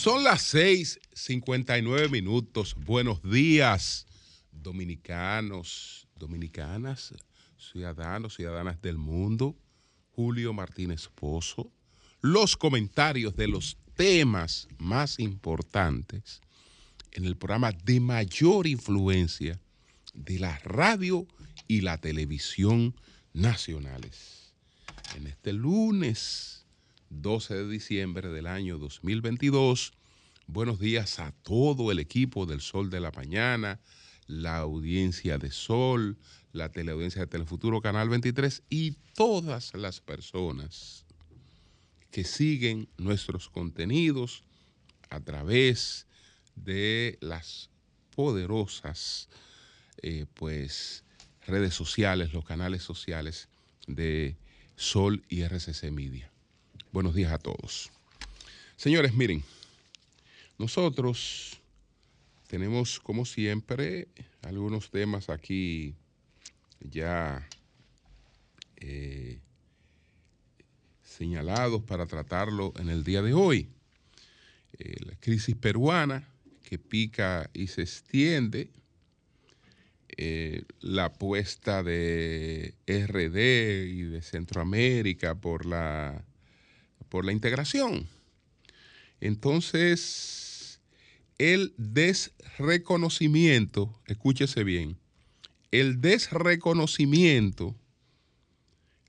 Son 0.00 0.24
las 0.24 0.54
6:59 0.54 2.08
minutos. 2.08 2.74
Buenos 2.74 3.22
días, 3.22 4.06
dominicanos, 4.50 6.08
dominicanas, 6.16 7.12
ciudadanos, 7.58 8.36
ciudadanas 8.36 8.80
del 8.80 8.96
mundo. 8.96 9.58
Julio 10.12 10.54
Martínez 10.54 11.08
Pozo. 11.14 11.70
Los 12.22 12.56
comentarios 12.56 13.36
de 13.36 13.48
los 13.48 13.76
temas 13.94 14.68
más 14.78 15.18
importantes 15.18 16.40
en 17.12 17.26
el 17.26 17.36
programa 17.36 17.70
de 17.70 18.00
mayor 18.00 18.66
influencia 18.66 19.60
de 20.14 20.38
la 20.38 20.56
radio 20.60 21.26
y 21.68 21.82
la 21.82 21.98
televisión 21.98 22.96
nacionales. 23.34 24.54
En 25.14 25.26
este 25.26 25.52
lunes 25.52 26.59
12 27.10 27.54
de 27.54 27.68
diciembre 27.68 28.28
del 28.28 28.46
año 28.46 28.78
2022, 28.78 29.92
buenos 30.46 30.78
días 30.78 31.18
a 31.18 31.32
todo 31.42 31.90
el 31.90 31.98
equipo 31.98 32.46
del 32.46 32.60
Sol 32.60 32.88
de 32.88 33.00
la 33.00 33.10
Mañana, 33.10 33.80
la 34.28 34.58
audiencia 34.58 35.36
de 35.36 35.50
Sol, 35.50 36.16
la 36.52 36.70
teleaudiencia 36.70 37.22
de 37.22 37.26
Telefuturo 37.26 37.80
Canal 37.80 38.08
23 38.08 38.62
y 38.70 38.92
todas 39.14 39.74
las 39.74 40.00
personas 40.00 41.04
que 42.12 42.22
siguen 42.22 42.88
nuestros 42.96 43.48
contenidos 43.48 44.44
a 45.10 45.20
través 45.20 46.06
de 46.54 47.18
las 47.20 47.70
poderosas 48.14 49.28
eh, 50.00 50.26
pues, 50.34 51.02
redes 51.44 51.74
sociales, 51.74 52.32
los 52.32 52.44
canales 52.44 52.84
sociales 52.84 53.48
de 53.88 54.36
Sol 54.76 55.24
y 55.28 55.42
RCC 55.42 55.90
Media. 55.90 56.29
Buenos 56.92 57.14
días 57.14 57.30
a 57.30 57.38
todos. 57.38 57.88
Señores, 58.74 59.14
miren, 59.14 59.44
nosotros 60.58 61.60
tenemos 62.48 62.98
como 62.98 63.24
siempre 63.24 64.08
algunos 64.42 64.90
temas 64.90 65.30
aquí 65.30 65.94
ya 66.80 67.48
eh, 68.74 69.38
señalados 71.04 71.80
para 71.84 72.06
tratarlo 72.06 72.72
en 72.76 72.88
el 72.88 73.04
día 73.04 73.22
de 73.22 73.34
hoy. 73.34 73.68
Eh, 74.76 74.96
la 75.06 75.14
crisis 75.20 75.54
peruana 75.54 76.26
que 76.64 76.80
pica 76.80 77.48
y 77.54 77.68
se 77.68 77.82
extiende, 77.82 78.68
eh, 80.16 80.64
la 80.80 81.04
apuesta 81.04 81.84
de 81.84 82.74
RD 82.88 83.86
y 83.86 84.02
de 84.02 84.22
Centroamérica 84.22 85.36
por 85.36 85.66
la, 85.66 86.24
por 87.10 87.26
la 87.26 87.32
integración. 87.32 88.08
Entonces, 89.20 90.80
el 91.36 91.74
desreconocimiento, 91.76 93.92
escúchese 94.06 94.64
bien, 94.64 94.96
el 95.70 96.00
desreconocimiento 96.00 97.76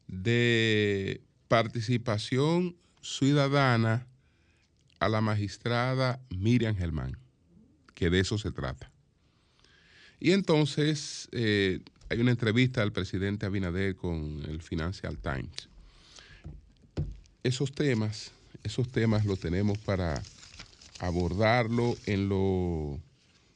de 0.07 1.21
participación 1.47 2.75
ciudadana 3.01 4.05
a 4.99 5.07
la 5.09 5.21
magistrada 5.21 6.19
Miriam 6.29 6.75
Germán, 6.75 7.17
que 7.95 8.09
de 8.09 8.19
eso 8.19 8.37
se 8.37 8.51
trata. 8.51 8.91
Y 10.19 10.33
entonces 10.33 11.29
eh, 11.31 11.79
hay 12.09 12.19
una 12.19 12.31
entrevista 12.31 12.81
del 12.81 12.91
presidente 12.91 13.45
Abinader 13.47 13.95
con 13.95 14.43
el 14.47 14.61
Financial 14.61 15.17
Times. 15.17 15.70
Esos 17.43 17.71
temas, 17.71 18.31
esos 18.63 18.89
temas 18.89 19.25
los 19.25 19.39
tenemos 19.39 19.77
para 19.79 20.21
abordarlo 20.99 21.95
en 22.05 22.29
lo, 22.29 22.99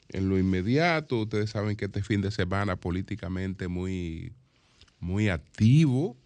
en 0.09 0.29
lo 0.29 0.37
inmediato. 0.39 1.21
Ustedes 1.21 1.51
saben 1.51 1.75
que 1.75 1.85
este 1.85 2.01
fin 2.01 2.21
de 2.21 2.31
semana 2.31 2.75
políticamente 2.75 3.67
muy, 3.67 4.33
muy 4.99 5.29
activo 5.29 6.17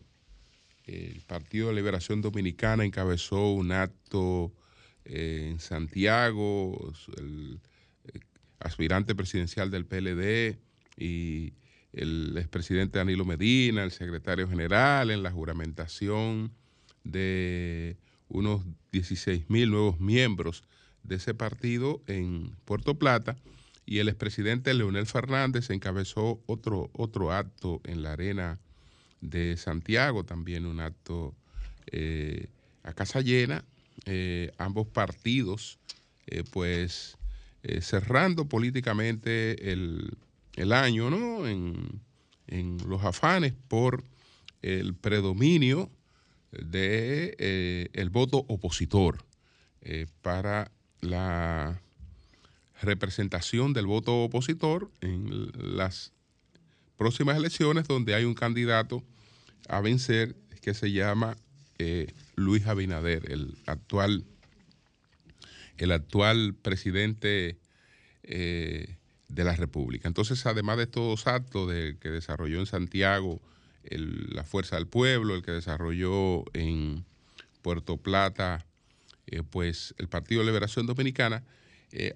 el 0.90 1.22
Partido 1.28 1.70
de 1.70 1.76
Liberación 1.76 2.22
Dominicana 2.22 2.84
encabezó 2.84 3.52
un 3.52 3.72
acto 3.72 4.52
eh, 5.06 5.50
en 5.52 5.60
Santiago, 5.60 6.94
el, 7.18 7.60
eh, 8.06 8.20
aspirante 8.60 9.14
presidencial 9.14 9.70
del 9.70 9.86
PLD 9.86 10.58
y 10.98 11.54
el 11.94 12.36
expresidente 12.38 12.98
Danilo 12.98 13.24
Medina, 13.24 13.84
el 13.84 13.92
secretario 13.92 14.48
general, 14.48 15.12
en 15.12 15.22
la 15.22 15.32
juramentación 15.32 16.52
de 17.04 17.98
unos 18.28 18.62
16 18.92 19.50
mil 19.50 19.72
nuevos 19.72 20.00
miembros 20.00 20.64
de 21.04 21.16
ese 21.16 21.34
partido 21.34 22.02
en 22.08 22.56
Puerto 22.66 22.96
Plata 22.96 23.38
y 23.86 24.00
el 24.00 24.10
expresidente 24.10 24.74
Leonel 24.74 25.08
Fernández 25.08 25.70
encabezó 25.72 26.44
otro, 26.46 26.92
otro 26.94 27.32
acto 27.32 27.82
en 27.86 28.04
la 28.04 28.14
arena 28.14 28.60
de 29.22 29.58
Santiago, 29.58 30.24
también 30.24 30.66
un 30.66 30.80
acto 30.80 31.36
eh, 31.92 32.48
a 32.84 32.94
casa 32.94 33.22
llena, 33.22 33.66
eh, 34.06 34.52
ambos 34.58 34.88
partidos, 34.88 35.80
eh, 36.28 36.44
pues 36.52 37.18
cerrando 37.82 38.48
políticamente 38.48 39.72
el, 39.72 40.18
año, 40.72 41.10
¿no? 41.10 41.48
En, 41.48 42.00
los 42.88 43.04
afanes 43.04 43.54
por 43.68 44.04
el 44.62 44.94
predominio 44.96 45.90
de 46.52 47.90
el 47.94 48.10
voto 48.10 48.46
opositor 48.48 49.24
para 50.22 50.72
la 51.02 51.82
representación 52.82 53.74
del 53.74 53.86
voto 53.86 54.24
opositor 54.24 54.90
en 55.02 55.52
las 55.76 56.12
próximas 56.98 57.38
elecciones 57.38 57.88
donde 57.88 58.16
hay 58.16 58.26
un 58.26 58.34
candidato 58.34 59.04
a 59.68 59.82
vencer 59.82 60.36
que 60.62 60.74
se 60.74 60.92
llama 60.92 61.38
eh, 61.78 62.08
Luis 62.36 62.68
Abinader, 62.68 63.32
el 63.32 63.58
actual, 63.66 64.26
el 65.78 65.92
actual 65.92 66.54
presidente 66.62 67.58
eh, 68.24 68.98
de 69.30 69.44
la 69.44 69.56
República. 69.56 70.08
Entonces, 70.08 70.46
además 70.46 70.78
de 70.78 70.84
estos 70.84 71.28
actos 71.28 71.70
de, 71.70 71.98
que 72.02 72.10
desarrolló 72.10 72.60
en 72.60 72.66
Santiago 72.66 73.42
la 73.84 74.44
Fuerza 74.44 74.76
del 74.76 74.88
Pueblo, 74.88 75.36
el 75.36 75.42
que 75.42 75.52
desarrolló 75.52 76.44
en 76.54 77.06
Puerto 77.62 77.98
Plata, 77.98 78.66
eh, 79.28 79.44
pues 79.50 79.96
el 79.98 80.08
Partido 80.08 80.42
de 80.42 80.48
Liberación 80.48 80.86
Dominicana, 80.86 81.44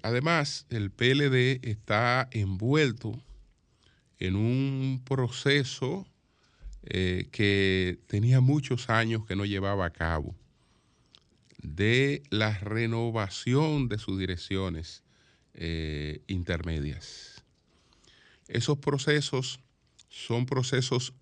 además 0.02 0.66
el 0.70 0.92
PLD 0.92 1.58
está 1.68 2.28
envuelto 2.30 3.20
en 4.18 4.36
un 4.36 5.02
proceso 5.04 6.06
eh, 6.86 7.28
que 7.32 7.98
tenía 8.08 8.40
muchos 8.40 8.90
años 8.90 9.24
que 9.24 9.36
no 9.36 9.46
llevaba 9.46 9.86
a 9.86 9.90
cabo 9.90 10.34
de 11.62 12.22
la 12.28 12.58
renovación 12.58 13.88
de 13.88 13.98
sus 13.98 14.18
direcciones 14.18 15.02
eh, 15.54 16.20
intermedias. 16.26 17.42
Esos 18.48 18.76
procesos 18.78 19.60
son 20.10 20.44
procesos 20.44 21.14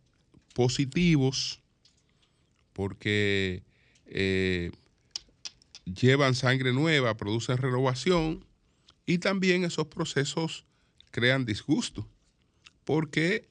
positivos 0.54 1.60
porque 2.72 3.62
eh, 4.06 4.70
llevan 5.84 6.34
sangre 6.34 6.72
nueva, 6.72 7.16
producen 7.16 7.58
renovación 7.58 8.44
y 9.06 9.18
también 9.18 9.64
esos 9.64 9.86
procesos 9.88 10.64
crean 11.10 11.44
disgusto 11.44 12.08
porque 12.84 13.46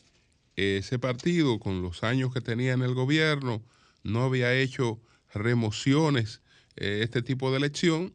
ese 0.56 1.00
partido, 1.00 1.60
con 1.60 1.82
los 1.82 2.04
años 2.04 2.34
que 2.34 2.42
tenía 2.42 2.74
en 2.74 2.82
el 2.82 2.94
gobierno, 2.94 3.64
no 4.04 4.24
había 4.24 4.54
hecho 4.54 5.00
remociones, 5.34 6.42
eh, 6.76 7.00
este 7.04 7.22
tipo 7.22 7.52
de 7.52 7.58
elección. 7.58 8.14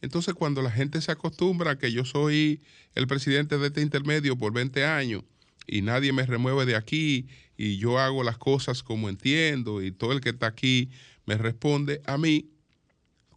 Entonces, 0.00 0.34
cuando 0.34 0.62
la 0.62 0.70
gente 0.70 1.00
se 1.00 1.12
acostumbra 1.12 1.72
a 1.72 1.78
que 1.78 1.92
yo 1.92 2.04
soy 2.04 2.60
el 2.94 3.06
presidente 3.06 3.58
de 3.58 3.68
este 3.68 3.80
intermedio 3.80 4.36
por 4.36 4.52
20 4.52 4.84
años 4.84 5.22
y 5.66 5.82
nadie 5.82 6.12
me 6.12 6.26
remueve 6.26 6.66
de 6.66 6.76
aquí 6.76 7.26
y 7.56 7.78
yo 7.78 7.98
hago 7.98 8.24
las 8.24 8.38
cosas 8.38 8.82
como 8.82 9.08
entiendo 9.08 9.82
y 9.82 9.92
todo 9.92 10.12
el 10.12 10.20
que 10.20 10.30
está 10.30 10.46
aquí 10.46 10.90
me 11.26 11.36
responde 11.36 12.02
a 12.04 12.18
mí, 12.18 12.50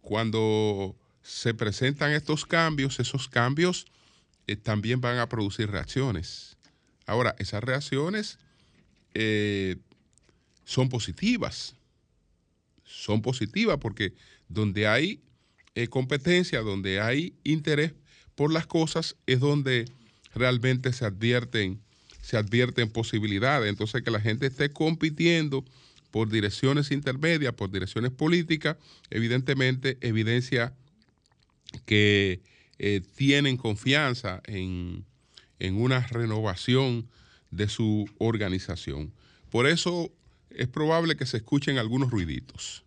cuando 0.00 0.96
se 1.22 1.54
presentan 1.54 2.12
estos 2.12 2.46
cambios, 2.46 3.00
esos 3.00 3.28
cambios 3.28 3.86
eh, 4.46 4.56
también 4.56 5.00
van 5.00 5.18
a 5.18 5.28
producir 5.28 5.70
reacciones. 5.70 6.56
Ahora, 7.06 7.34
esas 7.38 7.62
reacciones 7.62 8.38
eh, 9.14 9.76
son 10.64 10.88
positivas. 10.88 11.74
Son 12.84 13.22
positivas 13.22 13.78
porque 13.78 14.14
donde 14.48 14.86
hay 14.86 15.20
eh, 15.74 15.88
competencia, 15.88 16.60
donde 16.60 17.00
hay 17.00 17.34
interés 17.44 17.92
por 18.34 18.52
las 18.52 18.66
cosas, 18.66 19.16
es 19.26 19.40
donde 19.40 19.86
realmente 20.34 20.92
se 20.92 21.04
advierten, 21.04 21.80
se 22.26 22.36
advierten 22.36 22.90
posibilidades. 22.90 23.68
Entonces, 23.70 24.02
que 24.02 24.10
la 24.10 24.20
gente 24.20 24.48
esté 24.48 24.72
compitiendo 24.72 25.64
por 26.10 26.28
direcciones 26.28 26.90
intermedias, 26.90 27.54
por 27.54 27.70
direcciones 27.70 28.10
políticas, 28.10 28.78
evidentemente 29.10 29.96
evidencia 30.00 30.74
que 31.84 32.40
eh, 32.80 33.00
tienen 33.14 33.56
confianza 33.56 34.40
en, 34.46 35.04
en 35.60 35.76
una 35.76 36.00
renovación 36.00 37.08
de 37.52 37.68
su 37.68 38.10
organización. 38.18 39.12
Por 39.48 39.68
eso 39.68 40.10
es 40.50 40.66
probable 40.66 41.14
que 41.14 41.26
se 41.26 41.36
escuchen 41.36 41.78
algunos 41.78 42.10
ruiditos. 42.10 42.82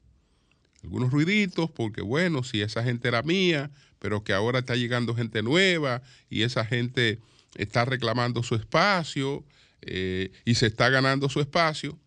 Algunos 0.83 1.11
ruiditos 1.11 1.71
porque, 1.71 2.01
bueno, 2.01 2.43
si 2.43 2.59
esa 2.59 2.83
gente 2.83 3.07
era 3.07 3.23
mía, 3.23 3.71
pero 3.99 4.21
que 4.25 4.33
ahora 4.33 4.59
está 4.59 4.75
llegando 4.75 5.15
gente 5.15 5.43
nueva 5.43 6.01
y 6.29 6.41
esa 6.41 6.65
gente 6.65 7.19
está 7.55 7.85
reclamando 7.85 8.43
su 8.43 8.55
espacio 8.55 9.43
eh, 9.81 10.31
y 10.45 10.55
se 10.55 10.67
está 10.67 10.89
ganando 10.89 11.29
su 11.29 11.39
espacio, 11.39 11.97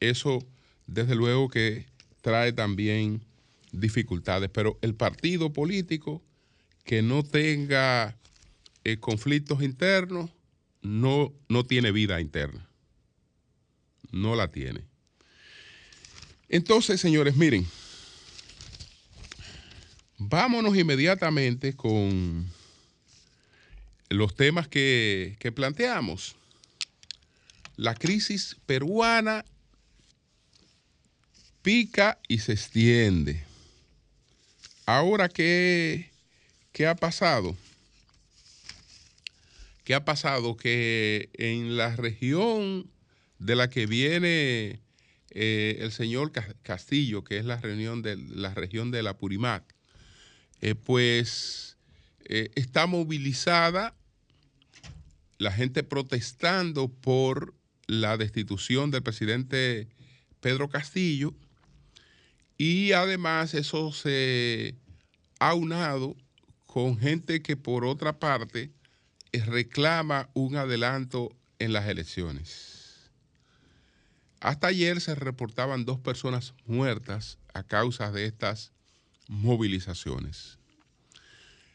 eso 0.00 0.46
desde 0.86 1.14
luego 1.14 1.48
que 1.48 1.86
trae 2.22 2.52
también 2.52 3.24
dificultades. 3.72 4.50
Pero 4.50 4.78
el 4.82 4.94
partido 4.94 5.52
político 5.52 6.22
que 6.84 7.02
no 7.02 7.22
tenga 7.22 8.16
eh, 8.84 8.96
conflictos 8.98 9.62
internos 9.62 10.30
no, 10.82 11.32
no 11.48 11.64
tiene 11.64 11.92
vida 11.92 12.20
interna. 12.20 12.66
No 14.10 14.34
la 14.36 14.50
tiene. 14.50 14.84
Entonces, 16.48 16.98
señores, 16.98 17.36
miren, 17.36 17.66
vámonos 20.16 20.74
inmediatamente 20.76 21.76
con 21.76 22.50
los 24.08 24.34
temas 24.34 24.68
que, 24.68 25.36
planteamos. 25.54 26.36
La 27.76 27.94
crisis 27.94 28.56
peruana 28.66 29.44
pica 31.62 32.18
y 32.26 32.38
se 32.38 32.52
extiende. 32.52 33.44
Ahora, 34.86 35.28
¿qué, 35.28 36.10
qué 36.72 36.86
ha 36.86 36.96
pasado? 36.96 37.56
¿Qué 39.84 39.94
ha 39.94 40.04
pasado? 40.04 40.56
Que 40.56 41.30
en 41.34 41.76
la 41.76 41.94
región 41.94 42.90
de 43.38 43.56
la 43.56 43.70
que 43.70 43.86
viene 43.86 44.80
eh, 45.30 45.78
el 45.80 45.92
señor 45.92 46.32
Castillo, 46.62 47.22
que 47.22 47.38
es 47.38 47.44
la, 47.44 47.56
reunión 47.58 48.02
de, 48.02 48.16
la 48.16 48.54
región 48.54 48.90
de 48.90 49.02
la 49.02 49.16
Purimac, 49.16 49.74
eh, 50.60 50.74
pues 50.74 51.76
eh, 52.24 52.50
está 52.54 52.86
movilizada 52.86 53.94
la 55.38 55.52
gente 55.52 55.82
protestando 55.82 56.88
por 56.88 57.54
la 57.86 58.16
destitución 58.16 58.90
del 58.90 59.02
presidente 59.02 59.88
Pedro 60.40 60.68
Castillo 60.68 61.34
y 62.56 62.92
además 62.92 63.54
eso 63.54 63.92
se 63.92 64.74
ha 65.38 65.54
unado 65.54 66.16
con 66.66 66.98
gente 66.98 67.40
que 67.40 67.56
por 67.56 67.84
otra 67.84 68.18
parte 68.18 68.72
reclama 69.32 70.28
un 70.34 70.56
adelanto 70.56 71.30
en 71.58 71.72
las 71.72 71.88
elecciones. 71.88 73.10
Hasta 74.40 74.68
ayer 74.68 75.00
se 75.00 75.14
reportaban 75.14 75.84
dos 75.84 75.98
personas 75.98 76.54
muertas 76.66 77.38
a 77.54 77.62
causa 77.62 78.12
de 78.12 78.26
estas 78.26 78.72
movilizaciones. 79.28 80.58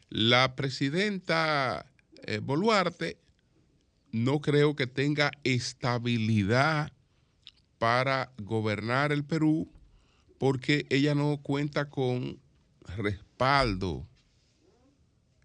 La 0.08 0.54
presidenta 0.54 1.86
eh, 2.26 2.38
Boluarte 2.38 3.18
no 4.14 4.40
creo 4.40 4.76
que 4.76 4.86
tenga 4.86 5.30
estabilidad 5.44 6.92
para 7.78 8.32
gobernar 8.38 9.12
el 9.12 9.24
Perú 9.24 9.68
porque 10.38 10.86
ella 10.88 11.14
no 11.14 11.38
cuenta 11.42 11.90
con 11.90 12.38
respaldo. 12.96 14.06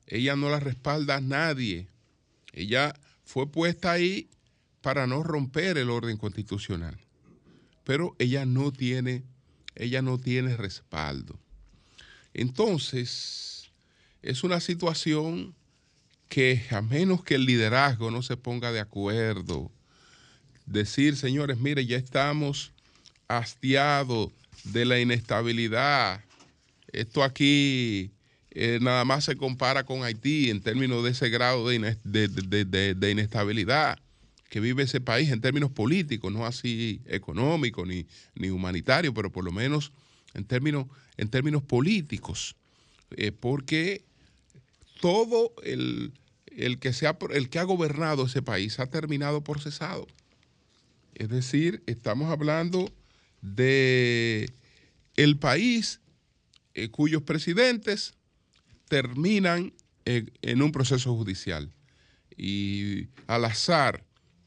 Ella 0.07 0.36
no 0.36 0.50
la 0.50 0.60
respalda 0.60 1.21
nadie. 1.21 1.88
Ella 2.54 2.94
fue 3.24 3.51
puesta 3.51 3.92
ahí 3.92 4.30
para 4.81 5.07
no 5.07 5.24
romper 5.24 5.77
el 5.77 5.89
orden 5.89 6.18
constitucional 6.18 6.98
pero 7.89 8.16
ella 8.19 8.45
no 8.45 8.71
tiene, 8.71 9.24
ella 9.74 10.04
no 10.04 10.19
tiene 10.19 10.56
respaldo. 10.56 11.39
Entonces, 12.36 13.71
es 14.21 14.44
una 14.44 14.60
situación 14.60 15.56
que 16.30 16.64
a 16.72 16.81
menos 16.81 17.24
que 17.24 17.36
el 17.36 17.46
liderazgo 17.46 18.12
no 18.12 18.22
se 18.22 18.38
ponga 18.38 18.72
de 18.72 18.80
acuerdo, 18.80 19.72
decir, 20.66 21.18
señores, 21.18 21.58
mire, 21.58 21.86
ya 21.86 21.98
estamos 21.98 22.72
hastiados 23.28 24.31
de 24.64 24.86
la 24.86 25.00
inestabilidad. 25.00 26.24
Esto 26.92 27.24
aquí 27.24 28.12
eh, 28.52 28.80
nada 28.81 29.04
más 29.06 29.26
se 29.26 29.36
compara 29.36 29.84
con 29.84 30.04
Haití 30.04 30.50
en 30.50 30.62
términos 30.62 31.04
de 31.04 31.12
ese 31.12 31.30
grado 31.30 31.68
de 31.68 31.76
inestabilidad 33.12 34.00
que 34.50 34.60
vive 34.60 34.84
ese 34.84 35.00
país 35.00 35.30
en 35.30 35.42
términos 35.42 35.72
políticos, 35.72 36.34
no 36.34 36.46
así 36.46 37.02
económicos 37.06 37.88
ni, 37.88 38.08
ni 38.36 38.50
humanitarios, 38.50 39.14
pero 39.14 39.31
por 39.31 39.44
lo 39.44 39.52
menos 39.52 39.92
en 40.34 40.44
términos, 40.44 40.88
en 41.18 41.30
términos 41.30 41.64
políticos, 41.64 42.56
eh, 43.12 43.31
porque 43.31 44.04
todo 45.00 45.54
el, 45.63 46.13
que 46.80 46.94
se 46.94 47.07
ha, 47.07 47.18
el 47.31 47.50
que 47.50 47.60
ha 47.60 47.63
gobernado 47.63 48.25
ese 48.25 48.42
país 48.42 48.80
ha 48.80 48.88
terminado 48.88 49.44
por 49.44 49.60
cesado. 49.60 50.07
Es 51.16 51.30
decir, 51.30 51.84
estamos 51.86 52.31
hablando 52.31 52.92
de 53.42 54.50
el 55.16 55.38
país 55.38 56.00
eh, 56.74 56.90
cuyos 56.90 57.24
presidentes 57.24 58.13
terminan 58.88 59.74
en 60.06 60.62
un 60.62 60.72
proceso 60.72 61.13
judicial. 61.16 61.72
Y 62.36 63.10
al 63.28 63.45
azar, 63.45 64.04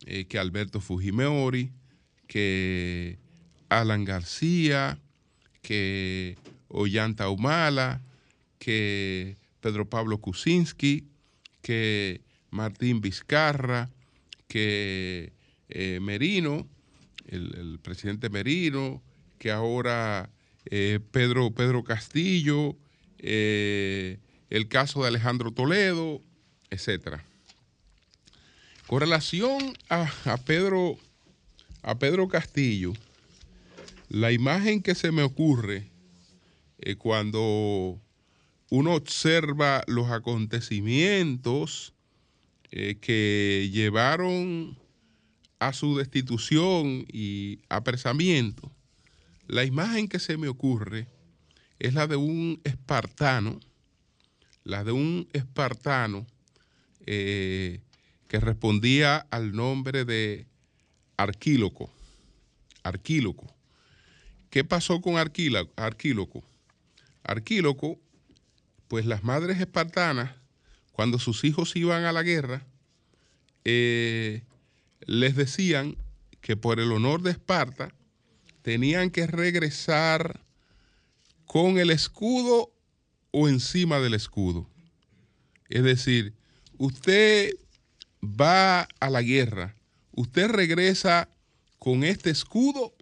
eh, 0.07 0.25
que 0.25 0.39
Alberto 0.39 0.81
Fujimori, 0.81 1.71
que 2.27 3.19
Alan 3.69 4.05
García, 4.05 4.99
que 5.61 6.37
Ollanta 6.69 7.29
Humala, 7.29 8.03
que 8.59 9.37
Pedro 9.63 9.89
Pablo 9.89 10.19
Kuczynski, 10.19 11.07
que 11.63 12.21
Martín 12.51 13.01
Vizcarra, 13.01 13.89
que 14.49 15.33
eh, 15.71 15.99
Merino, 16.03 16.69
el, 17.27 17.79
presidente 17.81 18.29
Merino, 18.29 19.03
que 19.39 19.51
ahora 19.51 20.29
eh, 20.67 21.01
Pedro, 21.11 21.53
Pedro 21.53 21.83
Castillo, 21.83 22.77
el 23.19 24.69
caso 24.69 25.03
de 25.03 25.09
Alejandro 25.09 25.53
Toledo, 25.53 26.21
etcétera. 26.69 27.25
Con 28.87 29.01
relación 29.01 29.75
a, 29.89 30.37
Pedro, 30.45 30.99
a 31.83 31.99
Pedro 31.99 32.29
Castillo, 32.29 32.93
la 34.11 34.33
imagen 34.33 34.83
que 34.83 34.95
se 34.95 35.13
me 35.13 35.23
ocurre 35.23 35.89
eh, 36.79 36.97
cuando 36.97 37.99
uno 38.73 38.95
observa 38.95 39.85
los 39.87 40.11
acontecimientos 40.11 41.93
eh, 42.71 42.97
que 43.03 43.69
llevaron 43.71 44.79
a 45.59 45.75
su 45.75 45.99
destitución 45.99 47.05
y 47.13 47.59
apresamiento, 47.69 48.73
la 49.47 49.65
imagen 49.65 50.09
que 50.09 50.19
se 50.19 50.39
me 50.39 50.49
ocurre 50.49 51.07
es 51.81 51.93
la 51.93 52.07
de 52.07 52.17
un 52.17 52.63
espartano, 52.65 53.61
la 54.65 54.85
de 54.85 54.93
un 54.93 55.29
espartano 55.35 56.27
eh, 57.05 57.83
que 58.27 58.41
respondía 58.41 59.19
al 59.31 59.53
nombre 59.53 60.07
de 60.07 60.47
Arquíloco. 61.19 61.93
Arquíloco. 62.85 63.55
¿Qué 64.49 64.65
pasó 64.65 65.03
con 65.03 65.19
Arquíloco? 65.19 66.43
Arquíloco, 67.23 68.01
pues 68.93 69.07
las 69.07 69.25
madres 69.25 69.59
espartanas, 69.59 70.33
cuando 70.93 71.19
sus 71.19 71.45
hijos 71.45 71.77
iban 71.77 72.05
a 72.05 72.13
la 72.13 72.23
guerra, 72.23 72.67
eh, 73.65 74.43
les 75.07 75.35
decían 75.35 75.97
que 76.43 76.59
por 76.59 76.79
el 76.79 76.93
honor 76.93 77.23
de 77.23 77.31
Esparta 77.31 77.95
tenían 78.61 79.09
que 79.09 79.27
regresar 79.27 80.45
con 81.47 81.79
el 81.79 81.89
escudo 81.89 82.71
o 83.31 83.49
encima 83.49 83.99
del 83.99 84.13
escudo. 84.13 84.69
Es 85.71 85.85
decir, 85.85 86.35
usted 86.77 87.55
va 88.23 88.83
a 89.01 89.09
la 89.09 89.23
guerra, 89.23 89.75
¿usted 90.11 90.51
regresa 90.51 91.31
con 91.79 92.05
este 92.05 92.29
escudo 92.29 92.95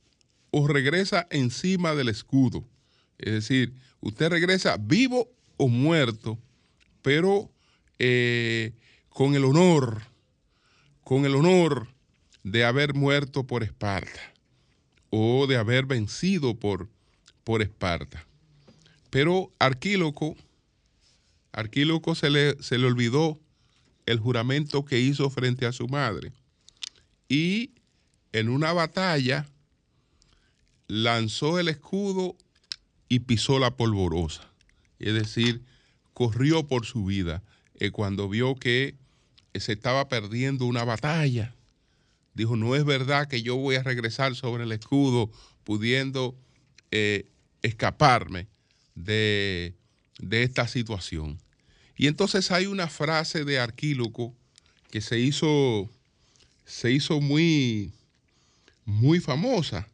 o 0.52 0.68
regresa 0.68 1.26
encima 1.30 1.96
del 1.96 2.10
escudo? 2.10 2.64
Es 3.18 3.32
decir, 3.32 3.74
usted 4.00 4.28
regresa 4.28 4.76
vivo 4.76 5.28
o 5.60 5.68
muerto, 5.68 6.38
pero 7.02 7.50
eh, 7.98 8.72
con 9.10 9.34
el 9.34 9.44
honor, 9.44 10.00
con 11.04 11.26
el 11.26 11.34
honor 11.34 11.86
de 12.42 12.64
haber 12.64 12.94
muerto 12.94 13.46
por 13.46 13.62
Esparta 13.62 14.20
o 15.10 15.46
de 15.46 15.58
haber 15.58 15.84
vencido 15.84 16.58
por, 16.58 16.88
por 17.44 17.60
Esparta. 17.60 18.26
Pero 19.10 19.52
Arquíloco 19.58 20.34
Arquíloco 21.52 22.14
se 22.14 22.30
le, 22.30 22.62
se 22.62 22.78
le 22.78 22.86
olvidó 22.86 23.38
el 24.06 24.18
juramento 24.18 24.86
que 24.86 24.98
hizo 24.98 25.28
frente 25.28 25.66
a 25.66 25.72
su 25.72 25.88
madre 25.88 26.32
y 27.28 27.72
en 28.32 28.48
una 28.48 28.72
batalla 28.72 29.46
lanzó 30.86 31.58
el 31.58 31.68
escudo 31.68 32.34
y 33.10 33.20
pisó 33.20 33.58
la 33.58 33.76
polvorosa. 33.76 34.49
Es 35.00 35.14
decir, 35.14 35.62
corrió 36.14 36.66
por 36.68 36.86
su 36.86 37.04
vida 37.04 37.42
eh, 37.74 37.90
cuando 37.90 38.28
vio 38.28 38.54
que 38.54 38.94
se 39.54 39.72
estaba 39.72 40.08
perdiendo 40.08 40.66
una 40.66 40.84
batalla. 40.84 41.54
Dijo, 42.34 42.56
no 42.56 42.76
es 42.76 42.84
verdad 42.84 43.26
que 43.26 43.42
yo 43.42 43.56
voy 43.56 43.76
a 43.76 43.82
regresar 43.82 44.36
sobre 44.36 44.64
el 44.64 44.72
escudo 44.72 45.30
pudiendo 45.64 46.36
eh, 46.90 47.26
escaparme 47.62 48.46
de, 48.94 49.74
de 50.18 50.42
esta 50.42 50.68
situación. 50.68 51.38
Y 51.96 52.06
entonces 52.06 52.50
hay 52.50 52.66
una 52.66 52.88
frase 52.88 53.44
de 53.44 53.58
Arquíloco 53.58 54.34
que 54.90 55.00
se 55.00 55.18
hizo, 55.18 55.90
se 56.64 56.92
hizo 56.92 57.20
muy, 57.20 57.92
muy 58.84 59.20
famosa. 59.20 59.88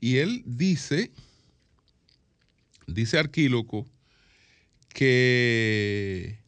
Y 0.00 0.16
él 0.16 0.42
dice, 0.46 1.10
dice 2.86 3.18
Arquíloco, 3.18 3.86
que 4.90 6.38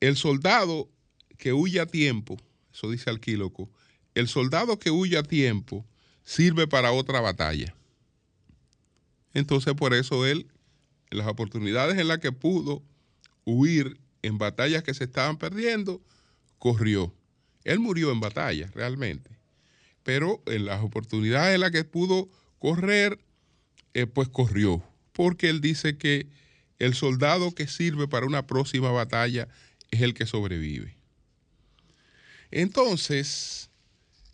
el 0.00 0.16
soldado 0.16 0.90
que 1.38 1.52
huye 1.52 1.80
a 1.80 1.86
tiempo, 1.86 2.36
eso 2.72 2.90
dice 2.90 3.10
Arquíloco, 3.10 3.70
el 4.14 4.28
soldado 4.28 4.78
que 4.78 4.90
huye 4.90 5.16
a 5.18 5.22
tiempo 5.22 5.86
sirve 6.24 6.66
para 6.66 6.92
otra 6.92 7.20
batalla. 7.20 7.74
Entonces 9.32 9.74
por 9.74 9.94
eso 9.94 10.26
él, 10.26 10.46
en 11.10 11.18
las 11.18 11.26
oportunidades 11.26 11.98
en 11.98 12.08
las 12.08 12.18
que 12.18 12.32
pudo 12.32 12.82
huir 13.44 13.98
en 14.22 14.38
batallas 14.38 14.82
que 14.82 14.94
se 14.94 15.04
estaban 15.04 15.36
perdiendo, 15.36 16.00
corrió. 16.58 17.12
Él 17.64 17.78
murió 17.78 18.10
en 18.10 18.20
batalla, 18.20 18.70
realmente. 18.74 19.30
Pero 20.02 20.42
en 20.46 20.66
las 20.66 20.82
oportunidades 20.82 21.54
en 21.54 21.60
las 21.60 21.70
que 21.70 21.84
pudo 21.84 22.28
correr, 22.58 23.18
eh, 23.92 24.06
pues 24.06 24.28
corrió. 24.28 24.82
Porque 25.12 25.48
él 25.48 25.60
dice 25.60 25.98
que 25.98 26.28
el 26.78 26.94
soldado 26.94 27.54
que 27.54 27.66
sirve 27.66 28.08
para 28.08 28.26
una 28.26 28.46
próxima 28.46 28.90
batalla 28.90 29.48
es 29.90 30.02
el 30.02 30.14
que 30.14 30.26
sobrevive. 30.26 30.96
Entonces, 32.50 33.70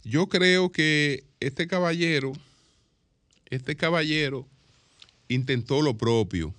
yo 0.05 0.29
creo 0.29 0.73
que 0.73 1.25
este 1.41 1.67
caballero, 1.67 2.33
este 3.47 3.77
caballero 3.77 4.49
intentó 5.29 5.83
lo 5.83 5.97
propio. 5.97 6.55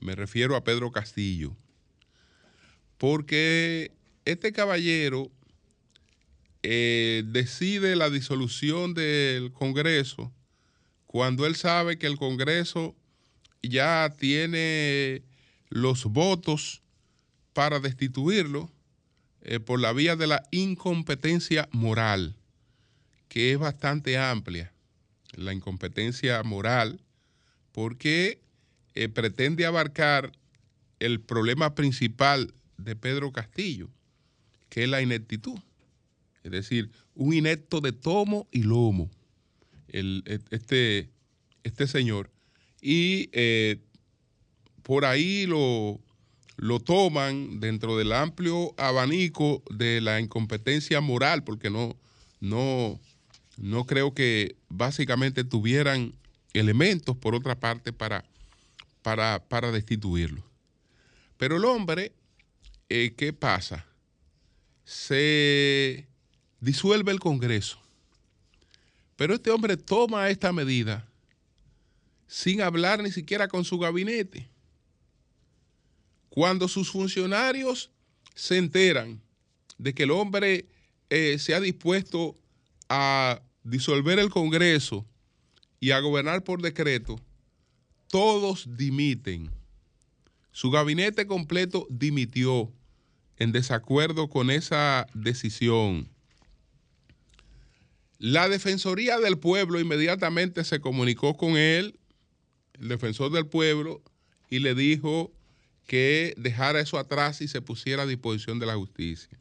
Me 0.00 0.14
refiero 0.14 0.56
a 0.56 0.64
Pedro 0.64 0.90
Castillo. 0.90 1.56
Porque 2.98 3.92
este 4.24 4.52
caballero 4.52 5.30
eh, 6.62 7.22
decide 7.26 7.94
la 7.96 8.10
disolución 8.10 8.94
del 8.94 9.52
Congreso 9.52 10.32
cuando 11.06 11.46
él 11.46 11.54
sabe 11.56 11.98
que 11.98 12.06
el 12.06 12.16
Congreso 12.16 12.96
ya 13.62 14.14
tiene 14.18 15.22
los 15.68 16.04
votos 16.04 16.82
para 17.52 17.80
destituirlo 17.80 18.70
eh, 19.42 19.60
por 19.60 19.80
la 19.80 19.92
vía 19.92 20.16
de 20.16 20.26
la 20.26 20.42
incompetencia 20.50 21.68
moral, 21.72 22.36
que 23.28 23.52
es 23.52 23.58
bastante 23.58 24.18
amplia, 24.18 24.72
la 25.34 25.52
incompetencia 25.52 26.42
moral, 26.42 27.00
porque 27.72 28.40
eh, 28.94 29.08
pretende 29.08 29.66
abarcar 29.66 30.32
el 30.98 31.20
problema 31.20 31.74
principal 31.74 32.54
de 32.78 32.96
Pedro 32.96 33.32
Castillo, 33.32 33.88
que 34.68 34.84
es 34.84 34.88
la 34.88 35.02
ineptitud. 35.02 35.58
Es 36.42 36.50
decir, 36.50 36.90
un 37.14 37.32
inepto 37.34 37.80
de 37.80 37.92
tomo 37.92 38.48
y 38.50 38.62
lomo, 38.62 39.10
el, 39.88 40.22
este, 40.50 41.10
este 41.64 41.86
señor. 41.86 42.30
Y 42.88 43.30
eh, 43.32 43.80
por 44.84 45.06
ahí 45.06 45.44
lo, 45.46 45.98
lo 46.54 46.78
toman 46.78 47.58
dentro 47.58 47.98
del 47.98 48.12
amplio 48.12 48.74
abanico 48.76 49.64
de 49.70 50.00
la 50.00 50.20
incompetencia 50.20 51.00
moral, 51.00 51.42
porque 51.42 51.68
no, 51.68 51.96
no, 52.38 53.00
no 53.56 53.86
creo 53.86 54.14
que 54.14 54.54
básicamente 54.68 55.42
tuvieran 55.42 56.14
elementos, 56.52 57.16
por 57.16 57.34
otra 57.34 57.58
parte, 57.58 57.92
para, 57.92 58.24
para, 59.02 59.42
para 59.48 59.72
destituirlo. 59.72 60.44
Pero 61.38 61.56
el 61.56 61.64
hombre 61.64 62.12
eh, 62.88 63.14
¿qué 63.16 63.32
pasa? 63.32 63.84
Se 64.84 66.06
disuelve 66.60 67.10
el 67.10 67.18
Congreso, 67.18 67.80
pero 69.16 69.34
este 69.34 69.50
hombre 69.50 69.76
toma 69.76 70.30
esta 70.30 70.52
medida 70.52 71.08
sin 72.26 72.60
hablar 72.60 73.02
ni 73.02 73.10
siquiera 73.10 73.48
con 73.48 73.64
su 73.64 73.78
gabinete. 73.78 74.48
Cuando 76.28 76.68
sus 76.68 76.90
funcionarios 76.90 77.90
se 78.34 78.58
enteran 78.58 79.22
de 79.78 79.94
que 79.94 80.02
el 80.02 80.10
hombre 80.10 80.66
eh, 81.10 81.38
se 81.38 81.54
ha 81.54 81.60
dispuesto 81.60 82.36
a 82.88 83.40
disolver 83.62 84.18
el 84.18 84.30
Congreso 84.30 85.06
y 85.80 85.90
a 85.90 86.00
gobernar 86.00 86.44
por 86.44 86.62
decreto, 86.62 87.20
todos 88.08 88.66
dimiten. 88.76 89.50
Su 90.52 90.70
gabinete 90.70 91.26
completo 91.26 91.86
dimitió 91.90 92.72
en 93.38 93.52
desacuerdo 93.52 94.28
con 94.28 94.50
esa 94.50 95.06
decisión. 95.14 96.08
La 98.18 98.48
Defensoría 98.48 99.18
del 99.18 99.38
Pueblo 99.38 99.78
inmediatamente 99.78 100.64
se 100.64 100.80
comunicó 100.80 101.36
con 101.36 101.58
él, 101.58 101.98
el 102.80 102.88
defensor 102.88 103.30
del 103.32 103.46
pueblo, 103.46 104.02
y 104.48 104.60
le 104.60 104.74
dijo 104.74 105.32
que 105.86 106.34
dejara 106.36 106.80
eso 106.80 106.98
atrás 106.98 107.40
y 107.40 107.48
se 107.48 107.62
pusiera 107.62 108.02
a 108.02 108.06
disposición 108.06 108.58
de 108.58 108.66
la 108.66 108.74
justicia. 108.74 109.38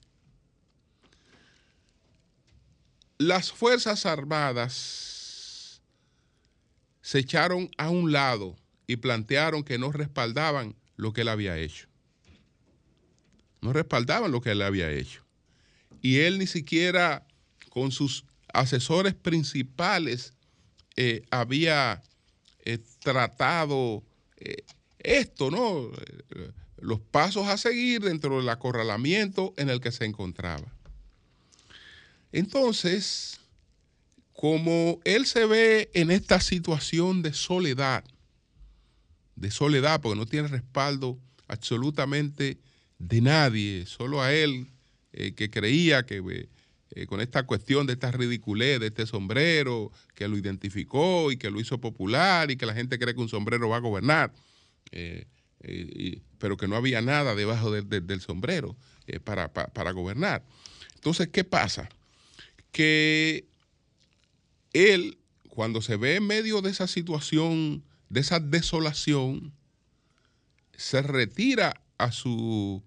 Las 3.18 3.52
Fuerzas 3.52 4.06
Armadas 4.06 5.82
se 7.02 7.20
echaron 7.20 7.70
a 7.78 7.90
un 7.90 8.12
lado 8.12 8.56
y 8.88 8.98
plantearon 8.98 9.64
que 9.64 9.78
no 9.78 9.92
respaldaban 9.92 10.76
lo 10.98 11.14
que 11.14 11.22
él 11.22 11.30
había 11.30 11.58
hecho. 11.58 11.88
No 13.62 13.74
respaldaban 13.74 14.32
lo 14.32 14.42
que 14.42 14.52
él 14.52 14.62
había 14.62 14.92
hecho. 14.92 15.24
Y 16.02 16.18
él 16.20 16.38
ni 16.40 16.48
siquiera 16.48 17.26
con 17.70 17.92
sus 17.92 18.26
asesores 18.54 19.14
principales 19.14 20.34
eh, 20.96 21.24
había 21.32 22.04
eh, 22.66 22.80
tratado 23.00 24.04
eh, 24.38 24.64
esto, 25.00 25.52
¿no? 25.52 25.92
Los 26.78 27.00
pasos 27.00 27.48
a 27.48 27.58
seguir 27.58 28.02
dentro 28.02 28.38
del 28.38 28.50
acorralamiento 28.50 29.54
en 29.58 29.70
el 29.70 29.80
que 29.80 29.92
se 29.92 30.06
encontraba. 30.06 30.66
Entonces, 32.32 33.40
como 34.34 35.00
él 35.06 35.26
se 35.26 35.46
ve 35.46 35.90
en 35.94 36.12
esta 36.12 36.42
situación 36.42 37.22
de 37.22 37.34
soledad, 37.34 38.04
de 39.36 39.52
soledad, 39.52 40.02
porque 40.02 40.20
no 40.20 40.26
tiene 40.26 40.48
respaldo 40.48 41.18
absolutamente 41.48 42.58
de 43.00 43.22
nadie, 43.22 43.86
solo 43.86 44.22
a 44.22 44.34
él, 44.34 44.68
eh, 45.14 45.34
que 45.34 45.50
creía 45.50 46.06
que 46.06 46.48
eh, 46.96 47.02
eh, 47.02 47.08
con 47.08 47.22
esta 47.22 47.44
cuestión 47.44 47.86
de 47.88 47.94
esta 47.94 48.12
ridiculez, 48.12 48.80
de 48.80 48.88
este 48.88 49.06
sombrero, 49.06 49.92
que 50.16 50.28
lo 50.28 50.38
identificó 50.38 51.32
y 51.32 51.38
que 51.38 51.50
lo 51.50 51.60
hizo 51.60 51.80
popular 51.80 52.50
y 52.52 52.58
que 52.58 52.66
la 52.66 52.74
gente 52.74 52.98
cree 52.98 53.14
que 53.14 53.22
un 53.22 53.30
sombrero 53.30 53.70
va 53.70 53.78
a 53.78 53.82
gobernar, 53.82 54.34
pero 56.38 56.58
que 56.58 56.68
no 56.68 56.76
había 56.76 57.02
nada 57.02 57.36
debajo 57.36 57.72
del 57.72 58.22
sombrero 58.22 58.76
para, 59.24 59.52
para 59.52 59.92
gobernar. 59.92 60.46
Entonces, 60.96 61.28
¿qué 61.28 61.44
pasa? 61.44 61.90
Que 62.72 63.46
él, 64.74 65.18
cuando 65.50 65.82
se 65.82 65.98
ve 65.98 66.16
en 66.16 66.28
medio 66.28 66.62
de 66.62 66.72
esa 66.72 66.88
situación 66.88 67.84
de 68.10 68.22
esa 68.22 68.40
desolación, 68.40 69.54
se 70.78 71.02
retira 71.02 71.82
a 71.98 72.12
su, 72.12 72.84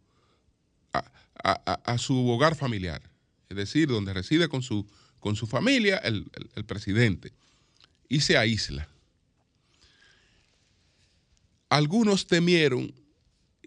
a, 0.93 1.99
su 1.99 2.29
hogar 2.29 2.55
familiar, 2.55 3.03
es 3.49 3.57
decir, 3.57 3.88
donde 3.88 4.12
reside 4.12 4.49
con 4.49 4.62
su, 4.62 4.87
con 5.21 5.37
su 5.37 5.47
familia 5.47 5.97
el, 5.99 6.31
el 6.55 6.64
presidente, 6.64 7.33
y 8.09 8.21
se 8.21 8.37
aísla. 8.37 8.88
Algunos 11.69 12.26
temieron 12.26 12.95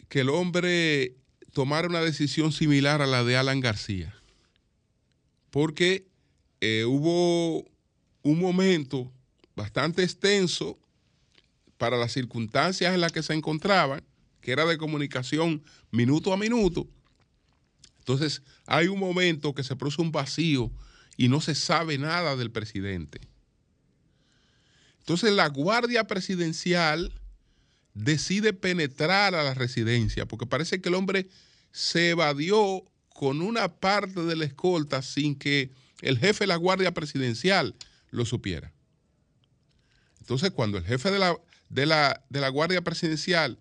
que 0.10 0.22
el 0.22 0.30
hombre 0.30 1.16
tomara 1.54 1.88
una 1.88 2.02
decisión 2.02 2.52
similar 2.52 3.02
a 3.02 3.08
la 3.08 3.24
de 3.24 3.38
Alan 3.38 3.60
García, 3.60 4.16
porque 5.52 6.08
eh, 6.62 6.86
hubo 6.86 7.66
un 8.24 8.40
momento 8.40 9.12
bastante 9.56 10.04
extenso 10.04 10.78
para 11.78 11.98
las 11.98 12.14
circunstancias 12.14 12.94
en 12.94 13.02
las 13.02 13.12
que 13.12 13.24
se 13.24 13.34
encontraban, 13.34 14.04
que 14.40 14.52
era 14.52 14.66
de 14.66 14.78
comunicación 14.78 15.64
minuto 15.92 16.32
a 16.34 16.38
minuto. 16.38 16.88
Entonces, 18.00 18.42
hay 18.72 18.88
un 18.88 19.00
momento 19.00 19.54
que 19.54 19.66
se 19.66 19.76
produce 19.76 20.02
un 20.02 20.14
vacío 20.14 20.72
y 21.18 21.28
no 21.28 21.42
se 21.42 21.56
sabe 21.56 21.98
nada 21.98 22.38
del 22.38 22.52
presidente. 22.52 23.20
Entonces, 25.00 25.34
la 25.34 25.50
Guardia 25.50 26.06
Presidencial 26.08 27.14
decide 27.94 28.54
penetrar 28.54 29.36
a 29.36 29.44
la 29.44 29.54
residencia, 29.54 30.26
porque 30.26 30.46
parece 30.46 30.80
que 30.80 30.88
el 30.88 30.96
hombre 30.96 31.28
se 31.74 32.12
evadió 32.12 32.86
con 33.10 33.42
una 33.42 33.68
parte 33.68 34.22
de 34.24 34.38
la 34.38 34.46
escolta 34.46 35.02
sin 35.02 35.36
que 35.36 35.72
el 36.02 36.18
jefe 36.18 36.46
de 36.46 36.48
la 36.48 36.56
Guardia 36.56 36.94
Presidencial 36.94 37.76
lo 38.10 38.26
supiera. 38.26 38.72
Entonces, 40.22 40.52
cuando 40.52 40.78
el 40.78 40.86
jefe 40.86 41.12
de 41.12 41.20
la, 41.20 41.36
de 41.68 41.86
la, 41.86 42.24
de 42.30 42.40
la 42.40 42.48
Guardia 42.48 42.82
Presidencial 42.82 43.60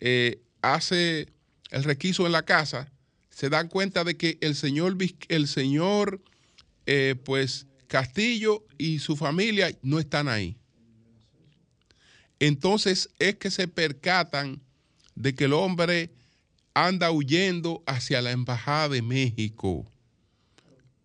eh, 0.00 0.40
hace 0.62 1.28
el 1.68 1.84
requiso 1.84 2.24
en 2.24 2.32
la 2.32 2.46
casa, 2.46 2.90
se 3.36 3.50
dan 3.50 3.68
cuenta 3.68 4.02
de 4.02 4.16
que 4.16 4.38
el 4.40 4.54
señor, 4.54 4.96
el 5.28 5.46
señor 5.46 6.22
eh, 6.86 7.16
pues 7.22 7.66
Castillo 7.86 8.64
y 8.78 8.98
su 9.00 9.14
familia 9.14 9.76
no 9.82 9.98
están 9.98 10.26
ahí. 10.26 10.56
Entonces 12.40 13.10
es 13.18 13.34
que 13.34 13.50
se 13.50 13.68
percatan 13.68 14.62
de 15.14 15.34
que 15.34 15.44
el 15.44 15.52
hombre 15.52 16.14
anda 16.72 17.10
huyendo 17.10 17.82
hacia 17.86 18.22
la 18.22 18.30
Embajada 18.30 18.88
de 18.88 19.02
México 19.02 19.86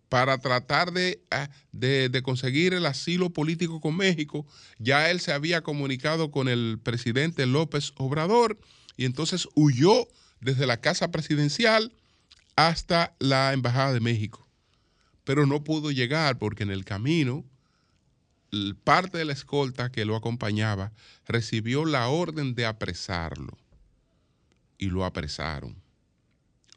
para 0.08 0.38
tratar 0.38 0.90
ah, 1.30 1.50
de, 1.70 2.08
de, 2.08 2.22
conseguir 2.22 2.72
el 2.72 2.86
asilo 2.86 3.28
político 3.28 3.78
con 3.78 3.94
México. 3.94 4.46
Ya 4.78 5.10
él 5.10 5.20
se 5.20 5.34
había 5.34 5.60
comunicado 5.60 6.30
con 6.30 6.48
el 6.48 6.80
presidente 6.82 7.44
López 7.44 7.92
Obrador 7.96 8.58
y 8.96 9.04
entonces 9.04 9.46
huyó 9.54 10.08
desde 10.40 10.66
la 10.66 10.80
casa 10.80 11.10
presidencial 11.10 11.92
hasta 12.56 13.14
la 13.18 13.52
Embajada 13.52 13.92
de 13.92 14.00
México. 14.00 14.46
Pero 15.24 15.46
no 15.46 15.62
pudo 15.62 15.90
llegar 15.90 16.38
porque 16.38 16.62
en 16.62 16.70
el 16.70 16.84
camino 16.84 17.44
parte 18.84 19.18
de 19.18 19.24
la 19.24 19.32
escolta 19.32 19.90
que 19.90 20.04
lo 20.04 20.14
acompañaba 20.14 20.92
recibió 21.26 21.86
la 21.86 22.08
orden 22.08 22.54
de 22.54 22.66
apresarlo 22.66 23.56
y 24.76 24.86
lo 24.86 25.04
apresaron. 25.04 25.76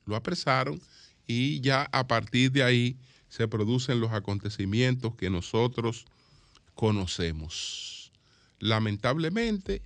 Lo 0.05 0.15
apresaron 0.15 0.81
y 1.27 1.59
ya 1.61 1.89
a 1.91 2.07
partir 2.07 2.51
de 2.51 2.63
ahí 2.63 2.97
se 3.27 3.47
producen 3.47 3.99
los 3.99 4.13
acontecimientos 4.13 5.15
que 5.15 5.29
nosotros 5.29 6.05
conocemos. 6.75 8.11
Lamentablemente, 8.59 9.81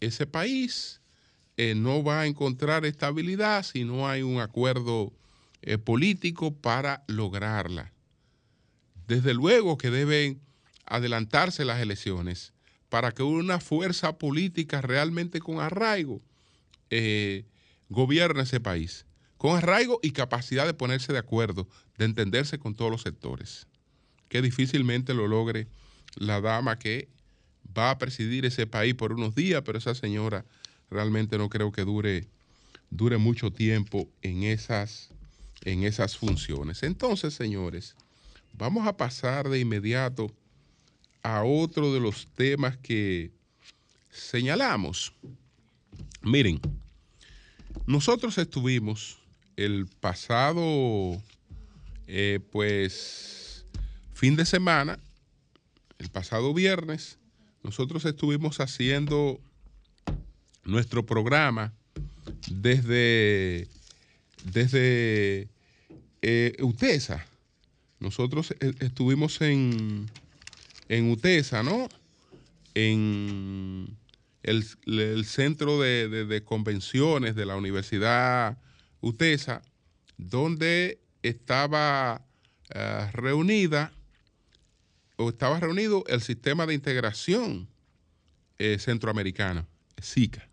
ese 0.00 0.26
país 0.26 1.00
eh, 1.56 1.74
no 1.74 2.04
va 2.04 2.20
a 2.20 2.26
encontrar 2.26 2.84
estabilidad 2.84 3.64
si 3.64 3.84
no 3.84 4.08
hay 4.08 4.22
un 4.22 4.40
acuerdo 4.40 5.12
eh, 5.66 5.78
político 5.78 6.54
para 6.54 7.04
lograrla. 7.08 7.92
Desde 9.06 9.34
luego 9.34 9.78
que 9.78 9.90
deben 9.90 10.40
adelantarse 10.86 11.64
las 11.64 11.80
elecciones 11.80 12.52
para 12.88 13.12
que 13.12 13.22
una 13.22 13.60
fuerza 13.60 14.18
política 14.18 14.80
realmente 14.80 15.40
con 15.40 15.60
arraigo 15.60 16.22
eh, 16.90 17.44
gobierne 17.88 18.42
ese 18.42 18.60
país, 18.60 19.06
con 19.36 19.56
arraigo 19.56 20.00
y 20.02 20.12
capacidad 20.12 20.66
de 20.66 20.74
ponerse 20.74 21.12
de 21.12 21.18
acuerdo, 21.18 21.68
de 21.98 22.04
entenderse 22.04 22.58
con 22.58 22.74
todos 22.74 22.90
los 22.90 23.02
sectores, 23.02 23.66
que 24.28 24.42
difícilmente 24.42 25.14
lo 25.14 25.28
logre 25.28 25.66
la 26.16 26.40
dama 26.40 26.78
que 26.78 27.08
va 27.76 27.90
a 27.90 27.98
presidir 27.98 28.44
ese 28.44 28.66
país 28.66 28.94
por 28.94 29.12
unos 29.12 29.34
días, 29.34 29.62
pero 29.64 29.78
esa 29.78 29.94
señora 29.94 30.44
realmente 30.90 31.38
no 31.38 31.48
creo 31.48 31.72
que 31.72 31.84
dure, 31.84 32.28
dure 32.90 33.16
mucho 33.16 33.50
tiempo 33.50 34.08
en 34.22 34.42
esas, 34.42 35.10
en 35.64 35.84
esas 35.84 36.16
funciones. 36.16 36.82
Entonces, 36.82 37.34
señores, 37.34 37.96
vamos 38.52 38.86
a 38.86 38.96
pasar 38.96 39.48
de 39.48 39.60
inmediato 39.60 40.30
a 41.22 41.42
otro 41.42 41.92
de 41.92 42.00
los 42.00 42.26
temas 42.34 42.76
que 42.76 43.32
señalamos. 44.10 45.12
Miren, 46.22 46.60
nosotros 47.86 48.38
estuvimos 48.38 49.18
el 49.56 49.86
pasado, 50.00 51.22
eh, 52.06 52.40
pues, 52.52 53.64
fin 54.12 54.36
de 54.36 54.44
semana, 54.44 54.98
el 55.98 56.10
pasado 56.10 56.52
viernes, 56.52 57.18
nosotros 57.62 58.04
estuvimos 58.04 58.60
haciendo 58.60 59.40
nuestro 60.64 61.06
programa 61.06 61.72
desde, 62.50 63.68
desde 64.44 65.48
eh, 66.26 66.56
UTESA. 66.62 67.26
Nosotros 68.00 68.54
eh, 68.58 68.72
estuvimos 68.80 69.42
en, 69.42 70.10
en 70.88 71.10
UTESA, 71.10 71.62
¿no? 71.62 71.86
En 72.74 73.94
el, 74.42 75.24
centro 75.26 75.80
de, 75.80 76.42
convenciones 76.44 77.34
de 77.34 77.44
la 77.44 77.56
Universidad 77.56 78.56
UTESA, 79.02 79.60
donde 80.16 80.98
estaba 81.22 82.24
eh, 82.70 83.10
reunida 83.12 83.92
o 85.16 85.28
estaba 85.28 85.60
reunido 85.60 86.04
el 86.08 86.22
sistema 86.22 86.64
de 86.66 86.72
integración 86.72 87.68
eh, 88.58 88.78
centroamericano, 88.78 89.66
SICA, 90.00 90.48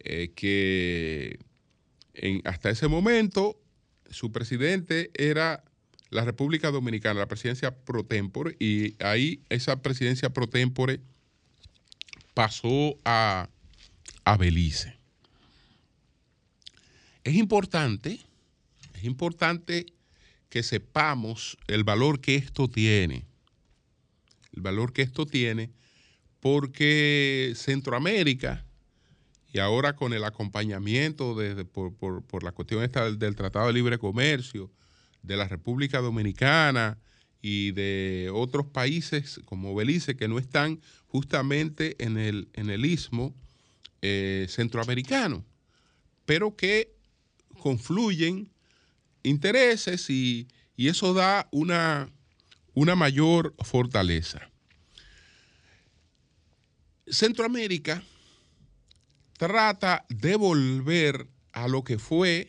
eh, 0.00 0.32
que 0.34 1.38
hasta 2.44 2.70
ese 2.70 2.88
momento 2.88 3.63
su 4.14 4.32
presidente 4.32 5.10
era 5.14 5.64
la 6.10 6.24
República 6.24 6.70
Dominicana, 6.70 7.20
la 7.20 7.28
presidencia 7.28 7.76
pro 7.84 8.04
tempore, 8.04 8.56
y 8.60 8.94
ahí 9.04 9.42
esa 9.48 9.82
presidencia 9.82 10.30
pro 10.30 10.48
tempore 10.48 11.00
pasó 12.32 12.96
a, 13.04 13.48
a 14.24 14.36
Belice. 14.36 14.96
Es 17.24 17.34
importante, 17.34 18.20
es 18.94 19.04
importante 19.04 19.86
que 20.48 20.62
sepamos 20.62 21.58
el 21.66 21.82
valor 21.82 22.20
que 22.20 22.36
esto 22.36 22.68
tiene, 22.68 23.24
el 24.52 24.62
valor 24.62 24.92
que 24.92 25.02
esto 25.02 25.26
tiene, 25.26 25.72
porque 26.38 27.54
Centroamérica, 27.56 28.64
y 29.54 29.60
ahora 29.60 29.94
con 29.94 30.12
el 30.12 30.24
acompañamiento 30.24 31.36
de, 31.36 31.64
por, 31.64 31.94
por, 31.94 32.42
la 32.42 32.50
cuestión 32.50 32.82
esta 32.82 33.08
del 33.08 33.36
Tratado 33.36 33.68
de 33.68 33.72
Libre 33.72 33.98
Comercio, 33.98 34.68
de 35.22 35.36
la 35.36 35.46
República 35.46 36.00
Dominicana 36.00 36.98
y 37.40 37.70
de 37.70 38.32
otros 38.34 38.66
países 38.66 39.40
como 39.44 39.72
Belice 39.72 40.16
que 40.16 40.26
no 40.26 40.40
están 40.40 40.80
justamente 41.06 41.94
en 42.04 42.18
el, 42.18 42.48
en 42.54 42.68
el 42.68 42.84
istmo 42.84 43.32
eh, 44.02 44.46
centroamericano, 44.48 45.44
pero 46.24 46.56
que 46.56 46.92
confluyen 47.60 48.50
intereses 49.22 50.10
y, 50.10 50.48
eso 50.76 51.14
da 51.14 51.48
una, 51.52 52.10
una 52.74 52.96
mayor 52.96 53.54
fortaleza. 53.62 54.50
Centroamérica 57.06 58.02
trata 59.46 60.06
de 60.08 60.36
volver 60.36 61.28
a 61.52 61.68
lo 61.68 61.84
que 61.84 61.98
fue, 61.98 62.48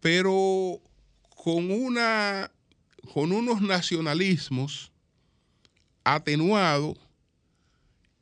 pero 0.00 0.82
con, 1.34 1.70
una, 1.70 2.50
con 3.14 3.32
unos 3.32 3.62
nacionalismos 3.62 4.92
atenuados 6.04 6.98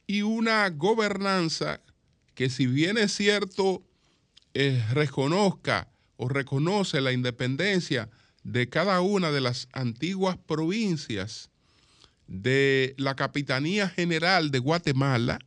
y 0.06 0.22
una 0.22 0.70
gobernanza 0.70 1.80
que 2.36 2.50
si 2.50 2.66
bien 2.66 2.96
es 2.96 3.12
cierto, 3.16 3.82
eh, 4.54 4.80
reconozca 4.92 5.88
o 6.16 6.28
reconoce 6.28 7.00
la 7.00 7.10
independencia 7.10 8.10
de 8.44 8.68
cada 8.68 9.00
una 9.00 9.32
de 9.32 9.40
las 9.40 9.68
antiguas 9.72 10.36
provincias 10.36 11.50
de 12.28 12.94
la 12.96 13.16
Capitanía 13.16 13.88
General 13.88 14.52
de 14.52 14.60
Guatemala, 14.60 15.40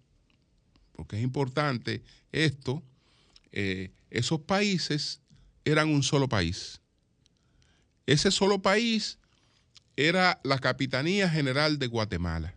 porque 1.02 1.18
es 1.18 1.24
importante 1.24 2.04
esto, 2.32 2.84
eh, 3.52 3.90
esos 4.12 4.42
países 4.42 5.20
eran 5.66 5.90
un 5.90 6.04
solo 6.04 6.30
país. 6.30 6.80
Ese 8.06 8.30
solo 8.30 8.62
país 8.62 9.18
era 9.96 10.40
la 10.44 10.60
Capitanía 10.60 11.28
General 11.28 11.80
de 11.80 11.88
Guatemala. 11.88 12.54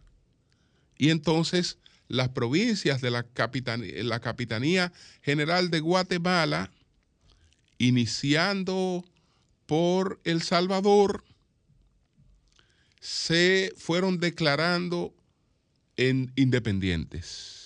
Y 0.99 1.09
entonces 1.09 1.79
las 2.07 2.29
provincias 2.29 3.01
de 3.01 3.11
la 3.11 3.23
Capitanía, 3.23 4.93
General 5.23 5.71
de 5.71 5.81
Guatemala, 5.81 6.71
iniciando 7.79 9.07
por 9.65 10.21
El 10.25 10.43
Salvador, 10.43 11.25
se 13.01 13.73
fueron 13.79 14.21
declarando 14.21 15.15
en 15.97 16.31
independientes. 16.37 17.64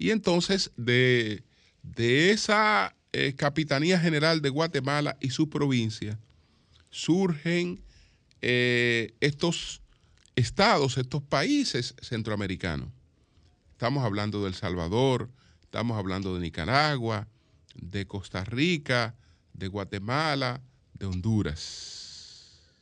Y 0.00 0.12
entonces 0.12 0.72
de, 0.78 1.44
esa 1.94 2.96
eh, 3.12 3.34
Capitanía 3.34 4.00
General 4.00 4.40
de 4.40 4.48
Guatemala 4.48 5.18
y 5.20 5.28
su 5.28 5.50
provincia 5.50 6.18
surgen 6.88 7.82
eh, 8.40 9.12
estos 9.20 9.82
estados, 10.36 10.96
estos 10.96 11.22
países 11.22 11.94
centroamericanos. 12.00 12.88
Estamos 13.72 14.02
hablando 14.02 14.40
de 14.40 14.48
El 14.48 14.54
Salvador, 14.54 15.28
estamos 15.60 15.98
hablando 15.98 16.34
de 16.34 16.40
Nicaragua, 16.40 17.28
de 17.74 18.06
Costa 18.06 18.42
Rica, 18.42 19.14
de 19.52 19.68
Guatemala, 19.68 20.62
de 20.94 21.04
Honduras. 21.04 22.72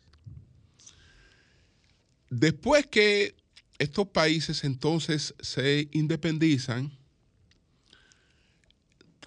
Después 2.31 2.87
que 2.87 3.35
estos 3.81 4.07
países 4.07 4.63
entonces 4.63 5.35
se 5.41 5.89
independizan, 5.91 6.97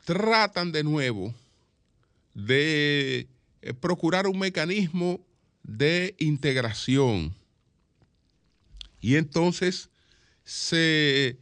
tratan 0.06 0.72
de 0.72 0.84
nuevo 0.84 1.34
de 2.34 3.28
eh, 3.62 3.74
procurar 3.74 4.28
un 4.28 4.40
mecanismo 4.40 5.26
de 5.64 6.16
integración. 6.18 7.34
Y 9.00 9.16
entonces 9.16 9.90
se, 10.44 11.38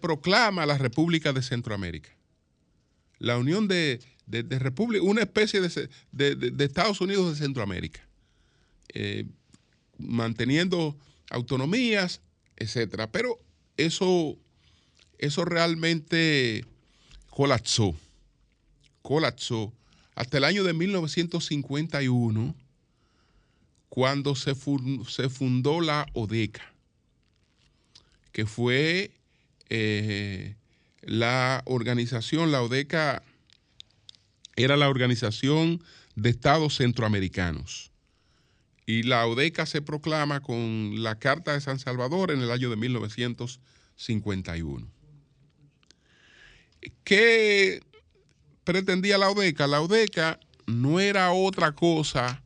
proclama 0.00 0.66
la 0.66 0.78
República 0.78 1.32
de 1.32 1.42
Centroamérica. 1.42 2.10
La 3.18 3.38
Unión 3.38 3.68
de, 3.68 4.00
de, 4.26 4.58
República, 4.58 5.04
una 5.04 5.22
especie 5.22 5.60
de, 5.60 6.64
Estados 6.64 7.00
Unidos 7.00 7.30
de 7.30 7.44
Centroamérica, 7.44 8.00
eh, 8.92 9.26
manteniendo 9.98 10.96
autonomías, 11.30 12.20
etcétera. 12.56 13.10
Pero 13.10 13.40
eso, 13.76 14.36
eso 15.18 15.44
realmente 15.44 16.64
colapsó, 17.36 17.94
colapsó 19.02 19.72
hasta 20.14 20.38
el 20.38 20.44
año 20.44 20.64
de 20.64 20.72
1951, 20.72 22.54
cuando 23.90 24.34
se, 24.34 24.54
fundó 24.54 25.82
la 25.82 26.06
ODECA, 26.14 26.72
que 28.32 28.46
fue 28.46 29.10
eh, 29.68 30.54
la 31.02 31.62
organización, 31.66 32.52
la 32.52 32.62
ODECA 32.62 33.22
era 34.56 34.78
la 34.78 34.88
organización 34.88 35.84
de 36.14 36.30
estados 36.30 36.78
centroamericanos. 36.78 37.90
Y 38.86 39.02
la 39.02 39.26
ODECA 39.26 39.66
se 39.66 39.82
proclama 39.82 40.40
con 40.40 41.02
la 41.02 41.18
Carta 41.18 41.52
de 41.52 41.60
San 41.60 41.78
Salvador 41.78 42.30
en 42.30 42.40
el 42.40 42.50
año 42.50 42.70
de 42.70 42.76
1951. 42.76 44.95
¿Qué 47.04 47.80
pretendía 48.64 49.18
la 49.18 49.30
ODECA? 49.30 49.66
La 49.66 49.80
ODECA 49.80 50.40
no 50.66 51.00
era 51.00 51.32
otra 51.32 51.72
cosa 51.72 52.42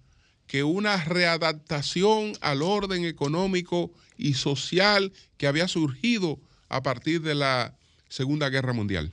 que 0.46 0.64
una 0.64 0.96
readaptación 1.04 2.32
al 2.40 2.62
orden 2.62 3.04
económico 3.04 3.92
y 4.16 4.34
social 4.34 5.12
que 5.36 5.46
había 5.46 5.68
surgido 5.68 6.40
a 6.68 6.82
partir 6.82 7.22
de 7.22 7.34
la 7.34 7.76
Segunda 8.08 8.48
Guerra 8.48 8.72
Mundial. 8.72 9.12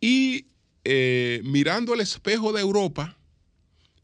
Y 0.00 0.46
eh, 0.84 1.40
mirando 1.44 1.94
el 1.94 2.00
espejo 2.00 2.52
de 2.52 2.60
Europa, 2.60 3.16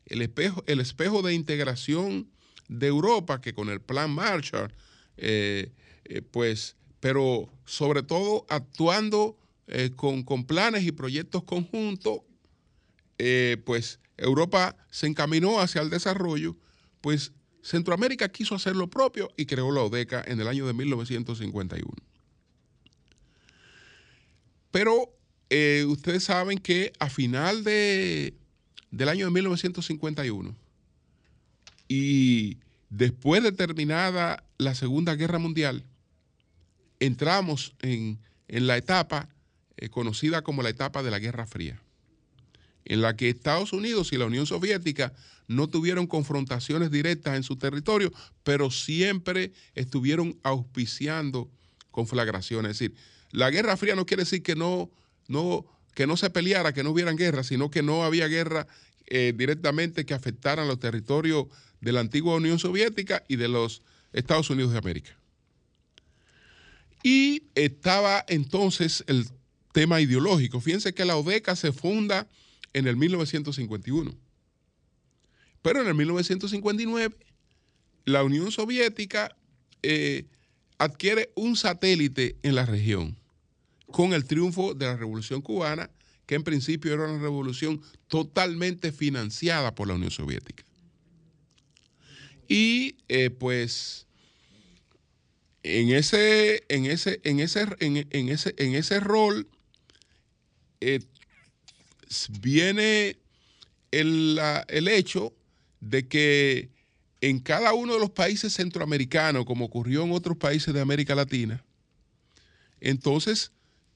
el 0.07 0.23
espejo, 0.23 0.65
el 0.67 0.81
espejo 0.81 1.23
de 1.23 1.35
integración 1.35 2.29
de 2.69 2.87
Europa, 2.87 3.41
que 3.41 3.55
con 3.55 3.69
el 3.69 3.81
plan 3.81 4.11
Marshall, 4.11 4.73
eh, 5.17 5.71
eh, 6.05 6.23
pues, 6.23 6.77
pero 7.01 7.49
sobre 7.67 8.03
todo 8.03 8.47
actuando 8.49 9.37
con, 9.97 10.23
con, 10.23 10.45
planes 10.45 10.85
y 10.85 10.93
proyectos 10.93 11.45
conjuntos, 11.45 12.21
pues 13.65 14.01
Europa 14.17 14.77
se 14.91 15.07
encaminó 15.07 15.61
hacia 15.61 15.81
el 15.81 15.91
desarrollo, 15.91 16.57
pues 17.01 17.33
Centroamérica 17.63 18.29
quiso 18.29 18.55
hacer 18.55 18.77
lo 18.77 18.91
propio 18.91 19.31
y 19.37 19.47
creó 19.47 19.71
la 19.71 19.83
ODECA 19.83 20.25
en 20.27 20.41
el 20.41 20.49
año 20.49 20.67
de 20.67 20.75
1951. 20.75 21.91
Pero 24.73 25.15
eh, 25.51 25.85
ustedes 25.87 26.25
saben 26.25 26.59
que 26.59 26.93
a 26.99 27.09
final 27.09 27.63
de, 27.63 28.35
del 28.91 29.09
año 29.09 29.27
de 29.27 29.31
1951 29.31 30.57
y 31.89 32.59
después 32.89 33.43
de 33.43 33.53
terminada 33.53 34.45
la 34.59 34.75
Segunda 34.75 35.15
Guerra 35.15 35.39
Mundial, 35.39 35.85
entramos 37.01 37.75
en, 37.81 38.19
la 38.49 38.77
etapa 38.77 39.29
eh, 39.83 39.89
conocida 39.91 40.43
como 40.43 40.63
la 40.63 40.69
etapa 40.69 41.03
de 41.03 41.11
la 41.11 41.19
Guerra 41.19 41.47
Fría, 41.47 41.83
en 42.85 43.03
la 43.03 43.17
que 43.17 43.29
Estados 43.29 43.73
Unidos 43.73 44.13
y 44.13 44.17
la 44.17 44.27
Unión 44.27 44.47
Soviética 44.47 45.13
no 45.49 45.69
tuvieron 45.69 46.07
confrontaciones 46.07 46.91
directas 46.91 47.37
en 47.37 47.43
su 47.43 47.57
territorio, 47.57 48.13
pero 48.45 48.71
siempre 48.71 49.53
estuvieron 49.75 50.39
auspiciando 50.45 51.51
conflagraciones. 51.91 52.71
Es 52.73 52.79
decir, 52.79 52.97
la 53.33 53.51
Guerra 53.51 53.77
Fría 53.77 53.97
no 53.97 54.07
quiere 54.07 54.23
decir 54.23 54.43
que 54.43 54.55
no 54.55 54.91
no, 55.27 55.67
que 55.95 56.07
no 56.07 56.17
se 56.17 56.31
peleara, 56.31 56.73
que 56.73 56.85
no 56.85 56.91
hubieran 56.91 57.17
guerra, 57.17 57.43
sino 57.43 57.71
que 57.71 57.83
no 57.83 58.05
había 58.05 58.29
guerra 58.29 58.69
eh, 59.07 59.33
directamente 59.37 60.07
que 60.07 60.15
afectaran 60.15 60.69
los 60.69 60.79
territorios 60.79 61.47
de 61.81 61.93
la 61.93 62.01
antigua 62.01 62.37
Unión 62.37 62.61
Soviética 62.61 63.25
y 63.27 63.35
de 63.35 63.49
los 63.49 63.83
Estados 64.13 64.49
Unidos 64.51 64.73
de 64.73 64.79
América. 64.79 65.19
Y 67.03 67.45
estaba 67.57 68.25
entonces 68.29 69.03
el 69.09 69.27
tema 69.73 70.01
ideológico. 70.01 70.61
Fíjense 70.61 70.95
que 70.95 71.05
la 71.05 71.17
ODECA 71.17 71.57
se 71.57 71.73
funda 71.73 72.29
en 72.73 72.87
el 72.87 72.97
1951. 72.97 74.15
Pero 75.63 75.81
en 75.81 75.89
el 75.89 75.95
1959 75.95 77.17
la 78.05 78.25
Unión 78.25 78.51
Soviética 78.51 79.37
eh, 79.83 80.27
adquiere 80.79 81.31
un 81.35 81.57
satélite 81.57 82.37
en 82.43 82.55
la 82.55 82.67
región 82.67 83.17
con 83.87 84.13
el 84.13 84.25
triunfo 84.25 84.75
de 84.75 84.87
la 84.87 84.97
Revolución 84.97 85.43
Cubana, 85.43 85.91
que 86.27 86.35
en 86.35 86.45
principio 86.45 86.95
era 86.95 87.05
una 87.05 87.23
revolución 87.23 87.83
totalmente 88.09 88.91
financiada 88.91 89.75
por 89.75 89.87
la 89.87 89.95
Unión 89.95 90.11
Soviética. 90.11 90.65
Y 92.49 92.97
eh, 93.09 93.31
pues 93.31 94.07
en 95.63 95.91
ese, 95.91 96.65
en 96.69 96.87
ese, 96.87 97.21
en 97.25 97.41
ese, 97.41 97.67
en, 97.81 98.29
ese, 98.29 98.55
en 98.57 98.75
ese 98.75 99.01
rol 99.01 99.49
viene 102.41 103.17
el, 103.91 104.41
el 104.69 104.89
hecho 104.89 105.33
de 105.81 106.07
que 106.09 106.71
en 107.21 107.39
cada 107.39 107.73
uno 107.73 107.95
de 107.95 108.01
los 108.01 108.11
países 108.11 108.53
centroamericanos, 108.53 109.45
como 109.45 109.65
ocurrió 109.67 110.03
en 110.03 110.13
otros 110.13 110.37
países 110.37 110.75
de 110.75 110.81
América 110.81 111.15
Latina, 111.15 111.65
entonces 112.81 113.53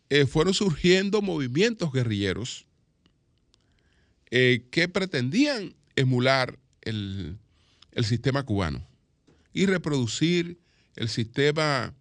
eh, 0.08 0.26
fueron 0.26 0.54
surgiendo 0.54 1.20
movimientos 1.20 1.92
guerrilleros 1.92 2.66
eh, 4.30 4.64
que 4.70 4.88
pretendían 4.88 5.74
emular 5.96 6.58
el, 6.82 7.38
sistema 8.04 8.44
cubano 8.44 8.86
y 9.52 9.66
reproducir 9.66 10.58
el 10.94 11.08
sistema, 11.08 11.94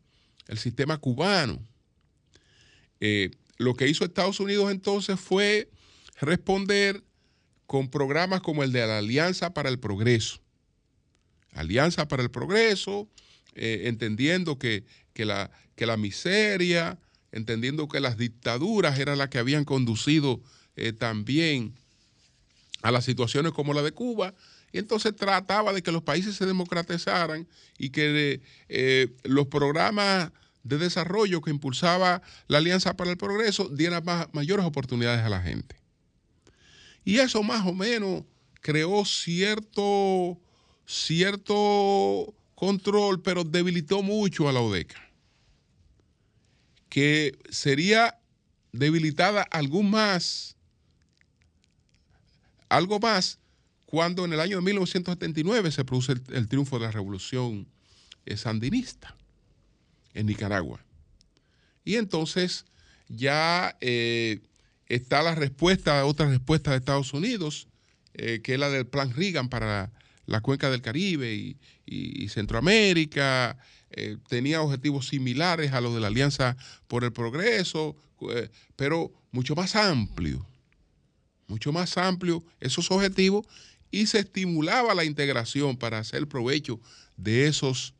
el 0.47 0.57
sistema 0.59 0.97
cubano. 0.97 1.59
Eh, 2.99 3.31
lo 3.57 3.73
que 3.75 3.87
hizo 3.87 4.03
Estados 4.03 4.39
Unidos 4.39 4.71
entonces 4.71 5.19
fue 5.19 5.69
responder 6.19 7.03
con 7.65 7.89
programas 7.89 8.41
como 8.41 8.63
el 8.63 8.71
de 8.71 8.85
la 8.85 8.99
Alianza 8.99 9.53
para 9.53 9.69
el 9.69 9.79
Progreso. 9.79 10.39
Alianza 11.53 12.07
para 12.07 12.23
el 12.23 12.31
Progreso, 12.31 13.07
entendiendo 13.55 14.59
que, 14.59 14.83
la, 15.15 15.49
que 15.75 15.85
la 15.85 15.97
miseria, 15.97 16.99
entendiendo 17.31 17.87
que 17.87 17.99
las 17.99 18.17
dictaduras 18.17 18.97
eran 18.97 19.17
las 19.17 19.29
que 19.29 19.39
habían 19.39 19.65
conducido 19.65 20.41
eh, 20.77 20.93
también 20.93 21.73
a 22.81 22.91
las 22.91 23.05
situaciones 23.05 23.51
como 23.51 23.73
la 23.73 23.81
de 23.81 23.91
Cuba, 23.91 24.33
y 24.71 24.77
entonces 24.77 25.15
trataba 25.15 25.73
de 25.73 25.81
que 25.81 25.91
los 25.91 26.03
países 26.03 26.35
se 26.35 26.45
democratizaran 26.45 27.47
y 27.77 27.89
que 27.89 28.41
eh, 28.69 29.07
los 29.23 29.47
programas 29.47 30.31
de 30.65 30.79
desarrollo 30.79 31.41
que 31.41 31.51
impulsaba 31.51 32.21
la 32.47 32.57
Alianza 32.57 32.97
para 32.97 33.11
el 33.11 33.17
Progreso 33.17 33.69
dieran 33.69 34.03
mayores 34.33 34.65
oportunidades 34.65 35.23
a 35.23 35.29
la 35.29 35.41
gente. 35.41 35.77
Y 37.05 37.19
eso 37.19 37.43
más 37.43 37.65
o 37.67 37.73
menos 37.73 38.23
creó 38.61 39.05
cierto, 39.05 40.39
cierto 40.87 42.33
control, 42.55 43.21
pero 43.21 43.43
debilitó 43.43 44.01
mucho 44.01 44.49
a 44.49 44.53
la 44.53 44.59
ODECA 44.59 45.01
que 46.89 47.37
sería 47.49 48.17
debilitada 48.71 49.43
algún 49.43 49.91
más, 49.91 50.55
algo 52.69 52.99
más, 52.99 53.37
cuando 53.85 54.25
en 54.25 54.33
el 54.33 54.39
año 54.39 54.57
de 54.57 54.63
1979 54.63 55.71
se 55.71 55.85
produce 55.85 56.13
el, 56.29 56.47
triunfo 56.47 56.79
de 56.79 56.85
la 56.85 56.91
revolución 56.91 57.67
eh, 58.25 58.37
sandinista 58.37 59.15
en 60.15 60.25
Nicaragua. 60.25 60.83
Y 61.83 61.95
entonces 61.95 62.65
ya 63.07 63.77
eh, 63.81 64.39
está 64.87 65.21
la 65.21 65.35
respuesta, 65.35 66.03
otra 66.05 66.27
respuesta 66.27 66.71
de 66.71 66.77
Estados 66.77 67.13
Unidos, 67.13 67.67
eh, 68.15 68.41
que 68.43 68.55
es 68.55 68.59
la 68.59 68.69
del 68.69 68.87
Plan 68.87 69.13
Reagan 69.13 69.49
para 69.49 69.91
la, 70.25 70.41
cuenca 70.41 70.71
del 70.71 70.81
Caribe 70.81 71.55
y, 71.85 72.27
Centroamérica. 72.29 73.57
Eh, 73.91 74.17
tenía 74.27 74.61
objetivos 74.61 75.07
similares 75.07 75.73
a 75.73 75.81
los 75.81 75.93
de 75.93 75.99
la 75.99 76.07
Alianza 76.07 76.57
por 76.87 77.03
el 77.03 77.13
Progreso, 77.13 77.95
pero 78.75 79.11
mucho 79.31 79.55
más 79.55 79.75
amplio, 79.75 80.45
mucho 81.47 81.71
más 81.71 81.97
amplio 81.97 82.43
esos 82.59 82.89
objetivos 82.89 83.45
y 83.91 84.07
se 84.07 84.19
estimulaba 84.19 84.95
la 84.95 85.05
integración 85.05 85.77
para 85.77 85.99
hacer 85.99 86.27
provecho 86.27 86.79
de 87.17 87.47
esos, 87.47 87.93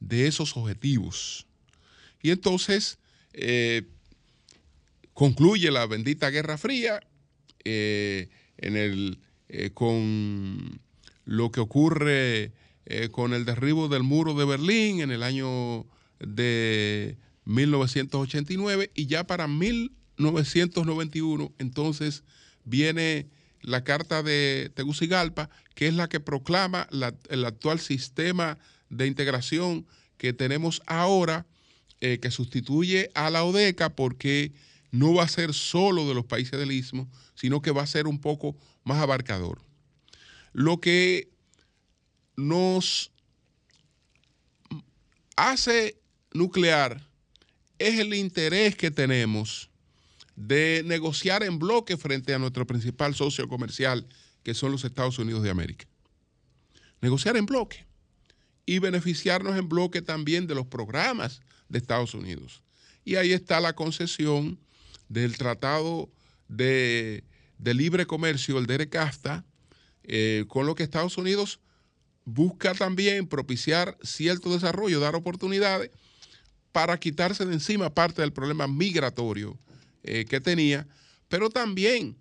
de 0.00 0.26
esos 0.26 0.56
objetivos. 0.56 1.46
Y 2.22 2.30
entonces 2.30 2.98
concluye 5.14 5.70
la 5.70 5.86
bendita 5.86 6.28
Guerra 6.30 6.58
Fría 6.58 7.00
eh, 7.64 8.28
en 8.58 8.76
el, 8.76 9.18
eh, 9.48 9.70
con 9.72 10.78
lo 11.24 11.50
que 11.50 11.60
ocurre 11.60 12.52
eh, 12.84 13.08
con 13.10 13.32
el 13.32 13.46
derribo 13.46 13.88
del 13.88 14.02
muro 14.02 14.34
de 14.34 14.44
Berlín 14.44 15.00
en 15.00 15.10
el 15.10 15.22
año 15.22 15.86
de 16.18 17.16
1989 17.46 18.90
y 18.94 19.06
ya 19.06 19.26
para 19.26 19.48
1991 19.48 21.54
entonces 21.58 22.22
viene 22.64 23.30
la 23.62 23.82
Carta 23.82 24.22
de 24.22 24.70
Tegucigalpa, 24.74 25.48
que 25.74 25.88
es 25.88 25.94
la 25.94 26.10
que 26.10 26.20
proclama 26.20 26.86
el 27.30 27.46
actual 27.46 27.80
sistema 27.80 28.58
de 28.90 29.06
integración 29.06 29.86
que 30.16 30.32
tenemos 30.32 30.82
ahora, 30.86 31.46
que 32.00 32.30
sustituye 32.30 33.10
a 33.14 33.30
la 33.30 33.44
ODECA 33.44 33.96
porque 33.96 34.52
no 34.90 35.14
va 35.14 35.24
a 35.24 35.28
ser 35.28 35.54
solo 35.54 36.06
de 36.06 36.14
los 36.14 36.26
países 36.26 36.58
del 36.58 36.70
istmo, 36.70 37.10
sino 37.34 37.62
que 37.62 37.70
va 37.70 37.82
a 37.82 37.86
ser 37.86 38.06
un 38.06 38.20
poco 38.20 38.56
más 38.84 38.98
abarcador. 38.98 39.62
Lo 40.52 40.80
que 40.80 41.30
nos 42.36 43.10
hace 45.36 45.98
nuclear 46.32 47.08
es 47.78 47.98
el 47.98 48.12
interés 48.12 48.76
que 48.76 48.90
tenemos 48.90 49.70
de 50.36 50.82
negociar 50.84 51.42
en 51.42 51.58
bloque 51.58 51.96
frente 51.96 52.34
a 52.34 52.38
nuestro 52.38 52.66
principal 52.66 53.14
socio 53.14 53.48
comercial, 53.48 54.06
que 54.42 54.52
son 54.52 54.72
los 54.72 54.84
Estados 54.84 55.18
Unidos 55.18 55.42
de 55.42 55.50
América. 55.50 55.86
Negociar 57.00 57.36
en 57.36 57.46
bloque 57.46 57.86
y 58.66 58.78
beneficiarnos 58.78 59.56
en 59.56 59.68
bloque 59.68 60.02
también 60.02 60.46
de 60.46 60.54
los 60.54 60.66
programas 60.66 61.40
de 61.68 61.78
Estados 61.78 62.14
Unidos. 62.14 62.62
Y 63.04 63.16
ahí 63.16 63.32
está 63.32 63.60
la 63.60 63.74
concesión 63.74 64.58
del 65.08 65.36
Tratado 65.36 66.10
de, 66.48 67.24
Libre 67.58 68.06
Comercio, 68.06 68.58
el 68.58 68.66
DERECAFTA, 68.66 69.44
eh, 70.04 70.44
con 70.48 70.66
lo 70.66 70.74
que 70.74 70.82
Estados 70.82 71.18
Unidos 71.18 71.60
busca 72.24 72.74
también 72.74 73.26
propiciar 73.26 73.98
cierto 74.02 74.52
desarrollo, 74.52 75.00
dar 75.00 75.14
oportunidades 75.14 75.90
para 76.72 76.98
quitarse 76.98 77.44
de 77.44 77.54
encima 77.54 77.94
parte 77.94 78.22
del 78.22 78.32
problema 78.32 78.66
migratorio 78.66 79.58
eh, 80.02 80.24
que 80.28 80.40
tenía, 80.40 80.86
pero 81.28 81.50
también 81.50 82.16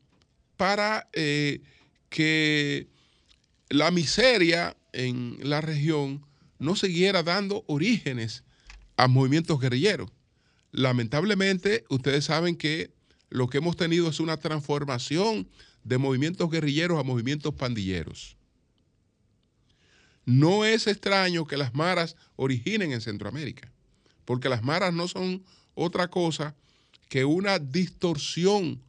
para 0.58 1.10
eh, 1.14 1.62
que 2.10 2.88
la 3.70 3.92
miseria 3.92 4.78
en 4.92 5.38
la 5.42 5.62
región 5.62 6.26
no 6.60 6.76
siguiera 6.76 7.24
dando 7.24 7.64
orígenes 7.68 8.44
a 8.98 9.08
movimientos 9.08 9.60
guerrilleros. 9.60 10.12
Lamentablemente, 10.72 11.86
ustedes 11.90 12.26
saben 12.26 12.56
que 12.56 12.94
lo 13.30 13.48
que 13.48 13.60
hemos 13.60 13.76
tenido 13.78 14.10
es 14.10 14.20
una 14.20 14.38
transformación 14.38 15.50
de 15.84 15.98
movimientos 15.98 16.50
guerrilleros 16.50 17.00
a 17.00 17.04
movimientos 17.04 17.54
pandilleros. 17.54 18.38
No 20.26 20.64
es 20.64 20.88
extraño 20.88 21.46
que 21.46 21.58
las 21.58 21.74
maras 21.74 22.16
originen 22.36 22.94
en 22.94 23.02
Centroamérica, 23.02 23.72
porque 24.26 24.50
las 24.50 24.64
maras 24.64 24.94
no 24.94 25.08
son 25.08 25.44
otra 25.74 26.10
cosa 26.10 26.56
que 27.10 27.26
una 27.26 27.60
distorsión 27.60 28.82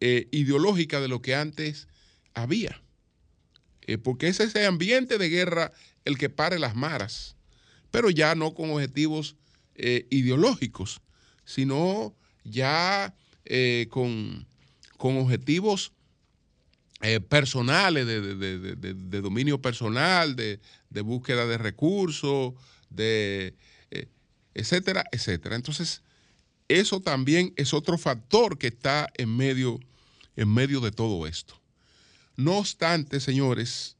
eh, 0.00 0.28
ideológica 0.30 1.00
de 1.00 1.08
lo 1.08 1.20
que 1.22 1.34
antes 1.34 1.88
había. 2.34 2.80
Eh, 3.82 3.98
porque 3.98 4.28
es 4.28 4.40
ese 4.40 4.66
ambiente 4.66 5.18
de 5.18 5.28
guerra 5.28 5.72
el 6.06 6.16
que 6.16 6.30
pare 6.30 6.58
las 6.58 6.74
maras, 6.74 7.36
pero 7.90 8.08
ya 8.08 8.34
no 8.34 8.54
con 8.54 8.70
objetivos 8.70 9.36
eh, 9.74 10.06
ideológicos, 10.08 11.02
sino 11.44 12.14
ya 12.44 13.14
eh, 13.44 13.88
con, 13.90 14.46
objetivos 14.98 15.92
eh, 17.02 17.20
personales, 17.20 18.06
de, 18.06 19.20
dominio 19.20 19.60
personal, 19.60 20.36
de, 20.36 20.60
búsqueda 21.02 21.46
de 21.46 21.58
recursos, 21.58 22.54
de 22.88 23.54
etcétera, 24.54 25.04
etcétera. 25.12 25.54
Entonces, 25.56 26.02
eso 26.68 27.00
también 27.00 27.52
es 27.56 27.74
otro 27.74 27.98
factor 27.98 28.56
que 28.56 28.68
está 28.68 29.08
en 29.16 29.36
medio, 29.36 29.78
en 30.36 30.52
medio 30.54 30.80
de 30.80 30.92
todo 30.92 31.26
esto. 31.26 31.60
No 32.36 32.58
obstante, 32.58 33.20
señores, 33.20 33.96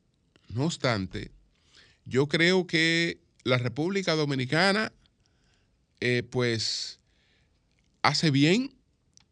no 0.49 0.65
obstante, 0.65 1.36
yo 2.07 2.29
creo 2.29 2.67
que 2.67 3.21
la 3.45 3.59
República 3.59 4.15
Dominicana, 4.15 4.93
pues, 6.31 6.99
hace 8.03 8.31
bien 8.31 8.75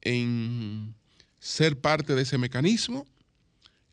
en 0.03 0.95
ser 1.39 1.81
parte 1.81 2.15
de 2.15 2.23
ese 2.23 2.39
mecanismo. 2.39 3.07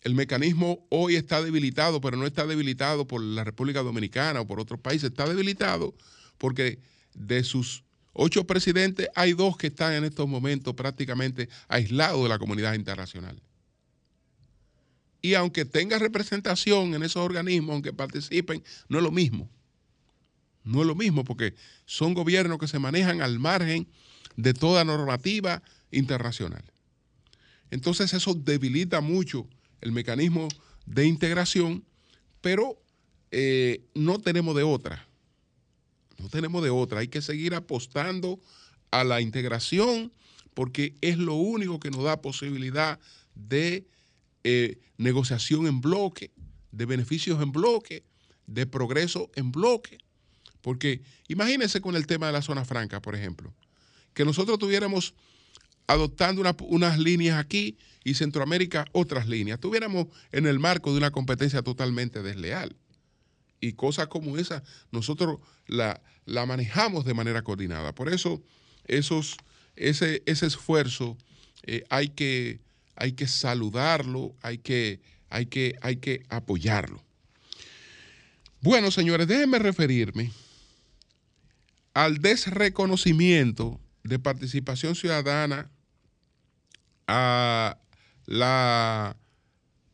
El 0.01 0.15
mecanismo 0.15 0.85
hoy 0.89 1.15
está 1.15 1.41
debilitado, 1.43 2.01
pero 2.01 2.17
no 2.17 2.25
está 2.25 2.47
debilitado 2.47 3.07
por 3.07 3.21
la 3.21 3.43
República 3.43 3.83
Dominicana 3.83 4.41
o 4.41 4.47
por 4.47 4.59
otros 4.59 4.79
países, 4.79 5.11
está 5.11 5.27
debilitado 5.27 5.93
porque 6.39 6.79
de 7.13 7.43
sus 7.43 7.83
ocho 8.13 8.47
presidentes 8.47 9.09
hay 9.15 9.33
dos 9.33 9.57
que 9.57 9.67
están 9.67 9.93
en 9.93 10.03
estos 10.05 10.27
momentos 10.27 10.73
prácticamente 10.73 11.49
aislados 11.67 12.23
de 12.23 12.29
la 12.29 12.39
comunidad 12.39 12.73
internacional. 12.73 13.39
Y 15.21 15.35
aunque 15.35 15.65
tenga 15.65 15.99
representación 15.99 16.93
en 16.95 17.03
esos 17.03 17.23
organismos, 17.23 17.73
aunque 17.73 17.93
participen, 17.93 18.63
no 18.89 18.97
es 18.97 19.03
lo 19.03 19.11
mismo. 19.11 19.49
No 20.63 20.81
es 20.81 20.87
lo 20.87 20.95
mismo 20.95 21.23
porque 21.23 21.55
son 21.85 22.13
gobiernos 22.13 22.57
que 22.59 22.67
se 22.67 22.79
manejan 22.79 23.21
al 23.21 23.39
margen 23.39 23.87
de 24.35 24.53
toda 24.53 24.83
normativa 24.83 25.61
internacional. 25.91 26.63
Entonces 27.69 28.13
eso 28.13 28.33
debilita 28.33 29.01
mucho 29.01 29.47
el 29.79 29.91
mecanismo 29.91 30.47
de 30.85 31.05
integración, 31.05 31.83
pero 32.41 32.81
eh, 33.31 33.83
no 33.93 34.19
tenemos 34.19 34.55
de 34.55 34.63
otra. 34.63 35.07
No 36.17 36.29
tenemos 36.29 36.63
de 36.63 36.69
otra. 36.69 36.99
Hay 36.99 37.07
que 37.07 37.21
seguir 37.21 37.55
apostando 37.55 38.39
a 38.91 39.03
la 39.03 39.21
integración 39.21 40.11
porque 40.53 40.95
es 41.01 41.17
lo 41.17 41.35
único 41.35 41.79
que 41.79 41.91
nos 41.91 42.03
da 42.03 42.21
posibilidad 42.21 42.99
de 43.35 43.87
eh, 44.43 44.79
negociación 44.97 45.67
en 45.67 45.81
bloque, 45.81 46.31
de 46.71 46.85
beneficios 46.85 47.41
en 47.41 47.51
bloque, 47.51 48.03
de 48.47 48.65
progreso 48.65 49.29
en 49.35 49.51
bloque. 49.51 49.97
Porque 50.61 51.01
imagínense 51.27 51.81
con 51.81 51.95
el 51.95 52.05
tema 52.05 52.27
de 52.27 52.33
la 52.33 52.41
zona 52.41 52.65
franca, 52.65 53.01
por 53.01 53.15
ejemplo 53.15 53.53
que 54.13 54.25
nosotros 54.25 54.59
tuviéramos 54.59 55.13
adoptando 55.87 56.43
unas 56.61 56.99
líneas 56.99 57.37
aquí 57.37 57.77
y 58.03 58.13
Centroamérica 58.13 58.85
otras 58.91 59.27
líneas. 59.27 59.59
Tuviéramos 59.59 60.07
en 60.31 60.47
el 60.47 60.59
marco 60.59 60.91
de 60.91 60.97
una 60.97 61.11
competencia 61.11 61.61
totalmente 61.61 62.21
desleal. 62.21 62.75
Y 63.59 63.73
cosas 63.73 64.07
como 64.07 64.37
esa 64.37 64.63
nosotros 64.91 65.39
la, 65.67 66.01
manejamos 66.25 67.05
de 67.05 67.13
manera 67.13 67.43
coordinada. 67.43 67.93
Por 67.93 68.09
eso 68.09 68.41
esos, 68.85 69.37
ese, 69.75 70.23
ese 70.25 70.47
esfuerzo 70.47 71.17
eh, 71.63 71.83
hay, 71.89 72.09
que, 72.09 72.59
hay 73.01 73.13
que 73.13 73.27
saludarlo, 73.27 74.35
hay 74.43 74.59
que, 74.59 75.01
hay, 75.31 75.47
que, 75.47 75.75
hay 75.81 75.95
que 75.95 76.23
apoyarlo. 76.29 77.03
Bueno, 78.61 78.91
señores, 78.91 79.27
déjenme 79.27 79.57
referirme 79.57 80.31
al 81.95 82.19
desreconocimiento 82.19 83.81
de 84.03 84.19
participación 84.19 84.93
ciudadana 84.93 85.71
a 87.07 87.79
la 88.27 89.17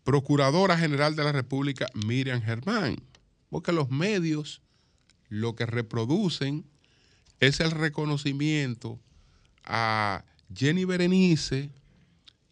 Procuradora 0.03 0.77
General 0.77 1.15
de 1.15 1.23
la 1.23 1.31
República, 1.31 1.87
Miriam 1.93 2.41
Germán, 2.41 2.97
porque 3.49 3.71
los 3.71 3.89
medios 3.89 4.61
lo 5.29 5.55
que 5.55 5.65
reproducen 5.65 6.65
es 7.39 7.61
el 7.61 7.71
reconocimiento 7.71 8.99
a 9.63 10.25
Jenny 10.53 10.83
Berenice 10.83 11.69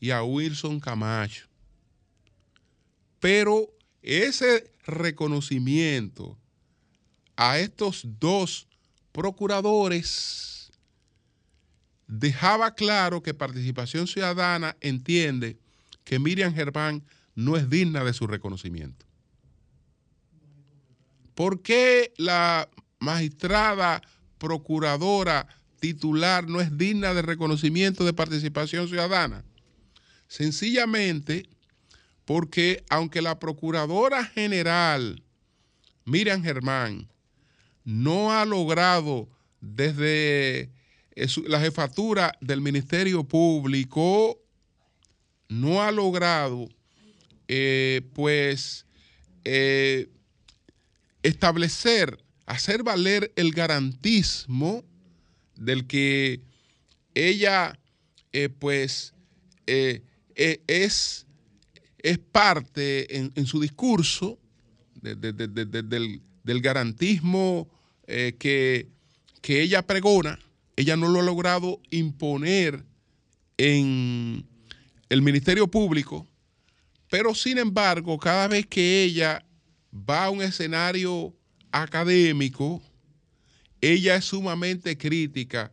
y 0.06 0.12
a 0.12 0.22
Wilson 0.22 0.80
Camacho. 0.80 1.48
Pero 3.20 3.74
ese 4.04 4.72
reconocimiento 4.86 6.38
a 7.36 7.58
estos 7.58 8.04
dos 8.20 8.68
procuradores 9.12 10.72
dejaba 12.06 12.76
claro 12.76 13.24
que 13.24 13.34
Participación 13.34 14.06
Ciudadana 14.06 14.78
entiende 14.80 15.58
que 16.04 16.20
Miriam 16.20 16.54
Germán 16.54 17.04
no 17.34 17.58
es 17.58 17.68
digna 17.68 18.04
de 18.04 18.14
su 18.14 18.28
reconocimiento. 18.28 19.08
¿Por 21.34 21.64
qué 21.64 22.14
la 22.18 22.70
magistrada 23.00 24.04
procuradora 24.38 25.48
titular 25.80 26.48
no 26.48 26.62
es 26.62 26.78
digna 26.78 27.16
de 27.16 27.24
reconocimiento 27.24 28.06
de 28.06 28.14
participación 28.14 28.88
ciudadana? 28.88 29.44
Sencillamente 30.28 31.48
porque 32.26 32.84
aunque 32.90 33.22
la 33.22 33.40
procuradora 33.40 34.26
general 34.26 35.22
Miriam 36.06 36.44
Germán 36.44 37.08
no 37.84 38.32
ha 38.32 38.46
logrado 38.46 39.30
desde 39.60 40.72
eh, 41.16 41.28
la 41.48 41.60
jefatura 41.60 42.38
del 42.42 42.62
Ministerio 42.62 43.24
Público, 43.24 44.40
no 45.48 45.84
ha 45.84 45.92
logrado 45.92 46.68
eh, 47.48 48.02
pues 48.14 48.86
eh, 49.44 50.10
establecer, 51.24 52.24
hacer 52.46 52.84
valer 52.84 53.32
el 53.36 53.52
garantismo 53.52 54.84
del 55.56 55.88
que 55.88 56.42
ella 57.14 57.80
pues 58.60 59.14
es, 60.36 61.26
es, 61.98 62.18
parte 62.32 63.18
en, 63.18 63.46
su 63.46 63.60
discurso 63.60 64.38
del, 65.02 66.22
garantismo 66.62 67.70
que, 68.06 68.88
que 69.42 69.62
ella 69.62 69.82
pregona, 69.88 70.40
ella 70.76 70.98
no 70.98 71.08
lo 71.08 71.20
ha 71.20 71.24
logrado 71.24 71.82
imponer 71.90 72.86
en 73.58 74.46
el 75.10 75.22
Ministerio 75.22 75.68
Público, 75.68 76.28
pero 77.10 77.34
sin 77.34 77.58
embargo, 77.58 78.18
cada 78.18 78.48
vez 78.48 78.66
que 78.66 79.04
ella 79.04 79.46
va 79.94 80.26
a 80.26 80.30
un 80.30 80.42
escenario 80.42 81.34
académico, 81.72 82.82
ella 83.82 84.16
es 84.16 84.26
sumamente 84.26 84.98
crítica 84.98 85.72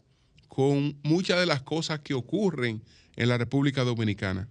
con 0.48 0.98
muchas 1.02 1.40
de 1.40 1.46
las 1.46 1.62
cosas 1.62 2.00
que 2.00 2.14
ocurren 2.14 2.82
en 3.16 3.28
la 3.28 3.38
República 3.38 3.84
Dominicana. 3.84 4.48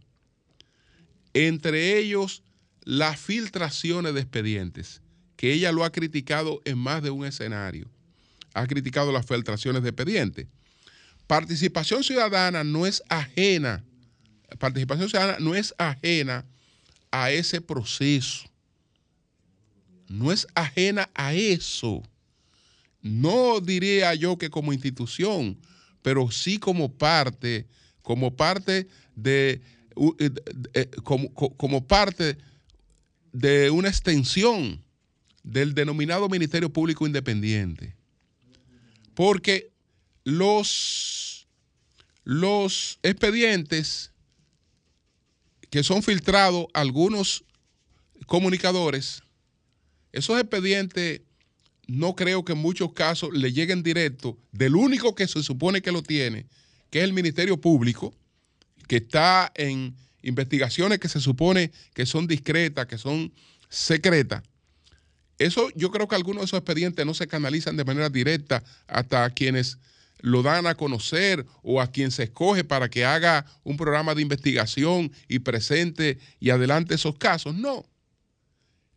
Entre 1.34 1.98
ellos, 1.98 2.44
las 2.84 3.20
filtraciones 3.20 4.14
de 4.14 4.22
expedientes, 4.22 5.02
que 5.36 5.54
ella 5.54 5.72
lo 5.72 5.84
ha 5.84 5.92
criticado 5.92 6.62
en 6.66 6.78
más 6.78 7.02
de 7.02 7.10
un 7.10 7.26
escenario. 7.26 7.90
Ha 8.54 8.68
criticado 8.68 9.12
las 9.12 9.26
filtraciones 9.26 9.82
de 9.84 9.90
expedientes. 9.90 10.48
Participación 11.26 12.04
ciudadana 12.04 12.64
no 12.64 12.86
es 12.86 13.02
ajena, 13.08 13.84
participación 14.60 15.10
ciudadana 15.10 15.40
no 15.40 15.56
es 15.56 15.74
ajena 15.78 16.46
a 17.12 17.32
ese 17.32 17.62
proceso. 17.62 18.50
No 20.08 20.32
es 20.32 20.46
ajena 20.56 21.10
a 21.14 21.34
eso. 21.34 22.04
No 23.02 23.62
diría 23.62 24.14
yo 24.14 24.38
que 24.38 24.50
como 24.50 24.74
institución, 24.74 25.58
pero 26.02 26.30
sí 26.32 26.58
como 26.58 26.92
parte, 26.92 27.66
como 28.02 28.36
parte 28.36 28.88
de, 29.16 29.62
eh, 30.20 30.30
eh, 30.74 30.90
como, 31.04 31.34
como 31.34 31.86
parte 31.86 32.38
de 33.32 33.70
una 33.70 33.90
extensión 33.90 34.84
del 35.44 35.74
denominado 35.74 36.30
Ministerio 36.30 36.72
Público 36.72 37.08
Independiente. 37.08 37.96
Porque 39.14 39.72
los, 40.24 41.48
los 42.24 43.00
expedientes 43.04 44.12
que 45.70 45.84
son 45.84 46.04
filtrados 46.04 46.66
algunos 46.74 47.44
comunicadores, 48.26 49.24
esos 50.12 50.40
expedientes 50.40 51.22
no 51.88 52.16
creo 52.16 52.46
que 52.46 52.54
en 52.54 52.60
muchos 52.60 52.94
casos 52.94 53.32
le 53.34 53.52
lleguen 53.52 53.84
directo 53.84 54.38
del 54.52 54.76
único 54.76 55.16
que 55.16 55.28
se 55.28 55.44
supone 55.44 55.82
que 55.82 55.92
lo 55.92 56.04
tiene, 56.04 56.46
que 56.92 57.00
es 57.00 57.06
el 57.06 57.14
Ministerio 57.14 57.60
Público, 57.60 58.14
que 58.88 58.98
está 58.98 59.52
en 59.56 59.96
investigaciones 60.22 61.00
que 61.00 61.10
se 61.10 61.20
supone 61.20 61.72
que 61.96 62.06
son 62.06 62.28
discretas, 62.28 62.86
que 62.86 63.00
son 63.00 63.34
secretas. 63.70 64.44
Eso 65.40 65.70
yo 65.74 65.90
creo 65.90 66.08
que 66.08 66.16
algunos 66.16 66.42
de 66.42 66.46
esos 66.46 66.60
expedientes 66.60 67.04
no 67.04 67.16
se 67.16 67.28
canalizan 67.28 67.76
de 67.76 67.86
manera 67.86 68.10
directa 68.10 68.64
hasta 68.86 69.28
quienes 69.32 69.80
lo 70.20 70.44
dan 70.44 70.68
a 70.68 70.76
conocer 70.76 71.48
o 71.64 71.82
a 71.82 71.90
quien 71.90 72.12
se 72.12 72.24
escoge 72.24 72.64
para 72.64 72.90
que 72.90 73.06
haga 73.06 73.46
un 73.64 73.78
programa 73.78 74.14
de 74.14 74.22
investigación 74.22 75.12
y 75.28 75.40
presente 75.40 76.20
y 76.40 76.52
adelante 76.52 76.94
esos 76.94 77.18
casos. 77.18 77.56
No. 77.56 77.86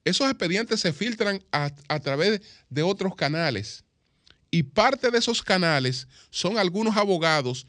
Esos 0.04 0.28
expedientes 0.28 0.80
se 0.80 0.92
filtran 0.92 1.42
a, 1.50 1.72
a 1.88 2.00
través 2.00 2.42
de 2.68 2.82
otros 2.82 3.14
canales. 3.14 3.84
Y 4.50 4.64
parte 4.64 5.10
de 5.10 5.18
esos 5.18 5.42
canales 5.42 6.08
son 6.28 6.58
algunos 6.58 6.96
abogados 6.96 7.66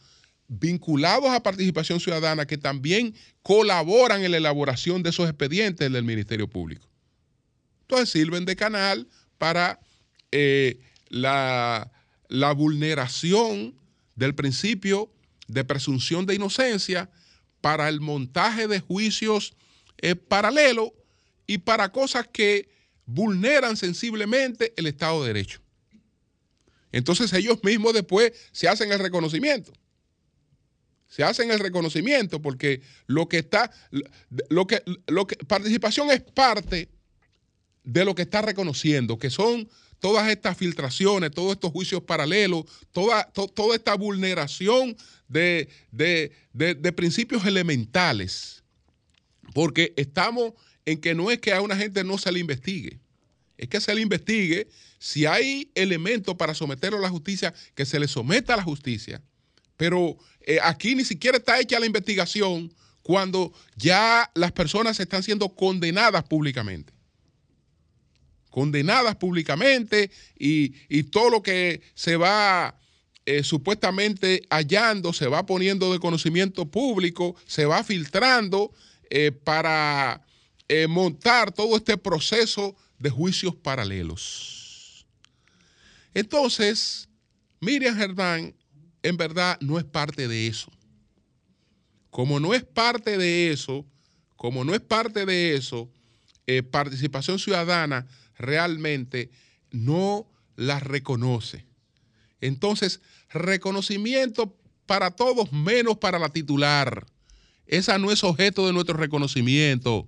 vinculados 0.47 1.29
a 1.29 1.43
participación 1.43 1.99
ciudadana 1.99 2.45
que 2.45 2.57
también 2.57 3.15
colaboran 3.41 4.23
en 4.23 4.31
la 4.31 4.37
elaboración 4.37 5.03
de 5.03 5.09
esos 5.09 5.27
expedientes 5.27 5.91
del 5.91 6.03
Ministerio 6.03 6.47
Público. 6.47 6.87
Entonces 7.81 8.09
sirven 8.09 8.45
de 8.45 8.55
canal 8.55 9.07
para 9.37 9.79
eh, 10.31 10.79
la, 11.09 11.91
vulneración 12.55 13.75
del 14.15 14.35
principio 14.35 15.11
de 15.47 15.63
presunción 15.63 16.25
de 16.25 16.35
inocencia, 16.35 17.09
para 17.61 17.89
el 17.89 17.99
montaje 17.99 18.67
de 18.67 18.79
juicios 18.79 19.55
eh, 19.97 20.15
paralelos 20.15 20.91
y 21.47 21.59
para 21.59 21.91
cosas 21.91 22.27
que 22.31 22.69
vulneran 23.05 23.77
sensiblemente 23.77 24.73
el 24.77 24.87
Estado 24.87 25.21
de 25.21 25.33
Derecho. 25.33 25.61
Entonces 26.91 27.33
ellos 27.33 27.63
mismos 27.63 27.93
después 27.93 28.33
se 28.51 28.67
hacen 28.67 28.91
el 28.91 28.99
reconocimiento. 28.99 29.73
Se 31.15 31.23
hacen 31.23 31.49
el 31.49 31.59
reconocimiento 31.59 32.41
porque 32.41 32.81
lo 33.07 33.29
que 33.29 33.37
está, 33.37 33.71
lo 34.49 34.67
que, 34.67 34.83
lo 35.07 35.25
que, 35.25 35.37
participación 35.37 36.11
es 36.11 36.19
parte 36.19 36.89
de 37.85 38.03
lo 38.03 38.13
que 38.13 38.23
está 38.23 38.41
reconociendo, 38.41 39.17
que 39.17 39.29
son 39.29 39.69
todas 40.01 40.27
estas 40.27 40.57
filtraciones, 40.57 41.31
todos 41.31 41.53
estos 41.53 41.71
juicios 41.71 42.03
paralelos, 42.03 42.65
toda, 42.91 43.31
toda 43.31 43.77
esta 43.77 43.95
vulneración 43.95 44.97
de, 45.29 45.69
de, 45.91 46.91
principios 46.91 47.45
elementales. 47.45 48.61
Porque 49.53 49.93
estamos 49.95 50.51
en 50.83 50.99
que 50.99 51.15
no 51.15 51.31
es 51.31 51.39
que 51.39 51.53
a 51.53 51.61
una 51.61 51.77
gente 51.77 52.03
no 52.03 52.17
se 52.17 52.29
le 52.29 52.39
investigue, 52.39 52.99
es 53.57 53.69
que 53.69 53.79
se 53.79 53.95
le 53.95 54.01
investigue 54.01 54.67
si 54.99 55.25
hay 55.25 55.71
elementos 55.75 56.35
para 56.35 56.53
someterlo 56.53 56.97
a 56.97 57.03
la 57.03 57.09
justicia, 57.09 57.53
que 57.73 57.85
se 57.85 58.01
le 58.01 58.09
someta 58.09 58.53
a 58.53 58.57
la 58.57 58.63
justicia. 58.63 59.21
Pero 59.77 60.17
eh, 60.47 60.59
aquí 60.61 60.93
ni 60.93 61.03
siquiera 61.03 61.39
está 61.39 61.59
hecha 61.59 61.79
la 61.79 61.87
investigación 61.87 62.71
cuando 63.01 63.51
ya 63.75 64.29
las 64.35 64.51
personas 64.51 64.99
están 64.99 65.23
siendo 65.23 65.49
condenadas 65.49 66.23
públicamente 66.23 66.93
condenadas 68.51 69.17
públicamente 69.17 70.09
y, 70.39 71.03
todo 71.11 71.29
lo 71.29 71.43
que 71.43 71.81
se 71.93 72.15
va 72.15 72.79
eh, 73.25 73.43
supuestamente 73.43 74.43
hallando, 74.49 75.11
se 75.11 75.27
va 75.27 75.45
poniendo 75.45 75.91
de 75.91 75.99
conocimiento 75.99 76.65
público, 76.65 77.35
se 77.45 77.65
va 77.65 77.83
filtrando 77.83 78.71
eh, 79.09 79.33
para 79.33 80.25
montar 80.87 81.51
todo 81.51 81.75
este 81.75 81.97
proceso 81.97 82.77
de 82.97 83.09
juicios 83.09 83.55
paralelos. 83.55 85.05
Entonces, 86.13 87.09
Miriam 87.59 87.97
Germán 87.97 88.55
en 89.05 89.17
verdad 89.17 89.57
no 89.61 89.77
es 89.77 89.85
parte 89.85 90.27
de 90.27 90.47
eso. 90.47 90.71
Como 92.09 92.39
no 92.39 92.53
es 92.53 92.63
parte 92.63 93.17
de 93.17 93.51
eso, 93.51 93.85
como 94.35 94.63
no 94.63 94.73
es 94.73 94.81
parte 94.81 95.25
de 95.25 95.55
eso, 95.55 95.91
participación 96.71 97.37
ciudadana 97.39 98.07
realmente 98.37 99.29
no 99.71 100.27
las 100.55 100.81
reconoce. 100.81 101.65
Entonces, 102.41 103.01
reconocimiento 103.29 104.57
para 104.85 105.11
todos 105.11 105.51
menos 105.51 105.97
para 105.97 106.19
la 106.19 106.29
titular. 106.29 107.05
Esa 107.67 107.97
no 107.97 108.11
es 108.11 108.23
objeto 108.23 108.65
de 108.65 108.73
nuestro 108.73 108.97
reconocimiento. 108.97 110.05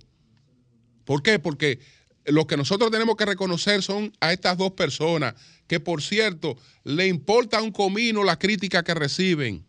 ¿Por 1.04 1.22
qué? 1.22 1.38
Porque 1.38 1.80
lo 2.24 2.46
que 2.46 2.56
nosotros 2.56 2.90
tenemos 2.90 3.16
que 3.16 3.26
reconocer 3.26 3.82
son 3.82 4.12
a 4.20 4.32
estas 4.32 4.58
dos 4.58 4.72
personas, 4.72 5.34
que 5.68 5.78
por 5.78 6.02
cierto, 6.02 6.56
le 6.82 7.06
importa 7.06 7.62
un 7.62 7.70
comino 7.70 8.24
la 8.24 8.38
crítica 8.38 8.82
que 8.82 8.94
reciben. 8.94 9.64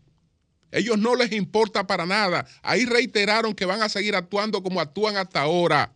Ellos 0.71 0.97
no 0.97 1.15
les 1.15 1.31
importa 1.31 1.85
para 1.85 2.07
nada. 2.07 2.47
Ahí 2.63 2.85
reiteraron 2.85 3.53
que 3.53 3.65
van 3.65 3.83
a 3.83 3.89
seguir 3.89 4.15
actuando 4.15 4.63
como 4.63 4.81
actúan 4.81 5.17
hasta 5.17 5.41
ahora, 5.41 5.93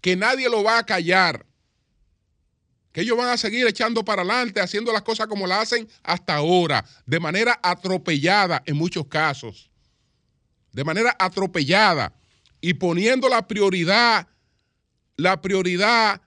que 0.00 0.14
nadie 0.14 0.48
lo 0.48 0.62
va 0.62 0.78
a 0.78 0.86
callar 0.86 1.46
que 2.92 3.02
ellos 3.02 3.16
van 3.16 3.28
a 3.28 3.36
seguir 3.36 3.66
echando 3.66 4.04
para 4.04 4.22
adelante, 4.22 4.60
haciendo 4.60 4.92
las 4.92 5.02
cosas 5.02 5.26
como 5.28 5.46
las 5.46 5.60
hacen 5.62 5.88
hasta 6.02 6.34
ahora, 6.34 6.84
de 7.06 7.20
manera 7.20 7.58
atropellada 7.62 8.62
en 8.66 8.76
muchos 8.76 9.06
casos, 9.06 9.70
de 10.72 10.84
manera 10.84 11.14
atropellada 11.18 12.12
y 12.60 12.74
poniendo 12.74 13.28
la 13.28 13.46
prioridad, 13.46 14.26
la 15.16 15.40
prioridad 15.40 16.20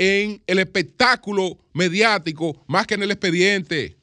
en 0.00 0.40
el 0.46 0.60
espectáculo 0.60 1.58
mediático 1.72 2.64
más 2.68 2.86
que 2.86 2.94
en 2.94 3.02
el 3.02 3.10
expediente. 3.10 3.96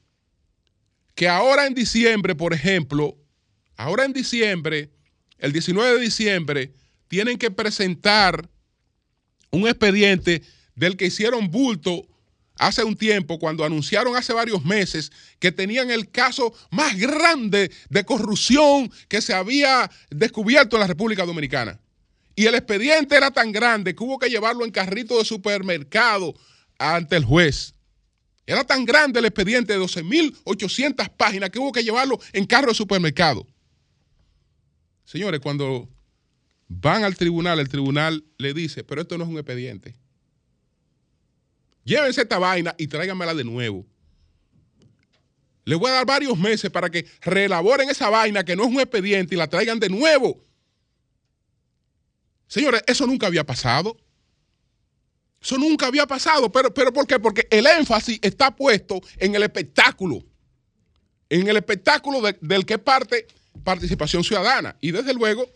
Que 1.16 1.30
ahora 1.30 1.68
en 1.68 1.74
diciembre, 1.74 2.36
por 2.36 2.54
ejemplo, 2.54 3.18
ahora 3.78 4.04
en 4.04 4.12
diciembre, 4.12 4.90
el 5.38 5.54
19 5.54 5.94
de 5.94 6.02
diciembre, 6.02 6.74
tienen 7.08 7.38
que 7.38 7.50
presentar 7.50 8.50
un 9.52 9.70
expediente 9.70 10.42
del 10.76 10.98
que 10.98 11.06
hicieron 11.06 11.50
bulto 11.50 12.06
hace 12.58 12.84
un 12.84 12.98
tiempo, 12.98 13.40
cuando 13.40 13.64
anunciaron 13.64 14.18
hace 14.18 14.34
varios 14.34 14.66
meses 14.66 15.14
que 15.40 15.54
tenían 15.54 15.92
el 15.92 16.12
caso 16.12 16.54
más 16.72 16.98
grande 16.98 17.72
de 17.90 18.04
corrupción 18.04 18.92
que 19.08 19.22
se 19.22 19.34
había 19.34 19.90
descubierto 20.10 20.76
en 20.76 20.82
la 20.82 20.88
República 20.88 21.26
Dominicana. 21.26 21.80
Y 22.36 22.46
el 22.46 22.56
expediente 22.56 23.16
era 23.16 23.32
tan 23.32 23.52
grande 23.52 23.96
que 23.96 24.04
hubo 24.04 24.20
que 24.20 24.30
llevarlo 24.30 24.66
en 24.66 24.72
carrito 24.72 25.18
de 25.18 25.26
supermercado 25.26 26.34
ante 26.78 27.16
el 27.16 27.24
juez. 27.24 27.74
Era 28.46 28.64
tan 28.64 28.86
grande 28.86 29.20
el 29.20 29.26
expediente 29.26 29.74
de 29.74 29.80
12.800 29.80 31.10
páginas 31.16 31.50
que 31.50 31.60
hubo 31.60 31.72
que 31.72 31.84
llevarlo 31.84 32.20
en 32.34 32.46
carro 32.46 32.68
de 32.68 32.76
supermercado. 32.76 33.48
Señores, 35.06 35.40
cuando 35.40 35.90
van 36.68 37.04
al 37.04 37.16
tribunal, 37.16 37.60
el 37.60 37.70
tribunal 37.70 38.24
le 38.38 38.54
dice, 38.54 38.84
pero 38.84 39.02
esto 39.02 39.18
no 39.18 39.24
es 39.24 39.30
un 39.30 39.38
expediente. 39.38 39.96
Llévense 41.84 42.22
esta 42.22 42.40
vaina 42.40 42.76
y 42.78 42.88
tráiganmela 42.88 43.34
de 43.34 43.44
nuevo. 43.44 43.86
Les 45.64 45.80
voy 45.80 45.90
a 45.90 45.96
dar 45.96 46.06
varios 46.06 46.38
meses 46.38 46.70
para 46.70 46.90
que 46.90 47.08
reelaboren 47.22 47.90
esa 47.90 48.10
vaina 48.10 48.44
que 48.44 48.56
no 48.56 48.64
es 48.64 48.70
un 48.70 48.80
expediente 48.80 49.34
y 49.34 49.38
la 49.38 49.48
traigan 49.48 49.80
de 49.80 49.90
nuevo. 49.90 50.44
Señores, 52.48 52.84
eso 52.88 53.06
nunca 53.08 53.28
había 53.28 53.46
pasado. 53.46 53.98
Eso 55.42 55.58
nunca 55.58 55.88
había 55.88 56.08
pasado. 56.08 56.52
Pero, 56.52 56.74
pero 56.74 56.92
¿por 56.92 57.08
qué? 57.08 57.20
Porque 57.20 57.48
el 57.52 57.66
énfasis 57.68 58.20
está 58.22 58.56
puesto 58.56 59.02
en 59.18 59.36
el 59.36 59.44
espectáculo. 59.44 60.24
En 61.30 61.48
el 61.48 61.58
espectáculo 61.58 62.22
del 62.42 62.66
que 62.66 62.78
parte 62.78 63.28
participación 63.64 64.24
ciudadana. 64.24 64.76
Y 64.82 64.92
desde 64.92 65.14
luego, 65.14 65.50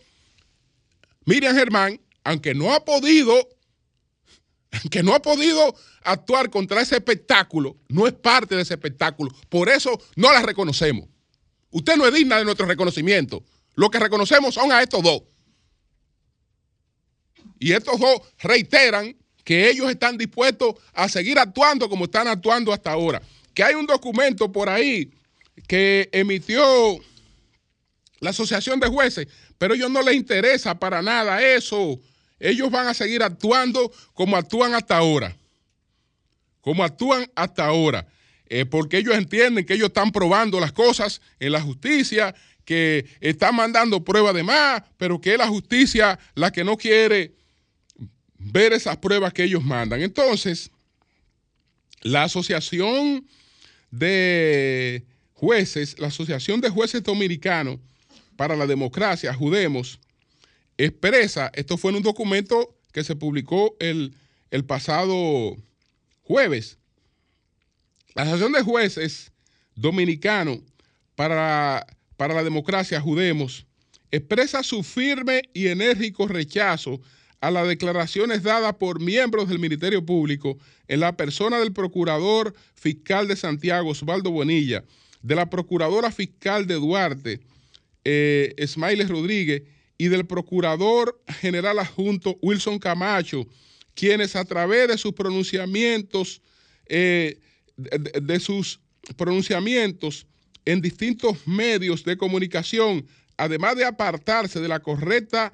Miriam 1.24 1.54
Germán, 1.54 2.00
aunque 2.24 2.54
no 2.54 2.72
ha 2.74 2.84
podido, 2.84 3.48
aunque 4.72 5.02
no 5.02 5.14
ha 5.14 5.22
podido 5.22 5.74
actuar 6.02 6.50
contra 6.50 6.80
ese 6.80 6.96
espectáculo, 6.96 7.76
no 7.88 8.06
es 8.06 8.12
parte 8.12 8.56
de 8.56 8.62
ese 8.62 8.74
espectáculo. 8.74 9.30
Por 9.48 9.68
eso 9.68 10.00
no 10.16 10.32
la 10.32 10.42
reconocemos. 10.42 11.08
Usted 11.70 11.96
no 11.96 12.06
es 12.06 12.14
digna 12.14 12.38
de 12.38 12.44
nuestro 12.44 12.66
reconocimiento. 12.66 13.44
Lo 13.74 13.90
que 13.90 13.98
reconocemos 13.98 14.54
son 14.54 14.72
a 14.72 14.82
estos 14.82 15.02
dos. 15.02 15.22
Y 17.60 17.72
estos 17.72 18.00
dos 18.00 18.22
reiteran 18.38 19.14
que 19.44 19.68
ellos 19.68 19.88
están 19.90 20.16
dispuestos 20.16 20.74
a 20.94 21.08
seguir 21.08 21.38
actuando 21.38 21.88
como 21.88 22.06
están 22.06 22.26
actuando 22.26 22.72
hasta 22.72 22.90
ahora. 22.90 23.22
Que 23.54 23.62
hay 23.62 23.74
un 23.74 23.86
documento 23.86 24.50
por 24.50 24.68
ahí 24.68 25.12
que 25.68 26.08
emitió 26.10 26.98
la 28.18 28.30
Asociación 28.30 28.80
de 28.80 28.88
Jueces, 28.88 29.28
pero 29.58 29.74
a 29.74 29.76
ellos 29.76 29.90
no 29.90 30.02
les 30.02 30.14
interesa 30.14 30.78
para 30.78 31.02
nada 31.02 31.42
eso. 31.42 32.00
Ellos 32.38 32.70
van 32.70 32.86
a 32.86 32.94
seguir 32.94 33.22
actuando 33.22 33.92
como 34.14 34.38
actúan 34.38 34.74
hasta 34.74 34.96
ahora. 34.96 35.36
Como 36.62 36.82
actúan 36.82 37.30
hasta 37.34 37.66
ahora. 37.66 38.06
Porque 38.70 38.98
ellos 38.98 39.14
entienden 39.14 39.66
que 39.66 39.74
ellos 39.74 39.88
están 39.88 40.12
probando 40.12 40.58
las 40.60 40.72
cosas 40.72 41.20
en 41.38 41.52
la 41.52 41.60
justicia, 41.60 42.34
que 42.64 43.04
están 43.20 43.54
mandando 43.54 44.02
pruebas 44.02 44.34
de 44.34 44.44
más, 44.44 44.82
pero 44.96 45.20
que 45.20 45.32
es 45.32 45.38
la 45.38 45.48
justicia 45.48 46.18
la 46.34 46.50
que 46.50 46.64
no 46.64 46.76
quiere 46.76 47.39
ver 48.40 48.72
esas 48.72 48.96
pruebas 48.96 49.32
que 49.32 49.44
ellos 49.44 49.62
mandan. 49.62 50.00
Entonces, 50.00 50.70
la 52.00 52.24
Asociación 52.24 53.26
de 53.90 55.04
Jueces, 55.34 55.98
la 55.98 56.08
Asociación 56.08 56.60
de 56.60 56.70
Jueces 56.70 57.02
Dominicanos 57.02 57.78
para 58.36 58.56
la 58.56 58.66
Democracia, 58.66 59.34
Judemos, 59.34 60.00
expresa, 60.78 61.50
esto 61.54 61.76
fue 61.76 61.90
en 61.90 61.98
un 61.98 62.02
documento 62.02 62.74
que 62.92 63.04
se 63.04 63.14
publicó 63.14 63.76
el, 63.78 64.14
el 64.50 64.64
pasado 64.64 65.56
jueves, 66.22 66.78
la 68.14 68.22
Asociación 68.22 68.52
de 68.52 68.62
Jueces 68.62 69.30
Dominicanos 69.74 70.60
para, 71.14 71.86
para 72.16 72.34
la 72.34 72.42
Democracia, 72.42 73.00
Judemos, 73.00 73.66
expresa 74.10 74.62
su 74.62 74.82
firme 74.82 75.42
y 75.52 75.68
enérgico 75.68 76.26
rechazo 76.26 77.00
a 77.40 77.50
las 77.50 77.66
declaraciones 77.66 78.42
dadas 78.42 78.74
por 78.74 79.00
miembros 79.00 79.48
del 79.48 79.58
Ministerio 79.58 80.04
Público 80.04 80.58
en 80.88 81.00
la 81.00 81.16
persona 81.16 81.58
del 81.58 81.72
Procurador 81.72 82.54
Fiscal 82.74 83.28
de 83.28 83.36
Santiago, 83.36 83.90
Osvaldo 83.90 84.30
Bonilla, 84.30 84.84
de 85.22 85.34
la 85.34 85.48
Procuradora 85.48 86.10
Fiscal 86.10 86.66
de 86.66 86.74
Duarte, 86.74 87.40
eh, 88.04 88.54
Rodríguez, 89.08 89.62
y 89.96 90.08
del 90.08 90.26
Procurador 90.26 91.20
General 91.40 91.78
Adjunto 91.78 92.38
Wilson 92.40 92.78
Camacho, 92.78 93.46
quienes 93.94 94.34
a 94.34 94.44
través 94.44 94.88
de 94.88 94.96
sus 94.96 95.12
pronunciamientos, 95.12 96.40
eh, 96.86 97.38
de, 97.76 98.40
sus 98.40 98.80
pronunciamientos 99.16 100.26
en 100.64 100.80
distintos 100.80 101.46
medios 101.46 102.02
de 102.04 102.16
comunicación, 102.16 103.06
además 103.36 103.76
de 103.76 103.84
apartarse 103.84 104.60
de 104.60 104.68
la 104.68 104.80
correcta 104.80 105.52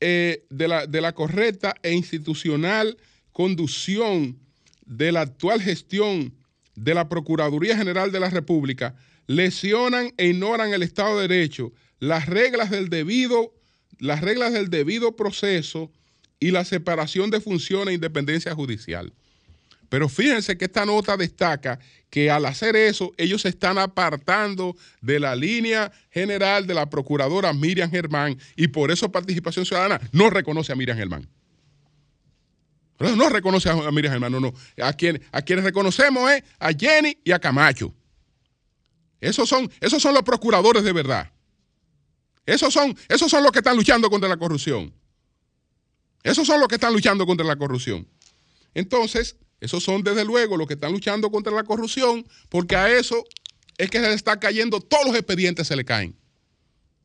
eh, 0.00 0.44
de, 0.50 0.68
la, 0.68 0.86
de 0.86 1.00
la 1.00 1.14
correcta 1.14 1.74
e 1.82 1.92
institucional 1.92 2.96
conducción 3.32 4.38
de 4.84 5.12
la 5.12 5.22
actual 5.22 5.60
gestión 5.60 6.34
de 6.74 6.94
la 6.94 7.08
Procuraduría 7.08 7.76
General 7.76 8.12
de 8.12 8.20
la 8.20 8.30
República, 8.30 8.94
lesionan 9.26 10.12
e 10.16 10.28
ignoran 10.28 10.72
el 10.72 10.82
Estado 10.82 11.18
de 11.18 11.28
Derecho, 11.28 11.72
las 11.98 12.26
reglas 12.26 12.70
del 12.70 12.88
debido, 12.88 13.52
las 13.98 14.20
reglas 14.20 14.52
del 14.52 14.70
debido 14.70 15.16
proceso 15.16 15.90
y 16.38 16.50
la 16.50 16.64
separación 16.64 17.30
de 17.30 17.40
funciones 17.40 17.88
e 17.88 17.94
independencia 17.94 18.54
judicial. 18.54 19.12
Pero 19.88 20.08
fíjense 20.08 20.56
que 20.58 20.64
esta 20.64 20.84
nota 20.84 21.16
destaca 21.16 21.78
que 22.10 22.30
al 22.30 22.46
hacer 22.46 22.76
eso, 22.76 23.12
ellos 23.16 23.42
se 23.42 23.48
están 23.48 23.78
apartando 23.78 24.76
de 25.00 25.20
la 25.20 25.36
línea 25.36 25.92
general 26.10 26.66
de 26.66 26.74
la 26.74 26.88
procuradora 26.88 27.52
Miriam 27.52 27.90
Germán 27.90 28.38
y 28.56 28.68
por 28.68 28.90
eso 28.90 29.10
Participación 29.10 29.64
Ciudadana 29.64 30.00
no 30.12 30.30
reconoce 30.30 30.72
a 30.72 30.76
Miriam 30.76 30.96
Germán. 30.96 31.28
No, 32.98 33.28
reconoce 33.28 33.68
a 33.68 33.90
Miriam 33.90 34.12
Germán, 34.14 34.32
no, 34.32 34.40
no. 34.40 34.54
A, 34.82 34.92
quien, 34.94 35.22
a 35.30 35.42
quienes 35.42 35.64
reconocemos 35.64 36.30
es 36.30 36.42
a 36.58 36.72
Jenny 36.72 37.18
y 37.24 37.32
a 37.32 37.38
Camacho. 37.38 37.94
Esos 39.20 39.48
son, 39.48 39.70
esos 39.80 40.02
son 40.02 40.14
los 40.14 40.22
procuradores 40.22 40.82
de 40.82 40.92
verdad. 40.92 41.30
Esos 42.46 42.72
son, 42.72 42.96
esos 43.08 43.30
son 43.30 43.42
los 43.42 43.52
que 43.52 43.58
están 43.58 43.76
luchando 43.76 44.08
contra 44.08 44.28
la 44.28 44.36
corrupción. 44.36 44.94
Esos 46.22 46.46
son 46.46 46.58
los 46.58 46.68
que 46.68 46.76
están 46.76 46.92
luchando 46.92 47.26
contra 47.26 47.46
la 47.46 47.56
corrupción. 47.56 48.08
Entonces, 48.72 49.36
esos 49.60 49.82
son 49.82 50.02
desde 50.02 50.24
luego 50.24 50.56
los 50.56 50.66
que 50.66 50.74
están 50.74 50.92
luchando 50.92 51.30
contra 51.30 51.52
la 51.52 51.64
corrupción, 51.64 52.26
porque 52.48 52.76
a 52.76 52.90
eso 52.90 53.24
es 53.78 53.90
que 53.90 54.00
se 54.00 54.08
le 54.08 54.14
está 54.14 54.38
cayendo, 54.38 54.80
todos 54.80 55.06
los 55.06 55.14
expedientes 55.14 55.66
se 55.66 55.76
le 55.76 55.84
caen. 55.84 56.16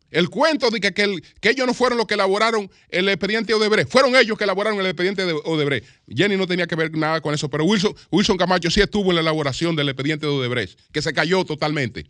El 0.10 0.30
cuento 0.30 0.70
de 0.70 0.82
que, 0.82 0.92
que, 0.92 1.50
ellos 1.50 1.66
no 1.66 1.74
fueron 1.74 1.98
los 1.98 2.06
que 2.06 2.16
elaboraron 2.16 2.70
el 2.90 3.08
expediente 3.08 3.54
de 3.54 3.60
Odebrecht, 3.60 3.90
fueron 3.90 4.14
ellos 4.18 4.38
que 4.38 4.44
elaboraron 4.44 4.78
el 4.78 4.86
expediente 4.86 5.26
de 5.26 5.32
Odebrecht. 5.32 5.88
Jenny 6.08 6.36
no 6.36 6.48
tenía 6.48 6.68
que 6.68 6.76
ver 6.76 6.92
nada 6.98 7.22
con 7.22 7.34
eso, 7.34 7.50
pero 7.50 7.64
Wilson, 7.64 7.96
Wilson 8.12 8.38
Camacho 8.38 8.70
sí 8.70 8.82
estuvo 8.82 9.10
en 9.12 9.16
la 9.16 9.22
elaboración 9.22 9.74
del 9.78 9.88
expediente 9.88 10.26
de 10.26 10.34
Odebrecht, 10.34 10.78
que 10.92 11.02
se 11.02 11.14
cayó 11.14 11.46
totalmente. 11.46 12.08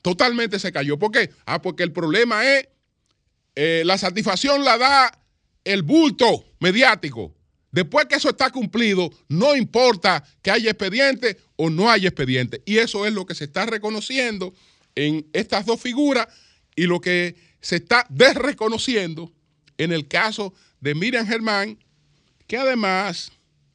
Totalmente 0.00 0.58
se 0.58 0.72
cayó. 0.72 0.98
¿Por 0.98 1.10
qué? 1.10 1.30
Ah, 1.44 1.60
porque 1.60 1.82
el 1.82 1.92
problema 1.92 2.42
es 2.50 2.68
eh, 3.54 3.82
la 3.84 3.98
satisfacción 3.98 4.64
la 4.64 4.78
da 4.78 5.18
el 5.64 5.82
bulto 5.82 6.44
mediático. 6.60 7.35
Después 7.70 8.06
que 8.06 8.16
eso 8.16 8.30
está 8.30 8.50
cumplido, 8.50 9.10
no 9.28 9.56
importa 9.56 10.24
que 10.42 10.50
haya 10.50 10.70
expediente 10.70 11.36
o 11.56 11.68
no 11.68 11.90
haya 11.90 12.08
expediente. 12.08 12.62
Y 12.64 12.78
eso 12.78 13.06
es 13.06 13.12
lo 13.12 13.26
que 13.26 13.34
se 13.34 13.44
está 13.44 13.66
reconociendo 13.66 14.54
en 14.94 15.26
estas 15.32 15.66
dos 15.66 15.80
figuras 15.80 16.26
y 16.74 16.86
lo 16.86 17.00
que 17.00 17.36
se 17.60 17.76
está 17.76 18.06
desreconociendo 18.08 19.32
en 19.78 19.92
el 19.92 20.08
caso 20.08 20.54
de 20.80 20.94
Miriam 20.94 21.26
Germán, 21.26 21.78
que 22.46 22.56
además, 22.56 23.32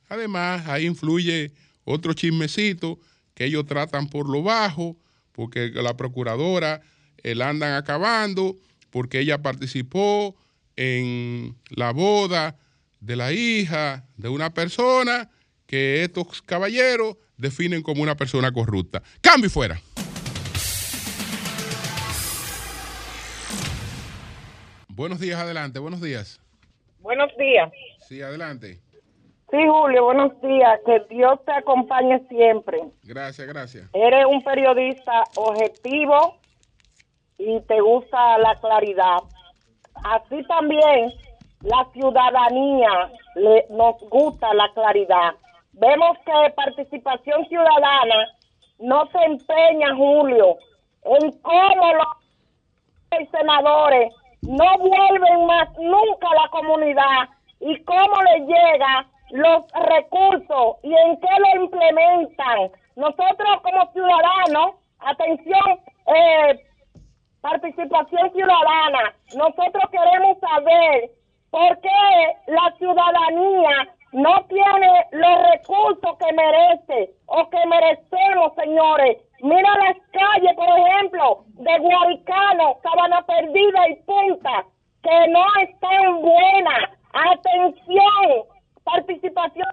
además 0.07 0.67
ahí 0.67 0.85
influye 0.85 1.51
otro 1.83 2.13
chismecito 2.13 2.99
que 3.33 3.45
ellos 3.45 3.65
tratan 3.65 4.09
por 4.09 4.29
lo 4.29 4.43
bajo, 4.43 4.97
porque 5.31 5.69
la 5.69 5.95
procuradora 5.97 6.81
eh, 7.23 7.35
la 7.35 7.49
andan 7.49 7.73
acabando, 7.73 8.55
porque 8.89 9.19
ella 9.19 9.41
participó 9.41 10.35
en 10.75 11.55
la 11.69 11.91
boda 11.91 12.57
de 13.01 13.15
la 13.15 13.33
hija 13.33 14.05
de 14.15 14.29
una 14.29 14.53
persona 14.53 15.29
que 15.65 16.03
estos 16.03 16.41
caballeros 16.41 17.17
definen 17.35 17.81
como 17.81 18.03
una 18.03 18.15
persona 18.15 18.51
corrupta. 18.51 19.01
Cambio 19.19 19.47
y 19.47 19.49
fuera. 19.49 19.81
Buenos 24.87 25.19
días, 25.19 25.39
adelante, 25.39 25.79
buenos 25.79 26.01
días. 26.01 26.39
Buenos 26.99 27.31
días. 27.37 27.71
Sí, 28.07 28.21
adelante. 28.21 28.79
Sí, 29.49 29.57
Julio, 29.67 30.05
buenos 30.05 30.39
días. 30.41 30.79
Que 30.85 31.01
Dios 31.13 31.39
te 31.45 31.51
acompañe 31.53 32.21
siempre. 32.29 32.79
Gracias, 33.03 33.47
gracias. 33.47 33.89
Eres 33.93 34.25
un 34.25 34.43
periodista 34.43 35.23
objetivo 35.35 36.37
y 37.37 37.59
te 37.61 37.81
gusta 37.81 38.37
la 38.37 38.55
claridad. 38.61 39.17
Así 39.95 40.43
también 40.47 41.11
la 41.63 41.85
ciudadanía 41.93 43.11
le, 43.35 43.65
nos 43.69 43.99
gusta 44.09 44.53
la 44.53 44.71
claridad. 44.73 45.35
Vemos 45.73 46.17
que 46.25 46.53
participación 46.55 47.45
ciudadana 47.47 48.27
no 48.79 49.05
se 49.07 49.19
empeña, 49.19 49.95
Julio, 49.95 50.57
en 51.03 51.31
cómo 51.41 51.93
los 51.93 53.29
senadores 53.31 54.13
no 54.41 54.77
vuelven 54.79 55.45
más 55.45 55.69
nunca 55.77 56.27
a 56.29 56.41
la 56.43 56.49
comunidad 56.49 57.29
y 57.59 57.77
cómo 57.83 58.21
les 58.23 58.47
llega 58.47 59.05
los 59.31 59.65
recursos 59.71 60.77
y 60.83 60.93
en 60.93 61.19
qué 61.19 61.27
lo 61.39 61.63
implementan. 61.63 62.71
Nosotros 62.95 63.61
como 63.61 63.91
ciudadanos, 63.93 64.75
atención, 64.99 65.79
eh, 66.07 66.59
participación 67.39 68.31
ciudadana, 68.33 69.13
nosotros 69.35 69.83
queremos 69.91 70.37
saber 70.39 71.11
por 71.51 71.79
qué 71.81 71.91
la 72.47 72.73
ciudadanía 72.77 73.93
no 74.13 74.45
tiene 74.47 75.05
los 75.11 75.51
recursos 75.51 76.17
que 76.17 76.33
merece 76.33 77.13
o 77.27 77.49
que 77.49 77.65
merecemos, 77.67 78.53
señores. 78.55 79.17
Mira 79.41 79.77
las 79.77 79.97
calles, 80.11 80.53
por 80.55 80.67
ejemplo, 80.67 81.45
de 81.47 81.79
Guaricano, 81.79 82.77
Sabana 82.83 83.21
Perdida 83.25 83.89
y 83.89 83.95
Punta, 84.03 84.65
que 85.03 85.27
no 85.29 85.45
están 85.61 86.21
buenas. 86.21 86.89
Atención, 87.13 88.45
participación. 88.83 89.67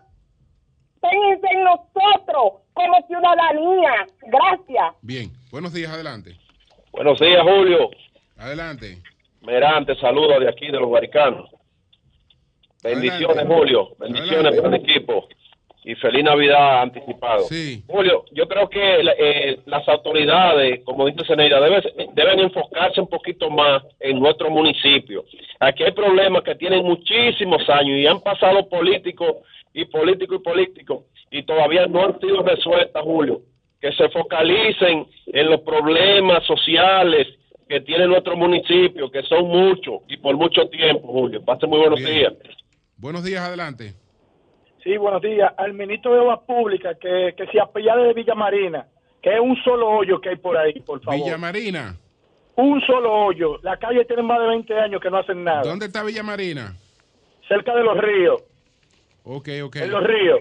Pénjense 1.00 1.46
en 1.52 1.64
nosotros 1.64 2.62
como 2.74 3.06
ciudadanía. 3.06 4.06
Gracias. 4.22 4.94
Bien, 5.02 5.30
buenos 5.52 5.72
días, 5.72 5.92
adelante. 5.92 6.36
Buenos 6.92 7.20
días, 7.20 7.42
Julio. 7.42 7.90
Adelante. 8.36 8.98
Merante, 9.42 9.94
saludos 9.96 10.40
de 10.40 10.48
aquí 10.48 10.66
de 10.66 10.80
los 10.80 10.88
Guaricanos. 10.88 11.57
Bendiciones. 12.82 13.46
Julio. 13.46 13.88
Bendiciones 13.98 14.60
para 14.60 14.76
el 14.76 14.82
equipo. 14.82 15.28
Y 15.84 15.94
feliz 15.94 16.22
Navidad 16.22 16.82
anticipado. 16.82 17.44
Sí. 17.44 17.82
Julio, 17.86 18.24
yo 18.32 18.46
creo 18.46 18.68
que 18.68 19.00
eh, 19.18 19.58
las 19.64 19.88
autoridades, 19.88 20.84
como 20.84 21.06
dice 21.06 21.24
Zeneida, 21.24 21.60
deben, 21.60 21.82
deben 22.14 22.40
enfocarse 22.40 23.00
un 23.00 23.06
poquito 23.06 23.48
más 23.48 23.82
en 24.00 24.18
nuestro 24.18 24.50
municipio. 24.50 25.24
Aquí 25.60 25.84
hay 25.84 25.92
problemas 25.92 26.42
que 26.42 26.56
tienen 26.56 26.84
muchísimos 26.84 27.66
años 27.70 27.98
y 27.98 28.06
han 28.06 28.20
pasado 28.20 28.68
políticos 28.68 29.36
y 29.72 29.86
políticos 29.86 30.40
y 30.40 30.44
políticos 30.44 31.04
y 31.30 31.42
todavía 31.42 31.86
no 31.86 32.04
han 32.04 32.20
sido 32.20 32.42
resueltas, 32.42 33.02
Julio. 33.02 33.40
Que 33.80 33.92
se 33.92 34.08
focalicen 34.08 35.06
en 35.26 35.50
los 35.50 35.60
problemas 35.60 36.44
sociales 36.44 37.28
que 37.68 37.80
tiene 37.80 38.06
nuestro 38.06 38.36
municipio, 38.36 39.10
que 39.10 39.22
son 39.22 39.46
muchos 39.46 40.00
y 40.08 40.16
por 40.16 40.36
mucho 40.36 40.68
tiempo, 40.68 41.06
Julio. 41.06 41.44
Pase 41.44 41.66
muy 41.66 41.78
buenos 41.78 42.00
Bien. 42.00 42.12
días. 42.12 42.32
Buenos 42.98 43.22
días, 43.22 43.42
adelante. 43.42 43.94
Sí, 44.82 44.96
buenos 44.96 45.22
días. 45.22 45.52
Al 45.56 45.72
ministro 45.72 46.12
de 46.12 46.18
Obras 46.18 46.40
Públicas 46.40 46.96
que, 47.00 47.32
que 47.36 47.46
se 47.46 47.60
apellade 47.60 48.08
de 48.08 48.12
Villa 48.12 48.34
Marina, 48.34 48.88
que 49.22 49.32
es 49.32 49.40
un 49.40 49.56
solo 49.62 49.88
hoyo 49.88 50.20
que 50.20 50.30
hay 50.30 50.36
por 50.36 50.56
ahí, 50.56 50.80
por 50.80 51.00
favor. 51.02 51.20
Villa 51.20 51.38
Marina. 51.38 51.96
Un 52.56 52.80
solo 52.80 53.12
hoyo. 53.12 53.60
La 53.62 53.76
calle 53.76 54.04
tiene 54.04 54.22
más 54.22 54.40
de 54.40 54.46
20 54.48 54.74
años 54.74 55.00
que 55.00 55.10
no 55.10 55.18
hacen 55.18 55.44
nada. 55.44 55.62
¿Dónde 55.62 55.86
está 55.86 56.02
Villa 56.02 56.24
Marina? 56.24 56.74
Cerca 57.46 57.72
de 57.74 57.84
los 57.84 57.96
ríos. 57.98 58.42
Ok, 59.22 59.48
ok. 59.62 59.76
En 59.76 59.90
los 59.92 60.04
ríos. 60.04 60.40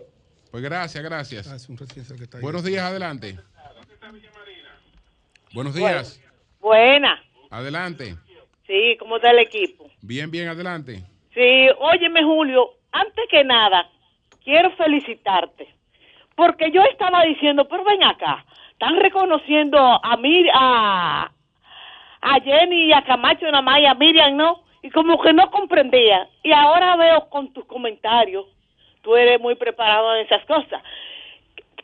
Pues 0.49 0.63
gracias, 0.63 1.03
gracias. 1.03 1.51
Ah, 1.51 1.57
es 1.57 1.69
un 1.69 1.77
residencial 1.77 2.17
que 2.17 2.23
está 2.23 2.37
ahí. 2.37 2.43
Buenos 2.43 2.63
días, 2.63 2.83
adelante. 2.83 3.37
Buenos 5.53 5.75
días. 5.75 6.19
Buena. 6.59 7.21
Adelante. 7.51 8.15
Sí, 8.65 8.97
¿cómo 8.99 9.17
está 9.17 9.29
el 9.29 9.39
equipo? 9.39 9.89
Bien, 10.01 10.31
bien, 10.31 10.47
adelante. 10.47 11.03
Sí, 11.37 11.69
óyeme, 11.77 12.23
Julio, 12.23 12.71
antes 12.91 13.27
que 13.29 13.43
nada, 13.43 13.87
quiero 14.43 14.71
felicitarte. 14.71 15.67
Porque 16.35 16.71
yo 16.71 16.81
estaba 16.81 17.21
diciendo, 17.25 17.67
pero 17.67 17.83
ven 17.83 18.03
acá, 18.03 18.43
están 18.71 18.95
reconociendo 18.95 19.77
a 19.77 20.17
Mir, 20.17 20.49
a, 20.51 21.31
a 22.21 22.39
Jenny 22.41 22.85
y 22.85 22.91
a 22.91 23.03
Camacho 23.03 23.45
nada 23.45 23.61
más 23.61 23.79
y 23.81 23.85
a 23.85 23.93
Miriam, 23.93 24.35
¿no? 24.35 24.63
Y 24.81 24.89
como 24.89 25.21
que 25.21 25.31
no 25.31 25.51
comprendía. 25.51 26.27
Y 26.41 26.51
ahora 26.51 26.95
veo 26.95 27.29
con 27.29 27.53
tus 27.53 27.65
comentarios, 27.65 28.47
tú 29.03 29.15
eres 29.15 29.39
muy 29.39 29.53
preparado 29.53 30.15
en 30.15 30.25
esas 30.25 30.43
cosas. 30.45 30.81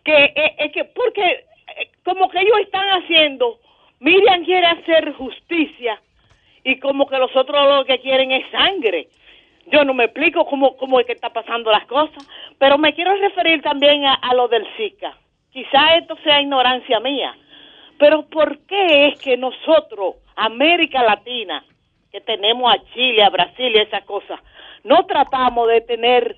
Que 0.03 0.33
eh, 0.35 0.55
es 0.57 0.71
que, 0.71 0.85
porque 0.85 1.45
eh, 1.77 1.91
como 2.03 2.27
que 2.27 2.39
ellos 2.39 2.57
están 2.59 2.87
haciendo, 2.89 3.59
Miriam 3.99 4.45
quiere 4.45 4.65
hacer 4.65 5.13
justicia 5.13 6.01
y 6.63 6.79
como 6.79 7.07
que 7.07 7.19
los 7.19 7.35
otros 7.35 7.67
lo 7.67 7.85
que 7.85 7.99
quieren 7.99 8.31
es 8.31 8.49
sangre. 8.49 9.09
Yo 9.71 9.83
no 9.85 9.93
me 9.93 10.05
explico 10.05 10.45
cómo, 10.45 10.99
es 10.99 11.05
que 11.05 11.13
está 11.13 11.31
pasando 11.31 11.71
las 11.71 11.85
cosas, 11.85 12.27
pero 12.59 12.77
me 12.77 12.93
quiero 12.93 13.15
referir 13.15 13.61
también 13.61 14.05
a, 14.05 14.13
a 14.15 14.33
lo 14.33 14.47
del 14.47 14.65
Zika. 14.77 15.17
Quizá 15.51 15.95
esto 15.95 16.17
sea 16.23 16.41
ignorancia 16.41 16.99
mía, 16.99 17.35
pero 17.97 18.27
¿por 18.27 18.59
qué 18.65 19.07
es 19.07 19.19
que 19.19 19.37
nosotros, 19.37 20.15
América 20.35 21.03
Latina, 21.03 21.63
que 22.11 22.21
tenemos 22.21 22.71
a 22.73 22.83
Chile, 22.93 23.23
a 23.23 23.29
Brasil 23.29 23.71
y 23.73 23.79
esas 23.79 24.03
cosas, 24.03 24.39
no 24.83 25.05
tratamos 25.05 25.69
de 25.69 25.81
tener 25.81 26.35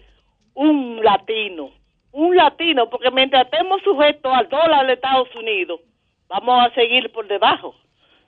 un 0.53 1.01
latino? 1.03 1.71
Un 2.11 2.35
latino, 2.35 2.89
porque 2.89 3.11
mientras 3.11 3.45
estemos 3.45 3.81
sujetos 3.83 4.31
al 4.33 4.47
dólar 4.49 4.85
de 4.85 4.93
Estados 4.93 5.33
Unidos, 5.35 5.81
vamos 6.27 6.65
a 6.65 6.73
seguir 6.73 7.11
por 7.11 7.27
debajo. 7.27 7.75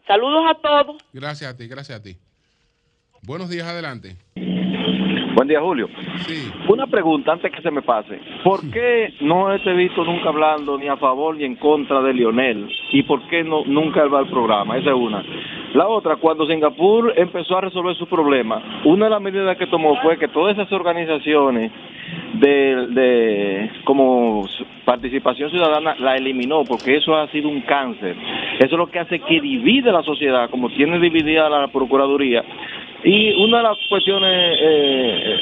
Saludos 0.07 0.45
a 0.49 0.55
todos. 0.55 0.97
Gracias 1.13 1.53
a 1.53 1.57
ti, 1.57 1.67
gracias 1.67 1.99
a 1.99 2.03
ti. 2.03 2.17
Buenos 3.23 3.49
días, 3.49 3.67
adelante. 3.67 4.15
Buen 5.38 5.47
día, 5.47 5.61
Julio. 5.61 5.88
Sí. 6.25 6.51
Una 6.67 6.88
pregunta 6.88 7.31
antes 7.31 7.51
que 7.51 7.61
se 7.61 7.69
me 7.69 7.83
pase. 7.83 8.19
¿Por 8.43 8.71
qué 8.71 9.13
no 9.21 9.55
te 9.59 9.69
he 9.69 9.75
visto 9.75 10.03
nunca 10.03 10.29
hablando 10.29 10.79
ni 10.79 10.88
a 10.88 10.97
favor 10.97 11.38
ni 11.38 11.43
en 11.43 11.57
contra 11.57 12.01
de 12.01 12.11
Lionel? 12.11 12.67
¿Y 12.91 13.03
por 13.03 13.21
qué 13.27 13.43
no, 13.43 13.63
nunca 13.67 14.01
él 14.01 14.11
va 14.11 14.17
al 14.17 14.29
programa? 14.31 14.77
Esa 14.77 14.89
es 14.89 14.95
una. 14.95 15.23
La 15.75 15.88
otra, 15.88 16.15
cuando 16.15 16.47
Singapur 16.47 17.13
empezó 17.15 17.55
a 17.55 17.61
resolver 17.61 17.95
su 17.97 18.07
problema, 18.07 18.81
una 18.85 19.05
de 19.05 19.11
las 19.11 19.21
medidas 19.21 19.55
que 19.57 19.67
tomó 19.67 20.01
fue 20.01 20.17
que 20.17 20.27
todas 20.27 20.57
esas 20.57 20.71
organizaciones 20.71 21.71
de, 22.33 22.88
de 22.88 23.71
como 23.83 24.43
participación 24.85 25.51
ciudadana 25.51 25.97
la 25.99 26.15
eliminó 26.15 26.63
porque 26.63 26.95
eso 26.95 27.15
ha 27.15 27.27
sido 27.27 27.47
un 27.47 27.61
cáncer. 27.61 28.15
Eso 28.57 28.65
es 28.65 28.71
lo 28.79 28.88
que 28.88 28.97
hace 28.97 29.19
que 29.19 29.39
divide 29.39 29.91
la 29.91 30.01
sociedad, 30.01 30.49
como 30.49 30.69
tiene 30.69 30.97
dividida 30.99 31.47
la 31.47 31.67
Procuraduría. 31.67 32.43
Y 33.03 33.31
una 33.43 33.57
de 33.57 33.63
las 33.63 33.77
cuestiones, 33.89 34.57
eh, 34.59 35.39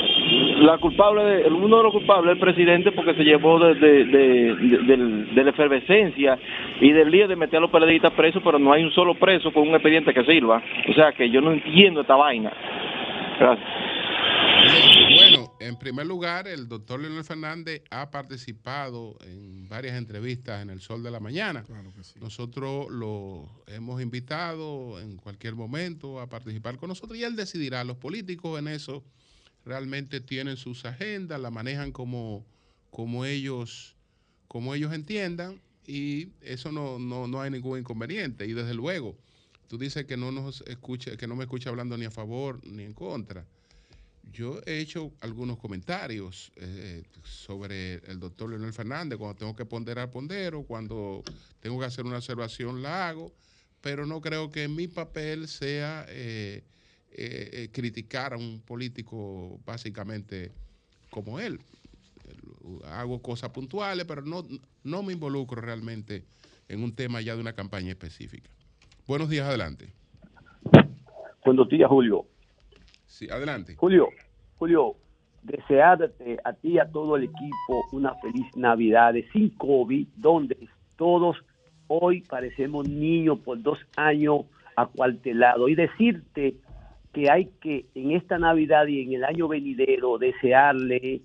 la 0.60 0.78
culpable, 0.78 1.46
uno 1.48 1.78
de 1.78 1.84
los 1.84 1.92
culpables 1.94 2.32
es 2.32 2.34
el 2.36 2.40
presidente 2.40 2.92
porque 2.92 3.14
se 3.14 3.24
llevó 3.24 3.58
de, 3.60 3.76
de, 3.76 4.06
de- 4.06 5.44
la 5.44 5.50
efervescencia 5.50 6.38
y 6.82 6.92
del 6.92 7.10
lío 7.12 7.28
de 7.28 7.36
meter 7.36 7.58
a 7.58 7.62
los 7.62 7.72
periodistas 7.72 8.12
presos, 8.14 8.42
pero 8.44 8.60
no 8.60 8.74
hay 8.74 8.84
un 8.84 8.92
solo 8.92 9.14
preso 9.16 9.52
con 9.54 9.68
un 9.70 9.74
expediente 9.76 10.14
que 10.14 10.24
sirva. 10.26 10.62
O 10.90 10.94
sea 10.94 11.14
que 11.14 11.30
yo 11.30 11.40
no 11.40 11.52
entiendo 11.54 12.02
esta 12.02 12.16
vaina. 12.16 12.52
Bueno, 15.16 15.56
en 15.60 15.78
primer 15.78 16.08
lugar, 16.08 16.48
el 16.48 16.68
doctor 16.68 17.00
Leonel 17.00 17.24
Fernández 17.24 17.84
ha 17.90 18.12
participado 18.12 19.18
en 19.22 19.68
varias 19.68 19.98
entrevistas 19.98 20.62
en 20.62 20.70
El 20.70 20.82
Sol 20.82 21.04
de 21.04 21.12
la 21.12 21.20
Mañana. 21.20 21.64
Claro 21.64 21.94
que 21.94 22.04
sí. 22.04 22.20
Nosotros 22.20 22.90
lo 22.90 23.64
hemos 23.68 24.02
invitado 24.02 25.00
en 25.00 25.18
cualquier 25.18 25.56
momento 25.56 26.20
a 26.20 26.28
participar 26.28 26.78
con 26.78 26.90
nosotros 26.90 27.18
y 27.18 27.24
él 27.24 27.36
decidirá. 27.36 27.84
Los 27.84 27.98
políticos 27.98 28.60
en 28.60 28.68
eso 28.68 29.04
realmente 29.66 30.22
tienen 30.22 30.58
sus 30.58 30.86
agendas, 30.86 31.40
la 31.40 31.52
manejan 31.52 31.92
como, 31.92 32.46
como 32.92 33.26
ellos 33.26 33.96
como 34.48 34.74
ellos 34.74 34.94
entiendan 34.94 35.60
y 35.86 36.30
eso 36.42 36.72
no, 36.72 36.98
no, 36.98 37.28
no 37.28 37.42
hay 37.42 37.52
ningún 37.52 37.80
inconveniente. 37.80 38.46
Y 38.46 38.54
desde 38.54 38.74
luego, 38.74 39.18
tú 39.68 39.78
dices 39.78 40.06
que 40.06 40.18
no 40.18 40.32
nos 40.32 40.62
escucha, 40.62 41.18
que 41.18 41.28
no 41.28 41.36
me 41.36 41.44
escucha 41.44 41.70
hablando 41.70 41.98
ni 41.98 42.06
a 42.06 42.12
favor 42.12 42.66
ni 42.66 42.84
en 42.84 42.94
contra. 42.94 43.46
Yo 44.32 44.60
he 44.66 44.80
hecho 44.80 45.14
algunos 45.22 45.58
comentarios 45.58 46.52
eh, 46.58 47.04
sobre 47.24 47.96
el 48.10 48.20
doctor 48.20 48.50
Leonel 48.50 48.74
Fernández, 48.74 49.18
cuando 49.18 49.38
tengo 49.38 49.56
que 49.56 49.66
ponderar, 49.66 50.10
pondero, 50.12 50.64
cuando 50.64 51.24
tengo 51.60 51.80
que 51.80 51.86
hacer 51.86 52.06
una 52.06 52.18
observación, 52.18 52.82
la 52.82 53.10
hago, 53.10 53.32
pero 53.82 54.06
no 54.06 54.20
creo 54.20 54.50
que 54.50 54.68
mi 54.68 54.88
papel 54.88 55.48
sea 55.48 56.06
eh, 56.10 56.64
eh, 57.12 57.50
eh, 57.54 57.70
criticar 57.72 58.34
a 58.34 58.38
un 58.38 58.60
político 58.60 59.60
básicamente 59.66 60.52
como 61.10 61.40
él. 61.40 61.60
hago 62.86 63.22
cosas 63.22 63.52
puntuales, 63.52 64.06
pero 64.06 64.24
no, 64.24 64.44
no 64.84 65.04
me 65.04 65.14
involucro 65.14 65.62
realmente 65.62 66.26
en 66.68 66.84
un 66.84 66.94
tema 66.94 67.22
ya 67.22 67.36
de 67.36 67.42
una 67.42 67.54
campaña 67.54 67.92
específica. 67.92 68.50
Buenos 69.08 69.30
días, 69.30 69.48
adelante. 69.48 69.94
Buenos 71.46 71.70
días, 71.70 71.88
Julio. 71.88 72.26
Sí, 73.16 73.30
adelante. 73.30 73.76
Julio, 73.78 74.10
Julio, 74.58 74.98
desearte 75.42 76.38
a 76.44 76.52
ti 76.52 76.72
y 76.72 76.80
a 76.80 76.92
todo 76.92 77.16
el 77.16 77.24
equipo 77.24 77.86
una 77.94 78.14
feliz 78.16 78.46
Navidad 78.58 79.14
sin 79.32 79.52
COVID, 79.52 80.06
donde 80.18 80.58
todos 80.98 81.38
hoy 81.88 82.24
parecemos 82.24 82.90
niños 82.90 83.40
por 83.40 83.62
dos 83.62 83.80
años 83.96 84.42
acuartelados. 84.76 85.70
Y 85.70 85.76
decirte 85.76 86.56
que 87.14 87.32
hay 87.32 87.46
que 87.62 87.86
en 87.96 88.12
esta 88.12 88.38
Navidad 88.38 88.86
y 88.88 89.04
en 89.04 89.14
el 89.14 89.24
año 89.24 89.48
venidero 89.48 90.18
desearle 90.18 91.22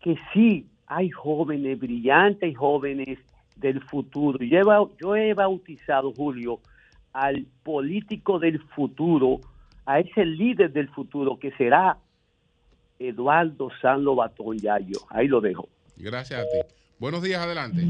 que 0.00 0.18
sí 0.34 0.66
hay 0.86 1.08
jóvenes 1.08 1.80
brillantes 1.80 2.50
y 2.50 2.54
jóvenes 2.54 3.18
del 3.56 3.80
futuro. 3.80 4.38
Yo 4.44 5.16
he 5.16 5.32
bautizado, 5.32 6.12
Julio, 6.12 6.60
al 7.14 7.46
político 7.62 8.38
del 8.38 8.60
futuro, 8.60 9.40
a 9.86 10.00
ese 10.00 10.24
líder 10.24 10.72
del 10.72 10.88
futuro 10.90 11.38
que 11.38 11.52
será 11.52 11.96
Eduardo 12.98 13.70
San 13.80 14.04
Lobatón 14.04 14.58
Yayo. 14.58 14.98
Ahí 15.10 15.28
lo 15.28 15.40
dejo. 15.40 15.68
Gracias 15.96 16.40
a 16.40 16.42
ti. 16.42 16.74
Buenos 16.98 17.22
días, 17.22 17.40
adelante. 17.40 17.82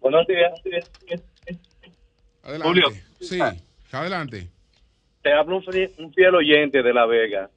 Buenos 0.00 0.26
días. 0.26 0.52
Adelante. 2.42 2.68
Julio. 2.68 2.88
Sí, 3.20 3.40
adelante. 3.92 4.48
Te 5.22 5.32
hablo 5.32 5.56
un 5.56 6.12
fiel, 6.12 6.34
oyente 6.34 6.82
de 6.82 6.92
La 6.92 7.06
Vega. 7.06 7.50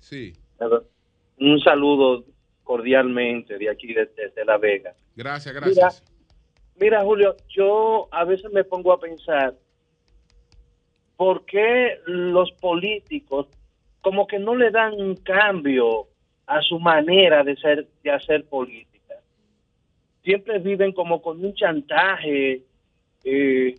Sí. 0.00 0.32
Un 1.38 1.60
saludo 1.60 2.24
cordialmente 2.62 3.58
de 3.58 3.70
aquí, 3.70 3.94
desde 3.94 4.44
La 4.44 4.58
Vega. 4.58 4.94
Gracias, 5.14 5.54
gracias. 5.54 6.02
mira, 6.80 7.02
Julio, 7.02 7.36
yo 7.48 8.08
a 8.10 8.24
veces 8.24 8.50
me 8.52 8.64
pongo 8.64 8.92
a 8.92 8.98
pensar, 8.98 9.54
¿por 11.16 11.44
qué 11.46 11.98
los 12.06 12.52
políticos 12.52 13.46
como 14.04 14.26
que 14.26 14.38
no 14.38 14.54
le 14.54 14.70
dan 14.70 14.92
un 15.00 15.16
cambio 15.16 16.08
a 16.46 16.60
su 16.60 16.78
manera 16.78 17.42
de 17.42 17.56
ser 17.56 17.86
de 18.02 18.10
hacer 18.10 18.44
política. 18.44 19.14
Siempre 20.22 20.58
viven 20.58 20.92
como 20.92 21.22
con 21.22 21.42
un 21.44 21.54
chantaje 21.54 22.62
eh, 23.24 23.74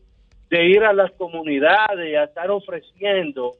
de 0.49 0.65
ir 0.65 0.83
a 0.83 0.93
las 0.93 1.11
comunidades 1.11 2.17
a 2.17 2.23
estar 2.23 2.49
ofreciendo 2.49 3.53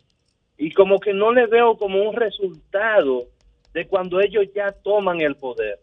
y 0.57 0.71
como 0.71 0.99
que 0.99 1.13
no 1.13 1.32
le 1.32 1.45
veo 1.45 1.78
como 1.78 2.01
un 2.01 2.15
resultado 2.15 3.26
de 3.73 3.88
cuando 3.88 4.19
ellos 4.19 4.45
ya 4.55 4.71
toman 4.71 5.21
el 5.21 5.36
poder. 5.36 5.80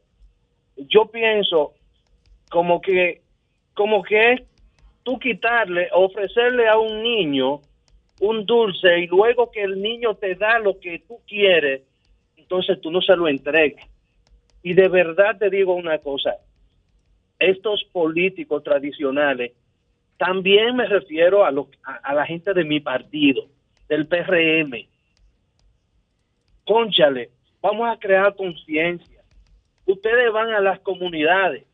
Yo 0.77 1.07
pienso 1.07 1.75
como 2.51 2.81
que 2.81 3.21
como 3.75 4.03
que 4.03 4.47
tú 5.05 5.19
quitarle, 5.19 5.89
ofrecerle 5.93 6.69
a 6.69 6.79
un 6.79 7.03
niño 7.03 7.61
un 8.21 8.47
dulce 8.47 9.01
y 9.01 9.07
luego 9.07 9.51
que 9.51 9.63
el 9.63 9.81
niño 9.81 10.15
te 10.15 10.35
da 10.35 10.59
lo 10.59 10.79
que 10.79 11.01
tú 11.01 11.19
quieres, 11.27 11.83
entonces 12.37 12.81
tú 12.81 12.91
no 12.91 13.01
se 13.01 13.17
lo 13.17 13.29
entregas. 13.29 13.87
Y 14.63 14.75
de 14.75 14.89
verdad 14.89 15.39
te 15.39 15.51
digo 15.51 15.75
una 15.75 15.99
cosa, 15.99 16.37
estos 17.39 17.85
políticos 17.93 18.63
tradicionales, 18.63 19.53
también 20.17 20.77
me 20.77 20.87
refiero 20.87 21.45
a, 21.45 21.51
lo, 21.51 21.69
a, 21.83 22.15
la 22.15 22.25
gente 22.25 22.55
de 22.55 22.65
mi 22.65 22.79
partido, 22.79 23.45
del 23.89 24.07
PRM. 24.07 24.87
Conchale, 26.65 27.31
vamos 27.61 27.91
a 27.91 27.99
crear 27.99 28.37
conciencia. 28.37 29.23
Ustedes 29.85 30.33
van 30.33 30.51
a 30.51 30.61
las 30.61 30.79
comunidades, 30.81 31.65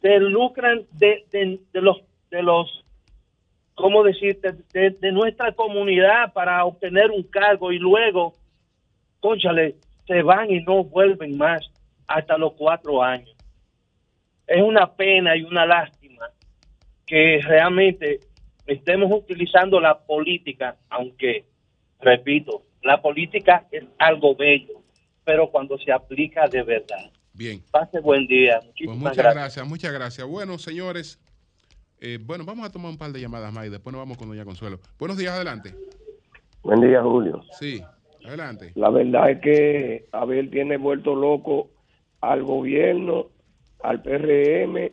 se 0.00 0.18
lucran 0.20 0.86
de, 0.92 1.24
de 1.30 1.80
los 1.82 2.00
de 2.30 2.42
los 2.42 2.83
¿cómo 3.74 4.02
decirte?, 4.02 4.52
de, 4.72 5.12
nuestra 5.12 5.52
comunidad 5.52 6.32
para 6.32 6.64
obtener 6.64 7.10
un 7.10 7.22
cargo 7.24 7.72
y 7.72 7.78
luego, 7.78 8.34
conchale, 9.20 9.76
se 10.06 10.22
van 10.22 10.50
y 10.50 10.60
no 10.62 10.84
vuelven 10.84 11.36
más 11.36 11.62
hasta 12.06 12.38
los 12.38 12.52
cuatro 12.54 13.02
años. 13.02 13.34
Es 14.46 14.62
una 14.62 14.94
pena 14.94 15.36
y 15.36 15.42
una 15.42 15.66
lástima 15.66 16.26
que 17.06 17.40
realmente 17.42 18.20
estemos 18.66 19.10
utilizando 19.12 19.80
la 19.80 19.98
política, 19.98 20.76
aunque, 20.90 21.46
repito, 22.00 22.62
la 22.82 23.00
política 23.00 23.66
es 23.70 23.84
algo 23.98 24.34
bello, 24.36 24.82
pero 25.24 25.50
cuando 25.50 25.78
se 25.78 25.90
aplica 25.90 26.46
de 26.48 26.62
verdad. 26.62 27.10
Bien. 27.32 27.62
Pase 27.70 27.98
buen 28.00 28.26
día. 28.26 28.60
Muchísimas 28.64 28.98
pues 28.98 29.16
muchas 29.16 29.34
gracias, 29.34 29.66
muchas 29.66 29.92
gracias. 29.92 30.26
Bueno, 30.26 30.58
señores, 30.58 31.18
eh, 32.06 32.18
bueno, 32.22 32.44
vamos 32.44 32.66
a 32.66 32.70
tomar 32.70 32.90
un 32.90 32.98
par 32.98 33.12
de 33.12 33.20
llamadas 33.20 33.50
más 33.50 33.66
y 33.66 33.70
después 33.70 33.90
nos 33.90 34.02
vamos 34.02 34.18
con 34.18 34.28
Doña 34.28 34.44
Consuelo. 34.44 34.78
Buenos 34.98 35.16
días, 35.16 35.32
adelante. 35.32 35.74
Buen 36.62 36.82
día, 36.82 37.02
Julio. 37.02 37.42
Sí, 37.58 37.82
adelante. 38.26 38.72
La 38.74 38.90
verdad 38.90 39.30
es 39.30 39.40
que 39.40 40.06
Abel 40.12 40.50
tiene 40.50 40.76
vuelto 40.76 41.14
loco 41.14 41.70
al 42.20 42.42
gobierno, 42.42 43.30
al 43.82 44.02
PRM 44.02 44.92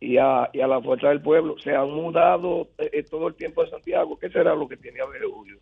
y 0.00 0.18
a, 0.18 0.50
la 0.52 0.82
Fuerza 0.82 1.08
del 1.08 1.22
Pueblo. 1.22 1.56
Se 1.58 1.74
han 1.74 1.90
mudado 1.90 2.68
eh, 2.76 3.02
todo 3.04 3.28
el 3.28 3.34
tiempo 3.34 3.64
de 3.64 3.70
Santiago. 3.70 4.18
¿Qué 4.18 4.28
será 4.28 4.54
lo 4.54 4.68
que 4.68 4.76
tiene 4.76 5.00
Abel, 5.00 5.22
Julio? 5.32 5.58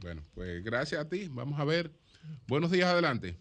Bueno, 0.00 0.22
pues 0.34 0.64
gracias 0.64 1.02
a 1.02 1.08
ti. 1.08 1.28
Vamos 1.30 1.60
a 1.60 1.66
ver. 1.66 1.90
Buenos 2.48 2.70
días, 2.70 2.88
adelante. 2.88 3.36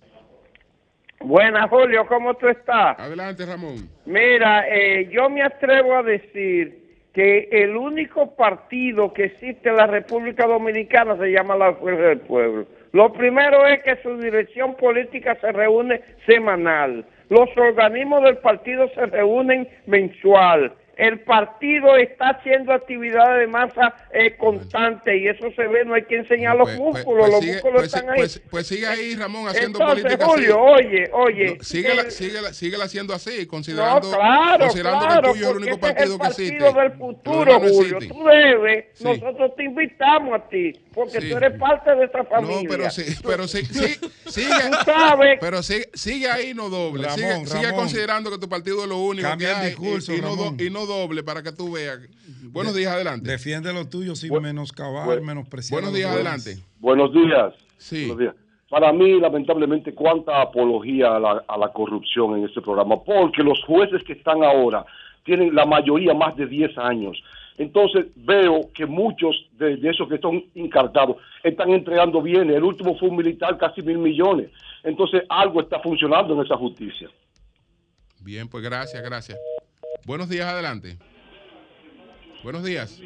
Buenas, 1.31 1.69
Julio, 1.69 2.05
¿cómo 2.07 2.33
tú 2.33 2.49
estás? 2.49 2.99
Adelante, 2.99 3.45
Ramón. 3.45 3.77
Mira, 4.05 4.67
eh, 4.67 5.07
yo 5.13 5.29
me 5.29 5.41
atrevo 5.41 5.95
a 5.95 6.03
decir 6.03 6.77
que 7.13 7.47
el 7.49 7.77
único 7.77 8.35
partido 8.35 9.13
que 9.13 9.23
existe 9.27 9.69
en 9.69 9.77
la 9.77 9.87
República 9.87 10.45
Dominicana 10.45 11.15
se 11.15 11.31
llama 11.31 11.55
la 11.55 11.73
Fuerza 11.75 12.01
del 12.01 12.19
Pueblo. 12.19 12.65
Lo 12.91 13.13
primero 13.13 13.65
es 13.65 13.81
que 13.81 13.95
su 14.03 14.17
dirección 14.17 14.75
política 14.75 15.37
se 15.39 15.53
reúne 15.53 16.01
semanal. 16.25 17.05
Los 17.29 17.47
organismos 17.55 18.23
del 18.23 18.39
partido 18.39 18.89
se 18.89 19.05
reúnen 19.05 19.69
mensual 19.85 20.73
el 21.01 21.19
partido 21.21 21.97
está 21.97 22.29
haciendo 22.29 22.71
actividades 22.71 23.39
de 23.39 23.47
masa 23.47 23.95
eh, 24.13 24.37
constante 24.37 25.17
y 25.17 25.27
eso 25.27 25.51
se 25.55 25.65
ve, 25.67 25.83
no 25.83 25.95
hay 25.95 26.03
que 26.03 26.17
enseñar 26.17 26.55
los 26.55 26.69
pues, 26.69 26.79
pues, 26.79 26.93
músculos, 26.95 27.27
pues 27.27 27.31
los 27.31 27.45
músculos 27.45 27.83
están 27.85 28.09
ahí. 28.11 28.23
Pues, 28.51 28.67
sigue 28.67 28.85
ahí, 28.85 29.15
Ramón, 29.15 29.47
haciendo 29.47 29.79
Entonces, 29.79 30.03
política 30.03 30.25
Julio, 30.27 30.61
oye, 30.61 31.09
oye. 31.11 31.57
síguela, 31.63 32.85
haciendo 32.85 33.15
así, 33.15 33.47
considerando, 33.47 34.11
considerando 34.59 35.07
que 35.07 35.13
el 35.13 35.33
tuyo 35.33 35.45
es 35.45 35.49
el 35.49 35.57
único 35.57 35.79
partido, 35.79 36.19
que 36.19 36.27
existe. 36.27 36.55
el 36.57 36.61
partido 36.61 36.81
del 36.83 36.91
futuro, 36.91 37.59
Julio. 37.59 37.99
Tú 38.07 38.23
debes, 38.23 39.01
nosotros 39.01 39.55
te 39.55 39.63
invitamos 39.63 40.39
a 40.39 40.49
ti, 40.49 40.73
porque 40.93 41.19
tú 41.19 41.37
eres 41.37 41.57
parte 41.57 41.95
de 41.95 42.05
esta 42.05 42.23
familia. 42.25 42.61
No, 42.61 42.69
pero 42.69 42.89
sí, 42.91 43.15
pero 43.25 43.47
sí, 43.47 43.65
sí 43.65 43.99
sigue, 44.27 44.53
pero 45.39 45.63
sigue, 45.63 45.89
sigue 45.95 46.29
ahí, 46.29 46.53
no 46.53 46.69
doble. 46.69 47.09
sigue, 47.09 47.45
sigue 47.47 47.73
considerando 47.73 48.29
que 48.29 48.37
tu 48.37 48.47
partido 48.47 48.83
es 48.83 48.87
lo 48.89 48.99
único 48.99 49.35
que 49.35 49.47
hay 49.47 49.69
discurso, 49.69 50.13
y, 50.13 50.17
y, 50.17 50.69
no, 50.69 50.90
doble 50.91 51.23
para 51.23 51.41
que 51.41 51.51
tú 51.51 51.71
veas. 51.71 51.99
Buenos 52.43 52.75
días, 52.75 52.93
adelante. 52.93 53.31
Defiende 53.31 53.73
lo 53.73 53.87
tuyo 53.87 54.15
sin 54.15 54.33
menoscabar, 54.41 55.21
menospreciar. 55.21 55.81
Buenos 55.81 55.95
días, 55.95 56.11
adelante. 56.11 56.57
Buenos 56.79 57.13
días. 57.13 57.53
Sí. 57.77 58.07
Buenos 58.07 58.19
días. 58.19 58.35
Para 58.69 58.93
mí, 58.93 59.19
lamentablemente, 59.19 59.93
cuánta 59.93 60.41
apología 60.41 61.15
a 61.15 61.19
la, 61.19 61.43
a 61.47 61.57
la 61.57 61.73
corrupción 61.73 62.37
en 62.37 62.45
este 62.45 62.61
programa, 62.61 63.01
porque 63.03 63.43
los 63.43 63.61
jueces 63.65 64.03
que 64.03 64.13
están 64.13 64.43
ahora 64.43 64.85
tienen 65.23 65.53
la 65.53 65.65
mayoría 65.65 66.13
más 66.13 66.35
de 66.35 66.47
10 66.47 66.77
años. 66.77 67.21
Entonces 67.57 68.07
veo 68.15 68.71
que 68.73 68.85
muchos 68.85 69.35
de, 69.53 69.79
esos 69.83 70.07
que 70.07 70.15
están 70.15 70.43
encartados 70.55 71.17
están 71.43 71.69
entregando 71.71 72.21
bienes. 72.21 72.55
El 72.55 72.63
último 72.63 72.97
fue 72.97 73.09
un 73.09 73.17
militar, 73.17 73.57
casi 73.57 73.81
mil 73.81 73.97
millones. 73.97 74.49
Entonces 74.83 75.23
algo 75.29 75.61
está 75.61 75.79
funcionando 75.79 76.33
en 76.33 76.45
esa 76.45 76.57
justicia. 76.57 77.09
Bien, 78.19 78.47
pues 78.47 78.63
gracias, 78.63 79.03
gracias. 79.03 79.37
Buenos 80.05 80.29
días, 80.29 80.47
adelante. 80.47 80.97
Buenos 82.43 82.63
días. 82.63 83.01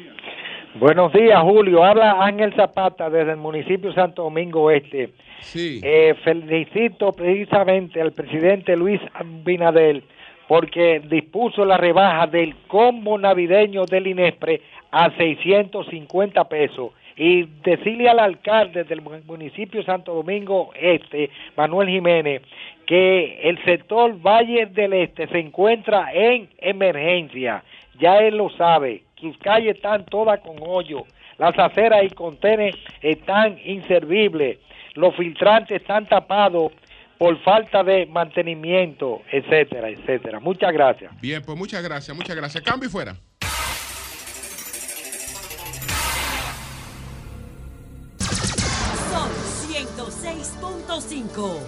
Buenos 0.78 1.12
días, 1.12 1.40
Julio. 1.42 1.84
Habla 1.84 2.24
Ángel 2.24 2.54
Zapata 2.54 3.08
desde 3.10 3.32
el 3.32 3.36
municipio 3.36 3.92
Santo 3.92 4.24
Domingo 4.24 4.70
Este. 4.70 5.12
Sí. 5.40 5.80
Eh, 5.82 6.14
felicito 6.24 7.12
precisamente 7.12 8.00
al 8.00 8.12
presidente 8.12 8.76
Luis 8.76 9.00
Abinadel 9.14 10.04
porque 10.48 11.00
dispuso 11.00 11.64
la 11.64 11.76
rebaja 11.76 12.26
del 12.26 12.54
combo 12.68 13.18
navideño 13.18 13.84
del 13.84 14.06
INESPRE 14.06 14.62
a 14.90 15.10
650 15.16 16.48
pesos 16.48 16.92
y 17.16 17.44
decirle 17.64 18.08
al 18.08 18.18
alcalde 18.18 18.84
del 18.84 19.00
municipio 19.00 19.82
Santo 19.82 20.14
Domingo 20.14 20.70
Este, 20.78 21.30
Manuel 21.56 21.88
Jiménez, 21.88 22.42
que 22.86 23.40
el 23.42 23.62
sector 23.64 24.14
Valle 24.20 24.66
del 24.66 24.92
Este 24.92 25.26
se 25.28 25.38
encuentra 25.38 26.12
en 26.12 26.48
emergencia, 26.58 27.64
ya 27.98 28.18
él 28.18 28.36
lo 28.36 28.50
sabe, 28.50 29.02
sus 29.18 29.36
calles 29.38 29.76
están 29.76 30.04
todas 30.04 30.40
con 30.40 30.56
hoyo, 30.60 31.04
las 31.38 31.58
aceras 31.58 32.04
y 32.04 32.10
contenes 32.10 32.76
están 33.00 33.58
inservibles, 33.64 34.58
los 34.94 35.14
filtrantes 35.16 35.80
están 35.80 36.06
tapados 36.06 36.72
por 37.18 37.38
falta 37.42 37.82
de 37.82 38.04
mantenimiento, 38.06 39.22
etcétera, 39.32 39.88
etcétera. 39.88 40.38
Muchas 40.38 40.72
gracias. 40.72 41.18
Bien, 41.20 41.42
pues 41.44 41.56
muchas 41.56 41.82
gracias, 41.82 42.14
muchas 42.14 42.36
gracias. 42.36 42.62
Cambio 42.62 42.88
y 42.88 42.92
fuera. 42.92 43.16
106.5. 50.26 51.60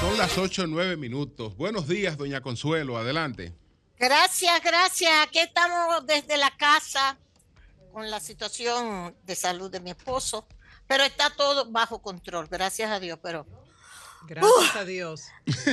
Son 0.00 0.16
las 0.16 0.38
8 0.38 0.62
o 0.62 0.66
9 0.68 0.96
minutos. 0.96 1.56
Buenos 1.56 1.88
días, 1.88 2.16
doña 2.16 2.40
Consuelo. 2.40 2.96
Adelante. 2.98 3.52
Gracias, 3.98 4.62
gracias. 4.62 5.10
Aquí 5.26 5.40
estamos 5.40 6.06
desde 6.06 6.36
la 6.36 6.56
casa 6.56 7.18
con 7.92 8.08
la 8.12 8.20
situación 8.20 9.16
de 9.24 9.34
salud 9.34 9.68
de 9.72 9.80
mi 9.80 9.90
esposo, 9.90 10.46
pero 10.86 11.02
está 11.02 11.30
todo 11.30 11.68
bajo 11.68 12.00
control, 12.00 12.46
gracias 12.48 12.90
a 12.92 13.00
Dios, 13.00 13.18
pero... 13.20 13.44
Gracias 14.28 14.76
a 14.76 14.84
Dios. 14.84 15.22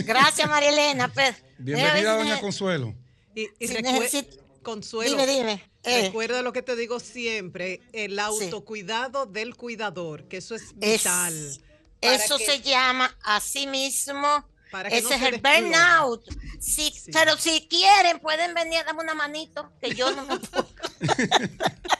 Gracias, 0.06 0.50
María 0.50 0.70
Elena. 0.70 1.08
Pues, 1.14 1.36
Bienvenida, 1.60 2.16
doña 2.18 2.40
Consuelo. 2.40 2.96
Y, 3.36 3.48
y 3.60 3.68
si 3.68 3.76
necesito- 3.76 4.40
Consuelo, 4.64 5.12
Dime, 5.12 5.28
dime. 5.28 5.70
Eh. 5.84 6.04
recuerda 6.04 6.42
lo 6.42 6.54
que 6.54 6.62
te 6.62 6.76
digo 6.76 7.00
siempre, 7.00 7.82
el 7.92 8.18
autocuidado 8.20 9.26
del 9.26 9.56
cuidador, 9.56 10.28
que 10.28 10.38
eso 10.38 10.56
es 10.56 10.74
vital. 10.78 11.62
Eso 12.02 12.38
que- 12.38 12.46
se 12.46 12.62
llama 12.62 13.16
así 13.24 13.68
mismo. 13.68 14.48
Para 14.72 14.90
que 14.90 14.98
Ese 14.98 15.10
no 15.10 15.16
es 15.28 15.34
el 15.34 15.42
burnout. 15.42 16.24
Sí, 16.60 16.92
Pero 17.12 17.38
si 17.38 17.68
quieren, 17.68 18.20
pueden 18.20 18.56
venir 18.56 18.80
a 18.80 18.84
darme 18.86 19.04
una 19.04 19.14
manito, 19.14 19.72
que 19.80 19.94
yo 19.94 20.12
no 20.16 20.26
me 20.26 20.40
puedo. 20.40 20.68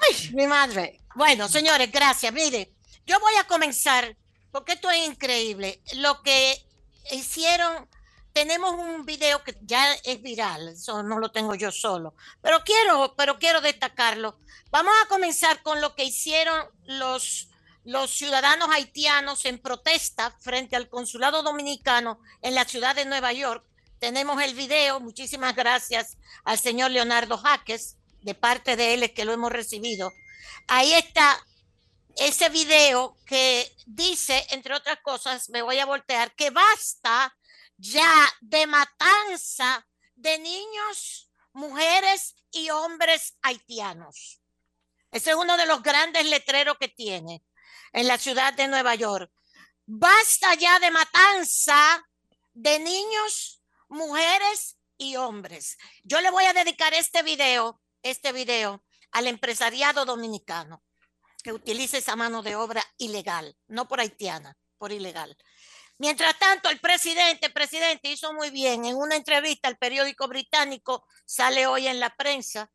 Ay, 0.00 0.30
mi 0.34 0.46
madre. 0.46 1.00
Bueno, 1.14 1.48
señores, 1.48 1.90
gracias. 1.90 2.32
Mire, 2.32 2.72
yo 3.06 3.18
voy 3.20 3.34
a 3.40 3.44
comenzar, 3.48 4.16
porque 4.52 4.74
esto 4.74 4.90
es 4.90 5.08
increíble. 5.08 5.80
Lo 5.94 6.22
que 6.22 6.64
hicieron, 7.10 7.88
tenemos 8.36 8.74
un 8.74 9.06
video 9.06 9.42
que 9.42 9.56
ya 9.62 9.94
es 10.04 10.20
viral, 10.20 10.68
eso 10.68 11.02
no 11.02 11.18
lo 11.18 11.30
tengo 11.30 11.54
yo 11.54 11.72
solo, 11.72 12.14
pero 12.42 12.62
quiero, 12.64 13.14
pero 13.16 13.38
quiero 13.38 13.62
destacarlo. 13.62 14.38
Vamos 14.70 14.92
a 15.02 15.08
comenzar 15.08 15.62
con 15.62 15.80
lo 15.80 15.94
que 15.94 16.04
hicieron 16.04 16.66
los, 16.84 17.48
los 17.84 18.10
ciudadanos 18.10 18.68
haitianos 18.70 19.46
en 19.46 19.58
protesta 19.58 20.36
frente 20.38 20.76
al 20.76 20.90
consulado 20.90 21.42
dominicano 21.42 22.20
en 22.42 22.54
la 22.54 22.66
ciudad 22.66 22.94
de 22.94 23.06
Nueva 23.06 23.32
York. 23.32 23.64
Tenemos 24.00 24.42
el 24.42 24.52
video, 24.52 25.00
muchísimas 25.00 25.56
gracias 25.56 26.18
al 26.44 26.58
señor 26.58 26.90
Leonardo 26.90 27.38
Jaques, 27.38 27.96
de 28.20 28.34
parte 28.34 28.76
de 28.76 28.92
él 28.92 29.02
es 29.02 29.12
que 29.12 29.24
lo 29.24 29.32
hemos 29.32 29.50
recibido. 29.50 30.12
Ahí 30.68 30.92
está 30.92 31.42
ese 32.16 32.50
video 32.50 33.16
que 33.24 33.74
dice, 33.86 34.46
entre 34.50 34.74
otras 34.74 34.98
cosas, 35.00 35.48
me 35.48 35.62
voy 35.62 35.78
a 35.78 35.86
voltear, 35.86 36.34
que 36.34 36.50
basta 36.50 37.34
ya 37.76 38.28
de 38.40 38.66
matanza 38.66 39.86
de 40.14 40.38
niños, 40.38 41.30
mujeres 41.52 42.36
y 42.50 42.70
hombres 42.70 43.36
haitianos. 43.42 44.40
Ese 45.10 45.30
es 45.30 45.36
uno 45.36 45.56
de 45.56 45.66
los 45.66 45.82
grandes 45.82 46.26
letreros 46.26 46.76
que 46.78 46.88
tiene 46.88 47.44
en 47.92 48.08
la 48.08 48.18
ciudad 48.18 48.52
de 48.54 48.68
Nueva 48.68 48.94
York. 48.94 49.30
Basta 49.86 50.54
ya 50.54 50.78
de 50.78 50.90
matanza 50.90 52.04
de 52.52 52.78
niños, 52.78 53.62
mujeres 53.88 54.76
y 54.98 55.16
hombres. 55.16 55.76
Yo 56.02 56.20
le 56.20 56.30
voy 56.30 56.44
a 56.44 56.52
dedicar 56.52 56.92
este 56.94 57.22
video, 57.22 57.80
este 58.02 58.32
video 58.32 58.82
al 59.12 59.26
empresariado 59.26 60.04
dominicano 60.04 60.82
que 61.42 61.52
utilice 61.52 61.98
esa 61.98 62.16
mano 62.16 62.42
de 62.42 62.56
obra 62.56 62.82
ilegal, 62.98 63.56
no 63.68 63.86
por 63.86 64.00
haitiana, 64.00 64.58
por 64.78 64.90
ilegal. 64.90 65.36
Mientras 65.98 66.38
tanto, 66.38 66.68
el 66.68 66.78
presidente, 66.78 67.50
presidente 67.50 68.08
hizo 68.10 68.32
muy 68.32 68.50
bien. 68.50 68.84
En 68.84 68.96
una 68.96 69.16
entrevista 69.16 69.68
al 69.68 69.78
periódico 69.78 70.28
británico, 70.28 71.06
sale 71.24 71.66
hoy 71.66 71.86
en 71.86 72.00
la 72.00 72.14
prensa, 72.14 72.70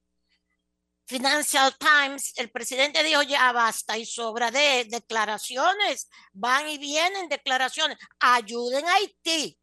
Financial 1.12 1.76
Times, 1.78 2.32
el 2.38 2.50
presidente 2.52 3.04
dijo 3.04 3.22
ya 3.22 3.52
basta 3.52 3.98
y 3.98 4.06
sobra 4.06 4.50
de 4.50 4.86
declaraciones, 4.86 6.08
van 6.32 6.70
y 6.70 6.78
vienen 6.78 7.28
declaraciones, 7.28 7.98
ayuden 8.18 8.88
a 8.88 8.94
Haití, 8.94 9.60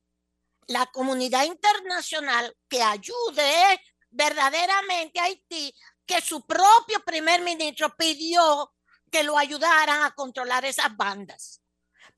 la 0.67 0.85
comunidad 0.87 1.45
internacional 1.45 2.55
que 2.69 2.83
ayude 2.83 3.81
verdaderamente 4.11 5.21
a 5.21 5.25
Haití, 5.25 5.75
que 6.05 6.21
su 6.21 6.45
propio 6.45 7.03
primer 7.07 7.41
ministro 7.41 7.97
pidió 7.97 8.75
que 9.11 9.23
lo 9.23 9.39
ayudaran 9.39 10.03
a 10.03 10.15
controlar 10.15 10.67
esas 10.67 10.95
bandas. 10.95 11.63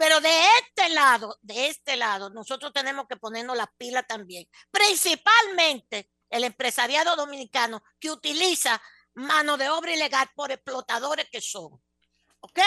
Pero 0.01 0.18
de 0.22 0.30
este 0.59 0.88
lado, 0.88 1.36
de 1.42 1.66
este 1.66 1.94
lado, 1.94 2.30
nosotros 2.30 2.72
tenemos 2.72 3.07
que 3.07 3.18
ponernos 3.18 3.55
la 3.55 3.66
pila 3.66 4.03
también, 4.03 4.48
principalmente 4.70 6.11
el 6.30 6.44
empresariado 6.44 7.16
dominicano 7.16 7.82
que 7.98 8.11
utiliza 8.11 8.80
mano 9.12 9.59
de 9.59 9.68
obra 9.68 9.92
ilegal 9.92 10.26
por 10.34 10.53
explotadores 10.53 11.28
que 11.30 11.42
son. 11.42 11.84
¿Ok? 12.40 12.59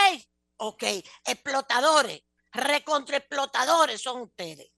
Ok, 0.58 0.84
explotadores, 1.26 2.22
recontraexplotadores 2.52 4.00
son 4.00 4.22
ustedes. 4.22 4.70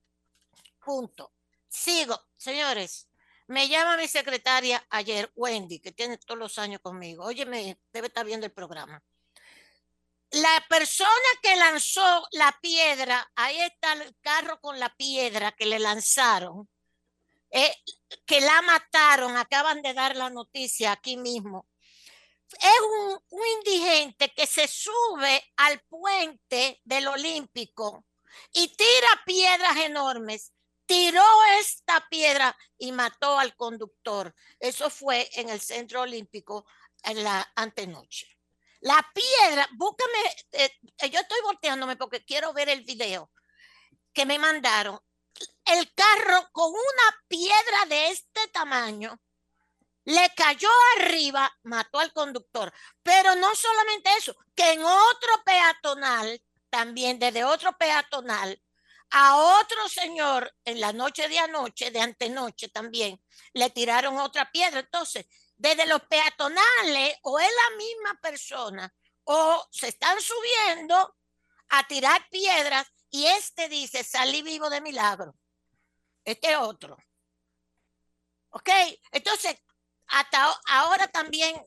Punto. 0.80 1.34
Sigo, 1.68 2.18
señores. 2.38 3.10
Me 3.48 3.68
llama 3.68 3.98
mi 3.98 4.08
secretaria 4.08 4.82
ayer, 4.92 5.30
Wendy, 5.36 5.82
que 5.82 5.92
tiene 5.92 6.18
todos 6.20 6.40
los 6.40 6.58
años 6.58 6.80
conmigo. 6.82 7.26
Oye, 7.26 7.46
me 7.46 7.78
debe 7.92 8.08
estar 8.08 8.26
viendo 8.26 8.46
el 8.46 8.54
programa. 8.54 9.04
La 10.36 10.66
persona 10.68 11.10
que 11.42 11.56
lanzó 11.56 12.28
la 12.34 12.60
piedra, 12.62 13.32
ahí 13.38 13.58
está 13.62 13.94
el 13.94 14.14
carro 14.20 14.60
con 14.60 14.78
la 14.78 14.94
piedra 14.94 15.54
que 15.54 15.66
le 15.66 15.80
lanzaron, 15.80 16.70
eh, 17.52 17.74
que 18.26 18.42
la 18.42 18.62
mataron, 18.64 19.38
acaban 19.38 19.82
de 19.82 19.94
dar 19.94 20.14
la 20.18 20.30
noticia 20.30 20.92
aquí 20.92 21.16
mismo. 21.16 21.70
Es 22.52 22.82
un, 22.82 23.18
un 23.30 23.48
indigente 23.60 24.34
que 24.34 24.46
se 24.46 24.68
sube 24.68 25.42
al 25.56 25.80
puente 25.88 26.82
del 26.84 27.08
Olímpico 27.08 28.04
y 28.52 28.76
tira 28.76 29.24
piedras 29.26 29.78
enormes. 29.78 30.52
Tiró 30.86 31.24
esta 31.62 32.06
piedra 32.10 32.58
y 32.78 32.92
mató 32.92 33.40
al 33.40 33.56
conductor. 33.56 34.36
Eso 34.60 34.90
fue 34.90 35.30
en 35.40 35.48
el 35.48 35.62
Centro 35.62 36.02
Olímpico 36.02 36.66
en 37.04 37.24
la 37.24 37.50
antenoche. 37.56 38.35
La 38.86 39.04
piedra, 39.16 39.68
búscame, 39.74 40.20
eh, 40.52 41.10
yo 41.10 41.20
estoy 41.20 41.42
volteándome 41.42 41.96
porque 41.96 42.24
quiero 42.24 42.54
ver 42.54 42.70
el 42.70 42.84
video 42.84 43.32
que 44.14 44.28
me 44.28 44.38
mandaron. 44.38 45.00
El 45.66 45.92
carro 45.96 46.48
con 46.52 46.70
una 46.70 47.24
piedra 47.28 47.86
de 47.90 48.12
este 48.12 48.48
tamaño 48.50 49.20
le 50.04 50.32
cayó 50.36 50.70
arriba, 51.00 51.52
mató 51.64 51.98
al 51.98 52.14
conductor. 52.14 52.72
Pero 53.02 53.34
no 53.34 53.56
solamente 53.56 54.12
eso, 54.20 54.36
que 54.54 54.74
en 54.74 54.84
otro 54.84 55.44
peatonal, 55.44 56.40
también 56.70 57.18
desde 57.18 57.44
otro 57.44 57.76
peatonal, 57.80 58.62
a 59.10 59.36
otro 59.62 59.90
señor 59.90 60.54
en 60.64 60.80
la 60.80 60.94
noche 60.94 61.28
de 61.28 61.40
anoche, 61.40 61.90
de 61.90 62.02
antenoche 62.02 62.70
también, 62.70 63.20
le 63.54 63.72
tiraron 63.72 64.20
otra 64.20 64.52
piedra. 64.52 64.82
Entonces, 64.82 65.26
desde 65.58 65.86
los 65.88 66.02
peatonales 66.04 67.18
o 67.24 67.40
es 67.40 67.50
la 67.50 67.78
misma 67.78 68.20
persona 68.22 68.94
o 69.24 69.68
se 69.72 69.88
están 69.90 70.20
subiendo 70.22 71.16
a 71.70 71.88
tirar 71.88 72.28
piedras 72.30 72.88
y 73.10 73.26
este 73.28 73.70
dice, 73.70 74.04
salí 74.04 74.42
vivo 74.42 74.70
de 74.70 74.82
milagro. 74.82 75.36
Este 76.24 76.58
otro. 76.58 76.98
¿Ok? 78.50 78.70
Entonces, 79.12 79.56
hasta 80.08 80.52
ahora 80.68 81.08
también 81.08 81.66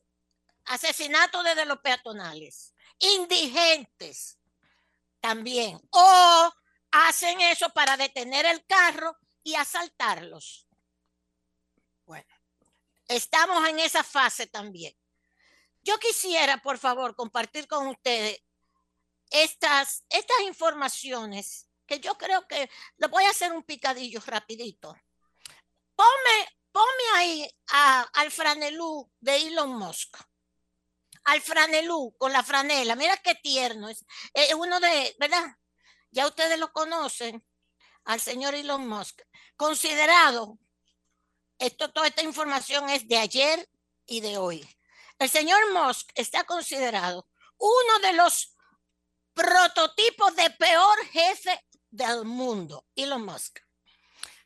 asesinato 0.66 1.42
desde 1.42 1.64
los 1.64 1.78
peatonales. 1.80 2.74
Indigentes 2.98 4.38
también. 5.20 5.80
O 5.90 6.52
hacen 6.90 7.40
eso 7.40 7.70
para 7.70 7.96
detener 7.96 8.46
el 8.46 8.64
carro 8.66 9.16
y 9.42 9.54
asaltarlos. 9.54 10.67
Estamos 13.08 13.66
en 13.66 13.78
esa 13.78 14.04
fase 14.04 14.46
también. 14.46 14.94
Yo 15.82 15.98
quisiera, 15.98 16.58
por 16.58 16.78
favor, 16.78 17.16
compartir 17.16 17.66
con 17.66 17.86
ustedes 17.88 18.42
estas, 19.30 20.04
estas 20.10 20.40
informaciones 20.40 21.68
que 21.86 22.00
yo 22.00 22.16
creo 22.18 22.46
que 22.46 22.70
lo 22.98 23.08
voy 23.08 23.24
a 23.24 23.30
hacer 23.30 23.52
un 23.52 23.62
picadillo 23.62 24.20
rapidito. 24.26 24.94
Ponme, 25.94 26.58
ahí 27.14 27.50
al 27.66 28.30
franelú 28.30 29.10
de 29.18 29.36
Elon 29.36 29.70
Musk. 29.70 30.16
Al 31.24 31.40
franelú 31.40 32.14
con 32.18 32.32
la 32.32 32.42
franela. 32.42 32.94
Mira 32.94 33.16
qué 33.16 33.34
tierno. 33.34 33.88
Es, 33.88 34.04
es 34.34 34.54
uno 34.54 34.78
de, 34.78 35.16
¿verdad? 35.18 35.56
Ya 36.10 36.26
ustedes 36.26 36.58
lo 36.58 36.72
conocen, 36.72 37.44
al 38.04 38.20
señor 38.20 38.54
Elon 38.54 38.86
Musk. 38.86 39.22
Considerado, 39.56 40.58
esto, 41.58 41.90
toda 41.90 42.06
esta 42.06 42.22
información 42.22 42.88
es 42.88 43.06
de 43.08 43.18
ayer 43.18 43.68
y 44.06 44.20
de 44.20 44.38
hoy. 44.38 44.68
El 45.18 45.28
señor 45.28 45.60
Musk 45.72 46.10
está 46.14 46.44
considerado 46.44 47.28
uno 47.58 47.98
de 48.02 48.12
los 48.12 48.54
prototipo 49.34 50.30
de 50.32 50.50
peor 50.50 50.98
jefe 51.06 51.64
del 51.90 52.24
mundo, 52.24 52.86
Elon 52.94 53.24
Musk. 53.24 53.60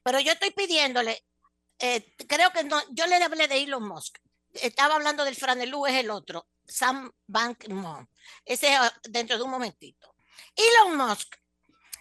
Pero 0.03 0.21
yo 0.21 0.33
estoy 0.33 0.51
pidiéndole, 0.51 1.25
eh, 1.79 2.15
creo 2.29 2.51
que 2.51 2.65
no, 2.65 2.81
yo 2.91 3.07
le 3.07 3.17
hablé 3.17 3.49
de 3.49 3.63
Elon 3.63 3.87
Musk. 3.87 4.19
Estaba 4.53 4.97
hablando 4.97 5.25
del 5.25 5.37
Franelú, 5.37 5.87
es 5.87 5.95
el 5.95 6.11
otro, 6.11 6.47
Sam 6.67 7.11
Bankman. 7.27 8.09
Ese 8.45 8.69
es 8.69 8.79
ah, 8.79 8.93
dentro 9.05 9.37
de 9.37 9.45
un 9.45 9.51
momentito. 9.51 10.15
Elon 10.55 10.97
Musk, 10.97 11.37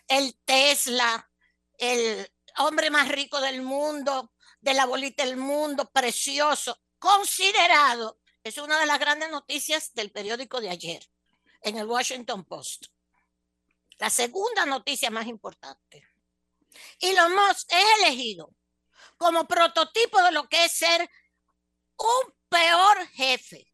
el 0.07 0.36
Tesla, 0.43 1.30
el 1.78 2.30
hombre 2.57 2.89
más 2.89 3.07
rico 3.07 3.39
del 3.39 3.62
mundo, 3.62 4.34
de 4.62 4.74
la 4.74 4.86
bolita 4.86 5.26
del 5.26 5.38
mundo, 5.38 5.89
precioso, 5.91 6.80
considerado, 6.99 8.20
es 8.43 8.57
una 8.57 8.80
de 8.80 8.86
las 8.86 8.99
grandes 8.99 9.30
noticias 9.30 9.93
del 9.93 10.12
periódico 10.12 10.62
de 10.62 10.70
ayer, 10.70 11.07
en 11.62 11.78
el 11.78 11.88
Washington 11.88 12.45
Post. 12.45 12.86
La 13.97 14.09
segunda 14.09 14.66
noticia 14.66 15.12
más 15.12 15.28
importante. 15.28 16.07
Elon 16.99 17.36
Musk 17.36 17.72
es 17.72 17.86
elegido 18.03 18.53
como 19.18 19.47
prototipo 19.47 20.22
de 20.24 20.32
lo 20.32 20.47
que 20.47 20.66
es 20.66 20.72
ser 20.72 21.09
un 21.97 22.34
peor 22.49 23.07
jefe, 23.09 23.72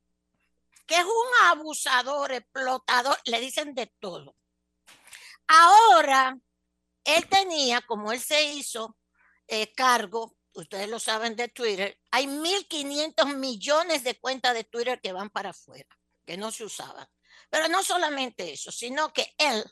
que 0.86 0.96
es 0.96 1.06
un 1.06 1.48
abusador, 1.48 2.32
explotador, 2.34 3.18
le 3.26 3.40
dicen 3.40 3.74
de 3.74 3.88
todo. 4.00 4.36
Ahora, 5.48 6.38
él 7.04 7.28
tenía, 7.30 7.82
como 7.82 8.12
él 8.12 8.20
se 8.20 8.44
hizo 8.44 8.98
eh, 9.48 9.74
cargo, 9.74 10.37
ustedes 10.62 10.89
lo 10.89 10.99
saben 10.99 11.36
de 11.36 11.47
Twitter, 11.47 11.99
hay 12.12 12.26
1.500 12.26 13.36
millones 13.36 14.03
de 14.03 14.20
cuentas 14.20 14.53
de 14.53 14.64
Twitter 14.64 14.99
que 15.01 15.12
van 15.12 15.30
para 15.30 15.49
afuera, 15.49 15.88
que 16.26 16.38
no 16.38 16.51
se 16.51 16.64
usaban. 16.64 17.08
Pero 17.49 17.68
no 17.68 17.84
solamente 17.84 18.51
eso, 18.51 18.72
sino 18.72 19.14
que 19.14 19.34
él 19.38 19.64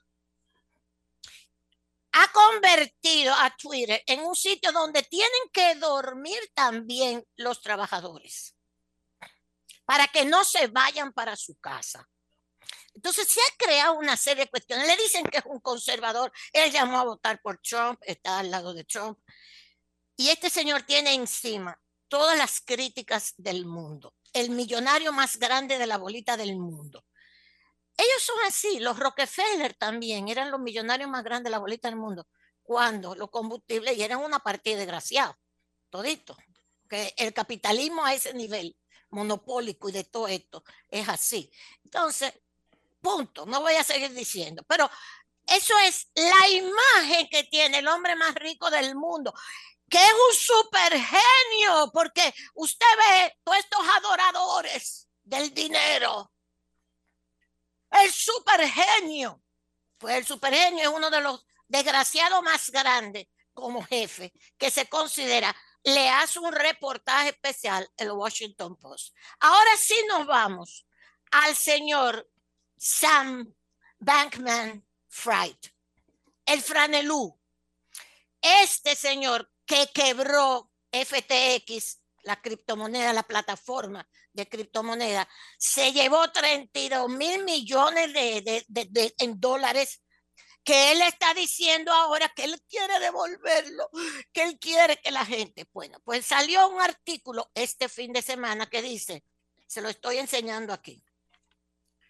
ha 2.13 2.31
convertido 2.31 3.33
a 3.33 3.53
Twitter 3.57 4.01
en 4.07 4.21
un 4.21 4.35
sitio 4.35 4.71
donde 4.71 5.03
tienen 5.03 5.49
que 5.51 5.75
dormir 5.75 6.39
también 6.53 7.25
los 7.35 7.61
trabajadores 7.61 8.55
para 9.85 10.07
que 10.07 10.25
no 10.25 10.43
se 10.43 10.67
vayan 10.67 11.13
para 11.13 11.35
su 11.35 11.55
casa. 11.55 12.07
Entonces 12.95 13.27
se 13.27 13.41
ha 13.41 13.57
creado 13.57 13.95
una 13.95 14.15
serie 14.15 14.45
de 14.45 14.49
cuestiones. 14.49 14.87
Le 14.87 14.95
dicen 14.95 15.25
que 15.25 15.39
es 15.39 15.45
un 15.45 15.59
conservador. 15.59 16.31
Él 16.53 16.71
llamó 16.71 16.97
a 16.99 17.03
votar 17.03 17.41
por 17.41 17.59
Trump, 17.59 17.99
está 18.03 18.39
al 18.39 18.49
lado 18.49 18.73
de 18.73 18.85
Trump. 18.85 19.19
Y 20.17 20.29
este 20.29 20.49
señor 20.49 20.83
tiene 20.83 21.13
encima 21.13 21.79
todas 22.07 22.37
las 22.37 22.61
críticas 22.61 23.33
del 23.37 23.65
mundo. 23.65 24.13
El 24.33 24.49
millonario 24.49 25.11
más 25.11 25.37
grande 25.37 25.77
de 25.77 25.87
la 25.87 25.97
bolita 25.97 26.37
del 26.37 26.57
mundo. 26.57 27.05
Ellos 27.97 28.23
son 28.23 28.37
así, 28.47 28.79
los 28.79 28.99
Rockefeller 28.99 29.73
también 29.73 30.27
eran 30.27 30.51
los 30.51 30.59
millonarios 30.59 31.09
más 31.09 31.23
grandes 31.23 31.45
de 31.45 31.51
la 31.51 31.59
bolita 31.59 31.87
del 31.87 31.97
mundo. 31.97 32.27
Cuando 32.61 33.15
los 33.15 33.29
combustibles 33.29 33.97
eran 33.97 34.19
una 34.19 34.39
partida 34.39 34.77
desgraciada, 34.77 35.37
todito. 35.89 36.35
Que 36.89 37.13
el 37.17 37.33
capitalismo 37.33 38.05
a 38.05 38.13
ese 38.13 38.33
nivel 38.33 38.75
monopólico 39.09 39.89
y 39.89 39.91
de 39.91 40.03
todo 40.03 40.27
esto 40.27 40.63
es 40.89 41.07
así. 41.07 41.49
Entonces, 41.83 42.33
punto, 43.01 43.45
no 43.45 43.61
voy 43.61 43.75
a 43.75 43.83
seguir 43.83 44.13
diciendo, 44.13 44.63
pero 44.67 44.89
eso 45.47 45.73
es 45.85 46.09
la 46.15 46.49
imagen 46.49 47.27
que 47.29 47.43
tiene 47.45 47.79
el 47.79 47.87
hombre 47.87 48.15
más 48.15 48.35
rico 48.35 48.69
del 48.69 48.95
mundo, 48.95 49.33
que 49.89 49.97
es 49.97 50.13
un 50.13 50.35
super 50.35 50.93
genio, 50.93 51.91
porque 51.93 52.33
usted 52.55 52.85
ve 52.97 53.37
todos 53.43 53.59
estos 53.59 53.87
adoradores 53.87 55.07
del 55.23 55.53
dinero 55.53 56.31
el 58.03 58.11
supergenio. 58.11 59.41
Pues 59.97 60.15
el 60.15 60.25
supergenio 60.25 60.83
es 60.83 60.95
uno 60.95 61.09
de 61.09 61.21
los 61.21 61.45
desgraciados 61.67 62.43
más 62.43 62.69
grandes 62.69 63.27
como 63.53 63.83
jefe 63.83 64.33
que 64.57 64.69
se 64.69 64.87
considera. 64.87 65.55
Le 65.83 66.09
hace 66.09 66.39
un 66.39 66.51
reportaje 66.51 67.29
especial 67.29 67.87
el 67.97 68.11
Washington 68.11 68.75
Post. 68.75 69.15
Ahora 69.39 69.77
sí 69.77 69.95
nos 70.07 70.25
vamos 70.25 70.85
al 71.31 71.55
señor 71.55 72.29
Sam 72.75 73.53
Bankman 73.99 74.85
Fried, 75.07 75.57
el 76.45 76.61
franelú. 76.61 77.39
Este 78.41 78.95
señor 78.95 79.49
que 79.65 79.89
quebró 79.93 80.71
FTX, 80.91 82.01
la 82.23 82.41
criptomoneda, 82.41 83.13
la 83.13 83.23
plataforma 83.23 84.07
de 84.33 84.47
criptomoneda, 84.47 85.27
se 85.57 85.93
llevó 85.93 86.31
32 86.31 87.09
mil 87.09 87.43
millones 87.43 88.13
de, 88.13 89.15
en 89.17 89.39
dólares 89.39 90.01
que 90.63 90.91
él 90.91 91.01
está 91.03 91.33
diciendo 91.35 91.93
ahora 91.93 92.27
que 92.29 92.43
él 92.43 92.59
quiere 92.67 92.99
devolverlo, 92.99 93.89
que 94.33 94.43
él 94.43 94.57
quiere 94.59 94.97
que 94.97 95.11
la 95.11 95.23
gente, 95.23 95.67
bueno, 95.71 95.99
pues 96.03 96.25
salió 96.25 96.67
un 96.67 96.81
artículo 96.81 97.51
este 97.53 97.87
fin 97.87 98.11
de 98.11 98.23
semana 98.23 98.65
que 98.65 98.81
dice, 98.81 99.23
se 99.67 99.81
lo 99.81 99.89
estoy 99.89 100.17
enseñando 100.17 100.73
aquí, 100.73 101.03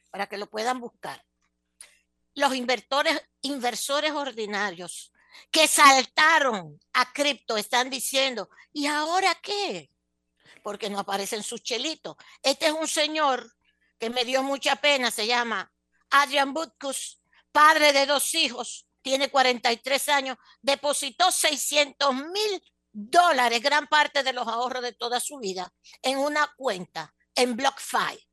para 0.09 0.27
que 0.27 0.37
lo 0.37 0.49
puedan 0.49 0.79
buscar. 0.79 1.23
Los 2.33 2.55
inversores, 2.55 3.21
inversores 3.41 4.11
ordinarios 4.11 5.11
que 5.51 5.67
saltaron 5.67 6.79
a 6.93 7.11
cripto 7.13 7.57
están 7.57 7.89
diciendo, 7.89 8.49
¿y 8.73 8.87
ahora 8.87 9.35
qué? 9.41 9.89
porque 10.65 10.89
no 10.89 10.97
aparecen 10.97 11.43
sus 11.43 11.61
chelitos. 11.61 12.15
Este 12.41 12.65
es 12.65 12.71
un 12.71 12.87
señor 12.87 13.55
que 13.99 14.09
me 14.09 14.25
dio 14.25 14.41
mucha 14.41 14.75
pena, 14.77 15.11
se 15.11 15.27
llama 15.27 15.71
Adrian 16.09 16.55
Butkus, 16.55 17.21
padre 17.51 17.93
de 17.93 18.07
dos 18.07 18.33
hijos, 18.33 18.87
tiene 19.03 19.29
43 19.29 20.09
años, 20.09 20.37
depositó 20.63 21.29
600 21.29 22.15
mil 22.15 22.63
dólares, 22.91 23.61
gran 23.61 23.85
parte 23.85 24.23
de 24.23 24.33
los 24.33 24.47
ahorros 24.47 24.81
de 24.81 24.93
toda 24.93 25.19
su 25.19 25.37
vida, 25.37 25.71
en 26.01 26.17
una 26.17 26.51
cuenta 26.57 27.13
en 27.35 27.55
BlockFi, 27.55 28.27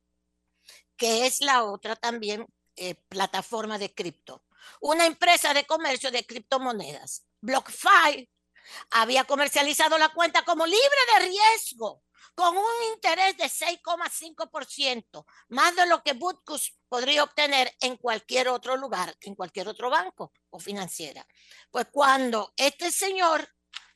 que 0.97 1.27
es 1.27 1.39
la 1.39 1.63
otra 1.63 1.95
también 1.95 2.47
eh, 2.75 2.95
plataforma 3.09 3.77
de 3.77 3.93
cripto. 3.93 4.43
Una 4.81 5.05
empresa 5.05 5.53
de 5.53 5.65
comercio 5.65 6.11
de 6.11 6.25
criptomonedas. 6.25 7.25
BlockFi 7.41 8.29
había 8.91 9.25
comercializado 9.25 9.97
la 9.97 10.09
cuenta 10.09 10.43
como 10.43 10.65
libre 10.65 10.79
de 11.13 11.25
riesgo 11.27 12.03
con 12.35 12.57
un 12.57 12.93
interés 12.93 13.37
de 13.37 13.45
6,5%, 13.45 15.25
más 15.49 15.75
de 15.75 15.85
lo 15.85 16.01
que 16.01 16.13
Butkus 16.13 16.75
podría 16.87 17.23
obtener 17.23 17.75
en 17.81 17.97
cualquier 17.97 18.47
otro 18.47 18.75
lugar, 18.75 19.15
en 19.21 19.35
cualquier 19.35 19.67
otro 19.67 19.89
banco 19.89 20.33
o 20.49 20.59
financiera. 20.59 21.27
Pues 21.69 21.87
cuando 21.91 22.53
este 22.57 22.91
señor, 22.91 23.47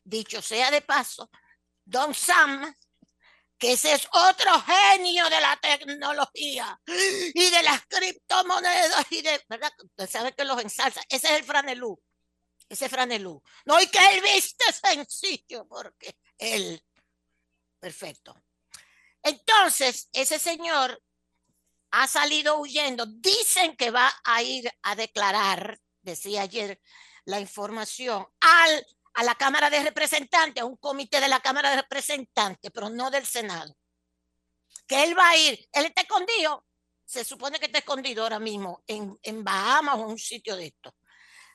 dicho 0.03 0.41
sea 0.41 0.69
de 0.69 0.81
paso, 0.81 1.29
Don 1.83 2.13
Sam, 2.13 2.75
que 3.57 3.73
ese 3.73 3.93
es 3.93 4.07
otro 4.11 4.51
genio 4.61 5.29
de 5.29 5.41
la 5.41 5.57
tecnología 5.57 6.79
y 6.85 7.49
de 7.49 7.63
las 7.63 7.85
criptomonedas 7.87 9.05
y 9.11 9.21
de, 9.21 9.41
¿verdad? 9.49 9.71
Usted 9.83 10.09
sabe 10.09 10.33
que 10.33 10.45
los 10.45 10.61
ensalza. 10.61 11.01
Ese 11.09 11.27
es 11.27 11.33
el 11.33 11.43
franelú. 11.43 11.99
Ese 12.69 12.89
franelú. 12.89 13.41
No, 13.65 13.75
hay 13.75 13.87
que 13.87 13.99
él 14.13 14.21
viste 14.21 14.65
sencillo 14.73 15.67
porque 15.67 16.17
él 16.37 16.81
Perfecto. 17.79 18.35
Entonces, 19.23 20.09
ese 20.11 20.39
señor 20.39 21.01
ha 21.91 22.07
salido 22.07 22.57
huyendo. 22.59 23.05
Dicen 23.05 23.75
que 23.75 23.91
va 23.91 24.11
a 24.23 24.41
ir 24.41 24.71
a 24.83 24.95
declarar, 24.95 25.79
decía 26.01 26.41
ayer 26.41 26.81
la 27.25 27.39
información, 27.39 28.25
al, 28.39 28.85
a 29.17 29.23
la 29.23 29.33
Cámara 29.33 29.71
de 29.71 29.81
Representantes, 29.81 30.61
a 30.61 30.65
un 30.65 30.77
comité 30.77 31.19
de 31.19 31.27
la 31.27 31.39
Cámara 31.39 31.71
de 31.71 31.77
Representantes, 31.77 32.69
pero 32.71 32.87
no 32.87 33.09
del 33.09 33.25
Senado. 33.25 33.75
Que 34.85 35.03
él 35.03 35.17
va 35.17 35.29
a 35.29 35.37
ir, 35.37 35.67
él 35.71 35.85
está 35.85 36.01
escondido, 36.01 36.63
se 37.03 37.23
supone 37.23 37.59
que 37.59 37.65
está 37.65 37.79
escondido 37.79 38.21
ahora 38.21 38.37
mismo 38.37 38.83
en, 38.85 39.17
en 39.23 39.43
Bahamas 39.43 39.95
o 39.95 40.03
en 40.03 40.09
un 40.11 40.19
sitio 40.19 40.55
de 40.55 40.67
esto. 40.67 40.93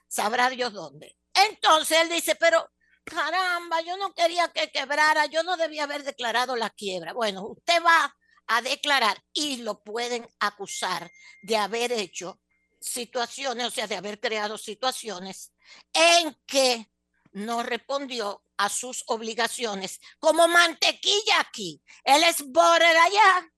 Sabrá 0.09 0.51
Dios 0.51 0.73
dónde. 0.73 1.17
Entonces 1.33 1.99
él 2.01 2.09
dice, 2.09 2.35
pero 2.35 2.69
caramba, 3.05 3.81
yo 3.83 3.97
no 3.97 4.13
quería 4.13 4.49
que 4.49 4.73
quebrara, 4.73 5.27
yo 5.27 5.45
no 5.45 5.57
debía 5.57 5.85
haber 5.85 6.03
declarado 6.03 6.57
la 6.57 6.71
quiebra. 6.71 7.13
Bueno, 7.13 7.47
usted 7.47 7.81
va 7.81 8.13
a 8.49 8.61
declarar 8.61 9.23
y 9.33 9.59
lo 9.59 9.85
pueden 9.85 10.29
acusar 10.41 11.13
de 11.43 11.57
haber 11.59 11.93
hecho 11.93 12.41
situaciones, 12.81 13.69
o 13.69 13.71
sea, 13.71 13.87
de 13.87 13.95
haber 13.95 14.19
creado 14.19 14.59
situaciones 14.59 15.53
en 15.93 16.37
que 16.45 16.92
no 17.33 17.63
respondió 17.63 18.45
a 18.57 18.69
sus 18.69 19.05
obligaciones, 19.07 20.01
como 20.19 20.49
mantequilla 20.49 21.41
aquí. 21.41 21.83
Él 22.05 22.23
es 22.25 22.43
border 22.47 22.97
allá 22.97 23.51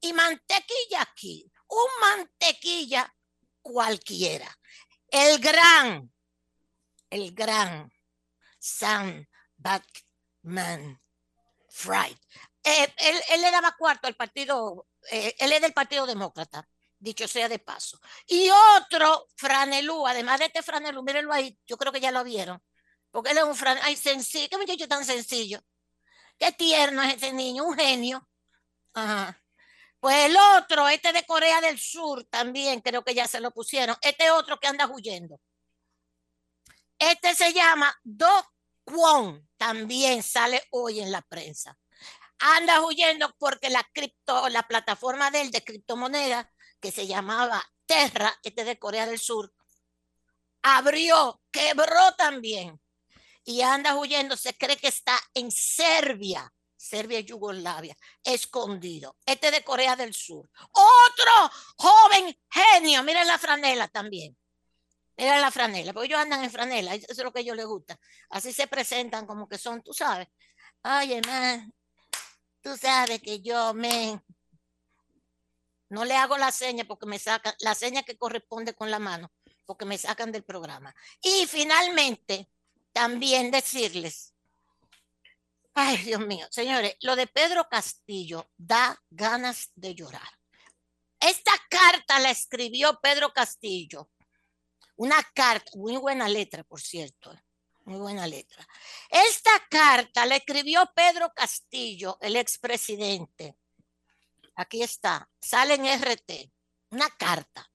y 0.00 0.12
mantequilla 0.12 1.02
aquí. 1.02 1.50
Un 1.68 1.88
mantequilla 2.00 3.14
cualquiera. 3.62 4.58
El 5.08 5.38
gran, 5.38 6.12
el 7.10 7.32
gran 7.32 7.90
Sam 8.58 9.26
Batman 9.56 11.00
Fried. 11.68 12.16
Eh, 12.62 12.94
él, 12.98 13.40
le 13.40 13.50
daba 13.50 13.74
cuarto 13.76 14.06
al 14.06 14.16
partido, 14.16 14.86
eh, 15.10 15.34
él 15.38 15.52
es 15.52 15.62
del 15.62 15.72
Partido 15.72 16.06
Demócrata, 16.06 16.68
dicho 16.98 17.26
sea 17.26 17.48
de 17.48 17.58
paso. 17.58 17.98
Y 18.26 18.50
otro 18.76 19.28
franelú, 19.36 20.06
además 20.06 20.40
de 20.40 20.46
este 20.46 20.62
franelú, 20.62 21.02
mírenlo 21.02 21.32
ahí, 21.32 21.58
yo 21.66 21.78
creo 21.78 21.92
que 21.92 22.00
ya 22.00 22.10
lo 22.10 22.22
vieron, 22.22 22.62
porque 23.10 23.30
él 23.30 23.38
es 23.38 23.44
un 23.44 23.56
franelú, 23.56 23.84
ay, 23.86 23.96
sencillo, 23.96 24.48
qué 24.50 24.58
muchacho 24.58 24.88
tan 24.88 25.04
sencillo, 25.04 25.60
qué 26.38 26.52
tierno 26.52 27.02
es 27.02 27.16
ese 27.16 27.32
niño, 27.32 27.64
un 27.64 27.76
genio. 27.76 28.26
Ajá. 28.94 29.40
Pues 30.00 30.16
el 30.26 30.36
otro, 30.56 30.88
este 30.88 31.12
de 31.12 31.26
Corea 31.26 31.60
del 31.60 31.78
Sur, 31.78 32.24
también 32.24 32.80
creo 32.80 33.04
que 33.04 33.14
ya 33.14 33.28
se 33.28 33.40
lo 33.40 33.50
pusieron, 33.50 33.96
este 34.00 34.30
otro 34.30 34.58
que 34.58 34.66
anda 34.66 34.86
huyendo. 34.86 35.38
Este 36.98 37.34
se 37.34 37.52
llama 37.52 37.94
Do 38.02 38.28
Kwon, 38.84 39.48
también 39.56 40.22
sale 40.22 40.62
hoy 40.70 41.00
en 41.00 41.12
la 41.12 41.22
prensa. 41.22 41.78
Anda 42.38 42.80
huyendo 42.80 43.34
porque 43.38 43.68
la 43.68 43.86
cripto, 43.92 44.48
la 44.48 44.62
plataforma 44.62 45.30
de 45.30 45.42
él 45.42 45.50
de 45.50 45.62
criptomoneda, 45.62 46.50
que 46.80 46.90
se 46.90 47.06
llamaba 47.06 47.62
Terra, 47.84 48.34
este 48.42 48.64
de 48.64 48.78
Corea 48.78 49.04
del 49.04 49.18
Sur, 49.18 49.52
abrió, 50.62 51.42
quebró 51.50 52.14
también. 52.16 52.80
Y 53.50 53.62
anda 53.62 53.96
huyendo, 53.96 54.36
se 54.36 54.56
cree 54.56 54.76
que 54.76 54.86
está 54.86 55.18
en 55.34 55.50
Serbia, 55.50 56.54
Serbia 56.76 57.18
y 57.18 57.24
Yugoslavia, 57.24 57.96
escondido. 58.22 59.16
Este 59.26 59.50
de 59.50 59.64
Corea 59.64 59.96
del 59.96 60.14
Sur. 60.14 60.48
Otro 60.70 61.50
joven 61.76 62.38
genio, 62.48 63.02
miren 63.02 63.26
la 63.26 63.38
franela 63.38 63.88
también. 63.88 64.38
Miren 65.16 65.40
la 65.40 65.50
franela, 65.50 65.92
porque 65.92 66.06
ellos 66.06 66.20
andan 66.20 66.44
en 66.44 66.50
franela, 66.52 66.94
eso 66.94 67.06
es 67.08 67.18
lo 67.18 67.32
que 67.32 67.40
a 67.40 67.42
ellos 67.42 67.56
les 67.56 67.66
gusta. 67.66 67.98
Así 68.28 68.52
se 68.52 68.68
presentan 68.68 69.26
como 69.26 69.48
que 69.48 69.58
son, 69.58 69.82
tú 69.82 69.92
sabes. 69.92 70.28
Oye, 70.84 71.20
man, 71.26 71.74
tú 72.62 72.76
sabes 72.76 73.20
que 73.20 73.40
yo, 73.40 73.74
me 73.74 74.22
no 75.88 76.04
le 76.04 76.14
hago 76.14 76.38
la 76.38 76.52
seña 76.52 76.84
porque 76.84 77.06
me 77.06 77.18
sacan, 77.18 77.52
la 77.58 77.74
seña 77.74 78.04
que 78.04 78.16
corresponde 78.16 78.74
con 78.74 78.92
la 78.92 79.00
mano, 79.00 79.32
porque 79.66 79.86
me 79.86 79.98
sacan 79.98 80.30
del 80.30 80.44
programa. 80.44 80.94
Y 81.20 81.48
finalmente, 81.48 82.48
también 82.92 83.50
decirles, 83.50 84.34
ay 85.74 85.96
Dios 85.98 86.20
mío, 86.26 86.46
señores, 86.50 86.96
lo 87.00 87.16
de 87.16 87.26
Pedro 87.26 87.68
Castillo 87.68 88.50
da 88.56 89.00
ganas 89.10 89.70
de 89.74 89.94
llorar. 89.94 90.28
Esta 91.20 91.52
carta 91.68 92.18
la 92.18 92.30
escribió 92.30 92.98
Pedro 93.00 93.32
Castillo. 93.32 94.10
Una 94.96 95.22
carta, 95.34 95.70
muy 95.74 95.96
buena 95.96 96.28
letra, 96.28 96.64
por 96.64 96.80
cierto. 96.80 97.32
Muy 97.84 97.98
buena 97.98 98.26
letra. 98.26 98.66
Esta 99.10 99.50
carta 99.70 100.24
la 100.26 100.36
escribió 100.36 100.90
Pedro 100.94 101.32
Castillo, 101.34 102.18
el 102.20 102.36
expresidente. 102.36 103.56
Aquí 104.56 104.82
está, 104.82 105.28
sale 105.40 105.74
en 105.74 105.86
RT, 105.86 106.52
una 106.90 107.08
carta, 107.16 107.66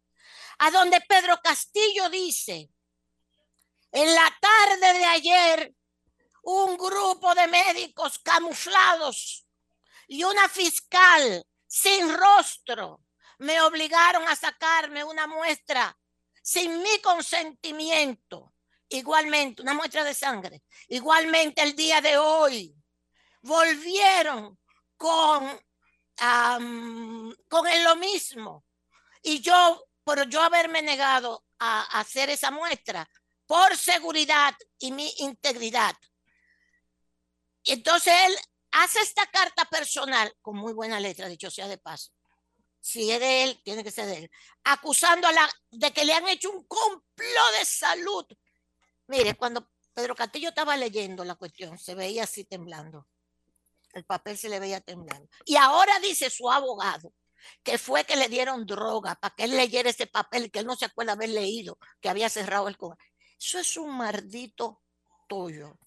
a 0.59 0.71
donde 0.71 1.01
Pedro 1.01 1.39
Castillo 1.43 2.09
dice, 2.09 2.69
en 3.95 4.13
la 4.13 4.37
tarde 4.39 4.93
de 4.99 5.05
ayer, 5.05 5.73
un 6.43 6.77
grupo 6.77 7.33
de 7.33 7.47
médicos 7.47 8.19
camuflados 8.19 9.47
y 10.07 10.23
una 10.23 10.47
fiscal 10.47 11.45
sin 11.65 12.13
rostro 12.13 13.01
me 13.39 13.59
obligaron 13.61 14.27
a 14.27 14.35
sacarme 14.35 15.03
una 15.03 15.27
muestra 15.27 15.97
sin 16.41 16.81
mi 16.81 16.99
consentimiento 17.01 18.55
igualmente 18.89 19.61
una 19.61 19.73
muestra 19.73 20.03
de 20.03 20.13
sangre, 20.13 20.63
igualmente 20.87 21.61
el 21.61 21.75
día 21.75 22.01
de 22.01 22.17
hoy, 22.17 22.75
volvieron 23.41 24.57
con, 24.97 25.59
con 27.49 27.83
lo 27.83 27.95
mismo. 27.95 28.65
Y 29.21 29.39
yo, 29.39 29.85
por 30.03 30.27
yo 30.29 30.41
haberme 30.41 30.81
negado 30.81 31.43
a, 31.59 31.99
hacer 31.99 32.29
esa 32.29 32.51
muestra, 32.51 33.09
por 33.45 33.77
seguridad 33.77 34.55
y 34.79 34.91
mi 34.91 35.11
integridad. 35.19 35.95
Entonces 37.63 38.13
él 38.25 38.37
hace 38.71 38.99
esta 39.01 39.25
carta 39.27 39.65
personal, 39.65 40.33
con 40.41 40.57
muy 40.57 40.73
buena 40.73 40.99
letra, 40.99 41.27
dicho 41.27 41.49
sea 41.49 41.67
de 41.67 41.77
paso. 41.77 42.11
Si 42.79 43.11
es 43.11 43.19
de 43.19 43.43
él, 43.43 43.61
tiene 43.63 43.83
que 43.83 43.91
ser 43.91 44.05
de 44.05 44.17
él. 44.17 44.31
Acusando 44.63 45.27
a 45.27 45.31
la, 45.31 45.49
de 45.71 45.91
que 45.91 46.05
le 46.05 46.13
han 46.13 46.27
hecho 46.27 46.51
un 46.51 46.63
complot 46.65 47.51
de 47.57 47.65
salud 47.65 48.25
Mire, 49.07 49.35
cuando 49.35 49.69
Pedro 49.93 50.15
Castillo 50.15 50.49
estaba 50.49 50.75
leyendo 50.77 51.23
la 51.23 51.35
cuestión, 51.35 51.77
se 51.77 51.95
veía 51.95 52.23
así 52.23 52.43
temblando. 52.43 53.07
El 53.93 54.03
papel 54.03 54.37
se 54.37 54.49
le 54.49 54.59
veía 54.59 54.81
temblando. 54.81 55.29
Y 55.45 55.55
ahora 55.55 55.99
dice 55.99 56.29
su 56.29 56.49
abogado 56.51 57.13
que 57.63 57.77
fue 57.77 58.03
que 58.05 58.15
le 58.15 58.27
dieron 58.27 58.65
droga 58.65 59.15
para 59.15 59.35
que 59.35 59.43
él 59.43 59.55
leyera 59.55 59.91
ese 59.91 60.07
papel 60.07 60.49
que 60.51 60.59
él 60.59 60.65
no 60.65 60.75
se 60.75 60.85
acuerda 60.85 61.13
haber 61.13 61.29
leído, 61.29 61.77
que 62.01 62.09
había 62.09 62.29
cerrado 62.29 62.67
el. 62.67 62.77
Eso 63.39 63.59
es 63.59 63.77
un 63.77 63.95
maldito 63.95 64.81
tuyo. 65.27 65.77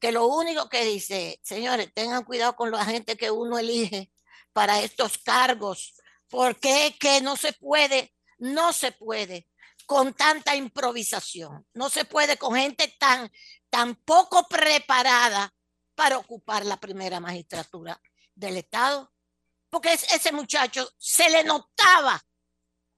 Que 0.00 0.12
lo 0.12 0.26
único 0.26 0.68
que 0.68 0.84
dice, 0.84 1.40
señores, 1.42 1.92
tengan 1.92 2.24
cuidado 2.24 2.54
con 2.54 2.70
la 2.70 2.84
gente 2.84 3.16
que 3.16 3.30
uno 3.30 3.58
elige 3.58 4.12
para 4.52 4.80
estos 4.80 5.18
cargos, 5.18 5.94
porque 6.28 6.96
que 6.98 7.20
no 7.20 7.36
se 7.36 7.52
puede, 7.52 8.14
no 8.38 8.72
se 8.72 8.92
puede 8.92 9.48
con 9.88 10.12
tanta 10.12 10.54
improvisación. 10.54 11.66
No 11.72 11.88
se 11.88 12.04
puede 12.04 12.36
con 12.36 12.54
gente 12.54 12.94
tan, 12.98 13.32
tan 13.70 13.94
poco 13.94 14.46
preparada 14.46 15.50
para 15.94 16.18
ocupar 16.18 16.66
la 16.66 16.78
primera 16.78 17.20
magistratura 17.20 17.98
del 18.34 18.58
Estado. 18.58 19.10
Porque 19.70 19.94
ese 19.94 20.30
muchacho 20.30 20.90
se 20.98 21.30
le 21.30 21.42
notaba, 21.42 22.22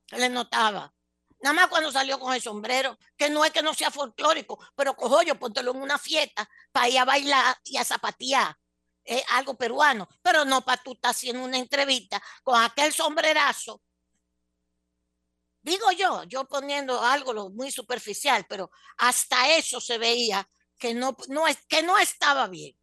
se 0.08 0.18
le 0.18 0.28
notaba. 0.28 0.92
Nada 1.42 1.54
más 1.54 1.68
cuando 1.68 1.90
salió 1.90 2.18
con 2.18 2.34
el 2.34 2.42
sombrero, 2.42 2.98
que 3.16 3.30
no 3.30 3.44
es 3.44 3.50
que 3.50 3.62
no 3.62 3.72
sea 3.74 3.90
folclórico, 3.90 4.58
pero 4.76 4.94
cojo 4.94 5.22
yo, 5.22 5.38
póntelo 5.38 5.70
en 5.72 5.82
una 5.82 5.98
fiesta 5.98 6.48
para 6.72 6.88
ir 6.88 6.98
a 6.98 7.04
bailar 7.04 7.56
y 7.64 7.76
a 7.76 7.84
zapatear. 7.84 8.54
Es 9.02 9.22
algo 9.30 9.56
peruano, 9.56 10.08
pero 10.22 10.44
no 10.44 10.62
para 10.62 10.82
tú 10.82 10.92
estar 10.92 11.12
haciendo 11.12 11.42
una 11.42 11.56
entrevista 11.56 12.22
con 12.42 12.62
aquel 12.62 12.92
sombrerazo 12.92 13.80
Digo 15.62 15.92
yo, 15.92 16.24
yo 16.24 16.46
poniendo 16.46 17.02
algo 17.02 17.50
muy 17.50 17.70
superficial, 17.70 18.46
pero 18.48 18.70
hasta 18.96 19.56
eso 19.56 19.80
se 19.80 19.98
veía 19.98 20.48
que 20.78 20.94
no, 20.94 21.16
no, 21.28 21.44
que 21.68 21.82
no 21.82 21.98
estaba 21.98 22.48
bien. 22.48 22.74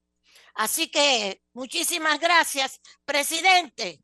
Así 0.53 0.89
que 0.89 1.41
muchísimas 1.53 2.19
gracias, 2.19 2.79
presidente. 3.03 3.99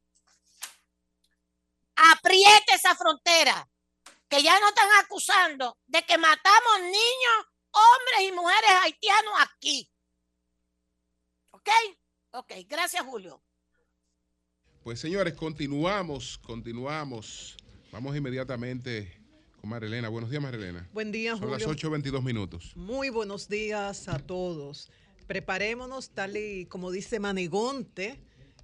Apriete 1.95 2.73
esa 2.73 2.95
frontera, 2.95 3.67
que 4.33 4.41
ya 4.41 4.59
no 4.59 4.69
están 4.69 4.89
acusando 5.03 5.77
de 5.85 6.01
que 6.01 6.17
matamos 6.17 6.79
niños, 6.81 7.45
hombres 7.69 8.29
y 8.29 8.31
mujeres 8.31 8.71
haitianos 8.81 9.33
aquí. 9.41 9.91
¿Ok? 11.51 11.69
Ok, 12.31 12.51
gracias 12.67 13.03
Julio. 13.03 13.43
Pues 14.81 14.99
señores, 14.99 15.35
continuamos, 15.35 16.39
continuamos. 16.39 17.55
Vamos 17.91 18.15
inmediatamente 18.15 19.21
con 19.61 19.69
Marilena. 19.69 20.09
Buenos 20.09 20.31
días, 20.31 20.41
Marilena. 20.41 20.89
Buen 20.93 21.11
día, 21.11 21.37
Son 21.37 21.51
las 21.51 21.61
8.22 21.61 22.23
minutos. 22.23 22.75
Muy 22.75 23.09
buenos 23.09 23.47
días 23.47 24.07
a 24.07 24.17
todos. 24.17 24.89
Preparémonos, 25.27 26.09
tal 26.09 26.37
y 26.37 26.65
como 26.65 26.89
dice 26.89 27.19
Manegonte, 27.19 28.19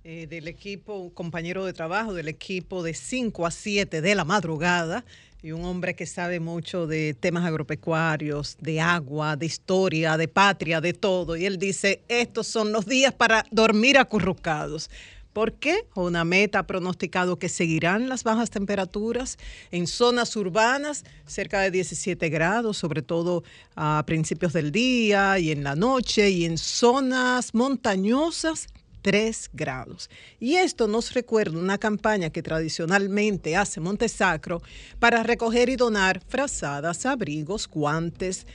eh, 0.05 0.27
del 0.27 0.47
equipo, 0.47 1.13
compañero 1.13 1.65
de 1.65 1.73
trabajo, 1.73 2.13
del 2.13 2.29
equipo 2.29 2.81
de 2.83 2.93
5 2.93 3.45
a 3.45 3.51
7 3.51 4.01
de 4.01 4.15
la 4.15 4.23
madrugada, 4.23 5.05
y 5.41 5.51
un 5.51 5.63
hombre 5.63 5.95
que 5.95 6.05
sabe 6.05 6.39
mucho 6.39 6.85
de 6.85 7.13
temas 7.13 7.45
agropecuarios, 7.45 8.57
de 8.59 8.81
agua, 8.81 9.37
de 9.37 9.45
historia, 9.45 10.17
de 10.17 10.27
patria, 10.27 10.81
de 10.81 10.93
todo. 10.93 11.37
Y 11.37 11.45
él 11.45 11.57
dice, 11.57 12.01
estos 12.07 12.47
son 12.47 12.71
los 12.71 12.85
días 12.85 13.13
para 13.13 13.45
dormir 13.49 13.97
acurrucados. 13.97 14.89
¿Por 15.31 15.53
qué? 15.53 15.85
meta 16.25 16.59
ha 16.59 16.67
pronosticado 16.67 17.39
que 17.39 17.47
seguirán 17.47 18.09
las 18.09 18.23
bajas 18.23 18.49
temperaturas 18.49 19.37
en 19.71 19.87
zonas 19.87 20.35
urbanas, 20.35 21.05
cerca 21.25 21.61
de 21.61 21.71
17 21.71 22.27
grados, 22.29 22.77
sobre 22.77 23.01
todo 23.01 23.43
a 23.75 24.03
principios 24.05 24.51
del 24.51 24.71
día 24.71 25.39
y 25.39 25.51
en 25.51 25.63
la 25.63 25.75
noche, 25.75 26.29
y 26.31 26.45
en 26.45 26.57
zonas 26.57 27.53
montañosas 27.53 28.67
3 29.01 29.49
grados. 29.53 30.09
Y 30.39 30.55
esto 30.55 30.87
nos 30.87 31.13
recuerda 31.13 31.57
una 31.57 31.77
campaña 31.77 32.29
que 32.29 32.43
tradicionalmente 32.43 33.55
hace 33.55 33.79
Montesacro 33.79 34.61
para 34.99 35.23
recoger 35.23 35.69
y 35.69 35.75
donar 35.75 36.21
frazadas, 36.27 37.05
abrigos, 37.05 37.67
guantes, 37.67 38.45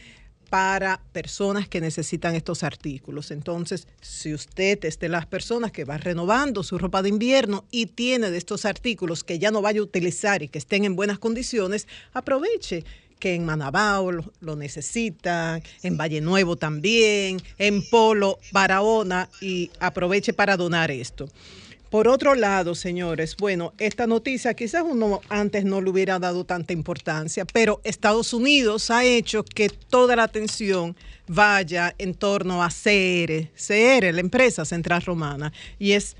para 0.55 1.01
personas 1.12 1.68
que 1.68 1.80
necesitan 1.80 2.36
estos 2.36 2.62
artículos. 2.62 3.32
Entonces, 3.32 3.88
si 4.01 4.32
usted 4.32 4.84
es 4.84 5.01
de 5.01 5.09
las 5.09 5.26
personas 5.26 5.72
que 5.72 5.84
va 5.84 5.99
renovando 5.99 6.62
su 6.62 6.78
ropa 6.78 7.03
de 7.03 7.09
invierno 7.09 7.64
y 7.72 7.86
tiene 7.86 8.30
de 8.30 8.38
estos 8.38 8.64
artículos 8.64 9.24
que 9.24 9.40
ya 9.40 9.51
no 9.51 9.62
vaya 9.62 9.80
a 9.80 9.82
utilizar 9.82 10.45
y 10.45 10.49
que 10.49 10.59
estén 10.59 10.84
en 10.84 10.95
buenas 10.95 11.18
condiciones, 11.18 11.88
aproveche 12.12 12.84
que 13.24 13.34
en 13.34 13.46
Manabao 13.46 14.12
lo, 14.12 14.54
necesitan, 14.54 15.62
en 15.82 15.96
Valle 15.96 16.20
Nuevo 16.20 16.56
también, 16.56 17.40
en 17.56 17.82
Polo, 17.88 18.38
Barahona 18.52 19.30
y 19.40 19.70
aproveche 19.80 20.34
para 20.34 20.58
donar 20.58 20.90
esto. 20.90 21.30
Por 21.88 22.06
otro 22.06 22.34
lado, 22.34 22.74
señores, 22.74 23.34
bueno, 23.38 23.72
esta 23.78 24.06
noticia 24.06 24.52
quizás 24.52 24.84
uno 24.86 25.22
antes 25.30 25.64
no 25.64 25.80
le 25.80 25.88
hubiera 25.88 26.18
dado 26.18 26.44
tanta 26.44 26.74
importancia, 26.74 27.46
pero 27.46 27.80
Estados 27.82 28.34
Unidos 28.34 28.90
ha 28.90 29.06
hecho 29.06 29.42
que 29.42 29.70
toda 29.70 30.16
la 30.16 30.24
atención 30.24 30.94
vaya 31.26 31.94
en 31.96 32.12
torno 32.12 32.62
a 32.62 32.68
CR, 32.68 33.48
CR, 33.56 34.12
la 34.12 34.20
empresa 34.20 34.66
Central 34.66 35.00
Romana, 35.00 35.50
y 35.78 35.92
es 35.92 36.14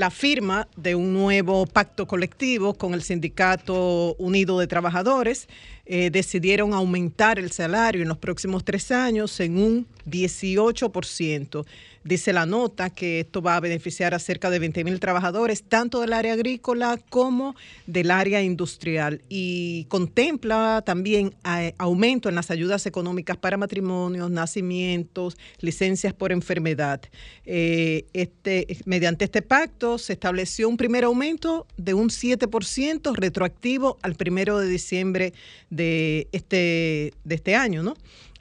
la 0.00 0.08
firma 0.08 0.66
de 0.78 0.94
un 0.94 1.12
nuevo 1.12 1.66
pacto 1.66 2.06
colectivo 2.06 2.72
con 2.72 2.94
el 2.94 3.02
Sindicato 3.02 4.14
Unido 4.14 4.58
de 4.58 4.66
Trabajadores. 4.66 5.46
Eh, 5.84 6.08
decidieron 6.08 6.72
aumentar 6.72 7.38
el 7.38 7.50
salario 7.50 8.00
en 8.00 8.08
los 8.08 8.16
próximos 8.16 8.64
tres 8.64 8.90
años 8.92 9.38
en 9.40 9.58
un 9.58 9.86
18%. 10.08 11.66
Dice 12.02 12.32
la 12.32 12.46
nota 12.46 12.88
que 12.88 13.20
esto 13.20 13.42
va 13.42 13.56
a 13.56 13.60
beneficiar 13.60 14.14
a 14.14 14.18
cerca 14.18 14.48
de 14.48 14.58
20 14.58 14.84
mil 14.84 14.98
trabajadores, 15.00 15.62
tanto 15.62 16.00
del 16.00 16.14
área 16.14 16.32
agrícola 16.32 16.98
como 17.10 17.54
del 17.86 18.10
área 18.10 18.40
industrial. 18.40 19.20
Y 19.28 19.84
contempla 19.84 20.82
también 20.86 21.34
eh, 21.44 21.74
aumento 21.76 22.30
en 22.30 22.36
las 22.36 22.50
ayudas 22.50 22.86
económicas 22.86 23.36
para 23.36 23.58
matrimonios, 23.58 24.30
nacimientos, 24.30 25.36
licencias 25.60 26.14
por 26.14 26.32
enfermedad. 26.32 27.02
Eh, 27.44 28.06
este, 28.14 28.66
mediante 28.86 29.26
este 29.26 29.42
pacto 29.42 29.98
se 29.98 30.14
estableció 30.14 30.70
un 30.70 30.78
primer 30.78 31.04
aumento 31.04 31.66
de 31.76 31.92
un 31.92 32.08
7% 32.08 33.14
retroactivo 33.14 33.98
al 34.00 34.14
primero 34.14 34.58
de 34.58 34.68
diciembre 34.68 35.34
de 35.68 36.28
este, 36.32 37.12
de 37.24 37.34
este 37.34 37.56
año, 37.56 37.82
¿no? 37.82 37.94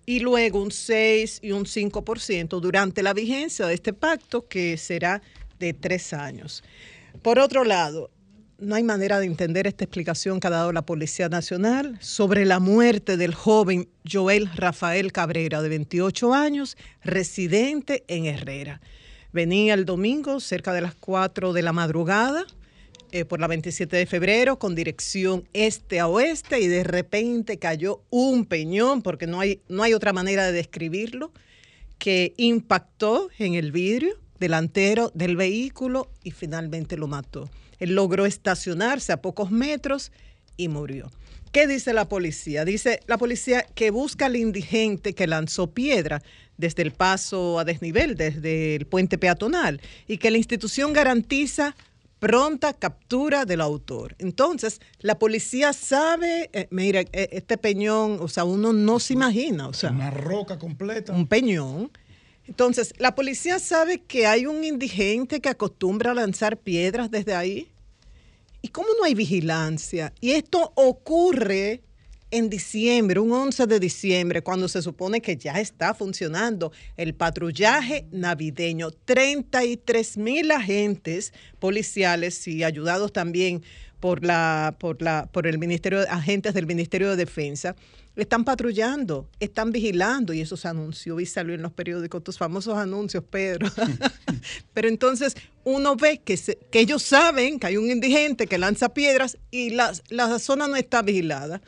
Y 0.10 0.22
luego 0.22 0.60
un 0.60 0.72
6 0.72 1.38
y 1.44 1.52
un 1.52 1.66
5% 1.66 2.60
durante 2.60 3.04
la 3.04 3.14
vigencia 3.14 3.68
de 3.68 3.76
este 3.76 3.94
pacto 3.94 4.48
que 4.48 4.76
será 4.76 5.22
de 5.60 5.72
tres 5.76 6.14
años. 6.14 6.64
Por 7.22 7.38
otro 7.38 7.64
lado, 7.64 8.10
no 8.58 8.74
hay 8.74 8.82
manera 8.82 9.20
de 9.20 9.28
entender 9.28 9.68
esta 9.68 9.84
explicación 9.84 10.40
que 10.40 10.48
ha 10.48 10.50
dado 10.50 10.72
la 10.74 10.82
Policía 10.82 11.30
Nacional 11.30 11.96
sobre 12.02 12.46
la 12.46 12.60
muerte 12.60 13.18
del 13.18 13.36
joven 13.36 13.88
Joel 14.12 14.50
Rafael 14.56 15.12
Cabrera, 15.12 15.62
de 15.62 15.70
28 15.70 16.34
años, 16.34 16.76
residente 17.04 18.04
en 18.08 18.26
Herrera. 18.26 18.82
Venía 19.32 19.76
el 19.76 19.86
domingo 19.86 20.40
cerca 20.40 20.74
de 20.74 20.82
las 20.82 20.96
4 20.96 21.54
de 21.54 21.62
la 21.62 21.72
madrugada 21.72 22.48
eh, 23.12 23.26
por 23.26 23.40
la 23.40 23.48
27 23.48 23.98
de 23.98 24.06
febrero 24.06 24.60
con 24.60 24.76
dirección 24.76 25.48
este 25.54 26.00
a 26.00 26.08
oeste 26.08 26.60
y 26.60 26.68
de 26.68 26.84
repente 26.84 27.58
cayó 27.58 28.02
un 28.10 28.46
peñón, 28.46 29.02
porque 29.02 29.28
no 29.28 29.40
hay, 29.40 29.62
no 29.68 29.84
hay 29.84 29.94
otra 29.94 30.14
manera 30.14 30.46
de 30.46 30.52
describirlo, 30.52 31.32
que 31.98 32.34
impactó 32.38 33.30
en 33.38 33.56
el 33.56 33.72
vidrio 33.72 34.16
delantero 34.40 35.12
del 35.14 35.36
vehículo 35.36 36.10
y 36.24 36.32
finalmente 36.32 36.98
lo 36.98 37.08
mató. 37.08 37.50
Él 37.80 37.96
logró 37.96 38.26
estacionarse 38.26 39.12
a 39.12 39.22
pocos 39.22 39.52
metros 39.52 40.12
y 40.58 40.68
murió. 40.68 41.12
¿Qué 41.52 41.66
dice 41.66 41.94
la 41.94 42.08
policía? 42.08 42.64
Dice 42.64 43.00
la 43.08 43.18
policía 43.18 43.66
que 43.74 43.90
busca 43.90 44.28
al 44.28 44.36
indigente 44.36 45.14
que 45.14 45.26
lanzó 45.26 45.72
piedra 45.72 46.22
desde 46.58 46.84
el 46.84 46.92
paso 46.92 47.58
a 47.58 47.64
desnivel, 47.64 48.16
desde 48.16 48.76
el 48.76 48.86
puente 48.86 49.18
peatonal, 49.18 49.82
y 50.08 50.18
que 50.18 50.30
la 50.30 50.38
institución 50.38 50.94
garantiza 50.94 51.76
pronta 52.20 52.74
captura 52.74 53.46
del 53.46 53.62
autor. 53.62 54.16
Entonces, 54.20 54.82
la 55.00 55.18
policía 55.18 55.74
sabe, 55.74 56.50
eh, 56.54 56.68
mira, 56.70 57.02
eh, 57.02 57.30
este 57.32 57.58
peñón, 57.58 58.20
o 58.22 58.28
sea, 58.28 58.44
uno 58.44 58.74
no 58.74 59.00
se 59.00 59.14
imagina, 59.14 59.68
o 59.68 59.74
sea, 59.74 59.92
una 59.92 60.12
roca 60.12 60.60
completa. 60.60 61.14
Un 61.14 61.28
peñón. 61.28 61.92
Entonces, 62.46 62.94
la 62.98 63.16
policía 63.16 63.60
sabe 63.60 64.02
que 64.02 64.28
hay 64.28 64.46
un 64.46 64.64
indigente 64.64 65.40
que 65.40 65.50
acostumbra 65.50 66.12
a 66.12 66.16
lanzar 66.16 66.58
piedras 66.58 67.12
desde 67.12 67.36
ahí. 67.36 67.70
¿Y 68.62 68.70
cómo 68.70 68.90
no 68.98 69.06
hay 69.06 69.14
vigilancia? 69.14 70.14
Y 70.20 70.32
esto 70.32 70.74
ocurre 70.76 71.82
en 72.32 72.50
diciembre, 72.50 73.20
un 73.20 73.32
11 73.32 73.66
de 73.66 73.80
diciembre, 73.80 74.42
cuando 74.42 74.68
se 74.68 74.82
supone 74.82 75.22
que 75.22 75.38
ya 75.38 75.60
está 75.60 75.94
funcionando 75.94 76.72
el 76.98 77.16
patrullaje 77.16 78.06
navideño. 78.12 78.92
33 78.92 80.18
mil 80.18 80.52
agentes 80.52 81.34
policiales 81.60 82.48
y 82.48 82.64
ayudados 82.64 83.12
también 83.12 83.64
por, 84.00 84.24
la, 84.24 84.76
el 85.44 85.58
Ministerio, 85.58 86.00
agentes 86.10 86.54
del 86.54 86.66
Ministerio 86.66 87.10
de 87.10 87.16
Defensa, 87.18 87.76
están 88.16 88.44
patrullando, 88.44 89.30
están 89.40 89.72
vigilando 89.72 90.34
y 90.34 90.42
eso 90.42 90.58
se 90.58 90.68
anunció 90.68 91.20
y 91.22 91.26
salió 91.26 91.56
en 91.56 91.62
los 91.62 91.72
periódicos, 91.72 92.24
tus 92.24 92.38
famosos 92.38 92.78
anuncios, 92.78 93.24
Pedro. 93.24 93.68
Pero 94.74 94.90
entonces 94.90 95.36
uno 95.64 95.96
ve 95.96 96.20
que, 96.24 96.38
que 96.70 96.80
ellos 96.80 97.02
saben 97.02 97.60
que 97.60 97.68
hay 97.68 97.78
un 97.78 97.90
indigente 97.90 98.46
que 98.48 98.58
lanza 98.58 98.94
piedras 98.94 99.38
y 99.52 99.70
la 99.72 100.40
zona 100.40 100.68
no 100.68 100.76
está 100.76 101.02
vigilada. 101.02 101.62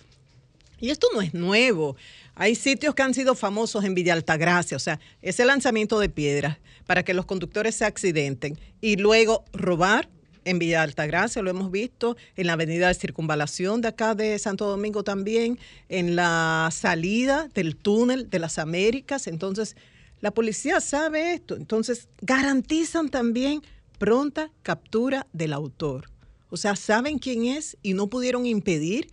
Y 0.81 0.89
esto 0.89 1.07
no 1.13 1.21
es 1.21 1.33
nuevo. 1.33 1.95
Hay 2.35 2.55
sitios 2.55 2.95
que 2.95 3.03
han 3.03 3.13
sido 3.13 3.35
famosos 3.35 3.85
en 3.85 3.93
Villa 3.93 4.13
Altagracia, 4.13 4.75
o 4.75 4.79
sea, 4.79 4.99
ese 5.21 5.45
lanzamiento 5.45 5.99
de 5.99 6.09
piedras 6.09 6.57
para 6.87 7.03
que 7.03 7.13
los 7.13 7.25
conductores 7.25 7.75
se 7.75 7.85
accidenten 7.85 8.59
y 8.81 8.97
luego 8.97 9.45
robar 9.53 10.09
en 10.43 10.57
Villa 10.57 10.81
Altagracia, 10.81 11.43
lo 11.43 11.51
hemos 11.51 11.71
visto, 11.71 12.17
en 12.35 12.47
la 12.47 12.53
avenida 12.53 12.87
de 12.87 12.95
circunvalación 12.95 13.81
de 13.81 13.89
acá 13.89 14.15
de 14.15 14.39
Santo 14.39 14.65
Domingo 14.65 15.03
también, 15.03 15.59
en 15.87 16.15
la 16.15 16.69
salida 16.71 17.47
del 17.53 17.75
túnel 17.75 18.27
de 18.29 18.39
las 18.39 18.57
Américas. 18.57 19.27
Entonces, 19.27 19.75
la 20.19 20.31
policía 20.31 20.81
sabe 20.81 21.33
esto, 21.33 21.55
entonces 21.55 22.07
garantizan 22.21 23.09
también 23.09 23.61
pronta 23.99 24.51
captura 24.63 25.27
del 25.31 25.53
autor. 25.53 26.09
O 26.49 26.57
sea, 26.57 26.75
saben 26.75 27.19
quién 27.19 27.45
es 27.45 27.77
y 27.83 27.93
no 27.93 28.07
pudieron 28.07 28.47
impedir 28.47 29.09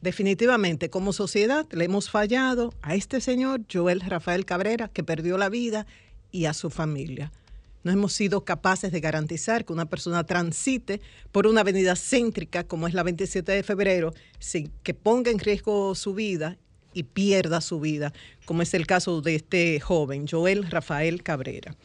definitivamente 0.00 0.90
como 0.90 1.12
sociedad 1.12 1.66
le 1.72 1.84
hemos 1.84 2.10
fallado 2.10 2.72
a 2.82 2.94
este 2.94 3.20
señor 3.20 3.62
Joel 3.72 4.00
Rafael 4.00 4.44
Cabrera 4.44 4.88
que 4.88 5.04
perdió 5.04 5.38
la 5.38 5.48
vida 5.48 5.86
y 6.30 6.44
a 6.44 6.54
su 6.54 6.70
familia. 6.70 7.32
No 7.84 7.92
hemos 7.92 8.12
sido 8.12 8.44
capaces 8.44 8.92
de 8.92 9.00
garantizar 9.00 9.64
que 9.64 9.72
una 9.72 9.86
persona 9.86 10.24
transite 10.24 11.00
por 11.32 11.46
una 11.46 11.60
avenida 11.62 11.94
céntrica 11.96 12.64
como 12.64 12.86
es 12.86 12.94
la 12.94 13.02
27 13.02 13.52
de 13.52 13.62
febrero 13.62 14.12
sin 14.38 14.70
que 14.82 14.94
ponga 14.94 15.30
en 15.30 15.38
riesgo 15.38 15.94
su 15.94 16.14
vida 16.14 16.58
y 16.92 17.04
pierda 17.04 17.60
su 17.60 17.80
vida, 17.80 18.12
como 18.44 18.62
es 18.62 18.74
el 18.74 18.86
caso 18.86 19.20
de 19.20 19.36
este 19.36 19.78
joven, 19.78 20.26
Joel 20.28 20.68
Rafael 20.68 21.22
Cabrera. 21.22 21.76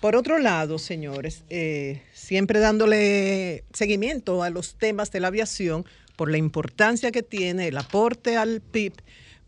Por 0.00 0.14
otro 0.14 0.38
lado, 0.38 0.78
señores, 0.78 1.44
eh, 1.48 2.02
siempre 2.12 2.60
dándole 2.60 3.64
seguimiento 3.72 4.42
a 4.42 4.50
los 4.50 4.74
temas 4.74 5.10
de 5.10 5.20
la 5.20 5.28
aviación, 5.28 5.86
por 6.18 6.32
la 6.32 6.36
importancia 6.36 7.12
que 7.12 7.22
tiene 7.22 7.68
el 7.68 7.78
aporte 7.78 8.36
al 8.36 8.60
PIB, 8.60 8.92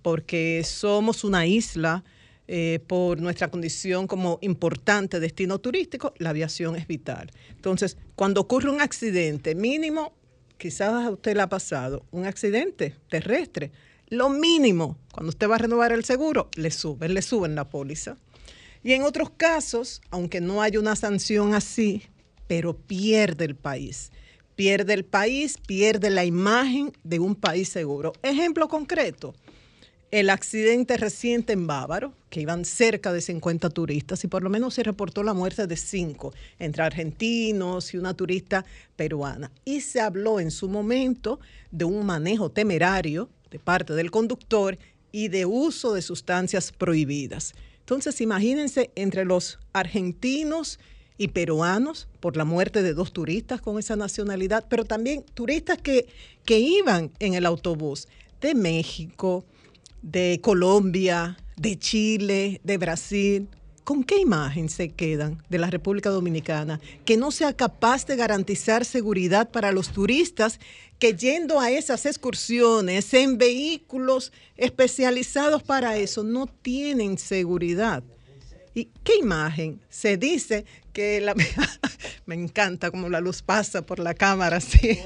porque 0.03 0.63
somos 0.65 1.25
una 1.25 1.45
isla, 1.45 2.05
eh, 2.47 2.79
por 2.87 3.21
nuestra 3.21 3.51
condición 3.51 4.07
como 4.07 4.39
importante 4.41 5.19
destino 5.19 5.59
turístico, 5.59 6.15
la 6.19 6.31
aviación 6.31 6.77
es 6.77 6.87
vital. 6.87 7.33
Entonces, 7.51 7.97
cuando 8.15 8.41
ocurre 8.41 8.71
un 8.71 8.81
accidente 8.81 9.57
mínimo, 9.57 10.15
quizás 10.59 11.07
a 11.07 11.11
usted 11.11 11.35
le 11.35 11.43
ha 11.43 11.49
pasado, 11.49 12.07
un 12.13 12.25
accidente 12.25 12.95
terrestre, 13.09 13.73
lo 14.09 14.31
mínimo, 14.31 14.97
cuando 15.13 15.31
usted 15.31 15.51
va 15.51 15.57
a 15.57 15.59
renovar 15.59 15.91
el 15.91 16.05
seguro, 16.05 16.51
le 16.55 16.71
suben, 16.71 17.15
le 17.15 17.23
suben 17.23 17.57
la 17.57 17.69
póliza. 17.69 18.17
Y 18.85 18.93
en 18.93 19.03
otros 19.03 19.31
casos, 19.31 20.03
aunque 20.11 20.41
no 20.41 20.63
haya 20.63 20.79
una 20.79 20.95
sanción 20.95 21.53
así, 21.53 22.03
pero 22.47 22.77
pierde 22.77 23.45
el 23.45 23.57
país 23.57 24.13
pierde 24.57 24.95
el 24.95 25.05
país, 25.05 25.57
pierde 25.67 26.11
la 26.11 26.25
imagen 26.25 26.93
de 27.05 27.19
un 27.19 27.35
país 27.35 27.69
seguro. 27.69 28.13
Ejemplo 28.23 28.69
concreto, 28.69 29.35
el 30.11 30.29
accidente 30.29 30.97
reciente 30.97 31.53
en 31.53 31.67
Bávaro, 31.67 32.13
que 32.31 32.41
iban 32.41 32.65
cerca 32.65 33.13
de 33.13 33.21
50 33.21 33.71
turistas 33.71 34.25
y 34.25 34.29
por 34.29 34.43
lo 34.43 34.51
menos 34.51 34.75
se 34.75 34.83
reportó 34.83 35.23
la 35.23 35.35
muerte 35.35 35.67
de 35.67 35.77
cinco, 35.77 36.33
entre 36.59 36.83
argentinos 36.83 37.95
y 37.95 37.99
una 37.99 38.15
turista 38.15 38.65
peruana. 38.97 39.53
Y 39.65 39.83
se 39.83 40.01
habló 40.01 40.41
en 40.41 40.51
su 40.51 40.69
momento 40.69 41.39
de 41.71 41.85
un 41.85 42.05
manejo 42.05 42.51
temerario 42.51 43.29
de 43.51 43.59
parte 43.59 43.95
del 43.95 44.11
conductor 44.11 44.79
y 45.13 45.29
de 45.29 45.47
uso 45.47 45.95
de 45.95 46.03
sustancias 46.03 46.73
prohibidas. 46.73 47.55
Entonces, 47.81 48.21
imagínense 48.21 48.91
entre 48.95 49.25
los 49.25 49.59
argentinos 49.73 50.79
y 51.21 51.29
peruanos 51.29 52.09
por 52.19 52.39
la 52.39 52.47
muerte 52.47 52.83
de 52.83 52.95
dos 52.95 53.13
turistas 53.13 53.61
con 53.61 53.79
esa 53.79 53.95
nacionalidad, 53.95 54.65
pero 54.71 54.87
también 54.87 55.23
turistas 55.35 55.77
que, 55.77 56.09
que 56.47 56.59
iban 56.59 57.11
en 57.19 57.35
el 57.35 57.45
autobús 57.45 58.09
de 58.41 58.55
México, 58.55 59.45
de 60.01 60.41
Colombia, 60.43 61.37
de 61.59 61.79
Chile, 61.79 62.63
de 62.65 62.79
Brasil. 62.79 63.49
¿Con 63.85 64.03
qué 64.03 64.19
imagen 64.19 64.71
se 64.71 64.89
quedan 64.89 65.43
de 65.51 65.59
la 65.59 65.69
República 65.69 66.09
Dominicana? 66.09 66.81
Que 67.05 67.19
no 67.19 67.33
sea 67.33 67.53
capaz 67.53 68.07
de 68.07 68.17
garantizar 68.17 68.87
seguridad 68.87 69.51
para 69.51 69.73
los 69.73 69.91
turistas 69.91 70.59
que 70.99 71.13
yendo 71.13 71.61
a 71.61 71.71
esas 71.71 72.07
excursiones 72.07 73.13
en 73.13 73.37
vehículos 73.37 74.33
especializados 74.57 75.63
para 75.63 75.99
eso 75.99 76.25
no 76.25 76.47
tienen 76.47 77.19
seguridad. 77.19 78.03
¿Y 78.75 78.87
qué 79.05 79.17
imagen? 79.21 79.81
Se 79.89 80.17
dice 80.17 80.65
que 80.93 81.21
la... 81.21 81.35
Me 82.27 82.35
encanta 82.37 82.91
como 82.91 83.09
la 83.09 83.21
luz 83.21 83.43
pasa 83.43 83.83
por 83.83 83.99
la 83.99 84.15
cámara, 84.15 84.59
así. 84.59 84.99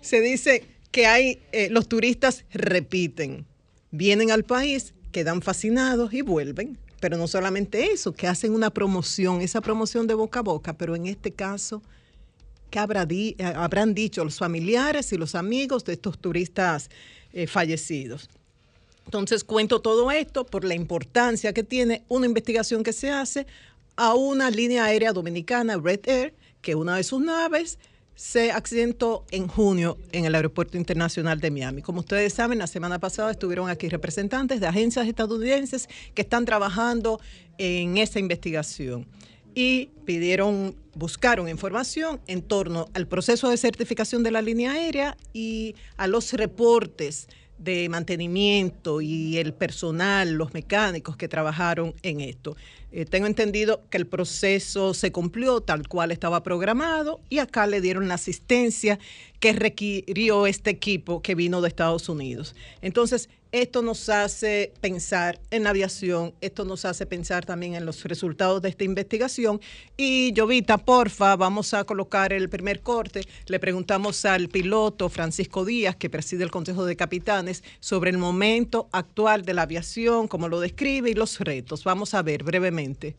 Se 0.00 0.20
dice 0.20 0.64
que 0.90 1.06
hay, 1.06 1.40
eh, 1.52 1.68
los 1.70 1.88
turistas 1.88 2.44
repiten, 2.52 3.46
vienen 3.90 4.30
al 4.30 4.44
país, 4.44 4.94
quedan 5.12 5.42
fascinados 5.42 6.12
y 6.12 6.22
vuelven. 6.22 6.78
Pero 7.00 7.16
no 7.18 7.28
solamente 7.28 7.92
eso, 7.92 8.12
que 8.12 8.26
hacen 8.28 8.54
una 8.54 8.70
promoción, 8.70 9.42
esa 9.42 9.60
promoción 9.60 10.06
de 10.06 10.14
boca 10.14 10.38
a 10.38 10.42
boca, 10.42 10.76
pero 10.78 10.96
en 10.96 11.06
este 11.06 11.32
caso, 11.32 11.82
¿qué 12.70 12.78
habrá 12.78 13.04
di- 13.04 13.36
eh, 13.38 13.44
habrán 13.44 13.92
dicho 13.94 14.24
los 14.24 14.38
familiares 14.38 15.12
y 15.12 15.18
los 15.18 15.34
amigos 15.34 15.84
de 15.84 15.94
estos 15.94 16.18
turistas 16.18 16.88
eh, 17.34 17.46
fallecidos? 17.46 18.30
Entonces 19.04 19.44
cuento 19.44 19.80
todo 19.80 20.10
esto 20.10 20.46
por 20.46 20.64
la 20.64 20.74
importancia 20.74 21.52
que 21.52 21.62
tiene 21.62 22.02
una 22.08 22.26
investigación 22.26 22.82
que 22.82 22.92
se 22.92 23.10
hace 23.10 23.46
a 23.96 24.14
una 24.14 24.50
línea 24.50 24.84
aérea 24.84 25.12
dominicana, 25.12 25.76
Red 25.76 26.08
Air, 26.08 26.34
que 26.62 26.74
una 26.74 26.96
de 26.96 27.04
sus 27.04 27.20
naves 27.20 27.78
se 28.14 28.52
accidentó 28.52 29.24
en 29.30 29.48
junio 29.48 29.98
en 30.12 30.24
el 30.24 30.34
Aeropuerto 30.34 30.76
Internacional 30.76 31.40
de 31.40 31.50
Miami. 31.50 31.82
Como 31.82 32.00
ustedes 32.00 32.32
saben, 32.32 32.58
la 32.58 32.66
semana 32.66 32.98
pasada 32.98 33.32
estuvieron 33.32 33.68
aquí 33.68 33.88
representantes 33.88 34.60
de 34.60 34.66
agencias 34.66 35.06
estadounidenses 35.06 35.88
que 36.14 36.22
están 36.22 36.44
trabajando 36.44 37.20
en 37.58 37.98
esa 37.98 38.20
investigación 38.20 39.06
y 39.54 39.90
pidieron, 40.04 40.74
buscaron 40.94 41.48
información 41.48 42.20
en 42.26 42.42
torno 42.42 42.86
al 42.94 43.06
proceso 43.06 43.48
de 43.48 43.56
certificación 43.56 44.22
de 44.22 44.30
la 44.30 44.42
línea 44.42 44.72
aérea 44.72 45.16
y 45.32 45.74
a 45.96 46.06
los 46.06 46.32
reportes 46.32 47.28
de 47.58 47.88
mantenimiento 47.88 49.00
y 49.00 49.38
el 49.38 49.54
personal, 49.54 50.32
los 50.32 50.52
mecánicos 50.54 51.16
que 51.16 51.28
trabajaron 51.28 51.94
en 52.02 52.20
esto. 52.20 52.56
Eh, 52.90 53.04
tengo 53.04 53.26
entendido 53.26 53.82
que 53.90 53.96
el 53.96 54.06
proceso 54.06 54.92
se 54.92 55.12
cumplió 55.12 55.60
tal 55.60 55.88
cual 55.88 56.10
estaba 56.10 56.42
programado 56.42 57.20
y 57.28 57.38
acá 57.38 57.66
le 57.66 57.80
dieron 57.80 58.08
la 58.08 58.14
asistencia 58.14 58.98
que 59.40 59.52
requirió 59.52 60.46
este 60.46 60.70
equipo 60.70 61.22
que 61.22 61.34
vino 61.34 61.60
de 61.60 61.68
Estados 61.68 62.08
Unidos. 62.08 62.54
Entonces, 62.82 63.28
esto 63.54 63.82
nos 63.82 64.08
hace 64.08 64.72
pensar 64.80 65.38
en 65.52 65.62
la 65.62 65.70
aviación, 65.70 66.34
esto 66.40 66.64
nos 66.64 66.84
hace 66.84 67.06
pensar 67.06 67.44
también 67.44 67.74
en 67.74 67.86
los 67.86 68.02
resultados 68.02 68.60
de 68.60 68.68
esta 68.68 68.82
investigación. 68.82 69.60
Y 69.96 70.34
Jovita, 70.36 70.76
porfa, 70.76 71.36
vamos 71.36 71.72
a 71.72 71.84
colocar 71.84 72.32
el 72.32 72.48
primer 72.48 72.80
corte. 72.80 73.20
Le 73.46 73.60
preguntamos 73.60 74.24
al 74.24 74.48
piloto 74.48 75.08
Francisco 75.08 75.64
Díaz, 75.64 75.94
que 75.94 76.10
preside 76.10 76.42
el 76.42 76.50
Consejo 76.50 76.84
de 76.84 76.96
Capitanes, 76.96 77.62
sobre 77.78 78.10
el 78.10 78.18
momento 78.18 78.88
actual 78.90 79.44
de 79.44 79.54
la 79.54 79.62
aviación, 79.62 80.26
cómo 80.26 80.48
lo 80.48 80.58
describe 80.58 81.10
y 81.10 81.14
los 81.14 81.38
retos. 81.38 81.84
Vamos 81.84 82.12
a 82.14 82.22
ver 82.22 82.42
brevemente. 82.42 83.14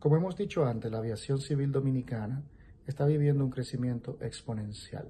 Como 0.00 0.18
hemos 0.18 0.36
dicho 0.36 0.66
antes, 0.66 0.92
la 0.92 0.98
aviación 0.98 1.40
civil 1.40 1.72
dominicana 1.72 2.42
está 2.86 3.06
viviendo 3.06 3.42
un 3.42 3.50
crecimiento 3.50 4.18
exponencial. 4.20 5.08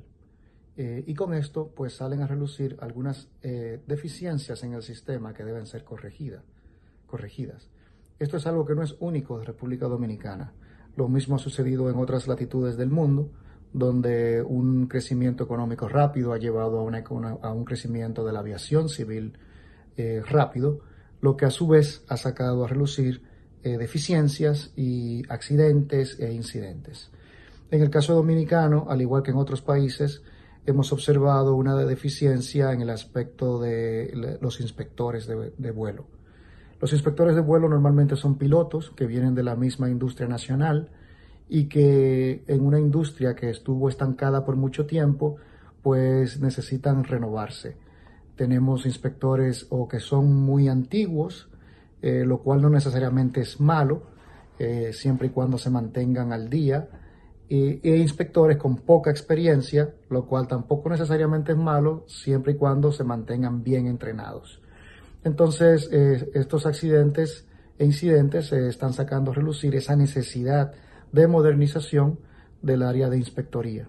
Eh, 0.81 1.03
y 1.09 1.15
con 1.15 1.35
esto, 1.35 1.73
pues 1.75 1.95
salen 1.95 2.23
a 2.23 2.29
relucir 2.29 2.77
algunas 2.81 3.27
eh, 3.43 3.81
deficiencias 3.89 4.63
en 4.63 4.75
el 4.75 4.83
sistema 4.83 5.35
que 5.35 5.45
deben 5.45 5.67
ser 5.67 5.85
corregida- 5.85 6.45
corregidas. 7.09 7.69
Esto 8.21 8.37
es 8.37 8.47
algo 8.47 8.65
que 8.65 8.77
no 8.77 8.85
es 8.85 8.95
único 9.01 9.41
de 9.41 9.45
República 9.45 9.89
Dominicana. 9.89 10.53
Lo 10.95 11.09
mismo 11.09 11.35
ha 11.35 11.41
sucedido 11.41 11.91
en 11.91 11.97
otras 11.97 12.29
latitudes 12.29 12.77
del 12.77 12.91
mundo, 12.91 13.33
donde 13.73 14.41
un 14.41 14.87
crecimiento 14.87 15.43
económico 15.43 15.89
rápido 15.89 16.33
ha 16.33 16.39
llevado 16.39 16.79
a, 16.79 17.53
un 17.53 17.65
crecimiento 17.65 18.25
de 18.25 18.33
la 18.33 18.39
aviación 18.39 18.89
civil 18.89 19.37
eh, 19.97 20.23
rápido, 20.25 20.79
lo 21.21 21.37
que 21.37 21.45
a 21.45 21.51
su 21.51 21.67
vez 21.67 22.05
ha 22.07 22.17
sacado 22.17 22.65
a 22.65 22.69
relucir 22.69 23.23
deficiencias 23.61 24.73
y 24.77 25.25
accidentes 25.29 26.19
e 26.21 26.33
incidentes. 26.33 27.11
En 27.71 27.83
el 27.83 27.91
caso 27.91 28.15
dominicano, 28.15 28.87
al 28.89 29.03
igual 29.03 29.23
que 29.23 29.33
en 29.33 29.37
otros 29.37 29.61
países, 29.61 30.23
hemos 30.71 30.93
observado 30.93 31.55
una 31.55 31.75
deficiencia 31.77 32.73
en 32.73 32.83
el 32.83 32.91
aspecto 32.91 33.59
de 33.59 34.39
los 34.41 34.61
inspectores 34.61 35.27
de, 35.27 35.53
de 35.57 35.71
vuelo. 35.71 36.07
Los 36.81 36.93
inspectores 36.93 37.35
de 37.35 37.41
vuelo 37.41 37.69
normalmente 37.69 38.17
son 38.17 38.37
pilotos 38.37 38.91
que 38.91 39.07
vienen 39.07 39.35
de 39.35 39.43
la 39.43 39.57
misma 39.57 39.91
industria 39.91 40.29
nacional 40.29 40.91
y 41.49 41.65
que 41.65 42.45
en 42.47 42.65
una 42.65 42.79
industria 42.79 43.35
que 43.35 43.51
estuvo 43.51 43.89
estancada 43.89 44.45
por 44.45 44.57
mucho 44.57 44.87
tiempo, 44.87 45.37
pues 45.83 46.41
necesitan 46.41 47.05
renovarse. 47.05 47.77
Tenemos 48.37 48.87
inspectores 48.87 49.67
o 49.71 49.89
que 49.89 50.01
son 50.01 50.33
muy 50.35 50.69
antiguos, 50.69 51.49
eh, 52.03 52.25
lo 52.25 52.43
cual 52.43 52.63
no 52.63 52.71
necesariamente 52.71 53.41
es 53.41 53.61
malo, 53.61 54.03
eh, 54.59 54.93
siempre 54.93 55.29
y 55.29 55.31
cuando 55.31 55.57
se 55.59 55.71
mantengan 55.71 56.33
al 56.33 56.51
día, 56.51 56.89
e 57.51 57.97
inspectores 57.97 58.59
con 58.59 58.77
poca 58.77 59.11
experiencia, 59.11 59.95
lo 60.11 60.27
cual 60.27 60.47
tampoco 60.47 60.91
necesariamente 60.91 61.53
es 61.53 61.59
malo, 61.59 62.05
siempre 62.07 62.53
y 62.53 62.57
cuando 62.57 62.93
se 62.93 63.05
mantengan 63.05 63.63
bien 63.63 63.87
entrenados. 63.87 64.61
Entonces, 65.25 65.89
eh, 65.91 66.31
estos 66.35 66.67
accidentes 66.67 67.47
e 67.79 67.85
incidentes 67.85 68.49
se 68.49 68.69
están 68.69 68.93
sacando 68.93 69.31
a 69.31 69.35
relucir 69.35 69.75
esa 69.75 69.97
necesidad 69.97 70.73
de 71.13 71.27
modernización 71.27 72.19
del 72.63 72.83
área 72.83 73.09
de 73.09 73.19
inspectoría. 73.19 73.89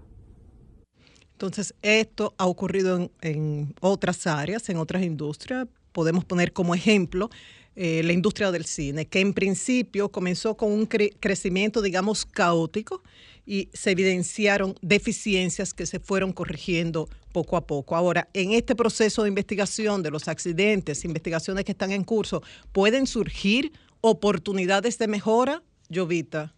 Entonces, 1.34 1.74
esto 1.82 2.34
ha 2.38 2.48
ocurrido 2.48 3.10
en, 3.22 3.74
otras 3.80 4.28
áreas, 4.28 4.70
en 4.70 4.78
otras 4.78 5.04
industrias. 5.04 5.68
Podemos 5.92 6.26
poner 6.26 6.52
como 6.52 6.76
ejemplo 6.76 7.30
eh, 7.76 8.04
la 8.04 8.12
industria 8.14 8.52
del 8.52 8.66
cine, 8.66 9.06
que 9.06 9.22
en 9.22 9.34
principio 9.34 10.10
comenzó 10.10 10.58
con 10.58 10.72
un 10.72 10.88
cre- 10.88 11.16
crecimiento, 11.20 11.82
digamos, 11.82 12.26
caótico 12.26 13.04
y 13.50 13.72
se 13.74 13.90
evidenciaron 13.90 14.76
deficiencias 14.84 15.74
que 15.74 15.88
se 15.88 16.00
fueron 16.00 16.34
corrigiendo 16.34 17.10
poco 17.32 17.58
a 17.58 17.66
poco. 17.66 17.96
Ahora, 17.96 18.28
en 18.34 18.52
este 18.52 18.76
proceso 18.76 19.24
de 19.24 19.30
investigación 19.30 20.04
de 20.04 20.12
los 20.12 20.28
accidentes, 20.28 21.04
investigaciones 21.04 21.66
que 21.66 21.72
están 21.72 21.92
en 21.92 22.04
curso, 22.04 22.44
¿pueden 22.72 23.08
surgir 23.08 23.74
oportunidades 24.02 25.00
de 25.00 25.08
mejora, 25.08 25.64
Jovita? 25.92 26.54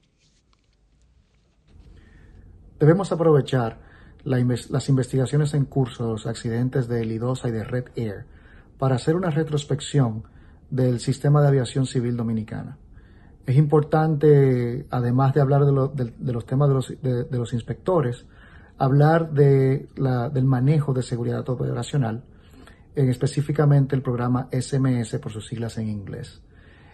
Debemos 2.77 3.09
aprovechar 3.13 3.79
las 4.25 4.89
investigaciones 4.89 5.53
en 5.53 5.63
curso 5.63 6.07
de 6.07 6.11
los 6.11 6.27
accidentes 6.27 6.89
de 6.89 7.05
Lidosa 7.05 7.47
y 7.47 7.51
de 7.51 7.63
Red 7.63 7.85
Air 7.95 8.25
para 8.77 8.95
hacer 8.95 9.15
una 9.15 9.29
retrospección 9.29 10.25
del 10.69 10.99
sistema 10.99 11.41
de 11.41 11.47
aviación 11.47 11.85
civil 11.85 12.17
dominicana. 12.17 12.77
Es 13.51 13.57
importante, 13.57 14.85
además 14.91 15.33
de 15.33 15.41
hablar 15.41 15.65
de, 15.65 15.73
lo- 15.73 15.89
de- 15.89 16.13
de 16.17 16.31
los 16.31 16.45
temas 16.45 16.69
de 16.69 17.37
los, 17.37 17.53
inspectores, 17.53 18.25
hablar 18.77 19.31
de 19.33 19.89
la- 19.97 20.29
del 20.29 20.45
manejo 20.45 20.93
de 20.93 21.01
seguridad 21.03 21.47
operacional, 21.49 22.23
en 22.95 23.09
específicamente 23.09 23.93
el 23.93 24.03
programa 24.03 24.47
SMS 24.53 25.19
por 25.19 25.33
sus 25.33 25.47
siglas 25.49 25.77
en 25.77 25.89
inglés. 25.89 26.41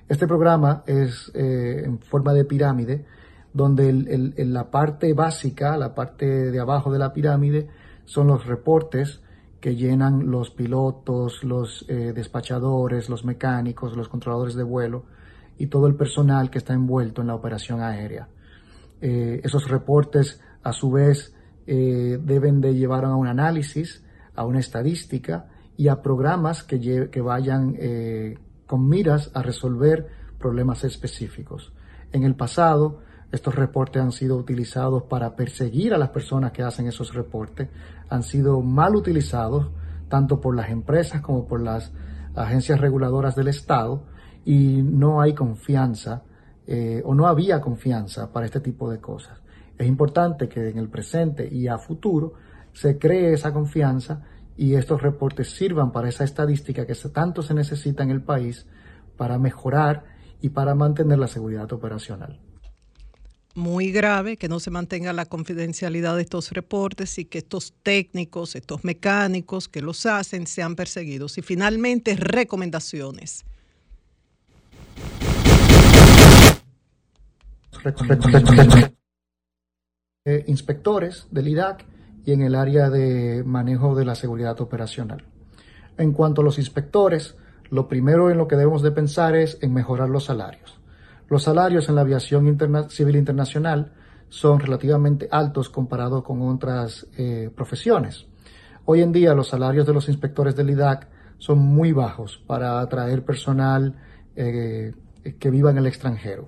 Este 0.10 0.26
programa 0.26 0.82
es 0.88 1.32
eh, 1.36 1.84
en 1.86 2.00
forma 2.00 2.34
de 2.34 2.44
pirámide, 2.46 3.06
donde 3.54 3.90
el- 3.90 4.34
la 4.52 4.72
parte 4.72 5.14
básica, 5.14 5.78
la 5.78 5.94
parte 5.94 6.26
de 6.26 6.60
abajo 6.60 6.92
de 6.92 6.98
la 6.98 7.14
pirámide, 7.14 7.68
son 8.06 8.26
los 8.26 8.48
reportes 8.48 9.22
que 9.62 9.76
llenan 9.76 10.32
los 10.32 10.50
pilotos, 10.50 11.44
los 11.44 11.86
eh, 11.88 12.14
despachadores, 12.16 13.10
los 13.10 13.24
mecánicos, 13.26 13.96
los 13.96 14.10
controladores 14.10 14.56
de 14.56 14.64
vuelo 14.64 15.04
y 15.58 15.68
todo 15.68 15.88
el 15.88 15.96
personal 15.96 16.50
que 16.50 16.60
está 16.60 16.74
envuelto 16.74 17.22
en 17.22 17.28
la 17.28 17.36
operación 17.36 17.82
aérea. 17.82 18.28
Eh, 19.02 19.42
esos 19.44 19.70
reportes, 19.70 20.42
a 20.64 20.74
su 20.74 20.92
vez, 20.92 21.34
eh, 21.66 22.20
deben 22.22 22.62
de 22.62 22.76
llevar 22.76 23.06
a 23.06 23.16
un 23.16 23.28
análisis, 23.28 24.04
a 24.36 24.46
una 24.46 24.60
estadística 24.60 25.48
y 25.76 25.88
a 25.88 26.02
programas 26.02 26.64
que, 26.64 27.10
que 27.12 27.22
vayan 27.22 27.76
eh, 27.78 28.38
con 28.66 28.88
miras 28.88 29.32
a 29.34 29.42
resolver 29.42 30.08
problemas 30.40 30.84
específicos. 30.84 31.74
En 32.12 32.24
el 32.24 32.36
pasado, 32.36 33.02
estos 33.32 33.56
reportes 33.56 34.02
han 34.02 34.12
sido 34.12 34.38
utilizados 34.38 35.04
para 35.04 35.36
perseguir 35.36 35.94
a 35.94 35.98
las 35.98 36.10
personas 36.10 36.52
que 36.52 36.64
hacen 36.64 36.88
esos 36.88 37.14
reportes, 37.14 37.70
han 38.10 38.24
sido 38.24 38.62
mal 38.62 38.96
utilizados 38.96 39.70
tanto 40.08 40.40
por 40.40 40.56
las 40.56 40.70
empresas 40.70 41.22
como 41.22 41.48
por 41.48 41.62
las 41.62 41.92
agencias 42.36 42.80
reguladoras 42.80 43.36
del 43.36 43.50
Estado 43.50 44.04
y 44.48 44.82
no 44.82 45.19
hay 45.19 45.34
confianza 45.34 46.24
eh, 46.65 47.02
o 47.03 47.14
no 47.14 47.28
había 47.28 47.60
confianza 47.60 48.32
para 48.32 48.45
este 48.45 48.61
tipo 48.61 48.90
de 48.90 49.02
cosas. 49.02 49.41
Es 49.78 49.86
importante 49.86 50.48
que 50.48 50.69
en 50.69 50.78
el 50.78 50.88
presente 50.88 51.53
y 51.53 51.68
a 51.68 51.78
futuro 51.78 52.32
se 52.72 52.98
cree 52.98 53.34
esa 53.34 53.52
confianza 53.52 54.24
y 54.56 54.76
estos 54.76 55.02
reportes 55.02 55.49
sirvan 55.49 55.91
para 55.91 56.07
esa 56.07 56.24
estadística 56.24 56.88
que 56.88 56.95
tanto 56.95 57.41
se 57.41 57.53
necesita 57.53 58.03
en 58.03 58.10
el 58.10 58.22
país 58.22 58.65
para 59.18 59.38
mejorar 59.38 60.06
y 60.41 60.48
para 60.48 60.76
mantener 60.76 61.19
la 61.19 61.28
seguridad 61.28 61.72
operacional. 61.74 62.40
muy 63.53 63.91
grave 63.91 64.38
que 64.38 64.48
no 64.48 64.61
se 64.61 64.72
mantenga 64.72 65.11
la 65.11 65.26
confidencialidad 65.26 66.15
de 66.15 66.22
estos 66.22 66.52
reportes 66.52 67.18
y 67.18 67.26
que 67.26 67.40
estos 67.40 67.74
técnicos, 67.84 68.56
estos 68.56 68.86
mecánicos 68.86 69.68
que 69.68 69.82
los 69.82 70.06
hacen 70.06 70.48
sean 70.48 70.78
perseguidos. 70.78 71.38
Y 71.38 71.41
finalmente, 71.41 72.15
recomendaciones. 72.15 73.44
Eh, 80.26 80.44
inspectores 80.48 81.28
del 81.32 81.48
IDAC 81.48 81.86
y 82.26 82.34
en 82.34 82.41
el 82.41 82.56
área 82.56 82.90
de 82.90 83.44
manejo 83.45 83.95
de 83.95 84.03
la 84.03 84.15
seguridad 84.15 84.60
operacional. 84.60 85.24
En 85.98 86.11
cuanto 86.11 86.41
a 86.41 86.44
los 86.44 86.60
inspectores, 86.60 87.38
lo 87.69 87.88
primero 87.88 88.30
en 88.30 88.38
lo 88.38 88.48
que 88.48 88.57
debemos 88.57 88.82
de 88.82 88.91
pensar 88.91 89.36
es 89.36 89.57
en 89.61 89.74
mejorar 89.74 90.10
los 90.10 90.26
salarios. 90.26 90.80
Los 91.30 91.44
salarios 91.44 91.88
en 91.88 91.95
la 91.95 92.02
aviación 92.02 92.57
civil 92.90 93.15
internacional 93.15 93.94
son 94.30 94.60
relativamente 94.60 95.30
altos 95.32 95.69
comparado 95.69 96.24
con 96.24 96.41
otras 96.41 97.07
eh, 97.18 97.49
profesiones. 97.56 98.26
Hoy 98.86 99.02
en 99.02 99.11
día 99.11 99.34
los 99.34 99.49
salarios 99.49 99.86
de 99.88 99.94
los 99.94 100.10
inspectores 100.10 100.56
del 100.56 100.69
IDAC 100.69 101.07
son 101.38 101.60
muy 101.60 101.91
bajos 101.91 102.41
para 102.48 102.80
atraer 102.80 103.24
personal 103.24 103.95
eh, 104.38 104.93
que 105.39 105.49
viva 105.49 105.72
en 105.72 105.80
el 105.80 105.88
extranjero. 105.88 106.47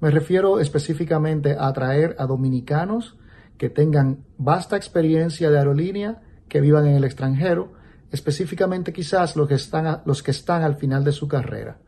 Me 0.00 0.10
refiero 0.10 0.60
específicamente 0.60 1.56
a 1.58 1.68
atraer 1.68 2.14
a 2.18 2.26
dominicanos 2.26 3.16
que 3.56 3.70
tengan 3.70 4.24
vasta 4.38 4.76
experiencia 4.76 5.50
de 5.50 5.58
aerolínea, 5.58 6.20
que 6.48 6.60
vivan 6.60 6.86
en 6.86 6.96
el 6.96 7.04
extranjero, 7.04 7.72
específicamente 8.10 8.92
quizás 8.92 9.36
los 9.36 9.48
que 9.48 9.54
están, 9.54 10.02
los 10.04 10.22
que 10.22 10.32
están 10.32 10.62
al 10.62 10.76
final 10.76 11.02
de 11.02 11.12
su 11.12 11.26
carrera. 11.28 11.78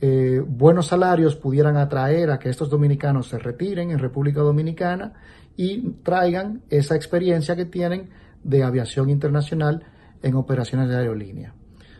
Eh, 0.00 0.44
buenos 0.46 0.88
salarios 0.88 1.36
pudieran 1.36 1.76
atraer 1.76 2.30
a 2.30 2.38
que 2.38 2.50
estos 2.50 2.68
dominicanos 2.68 3.28
se 3.28 3.38
retiren 3.38 3.92
en 3.92 3.98
República 3.98 4.40
Dominicana 4.40 5.14
y 5.56 5.90
traigan 6.02 6.62
esa 6.68 6.96
experiencia 6.96 7.56
que 7.56 7.66
tienen 7.66 8.10
de 8.44 8.62
aviación 8.62 9.08
internacional 9.08 9.84
en 10.22 10.34
operaciones 10.34 10.88
de 10.88 10.96
aerolínea. 10.96 11.54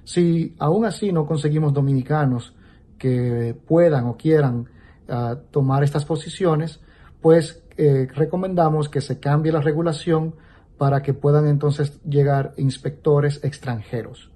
Si 0.05 0.55
aún 0.59 0.85
así 0.85 1.11
no 1.11 1.27
conseguimos 1.27 1.73
dominicanos 1.73 2.55
que 3.03 3.57
puedan 3.67 4.07
o 4.07 4.17
quieran 4.17 4.69
ah, 5.09 5.35
tomar 5.51 5.83
estas 5.83 6.05
posiciones, 6.05 6.79
pues 7.21 7.65
eh, 7.77 8.07
recomendamos 8.15 8.89
que 8.89 9.01
se 9.01 9.19
cambie 9.19 9.51
la 9.51 9.61
regulación 9.61 10.37
para 10.79 11.03
que 11.03 11.13
puedan 11.13 11.49
entonces 11.49 12.01
llegar 12.05 12.55
inspectores 12.59 13.43
extranjeros 13.43 14.31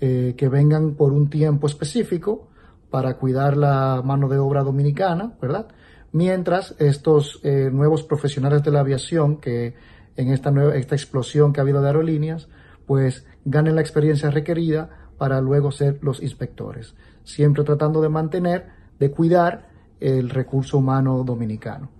eh, 0.00 0.32
que 0.38 0.48
vengan 0.48 0.94
por 0.94 1.12
un 1.12 1.28
tiempo 1.28 1.66
específico 1.66 2.48
para 2.88 3.18
cuidar 3.18 3.58
la 3.58 4.00
mano 4.02 4.30
de 4.30 4.38
obra 4.38 4.62
dominicana, 4.62 5.34
¿verdad? 5.42 5.68
Mientras 6.12 6.74
estos 6.78 7.40
eh, 7.42 7.68
nuevos 7.70 8.04
profesionales 8.04 8.62
de 8.62 8.70
la 8.70 8.80
aviación 8.80 9.36
que 9.36 9.74
en 10.16 10.32
esta, 10.32 10.50
nueva, 10.50 10.76
esta 10.76 10.94
explosión 10.94 11.52
que 11.52 11.60
ha 11.60 11.62
habido 11.64 11.82
de 11.82 11.88
aerolíneas, 11.88 12.48
pues 12.86 13.26
ganen 13.44 13.74
la 13.74 13.82
experiencia 13.82 14.30
requerida 14.30 14.88
para 15.18 15.42
luego 15.42 15.72
ser 15.72 15.98
los 16.00 16.22
inspectores, 16.22 16.94
siempre 17.28 17.62
tratando 17.62 18.00
de 18.00 18.08
mantener, 18.08 18.66
de 18.98 19.10
cuidar 19.10 19.68
el 20.00 20.30
recurso 20.30 20.78
humano 20.78 21.22
dominicano. 21.24 21.90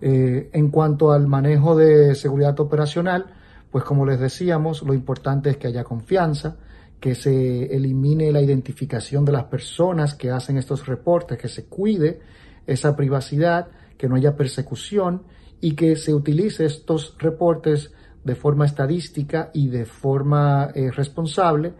Eh, 0.00 0.50
en 0.52 0.68
cuanto 0.70 1.12
al 1.12 1.28
manejo 1.28 1.76
de 1.76 2.14
seguridad 2.16 2.58
operacional, 2.58 3.26
pues 3.70 3.84
como 3.84 4.04
les 4.04 4.18
decíamos, 4.18 4.82
lo 4.82 4.92
importante 4.92 5.50
es 5.50 5.56
que 5.56 5.68
haya 5.68 5.84
confianza, 5.84 6.56
que 6.98 7.14
se 7.14 7.66
elimine 7.66 8.32
la 8.32 8.40
identificación 8.40 9.24
de 9.24 9.32
las 9.32 9.44
personas 9.44 10.14
que 10.14 10.30
hacen 10.30 10.58
estos 10.58 10.86
reportes, 10.86 11.38
que 11.38 11.48
se 11.48 11.66
cuide 11.66 12.20
esa 12.66 12.96
privacidad, 12.96 13.68
que 13.96 14.08
no 14.08 14.16
haya 14.16 14.36
persecución 14.36 15.22
y 15.60 15.74
que 15.76 15.94
se 15.96 16.12
utilice 16.12 16.64
estos 16.64 17.14
reportes 17.18 17.92
de 18.24 18.34
forma 18.34 18.66
estadística 18.66 19.50
y 19.54 19.68
de 19.68 19.84
forma 19.84 20.70
eh, 20.74 20.90
responsable 20.90 21.74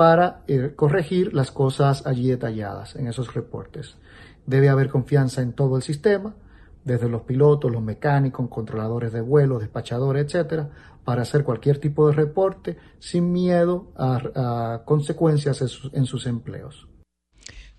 para 0.00 0.44
eh, 0.48 0.72
corregir 0.76 1.34
las 1.34 1.50
cosas 1.50 2.06
allí 2.06 2.30
detalladas 2.30 2.96
en 2.96 3.06
esos 3.06 3.34
reportes. 3.34 3.96
Debe 4.46 4.70
haber 4.70 4.88
confianza 4.88 5.42
en 5.42 5.52
todo 5.52 5.76
el 5.76 5.82
sistema, 5.82 6.34
desde 6.86 7.06
los 7.06 7.20
pilotos, 7.24 7.70
los 7.70 7.82
mecánicos, 7.82 8.48
controladores 8.48 9.12
de 9.12 9.20
vuelo, 9.20 9.58
despachadores, 9.58 10.24
etcétera, 10.24 10.70
para 11.04 11.20
hacer 11.20 11.44
cualquier 11.44 11.76
tipo 11.76 12.08
de 12.08 12.14
reporte 12.14 12.78
sin 12.98 13.30
miedo 13.30 13.92
a, 13.94 14.84
consecuencias 14.86 15.60
en 15.92 16.06
sus, 16.06 16.26
empleos. 16.26 16.88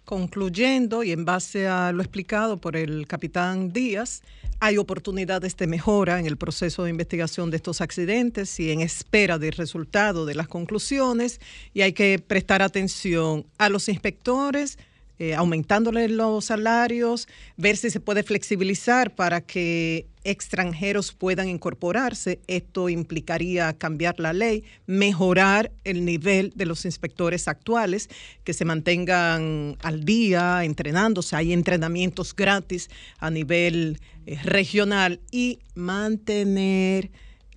Concluyendo 0.06 1.02
y 1.02 1.14
en 1.14 1.26
base 1.26 1.68
a 1.68 1.91
lo 1.91 2.03
explicado 2.03 2.61
por 2.61 2.76
el 2.76 3.07
capitán 3.07 3.73
Díaz, 3.73 4.22
hay 4.64 4.78
oportunidades 4.78 5.58
de 5.58 5.66
mejora 5.66 6.20
en 6.20 6.28
el 6.28 6.38
proceso 6.38 6.84
de 6.84 6.92
investigación 6.92 7.50
de 7.50 7.58
estos 7.58 7.82
accidentes 7.82 8.60
y 8.60 8.72
en 8.72 8.82
espera 8.82 9.40
del 9.40 9.54
resultado 9.54 10.28
de 10.28 10.36
las 10.36 10.48
conclusiones 10.48 11.42
y 11.74 11.82
hay 11.82 11.94
que 11.94 12.20
prestar 12.20 12.62
atención 12.62 13.48
a 13.58 13.70
los 13.70 13.90
inspectores, 13.90 14.78
eh, 15.20 15.36
aumentándole 15.36 16.08
los 16.10 16.46
salarios, 16.46 17.28
ver 17.58 17.78
si 17.78 17.90
se 17.90 18.00
puede 18.00 18.24
flexibilizar 18.24 19.14
para 19.14 19.42
que 19.42 20.08
extranjeros 20.24 21.14
puedan 21.14 21.48
incorporarse. 21.48 22.40
Esto 22.48 22.90
implicaría 22.90 23.74
cambiar 23.74 24.20
la 24.20 24.34
ley, 24.34 24.64
mejorar 24.88 25.72
el 25.84 26.06
nivel 26.06 26.54
de 26.56 26.66
los 26.66 26.86
inspectores 26.86 27.48
actuales, 27.48 28.10
que 28.44 28.54
se 28.54 28.66
mantengan 28.66 29.78
al 29.82 30.06
día 30.06 30.64
entrenándose. 30.64 31.36
Hay 31.36 31.54
entrenamientos 31.54 32.36
gratis 32.36 32.90
a 33.20 33.30
nivel 33.30 34.00
eh, 34.26 34.38
regional 34.44 35.20
y 35.32 35.60
mantener 35.76 37.12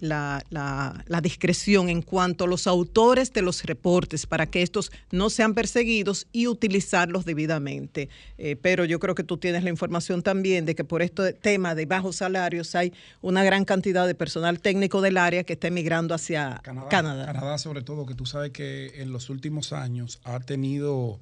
la, 0.04 0.44
la, 0.50 1.20
discreción 1.20 1.88
en 1.88 2.02
cuanto 2.02 2.44
a 2.44 2.46
los 2.46 2.66
autores 2.66 3.32
de 3.32 3.42
los 3.42 3.64
reportes 3.64 4.26
para 4.26 4.46
que 4.46 4.62
estos 4.62 4.92
no 5.10 5.30
sean 5.30 5.54
perseguidos 5.54 6.26
y 6.32 6.46
utilizarlos 6.46 7.24
debidamente. 7.24 8.08
Eh, 8.36 8.56
pero 8.60 8.84
yo 8.84 9.00
creo 9.00 9.14
que 9.14 9.24
tú 9.24 9.38
tienes 9.38 9.64
la 9.64 9.70
información 9.70 10.22
también 10.22 10.66
de 10.66 10.74
que 10.74 10.84
por 10.84 11.02
este 11.02 11.32
tema 11.32 11.74
de 11.74 11.86
bajos 11.86 12.16
salarios 12.16 12.74
hay 12.74 12.92
una 13.22 13.42
gran 13.42 13.64
cantidad 13.64 14.06
de 14.06 14.14
personal 14.14 14.60
técnico 14.60 15.00
del 15.00 15.16
área 15.16 15.44
que 15.44 15.54
está 15.54 15.68
emigrando 15.68 16.14
hacia 16.14 16.60
Canadá. 16.62 16.88
Canadá, 16.88 17.26
Canadá 17.26 17.58
sobre 17.58 17.82
todo, 17.82 18.06
que 18.06 18.14
tú 18.14 18.26
sabes 18.26 18.50
que 18.50 19.00
en 19.00 19.12
los 19.12 19.30
últimos 19.30 19.72
años 19.72 20.20
ha 20.24 20.40
tenido 20.40 21.18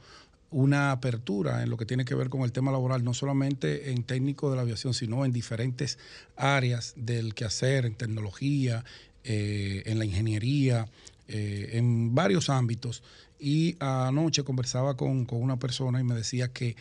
una 0.52 0.92
apertura 0.92 1.62
en 1.62 1.70
lo 1.70 1.76
que 1.76 1.86
tiene 1.86 2.04
que 2.04 2.14
ver 2.14 2.28
con 2.28 2.42
el 2.42 2.52
tema 2.52 2.70
laboral, 2.70 3.02
no 3.02 3.14
solamente 3.14 3.90
en 3.90 4.04
técnico 4.04 4.50
de 4.50 4.56
la 4.56 4.62
aviación, 4.62 4.94
sino 4.94 5.24
en 5.24 5.32
diferentes 5.32 5.98
áreas 6.36 6.94
del 6.96 7.34
quehacer, 7.34 7.86
en 7.86 7.94
tecnología, 7.94 8.84
eh, 9.24 9.82
en 9.86 9.98
la 9.98 10.04
ingeniería, 10.04 10.86
eh, 11.28 11.70
en 11.72 12.14
varios 12.14 12.50
ámbitos. 12.50 13.02
Y 13.40 13.76
anoche 13.80 14.44
conversaba 14.44 14.96
con, 14.96 15.26
una 15.30 15.58
persona 15.58 16.00
y 16.00 16.04
me 16.04 16.14
decía 16.14 16.48
que 16.48 16.76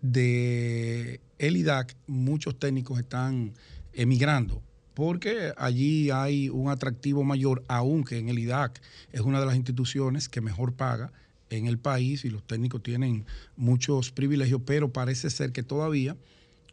de 0.00 1.20
el 1.38 1.56
IDAC 1.56 1.94
muchos 2.06 2.58
técnicos 2.58 2.98
están 2.98 3.52
emigrando 3.92 4.62
porque 4.94 5.52
allí 5.58 6.10
hay 6.10 6.48
un 6.48 6.70
atractivo 6.70 7.22
mayor, 7.22 7.62
aunque 7.68 8.18
en 8.18 8.30
el 8.30 8.38
IDAC 8.38 8.80
es 9.12 9.20
una 9.20 9.40
de 9.40 9.46
las 9.46 9.56
instituciones 9.56 10.30
que 10.30 10.40
mejor 10.40 10.72
paga 10.72 11.12
en 11.50 11.66
el 11.66 11.78
país 11.78 12.24
y 12.24 12.30
los 12.30 12.42
técnicos 12.42 12.82
tienen 12.82 13.24
muchos 13.56 14.10
privilegios, 14.10 14.60
pero 14.64 14.92
parece 14.92 15.30
ser 15.30 15.52
que 15.52 15.62
todavía 15.62 16.16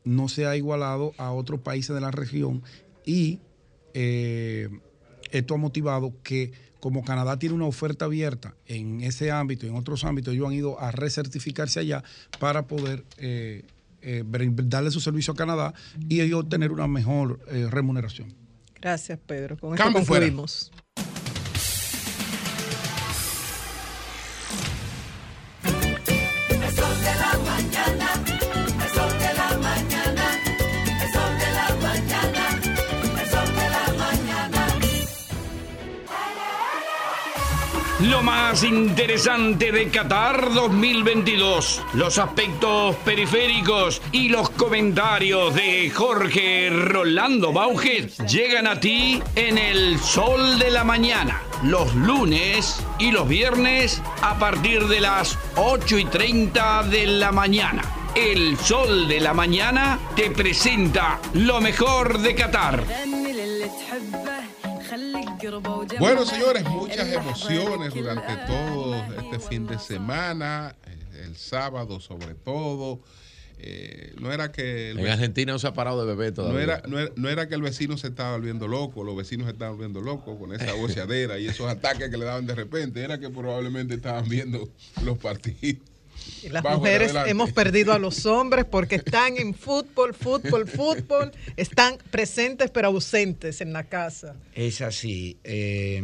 no 0.04 0.28
se 0.28 0.46
ha 0.46 0.56
igualado 0.56 1.14
a 1.18 1.32
otros 1.32 1.62
países 1.62 1.94
de 1.96 2.02
la 2.02 2.12
región 2.12 2.64
y 3.06 3.40
eh, 3.94 4.70
esto 5.32 5.56
ha 5.56 5.58
motivado 5.58 6.14
que 6.24 6.52
como 6.80 7.04
Canadá 7.04 7.40
tiene 7.40 7.56
una 7.56 7.66
oferta 7.66 8.06
abierta 8.06 8.56
en 8.66 9.02
ese 9.02 9.32
ámbito 9.32 9.66
y 9.66 9.70
en 9.70 9.76
otros 9.76 10.04
ámbitos, 10.04 10.34
ellos 10.34 10.48
han 10.48 10.54
ido 10.54 10.80
a 10.80 10.92
recertificarse 10.92 11.80
allá 11.80 12.04
para 12.40 12.68
poder 12.68 13.06
eh, 13.18 13.64
eh, 14.02 14.24
darle 14.26 14.92
su 14.92 15.00
servicio 15.00 15.32
a 15.32 15.36
Canadá 15.36 15.74
y 16.10 16.20
ellos 16.20 16.50
tener 16.50 16.72
una 16.72 16.88
mejor 16.88 17.40
remuneración. 17.48 18.34
Gracias, 18.82 19.18
Pedro. 19.26 19.58
Con 19.58 19.76
esto 19.76 19.94
concluimos. 19.94 20.72
Lo 38.04 38.22
más 38.22 38.66
interesante 38.66 39.72
de 39.72 39.88
Qatar 39.88 40.54
2022, 40.54 41.82
los 41.94 42.18
aspectos 42.18 42.98
periféricos 42.98 44.02
y 44.12 44.28
los 44.28 44.50
comentarios 44.50 45.56
de 45.56 45.90
Jorge 45.90 46.70
Rolando 46.70 47.54
Bauges 47.54 48.18
llegan 48.30 48.68
a 48.68 48.78
ti 48.78 49.24
en 49.36 49.58
el 49.58 49.98
sol 50.00 50.60
de 50.60 50.70
la 50.70 50.84
mañana, 50.84 51.44
los 51.64 51.96
lunes 51.96 52.84
y 53.00 53.12
los 53.12 53.26
viernes 53.26 54.02
a 54.22 54.38
partir 54.38 54.86
de 54.88 55.00
las 55.00 55.40
8 55.56 56.00
y 56.00 56.06
30 56.06 56.84
de 56.84 57.08
la 57.08 57.32
mañana. 57.32 57.84
El 58.16 58.58
Sol 58.58 59.08
de 59.08 59.22
la 59.22 59.34
Mañana 59.34 59.98
te 60.16 60.30
presenta 60.30 61.20
lo 61.34 61.62
mejor 61.62 62.20
de 62.20 62.36
Qatar. 62.36 62.84
Bueno, 66.00 66.26
señores, 66.26 66.64
muchas 66.66 67.12
emociones 67.12 67.94
durante 67.94 68.36
todo 68.48 68.96
este 69.22 69.40
fin 69.40 69.66
de 69.66 69.80
semana, 69.80 70.76
eh, 70.86 71.24
el 71.26 71.36
sábado 71.36 72.00
sobre 72.00 72.36
todo. 72.36 73.02
Eh, 73.66 74.14
no 74.20 74.34
era 74.34 74.52
que 74.52 74.92
el 74.92 75.00
En 75.00 75.08
Argentina 75.08 75.54
no 75.54 75.60
se 75.60 75.68
ha 75.68 75.74
parado 75.74 76.02
de 76.02 76.14
beber 76.14 76.34
todavía. 76.34 76.54
no 76.54 76.62
era, 76.62 76.84
no, 76.86 77.00
era, 77.00 77.12
no 77.16 77.30
era 77.30 77.48
que 77.48 77.56
el 77.56 77.62
vecino 77.62 77.98
se 77.98 78.08
estaba 78.08 78.36
volviendo 78.36 78.68
loco, 78.68 79.06
los 79.06 79.16
vecinos 79.16 79.46
se 79.46 79.54
estaban 79.54 79.76
volviendo 79.76 80.02
locos 80.02 80.38
con 80.38 80.54
esa 80.54 80.74
voceadera 80.82 81.40
y 81.40 81.48
esos 81.48 81.70
ataques 81.70 82.10
que 82.10 82.18
le 82.18 82.26
daban 82.26 82.46
de 82.46 82.56
repente, 82.56 83.02
era 83.02 83.20
que 83.20 83.30
probablemente 83.30 83.94
estaban 83.94 84.28
viendo 84.28 84.70
los 85.04 85.18
partidos. 85.18 85.93
Las 86.50 86.64
mujeres 86.64 87.10
adelante. 87.10 87.32
hemos 87.32 87.52
perdido 87.54 87.94
a 87.94 88.00
los 88.00 88.26
hombres 88.26 88.66
porque 88.66 88.96
están 88.96 89.38
en 89.38 89.54
fútbol, 89.54 90.14
fútbol, 90.14 90.68
fútbol, 90.68 91.32
están 91.58 91.98
presentes 92.12 92.70
pero 92.72 92.88
ausentes 92.90 93.62
en 93.62 93.74
la 93.74 93.84
casa. 93.86 94.36
Es 94.54 94.82
así. 94.82 95.38
eh, 95.44 96.04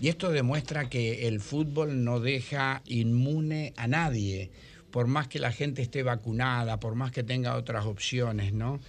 y 0.00 0.08
esto 0.08 0.32
demuestra 0.32 0.88
que 0.88 1.28
el 1.28 1.38
fútbol 1.38 2.02
no 2.02 2.18
deja 2.18 2.82
inmune 2.86 3.72
a 3.76 3.86
nadie, 3.86 4.50
por 4.90 5.06
más 5.06 5.28
que 5.28 5.38
la 5.38 5.52
gente 5.52 5.80
esté 5.80 6.02
vacunada, 6.02 6.80
por 6.80 6.96
más 6.96 7.12
que 7.12 7.22
tenga 7.22 7.54
otras 7.54 7.86
opciones, 7.86 8.52
¿no? 8.52 8.80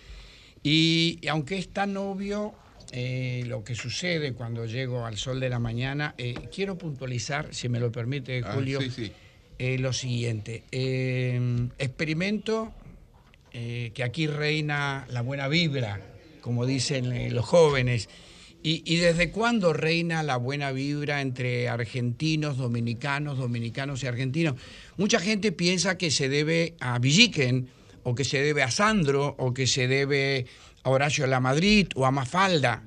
Y, 0.63 1.19
y 1.21 1.27
aunque 1.27 1.59
es 1.59 1.69
tan 1.69 1.95
obvio 1.97 2.55
eh, 2.91 3.43
lo 3.45 3.63
que 3.63 3.75
sucede 3.75 4.33
cuando 4.33 4.65
llego 4.65 5.05
al 5.05 5.17
sol 5.17 5.39
de 5.39 5.49
la 5.49 5.59
mañana, 5.59 6.15
eh, 6.17 6.33
quiero 6.53 6.79
puntualizar, 6.79 7.53
si 7.53 7.69
me 7.69 7.79
lo 7.79 7.91
permite, 7.91 8.41
Ah, 8.43 8.53
Julio, 8.55 8.81
sí, 8.81 8.89
sí. 8.89 9.11
Eh, 9.57 9.77
lo 9.77 9.93
siguiente. 9.93 10.63
Eh, 10.71 11.69
experimento 11.77 12.73
eh, 13.51 13.91
que 13.93 14.03
aquí 14.03 14.27
reina 14.27 15.05
la 15.09 15.21
buena 15.21 15.47
vibra, 15.47 16.01
como 16.41 16.65
dicen 16.65 17.33
los 17.33 17.45
jóvenes. 17.45 18.09
¿Y, 18.65 18.81
y 18.85 18.97
desde 18.97 19.29
cuándo 19.29 19.73
reina 19.73 20.23
la 20.23 20.37
buena 20.37 20.71
vibra 20.71 21.21
entre 21.21 21.67
argentinos, 21.67 22.57
dominicanos, 22.57 23.37
dominicanos 23.37 24.03
y 24.03 24.07
argentinos? 24.07 24.55
Mucha 24.95 25.19
gente 25.19 25.51
piensa 25.51 25.97
que 25.97 26.11
se 26.11 26.29
debe 26.29 26.75
a 26.79 26.97
Villiquen, 26.99 27.67
o 28.03 28.15
que 28.15 28.23
se 28.23 28.41
debe 28.41 28.63
a 28.63 28.71
Sandro, 28.71 29.35
o 29.37 29.53
que 29.53 29.67
se 29.67 29.87
debe 29.87 30.45
a 30.83 30.89
Horacio 30.89 31.25
La 31.27 31.39
Madrid 31.39 31.87
o 31.95 32.05
a 32.05 32.11
Mafalda. 32.11 32.83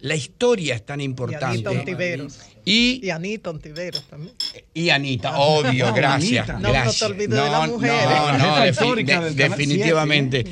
La 0.00 0.14
historia 0.16 0.74
es 0.74 0.84
tan 0.86 1.00
Y 1.00 1.04
importante. 1.04 1.46
Anita 1.46 1.70
Ontiveros. 1.70 2.38
Y, 2.64 3.00
Y 3.06 3.10
Anita 3.10 3.50
Ontiveros 3.50 4.04
también. 4.08 4.34
y 4.74 4.90
Anita, 4.90 5.38
obvio, 5.38 5.86
No, 5.86 5.94
gracias. 5.94 6.48
Anita. 6.48 6.52
No, 6.54 6.60
no 6.60 6.66
te 6.68 6.72
gracias. 6.80 7.02
olvides 7.02 7.30
de 7.30 7.36
las 7.50 7.68
mujeres. 7.68 7.96
No, 8.04 8.26
La 8.26 8.38
no, 8.38 8.54
jefa 8.62 8.84
defi- 8.84 9.04
de- 9.04 9.30
definitivamente. 9.48 10.44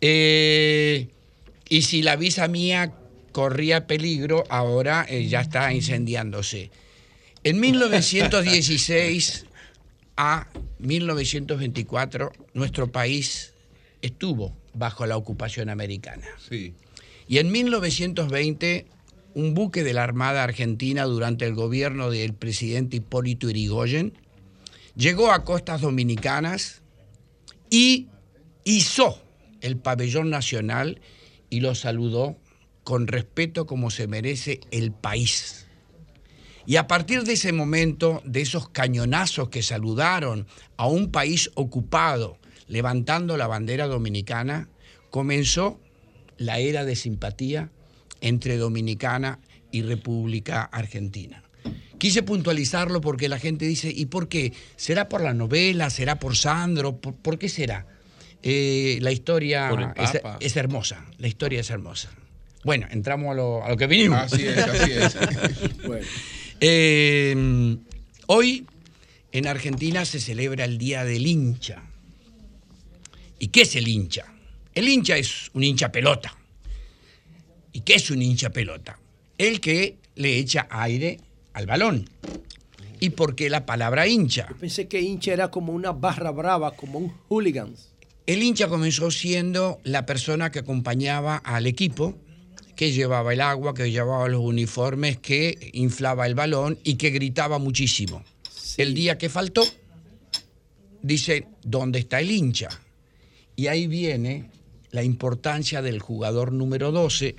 Eh, 0.00 1.08
y 1.68 1.82
si 1.82 2.02
la 2.02 2.16
visa 2.16 2.46
mía 2.48 2.92
corría 3.32 3.86
peligro, 3.86 4.44
ahora 4.48 5.06
eh, 5.08 5.26
ya 5.26 5.40
está 5.40 5.72
incendiándose. 5.72 6.70
En 7.44 7.60
1916 7.60 9.46
a 10.16 10.48
1924, 10.78 12.32
nuestro 12.54 12.90
país 12.90 13.52
estuvo 14.02 14.56
bajo 14.74 15.06
la 15.06 15.16
ocupación 15.16 15.68
americana. 15.68 16.26
Sí. 16.48 16.74
Y 17.28 17.38
en 17.38 17.50
1920, 17.50 18.86
un 19.34 19.54
buque 19.54 19.84
de 19.84 19.92
la 19.92 20.04
Armada 20.04 20.42
Argentina 20.42 21.04
durante 21.04 21.44
el 21.44 21.54
gobierno 21.54 22.10
del 22.10 22.34
presidente 22.34 22.96
Hipólito 22.98 23.50
Yrigoyen 23.50 24.14
llegó 24.94 25.30
a 25.30 25.44
costas 25.44 25.80
dominicanas 25.80 26.82
y 27.68 28.08
izó 28.64 29.20
el 29.60 29.76
pabellón 29.76 30.30
nacional 30.30 31.00
y 31.50 31.60
lo 31.60 31.74
saludó 31.74 32.36
con 32.84 33.06
respeto 33.08 33.66
como 33.66 33.90
se 33.90 34.06
merece 34.06 34.60
el 34.70 34.92
país. 34.92 35.66
Y 36.66 36.76
a 36.76 36.86
partir 36.86 37.24
de 37.24 37.34
ese 37.34 37.52
momento, 37.52 38.22
de 38.24 38.40
esos 38.40 38.68
cañonazos 38.68 39.48
que 39.50 39.62
saludaron 39.62 40.46
a 40.76 40.86
un 40.86 41.10
país 41.12 41.50
ocupado 41.54 42.38
levantando 42.68 43.36
la 43.36 43.46
bandera 43.46 43.86
dominicana, 43.86 44.68
comenzó 45.10 45.80
la 46.38 46.58
era 46.58 46.84
de 46.84 46.96
simpatía 46.96 47.70
entre 48.20 48.56
Dominicana 48.56 49.38
y 49.70 49.82
República 49.82 50.62
Argentina. 50.62 51.42
Quise 51.98 52.22
puntualizarlo 52.22 53.00
porque 53.00 53.28
la 53.28 53.38
gente 53.38 53.64
dice, 53.66 53.90
¿y 53.94 54.06
por 54.06 54.28
qué? 54.28 54.52
¿Será 54.76 55.08
por 55.08 55.22
la 55.22 55.32
novela? 55.32 55.90
¿Será 55.90 56.18
por 56.18 56.36
Sandro? 56.36 56.98
¿Por, 56.98 57.14
por 57.14 57.38
qué 57.38 57.48
será? 57.48 57.86
Eh, 58.42 58.98
la 59.00 59.12
historia 59.12 59.94
es, 60.40 60.56
hermosa, 60.56 61.04
la 61.18 61.26
historia 61.26 61.60
es 61.60 61.70
hermosa. 61.70 62.10
Bueno, 62.64 62.86
entramos 62.90 63.32
a 63.32 63.34
lo, 63.34 63.64
a 63.64 63.70
lo 63.70 63.76
que 63.76 63.86
vinimos. 63.86 64.18
Así 64.18 64.46
es, 64.46 64.58
así 64.58 64.92
es. 64.92 65.16
Eh, 66.58 67.76
hoy 68.28 68.66
en 69.30 69.46
Argentina 69.46 70.06
se 70.06 70.20
celebra 70.20 70.64
el 70.64 70.78
Día 70.78 71.04
del 71.04 71.26
Hincha. 71.26 71.82
¿Y 73.38 73.48
qué 73.48 73.62
es 73.62 73.76
el 73.76 73.88
hincha? 73.88 74.24
El 74.76 74.90
hincha 74.90 75.16
es 75.16 75.50
un 75.54 75.64
hincha 75.64 75.90
pelota. 75.90 76.36
¿Y 77.72 77.80
qué 77.80 77.94
es 77.94 78.10
un 78.10 78.20
hincha 78.20 78.50
pelota? 78.50 78.98
El 79.38 79.58
que 79.58 79.96
le 80.16 80.36
echa 80.36 80.68
aire 80.68 81.18
al 81.54 81.64
balón. 81.64 82.10
¿Y 83.00 83.08
por 83.10 83.34
qué 83.34 83.48
la 83.48 83.64
palabra 83.64 84.06
hincha? 84.06 84.48
Pensé 84.60 84.86
que 84.86 85.00
hincha 85.00 85.32
era 85.32 85.50
como 85.50 85.72
una 85.72 85.92
barra 85.92 86.30
brava, 86.30 86.76
como 86.76 86.98
un 86.98 87.08
hooligans. 87.26 87.88
El 88.26 88.42
hincha 88.42 88.68
comenzó 88.68 89.10
siendo 89.10 89.80
la 89.82 90.04
persona 90.04 90.50
que 90.50 90.58
acompañaba 90.58 91.38
al 91.38 91.66
equipo, 91.66 92.14
que 92.74 92.92
llevaba 92.92 93.32
el 93.32 93.40
agua, 93.40 93.72
que 93.72 93.90
llevaba 93.90 94.28
los 94.28 94.42
uniformes, 94.42 95.16
que 95.16 95.70
inflaba 95.72 96.26
el 96.26 96.34
balón 96.34 96.78
y 96.84 96.96
que 96.96 97.08
gritaba 97.08 97.58
muchísimo. 97.58 98.22
El 98.76 98.92
día 98.92 99.16
que 99.16 99.30
faltó, 99.30 99.62
dice, 101.00 101.46
¿dónde 101.62 102.00
está 102.00 102.20
el 102.20 102.30
hincha? 102.30 102.68
Y 103.56 103.68
ahí 103.68 103.86
viene 103.86 104.50
la 104.96 105.04
importancia 105.04 105.82
del 105.82 106.00
jugador 106.00 106.52
número 106.52 106.90
12 106.90 107.36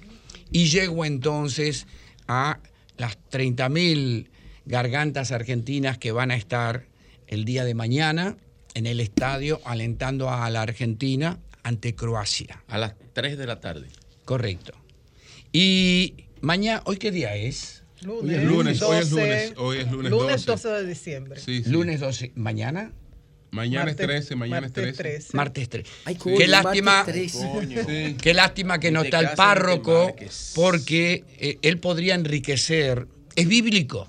y 0.51 0.67
llego 0.67 1.05
entonces 1.05 1.87
a 2.27 2.59
las 2.97 3.17
30.000 3.31 4.29
gargantas 4.67 5.31
argentinas 5.31 5.97
que 5.97 6.11
van 6.11 6.29
a 6.29 6.35
estar 6.35 6.85
el 7.25 7.45
día 7.45 7.65
de 7.65 7.73
mañana 7.73 8.37
en 8.75 8.85
el 8.85 8.99
estadio 8.99 9.59
alentando 9.65 10.29
a 10.29 10.47
la 10.51 10.61
Argentina 10.61 11.39
ante 11.63 11.95
Croacia. 11.95 12.63
A 12.67 12.77
las 12.77 12.93
3 13.13 13.39
de 13.39 13.47
la 13.47 13.59
tarde. 13.59 13.87
Correcto. 14.23 14.73
Y 15.51 16.25
mañana, 16.41 16.83
¿hoy 16.85 16.97
qué 16.97 17.09
día 17.09 17.35
es? 17.35 17.83
Hoy 18.07 18.35
es 18.35 18.43
lunes, 18.43 18.81
hoy 18.83 18.97
es 18.97 19.11
lunes, 19.11 19.53
hoy 19.57 19.77
es 19.79 19.91
lunes 19.91 20.11
12. 20.11 20.45
12 20.45 20.69
de 20.69 20.85
diciembre. 20.85 21.39
Sí, 21.39 21.63
sí. 21.63 21.69
Lunes 21.71 22.01
12. 22.01 22.33
¿Mañana? 22.35 22.91
Mañana 23.51 23.85
Martes- 23.85 24.01
es 24.01 24.07
13, 24.07 24.35
mañana 24.35 24.61
martes 24.61 24.87
es 24.87 24.97
13. 24.97 25.29
Martes 25.37 25.69
3. 25.69 25.87
Ay, 26.05 26.15
coño, 26.15 26.37
qué 26.37 26.47
lástima, 26.47 26.91
martes 26.97 27.13
13. 27.13 27.49
Coño. 27.51 27.81
Sí. 27.87 28.15
qué 28.21 28.33
lástima 28.33 28.79
que 28.79 28.91
no 28.91 29.01
está 29.03 29.19
el 29.19 29.29
párroco, 29.35 30.13
porque 30.53 31.23
eh, 31.39 31.57
él 31.61 31.79
podría 31.79 32.15
enriquecer. 32.15 33.07
Es 33.35 33.47
bíblico. 33.47 34.07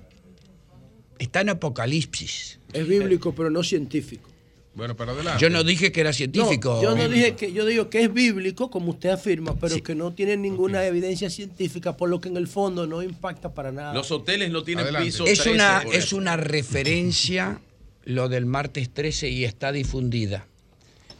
Está 1.18 1.40
en 1.40 1.50
Apocalipsis. 1.50 2.58
Es 2.72 2.86
bíblico, 2.86 3.34
pero 3.34 3.50
no 3.50 3.62
científico. 3.62 4.28
Bueno, 4.74 4.94
para 4.94 5.10
adelante. 5.10 5.42
Yo 5.42 5.50
no 5.50 5.64
dije 5.64 5.90
que 5.90 6.00
era 6.00 6.12
científico. 6.12 6.76
No, 6.76 6.82
yo 6.82 6.94
no 6.96 7.08
dije 7.08 7.34
que, 7.34 7.52
yo 7.52 7.66
digo 7.66 7.90
que 7.90 8.02
es 8.02 8.12
bíblico, 8.12 8.70
como 8.70 8.92
usted 8.92 9.08
afirma, 9.08 9.56
pero 9.56 9.82
que 9.82 9.96
no 9.96 10.12
tiene 10.12 10.36
ninguna 10.36 10.84
evidencia 10.84 11.28
científica, 11.30 11.96
por 11.96 12.08
lo 12.08 12.20
que 12.20 12.28
en 12.28 12.36
el 12.36 12.46
fondo 12.46 12.86
no 12.86 13.02
impacta 13.02 13.52
para 13.52 13.72
nada. 13.72 13.92
Los 13.92 14.12
hoteles 14.12 14.52
no 14.52 14.62
tienen 14.62 14.84
Adelante. 14.84 15.06
piso 15.06 15.26
es 15.26 15.40
13, 15.40 15.50
una, 15.50 15.82
es 15.92 16.12
una 16.12 16.36
referencia 16.36 17.60
lo 18.08 18.30
del 18.30 18.46
martes 18.46 18.88
13 18.88 19.28
y 19.28 19.44
está 19.44 19.70
difundida. 19.70 20.46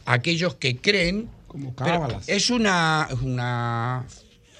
Aquellos 0.05 0.55
que 0.55 0.75
creen. 0.77 1.29
Como 1.45 1.75
cábalas. 1.75 2.27
es 2.27 2.49
una, 2.49 3.07
una 3.21 4.07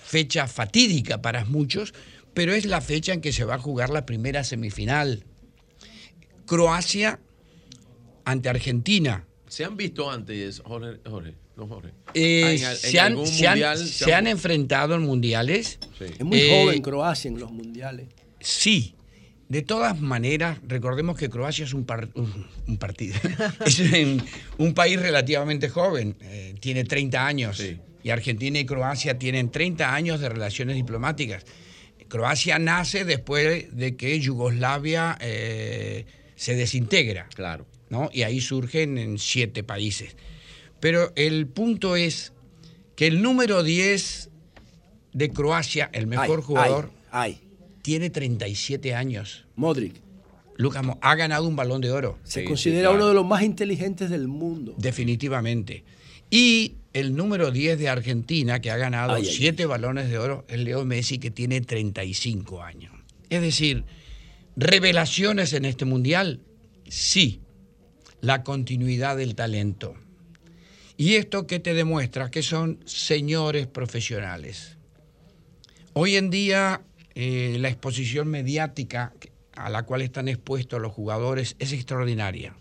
fecha 0.04 0.48
fatídica 0.48 1.22
para 1.24 1.44
muchos, 1.46 1.94
pero 2.36 2.54
es 2.54 2.66
la 2.66 2.82
fecha 2.82 3.14
en 3.14 3.22
que 3.22 3.34
se 3.34 3.46
va 3.46 3.56
a 3.56 3.60
jugar 3.60 3.90
la 3.90 4.06
primera 4.06 4.44
semifinal. 4.44 5.24
Croacia 6.46 7.20
ante 8.26 8.50
Argentina. 8.50 9.26
Se 9.48 9.66
han 9.66 9.76
visto 9.78 10.10
antes, 10.12 10.62
Jorge, 10.64 11.00
Jorge, 11.10 11.34
no 11.58 11.68
Jorge. 11.68 11.90
Eh, 12.14 12.44
Ah, 12.46 12.52
en 12.52 12.66
al- 12.66 12.72
en 12.74 13.28
se, 13.28 13.48
han, 13.48 13.78
se 13.88 14.14
han 14.14 14.28
enfrentado 14.28 14.94
en 14.96 15.02
mundiales. 15.02 15.80
Es 16.00 16.24
muy 16.24 16.40
Eh, 16.40 16.64
joven 16.64 16.82
Croacia 16.82 17.30
en 17.30 17.40
los 17.40 17.52
mundiales. 17.52 18.08
Sí. 18.40 18.94
De 19.50 19.64
todas 19.64 20.00
maneras, 20.00 20.60
recordemos 20.68 21.18
que 21.18 21.28
Croacia 21.30 21.66
es 21.66 21.74
un, 21.74 21.84
par- 21.86 22.10
un- 22.14 22.46
un 22.68 22.78
partido. 22.78 23.16
es 23.66 23.80
un, 23.80 24.24
un 24.60 24.74
país 24.74 25.02
relativamente 25.02 25.70
joven. 25.70 26.16
eh, 26.22 26.56
tiene 26.60 26.84
30 26.86 27.26
años. 27.26 27.62
Y 28.04 28.12
Argentina 28.12 28.60
y 28.60 28.66
Croacia 28.66 29.18
tienen 29.20 29.50
30 29.50 29.94
años 29.94 30.20
de 30.22 30.30
relaciones 30.30 30.76
diplomáticas. 30.76 31.44
Croacia 32.08 32.58
nace 32.60 33.06
después 33.06 33.76
de 33.76 33.96
que 33.96 34.20
Yugoslavia 34.20 35.18
eh, 35.20 36.06
se 36.36 36.56
desintegra. 36.56 37.28
Claro. 37.36 37.66
¿no? 37.90 38.10
Y 38.14 38.22
ahí 38.22 38.42
surgen 38.42 38.98
en 39.00 39.18
siete 39.18 39.64
países. 39.64 40.16
Pero 40.80 41.12
el 41.16 41.48
punto 41.48 41.96
es 41.96 42.34
que 42.96 43.08
el 43.08 43.22
número 43.24 43.64
10 43.64 44.30
de 45.14 45.30
Croacia, 45.32 45.90
el 45.92 46.06
mejor 46.06 46.40
Ay, 46.40 46.46
jugador, 46.46 46.92
ay, 47.12 47.42
tiene 47.90 48.12
37 48.12 48.94
años. 48.94 49.48
Modric. 49.56 49.96
Lucas 50.58 50.84
Mo- 50.84 51.00
ha 51.02 51.16
ganado 51.16 51.48
un 51.48 51.56
balón 51.56 51.82
de 51.82 51.90
oro. 51.90 52.20
Se 52.24 52.44
considera 52.46 52.92
uno 52.92 53.08
de 53.08 53.16
los 53.16 53.26
más 53.26 53.42
inteligentes 53.42 54.12
del 54.12 54.28
mundo. 54.28 54.76
Definitivamente. 54.78 55.84
Y 56.30 56.76
el 56.94 57.16
número 57.16 57.50
10 57.50 57.80
de 57.80 57.90
Argentina, 57.90 58.62
que 58.62 58.70
ha 58.70 58.78
ganado 58.78 59.16
Ay, 59.16 59.24
ay, 59.26 59.34
siete 59.34 59.66
balones 59.66 60.08
de 60.08 60.20
oro, 60.20 60.46
es 60.48 60.60
Leo 60.60 60.86
Messi, 60.86 61.18
que 61.18 61.32
tiene 61.32 61.62
35 61.62 62.62
años. 62.62 62.94
Es 63.32 63.42
decir, 63.42 63.86
revelaciones 64.56 65.54
en 65.54 65.66
este 65.66 65.86
mundial, 65.86 66.42
sí. 66.88 67.42
La 68.22 68.44
continuidad 68.44 69.18
del 69.18 69.34
talento. 69.34 69.96
¿Y 70.96 71.16
esto 71.16 71.48
que 71.48 71.60
te 71.60 71.74
demuestra? 71.74 72.30
Que 72.30 72.44
son 72.44 72.78
señores 72.86 73.66
profesionales. 73.66 74.78
Hoy 75.94 76.18
en 76.18 76.30
día, 76.30 76.84
eh, 77.16 77.58
la 77.60 77.70
exposición 77.70 78.28
mediática 78.28 79.14
a 79.56 79.70
la 79.70 79.84
cual 79.84 80.02
están 80.02 80.28
expuestos 80.28 80.82
los 80.82 80.92
jugadores 80.94 81.56
es 81.60 81.74
extraordinaria. 81.74 82.56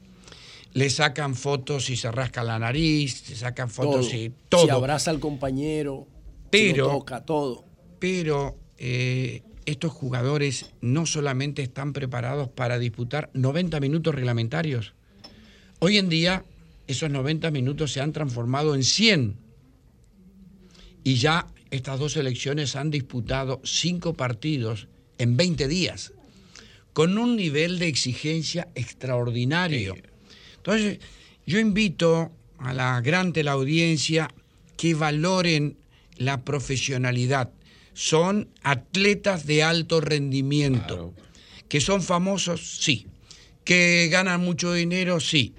Le 0.73 0.91
sacan 0.91 1.35
fotos 1.35 1.91
y 1.91 1.97
se 1.97 2.11
rasca 2.11 2.43
la 2.43 2.59
nariz, 2.59 3.23
se 3.23 3.37
sacan 3.37 3.71
fotos 3.71 4.13
y 4.13 4.33
todo. 4.49 4.65
Si 4.65 4.71
abraza 4.71 5.11
al 5.11 5.21
compañero, 5.21 6.07
si 6.09 6.49
Pero- 6.51 6.87
lo 6.87 6.93
toca, 6.99 7.25
todo. 7.25 7.65
Pero 7.99 8.57
eh, 8.77 9.43
estos 9.67 9.93
jugadores 9.93 10.71
no 10.81 11.07
solamente 11.07 11.63
están 11.63 11.93
preparados 11.93 12.49
para 12.49 12.79
disputar 12.79 13.31
90 13.35 13.81
minutos 13.81 14.15
reglamentarios. 14.15 14.95
Hoy 15.79 15.99
en 15.99 16.09
día 16.09 16.45
esos 16.87 17.11
90 17.11 17.51
minutos 17.51 17.93
se 17.93 18.01
han 18.01 18.13
transformado 18.13 18.75
en 18.75 18.83
100. 18.83 19.37
Y 21.05 21.17
ya 21.17 21.47
estas 21.71 21.99
dos 21.99 22.13
selecciones 22.13 22.77
han 22.77 22.91
disputado 22.91 23.61
cinco 23.65 24.15
partidos 24.15 24.89
en 25.19 25.37
20 25.37 25.69
días, 25.69 26.13
con 26.93 27.19
un 27.19 27.37
nivel 27.37 27.79
de 27.79 27.89
exigencia 27.89 28.69
extraordinario. 28.75 29.97
Entonces, 30.57 30.99
yo 31.47 31.59
invito 31.59 32.33
a 32.59 32.73
la 32.73 33.01
gran 33.01 33.33
teleaudiencia 33.33 34.29
que 34.77 34.95
valoren 34.95 35.77
la 36.17 36.45
profesionalidad. 36.45 37.51
Son 37.95 38.49
atletas 38.63 39.47
de 39.47 39.63
alto 39.63 40.01
rendimiento. 40.01 41.15
Que 41.69 41.81
son 41.81 42.03
famosos, 42.03 42.79
sí. 42.81 43.07
Que 43.65 44.09
ganan 44.11 44.41
mucho 44.41 44.73
dinero, 44.73 45.21
sí. 45.21 45.55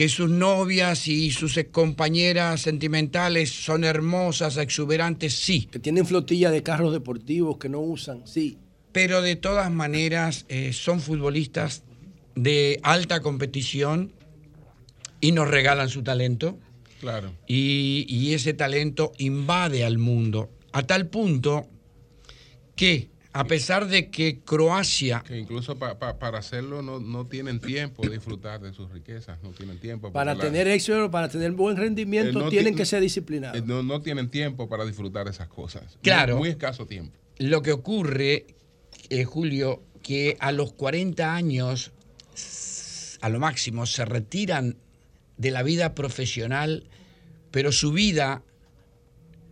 Que 0.00 0.08
sus 0.08 0.30
novias 0.30 1.08
y 1.08 1.30
sus 1.30 1.60
compañeras 1.70 2.62
sentimentales 2.62 3.50
son 3.50 3.84
hermosas, 3.84 4.56
exuberantes, 4.56 5.34
sí. 5.34 5.68
Que 5.70 5.78
tienen 5.78 6.06
flotilla 6.06 6.50
de 6.50 6.62
carros 6.62 6.94
deportivos 6.94 7.58
que 7.58 7.68
no 7.68 7.80
usan, 7.80 8.26
sí. 8.26 8.56
Pero 8.92 9.20
de 9.20 9.36
todas 9.36 9.70
maneras 9.70 10.46
eh, 10.48 10.72
son 10.72 11.02
futbolistas 11.02 11.82
de 12.34 12.80
alta 12.82 13.20
competición 13.20 14.14
y 15.20 15.32
nos 15.32 15.48
regalan 15.48 15.90
su 15.90 16.02
talento. 16.02 16.58
Claro. 17.00 17.34
Y, 17.46 18.06
y 18.08 18.32
ese 18.32 18.54
talento 18.54 19.12
invade 19.18 19.84
al 19.84 19.98
mundo 19.98 20.48
a 20.72 20.82
tal 20.82 21.08
punto 21.08 21.68
que 22.74 23.10
a 23.32 23.44
pesar 23.44 23.86
de 23.86 24.10
que 24.10 24.40
Croacia 24.40 25.22
Que 25.24 25.38
incluso 25.38 25.76
pa- 25.78 25.98
pa- 25.98 26.18
para 26.18 26.38
hacerlo 26.38 26.82
no, 26.82 26.98
no 26.98 27.26
tienen 27.26 27.60
tiempo 27.60 28.02
de 28.02 28.10
disfrutar 28.14 28.60
de 28.60 28.72
sus 28.72 28.90
riquezas, 28.90 29.40
no 29.42 29.50
tienen 29.50 29.78
tiempo. 29.78 30.12
Para 30.12 30.32
porque 30.32 30.46
la- 30.46 30.52
tener 30.52 30.68
éxito, 30.68 31.10
para 31.10 31.28
tener 31.28 31.52
buen 31.52 31.76
rendimiento, 31.76 32.40
Eh, 32.40 32.42
no 32.42 32.48
tienen 32.50 32.74
ti- 32.74 32.78
que 32.78 32.86
ser 32.86 33.00
disciplinados. 33.00 33.56
eh, 33.58 33.62
no, 33.64 33.82
no 33.84 34.00
tienen 34.02 34.28
tiempo 34.30 34.68
para 34.68 34.84
disfrutar 34.84 35.26
de 35.26 35.30
esas 35.30 35.46
cosas. 35.48 35.96
Claro. 36.02 36.34
Muy, 36.34 36.40
muy 36.40 36.48
escaso 36.50 36.86
tiempo. 36.86 37.16
lo 37.38 37.62
que 37.62 37.72
ocurre, 37.72 38.46
eh, 39.08 39.24
Julio, 39.24 39.82
que 40.02 40.36
a 40.40 40.50
los 40.52 40.72
40 40.72 41.34
años, 41.34 41.92
a 43.20 43.28
lo 43.28 43.38
máximo, 43.38 43.86
se 43.86 44.04
retiran 44.04 44.76
de 45.36 45.50
la 45.50 45.62
vida 45.62 45.94
profesional, 45.94 46.84
pero 47.50 47.70
su 47.72 47.92
vida 47.92 48.42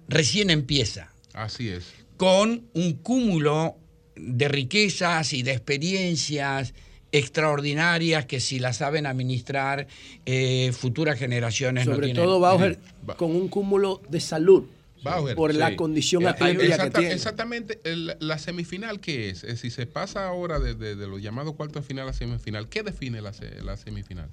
recién 0.09 0.51
empieza. 0.51 1.13
Así 1.33 1.69
es. 1.69 1.87
Con 2.19 2.65
un 2.75 2.93
cúmulo 2.95 3.77
de 4.17 4.49
riquezas 4.49 5.33
y 5.33 5.43
de 5.43 5.53
experiencias 5.53 6.75
extraordinarias 7.13 8.27
que 8.27 8.41
si 8.41 8.59
las 8.59 8.77
saben 8.79 9.07
administrar, 9.07 9.87
eh, 10.27 10.73
futuras 10.73 11.19
generaciones 11.19 11.87
no 11.87 11.95
Sobre 11.95 12.09
tienen. 12.09 12.25
todo 12.25 12.41
Bauer 12.41 12.79
con 13.17 13.35
un 13.35 13.49
cúmulo 13.49 14.03
de 14.11 14.21
salud. 14.21 14.65
Bauer, 15.03 15.37
por 15.37 15.55
la 15.55 15.77
condición 15.77 16.25
Eh, 16.25 16.29
atlética 16.29 16.65
exacta- 16.75 16.85
que 16.91 16.99
tiene. 16.99 17.15
Exactamente, 17.15 17.81
el- 17.85 18.17
la 18.19 18.37
semifinal, 18.39 18.99
¿qué 19.01 19.31
es? 19.31 19.45
Eh, 19.45 19.57
Si 19.57 19.71
se 19.71 19.87
pasa 19.87 20.27
ahora 20.27 20.59
de, 20.59 20.75
de, 20.75 20.97
de 20.97 21.07
los 21.07 21.23
llamados 21.23 21.55
cuartos 21.55 21.83
de 21.85 21.87
final 21.87 22.09
a 22.09 22.13
semifinal, 22.13 22.69
¿qué 22.69 22.83
define 22.83 23.23
la, 23.23 23.33
se- 23.33 23.63
la 23.63 23.77
semifinal? 23.77 24.29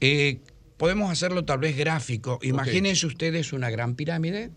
Eh, 0.00 0.38
podemos 0.76 1.10
hacerlo 1.10 1.44
tal 1.44 1.58
vez 1.58 1.76
gráfico. 1.76 2.38
Imagínense 2.42 3.06
ustedes 3.06 3.52
una 3.52 3.70
gran 3.70 3.96
pirámide. 3.96 4.50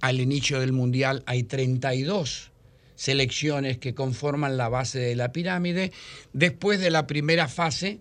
Al 0.00 0.20
inicio 0.20 0.60
del 0.60 0.72
Mundial 0.72 1.22
hay 1.26 1.44
32 1.44 2.50
selecciones 2.94 3.78
que 3.78 3.94
conforman 3.94 4.56
la 4.56 4.68
base 4.68 4.98
de 4.98 5.16
la 5.16 5.32
pirámide. 5.32 5.92
Después 6.32 6.80
de 6.80 6.90
la 6.90 7.06
primera 7.06 7.48
fase, 7.48 8.00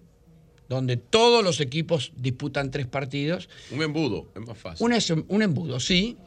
donde 0.70 0.98
todos 0.98 1.44
los 1.44 1.60
equipos 1.60 2.12
disputan 2.16 2.72
tres 2.72 2.88
partidos, 2.88 3.50
Un 3.72 3.82
embudo, 3.84 4.32
es 4.36 4.42
más 4.48 4.58
fácil. 4.58 4.86
Un, 4.86 4.94
es- 4.94 5.10
un 5.10 5.42
embudo, 5.42 5.80
sí. 5.80 6.18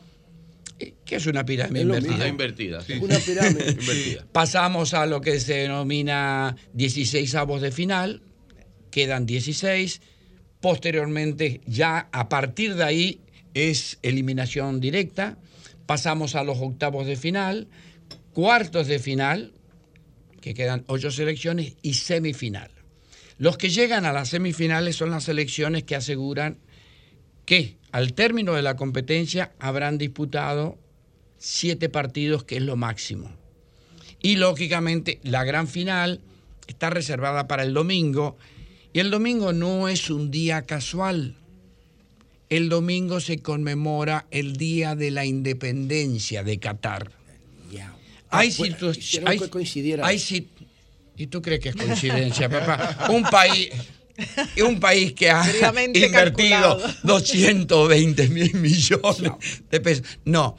Eh, 0.81 0.93
¿Qué 1.05 1.17
es 1.17 1.27
una 1.27 1.45
pirámide 1.47 1.81
Es 1.81 1.85
invertida? 1.87 2.11
mismo. 2.11 2.25
Ah, 2.25 2.29
invertida, 2.29 2.81
sí. 2.81 2.95
Una 3.01 3.19
pirámide. 3.21 3.71
Invertida. 3.81 4.27
Pasamos 4.33 4.93
a 4.93 5.07
lo 5.07 5.21
que 5.21 5.39
se 5.41 5.55
denomina 5.55 6.57
16 6.73 7.35
avos 7.37 7.63
de 7.63 7.71
final, 7.71 8.23
quedan 8.91 9.25
16. 9.25 10.01
Posteriormente, 10.61 11.61
ya 11.67 12.09
a 12.11 12.29
partir 12.29 12.75
de 12.75 12.85
ahí 12.85 13.21
es 13.55 13.99
eliminación 14.03 14.81
directa. 14.81 15.39
Pasamos 15.87 16.35
a 16.35 16.45
los 16.45 16.59
octavos 16.59 17.07
de 17.07 17.17
final, 17.17 17.69
cuartos 18.33 18.87
de 18.87 18.99
final, 18.99 19.53
que 20.41 20.55
quedan 20.55 20.85
ocho 20.89 21.11
selecciones, 21.11 21.75
y 21.83 21.95
semifinal. 21.95 22.71
Los 23.39 23.57
que 23.57 23.71
llegan 23.71 24.05
a 24.05 24.13
las 24.13 24.29
semifinales 24.29 24.97
son 24.97 25.11
las 25.11 25.25
selecciones 25.25 25.85
que 25.85 25.97
aseguran 25.97 26.59
que 27.47 27.77
al 27.93 28.13
término 28.15 28.55
de 28.55 28.63
la 28.63 28.77
competencia 28.77 29.53
habrán 29.59 29.99
disputado 29.99 30.79
siete 31.39 31.89
partidos, 31.89 32.45
que 32.45 32.57
es 32.57 32.63
lo 32.63 32.77
máximo. 32.77 33.31
Y 34.21 34.37
lógicamente 34.37 35.21
la 35.23 35.45
gran 35.45 35.69
final 35.69 36.21
está 36.67 36.91
reservada 36.91 37.47
para 37.47 37.63
el 37.63 37.75
domingo. 37.75 38.37
Y 38.93 39.01
el 39.01 39.11
domingo 39.11 39.53
no 39.53 39.89
es 39.89 40.09
un 40.11 40.31
día 40.31 40.63
casual. 40.63 41.37
El 42.55 42.69
domingo 42.69 43.19
se 43.19 43.39
conmemora 43.39 44.27
el 44.31 44.57
Día 44.57 44.95
de 44.95 45.11
la 45.11 45.25
Independencia 45.25 46.45
de 46.45 46.61
Qatar. 46.61 47.11
Hay 48.31 48.51
Ah, 48.51 48.55
bueno, 48.59 48.77
situ- 48.77 48.93
quisieron 48.93 49.29
hay- 49.29 49.39
que 49.41 49.49
coincidiera. 49.51 50.07
hay 50.07 50.19
sit- 50.19 50.47
¿Y 51.17 51.27
tú 51.29 51.43
crees 51.43 51.59
que 51.61 51.71
es 51.71 51.77
coincidencia, 51.77 52.49
papá? 52.49 53.09
Un 53.13 53.23
país, 53.25 53.71
un 54.65 54.79
país 54.79 55.13
que 55.15 55.31
ha 55.31 55.45
invertido 55.69 56.11
calculado. 56.13 56.81
220 57.03 58.29
mil 58.29 58.55
millones 58.55 59.33
de 59.71 59.81
pesos. 59.81 60.07
No, 60.25 60.57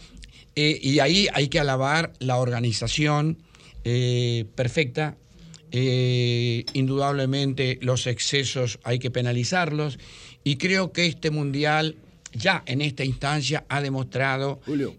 eh, 0.55 0.77
y 0.81 0.99
ahí 0.99 1.27
hay 1.33 1.47
que 1.47 1.59
alabar 1.61 2.11
la 2.19 2.37
organización 2.37 3.37
eh, 3.85 4.43
perfecta. 4.55 5.15
Eh, 5.71 6.65
indudablemente 6.73 7.77
los 7.81 8.07
excesos 8.07 8.79
hay 8.83 8.99
que 8.99 9.11
penalizarlos 9.11 9.97
y 10.45 10.55
creo 10.55 10.93
que 10.93 11.05
este 11.07 11.29
mundial 11.31 11.97
ya 12.33 12.63
en 12.65 12.79
esta 12.79 13.03
instancia 13.03 13.65
ha 13.67 13.81
demostrado 13.81 14.61
Julio 14.65 14.95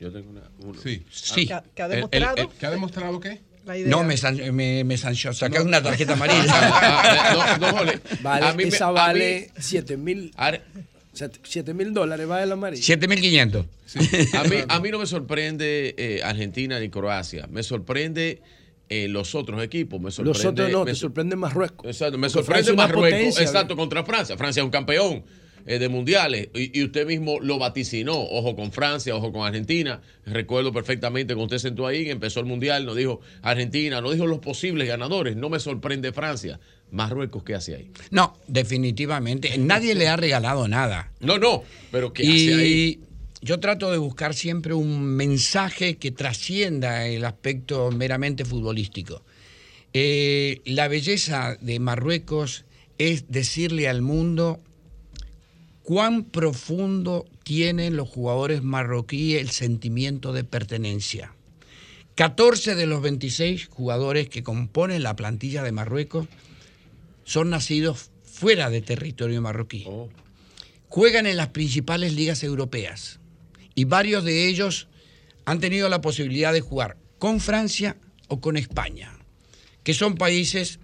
yo 0.00 0.10
tengo 0.10 0.30
una, 0.30 0.40
uno. 0.60 0.80
Sí. 0.82 1.04
Sí. 1.10 1.46
¿Que 1.46 1.52
ha- 1.52 1.62
que 1.74 1.82
ha 1.82 1.84
El- 1.84 1.92
el- 1.92 1.96
demostrado? 1.98 2.36
el- 2.38 2.48
¿Qué 2.58 2.64
ha 2.66 2.70
demostrado 2.70 3.20
qué? 3.20 3.40
No 3.84 4.02
me, 4.02 4.16
san- 4.16 4.54
me, 4.56 4.82
me 4.82 4.96
sancionó, 4.96 5.34
saqué 5.34 5.58
No. 5.58 5.64
una 5.66 5.82
tarjeta 5.82 6.12
amarilla. 6.14 6.44
Ah, 6.48 7.56
no, 7.60 7.66
no, 7.70 7.72
Jorge. 7.78 7.98
Vale, 8.22 8.46
A 8.46 8.54
mí 8.54 8.62
me- 8.64 8.68
esa 8.70 8.88
mí- 8.88 8.94
vale 8.94 9.50
7 9.58 9.98
mil. 9.98 10.32
Ahora- 10.36 10.62
7 11.42 11.74
mil 11.74 11.92
dólares 11.92 12.26
vale 12.26 12.46
la 12.46 12.54
amarilla. 12.54 12.82
7500. 12.82 13.66
A 14.34 14.44
mí, 14.44 14.56
a 14.68 14.80
mí 14.80 14.90
no 14.90 14.98
me 15.00 15.06
sorprende 15.06 15.94
eh, 15.98 16.22
Argentina 16.24 16.80
ni 16.80 16.88
Croacia. 16.88 17.46
Me 17.50 17.62
sorprende 17.62 18.40
eh, 18.90 19.08
los 19.08 19.34
otros 19.34 19.62
equipos. 19.62 19.98
Me 20.00 20.10
sorprende, 20.10 20.38
Los 20.38 20.44
otros 20.44 20.70
no, 20.70 20.80
me 20.80 20.84
te 20.90 20.94
sor- 20.94 21.08
sorprende 21.08 21.36
Marruecos. 21.36 21.86
Exacto, 21.86 22.18
me 22.18 22.28
sorprende 22.28 22.72
Marruecos. 22.74 23.10
potencia, 23.10 23.42
exacto, 23.42 23.76
contra 23.76 24.04
Francia. 24.04 24.36
Francia 24.36 24.60
es 24.60 24.64
un 24.64 24.70
campeón. 24.70 25.24
eh, 25.66 25.78
de 25.78 25.90
mundiales. 25.90 26.48
Y, 26.54 26.80
y 26.80 26.84
usted 26.84 27.06
mismo 27.06 27.38
lo 27.38 27.58
vaticinó. 27.58 28.14
Ojo 28.18 28.56
con 28.56 28.72
Francia, 28.72 29.14
ojo 29.14 29.30
con 29.30 29.46
Argentina. 29.46 30.00
Recuerdo 30.24 30.72
perfectamente 30.72 31.34
cuando 31.34 31.54
usted 31.54 31.68
sentó 31.68 31.86
ahí, 31.86 32.08
empezó 32.10 32.40
el 32.40 32.46
mundial, 32.46 32.86
nos 32.86 32.96
dijo 32.96 33.20
Argentina, 33.42 34.00
nos 34.00 34.14
dijo 34.14 34.26
los 34.26 34.38
posibles 34.38 34.88
ganadores. 34.88 35.36
No 35.36 35.50
me 35.50 35.60
sorprende 35.60 36.12
Francia. 36.14 36.58
Marruecos, 36.90 37.44
¿qué 37.44 37.54
hace 37.54 37.74
ahí? 37.76 37.90
No, 38.10 38.38
definitivamente. 38.48 39.56
Nadie 39.58 39.94
le 39.94 40.08
ha 40.08 40.16
regalado 40.16 40.66
nada. 40.66 41.12
No, 41.20 41.38
no, 41.38 41.62
pero 41.92 42.12
¿qué 42.14 42.24
y 42.24 42.48
hace 42.48 42.54
ahí? 42.60 43.00
Yo 43.42 43.58
trato 43.58 43.90
de 43.90 43.98
buscar 43.98 44.34
siempre 44.34 44.74
un 44.74 45.02
mensaje 45.02 45.96
que 45.96 46.10
trascienda 46.10 47.06
el 47.06 47.24
aspecto 47.24 47.90
meramente 47.90 48.44
futbolístico. 48.44 49.22
Eh, 49.92 50.60
la 50.66 50.88
belleza 50.88 51.56
de 51.60 51.80
Marruecos 51.80 52.64
es 52.98 53.28
decirle 53.28 53.88
al 53.88 54.02
mundo 54.02 54.60
cuán 55.82 56.24
profundo 56.24 57.26
tienen 57.42 57.96
los 57.96 58.08
jugadores 58.08 58.62
marroquíes 58.62 59.40
el 59.40 59.50
sentimiento 59.50 60.32
de 60.32 60.44
pertenencia. 60.44 61.34
14 62.16 62.74
de 62.74 62.86
los 62.86 63.00
26 63.00 63.68
jugadores 63.68 64.28
que 64.28 64.42
componen 64.42 65.02
la 65.02 65.16
plantilla 65.16 65.62
de 65.62 65.72
Marruecos 65.72 66.28
son 67.24 67.48
nacidos 67.48 68.10
fuera 68.22 68.68
de 68.68 68.82
territorio 68.82 69.40
marroquí. 69.40 69.86
Juegan 70.88 71.26
en 71.26 71.38
las 71.38 71.48
principales 71.48 72.12
ligas 72.12 72.42
europeas 72.42 73.19
y 73.74 73.84
varios 73.84 74.24
de 74.24 74.48
ellos 74.48 74.88
han 75.44 75.60
tenido 75.60 75.88
la 75.88 76.00
posibilidad 76.00 76.52
de 76.52 76.60
jugar 76.60 76.96
con 77.18 77.40
Francia 77.40 77.96
o 78.28 78.40
con 78.40 78.56
España, 78.56 79.12
que 79.82 79.94
son 79.94 80.14
países 80.14 80.80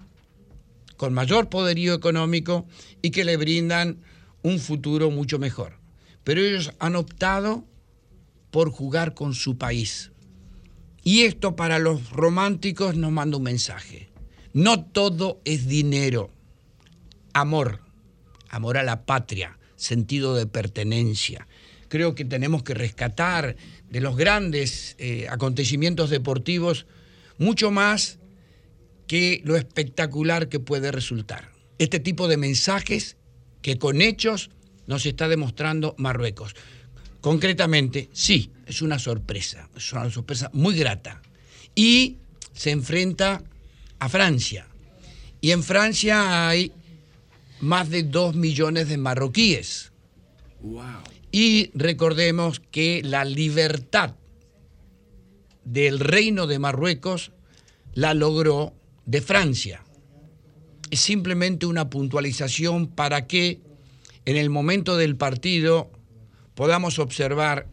con 0.97 1.13
mayor 1.13 1.49
poderío 1.49 1.95
económico 1.95 2.67
y 3.03 3.11
que 3.11 3.25
le 3.25 3.37
brindan 3.37 3.99
un 4.43 4.59
futuro 4.59 5.11
mucho 5.11 5.39
mejor. 5.39 5.79
Pero 6.25 6.41
ellos 6.41 6.73
han 6.79 6.97
optado 6.97 7.65
por 8.51 8.71
jugar 8.71 9.15
con 9.15 9.35
su 9.35 9.59
país. 9.59 10.11
Y 11.03 11.23
esto 11.23 11.55
para 11.55 11.79
los 11.79 12.11
románticos 12.11 12.97
nos 12.97 13.13
manda 13.13 13.37
un 13.37 13.45
mensaje. 13.45 14.11
No 14.53 14.85
todo 14.85 15.41
es 15.45 15.69
dinero. 15.69 16.31
Amor. 17.33 17.81
Amor 18.49 18.79
a 18.79 18.83
la 18.83 19.05
patria. 19.05 19.59
Sentido 19.77 20.35
de 20.35 20.47
pertenencia. 20.47 21.47
Creo 21.89 22.15
que 22.15 22.25
tenemos 22.25 22.63
que 22.63 22.75
rescatar 22.75 23.57
de 23.89 24.01
los 24.01 24.17
grandes 24.17 24.97
eh, 24.99 25.27
acontecimientos 25.29 26.11
deportivos 26.11 26.87
mucho 27.39 27.71
más 27.71 28.19
que 29.07 29.41
lo 29.45 29.57
espectacular 29.57 30.49
que 30.49 30.61
puede 30.61 30.91
resultar. 30.91 31.53
Este 31.79 32.01
tipo 32.01 32.29
de 32.29 32.37
mensajes 32.37 33.17
que 33.63 33.79
con 33.79 34.01
hechos 34.01 34.51
nos 34.87 35.07
está 35.07 35.29
demostrando 35.29 35.95
Marruecos. 35.99 36.55
Concretamente, 37.21 38.09
sí, 38.13 38.51
es 38.67 38.83
una 38.83 38.99
sorpresa, 38.99 39.69
es 39.77 39.93
una 39.93 40.11
sorpresa 40.11 40.51
muy 40.53 40.77
grata. 40.77 41.21
Y 41.75 42.19
se 42.53 42.71
enfrenta 42.71 43.43
a 43.99 44.09
Francia. 44.09 44.67
Y 45.41 45.51
en 45.51 45.63
Francia 45.63 46.49
hay 46.49 46.73
más 47.61 47.91
de 47.91 48.03
dos 48.03 48.35
millones 48.35 48.89
de 48.89 48.97
marroquíes. 48.97 49.93
Y 51.33 51.71
recordemos 51.75 52.61
que 52.61 53.03
la 53.05 53.25
libertad 53.25 54.15
del 55.65 55.99
reino 55.99 56.47
de 56.47 56.59
Marruecos 56.59 57.33
la 57.95 58.15
logró 58.15 58.75
de 59.05 59.21
Francia. 59.21 59.83
Es 60.91 61.01
simplemente 61.01 61.67
una 61.67 61.91
puntualización 61.91 62.87
para 62.87 63.27
que 63.27 63.61
en 64.25 64.37
el 64.37 64.51
momento 64.51 64.97
del 64.97 65.17
partido 65.17 65.91
podamos 66.55 66.99
observar 66.99 67.67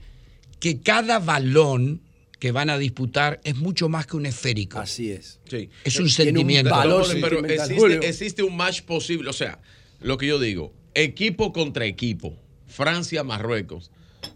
que 0.60 0.82
cada 0.82 1.20
balón 1.20 2.02
que 2.40 2.52
van 2.52 2.70
a 2.70 2.78
disputar 2.78 3.40
es 3.44 3.56
mucho 3.56 3.88
más 3.88 4.06
que 4.06 4.18
un 4.18 4.26
esférico. 4.26 4.80
Así 4.80 5.12
es. 5.12 5.40
Es 5.84 6.00
un 6.00 6.08
Tiene 6.08 6.10
sentimiento. 6.10 6.72
valor 6.72 7.06
pero 7.22 7.46
existe, 7.46 8.08
existe 8.08 8.44
un 8.44 8.58
match 8.58 8.82
posible. 8.82 9.30
O 9.30 9.34
sea, 9.34 9.62
lo 10.02 10.18
que 10.18 10.28
yo 10.28 10.40
digo, 10.40 10.74
equipo 10.94 11.54
contra 11.54 11.86
equipo, 11.86 12.38
Francia-Marruecos. 12.74 13.91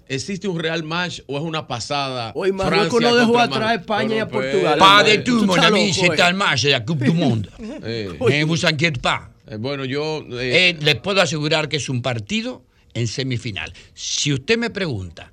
¿Existe 0.07 0.47
un 0.47 0.59
real 0.59 0.83
match 0.83 1.21
o 1.27 1.37
es 1.37 1.43
una 1.43 1.67
pasada? 1.67 2.31
Hoy 2.35 2.51
Marruecos 2.51 3.01
no 3.01 3.15
dejó 3.15 3.39
atrás 3.39 3.69
a 3.71 3.75
España 3.75 4.15
y 4.15 4.19
a 4.19 4.27
Portugal. 4.27 4.77
Pas 4.79 5.05
de 5.05 5.17
Tú 5.19 5.39
tout, 5.39 5.45
mon 5.47 5.59
ami, 5.59 5.93
c'est 5.93 6.17
eh. 6.17 6.29
un 6.29 6.35
match 6.35 6.63
de 6.63 6.71
la 6.71 6.81
Coupe 6.81 7.03
du 7.03 7.11
Monde. 7.11 7.49
Eh. 7.59 8.09
Ne 8.19 8.43
vous 8.43 8.65
inquiétez 8.65 9.01
pas. 9.01 9.29
Eh, 9.49 9.57
bueno, 9.57 9.85
yo... 9.85 10.25
Eh, 10.31 10.77
les 10.79 10.95
puedo 10.95 11.21
asegurar 11.21 11.67
que 11.67 11.77
es 11.77 11.89
un 11.89 12.01
partido 12.01 12.63
en 12.93 13.07
semifinal. 13.07 13.73
Si 13.93 14.33
usted 14.33 14.57
me 14.57 14.69
pregunta, 14.69 15.31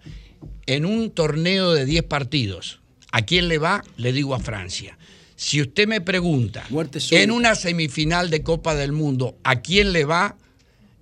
en 0.66 0.84
un 0.84 1.10
torneo 1.10 1.72
de 1.72 1.84
10 1.84 2.04
partidos, 2.04 2.80
¿a 3.12 3.22
quién 3.22 3.48
le 3.48 3.58
va? 3.58 3.82
Le 3.96 4.12
digo 4.12 4.34
a 4.34 4.40
Francia. 4.40 4.96
Si 5.36 5.60
usted 5.60 5.86
me 5.86 6.00
pregunta, 6.00 6.64
en 7.10 7.30
una 7.30 7.54
semifinal 7.54 8.30
de 8.30 8.42
Copa 8.42 8.74
del 8.74 8.92
Mundo, 8.92 9.36
¿a 9.42 9.60
quién 9.60 9.92
le 9.92 10.04
va? 10.04 10.36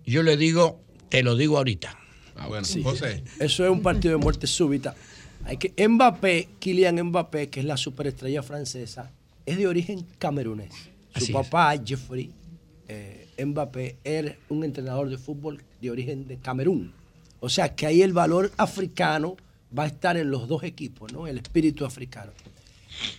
Yo 0.06 0.22
le 0.22 0.36
digo, 0.36 0.80
te 1.12 1.22
lo 1.22 1.36
digo 1.36 1.58
ahorita. 1.58 1.94
Ah, 2.36 2.48
bueno, 2.48 2.64
Sí. 2.64 2.82
José. 2.82 3.22
Eso 3.38 3.64
es 3.64 3.70
un 3.70 3.82
partido 3.82 4.16
de 4.16 4.22
muerte 4.22 4.46
súbita. 4.46 4.94
Hay 5.44 5.58
que 5.58 5.74
Mbappé, 5.86 6.48
Kylian 6.58 7.02
Mbappé, 7.02 7.50
que 7.50 7.60
es 7.60 7.66
la 7.66 7.76
superestrella 7.76 8.42
francesa, 8.42 9.12
es 9.44 9.58
de 9.58 9.66
origen 9.66 10.06
camerunés. 10.18 10.72
Su 10.72 10.88
Así 11.14 11.24
es. 11.26 11.32
papá, 11.32 11.74
Jeffrey 11.84 12.30
eh, 12.88 13.28
Mbappé, 13.44 13.98
era 14.04 14.34
un 14.48 14.64
entrenador 14.64 15.10
de 15.10 15.18
fútbol 15.18 15.62
de 15.82 15.90
origen 15.90 16.26
de 16.26 16.38
Camerún. 16.38 16.94
O 17.40 17.50
sea 17.50 17.74
que 17.74 17.84
ahí 17.86 18.00
el 18.00 18.14
valor 18.14 18.50
africano 18.56 19.36
va 19.76 19.82
a 19.82 19.88
estar 19.88 20.16
en 20.16 20.30
los 20.30 20.48
dos 20.48 20.62
equipos, 20.62 21.12
¿no? 21.12 21.26
El 21.26 21.36
espíritu 21.36 21.84
africano. 21.84 22.32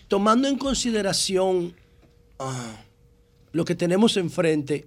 Tomando 0.08 0.48
en 0.48 0.58
consideración 0.58 1.74
ah, 2.40 2.76
lo 3.52 3.64
que 3.64 3.76
tenemos 3.76 4.16
enfrente, 4.16 4.86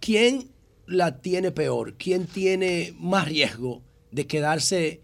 ¿quién 0.00 0.50
la 0.86 1.20
tiene 1.20 1.50
peor? 1.50 1.94
¿Quién 1.94 2.26
tiene 2.26 2.94
más 2.98 3.28
riesgo 3.28 3.82
de 4.10 4.26
quedarse 4.26 5.00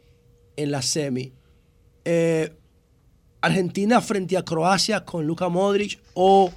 en 0.56 0.70
la 0.70 0.82
semi? 0.82 1.32
Eh, 2.04 2.52
¿Argentina 3.40 4.00
frente 4.00 4.36
a 4.36 4.44
Croacia 4.44 5.04
con 5.04 5.26
Luka 5.26 5.48
Modric 5.48 5.98
o 6.14 6.52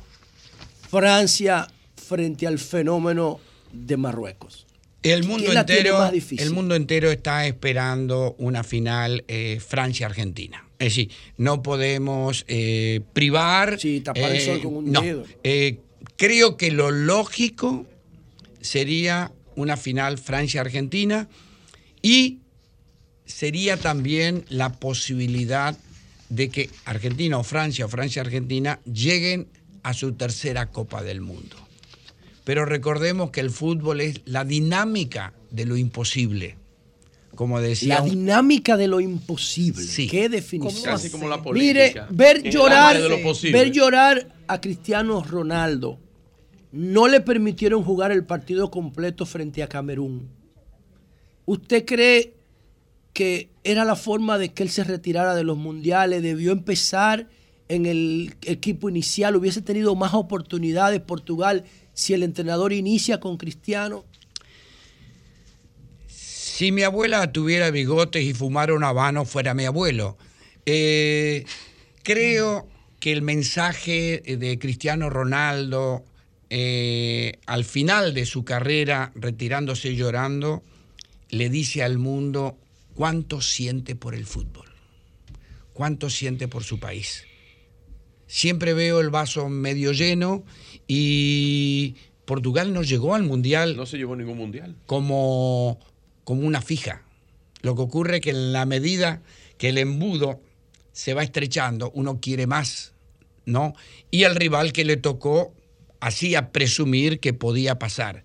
Francia 0.89 1.67
frente 1.95 2.45
al 2.45 2.59
fenómeno 2.59 3.39
de 3.71 3.97
Marruecos? 3.97 4.67
El 5.01 5.23
mundo, 5.23 5.45
¿Quién 5.45 5.55
la 5.55 5.65
tiene 5.65 5.89
entero, 5.89 6.11
el 6.37 6.51
mundo 6.51 6.75
entero 6.75 7.11
está 7.11 7.45
esperando 7.45 8.35
una 8.37 8.63
final 8.63 9.25
eh, 9.27 9.59
Francia-Argentina. 9.65 10.65
Es 10.79 10.95
decir, 10.95 11.11
no 11.35 11.61
podemos 11.61 12.45
eh, 12.47 13.01
privar. 13.11 13.77
tapar 14.03 14.31
el 14.31 14.41
sol 14.41 14.61
con 14.61 14.75
un 14.75 14.91
no. 14.91 15.01
dedo. 15.01 15.25
Creo 16.15 16.57
que 16.57 16.71
lo 16.71 16.91
lógico 16.91 17.85
sería 18.63 19.31
una 19.55 19.77
final 19.77 20.17
Francia-Argentina 20.17 21.29
y 22.01 22.39
sería 23.25 23.77
también 23.77 24.45
la 24.49 24.73
posibilidad 24.73 25.77
de 26.29 26.49
que 26.49 26.69
Argentina 26.85 27.37
o 27.37 27.43
Francia 27.43 27.85
o 27.85 27.89
Francia-Argentina 27.89 28.79
lleguen 28.91 29.47
a 29.83 29.93
su 29.93 30.13
tercera 30.13 30.71
Copa 30.71 31.03
del 31.03 31.21
Mundo. 31.21 31.55
Pero 32.43 32.65
recordemos 32.65 33.29
que 33.31 33.39
el 33.39 33.51
fútbol 33.51 34.01
es 34.01 34.21
la 34.25 34.43
dinámica 34.43 35.33
de 35.51 35.65
lo 35.65 35.77
imposible. 35.77 36.57
Como 37.35 37.59
decía. 37.61 37.99
La 37.99 38.01
dinámica 38.01 38.77
de 38.77 38.87
lo 38.87 38.99
imposible. 38.99 39.83
Sí. 39.83 40.07
Qué 40.07 40.29
definición. 40.29 40.83
Casi 40.83 41.09
como 41.09 41.27
la 41.27 41.37
Mire, 41.37 41.91
política. 41.91 42.07
ver 42.11 42.37
En 42.37 42.47
el 42.47 42.53
llorar, 42.53 42.97
ver 43.51 43.71
llorar 43.71 44.35
a 44.47 44.61
Cristiano 44.61 45.23
Ronaldo. 45.23 45.99
No 46.73 47.07
le 47.07 47.21
permitieron 47.21 47.83
jugar 47.83 48.11
el 48.11 48.25
partido 48.25 48.71
completo 48.71 49.27
frente 49.27 49.61
a 49.61 49.69
Camerún. 49.69 50.27
¿Usted 51.45 51.85
cree 51.85 52.33
que 53.13 53.51
era 53.63 53.85
la 53.85 53.95
forma 53.95 54.39
de 54.39 54.53
que 54.53 54.63
él 54.63 54.69
se 54.69 54.83
retirara 54.83 55.35
de 55.35 55.43
los 55.43 55.55
mundiales? 55.55 56.23
Debió 56.23 56.51
empezar 56.51 57.29
en 57.67 57.85
el 57.85 58.35
equipo 58.41 58.89
inicial. 58.89 59.35
Hubiese 59.35 59.61
tenido 59.61 59.93
más 59.93 60.15
oportunidades 60.15 60.99
Portugal 60.99 61.63
si 61.93 62.15
el 62.15 62.23
entrenador 62.23 62.73
inicia 62.73 63.19
con 63.19 63.37
Cristiano. 63.37 64.03
Si 66.07 66.71
mi 66.71 66.81
abuela 66.81 67.31
tuviera 67.31 67.69
bigotes 67.69 68.23
y 68.23 68.33
fumara 68.33 68.73
un 68.73 68.83
habano, 68.83 69.25
fuera 69.25 69.53
mi 69.53 69.65
abuelo. 69.65 70.17
Eh, 70.65 71.45
creo 72.01 72.67
que 72.99 73.11
el 73.11 73.21
mensaje 73.21 74.23
de 74.25 74.57
Cristiano 74.57 75.11
Ronaldo 75.11 76.03
eh, 76.55 77.39
al 77.47 77.65
final 77.65 78.13
de 78.13 78.27
su 78.27 78.45
carrera, 78.45 79.11
retirándose 79.15 79.95
llorando, 79.95 80.61
le 81.31 81.49
dice 81.49 81.81
al 81.81 81.97
mundo 81.97 82.59
cuánto 82.93 83.41
siente 83.41 83.95
por 83.95 84.13
el 84.13 84.27
fútbol, 84.27 84.67
cuánto 85.73 86.11
siente 86.11 86.47
por 86.47 86.63
su 86.63 86.79
país. 86.79 87.23
Siempre 88.27 88.75
veo 88.75 88.99
el 88.99 89.09
vaso 89.09 89.49
medio 89.49 89.93
lleno 89.93 90.43
y 90.87 91.95
Portugal 92.25 92.71
no 92.71 92.83
llegó 92.83 93.15
al 93.15 93.23
Mundial 93.23 93.75
No 93.75 93.87
se 93.87 93.97
llevó 93.97 94.15
ningún 94.15 94.37
mundial. 94.37 94.75
como 94.85 95.79
como 96.23 96.45
una 96.45 96.61
fija. 96.61 97.01
Lo 97.63 97.75
que 97.75 97.81
ocurre 97.81 98.17
es 98.17 98.21
que 98.21 98.29
en 98.29 98.53
la 98.53 98.67
medida 98.67 99.23
que 99.57 99.69
el 99.69 99.79
embudo 99.79 100.39
se 100.91 101.15
va 101.15 101.23
estrechando, 101.23 101.89
uno 101.95 102.19
quiere 102.21 102.45
más, 102.45 102.93
¿no? 103.45 103.73
Y 104.11 104.21
el 104.25 104.35
rival 104.35 104.71
que 104.71 104.85
le 104.85 104.97
tocó 104.97 105.55
hacía 106.03 106.51
presumir 106.51 107.19
que 107.19 107.33
podía 107.33 107.79
pasar. 107.79 108.23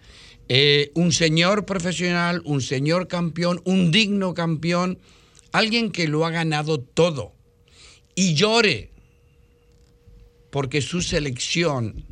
Eh, 0.48 0.90
un 0.94 1.12
señor 1.12 1.64
profesional, 1.64 2.42
un 2.44 2.60
señor 2.60 3.06
campeón, 3.06 3.60
un 3.64 3.90
digno 3.92 4.34
campeón, 4.34 4.98
alguien 5.52 5.92
que 5.92 6.08
lo 6.08 6.26
ha 6.26 6.30
ganado 6.30 6.80
todo 6.80 7.34
y 8.14 8.34
llore 8.34 8.90
porque 10.50 10.80
su 10.80 11.02
selección 11.02 12.04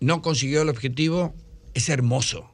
no 0.00 0.22
consiguió 0.22 0.62
el 0.62 0.68
objetivo, 0.68 1.34
es 1.74 1.88
hermoso. 1.88 2.50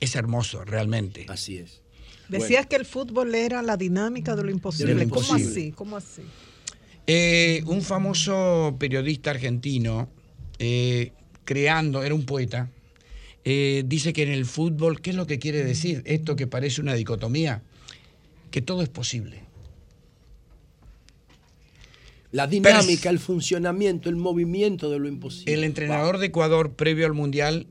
Es 0.00 0.14
hermoso, 0.14 0.64
realmente. 0.64 1.26
Así 1.28 1.58
es. 1.58 1.82
Decías 2.28 2.66
que 2.66 2.76
el 2.76 2.84
fútbol 2.84 3.34
era 3.34 3.62
la 3.62 3.76
dinámica 3.76 4.34
de 4.34 4.42
lo 4.42 4.50
imposible. 4.50 4.94
De 4.94 5.04
lo 5.04 5.10
¿Cómo 5.10 5.20
imposible. 5.22 5.50
así? 5.50 5.72
¿Cómo 5.72 5.96
así? 5.96 6.22
Eh, 7.06 7.62
un 7.66 7.82
famoso 7.82 8.76
periodista 8.78 9.30
argentino, 9.30 10.08
eh, 10.58 11.12
creando, 11.46 12.02
era 12.02 12.14
un 12.14 12.26
poeta, 12.26 12.68
eh, 13.44 13.84
dice 13.86 14.12
que 14.12 14.24
en 14.24 14.30
el 14.30 14.44
fútbol, 14.44 15.00
¿qué 15.00 15.10
es 15.10 15.16
lo 15.16 15.26
que 15.26 15.38
quiere 15.38 15.64
decir? 15.64 16.02
Esto 16.04 16.36
que 16.36 16.46
parece 16.46 16.82
una 16.82 16.92
dicotomía, 16.92 17.62
que 18.50 18.60
todo 18.60 18.82
es 18.82 18.90
posible. 18.90 19.44
La 22.32 22.46
dinámica, 22.46 23.08
el 23.08 23.18
funcionamiento, 23.18 24.10
el 24.10 24.16
movimiento 24.16 24.90
de 24.90 24.98
lo 24.98 25.08
imposible. 25.08 25.54
El 25.54 25.64
entrenador 25.64 26.18
de 26.18 26.26
Ecuador, 26.26 26.74
previo 26.74 27.06
al 27.06 27.14
Mundial, 27.14 27.66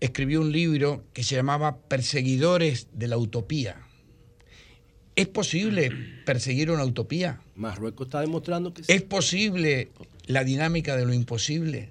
escribió 0.00 0.40
un 0.40 0.52
libro 0.52 1.04
que 1.12 1.24
se 1.24 1.34
llamaba 1.34 1.76
Perseguidores 1.76 2.86
de 2.92 3.08
la 3.08 3.18
Utopía. 3.18 3.82
¿Es 5.14 5.26
posible 5.26 5.90
perseguir 6.24 6.70
una 6.70 6.84
utopía? 6.84 7.42
Marruecos 7.54 8.06
está 8.06 8.20
demostrando 8.20 8.72
que 8.72 8.82
sí. 8.82 8.92
¿Es 8.92 9.02
posible 9.02 9.90
la 10.26 10.42
dinámica 10.42 10.96
de 10.96 11.04
lo 11.04 11.12
imposible? 11.12 11.90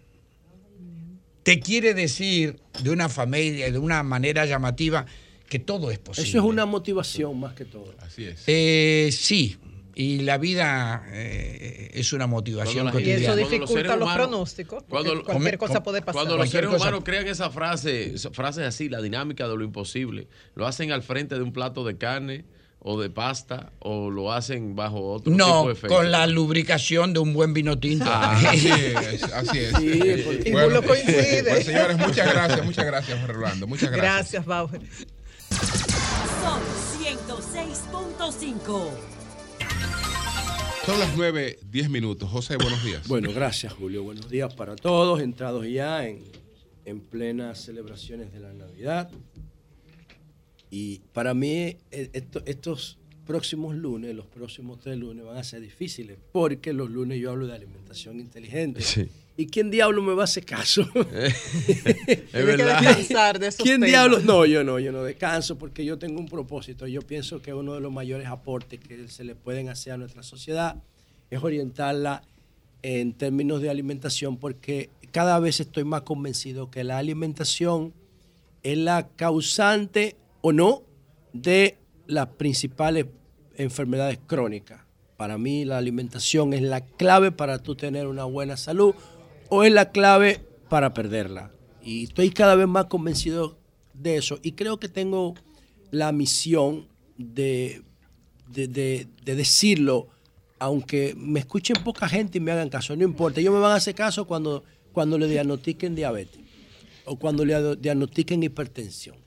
Te 1.43 1.59
quiere 1.59 1.93
decir 1.93 2.59
de 2.84 2.89
una 2.91 3.09
familia, 3.09 3.72
de 3.72 3.77
una 3.80 4.03
manera 4.03 4.45
llamativa, 4.45 5.05
que 5.49 5.59
todo 5.59 5.91
es 5.91 5.99
posible. 5.99 6.30
Eso 6.30 6.38
es 6.38 6.43
una 6.43 6.65
motivación 6.65 7.39
más 7.39 7.53
que 7.55 7.65
todo. 7.65 7.93
Así 7.99 8.26
es. 8.26 8.43
Eh, 8.47 9.09
sí, 9.11 9.57
y 9.95 10.19
la 10.19 10.38
vida 10.38 11.03
eh, 11.09 11.89
es 11.93 12.13
una 12.13 12.27
motivación 12.27 12.85
la 12.85 12.91
Y 12.91 13.09
eso 13.09 13.31
cotidiana. 13.31 13.35
los 13.35 13.49
dificulta 13.51 13.95
los 13.97 14.13
pronósticos. 14.13 14.84
cuando- 14.88 15.23
cualquier 15.23 15.57
cosa 15.57 15.84
puede 15.84 16.01
pasar. 16.01 16.13
Cuando 16.13 16.38
los 16.38 16.49
seres 16.49 16.69
cosa. 16.69 16.84
humanos 16.84 17.01
crean 17.03 17.27
esa 17.27 17.49
frase, 17.49 18.13
esa 18.15 18.30
frase 18.31 18.63
así, 18.63 18.88
la 18.88 19.01
dinámica 19.01 19.47
de 19.47 19.57
lo 19.57 19.63
imposible, 19.63 20.27
lo 20.55 20.65
hacen 20.68 20.91
al 20.91 21.03
frente 21.03 21.35
de 21.35 21.41
un 21.41 21.51
plato 21.51 21.84
de 21.84 21.97
carne 21.97 22.45
o 22.83 22.99
de 22.99 23.09
pasta 23.11 23.71
o 23.79 24.09
lo 24.09 24.31
hacen 24.33 24.75
bajo 24.75 25.13
otro 25.13 25.31
tipo 25.31 25.37
No, 25.37 25.65
de 25.67 25.73
efecto. 25.73 25.95
con 25.95 26.11
la 26.11 26.25
lubricación 26.25 27.13
de 27.13 27.19
un 27.19 27.31
buen 27.33 27.53
vino 27.53 27.77
tinto. 27.77 28.05
Ah, 28.07 28.31
así 28.49 28.67
es, 28.69 29.23
así 29.23 29.59
es. 29.59 29.75
Sí, 29.77 30.23
porque- 30.25 30.49
Y 30.49 30.51
Julio 30.53 30.83
coincide. 30.83 31.43
Pues, 31.47 31.65
señores, 31.65 31.97
muchas 31.97 32.33
gracias, 32.33 32.65
muchas 32.65 32.85
gracias, 32.85 33.19
Juan 33.19 33.33
Rolando. 33.35 33.67
Muchas 33.67 33.91
gracias. 33.91 34.41
Gracias, 34.41 34.45
Bauer. 34.45 34.81
Son 36.41 36.59
106.5. 36.99 38.89
Son 40.85 40.99
las 40.99 41.15
9, 41.15 41.59
10 41.69 41.89
minutos. 41.89 42.29
José, 42.31 42.57
buenos 42.57 42.83
días. 42.83 43.07
Bueno, 43.07 43.31
gracias 43.31 43.71
Julio. 43.73 44.01
Buenos 44.03 44.27
días 44.29 44.53
para 44.55 44.75
todos, 44.75 45.21
entrados 45.21 45.67
ya 45.67 46.07
en, 46.07 46.23
en 46.85 46.99
plenas 46.99 47.59
celebraciones 47.61 48.33
de 48.33 48.39
la 48.39 48.51
Navidad. 48.53 49.11
Y 50.72 50.99
para 51.14 51.34
mí 51.34 51.77
esto- 51.91 52.41
estos 52.45 52.98
próximos 53.27 53.76
lunes, 53.76 54.15
los 54.15 54.26
próximos 54.26 54.80
tres 54.80 54.98
lunes 54.98 55.23
van 55.26 55.38
a 55.38 55.43
ser 55.43 55.61
difíciles, 55.61 56.18
porque 56.31 56.73
los 56.73 56.89
lunes 56.89 57.19
yo 57.19 57.30
hablo 57.31 57.45
de 57.45 57.53
alimentación 57.53 58.19
inteligente. 58.19 58.81
Sí. 58.81 59.07
¿Y 59.38 59.48
quién 59.48 59.69
diablo 59.69 60.02
me 60.02 60.14
va 60.14 60.23
a 60.23 60.26
hacer 60.26 60.43
caso? 60.45 60.81
es 61.14 61.35
que 62.31 62.43
verdad. 62.43 62.81
descansar 62.81 63.39
de 63.39 63.48
esos 63.48 63.61
¿Quién 63.64 63.76
temas. 63.76 63.89
diablo? 63.89 64.19
No, 64.19 64.45
yo 64.45 64.64
no, 64.64 64.80
yo 64.80 64.91
no 64.91 65.03
descanso 65.03 65.57
porque 65.57 65.85
yo 65.85 65.98
tengo 65.98 66.19
un 66.19 66.27
propósito. 66.27 66.88
Yo 66.88 67.02
pienso 67.02 67.41
que 67.41 67.53
uno 67.53 67.73
de 67.73 67.80
los 67.81 67.91
mayores 67.91 68.27
aportes 68.27 68.80
que 68.80 69.07
se 69.07 69.23
le 69.23 69.35
pueden 69.35 69.69
hacer 69.69 69.93
a 69.93 69.98
nuestra 69.98 70.23
sociedad 70.23 70.81
es 71.30 71.41
orientarla 71.43 72.23
en 72.81 73.14
términos 73.14 73.61
de 73.61 73.69
alimentación 73.69 74.38
porque 74.38 74.89
cada 75.11 75.39
vez 75.39 75.60
estoy 75.60 75.84
más 75.84 76.02
convencido 76.02 76.69
que 76.72 76.84
la 76.84 76.98
alimentación 76.98 77.93
es 78.64 78.77
la 78.77 79.07
causante 79.15 80.15
o 80.41 80.51
no 80.51 80.84
de 81.34 81.77
las 82.07 82.27
principales 82.27 83.05
enfermedades 83.55 84.19
crónicas. 84.26 84.81
Para 85.18 85.38
mí 85.38 85.65
la 85.65 85.77
alimentación 85.77 86.53
es 86.53 86.61
la 86.61 86.81
clave 86.81 87.31
para 87.31 87.59
tú 87.59 87.76
tener 87.76 88.07
una 88.07 88.26
buena 88.26 88.57
salud 88.57 88.95
o 89.49 89.63
es 89.63 89.72
la 89.72 89.91
clave 89.91 90.41
para 90.69 90.93
perderla. 90.93 91.51
Y 91.84 92.03
estoy 92.05 92.31
cada 92.31 92.55
vez 92.55 92.68
más 92.68 92.85
convencido 92.85 93.57
de 93.93 94.18
eso. 94.18 94.39
Y 94.41 94.53
creo 94.53 94.80
que 94.80 94.88
tengo 94.89 95.35
la 95.91 96.11
misión 96.11 96.88
de, 97.18 97.84
de, 98.47 98.68
de- 98.68 99.07
de 99.23 99.35
decirlo, 99.35 100.07
aunque 100.57 101.13
me 101.18 101.39
escuchen 101.39 101.76
poca 101.84 102.07
gente 102.07 102.38
y 102.38 102.41
me 102.41 102.51
hagan 102.51 102.69
caso, 102.69 102.95
no 102.95 103.03
importa. 103.03 103.39
Ellos 103.41 103.53
me 103.53 103.59
van 103.59 103.73
a 103.73 103.76
hacer 103.76 103.93
caso 103.95 104.26
cuando, 104.26 104.63
cuando 104.91 105.18
le 105.18 105.27
diagnostiquen 105.27 105.95
diabetes 105.95 106.41
o 107.05 107.15
cuando 107.18 107.43
le 107.45 107.76
diagnostiquen 107.76 108.41
hipertensión. 108.43 109.18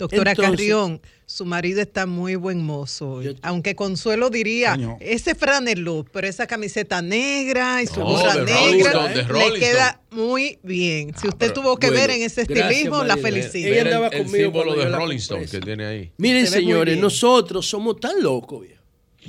Doctora 0.00 0.30
Entonces- 0.32 0.50
Carrión, 0.52 1.00
su 1.26 1.44
marido 1.44 1.80
está 1.80 2.06
muy 2.06 2.34
buen 2.36 2.64
mozo. 2.64 3.12
hoy. 3.12 3.36
Aunque 3.42 3.76
Consuelo 3.76 4.30
diría, 4.30 4.72
Coño. 4.72 4.96
ese 5.00 5.34
franelú, 5.34 6.04
pero 6.12 6.26
esa 6.26 6.46
camiseta 6.46 7.02
negra 7.02 7.82
y 7.82 7.86
su 7.86 8.00
gorra 8.00 8.34
negra 8.36 9.08
le 9.14 9.58
queda 9.60 10.00
muy 10.10 10.58
bien. 10.62 11.12
Si 11.20 11.28
usted 11.28 11.38
pero, 11.38 11.52
tuvo 11.52 11.76
que 11.76 11.88
bueno, 11.88 12.00
ver 12.00 12.10
en 12.10 12.22
ese 12.22 12.44
gracias, 12.44 12.70
estilismo, 12.70 13.04
la 13.04 13.16
felicito. 13.16 13.68
Ella 13.68 13.82
andaba 13.82 14.06
el, 14.08 14.14
el 14.14 14.22
conmigo 14.24 14.44
símbolo 14.44 14.74
cuando 14.74 14.84
de 14.90 14.96
Rolling 14.96 15.16
Stone 15.18 15.46
que 15.46 15.60
tiene 15.60 15.86
ahí. 15.86 16.12
Miren, 16.16 16.46
Se 16.46 16.52
señores, 16.58 16.98
nosotros 16.98 17.66
somos 17.68 18.00
tan 18.00 18.22
locos, 18.22 18.62
viejo, 18.62 18.82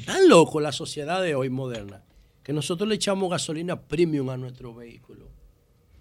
tan 0.05 0.27
locos 0.27 0.61
la 0.63 0.71
sociedad 0.71 1.21
de 1.21 1.35
hoy 1.35 1.49
moderna, 1.49 2.03
que 2.43 2.53
nosotros 2.53 2.87
le 2.89 2.95
echamos 2.95 3.29
gasolina 3.29 3.79
premium 3.79 4.29
a 4.29 4.37
nuestro 4.37 4.73
vehículo 4.73 5.29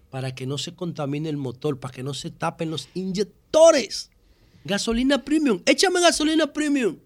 para 0.08 0.34
que 0.34 0.46
no 0.46 0.58
se 0.58 0.74
contamine 0.74 1.28
el 1.28 1.36
motor, 1.36 1.78
para 1.78 1.92
que 1.94 2.02
no 2.02 2.14
se 2.14 2.30
tapen 2.30 2.70
los 2.70 2.88
inyectores. 2.94 4.10
Gasolina 4.64 5.24
premium, 5.24 5.60
échame 5.66 6.00
gasolina 6.00 6.52
premium. 6.52 6.96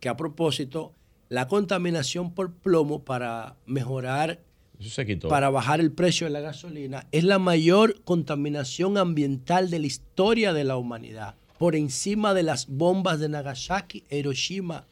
Que 0.00 0.08
a 0.08 0.16
propósito, 0.16 0.94
la 1.28 1.46
contaminación 1.46 2.34
por 2.34 2.52
plomo 2.52 3.04
para 3.04 3.56
mejorar 3.66 4.40
Eso 4.80 4.90
se 4.90 5.06
quitó. 5.06 5.28
para 5.28 5.50
bajar 5.50 5.80
el 5.80 5.92
precio 5.92 6.26
de 6.26 6.32
la 6.32 6.40
gasolina 6.40 7.06
es 7.12 7.24
la 7.24 7.38
mayor 7.38 8.02
contaminación 8.02 8.98
ambiental 8.98 9.70
de 9.70 9.78
la 9.78 9.86
historia 9.86 10.52
de 10.52 10.64
la 10.64 10.76
humanidad, 10.76 11.36
por 11.58 11.76
encima 11.76 12.34
de 12.34 12.42
las 12.42 12.66
bombas 12.66 13.20
de 13.20 13.28
Nagasaki 13.28 14.04
e 14.08 14.18
Hiroshima. 14.18 14.86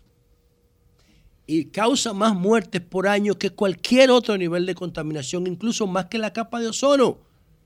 Y 1.46 1.64
causa 1.66 2.12
más 2.12 2.34
muertes 2.36 2.80
por 2.80 3.08
año 3.08 3.34
que 3.34 3.50
cualquier 3.50 4.12
otro 4.12 4.38
nivel 4.38 4.66
de 4.66 4.76
contaminación, 4.76 5.48
incluso 5.48 5.88
más 5.88 6.06
que 6.06 6.18
la 6.18 6.32
capa 6.32 6.60
de 6.60 6.68
ozono. 6.68 7.18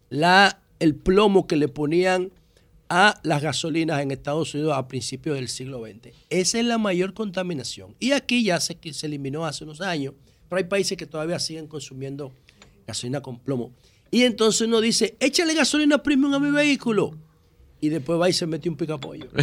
La, 0.08 0.62
el 0.78 0.94
plomo 0.94 1.46
que 1.46 1.56
le 1.56 1.68
ponían 1.68 2.32
a 2.96 3.18
las 3.24 3.42
gasolinas 3.42 4.00
en 4.02 4.12
Estados 4.12 4.54
Unidos 4.54 4.74
a 4.76 4.86
principios 4.86 5.34
del 5.34 5.48
siglo 5.48 5.84
XX. 5.84 6.14
Esa 6.30 6.60
es 6.60 6.64
la 6.64 6.78
mayor 6.78 7.12
contaminación. 7.12 7.96
Y 7.98 8.12
aquí 8.12 8.44
ya 8.44 8.60
se, 8.60 8.78
se 8.92 9.06
eliminó 9.06 9.44
hace 9.44 9.64
unos 9.64 9.80
años, 9.80 10.14
pero 10.48 10.58
hay 10.58 10.64
países 10.64 10.96
que 10.96 11.04
todavía 11.04 11.40
siguen 11.40 11.66
consumiendo 11.66 12.32
gasolina 12.86 13.20
con 13.20 13.40
plomo. 13.40 13.72
Y 14.12 14.22
entonces 14.22 14.68
uno 14.68 14.80
dice, 14.80 15.16
échale 15.18 15.54
gasolina 15.54 16.04
premium 16.04 16.34
a 16.34 16.38
mi 16.38 16.52
vehículo. 16.52 17.18
Y 17.80 17.88
después 17.88 18.20
va 18.20 18.30
y 18.30 18.32
se 18.32 18.46
mete 18.46 18.68
un 18.68 18.76
picapollo. 18.76 19.26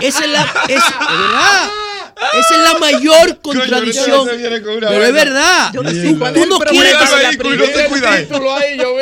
Esa 0.00 0.24
es 0.24 0.30
la, 0.30 0.44
verdad. 0.68 1.70
Esa 2.16 2.56
es 2.56 2.72
la 2.72 2.78
mayor 2.78 3.40
contradicción. 3.40 4.28
Pero 4.28 5.04
es 5.04 5.12
verdad. 5.12 5.72
Tú, 5.72 5.82
no 5.82 6.58
quieres 6.58 6.96
que 6.96 7.08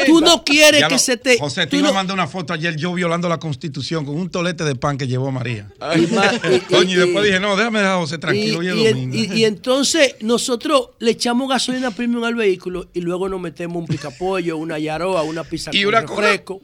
tú 0.07 0.21
no 0.21 0.45
quieres 0.45 0.85
que 0.85 0.99
se 0.99 1.17
te. 1.17 1.39
José, 1.39 1.67
tú 1.67 1.77
me 1.77 1.83
no- 1.83 1.93
mandó 1.93 2.15
una 2.15 2.27
foto 2.27 2.53
ayer 2.53 2.77
yo 2.77 2.93
violando 2.95 3.29
la 3.29 3.39
constitución 3.39 4.05
con 4.05 4.17
un 4.17 4.31
tolete 4.31 4.65
de 4.65 4.75
pan 4.75 4.99
que 4.99 5.07
llevó 5.07 5.31
María. 5.31 5.69
Y 6.91 6.95
después 6.95 7.25
dije, 7.25 7.39
no, 7.39 7.57
déjame 7.57 7.81
dejar 7.81 7.97
a 7.97 7.99
José 7.99 8.19
tranquilo, 8.19 8.63
y, 8.63 9.45
entonces 9.45 10.17
nosotros 10.21 10.91
le 10.99 11.13
echamos 11.13 11.49
gasolina 11.49 11.91
premium 11.91 12.25
al 12.25 12.35
vehículo 12.35 12.89
y 12.93 13.01
luego 13.01 13.29
nos 13.29 13.41
metemos 13.41 13.77
un 13.77 13.87
picapollo, 13.87 14.57
una 14.57 14.79
yaroa, 14.79 15.23
una 15.23 15.45
pizza 15.45 15.71
Y 15.73 15.83
con 15.83 15.89
una 15.89 16.01
refresco. 16.01 16.61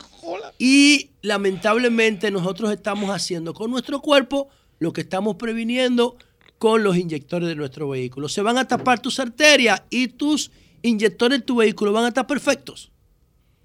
Y 0.59 1.11
lamentablemente 1.23 2.31
nosotros 2.31 2.73
estamos 2.73 3.11
haciendo 3.11 3.55
con 3.55 3.71
nuestro 3.71 4.01
cuerpo 4.01 4.49
lo 4.79 4.93
que 4.93 5.03
estamos 5.03 5.37
previniendo 5.37 6.17
con 6.59 6.83
los 6.83 6.97
inyectores 6.97 7.49
de 7.49 7.55
nuestro 7.55 7.89
vehículo. 7.89 8.29
Se 8.29 8.43
van 8.43 8.59
a 8.59 8.67
tapar 8.67 9.01
tus 9.01 9.21
arterias 9.21 9.83
y 9.91 10.09
tus 10.09 10.51
inyectores 10.83 11.41
de 11.41 11.45
tu 11.45 11.57
vehículo 11.57 11.93
van 11.93 12.05
a 12.05 12.09
estar 12.09 12.27
perfectos. 12.27 12.91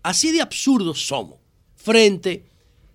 Así 0.03 0.31
de 0.31 0.41
absurdos 0.41 1.05
somos 1.05 1.39
frente 1.75 2.45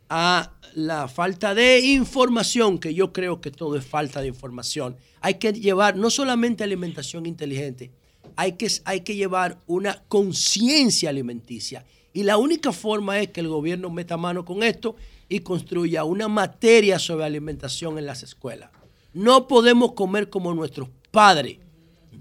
a 0.08 0.52
la 0.74 1.08
falta 1.08 1.54
de 1.54 1.80
información, 1.80 2.78
que 2.78 2.94
yo 2.94 3.12
creo 3.12 3.40
que 3.40 3.50
todo 3.50 3.76
es 3.76 3.86
falta 3.86 4.20
de 4.20 4.28
información. 4.28 4.96
Hay 5.20 5.34
que 5.34 5.52
llevar 5.52 5.96
no 5.96 6.10
solamente 6.10 6.62
alimentación 6.62 7.26
inteligente, 7.26 7.90
hay 8.36 8.52
que, 8.52 8.70
hay 8.84 9.00
que 9.00 9.16
llevar 9.16 9.58
una 9.66 10.02
conciencia 10.08 11.10
alimenticia. 11.10 11.84
Y 12.12 12.22
la 12.22 12.36
única 12.36 12.72
forma 12.72 13.18
es 13.20 13.28
que 13.28 13.40
el 13.40 13.48
gobierno 13.48 13.90
meta 13.90 14.16
mano 14.16 14.44
con 14.44 14.62
esto 14.62 14.96
y 15.28 15.40
construya 15.40 16.04
una 16.04 16.28
materia 16.28 16.98
sobre 16.98 17.24
alimentación 17.24 17.98
en 17.98 18.06
las 18.06 18.22
escuelas. 18.22 18.70
No 19.16 19.48
podemos 19.48 19.92
comer 19.94 20.28
como 20.28 20.52
nuestros 20.52 20.90
padres. 21.10 21.56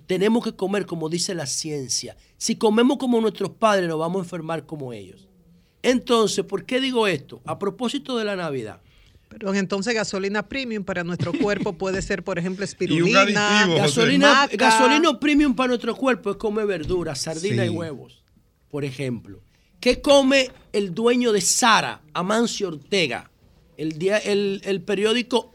Tenemos 0.07 0.45
que 0.45 0.55
comer 0.55 0.85
como 0.85 1.09
dice 1.09 1.35
la 1.35 1.45
ciencia. 1.45 2.15
Si 2.37 2.55
comemos 2.55 2.97
como 2.97 3.19
nuestros 3.19 3.49
padres, 3.49 3.89
nos 3.89 3.99
vamos 3.99 4.21
a 4.21 4.23
enfermar 4.23 4.65
como 4.65 4.93
ellos. 4.93 5.27
Entonces, 5.83 6.45
¿por 6.45 6.63
qué 6.63 6.79
digo 6.79 7.05
esto? 7.05 7.41
A 7.45 7.59
propósito 7.59 8.17
de 8.17 8.23
la 8.23 8.37
Navidad. 8.37 8.81
Perdón, 9.27 9.57
entonces 9.57 9.93
gasolina 9.93 10.47
premium 10.47 10.85
para 10.85 11.03
nuestro 11.03 11.33
cuerpo 11.37 11.73
puede 11.73 12.01
ser, 12.01 12.23
por 12.23 12.39
ejemplo, 12.39 12.63
espirulina. 12.63 13.67
Gasolina, 13.67 14.47
gasolina 14.53 15.19
premium 15.19 15.53
para 15.53 15.67
nuestro 15.67 15.97
cuerpo 15.97 16.31
es 16.31 16.37
comer 16.37 16.65
verduras, 16.65 17.19
sardinas 17.19 17.65
Sí. 17.67 17.73
y 17.73 17.75
huevos, 17.75 18.23
por 18.69 18.85
ejemplo. 18.85 19.41
¿Qué 19.81 19.99
come 19.99 20.49
el 20.71 20.93
dueño 20.93 21.33
de 21.33 21.41
Sara, 21.41 22.01
Amancio 22.13 22.69
Ortega? 22.69 23.29
El, 23.75 23.97
día, 23.99 24.17
el, 24.17 24.61
el 24.63 24.81
periódico 24.81 25.51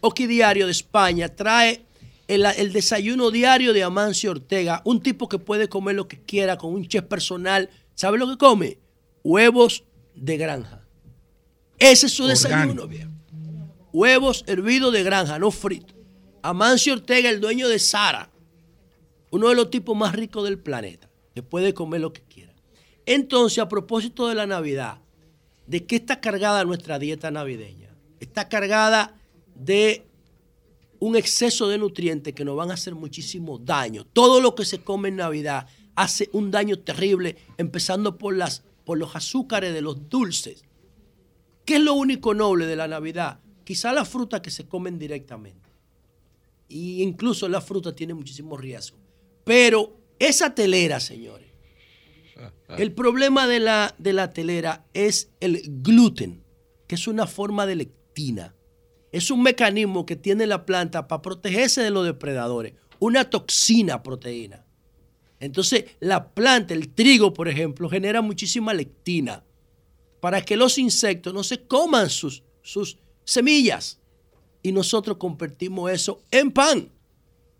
Oquidiario 0.00 0.66
de 0.66 0.72
España 0.72 1.28
trae 1.28 1.84
el, 2.28 2.44
el 2.44 2.72
desayuno 2.72 3.30
diario 3.30 3.72
de 3.72 3.82
Amancio 3.82 4.30
Ortega, 4.30 4.82
un 4.84 5.02
tipo 5.02 5.28
que 5.28 5.38
puede 5.38 5.68
comer 5.68 5.96
lo 5.96 6.08
que 6.08 6.20
quiera 6.20 6.56
con 6.56 6.72
un 6.72 6.86
chef 6.86 7.04
personal. 7.04 7.70
¿Sabe 7.94 8.18
lo 8.18 8.28
que 8.28 8.38
come? 8.38 8.78
Huevos 9.22 9.84
de 10.14 10.36
granja. 10.36 10.80
Ese 11.78 12.06
es 12.06 12.12
su 12.12 12.26
desayuno, 12.26 12.86
viejo. 12.86 13.10
Huevos 13.92 14.44
hervidos 14.46 14.92
de 14.92 15.02
granja, 15.02 15.38
no 15.38 15.50
fritos. 15.50 15.96
Amancio 16.42 16.92
Ortega, 16.92 17.28
el 17.28 17.40
dueño 17.40 17.68
de 17.68 17.78
Sara, 17.78 18.30
uno 19.30 19.48
de 19.48 19.54
los 19.54 19.70
tipos 19.70 19.96
más 19.96 20.14
ricos 20.14 20.44
del 20.44 20.58
planeta, 20.58 21.10
que 21.34 21.42
puede 21.42 21.74
comer 21.74 22.00
lo 22.00 22.12
que 22.12 22.22
quiera. 22.22 22.54
Entonces, 23.06 23.58
a 23.58 23.68
propósito 23.68 24.28
de 24.28 24.34
la 24.34 24.46
Navidad, 24.46 24.98
¿de 25.66 25.84
qué 25.84 25.96
está 25.96 26.20
cargada 26.20 26.64
nuestra 26.64 26.98
dieta 26.98 27.30
navideña? 27.30 27.88
Está 28.20 28.48
cargada 28.48 29.19
de 29.64 30.06
un 30.98 31.16
exceso 31.16 31.68
de 31.68 31.78
nutrientes 31.78 32.34
que 32.34 32.44
nos 32.44 32.56
van 32.56 32.70
a 32.70 32.74
hacer 32.74 32.94
muchísimo 32.94 33.58
daño. 33.58 34.04
Todo 34.04 34.40
lo 34.40 34.54
que 34.54 34.64
se 34.64 34.82
come 34.82 35.08
en 35.08 35.16
Navidad 35.16 35.66
hace 35.96 36.28
un 36.32 36.50
daño 36.50 36.78
terrible, 36.78 37.36
empezando 37.58 38.18
por, 38.18 38.36
las, 38.36 38.62
por 38.84 38.98
los 38.98 39.16
azúcares 39.16 39.72
de 39.72 39.80
los 39.80 40.08
dulces. 40.08 40.64
¿Qué 41.64 41.76
es 41.76 41.82
lo 41.82 41.94
único 41.94 42.34
noble 42.34 42.66
de 42.66 42.76
la 42.76 42.88
Navidad? 42.88 43.40
Quizá 43.64 43.92
las 43.92 44.08
frutas 44.08 44.40
que 44.40 44.50
se 44.50 44.66
comen 44.66 44.98
directamente. 44.98 45.70
Y 46.68 47.02
incluso 47.02 47.48
la 47.48 47.60
fruta 47.60 47.94
tiene 47.94 48.14
muchísimo 48.14 48.56
riesgo. 48.56 48.98
Pero 49.44 49.96
esa 50.18 50.54
telera, 50.54 51.00
señores, 51.00 51.48
el 52.76 52.92
problema 52.92 53.46
de 53.46 53.60
la, 53.60 53.94
de 53.98 54.12
la 54.12 54.32
telera 54.32 54.86
es 54.94 55.30
el 55.40 55.62
gluten, 55.82 56.44
que 56.86 56.94
es 56.94 57.06
una 57.06 57.26
forma 57.26 57.66
de 57.66 57.76
lectina. 57.76 58.54
Es 59.12 59.30
un 59.30 59.42
mecanismo 59.42 60.06
que 60.06 60.16
tiene 60.16 60.46
la 60.46 60.64
planta 60.64 61.08
para 61.08 61.22
protegerse 61.22 61.82
de 61.82 61.90
los 61.90 62.04
depredadores. 62.04 62.74
Una 62.98 63.28
toxina 63.28 64.02
proteína. 64.02 64.64
Entonces, 65.40 65.84
la 66.00 66.28
planta, 66.28 66.74
el 66.74 66.90
trigo, 66.90 67.32
por 67.32 67.48
ejemplo, 67.48 67.88
genera 67.88 68.20
muchísima 68.20 68.74
lectina 68.74 69.42
para 70.20 70.42
que 70.42 70.56
los 70.56 70.78
insectos 70.78 71.32
no 71.32 71.42
se 71.42 71.66
coman 71.66 72.10
sus, 72.10 72.44
sus 72.62 72.98
semillas. 73.24 73.98
Y 74.62 74.72
nosotros 74.72 75.16
convertimos 75.16 75.90
eso 75.90 76.22
en 76.30 76.52
pan. 76.52 76.90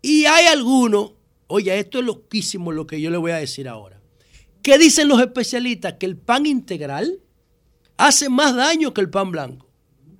Y 0.01 0.25
hay 0.25 0.45
algunos, 0.45 1.13
oye, 1.47 1.77
esto 1.77 1.99
es 1.99 2.05
loquísimo 2.05 2.71
lo 2.71 2.85
que 2.85 3.01
yo 3.01 3.09
le 3.09 3.17
voy 3.17 3.31
a 3.31 3.37
decir 3.37 3.67
ahora. 3.67 3.99
¿Qué 4.61 4.77
dicen 4.77 5.07
los 5.07 5.19
especialistas? 5.19 5.93
Que 5.93 6.05
el 6.05 6.17
pan 6.17 6.45
integral 6.45 7.19
hace 7.97 8.29
más 8.29 8.55
daño 8.55 8.93
que 8.93 9.01
el 9.01 9.09
pan 9.09 9.31
blanco. 9.31 9.70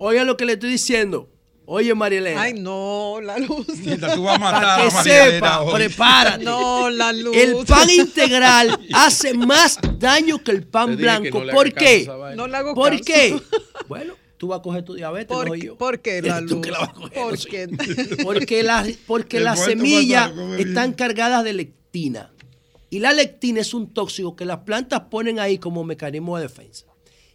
Oigan 0.03 0.25
lo 0.25 0.35
que 0.35 0.45
le 0.45 0.53
estoy 0.53 0.71
diciendo. 0.71 1.29
Oye, 1.65 1.93
Marielena. 1.93 2.41
Ay, 2.41 2.53
no, 2.55 3.19
la 3.21 3.37
luz. 3.37 3.67
tú 3.67 4.23
vas 4.23 4.35
a 4.35 4.39
matar 4.39 4.61
Para 4.89 5.03
que 5.03 5.09
sepa, 5.09 5.61
hoy. 5.61 5.73
prepárate. 5.75 6.43
No, 6.43 6.89
la 6.89 7.13
luz. 7.13 7.37
El 7.37 7.55
pan 7.67 7.87
integral 7.87 8.79
hace 8.93 9.35
más 9.35 9.77
daño 9.99 10.43
que 10.43 10.51
el 10.51 10.63
pan 10.65 10.97
blanco. 10.97 11.43
no 11.43 11.51
¿Por 11.53 11.71
caso 11.71 11.85
qué? 11.85 12.09
No 12.35 12.47
le 12.47 12.57
hago 12.57 12.73
¿Por 12.73 12.89
caso. 12.93 13.03
qué? 13.05 13.39
Bueno, 13.87 14.15
tú 14.37 14.47
vas 14.47 14.59
a 14.59 14.61
coger 14.63 14.83
tu 14.83 14.95
diabetes, 14.95 15.27
¿Por, 15.27 15.47
no 15.49 15.53
qué- 15.53 15.59
yo. 15.61 15.77
por 15.77 15.99
qué 16.01 16.21
la 16.23 16.41
luz? 16.41 16.61
que 16.65 16.71
la 16.71 16.79
vas 16.79 16.89
a 16.89 16.93
coger, 16.93 17.17
no 17.17 17.23
¿Por 17.29 17.37
qué? 17.37 17.67
Porque 18.23 18.63
las 18.63 18.87
porque 19.05 19.39
las 19.39 19.63
semillas 19.63 20.31
están 20.57 20.93
cargadas 20.93 21.43
de 21.43 21.53
lectina. 21.53 22.31
Y 22.89 22.99
la 22.99 23.13
lectina 23.13 23.61
es 23.61 23.75
un 23.75 23.93
tóxico 23.93 24.35
que 24.35 24.45
las 24.45 24.59
plantas 24.61 25.01
ponen 25.11 25.39
ahí 25.39 25.59
como 25.59 25.83
mecanismo 25.83 26.37
de 26.37 26.43
defensa. 26.43 26.87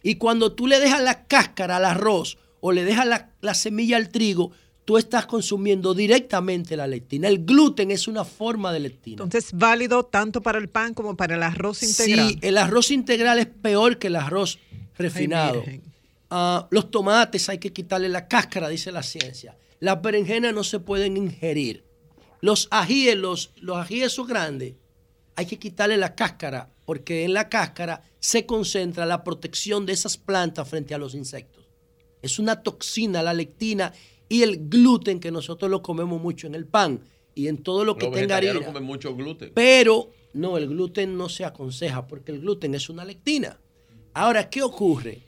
Y 0.03 0.15
cuando 0.15 0.51
tú 0.51 0.67
le 0.67 0.79
dejas 0.81 1.01
la 1.01 1.25
cáscara 1.27 1.77
al 1.77 1.85
arroz 1.85 2.37
o 2.59 2.71
le 2.71 2.83
dejas 2.83 3.07
la, 3.07 3.31
la 3.41 3.53
semilla 3.53 3.97
al 3.97 4.09
trigo, 4.09 4.51
tú 4.87 4.97
estás 4.97 5.25
consumiendo 5.25 5.93
directamente 5.93 6.77
la 6.77 6.87
lectina. 6.87 7.27
El 7.27 7.45
gluten 7.45 7.91
es 7.91 8.07
una 8.07 8.23
forma 8.23 8.71
de 8.71 8.79
lectina. 8.79 9.23
Entonces, 9.23 9.51
válido 9.53 10.05
tanto 10.05 10.41
para 10.41 10.59
el 10.59 10.69
pan 10.69 10.93
como 10.93 11.17
para 11.17 11.35
el 11.35 11.43
arroz 11.43 11.83
integral. 11.83 12.29
Sí, 12.29 12.39
el 12.41 12.57
arroz 12.57 12.91
integral 12.91 13.37
es 13.39 13.47
peor 13.47 13.99
que 13.99 14.07
el 14.07 14.15
arroz 14.15 14.59
refinado. 14.97 15.63
Ah, 16.29 16.67
los 16.71 16.89
tomates 16.89 17.49
hay 17.49 17.57
que 17.57 17.73
quitarle 17.73 18.07
la 18.07 18.29
cáscara, 18.29 18.69
dice 18.69 18.91
la 18.93 19.03
ciencia. 19.03 19.57
Las 19.81 20.01
berenjenas 20.01 20.53
no 20.53 20.63
se 20.63 20.79
pueden 20.79 21.17
ingerir. 21.17 21.83
Los 22.39 22.69
ajíes, 22.71 23.17
los, 23.17 23.51
los 23.57 23.77
ajíes 23.77 24.13
son 24.13 24.27
grandes, 24.27 24.75
hay 25.35 25.45
que 25.45 25.59
quitarle 25.59 25.97
la 25.97 26.15
cáscara, 26.15 26.69
porque 26.85 27.25
en 27.25 27.33
la 27.33 27.49
cáscara 27.49 28.03
se 28.19 28.45
concentra 28.45 29.05
la 29.05 29.23
protección 29.23 29.85
de 29.85 29.93
esas 29.93 30.17
plantas 30.17 30.69
frente 30.69 30.93
a 30.93 30.97
los 30.97 31.13
insectos. 31.13 31.66
Es 32.21 32.39
una 32.39 32.61
toxina, 32.63 33.21
la 33.23 33.33
lectina 33.33 33.93
y 34.29 34.43
el 34.43 34.67
gluten 34.69 35.19
que 35.19 35.31
nosotros 35.31 35.69
lo 35.71 35.81
comemos 35.81 36.21
mucho 36.21 36.47
en 36.47 36.55
el 36.55 36.65
pan 36.65 37.01
y 37.35 37.47
en 37.47 37.57
todo 37.59 37.85
lo 37.85 37.95
que 37.97 38.07
Los 38.07 38.15
tenga 38.15 38.37
harina. 38.37 38.65
comen 38.65 38.83
mucho 38.83 39.15
gluten. 39.15 39.51
Pero 39.53 40.09
no, 40.33 40.57
el 40.57 40.67
gluten 40.67 41.15
no 41.17 41.29
se 41.29 41.45
aconseja 41.45 42.07
porque 42.07 42.31
el 42.31 42.41
gluten 42.41 42.73
es 42.75 42.89
una 42.89 43.05
lectina. 43.05 43.59
Ahora, 44.13 44.49
¿qué 44.49 44.63
ocurre? 44.63 45.21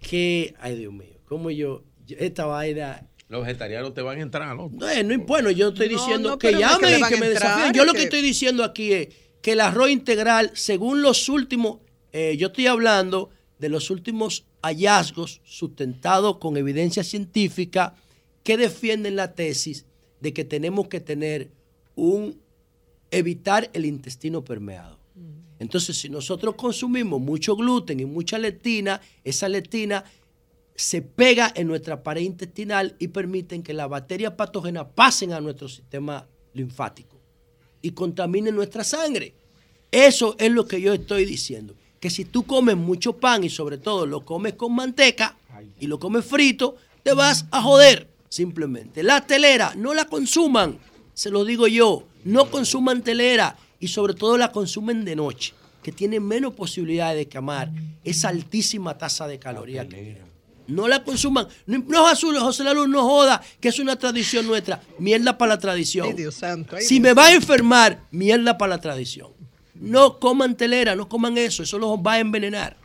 Que, 0.00 0.54
ay 0.60 0.76
Dios 0.76 0.92
mío, 0.92 1.18
como 1.26 1.50
yo, 1.50 1.84
yo- 2.06 2.16
esta 2.18 2.46
vaina... 2.46 3.08
Los 3.28 3.40
vegetarianos 3.42 3.92
te 3.94 4.02
van 4.02 4.18
a 4.18 4.22
entrar, 4.22 4.54
¿no? 4.56 4.70
No, 4.72 5.02
no, 5.02 5.24
bueno, 5.24 5.50
yo 5.50 5.68
estoy 5.68 5.88
diciendo 5.88 6.30
no, 6.30 6.38
que 6.38 6.52
no 6.52 6.58
es 6.58 6.64
que 6.64 6.70
llamen 6.70 7.00
y 7.00 7.08
que 7.08 7.16
me 7.20 7.26
entrar, 7.26 7.48
desafíen. 7.56 7.72
Yo 7.74 7.84
lo 7.84 7.92
que- 7.92 7.98
que 7.98 8.04
estoy 8.04 8.22
diciendo 8.22 8.62
aquí 8.62 8.92
es 8.92 9.08
que 9.42 9.52
el 9.52 9.60
arroz 9.60 9.90
integral, 9.90 10.50
según 10.54 11.02
los 11.02 11.28
últimos, 11.28 11.78
eh, 12.12 12.36
yo 12.36 12.48
estoy 12.48 12.66
hablando 12.68 13.30
de 13.58 13.68
los 13.68 13.90
últimos 13.90 14.46
hallazgos 14.62 15.40
sustentados 15.44 16.38
con 16.38 16.56
evidencia 16.56 17.04
científica 17.04 17.94
que 18.42 18.56
defienden 18.56 19.16
la 19.16 19.34
tesis 19.34 19.86
de 20.20 20.32
que 20.32 20.44
tenemos 20.44 20.88
que 20.88 21.00
tener 21.00 21.50
un 21.94 22.40
evitar 23.10 23.70
el 23.72 23.86
intestino 23.86 24.44
permeado. 24.44 24.98
Entonces, 25.58 25.96
si 25.96 26.10
nosotros 26.10 26.54
consumimos 26.54 27.20
mucho 27.20 27.56
gluten 27.56 28.00
y 28.00 28.04
mucha 28.04 28.38
lectina, 28.38 29.00
esa 29.24 29.48
lectina 29.48 30.04
se 30.74 31.00
pega 31.00 31.50
en 31.56 31.66
nuestra 31.66 32.02
pared 32.02 32.20
intestinal 32.20 32.94
y 32.98 33.08
permiten 33.08 33.62
que 33.62 33.72
las 33.72 33.88
bacterias 33.88 34.34
patógenas 34.34 34.88
pasen 34.94 35.32
a 35.32 35.40
nuestro 35.40 35.68
sistema 35.68 36.28
linfático 36.52 37.18
y 37.80 37.92
contaminen 37.92 38.54
nuestra 38.54 38.84
sangre. 38.84 39.34
Eso 39.90 40.36
es 40.38 40.50
lo 40.50 40.66
que 40.66 40.80
yo 40.80 40.92
estoy 40.92 41.24
diciendo. 41.24 41.74
Que 42.00 42.10
si 42.10 42.24
tú 42.24 42.44
comes 42.44 42.76
mucho 42.76 43.14
pan 43.14 43.44
y 43.44 43.50
sobre 43.50 43.78
todo 43.78 44.06
lo 44.06 44.24
comes 44.24 44.54
con 44.54 44.74
manteca 44.74 45.36
y 45.80 45.86
lo 45.86 45.98
comes 45.98 46.24
frito, 46.24 46.76
te 47.02 47.14
vas 47.14 47.46
a 47.50 47.62
joder 47.62 48.08
simplemente. 48.28 49.02
La 49.02 49.26
telera, 49.26 49.72
no 49.76 49.94
la 49.94 50.04
consuman, 50.06 50.78
se 51.14 51.30
lo 51.30 51.44
digo 51.44 51.66
yo, 51.66 52.04
no 52.24 52.50
consuman 52.50 53.02
telera 53.02 53.56
y 53.80 53.88
sobre 53.88 54.14
todo 54.14 54.36
la 54.36 54.52
consumen 54.52 55.04
de 55.04 55.16
noche, 55.16 55.54
que 55.82 55.92
tiene 55.92 56.20
menos 56.20 56.54
posibilidades 56.54 57.16
de 57.16 57.28
quemar 57.28 57.70
esa 58.04 58.28
altísima 58.28 58.98
tasa 58.98 59.26
de 59.26 59.38
calorías 59.38 59.86
que 59.86 59.96
tiene. 59.96 60.26
No 60.68 60.88
la 60.88 61.04
consuman. 61.04 61.46
No, 61.66 61.78
no, 61.86 62.06
Azul, 62.08 62.36
José 62.38 62.64
la 62.64 62.74
Luz, 62.74 62.88
no 62.88 63.04
joda, 63.04 63.40
que 63.60 63.68
es 63.68 63.78
una 63.78 63.96
tradición 63.96 64.46
nuestra. 64.46 64.82
Mierda 64.98 65.38
para 65.38 65.54
la 65.54 65.58
tradición. 65.60 66.08
Ay, 66.08 66.14
Dios 66.14 66.34
santo. 66.34 66.76
ay, 66.76 66.82
si 66.82 66.94
Dios 66.94 67.02
me 67.02 67.14
va 67.14 67.26
a 67.26 67.34
enfermar, 67.34 68.02
mierda 68.10 68.58
para 68.58 68.74
la 68.74 68.80
tradición. 68.80 69.30
No 69.80 70.18
coman 70.18 70.56
telera, 70.56 70.94
no 70.96 71.08
coman 71.08 71.36
eso, 71.38 71.62
eso 71.62 71.78
los 71.78 71.98
va 71.98 72.14
a 72.14 72.18
envenenar. 72.20 72.76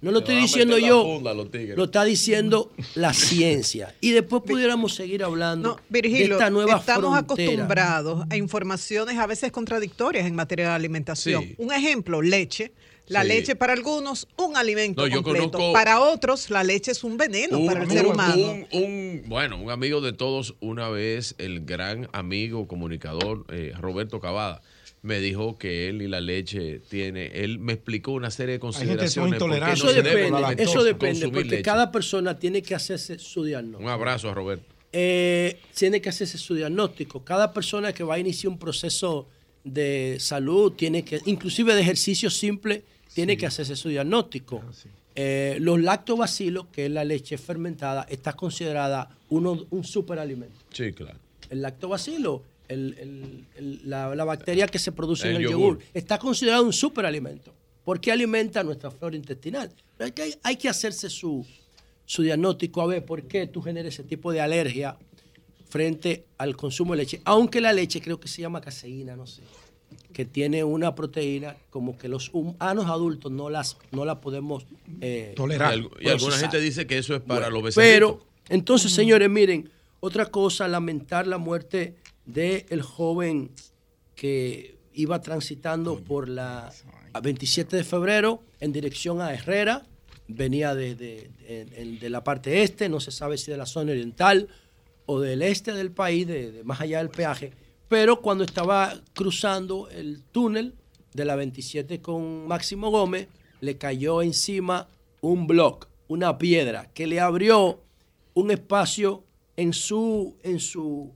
No 0.00 0.12
lo 0.12 0.22
Te 0.22 0.30
estoy 0.32 0.42
diciendo 0.42 0.78
yo, 0.78 1.02
funda 1.02 1.34
lo 1.34 1.84
está 1.84 2.04
diciendo 2.04 2.70
la 2.94 3.12
ciencia. 3.12 3.96
Y 4.00 4.12
después 4.12 4.44
pudiéramos 4.46 4.94
seguir 4.94 5.24
hablando 5.24 5.74
de 5.88 6.00
Virgilio, 6.02 6.34
esta 6.34 6.50
nueva 6.50 6.76
estamos 6.78 7.10
frontera. 7.10 7.50
acostumbrados 7.50 8.24
a 8.30 8.36
informaciones 8.36 9.18
a 9.18 9.26
veces 9.26 9.50
contradictorias 9.50 10.24
en 10.26 10.36
materia 10.36 10.68
de 10.68 10.74
alimentación. 10.74 11.42
Sí. 11.42 11.54
Un 11.58 11.72
ejemplo, 11.72 12.22
leche. 12.22 12.72
La 13.08 13.22
Sí. 13.22 13.28
leche 13.28 13.56
para 13.56 13.72
algunos, 13.72 14.28
un 14.36 14.56
alimento 14.56 15.08
No, 15.08 15.22
completo. 15.22 15.50
conozco- 15.58 15.72
Para 15.72 15.98
otros, 16.00 16.48
la 16.50 16.62
leche 16.62 16.92
es 16.92 17.02
un 17.02 17.16
veneno 17.16 17.58
Un- 17.58 17.66
para 17.66 17.80
el 17.82 17.88
un- 17.88 17.92
ser 17.92 18.06
humano. 18.06 18.50
un- 18.52 18.66
un- 18.70 19.22
bueno, 19.26 19.56
un 19.60 19.70
amigo 19.70 20.00
de 20.02 20.12
todos, 20.12 20.54
una 20.60 20.90
vez, 20.90 21.34
el 21.38 21.64
gran 21.64 22.08
amigo 22.12 22.68
comunicador 22.68 23.46
eh, 23.48 23.72
Roberto 23.80 24.20
Cavada, 24.20 24.60
me 25.02 25.20
dijo 25.20 25.58
que 25.58 25.88
él 25.88 26.02
y 26.02 26.08
la 26.08 26.20
leche 26.20 26.80
tiene, 26.88 27.26
él 27.28 27.58
me 27.58 27.72
explicó 27.74 28.12
una 28.12 28.30
serie 28.30 28.54
de 28.54 28.58
consideraciones. 28.60 29.38
no 29.40 29.54
Eso 29.54 29.88
se 29.88 30.02
debe 30.02 30.24
depende, 30.24 30.62
eso 30.62 30.84
depende, 30.84 31.28
porque 31.28 31.44
leche. 31.44 31.62
cada 31.62 31.92
persona 31.92 32.38
tiene 32.38 32.62
que 32.62 32.74
hacerse 32.74 33.18
su 33.18 33.44
diagnóstico. 33.44 33.82
Un 33.82 33.90
abrazo 33.90 34.30
a 34.30 34.34
Roberto. 34.34 34.64
Eh, 34.92 35.60
tiene 35.74 36.00
que 36.00 36.08
hacerse 36.08 36.38
su 36.38 36.54
diagnóstico. 36.54 37.24
Cada 37.24 37.52
persona 37.52 37.92
que 37.92 38.02
va 38.02 38.14
a 38.14 38.18
iniciar 38.18 38.50
un 38.50 38.58
proceso 38.58 39.28
de 39.64 40.16
salud 40.18 40.72
tiene 40.72 41.04
que, 41.04 41.20
inclusive 41.26 41.74
de 41.74 41.82
ejercicio 41.82 42.30
simple, 42.30 42.84
tiene 43.14 43.36
que 43.36 43.46
hacerse 43.46 43.76
su 43.76 43.88
diagnóstico. 43.88 44.62
Eh, 45.14 45.58
los 45.60 45.80
lactobacilos, 45.80 46.66
que 46.68 46.86
es 46.86 46.90
la 46.92 47.04
leche 47.04 47.38
fermentada, 47.38 48.06
está 48.08 48.34
considerada 48.34 49.10
uno, 49.30 49.66
un 49.70 49.84
superalimento. 49.84 50.54
Sí, 50.72 50.92
claro. 50.92 51.18
El 51.50 51.62
lactobacilo, 51.62 52.42
el- 52.68 52.94
el- 52.98 53.46
el- 53.56 53.80
la, 53.90 54.14
la 54.14 54.24
bacteria 54.24 54.66
que 54.66 54.78
se 54.78 54.92
produce 54.92 55.28
en 55.30 55.36
El 55.36 55.42
yogur. 55.42 55.78
yogur, 55.78 55.78
está 55.94 56.18
considerado 56.18 56.64
un 56.64 56.72
superalimento 56.72 57.54
porque 57.84 58.12
alimenta 58.12 58.62
nuestra 58.62 58.90
flora 58.90 59.16
intestinal. 59.16 59.70
Pero 59.96 60.06
hay 60.06 60.12
que, 60.12 60.38
hay 60.42 60.56
que 60.56 60.68
hacerse 60.68 61.08
su, 61.08 61.46
su 62.04 62.22
diagnóstico 62.22 62.82
a 62.82 62.86
ver 62.86 63.04
por 63.04 63.22
qué 63.24 63.46
tú 63.46 63.62
generas 63.62 63.94
ese 63.94 64.04
tipo 64.04 64.30
de 64.32 64.40
alergia 64.42 64.96
frente 65.68 66.24
al 66.38 66.56
consumo 66.56 66.92
de 66.94 66.98
leche. 66.98 67.20
Aunque 67.24 67.60
la 67.60 67.72
leche 67.72 68.00
creo 68.00 68.18
que 68.20 68.28
se 68.28 68.42
llama 68.42 68.60
caseína, 68.60 69.16
no 69.16 69.26
sé, 69.26 69.42
que 70.12 70.24
tiene 70.24 70.64
una 70.64 70.94
proteína 70.94 71.56
como 71.70 71.96
que 71.96 72.08
los 72.08 72.30
humanos 72.32 72.86
adultos 72.86 73.30
no 73.32 73.48
las 73.50 73.76
no 73.90 74.04
la 74.04 74.20
podemos 74.20 74.66
eh, 75.00 75.34
Y, 75.36 75.52
al- 75.62 75.88
y 76.00 76.08
alguna 76.08 76.36
gente 76.36 76.60
dice 76.60 76.86
que 76.86 76.98
eso 76.98 77.14
es 77.14 77.20
para 77.22 77.46
Bueno, 77.46 77.54
los 77.56 77.62
vecinos. 77.64 77.86
Pero, 77.88 78.26
entonces, 78.48 78.92
señores, 78.92 79.28
miren, 79.30 79.70
otra 80.00 80.26
cosa, 80.26 80.68
lamentar 80.68 81.26
la 81.26 81.38
muerte 81.38 81.96
del 82.28 82.82
joven 82.82 83.50
que 84.14 84.76
iba 84.92 85.20
transitando 85.20 85.98
por 86.00 86.28
la 86.28 86.70
a 87.14 87.20
27 87.20 87.76
de 87.76 87.84
febrero 87.84 88.42
en 88.60 88.72
dirección 88.72 89.20
a 89.20 89.32
Herrera, 89.32 89.86
venía 90.28 90.74
de, 90.74 90.94
de- 90.94 91.30
la 92.10 92.22
parte 92.22 92.62
este, 92.62 92.88
no 92.88 93.00
se 93.00 93.10
sabe 93.10 93.38
si 93.38 93.50
de 93.50 93.56
la 93.56 93.64
zona 93.66 93.92
oriental 93.92 94.48
o 95.06 95.20
del 95.20 95.40
este 95.42 95.72
del 95.72 95.90
país, 95.90 96.26
de, 96.26 96.62
más 96.64 96.80
allá 96.82 96.98
del 96.98 97.08
peaje, 97.08 97.52
pero 97.88 98.20
cuando 98.20 98.44
estaba 98.44 99.00
cruzando 99.14 99.88
el 99.90 100.22
túnel 100.32 100.74
de 101.14 101.24
la 101.24 101.34
27 101.36 102.02
con 102.02 102.46
Máximo 102.46 102.90
Gómez, 102.90 103.28
le 103.60 103.78
cayó 103.78 104.20
encima 104.20 104.86
un 105.22 105.46
block, 105.46 105.88
una 106.08 106.36
piedra, 106.36 106.90
que 106.92 107.06
le 107.06 107.20
abrió 107.20 107.80
un 108.34 108.50
espacio 108.50 109.24
en 109.56 109.72
su, 109.72 110.36
en 110.42 110.60
su, 110.60 111.10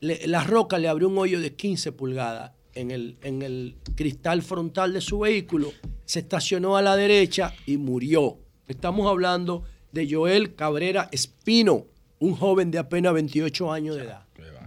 le- 0.00 0.26
la 0.26 0.44
roca 0.44 0.78
le 0.78 0.88
abrió 0.88 1.08
un 1.08 1.18
hoyo 1.18 1.40
de 1.40 1.54
15 1.54 1.92
pulgadas 1.92 2.52
en 2.74 2.90
el, 2.90 3.16
en 3.22 3.42
el 3.42 3.76
cristal 3.96 4.42
frontal 4.42 4.92
de 4.92 5.00
su 5.00 5.18
vehículo, 5.20 5.72
se 6.04 6.20
estacionó 6.20 6.76
a 6.76 6.82
la 6.82 6.96
derecha 6.96 7.52
y 7.66 7.76
murió. 7.76 8.38
Estamos 8.68 9.08
hablando 9.08 9.64
de 9.92 10.08
Joel 10.10 10.54
Cabrera 10.54 11.08
Espino, 11.10 11.86
un 12.20 12.34
joven 12.36 12.70
de 12.70 12.78
apenas 12.78 13.14
28 13.14 13.72
años 13.72 13.96
de 13.96 14.02
edad. 14.04 14.26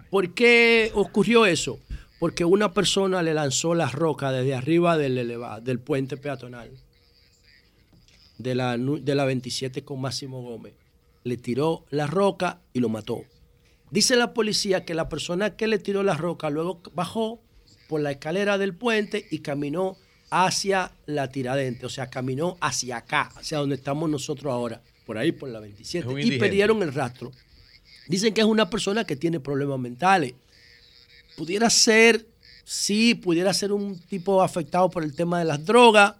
¿Por 0.10 0.34
qué 0.34 0.92
ocurrió 0.94 1.46
eso? 1.46 1.80
Porque 2.20 2.44
una 2.46 2.74
persona 2.74 3.24
le 3.24 3.34
lanzó 3.34 3.74
la 3.76 3.88
roca 3.90 4.32
desde 4.32 4.54
arriba 4.56 4.98
del, 4.98 5.16
del 5.64 5.80
puente 5.80 6.18
peatonal 6.18 6.70
de 8.38 8.56
la, 8.56 8.78
de 8.78 9.16
la 9.16 9.26
27 9.26 9.84
con 9.84 10.02
Máximo 10.02 10.42
Gómez. 10.42 10.74
Le 11.24 11.38
tiró 11.38 11.86
la 11.92 12.08
roca 12.08 12.62
y 12.74 12.80
lo 12.80 12.90
mató. 12.90 13.22
Dice 13.92 14.16
la 14.16 14.34
policía 14.34 14.86
que 14.86 14.94
la 14.94 15.10
persona 15.10 15.58
que 15.58 15.68
le 15.68 15.78
tiró 15.78 16.02
la 16.02 16.16
roca 16.16 16.50
luego 16.50 16.82
bajó 16.96 17.42
por 17.90 18.00
la 18.00 18.12
escalera 18.12 18.58
del 18.58 18.74
puente 18.74 19.28
y 19.30 19.40
caminó 19.40 19.98
hacia 20.30 20.94
la 21.06 21.30
tiradente, 21.30 21.86
o 21.86 21.90
sea, 21.90 22.10
caminó 22.10 22.58
hacia 22.62 22.98
acá, 22.98 23.30
hacia 23.36 23.58
donde 23.58 23.76
estamos 23.76 24.10
nosotros 24.10 24.52
ahora, 24.52 24.82
por 25.06 25.18
ahí 25.18 25.34
por 25.34 25.50
la 25.50 25.60
27, 25.60 26.08
Es 26.08 26.14
un 26.14 26.20
y 26.22 26.38
perdieron 26.38 26.82
el 26.84 26.94
rastro. 26.94 27.34
Dicen 28.08 28.34
que 28.34 28.40
es 28.40 28.48
una 28.48 28.70
persona 28.70 29.04
que 29.04 29.18
tiene 29.18 29.42
problemas 29.42 29.78
mentales. 29.78 30.36
Pudiera 31.36 31.70
ser, 31.70 32.26
sí, 32.64 33.14
pudiera 33.14 33.54
ser 33.54 33.74
un 33.74 34.00
tipo 34.00 34.42
afectado 34.42 34.90
por 34.90 35.04
el 35.04 35.14
tema 35.14 35.40
de 35.40 35.46
las 35.46 35.66
drogas, 35.66 36.16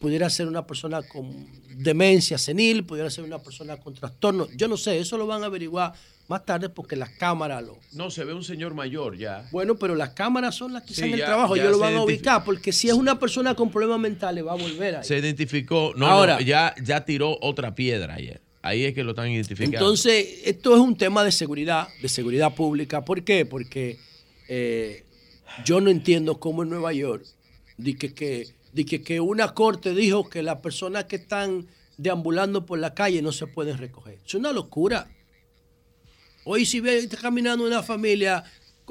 pudiera 0.00 0.30
ser 0.30 0.48
una 0.48 0.66
persona 0.66 1.02
con 1.02 1.46
demencia 1.76 2.38
senil, 2.38 2.84
pudiera 2.86 3.10
ser 3.10 3.24
una 3.24 3.38
persona 3.38 3.76
con 3.76 3.92
trastorno. 3.92 4.48
Yo 4.56 4.66
no 4.66 4.78
sé, 4.78 4.98
eso 4.98 5.18
lo 5.18 5.26
van 5.26 5.42
a 5.42 5.46
averiguar 5.46 5.92
más 6.28 6.44
tarde 6.44 6.68
porque 6.68 6.96
las 6.96 7.10
cámaras 7.10 7.62
lo... 7.62 7.78
No, 7.92 8.10
se 8.10 8.24
ve 8.24 8.32
un 8.34 8.42
señor 8.42 8.74
mayor 8.74 9.16
ya. 9.16 9.46
Bueno, 9.52 9.76
pero 9.76 9.94
las 9.94 10.10
cámaras 10.10 10.54
son 10.56 10.72
las 10.72 10.82
que 10.82 10.94
Sí, 10.94 11.02
hacen 11.02 11.14
el 11.14 11.20
trabajo, 11.24 11.54
ellos 11.56 11.70
lo 11.70 11.78
van 11.78 11.94
a 11.94 12.02
ubicar, 12.02 12.44
porque 12.44 12.72
si 12.72 12.88
es 12.88 12.94
una 12.94 13.18
persona 13.18 13.54
con 13.54 13.70
problemas 13.70 14.00
mentales 14.00 14.44
va 14.44 14.52
a 14.52 14.56
volver 14.56 14.96
ahí. 14.96 15.04
Se 15.04 15.16
identificó. 15.18 15.92
No, 15.96 16.06
Ahora- 16.06 16.34
no, 16.36 16.40
ya, 16.40 16.74
ya 16.82 17.04
tiró 17.04 17.38
otra 17.40 17.74
piedra 17.74 18.14
ayer. 18.14 18.40
Ahí 18.62 18.84
es 18.84 18.94
que 18.94 19.04
lo 19.04 19.10
están 19.10 19.28
identificando. 19.30 19.76
Entonces, 19.78 20.40
esto 20.44 20.74
es 20.74 20.80
un 20.80 20.96
tema 20.96 21.22
de 21.22 21.30
seguridad, 21.30 21.86
de 22.02 22.08
seguridad 22.08 22.52
pública. 22.54 23.04
¿Por 23.04 23.22
qué? 23.22 23.46
Porque 23.46 23.98
eh, 24.48 25.04
yo 25.64 25.80
no 25.80 25.90
entiendo 25.90 26.40
cómo 26.40 26.64
en 26.64 26.70
Nueva 26.70 26.92
York, 26.92 27.24
di 27.76 27.94
que, 27.94 28.12
que, 28.12 28.48
di 28.72 28.84
que, 28.84 29.02
que 29.02 29.20
una 29.20 29.54
corte 29.54 29.94
dijo 29.94 30.28
que 30.28 30.42
las 30.42 30.56
personas 30.58 31.04
que 31.04 31.14
están 31.16 31.66
deambulando 31.96 32.66
por 32.66 32.80
la 32.80 32.92
calle 32.94 33.22
no 33.22 33.30
se 33.30 33.46
pueden 33.46 33.78
recoger. 33.78 34.18
Es 34.26 34.34
una 34.34 34.52
locura. 34.52 35.06
Hoy 36.48 36.64
si 36.64 36.78
ve, 36.78 36.98
está 36.98 37.16
caminando 37.16 37.66
una 37.66 37.82
familia 37.82 38.44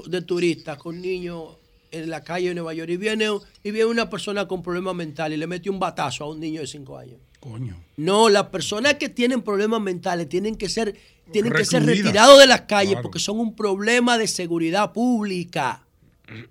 de 0.07 0.21
turistas 0.21 0.77
con 0.77 0.99
niños 1.01 1.55
en 1.89 2.09
la 2.09 2.21
calle 2.21 2.49
de 2.49 2.53
Nueva 2.55 2.73
York 2.73 2.89
y 2.89 2.97
viene, 2.97 3.29
y 3.63 3.71
viene 3.71 3.85
una 3.85 4.09
persona 4.09 4.45
con 4.45 4.61
problemas 4.61 4.93
mentales 4.93 5.37
y 5.37 5.39
le 5.39 5.47
mete 5.47 5.69
un 5.69 5.79
batazo 5.79 6.25
a 6.25 6.29
un 6.29 6.41
niño 6.41 6.59
de 6.59 6.67
5 6.67 6.97
años. 6.97 7.17
Coño. 7.39 7.81
No, 7.95 8.27
las 8.27 8.47
personas 8.47 8.95
que 8.95 9.07
tienen 9.07 9.41
problemas 9.41 9.79
mentales 9.79 10.27
tienen 10.27 10.57
que 10.57 10.67
ser, 10.67 10.97
tienen 11.31 11.53
que 11.53 11.63
ser 11.63 11.85
retirados 11.85 12.37
de 12.39 12.47
las 12.47 12.61
calles 12.61 12.91
Claro. 12.95 13.03
porque 13.03 13.19
son 13.19 13.39
un 13.39 13.55
problema 13.55 14.17
de 14.17 14.27
seguridad 14.27 14.91
pública. 14.91 15.85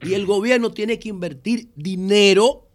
Y 0.00 0.14
el 0.14 0.24
gobierno 0.24 0.70
tiene 0.72 0.98
que 0.98 1.10
invertir 1.10 1.68
dinero, 1.76 2.66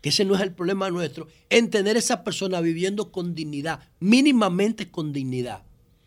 que 0.00 0.08
ese 0.08 0.24
no 0.24 0.34
es 0.34 0.40
el 0.40 0.52
problema 0.52 0.90
nuestro, 0.90 1.28
en 1.50 1.70
tener 1.70 1.94
a 1.94 2.00
esas 2.00 2.20
personas 2.20 2.62
viviendo 2.64 3.12
con 3.12 3.36
dignidad, 3.36 3.78
mínimamente 4.00 4.90
con 4.90 5.12
dignidad. 5.12 5.62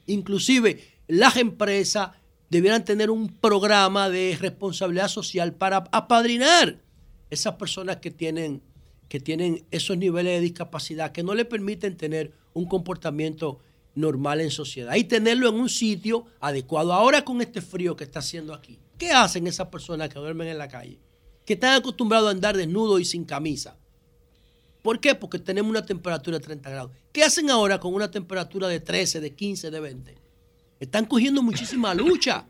Inclusive 0.08 0.93
las 1.14 1.38
empresas 1.38 2.10
debieran 2.50 2.84
tener 2.86 3.12
un 3.12 3.28
programa 3.28 4.10
de 4.10 4.36
responsabilidad 4.40 5.08
social 5.08 5.54
para 5.54 5.78
apadrinar 5.92 6.82
esas 7.30 7.54
personas 7.56 7.98
que 7.98 8.10
tienen, 8.10 8.64
que 9.10 9.20
tienen 9.20 9.64
esos 9.70 9.96
niveles 9.96 10.34
de 10.34 10.42
discapacidad 10.42 11.12
que 11.12 11.22
no 11.22 11.36
le 11.36 11.46
permiten 11.46 11.98
tener 11.98 12.34
un 12.54 12.66
comportamiento 12.66 13.60
normal 13.94 14.42
en 14.42 14.50
sociedad 14.50 14.96
y 14.96 15.04
tenerlo 15.04 15.50
en 15.50 15.56
un 15.56 15.70
sitio 15.70 16.26
adecuado. 16.40 16.94
Ahora 16.94 17.24
con 17.24 17.42
este 17.42 17.62
frío 17.62 17.96
que 17.96 18.06
está 18.06 18.18
haciendo 18.18 18.52
aquí, 18.52 18.80
¿qué 18.98 19.12
hacen 19.12 19.46
esas 19.46 19.68
personas 19.68 20.10
que 20.10 20.18
duermen 20.18 20.48
en 20.48 20.58
la 20.58 20.68
calle? 20.68 20.98
Que 21.46 21.54
están 21.54 21.76
acostumbrados 21.76 22.28
a 22.28 22.32
andar 22.32 22.58
desnudos 22.58 23.00
y 23.02 23.06
sin 23.06 23.24
camisa. 23.24 23.78
¿Por 24.82 25.00
qué? 25.00 25.14
Porque 25.14 25.38
tenemos 25.38 25.70
una 25.70 25.86
temperatura 25.86 26.40
de 26.40 26.44
30 26.44 26.70
grados. 26.72 26.92
¿Qué 27.12 27.24
hacen 27.24 27.52
ahora 27.52 27.80
con 27.80 27.94
una 27.94 28.10
temperatura 28.10 28.68
de 28.68 28.80
13, 28.80 29.22
de 29.22 29.36
15, 29.36 29.70
de 29.70 29.80
20? 29.80 30.23
Están 30.84 31.06
cogiendo 31.06 31.42
muchísima 31.42 31.94
lucha. 31.94 32.46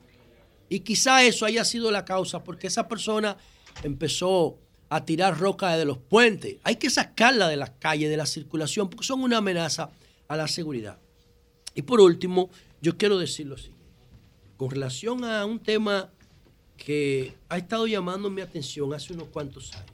Y 0.67 0.79
quizá 0.79 1.23
eso 1.23 1.45
haya 1.45 1.63
sido 1.63 1.91
la 1.91 2.03
causa, 2.03 2.43
porque 2.43 2.65
esa 2.65 2.87
persona 2.87 3.37
empezó 3.83 4.57
a 4.89 5.05
tirar 5.05 5.39
rocas 5.39 5.77
de 5.77 5.85
los 5.85 5.99
puentes. 5.99 6.57
Hay 6.63 6.77
que 6.77 6.89
sacarla 6.89 7.47
de 7.47 7.57
las 7.57 7.71
calles, 7.71 8.09
de 8.09 8.17
la 8.17 8.25
circulación, 8.25 8.89
porque 8.89 9.05
son 9.05 9.21
una 9.21 9.37
amenaza 9.37 9.91
a 10.27 10.35
la 10.35 10.47
seguridad. 10.47 10.97
Y 11.75 11.83
por 11.83 12.01
último, 12.01 12.49
yo 12.81 12.97
quiero 12.97 13.19
decir 13.19 13.45
lo 13.45 13.55
siguiente. 13.55 13.83
Con 14.57 14.71
relación 14.71 15.23
a 15.25 15.45
un 15.45 15.59
tema 15.59 16.09
que 16.75 17.33
ha 17.49 17.57
estado 17.57 17.85
llamando 17.85 18.31
mi 18.31 18.41
atención 18.41 18.93
hace 18.95 19.13
unos 19.13 19.27
cuantos 19.27 19.73
años. 19.75 19.91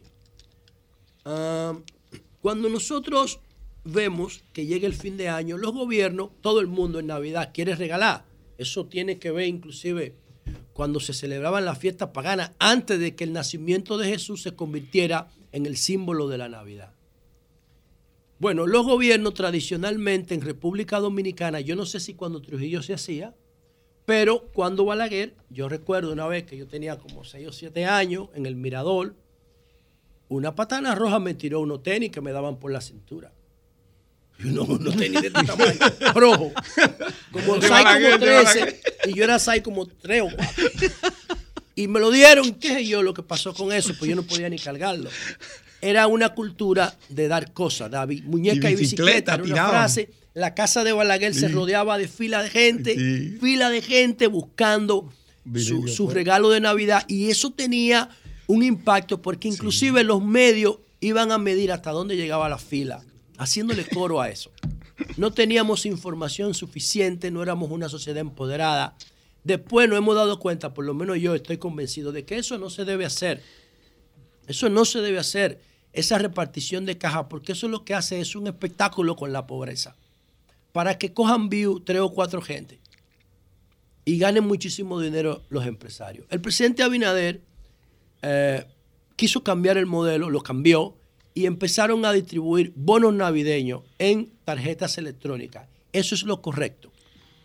Ah, 1.26 1.78
cuando 2.42 2.70
nosotros 2.70 3.40
vemos 3.84 4.44
que 4.54 4.66
llega 4.66 4.88
el 4.88 4.94
fin 4.94 5.18
de 5.18 5.28
año, 5.28 5.58
los 5.58 5.74
gobiernos, 5.74 6.30
todo 6.40 6.62
el 6.62 6.68
mundo 6.68 7.00
en 7.00 7.08
Navidad 7.08 7.52
quiere 7.54 7.76
regalar. 7.76 8.29
Eso 8.60 8.88
tiene 8.88 9.20
que 9.20 9.32
ver 9.32 9.48
inclusive 9.48 10.18
cuando 10.74 11.00
se 11.00 11.14
celebraban 11.14 11.64
las 11.64 11.78
fiestas 11.78 12.10
paganas 12.10 12.52
antes 12.60 13.00
de 13.00 13.16
que 13.16 13.24
el 13.24 13.32
nacimiento 13.32 13.98
de 13.98 14.10
Jesús 14.10 14.42
se 14.42 14.54
convirtiera 14.54 15.30
en 15.54 15.66
el 15.66 15.78
símbolo 15.78 16.28
de 16.28 16.38
la 16.38 16.50
Navidad. 16.50 16.94
Bueno, 18.38 18.68
los 18.68 18.86
gobiernos 18.86 19.34
tradicionalmente 19.34 20.34
en 20.34 20.42
República 20.42 21.00
Dominicana, 21.00 21.62
yo 21.62 21.78
no 21.78 21.86
sé 21.86 22.02
si 22.02 22.16
cuando 22.16 22.42
Trujillo 22.42 22.82
se 22.82 22.94
hacía, 22.94 23.34
pero 24.06 24.50
cuando 24.52 24.84
Balaguer, 24.84 25.38
yo 25.50 25.70
recuerdo 25.70 26.12
una 26.12 26.28
vez 26.28 26.44
que 26.44 26.58
yo 26.58 26.68
tenía 26.68 26.98
como 26.98 27.24
6 27.24 27.48
o 27.48 27.52
7 27.54 27.86
años 27.86 28.28
en 28.34 28.46
el 28.46 28.58
Mirador, 28.58 29.16
una 30.28 30.54
patana 30.54 30.96
roja 30.96 31.20
me 31.20 31.34
tiró 31.34 31.62
unos 31.62 31.82
tenis 31.82 32.12
que 32.12 32.20
me 32.20 32.34
daban 32.34 32.60
por 32.60 32.74
la 32.74 32.82
cintura. 32.82 33.32
Y 34.42 34.48
uno- 34.48 34.64
unos 34.64 34.96
tenis 34.96 35.22
de 35.22 35.28
este 35.28 35.44
tamaño, 35.44 35.80
rojo. 36.16 36.52
Como 37.32 37.56
De 37.56 37.62
6 37.68 37.70
Balaguer, 37.72 38.12
como 38.20 38.26
de 38.26 38.32
13. 38.44 38.60
Balaguer. 38.60 38.82
Y 39.08 39.14
yo 39.14 39.24
era 39.24 39.40
6 39.40 39.62
como 39.64 39.86
3 39.88 40.22
o 40.22 40.30
4. 40.36 40.90
Y 41.76 41.88
me 41.88 42.00
lo 42.00 42.12
dieron. 42.12 42.54
¿Qué 42.56 42.70
sé 42.70 42.86
yo 42.86 43.04
lo 43.04 43.14
que 43.14 43.24
pasó 43.24 43.54
con 43.54 43.72
eso? 43.72 43.94
Pues 43.98 44.10
yo 44.10 44.16
no 44.16 44.24
podía 44.24 44.50
ni 44.50 44.60
cargarlo. 44.60 45.10
Era 45.82 46.08
una 46.08 46.30
cultura 46.34 46.94
de 47.08 47.28
dar 47.30 47.54
cosas, 47.54 47.90
David. 47.90 48.24
Muñeca 48.26 48.70
Y 48.70 48.74
y 48.74 48.76
bicicleta 48.76 49.06
bicicleta. 49.12 49.34
Era 49.36 49.44
una 49.44 49.54
tiraban. 49.54 49.72
frase. 49.72 50.10
La 50.34 50.54
casa 50.54 50.84
de 50.84 50.92
Balaguer 50.92 51.34
se 51.34 51.48
rodeaba 51.48 51.98
de 51.98 52.08
fila 52.08 52.44
de 52.44 52.50
gente, 52.50 52.96
fila 53.42 53.70
de 53.70 53.82
gente 53.82 54.28
buscando 54.28 55.12
su, 55.44 55.50
Virgilio, 55.52 55.88
su 55.88 56.06
pues. 56.06 56.16
regalo 56.16 56.50
de 56.50 56.60
Navidad. 56.62 57.04
Y 57.08 57.30
eso 57.30 57.52
tenía 57.52 58.10
un 58.48 58.64
impacto 58.64 59.22
porque 59.22 59.48
inclusive 59.48 60.04
los 60.04 60.24
medios 60.24 60.78
iban 61.02 61.32
a 61.32 61.38
medir 61.40 61.72
hasta 61.72 61.92
dónde 61.92 62.16
llegaba 62.16 62.48
la 62.50 62.58
fila, 62.58 63.04
haciéndole 63.40 63.86
coro 63.86 64.22
a 64.22 64.30
eso. 64.30 64.52
No 65.18 65.32
teníamos 65.32 65.86
información 65.86 66.54
suficiente, 66.54 67.32
no 67.32 67.42
éramos 67.42 67.72
una 67.72 67.90
sociedad 67.90 68.20
empoderada. 68.20 68.96
Después 69.44 69.88
nos 69.90 69.98
hemos 69.98 70.16
dado 70.16 70.40
cuenta, 70.40 70.74
por 70.74 70.86
lo 70.86 70.94
menos 70.94 71.18
yo 71.20 71.34
estoy 71.34 71.58
convencido 71.58 72.12
de 72.12 72.26
que 72.26 72.38
eso 72.38 72.58
no 72.58 72.70
se 72.70 72.86
debe 72.86 73.06
hacer. 73.06 73.42
Eso 74.48 74.70
no 74.70 74.84
se 74.84 75.00
debe 75.00 75.20
hacer, 75.20 75.62
esa 75.94 76.18
repartición 76.18 76.86
de 76.86 76.98
cajas, 76.98 77.28
porque 77.30 77.54
eso 77.54 77.68
lo 77.68 77.86
que 77.86 77.94
hace 77.94 78.20
es 78.20 78.36
un 78.36 78.48
espectáculo 78.48 79.16
con 79.16 79.32
la 79.32 79.48
pobreza. 79.48 79.96
Para 80.74 80.98
que 80.98 81.14
cojan 81.14 81.50
view 81.50 81.80
tres 81.80 82.02
o 82.02 82.14
cuatro 82.14 82.42
gente 82.42 82.80
y 84.06 84.20
ganen 84.20 84.46
muchísimo 84.46 85.00
dinero 85.00 85.44
los 85.50 85.66
empresarios. 85.66 86.28
El 86.30 86.42
presidente 86.42 86.84
Abinader 86.84 87.42
eh, 88.22 88.66
quiso 89.16 89.44
cambiar 89.44 89.78
el 89.78 89.86
modelo, 89.86 90.30
lo 90.30 90.42
cambió 90.42 90.99
y 91.34 91.46
empezaron 91.46 92.06
a 92.06 92.12
distribuir 92.12 92.74
bonos 92.76 93.14
navideños 93.14 93.84
en 93.98 94.32
tarjetas 94.46 94.98
electrónicas. 94.98 95.68
Eso 95.94 96.16
es 96.16 96.24
lo 96.24 96.42
correcto. 96.42 96.92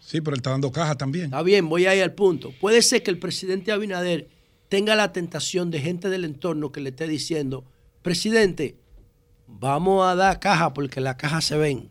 Sí, 0.01 0.21
pero 0.21 0.35
él 0.35 0.41
está 0.41 0.51
dando 0.51 0.71
caja 0.71 0.97
también. 0.97 1.27
Está 1.27 1.43
bien, 1.43 1.69
voy 1.69 1.87
ahí 1.87 2.01
al 2.01 2.13
punto. 2.13 2.53
Puede 2.61 2.83
ser 2.83 3.03
que 3.03 3.11
el 3.11 3.19
presidente 3.19 3.73
Abinader 3.73 4.29
tenga 4.69 4.95
la 4.97 5.13
tentación 5.13 5.71
de 5.71 5.81
gente 5.81 6.11
del 6.11 6.25
entorno 6.25 6.73
que 6.73 6.81
le 6.81 6.91
esté 6.91 7.07
diciendo, 7.07 7.65
presidente, 8.03 8.77
vamos 9.47 10.07
a 10.07 10.15
dar 10.15 10.41
caja 10.41 10.75
porque 10.75 11.01
las 11.01 11.17
cajas 11.17 11.45
se 11.45 11.57
ven 11.57 11.91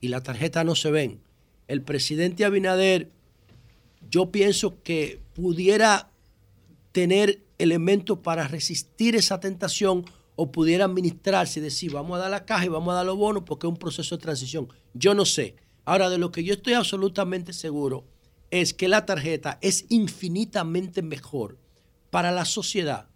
y 0.00 0.08
las 0.08 0.22
tarjetas 0.22 0.64
no 0.64 0.74
se 0.74 0.90
ven. 0.90 1.20
El 1.68 1.82
presidente 1.82 2.44
Abinader, 2.44 3.10
yo 4.10 4.30
pienso 4.30 4.82
que 4.82 5.20
pudiera 5.34 6.10
tener 6.92 7.42
elementos 7.62 8.18
para 8.18 8.48
resistir 8.48 9.14
esa 9.16 9.40
tentación 9.40 10.04
o 10.36 10.50
pudiera 10.50 10.86
administrarse 10.86 11.60
y 11.60 11.62
decir, 11.62 11.92
vamos 11.92 12.16
a 12.16 12.22
dar 12.22 12.30
la 12.30 12.46
caja 12.46 12.64
y 12.64 12.68
vamos 12.68 12.92
a 12.92 12.96
dar 12.96 13.06
los 13.06 13.18
bonos 13.18 13.42
porque 13.44 13.66
es 13.66 13.70
un 13.70 13.76
proceso 13.76 14.16
de 14.16 14.22
transición. 14.22 14.68
Yo 14.94 15.14
no 15.14 15.26
sé. 15.26 15.56
Ahora, 15.84 16.08
de 16.08 16.18
lo 16.18 16.32
que 16.32 16.44
yo 16.44 16.54
estoy 16.54 16.74
absolutamente 16.74 17.52
seguro 17.52 18.04
es 18.50 18.74
que 18.74 18.88
la 18.88 19.06
tarjeta 19.06 19.58
es 19.60 19.86
infinitamente 19.88 21.02
mejor 21.02 21.58
para 22.10 22.32
la 22.32 22.44
sociedad, 22.44 23.08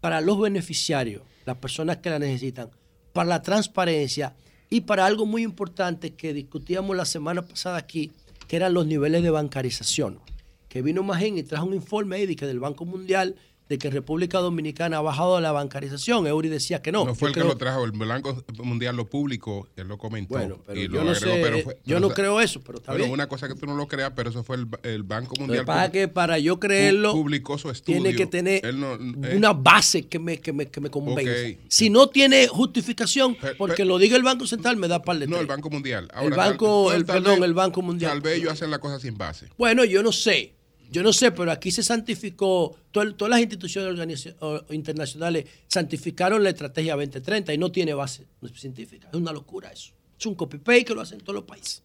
para 0.00 0.20
los 0.20 0.40
beneficiarios, 0.40 1.22
las 1.44 1.56
personas 1.56 1.98
que 1.98 2.10
la 2.10 2.18
necesitan, 2.18 2.70
para 3.12 3.28
la 3.28 3.42
transparencia 3.42 4.34
y 4.70 4.82
para 4.82 5.06
algo 5.06 5.26
muy 5.26 5.42
importante 5.42 6.14
que 6.14 6.32
discutíamos 6.32 6.96
la 6.96 7.04
semana 7.04 7.42
pasada 7.42 7.76
aquí, 7.76 8.12
que 8.48 8.56
eran 8.56 8.74
los 8.74 8.86
niveles 8.86 9.22
de 9.22 9.30
bancarización. 9.30 10.20
Que 10.68 10.82
vino 10.82 11.02
Magín 11.02 11.38
y 11.38 11.42
trajo 11.42 11.66
un 11.66 11.74
informe 11.74 12.16
ahí 12.16 12.26
de 12.26 12.36
que 12.36 12.46
del 12.46 12.60
Banco 12.60 12.84
Mundial 12.84 13.36
de 13.68 13.78
que 13.78 13.88
República 13.88 14.40
Dominicana 14.40 14.98
ha 14.98 15.00
bajado 15.00 15.40
la 15.40 15.50
bancarización. 15.52 16.26
Eury 16.26 16.50
decía 16.50 16.82
que 16.82 16.92
no. 16.92 17.04
No 17.06 17.14
fue 17.14 17.28
Yo 17.32 17.34
el 17.40 17.42
que 17.42 17.48
lo 17.48 17.56
trajo, 17.56 17.84
el 17.84 17.92
Banco 17.92 18.44
Mundial 18.62 18.94
lo 18.96 19.06
publicó, 19.08 19.66
él 19.76 19.88
lo 19.88 19.96
comentó. 19.96 20.34
Bueno, 20.34 20.58
pero 20.66 20.78
y 20.80 20.84
yo 20.84 20.88
lo 20.98 21.04
no 21.04 21.10
agregó, 21.12 21.34
sé, 21.34 21.40
pero 21.42 21.58
fue- 21.60 21.78
yo 21.84 21.98
no 22.00 22.10
creo 22.10 22.40
eso, 22.42 22.60
pero 22.60 22.78
está 22.78 22.92
bueno, 22.92 23.04
bien. 23.06 23.14
una 23.14 23.26
cosa 23.26 23.48
que 23.48 23.54
tú 23.54 23.64
no 23.66 23.74
lo 23.74 23.88
creas, 23.88 24.12
pero 24.14 24.28
eso 24.30 24.44
fue 24.44 24.56
el, 24.56 24.66
el 24.82 25.02
Banco 25.02 25.34
Mundial. 25.38 25.64
pasa 25.64 25.86
es 25.86 25.90
que 25.92 26.08
para 26.08 26.38
yo 26.38 26.60
creerlo, 26.60 27.12
publicó 27.12 27.56
su 27.56 27.70
estudio. 27.70 28.02
tiene 28.02 28.16
que 28.16 28.26
tener 28.26 28.74
no- 28.74 28.94
eh, 28.94 29.34
una 29.36 29.54
base 29.54 30.06
que 30.08 30.18
me, 30.18 30.38
que 30.40 30.52
me, 30.52 30.66
que 30.66 30.80
me 30.82 30.90
convenza. 30.90 31.32
Si 31.68 31.88
no 31.88 32.08
tiene 32.08 32.46
justificación, 32.48 33.36
porque 33.56 33.84
lo 33.86 33.96
diga 33.98 34.16
el 34.16 34.22
Banco 34.22 34.46
Central, 34.46 34.76
me 34.76 34.88
da 34.88 35.02
par 35.02 35.18
de 35.18 35.26
No, 35.26 35.40
el. 35.40 35.46
Banco 35.46 35.70
Mundial. 35.70 36.08
El 36.20 36.30
banco, 36.32 36.92
el, 36.92 37.06
perdón, 37.06 37.42
el 37.42 37.54
Banco 37.54 37.80
Mundial. 37.80 38.10
Tal 38.12 38.20
vez 38.20 38.36
ellos 38.38 38.52
hacen 38.52 38.70
la 38.70 38.78
cosa 38.78 39.00
sin 39.00 39.16
base. 39.16 39.48
Bueno, 39.56 39.84
yo 39.84 40.02
no 40.02 40.12
sé. 40.12 40.54
Yo 40.94 41.02
no 41.02 41.12
sé, 41.12 41.32
pero 41.32 41.50
aquí 41.50 41.72
se 41.72 41.82
santificó, 41.82 42.76
to- 42.92 43.14
todas 43.16 43.30
las 43.30 43.40
instituciones 43.40 44.28
internacionales 44.70 45.44
santificaron 45.66 46.42
la 46.44 46.50
estrategia 46.50 46.94
2030 46.94 47.52
y 47.52 47.58
no 47.58 47.72
tiene 47.72 47.94
base 47.94 48.26
científica. 48.54 49.08
Es 49.12 49.14
una 49.18 49.32
locura 49.32 49.72
eso. 49.72 49.90
Es 50.18 50.24
un 50.26 50.36
copy-paste 50.36 50.84
que 50.84 50.94
lo 50.94 51.00
hacen 51.00 51.18
todos 51.18 51.34
los 51.34 51.44
países. 51.44 51.82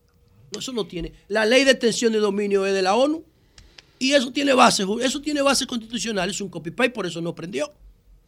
No, 0.54 0.60
eso 0.60 0.72
no 0.74 0.86
tiene. 0.86 1.12
La 1.28 1.44
ley 1.48 1.64
de 1.64 1.72
extensión 1.72 2.14
de 2.14 2.20
dominio 2.20 2.68
es 2.68 2.74
de 2.74 2.84
la 2.84 2.94
ONU 2.96 3.24
y 3.98 4.12
eso 4.14 4.32
tiene 4.32 4.54
base, 4.54 4.86
eso 5.02 5.22
tiene 5.22 5.42
base 5.42 5.66
constitucional, 5.66 6.30
es 6.30 6.40
un 6.40 6.50
copy-paste, 6.50 6.92
por 6.92 7.08
eso 7.08 7.20
no 7.20 7.34
prendió. 7.34 7.72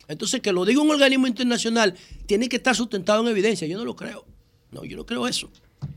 Entonces, 0.08 0.41
que 0.41 0.52
lo 0.52 0.66
diga 0.66 0.82
un 0.82 0.90
organismo 0.90 1.28
internacional 1.28 1.94
tiene 2.26 2.49
que 2.49 2.56
estar 2.58 2.76
sustentado 2.76 3.22
en 3.22 3.28
evidencia. 3.28 3.68
Yo 3.68 3.78
no 3.78 3.86
lo 3.86 3.95
creo. 3.95 4.26
No, 4.72 4.84
yo 4.84 4.98
no 4.98 5.06
creo 5.06 5.28
eso. 5.28 5.49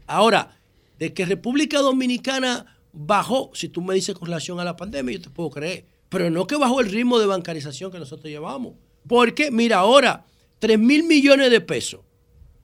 Ahora, 0.06 0.56
de 0.98 1.14
que 1.14 1.24
República 1.24 1.78
Dominicana 1.80 2.73
bajó, 2.94 3.50
si 3.52 3.68
tú 3.68 3.82
me 3.82 3.94
dices 3.94 4.14
con 4.14 4.26
relación 4.26 4.60
a 4.60 4.64
la 4.64 4.76
pandemia, 4.76 5.16
yo 5.16 5.22
te 5.22 5.30
puedo 5.30 5.50
creer. 5.50 5.84
Pero 6.08 6.30
no 6.30 6.46
que 6.46 6.56
bajó 6.56 6.80
el 6.80 6.90
ritmo 6.90 7.18
de 7.18 7.26
bancarización 7.26 7.90
que 7.90 7.98
nosotros 7.98 8.30
llevamos. 8.30 8.74
Porque, 9.06 9.50
mira, 9.50 9.78
ahora, 9.78 10.24
3 10.60 10.78
mil 10.78 11.02
millones 11.04 11.50
de 11.50 11.60
pesos, 11.60 12.00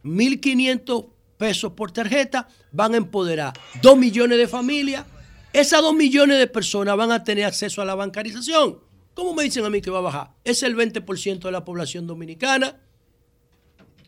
1.500 0.05 1.09
pesos 1.37 1.73
por 1.73 1.91
tarjeta, 1.91 2.49
van 2.71 2.95
a 2.95 2.99
empoderar 2.99 3.53
2 3.83 3.99
millones 3.99 4.39
de 4.39 4.47
familias. 4.47 5.05
Esas 5.53 5.83
2 5.83 5.95
millones 5.95 6.39
de 6.39 6.47
personas 6.47 6.97
van 6.97 7.11
a 7.11 7.25
tener 7.25 7.45
acceso 7.45 7.83
a 7.83 7.85
la 7.85 7.97
bancarización. 7.97 8.79
¿Cómo 9.15 9.35
me 9.35 9.43
dicen 9.43 9.65
a 9.65 9.71
mí 9.71 9.81
que 9.81 9.91
va 9.91 9.99
a 9.99 10.03
bajar? 10.03 10.31
Es 10.45 10.63
el 10.63 10.77
20% 10.77 11.41
de 11.41 11.51
la 11.51 11.65
población 11.65 12.07
dominicana. 12.07 12.81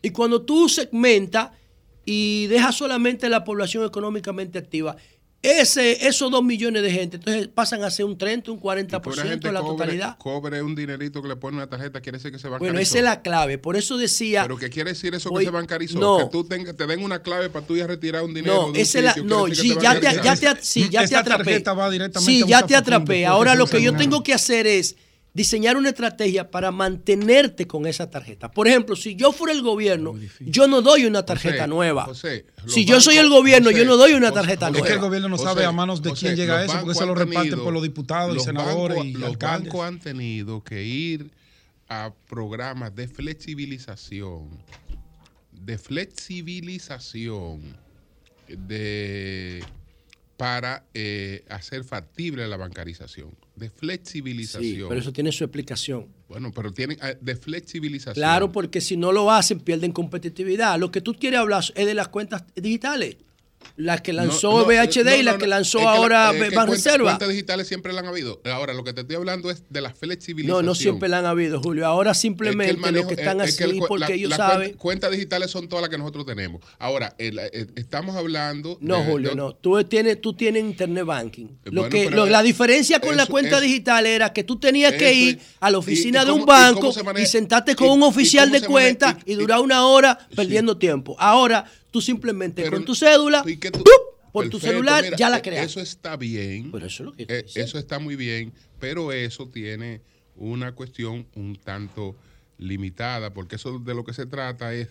Y 0.01 0.11
cuando 0.11 0.41
tú 0.43 0.69
segmentas 0.69 1.51
y 2.05 2.47
dejas 2.47 2.75
solamente 2.75 3.29
la 3.29 3.43
población 3.43 3.85
económicamente 3.85 4.59
activa, 4.59 4.95
ese, 5.43 6.07
esos 6.07 6.31
2 6.31 6.41
millones 6.43 6.81
de 6.83 6.89
gente, 6.91 7.17
entonces 7.17 7.49
pasan 7.49 7.83
a 7.83 7.91
ser 7.91 8.05
un 8.05 8.17
30, 8.17 8.49
un 8.51 8.61
40% 8.61 9.01
Que 9.01 9.09
una 9.21 9.35
de 9.35 9.51
la 9.51 9.59
cobre, 9.59 9.77
totalidad. 9.77 10.17
cobre 10.17 10.61
un 10.61 10.73
dinerito 10.73 11.21
que 11.21 11.27
le 11.27 11.35
pone 11.35 11.57
una 11.57 11.67
tarjeta, 11.67 11.99
quiere 11.99 12.17
decir 12.17 12.31
que 12.31 12.39
se 12.39 12.47
bancarizó. 12.47 12.63
Bueno, 12.65 12.79
esa 12.79 12.97
es 12.99 13.03
la 13.03 13.21
clave. 13.21 13.57
Por 13.57 13.75
eso 13.75 13.97
decía. 13.97 14.43
Pero 14.43 14.57
¿qué 14.57 14.69
quiere 14.69 14.91
decir 14.91 15.13
eso 15.13 15.29
Voy- 15.29 15.43
que 15.43 15.47
se 15.47 15.51
bancarizó? 15.51 15.99
No. 15.99 16.17
Que 16.17 16.25
tú 16.31 16.45
tenga- 16.45 16.73
te 16.73 16.87
den 16.87 17.03
una 17.03 17.21
clave 17.21 17.49
para 17.49 17.65
tú 17.65 17.75
ir 17.75 17.83
a 17.83 17.87
retirar 17.87 18.23
un 18.23 18.33
dinero. 18.33 18.53
No, 18.55 18.63
de 18.63 18.69
un 18.69 18.75
esa 18.77 18.99
es 18.99 19.03
la, 19.05 19.15
no, 19.23 19.45
que 19.45 19.53
ya 19.55 19.99
te, 19.99 20.21
ya 20.23 20.35
te, 20.55 20.63
sí, 20.63 20.87
ya 20.89 21.05
te 21.05 21.15
atrapé. 21.17 21.43
tarjeta 21.43 21.73
va 21.73 21.89
directamente 21.89 22.31
Sí, 22.31 22.43
ya 22.47 22.65
te 22.65 22.75
atrapé. 22.75 23.25
Ahora 23.25 23.53
lo 23.55 23.67
que 23.67 23.81
yo 23.81 23.93
tengo 23.95 24.23
que 24.23 24.33
hacer 24.33 24.65
es 24.65 24.95
diseñar 25.33 25.77
una 25.77 25.89
estrategia 25.89 26.51
para 26.51 26.71
mantenerte 26.71 27.65
con 27.65 27.87
esa 27.87 28.09
tarjeta. 28.09 28.51
Por 28.51 28.67
ejemplo, 28.67 28.95
si 28.95 29.15
yo 29.15 29.31
fuera 29.31 29.53
el 29.53 29.61
gobierno, 29.63 30.13
yo 30.39 30.67
no 30.67 30.81
doy 30.83 31.05
una 31.05 31.25
tarjeta 31.25 31.55
José, 31.63 31.67
nueva. 31.67 32.03
José, 32.05 32.45
los 32.63 32.73
si 32.73 32.85
yo 32.85 33.01
soy 33.01 33.17
el 33.17 33.29
gobierno, 33.29 33.69
José, 33.69 33.79
yo 33.79 33.85
no 33.85 33.97
doy 33.97 34.13
una 34.13 34.31
tarjeta 34.31 34.67
José, 34.67 34.71
nueva. 34.73 34.85
Es 34.85 34.89
que 34.91 34.95
el 34.95 35.01
gobierno 35.01 35.29
no 35.29 35.37
sabe 35.39 35.65
a 35.65 35.71
manos 35.71 36.01
de 36.03 36.11
José, 36.11 36.25
quién 36.27 36.35
llega 36.35 36.61
los 36.61 36.71
eso, 36.71 36.79
porque 36.81 36.95
se 36.99 37.05
lo 37.05 37.15
reparten 37.15 37.43
tenido- 37.49 37.63
por 37.63 37.73
los 37.73 37.81
diputados 37.83 38.31
y 38.31 38.35
los 38.35 38.43
senadores 38.43 39.03
y 39.05 39.13
Los 39.13 39.29
alcaldes. 39.31 39.69
bancos 39.73 39.85
han 39.87 39.99
tenido 39.99 40.63
que 40.63 40.83
ir 40.83 41.31
a 41.89 42.13
programas 42.29 42.95
de 42.95 43.07
flexibilización, 43.07 44.49
de 45.51 45.77
flexibilización 45.77 47.61
de 48.47 49.63
para 50.37 50.83
eh, 50.93 51.43
hacer 51.49 51.83
factible 51.83 52.47
la 52.47 52.57
bancarización, 52.57 53.31
de 53.55 53.69
flexibilización. 53.69 54.63
Sí, 54.63 54.83
pero 54.87 54.99
eso 54.99 55.13
tiene 55.13 55.31
su 55.31 55.43
explicación. 55.43 56.07
Bueno, 56.27 56.51
pero 56.53 56.71
tienen 56.71 56.97
eh, 57.01 57.17
de 57.21 57.35
flexibilización. 57.35 58.15
Claro, 58.15 58.51
porque 58.51 58.81
si 58.81 58.97
no 58.97 59.11
lo 59.11 59.31
hacen, 59.31 59.59
pierden 59.59 59.91
competitividad. 59.91 60.79
Lo 60.79 60.91
que 60.91 61.01
tú 61.01 61.13
quieres 61.13 61.39
hablar 61.39 61.63
es 61.75 61.85
de 61.85 61.93
las 61.93 62.07
cuentas 62.07 62.43
digitales. 62.55 63.17
Las 63.75 64.01
que 64.01 64.13
lanzó 64.13 64.51
No, 64.51 64.57
no, 64.59 64.65
BHD 64.65 65.03
no, 65.05 65.15
y 65.15 65.23
las 65.23 65.33
no, 65.35 65.39
que 65.39 65.45
no. 65.45 65.49
lanzó 65.49 65.77
Es 65.79 65.83
que 65.85 65.89
la- 65.91 65.95
ahora 65.97 66.31
es 66.31 66.49
que 66.49 66.55
Banreserva. 66.55 66.97
cuenta- 66.97 67.03
Cuentas 67.17 67.29
digitales 67.29 67.67
siempre 67.67 67.93
la 67.93 67.99
han 68.01 68.07
habido. 68.07 68.41
Ahora, 68.45 68.73
lo 68.73 68.83
que 68.83 68.93
te 68.93 69.01
estoy 69.01 69.15
hablando 69.15 69.49
es 69.49 69.63
de 69.69 69.81
la 69.81 69.89
No, 69.89 69.95
flexibilización. 69.95 70.65
no 70.65 70.75
siempre 70.75 71.09
la 71.09 71.19
han 71.19 71.25
habido, 71.25 71.61
Julio. 71.61 71.85
Ahora 71.87 72.11
Es 72.11 72.17
que 72.17 72.21
simplemente 72.21 72.77
manejo- 72.77 73.03
los 73.03 73.07
que 73.07 73.21
están 73.21 73.41
es- 73.41 73.49
es 73.49 73.61
así 73.61 73.63
el 73.63 73.79
porque 73.87 73.99
la- 73.99 74.11
ellos 74.15 74.29
las 74.29 74.37
saben. 74.37 74.57
cuentas, 74.59 74.81
cuentas 74.81 75.11
digitales 75.11 75.51
son 75.51 75.67
todas 75.67 75.81
las 75.81 75.89
que 75.89 75.97
nosotros 75.97 76.25
tenemos. 76.25 76.61
Ahora, 76.79 77.15
el- 77.17 77.39
eh, 77.39 77.67
estamos 77.75 78.15
hablando. 78.15 78.77
No, 78.81 78.97
de- 78.99 79.05
Julio, 79.05 79.29
de- 79.31 79.35
no. 79.35 79.53
Tú 79.55 79.83
tienes, 79.85 80.21
tú 80.21 80.33
tienes 80.33 80.63
internet 80.63 81.05
banking. 81.05 81.47
Lo 81.65 81.81
Bueno, 81.81 81.89
que, 81.89 82.09
lo- 82.11 82.25
es- 82.25 82.31
la 82.31 82.43
diferencia 82.43 82.99
con 82.99 83.15
la 83.17 83.23
eso- 83.23 83.31
cuenta 83.31 83.57
eso- 83.57 83.61
digital 83.61 84.05
era 84.05 84.31
que 84.33 84.43
tú 84.43 84.59
tenías 84.59 84.93
que 84.93 85.13
ir 85.13 85.39
a 85.59 85.69
la 85.71 85.77
y- 85.77 85.79
oficina 85.79 86.21
y 86.23 86.25
de 86.25 86.31
un 86.31 86.41
y 86.41 86.45
banco 86.45 86.91
y, 86.99 87.03
maneja- 87.03 87.27
sentarte 87.27 87.75
con 87.75 87.87
y- 87.87 87.91
un 87.91 87.99
y 88.01 88.03
oficial 88.03 88.51
de 88.51 88.61
cuenta 88.61 89.17
y, 89.25 89.33
durar 89.35 89.59
una 89.61 89.85
hora 89.87 90.17
perdiendo 90.35 90.77
tiempo. 90.77 91.15
Ahora 91.19 91.65
tú 91.93 92.01
simplemente 92.01 92.67
con 92.71 92.83
tu 92.83 92.95
cédula, 92.95 93.43
¡tup! 93.43 93.87
por 94.31 94.49
tu 94.49 94.59
celular, 94.59 95.03
mira, 95.03 95.15
ya 95.15 95.29
la 95.29 95.43
creas. 95.43 95.67
Eso 95.67 95.79
está 95.79 96.17
bien. 96.17 96.71
Eh, 97.19 97.45
eso 97.53 97.77
está 97.77 97.99
muy 97.99 98.15
bien, 98.15 98.51
pero 98.79 99.11
eso 99.11 99.47
tiene 99.47 100.01
una 100.35 100.73
cuestión 100.73 101.27
un 101.35 101.55
tanto 101.55 102.15
limitada, 102.57 103.31
porque 103.31 103.57
eso 103.57 103.77
de 103.77 103.93
lo 103.93 104.03
que 104.03 104.13
se 104.13 104.25
trata 104.25 104.73
es 104.73 104.87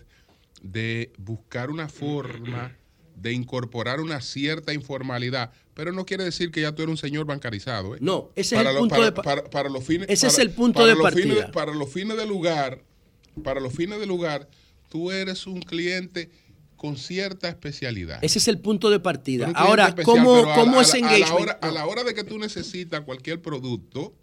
de 0.61 1.11
buscar 1.17 1.69
una 1.71 1.89
forma 1.89 2.73
de 3.17 3.33
incorporar 3.33 3.99
una 3.99 4.21
cierta 4.21 4.73
informalidad, 4.73 5.51
pero 5.73 5.91
no 5.91 6.05
quiere 6.05 6.23
decir 6.23 6.49
que 6.51 6.61
ya 6.61 6.73
tú 6.73 6.83
eres 6.83 6.91
un 6.91 6.97
señor 6.97 7.25
bancarizado. 7.25 7.95
¿eh? 7.95 7.99
No, 8.01 8.29
ese 8.37 8.55
es 8.55 8.61
el 8.65 8.73
lo- 8.73 8.79
punto 8.79 8.95
para- 8.95 9.05
de 9.05 9.11
pa- 9.11 9.21
para- 9.23 9.43
para 9.49 9.69
los 9.69 9.83
fines 9.83 10.07
ese 10.09 10.27
es 10.27 10.39
el 10.39 10.51
punto 10.51 10.85
de 10.87 10.95
los 10.95 11.13
fines 11.13 11.35
partida. 11.35 11.51
para 11.51 11.73
los 11.73 11.91
fines 11.91 12.15
del 12.15 12.29
lugar, 12.29 12.81
para 13.43 13.59
los 13.59 13.73
fines 13.73 13.99
del 13.99 14.07
lugar, 14.07 14.47
tú 14.89 15.11
eres 15.11 15.45
un 15.47 15.59
cliente 15.61 16.29
con 16.83 16.97
cierta 16.97 17.47
especialidad. 17.47 18.19
Ese 18.21 18.39
es 18.39 18.47
el 18.49 18.59
punto 18.59 18.89
de 18.89 18.99
partida. 18.99 19.49
Ahora, 19.55 19.87
especial, 19.87 20.17
¿cómo, 20.17 20.51
a 20.51 20.53
cómo 20.55 20.75
la- 20.75 20.81
es 20.81 20.93
a 20.93 20.97
engagement? 20.97 21.29
A 21.29 21.29
la, 21.29 21.35
hora, 21.41 21.51
a 21.61 21.71
la 21.71 21.85
hora 21.87 22.03
de 22.03 22.13
que 22.13 22.25
tú 22.25 22.37
necesitas 22.37 22.99
cualquier 23.05 23.41
producto, 23.41 24.13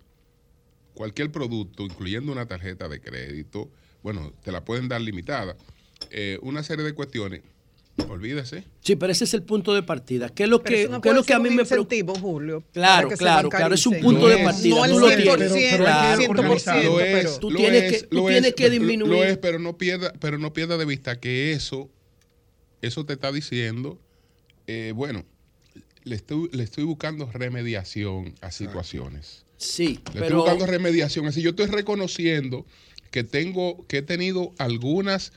cualquier 0.92 1.32
producto, 1.32 1.84
incluyendo 1.84 2.30
una 2.32 2.44
tarjeta 2.44 2.86
de 2.86 3.00
crédito, 3.00 3.70
bueno, 4.02 4.34
te 4.44 4.52
la 4.52 4.62
pueden 4.62 4.88
dar 4.88 5.00
limitada, 5.00 5.56
eh, 6.10 6.38
una 6.42 6.62
serie 6.62 6.84
de 6.84 6.92
cuestiones, 6.92 7.40
olvídese. 8.10 8.64
Sí, 8.82 8.94
pero 8.94 9.10
ese 9.10 9.24
es 9.24 9.32
el 9.32 9.42
punto 9.42 9.72
de 9.72 9.82
partida. 9.82 10.28
¿Qué 10.28 10.42
es 10.42 10.48
lo 10.50 10.62
Pero 10.62 10.76
que, 10.76 10.88
no 10.90 11.00
qué 11.00 11.08
es 11.08 11.14
lo 11.14 11.24
que 11.24 11.32
a 11.32 11.38
mí 11.38 11.48
un 11.48 11.56
me 11.56 11.64
preocupa? 11.64 12.12
Julio. 12.20 12.62
Claro, 12.74 13.08
para 13.08 13.08
que 13.08 13.16
se 13.16 13.22
claro, 13.24 13.48
claro, 13.48 13.74
es 13.74 13.86
un 13.86 14.00
punto 14.00 14.28
de 14.28 14.36
es, 14.36 14.44
partida. 14.44 14.74
No 14.86 14.98
lo 15.00 15.08
100%, 15.08 15.16
tienes. 15.16 15.52
pero 15.70 15.84
Claro. 15.84 16.20
el 16.20 16.28
100%, 16.28 16.82
Lo 16.84 16.96
pero 16.98 17.16
es, 17.16 17.38
Tú 17.40 17.50
lo 17.50 17.56
tienes 17.56 17.82
es, 17.84 18.02
que- 18.02 18.06
tú 18.08 18.26
tienes 18.26 18.44
es, 18.50 18.54
que 18.54 18.64
lo- 18.64 18.70
disminuir. 18.70 19.12
Lo 19.12 19.24
es, 19.24 19.38
pero 19.38 19.58
no 19.58 19.78
pierda, 19.78 20.12
pero 20.20 20.36
no 20.36 20.52
pierda 20.52 20.76
de 20.76 20.84
vista 20.84 21.18
que 21.18 21.52
eso, 21.52 21.88
eso 22.82 23.04
te 23.04 23.14
está 23.14 23.32
diciendo, 23.32 24.00
eh, 24.66 24.92
bueno, 24.94 25.24
le 26.04 26.16
estoy, 26.16 26.48
le 26.52 26.62
estoy 26.62 26.84
buscando 26.84 27.30
remediación 27.30 28.34
a 28.40 28.50
situaciones. 28.50 29.44
Sí, 29.56 30.00
Le 30.14 30.22
estoy 30.22 30.36
buscando 30.36 30.66
remediación. 30.66 31.26
Así 31.26 31.42
yo 31.42 31.50
estoy 31.50 31.66
reconociendo 31.66 32.66
que 33.10 33.24
tengo, 33.24 33.86
que 33.86 33.98
he 33.98 34.02
tenido 34.02 34.52
algunas 34.58 35.32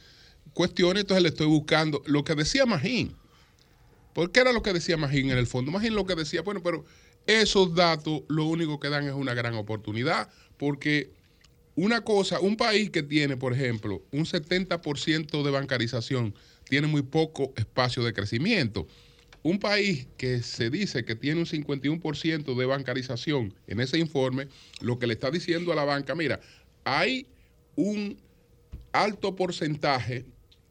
cuestiones, 0.53 1.01
entonces 1.01 1.23
le 1.23 1.29
estoy 1.29 1.47
buscando. 1.47 2.01
Lo 2.05 2.23
que 2.23 2.35
decía 2.35 2.65
Magín. 2.65 3.15
¿Por 4.13 4.31
qué 4.31 4.41
era 4.41 4.53
lo 4.53 4.61
que 4.61 4.71
decía 4.71 4.95
Magín 4.95 5.31
en 5.31 5.37
el 5.37 5.47
fondo? 5.47 5.71
Magín 5.71 5.95
lo 5.95 6.05
que 6.05 6.15
decía, 6.15 6.41
bueno, 6.41 6.61
pero 6.63 6.85
esos 7.25 7.73
datos 7.75 8.21
lo 8.29 8.45
único 8.45 8.79
que 8.79 8.89
dan 8.89 9.07
es 9.07 9.13
una 9.13 9.33
gran 9.33 9.55
oportunidad, 9.55 10.29
porque 10.57 11.11
una 11.75 12.01
cosa, 12.01 12.39
un 12.39 12.55
país 12.55 12.91
que 12.91 13.01
tiene, 13.01 13.37
por 13.37 13.53
ejemplo, 13.53 14.03
un 14.11 14.25
70% 14.25 15.43
de 15.43 15.51
bancarización, 15.51 16.35
tiene 16.65 16.87
muy 16.87 17.01
poco 17.01 17.53
espacio 17.55 18.03
de 18.03 18.13
crecimiento. 18.13 18.87
Un 19.41 19.59
país 19.59 20.07
que 20.17 20.41
se 20.41 20.69
dice 20.69 21.03
que 21.03 21.15
tiene 21.15 21.41
un 21.41 21.45
51% 21.45 22.55
de 22.55 22.65
bancarización 22.65 23.53
en 23.67 23.81
ese 23.81 23.97
informe, 23.97 24.47
lo 24.79 24.99
que 24.99 25.07
le 25.07 25.13
está 25.13 25.29
diciendo 25.31 25.73
a 25.73 25.75
la 25.75 25.83
banca, 25.83 26.15
mira, 26.15 26.39
hay 26.85 27.27
un 27.75 28.17
alto 28.93 29.35
porcentaje 29.35 30.25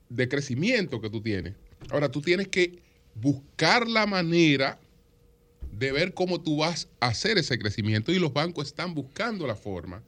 de 0.08 0.28
crecimiento 0.28 1.00
que 1.00 1.10
tú 1.10 1.20
tienes. 1.20 1.54
Ahora 1.90 2.10
tú 2.10 2.22
tienes 2.22 2.48
que 2.48 2.78
buscar 3.14 3.86
la 3.86 4.06
manera 4.06 4.78
de 5.72 5.92
ver 5.92 6.14
cómo 6.14 6.40
tú 6.40 6.58
vas 6.58 6.88
a 7.00 7.08
hacer 7.08 7.38
ese 7.38 7.58
crecimiento 7.58 8.12
y 8.12 8.18
los 8.18 8.32
bancos 8.32 8.68
están 8.68 8.94
buscando 8.94 9.46
la 9.46 9.56
forma 9.56 10.02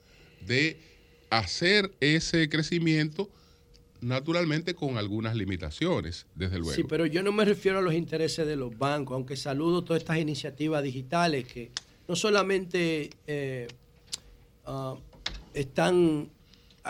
de 0.46 0.78
hacer 1.30 1.92
ese 2.00 2.48
crecimiento 2.48 3.30
naturalmente 4.04 4.74
con 4.74 4.98
algunas 4.98 5.34
limitaciones, 5.34 6.26
desde 6.34 6.58
luego. 6.58 6.74
Sí, 6.74 6.84
pero 6.84 7.06
yo 7.06 7.22
no 7.22 7.32
me 7.32 7.44
refiero 7.44 7.78
a 7.78 7.82
los 7.82 7.94
intereses 7.94 8.46
de 8.46 8.54
los 8.54 8.76
bancos, 8.76 9.14
aunque 9.14 9.36
saludo 9.36 9.82
todas 9.82 10.02
estas 10.02 10.18
iniciativas 10.18 10.82
digitales 10.82 11.46
que 11.46 11.70
no 12.06 12.14
solamente 12.14 13.10
eh, 13.26 13.66
ah, 14.66 14.94
están 15.54 16.28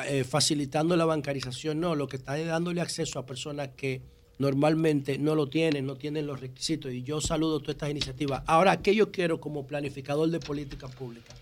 eh, 0.07 0.25
facilitando 0.25 0.97
la 0.97 1.05
bancarización, 1.05 1.79
no, 1.79 1.95
lo 1.95 2.09
que 2.09 2.17
están 2.17 2.41
es 2.41 2.49
dándole 2.49 2.81
acceso 2.81 3.21
a 3.21 3.27
personas 3.27 3.69
que 3.77 4.03
normalmente 4.39 5.17
no 5.17 5.37
lo 5.37 5.47
tienen, 5.47 5.87
no 5.87 5.95
tienen 5.95 6.27
los 6.27 6.41
requisitos, 6.41 6.93
y 6.93 7.05
yo 7.05 7.21
saludo 7.21 7.61
todas 7.61 7.77
estas 7.77 7.91
iniciativas. 7.91 8.43
Ahora, 8.47 8.83
¿qué 8.83 8.93
yo 8.93 9.13
quiero 9.13 9.41
como 9.41 9.69
planificador 9.69 10.29
de 10.31 10.41
política 10.41 10.89
pública? 10.89 11.33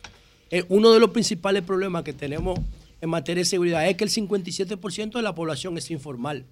Eh, 0.50 0.64
uno 0.68 0.92
de 0.92 1.00
los 1.00 1.10
principales 1.10 1.62
problemas 1.62 2.02
que 2.02 2.12
tenemos 2.12 2.60
en 3.02 3.10
materia 3.10 3.40
de 3.40 3.46
seguridad 3.46 3.86
es 3.86 3.96
que 3.96 4.04
el 4.04 4.10
57% 4.10 5.12
de 5.12 5.22
la 5.22 5.34
población 5.34 5.76
es 5.76 5.90
informal. 5.90 6.46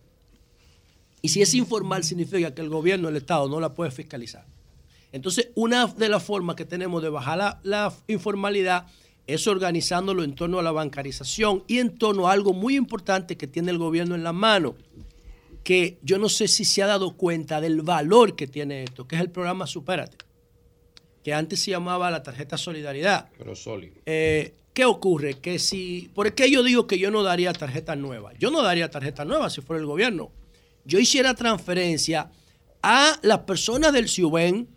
Y 1.23 1.29
si 1.29 1.41
es 1.43 1.55
informal 1.55 2.03
significa 2.03 2.53
que 2.53 2.61
el 2.61 2.69
gobierno, 2.69 3.09
el 3.09 3.17
Estado, 3.17 3.49
no 3.49 3.61
la 3.61 3.73
puede 3.73 3.93
fiscalizar. 3.93 4.45
Entonces, 5.13 5.51
una 5.55 5.87
de 5.87 6.09
las 6.09 6.25
formas 6.25 6.57
que 6.57 6.65
tenemos 6.65 7.03
de 7.03 7.09
bajar 7.09 7.39
la, 7.39 7.61
la 7.63 7.95
informalidad 8.09 8.89
es 9.29 9.47
organizándolo 9.47 10.25
en 10.25 10.35
torno 10.35 10.59
a 10.59 10.63
la 10.65 10.73
bancarización 10.73 11.63
y 11.69 11.79
en 11.79 11.97
torno 11.97 12.27
a 12.27 12.33
algo 12.33 12.53
muy 12.53 12.75
importante 12.75 13.37
que 13.37 13.47
tiene 13.47 13.71
el 13.71 13.79
gobierno 13.79 14.17
en 14.17 14.25
la 14.25 14.33
mano, 14.33 14.75
que 15.63 15.99
yo 16.03 16.19
no 16.19 16.29
sé 16.29 16.49
si 16.49 16.65
se 16.65 16.83
ha 16.83 16.89
dado 16.89 17.17
cuenta 17.17 17.61
del 17.61 17.83
valor 17.83 18.35
que 18.35 18.49
tiene 18.49 18.83
esto, 18.83 19.07
que 19.07 19.15
es 19.15 19.21
el 19.21 19.31
programa 19.31 19.69
Supérate, 19.69 20.17
que 21.23 21.33
antes 21.33 21.61
se 21.63 21.71
llamaba 21.71 22.11
la 22.11 22.25
tarjeta 22.25 22.59
Solidaridad. 22.59 23.29
Pero 23.39 23.55
sólido. 23.55 23.95
Eh, 24.05 24.55
¿Qué 24.81 24.87
ocurre? 24.87 25.35
Que 25.35 25.59
si, 25.59 26.11
¿Por 26.15 26.35
qué 26.35 26.51
yo 26.51 26.63
digo 26.63 26.87
que 26.87 26.99
yo 26.99 27.11
no 27.11 27.23
daría 27.23 27.53
tarjeta 27.53 27.97
nueva? 27.97 28.33
Yo 28.39 28.51
no 28.51 28.63
daría 28.63 28.91
tarjeta 28.91 29.27
nueva 29.27 29.51
si 29.51 29.61
fuera 29.61 29.79
el 29.79 29.85
gobierno. 29.85 30.33
Yo 30.87 30.99
hiciera 30.99 31.35
transferencia 31.35 32.31
a 32.83 33.19
las 33.21 33.41
personas 33.41 33.93
del 33.93 34.09
CIUBEN 34.09 34.71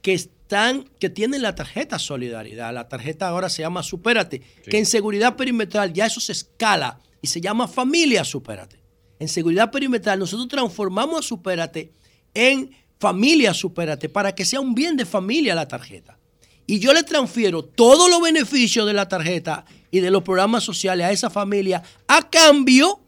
que 0.00 0.12
están, 0.14 0.84
que 1.00 1.10
tienen 1.10 1.42
la 1.42 1.56
tarjeta 1.56 1.98
Solidaridad. 1.98 2.72
La 2.72 2.86
tarjeta 2.86 3.26
ahora 3.26 3.48
se 3.48 3.62
llama 3.62 3.82
Supérate, 3.82 4.42
que 4.62 4.78
en 4.78 4.86
seguridad 4.86 5.34
perimetral 5.34 5.92
ya 5.92 6.06
eso 6.06 6.20
se 6.20 6.30
escala 6.30 7.00
y 7.20 7.26
se 7.26 7.40
llama 7.40 7.66
Familia 7.66 8.22
Supérate. 8.22 8.80
En 9.18 9.26
seguridad 9.26 9.72
perimetral 9.72 10.20
nosotros 10.20 10.46
transformamos 10.46 11.18
a 11.18 11.22
Supérate 11.28 11.90
en 12.32 12.70
Familia 13.00 13.54
Supérate 13.54 14.08
para 14.08 14.36
que 14.36 14.44
sea 14.44 14.60
un 14.60 14.72
bien 14.72 14.96
de 14.96 15.04
familia 15.04 15.56
la 15.56 15.66
tarjeta 15.66 16.16
y 16.72 16.78
yo 16.78 16.94
le 16.94 17.02
transfiero 17.02 17.62
todos 17.62 18.08
los 18.08 18.22
beneficios 18.22 18.86
de 18.86 18.94
la 18.94 19.06
tarjeta 19.06 19.66
y 19.90 20.00
de 20.00 20.10
los 20.10 20.22
programas 20.22 20.64
sociales 20.64 21.04
a 21.04 21.12
esa 21.12 21.28
familia 21.28 21.82
a 22.08 22.30
cambio 22.30 22.98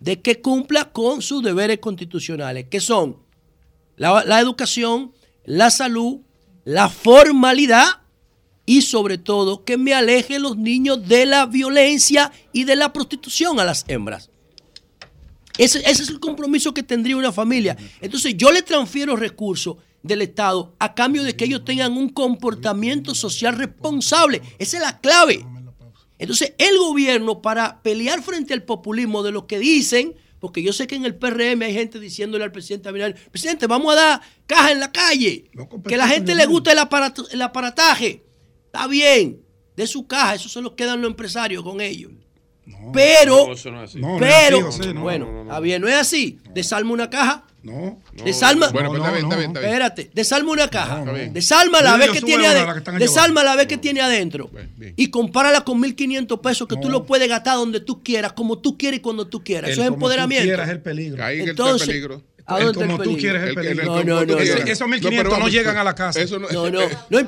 de 0.00 0.20
que 0.20 0.40
cumpla 0.40 0.90
con 0.90 1.22
sus 1.22 1.40
deberes 1.40 1.78
constitucionales, 1.78 2.66
que 2.68 2.80
son 2.80 3.18
la, 3.96 4.40
educación, 4.40 5.12
la 5.44 5.70
salud, 5.70 6.22
la 6.64 6.88
formalidad 6.88 7.86
y 8.66 8.82
sobre 8.82 9.16
todo 9.16 9.64
que 9.64 9.78
me 9.78 9.94
aleje 9.94 10.40
los 10.40 10.56
niños 10.56 11.06
de 11.06 11.24
la 11.24 11.46
violencia 11.46 12.32
y 12.52 12.64
de 12.64 12.74
la 12.74 12.92
prostitución 12.92 13.60
a 13.60 13.64
las 13.64 13.84
hembras. 13.86 14.28
Ese, 15.56 15.78
ese 15.88 16.02
es 16.02 16.08
el 16.08 16.18
compromiso 16.18 16.74
que 16.74 16.82
tendría 16.82 17.16
una 17.16 17.30
familia. 17.30 17.76
Entonces 18.00 18.36
yo 18.36 18.50
le 18.50 18.62
transfiero 18.62 19.14
recursos 19.14 19.76
del 20.04 20.22
Estado 20.22 20.76
a 20.78 20.94
cambio 20.94 21.24
de 21.24 21.34
que 21.34 21.46
ellos 21.46 21.64
tengan 21.64 21.94
un 21.96 22.10
comportamiento 22.10 23.14
social 23.14 23.56
responsable. 23.56 24.40
Esa 24.60 24.76
es 24.76 24.82
la 24.84 25.00
clave. 25.00 25.44
Entonces 26.18 26.54
el 26.58 26.78
gobierno 26.78 27.42
para 27.42 27.82
pelear 27.82 28.22
frente 28.22 28.54
al 28.54 28.62
populismo 28.62 29.22
de 29.24 29.32
lo 29.32 29.46
que 29.48 29.58
dicen, 29.58 30.14
porque 30.38 30.62
yo 30.62 30.72
sé 30.72 30.86
que 30.86 30.94
en 30.94 31.04
el 31.06 31.16
PRM 31.16 31.62
hay 31.62 31.72
gente 31.72 31.98
diciéndole 31.98 32.44
al 32.44 32.52
presidente 32.52 32.88
Abinader, 32.88 33.16
presidente, 33.30 33.66
vamos 33.66 33.92
a 33.94 33.96
dar 33.96 34.20
caja 34.46 34.70
en 34.72 34.78
la 34.80 34.92
calle, 34.92 35.50
que 35.88 35.96
la 35.96 36.06
gente 36.06 36.34
le 36.34 36.46
gusta 36.46 36.70
el, 36.72 36.78
aparato- 36.78 37.26
el 37.32 37.40
aparataje. 37.42 38.22
Está 38.66 38.86
bien, 38.86 39.40
de 39.74 39.86
su 39.86 40.06
caja, 40.06 40.34
eso 40.34 40.48
se 40.50 40.60
lo 40.60 40.76
quedan 40.76 41.00
los 41.00 41.10
empresarios 41.10 41.62
con 41.64 41.80
ellos. 41.80 42.12
Pero, 42.92 43.46
No, 43.46 43.52
eso 43.52 43.70
no 43.70 43.82
es 43.82 43.90
así. 43.90 44.00
No, 44.00 44.08
no 44.08 44.14
es 44.16 44.20
pero, 44.22 44.68
así, 44.68 44.94
no. 44.94 45.00
bueno, 45.02 45.42
está 45.42 45.60
bien, 45.60 45.80
no 45.82 45.88
es 45.88 45.94
así. 45.96 46.38
Desarma 46.52 46.92
una 46.92 47.10
caja. 47.10 47.46
No. 47.64 47.98
Desarma. 48.24 48.68
Bueno, 48.68 48.90
pues 48.90 49.00
está 49.00 49.10
bien, 49.12 49.24
está 49.24 49.36
bien, 49.36 49.50
está 49.50 49.60
bien. 49.60 49.72
Espérate, 49.72 50.10
desarma 50.12 50.52
una 50.52 50.68
caja. 50.68 50.98
Está 51.00 51.12
bien. 51.12 51.32
Desarma 51.32 51.80
la 51.80 51.96
vez 51.96 52.10
que 52.10 52.20
tiene 52.20 52.46
adentro. 52.46 52.92
Desarma 52.98 53.42
la 53.42 53.56
vez 53.56 53.66
que 53.66 53.78
tiene 53.78 54.00
adentro. 54.02 54.50
Y 54.96 55.08
compárala 55.08 55.62
con 55.62 55.80
1.500 55.82 56.40
pesos 56.40 56.68
que 56.68 56.76
tú 56.76 56.90
lo 56.90 57.04
puedes 57.04 57.28
gastar 57.28 57.56
donde 57.56 57.80
tú 57.80 58.02
quieras, 58.02 58.34
como 58.34 58.58
tú 58.58 58.76
quieras 58.76 58.98
y 58.98 59.00
cuando 59.02 59.26
tú 59.26 59.42
quieras. 59.42 59.70
Eso 59.70 59.80
es 59.80 59.86
El 59.86 59.92
como 59.92 60.00
tú 60.00 60.04
empoderamiento. 60.06 60.44
quieras 60.44 60.66
es 60.68 60.72
el 60.74 60.80
peligro. 60.82 61.24
Ahí 61.24 61.36
en 61.38 61.42
el 61.44 61.48
Entonces, 61.50 61.88
peligro. 61.88 62.22
¿a 62.46 62.60
El 62.60 62.74
como 62.74 62.96
el 62.96 63.02
tú 63.02 63.16
quieres 63.16 63.42
es 63.42 63.48
el 63.48 63.58
El- 63.58 63.66
el- 63.66 63.76
peligro. 63.76 63.98
el- 64.00 64.06
No, 64.06 64.20
no, 64.20 64.26
no, 64.26 64.34
no. 64.34 64.38
Esos 64.40 64.80
No, 64.80 64.86
1.500 64.96 65.10
pero 65.16 65.38
no, 65.38 65.48
llegan 65.48 65.76
a 65.78 65.84
la 65.84 65.94
casa. 65.94 66.20
Eso 66.20 66.38
no, 66.38 66.48
No, 66.50 66.70
no, 66.70 66.80
no 67.10 67.18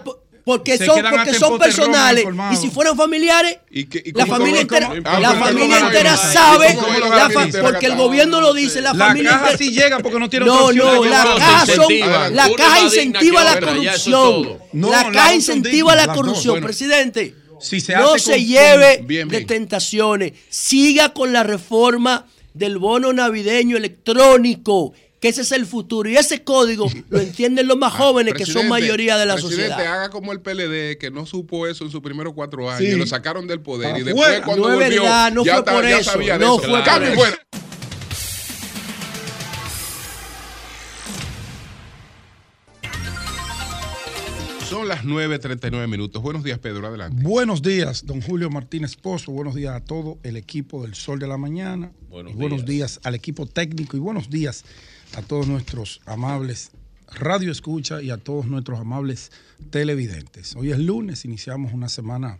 porque 0.46 0.78
Se 0.78 0.86
son, 0.86 1.02
porque 1.10 1.34
son 1.34 1.58
personales. 1.58 2.24
Y 2.52 2.56
si 2.56 2.70
fueran 2.70 2.96
familiares, 2.96 3.58
¿Y 3.68 3.86
qué- 3.86 4.00
y 4.04 4.12
la 4.12 4.26
familia 4.26 4.60
entera, 4.60 4.86
cómo- 4.86 5.00
la 5.18 5.28
cómo- 5.30 5.44
familia 5.44 5.78
entera 5.80 6.16
sabe, 6.16 6.68
la 7.10 7.28
fa- 7.30 7.48
porque 7.62 7.86
el 7.86 7.96
gobierno 7.96 8.40
lo 8.40 8.54
dice, 8.54 8.80
la, 8.80 8.92
La 8.94 9.06
familia 9.08 9.30
caja 9.32 9.50
entera- 9.50 9.58
sí 9.58 9.70
llega 9.72 9.98
porque 9.98 10.20
no 10.20 10.30
tiene 10.30 10.46
No, 10.46 10.70
no, 10.72 11.04
la 11.04 11.24
caja 11.36 11.66
son, 11.66 11.90
incentiva. 11.90 12.28
la 12.30 12.48
caja 12.56 12.80
incentiva 12.80 13.42
la 13.44 13.58
corrupción. 13.60 14.58
la 14.72 15.10
caja 15.12 15.34
incentiva 15.34 15.96
la 15.96 16.06
corrupción, 16.14 16.60
presidente. 16.60 17.34
Si 17.60 17.80
se 17.80 17.96
no 17.96 18.12
hace 18.14 18.24
se 18.26 18.32
con- 18.34 18.44
lleve 18.46 19.00
Bien, 19.02 19.28
de 19.28 19.40
tentaciones. 19.44 20.32
Siga 20.48 21.08
con 21.12 21.32
la 21.32 21.42
reforma 21.42 22.24
del 22.54 22.78
bono 22.78 23.12
navideño 23.12 23.76
electrónico. 23.76 24.92
Que 25.20 25.28
ese 25.28 25.42
es 25.42 25.52
el 25.52 25.66
futuro. 25.66 26.08
Y 26.08 26.16
ese 26.16 26.44
código 26.44 26.90
lo 27.08 27.20
entienden 27.20 27.66
los 27.68 27.78
más 27.78 27.92
jóvenes, 27.94 28.34
que 28.34 28.44
son 28.44 28.54
Presidente, 28.54 28.70
mayoría 28.70 29.16
de 29.16 29.26
la 29.26 29.34
presidente, 29.34 29.68
sociedad. 29.70 29.92
haga 29.94 30.10
como 30.10 30.32
el 30.32 30.40
PLD, 30.40 30.98
que 30.98 31.10
no 31.10 31.24
supo 31.26 31.66
eso 31.66 31.84
en 31.84 31.90
sus 31.90 32.00
primeros 32.02 32.34
cuatro 32.34 32.68
años, 32.70 32.80
Sí. 32.80 32.86
y 32.88 32.98
lo 32.98 33.06
sacaron 33.06 33.46
del 33.46 33.60
poder. 33.60 33.96
y 33.98 34.02
después, 34.02 34.40
cuando 34.42 34.68
No 34.68 34.74
es 34.74 34.78
volvió, 34.80 35.02
verdad, 35.02 35.32
no 35.32 35.44
ya, 35.44 35.54
fue 35.62 35.72
por 35.72 35.84
ya 35.84 35.98
eso, 35.98 36.10
sabía 36.12 36.38
de 36.38 36.44
no 36.44 36.54
eso. 36.58 36.68
fue 36.68 36.82
por 36.82 37.02
y 37.02 37.04
eso. 37.06 37.14
fuera. 37.14 37.38
Son 44.68 44.88
las 44.88 45.04
9.39 45.04 45.86
minutos. 45.88 46.20
Buenos 46.22 46.42
días, 46.42 46.58
Pedro. 46.58 46.86
Adelante. 46.88 47.22
Buenos 47.22 47.62
días, 47.62 48.04
don 48.04 48.20
Julio 48.20 48.50
Martínez 48.50 48.96
Pozo. 48.96 49.30
Buenos 49.30 49.54
días 49.54 49.74
a 49.76 49.80
todo 49.80 50.18
el 50.24 50.36
equipo 50.36 50.82
del 50.82 50.94
Sol 50.96 51.20
de 51.20 51.28
la 51.28 51.36
Mañana. 51.38 51.92
Buenos 52.10 52.32
y 52.32 52.36
buenos 52.36 52.64
días. 52.64 52.98
al 53.04 53.14
equipo 53.14 53.46
técnico 53.46 53.96
y 53.96 54.00
buenos 54.00 54.28
días 54.28 54.64
a 55.14 55.22
todos 55.22 55.46
nuestros 55.46 56.00
amables 56.06 56.70
radio 57.14 57.52
escucha 57.52 58.02
y 58.02 58.10
a 58.10 58.16
todos 58.18 58.46
nuestros 58.46 58.80
amables 58.80 59.30
televidentes. 59.70 60.56
Hoy 60.56 60.72
es 60.72 60.78
lunes, 60.78 61.24
iniciamos 61.24 61.72
una 61.72 61.88
semana 61.88 62.38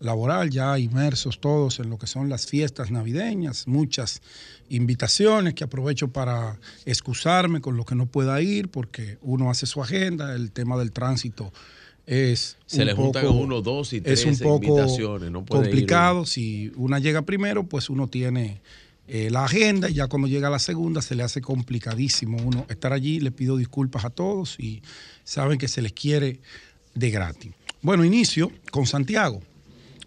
laboral 0.00 0.50
ya 0.50 0.78
inmersos 0.78 1.38
todos 1.38 1.78
en 1.80 1.90
lo 1.90 1.98
que 1.98 2.06
son 2.06 2.28
las 2.28 2.46
fiestas 2.46 2.90
navideñas, 2.90 3.68
muchas 3.68 4.22
invitaciones 4.70 5.54
que 5.54 5.64
aprovecho 5.64 6.08
para 6.08 6.58
excusarme 6.86 7.60
con 7.60 7.76
lo 7.76 7.84
que 7.84 7.94
no 7.94 8.06
pueda 8.06 8.40
ir 8.40 8.68
porque 8.68 9.18
uno 9.20 9.50
hace 9.50 9.66
su 9.66 9.82
agenda, 9.82 10.34
el 10.34 10.50
tema 10.50 10.76
del 10.78 10.92
tránsito 10.92 11.52
es 12.06 12.56
Se 12.66 12.84
le 12.84 12.94
juntan 12.94 13.24
poco- 13.26 13.34
uno, 13.36 13.60
dos 13.60 13.92
y 13.92 13.96
es 13.96 14.24
un 14.24 14.32
tres 14.36 14.40
poco 14.42 14.64
invitaciones, 14.64 15.30
no 15.30 15.44
puede 15.44 15.62
ir 15.64 15.68
complicado. 15.68 16.24
Si 16.24 16.72
una 16.76 16.98
llega 17.00 17.22
primero, 17.22 17.64
pues 17.64 17.90
uno 17.90 18.08
tiene 18.08 18.60
eh, 19.08 19.30
la 19.30 19.44
agenda 19.44 19.88
y 19.88 19.94
ya 19.94 20.08
cuando 20.08 20.26
llega 20.26 20.50
la 20.50 20.58
segunda 20.58 21.00
se 21.00 21.14
le 21.14 21.22
hace 21.22 21.40
complicadísimo 21.40 22.38
uno 22.38 22.66
estar 22.68 22.92
allí. 22.92 23.20
Le 23.20 23.30
pido 23.30 23.56
disculpas 23.56 24.04
a 24.04 24.10
todos 24.10 24.58
y 24.58 24.82
saben 25.24 25.58
que 25.58 25.68
se 25.68 25.82
les 25.82 25.92
quiere 25.92 26.40
de 26.94 27.10
gratis. 27.10 27.52
Bueno, 27.82 28.04
inicio 28.04 28.50
con 28.70 28.86
Santiago. 28.86 29.40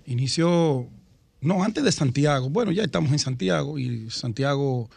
Inicio, 0.05 0.87
no, 1.39 1.63
antes 1.63 1.83
de 1.83 1.91
Santiago. 1.91 2.49
Bueno, 2.49 2.71
ya 2.71 2.83
estamos 2.83 3.11
en 3.11 3.19
Santiago 3.19 3.79
y 3.79 4.09
Santiago 4.09 4.89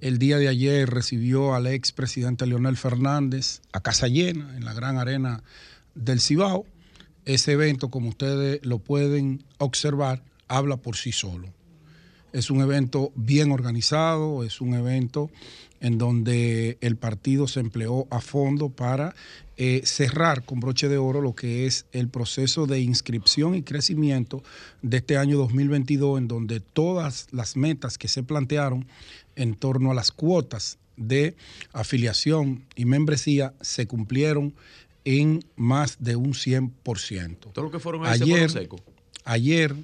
el 0.00 0.18
día 0.18 0.36
de 0.38 0.48
ayer 0.48 0.90
recibió 0.90 1.54
al 1.54 1.66
expresidente 1.66 2.46
Leonel 2.46 2.76
Fernández 2.76 3.62
a 3.72 3.80
casa 3.80 4.08
llena 4.08 4.54
en 4.56 4.64
la 4.64 4.74
gran 4.74 4.98
arena 4.98 5.42
del 5.94 6.20
Cibao. 6.20 6.66
Ese 7.24 7.52
evento, 7.52 7.88
como 7.88 8.10
ustedes 8.10 8.60
lo 8.66 8.80
pueden 8.80 9.44
observar, 9.58 10.22
habla 10.46 10.76
por 10.76 10.96
sí 10.96 11.12
solo. 11.12 11.53
Es 12.34 12.50
un 12.50 12.60
evento 12.60 13.12
bien 13.14 13.52
organizado, 13.52 14.42
es 14.42 14.60
un 14.60 14.74
evento 14.74 15.30
en 15.78 15.98
donde 15.98 16.78
el 16.80 16.96
partido 16.96 17.46
se 17.46 17.60
empleó 17.60 18.08
a 18.10 18.20
fondo 18.20 18.70
para 18.70 19.14
eh, 19.56 19.82
cerrar 19.84 20.44
con 20.44 20.58
broche 20.58 20.88
de 20.88 20.98
oro 20.98 21.20
lo 21.20 21.36
que 21.36 21.66
es 21.66 21.86
el 21.92 22.08
proceso 22.08 22.66
de 22.66 22.80
inscripción 22.80 23.54
y 23.54 23.62
crecimiento 23.62 24.42
de 24.82 24.96
este 24.96 25.16
año 25.16 25.38
2022, 25.38 26.18
en 26.18 26.26
donde 26.26 26.58
todas 26.58 27.28
las 27.30 27.56
metas 27.56 27.98
que 27.98 28.08
se 28.08 28.24
plantearon 28.24 28.88
en 29.36 29.54
torno 29.54 29.92
a 29.92 29.94
las 29.94 30.10
cuotas 30.10 30.78
de 30.96 31.36
afiliación 31.72 32.64
y 32.74 32.84
membresía 32.84 33.54
se 33.60 33.86
cumplieron 33.86 34.54
en 35.04 35.44
más 35.54 35.98
de 36.00 36.16
un 36.16 36.32
100%. 36.32 37.52
Todo 37.52 37.64
lo 37.64 37.70
que 37.70 37.78
fueron 37.78 38.04
Ayer, 38.06 38.50
secos. 38.50 38.80
ayer 39.24 39.76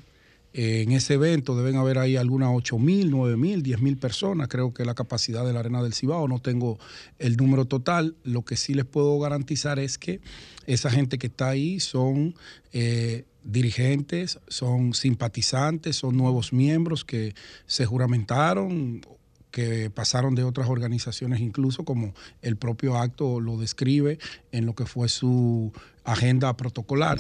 eh, 0.52 0.82
en 0.82 0.92
ese 0.92 1.14
evento 1.14 1.56
deben 1.56 1.76
haber 1.76 1.98
ahí 1.98 2.16
algunas 2.16 2.50
8 2.52 2.78
mil, 2.78 3.10
9 3.10 3.36
mil, 3.36 3.62
10 3.62 3.80
mil 3.80 3.96
personas. 3.96 4.48
Creo 4.48 4.74
que 4.74 4.84
la 4.84 4.94
capacidad 4.94 5.44
de 5.44 5.52
la 5.52 5.60
Arena 5.60 5.82
del 5.82 5.94
Cibao, 5.94 6.26
no 6.26 6.40
tengo 6.40 6.78
el 7.18 7.36
número 7.36 7.66
total. 7.66 8.16
Lo 8.24 8.44
que 8.44 8.56
sí 8.56 8.74
les 8.74 8.84
puedo 8.84 9.18
garantizar 9.20 9.78
es 9.78 9.98
que 9.98 10.20
esa 10.66 10.90
gente 10.90 11.18
que 11.18 11.28
está 11.28 11.50
ahí 11.50 11.78
son 11.78 12.34
eh, 12.72 13.24
dirigentes, 13.44 14.40
son 14.48 14.94
simpatizantes, 14.94 15.96
son 15.96 16.16
nuevos 16.16 16.52
miembros 16.52 17.04
que 17.04 17.34
se 17.66 17.86
juramentaron 17.86 19.02
que 19.50 19.90
pasaron 19.90 20.36
de 20.36 20.44
otras 20.44 20.68
organizaciones 20.68 21.40
incluso, 21.40 21.84
como 21.84 22.14
el 22.40 22.56
propio 22.56 22.96
acto 22.96 23.40
lo 23.40 23.56
describe 23.56 24.18
en 24.52 24.64
lo 24.64 24.76
que 24.76 24.86
fue 24.86 25.08
su 25.08 25.72
agenda 26.04 26.56
protocolar. 26.56 27.18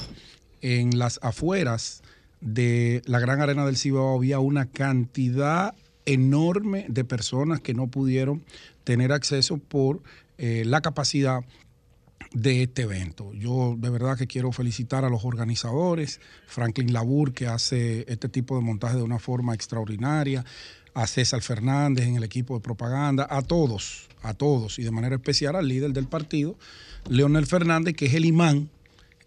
En 0.60 0.96
las 0.96 1.18
afueras 1.22 2.02
de 2.40 3.02
la 3.04 3.18
Gran 3.18 3.40
Arena 3.40 3.66
del 3.66 3.76
Cibao 3.76 4.16
había 4.16 4.38
una 4.38 4.66
cantidad 4.66 5.74
enorme 6.06 6.86
de 6.88 7.04
personas 7.04 7.60
que 7.60 7.74
no 7.74 7.88
pudieron 7.88 8.42
tener 8.84 9.12
acceso 9.12 9.58
por 9.58 10.02
eh, 10.38 10.64
la 10.64 10.80
capacidad 10.80 11.44
de 12.32 12.62
este 12.62 12.82
evento. 12.82 13.32
Yo 13.34 13.76
de 13.78 13.90
verdad 13.90 14.16
que 14.16 14.26
quiero 14.26 14.52
felicitar 14.52 15.04
a 15.04 15.10
los 15.10 15.24
organizadores, 15.24 16.20
Franklin 16.46 16.92
Labur, 16.92 17.32
que 17.32 17.46
hace 17.46 18.04
este 18.08 18.28
tipo 18.28 18.56
de 18.56 18.62
montaje 18.62 18.96
de 18.96 19.02
una 19.02 19.18
forma 19.18 19.54
extraordinaria, 19.54 20.44
a 20.94 21.06
César 21.06 21.40
Fernández 21.42 22.06
en 22.06 22.16
el 22.16 22.24
equipo 22.24 22.54
de 22.54 22.60
propaganda, 22.60 23.26
a 23.30 23.42
todos, 23.42 24.08
a 24.22 24.34
todos, 24.34 24.78
y 24.78 24.82
de 24.82 24.90
manera 24.90 25.16
especial 25.16 25.54
al 25.56 25.68
líder 25.68 25.92
del 25.92 26.08
partido, 26.08 26.56
Leonel 27.08 27.46
Fernández, 27.46 27.94
que 27.94 28.06
es 28.06 28.14
el 28.14 28.24
imán, 28.24 28.70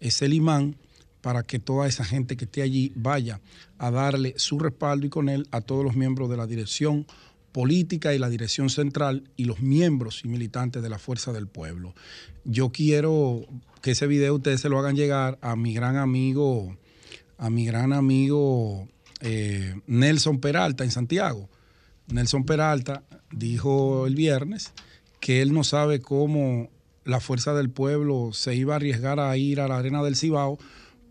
es 0.00 0.20
el 0.22 0.34
imán 0.34 0.76
para 1.24 1.42
que 1.42 1.58
toda 1.58 1.86
esa 1.86 2.04
gente 2.04 2.36
que 2.36 2.44
esté 2.44 2.60
allí 2.60 2.92
vaya 2.94 3.40
a 3.78 3.90
darle 3.90 4.34
su 4.36 4.58
respaldo 4.58 5.06
y 5.06 5.08
con 5.08 5.30
él 5.30 5.48
a 5.52 5.62
todos 5.62 5.82
los 5.82 5.96
miembros 5.96 6.28
de 6.28 6.36
la 6.36 6.46
dirección 6.46 7.06
política 7.50 8.12
y 8.12 8.18
la 8.18 8.28
dirección 8.28 8.68
central 8.68 9.24
y 9.34 9.46
los 9.46 9.60
miembros 9.60 10.20
y 10.22 10.28
militantes 10.28 10.82
de 10.82 10.90
la 10.90 10.98
Fuerza 10.98 11.32
del 11.32 11.46
Pueblo. 11.46 11.94
Yo 12.44 12.72
quiero 12.72 13.40
que 13.80 13.92
ese 13.92 14.06
video 14.06 14.34
ustedes 14.34 14.60
se 14.60 14.68
lo 14.68 14.78
hagan 14.78 14.96
llegar 14.96 15.38
a 15.40 15.56
mi 15.56 15.72
gran 15.72 15.96
amigo, 15.96 16.76
a 17.38 17.48
mi 17.48 17.64
gran 17.64 17.94
amigo 17.94 18.86
eh, 19.22 19.80
Nelson 19.86 20.40
Peralta 20.40 20.84
en 20.84 20.90
Santiago. 20.90 21.48
Nelson 22.08 22.44
Peralta 22.44 23.02
dijo 23.32 24.06
el 24.06 24.14
viernes 24.14 24.74
que 25.20 25.40
él 25.40 25.54
no 25.54 25.64
sabe 25.64 26.02
cómo 26.02 26.68
la 27.06 27.20
Fuerza 27.20 27.54
del 27.54 27.70
Pueblo 27.70 28.34
se 28.34 28.54
iba 28.54 28.74
a 28.74 28.76
arriesgar 28.76 29.20
a 29.20 29.34
ir 29.38 29.62
a 29.62 29.68
la 29.68 29.78
Arena 29.78 30.02
del 30.02 30.16
Cibao 30.16 30.58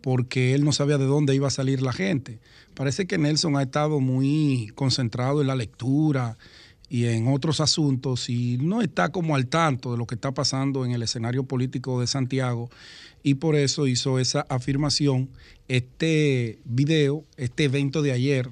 porque 0.03 0.53
él 0.53 0.65
no 0.65 0.73
sabía 0.73 0.97
de 0.97 1.05
dónde 1.05 1.33
iba 1.33 1.47
a 1.47 1.49
salir 1.49 1.81
la 1.81 1.93
gente. 1.93 2.39
Parece 2.73 3.07
que 3.07 3.17
Nelson 3.17 3.55
ha 3.55 3.63
estado 3.63 4.01
muy 4.01 4.69
concentrado 4.75 5.39
en 5.39 5.47
la 5.47 5.55
lectura 5.55 6.37
y 6.89 7.05
en 7.05 7.29
otros 7.29 7.61
asuntos 7.61 8.29
y 8.29 8.57
no 8.57 8.81
está 8.81 9.13
como 9.13 9.33
al 9.33 9.47
tanto 9.47 9.93
de 9.93 9.97
lo 9.97 10.05
que 10.05 10.15
está 10.15 10.33
pasando 10.33 10.83
en 10.83 10.91
el 10.91 11.03
escenario 11.03 11.45
político 11.45 12.01
de 12.01 12.07
Santiago 12.07 12.69
y 13.23 13.35
por 13.35 13.55
eso 13.55 13.87
hizo 13.87 14.19
esa 14.19 14.41
afirmación. 14.49 15.29
Este 15.69 16.59
video, 16.65 17.23
este 17.37 17.63
evento 17.63 18.01
de 18.01 18.11
ayer, 18.11 18.49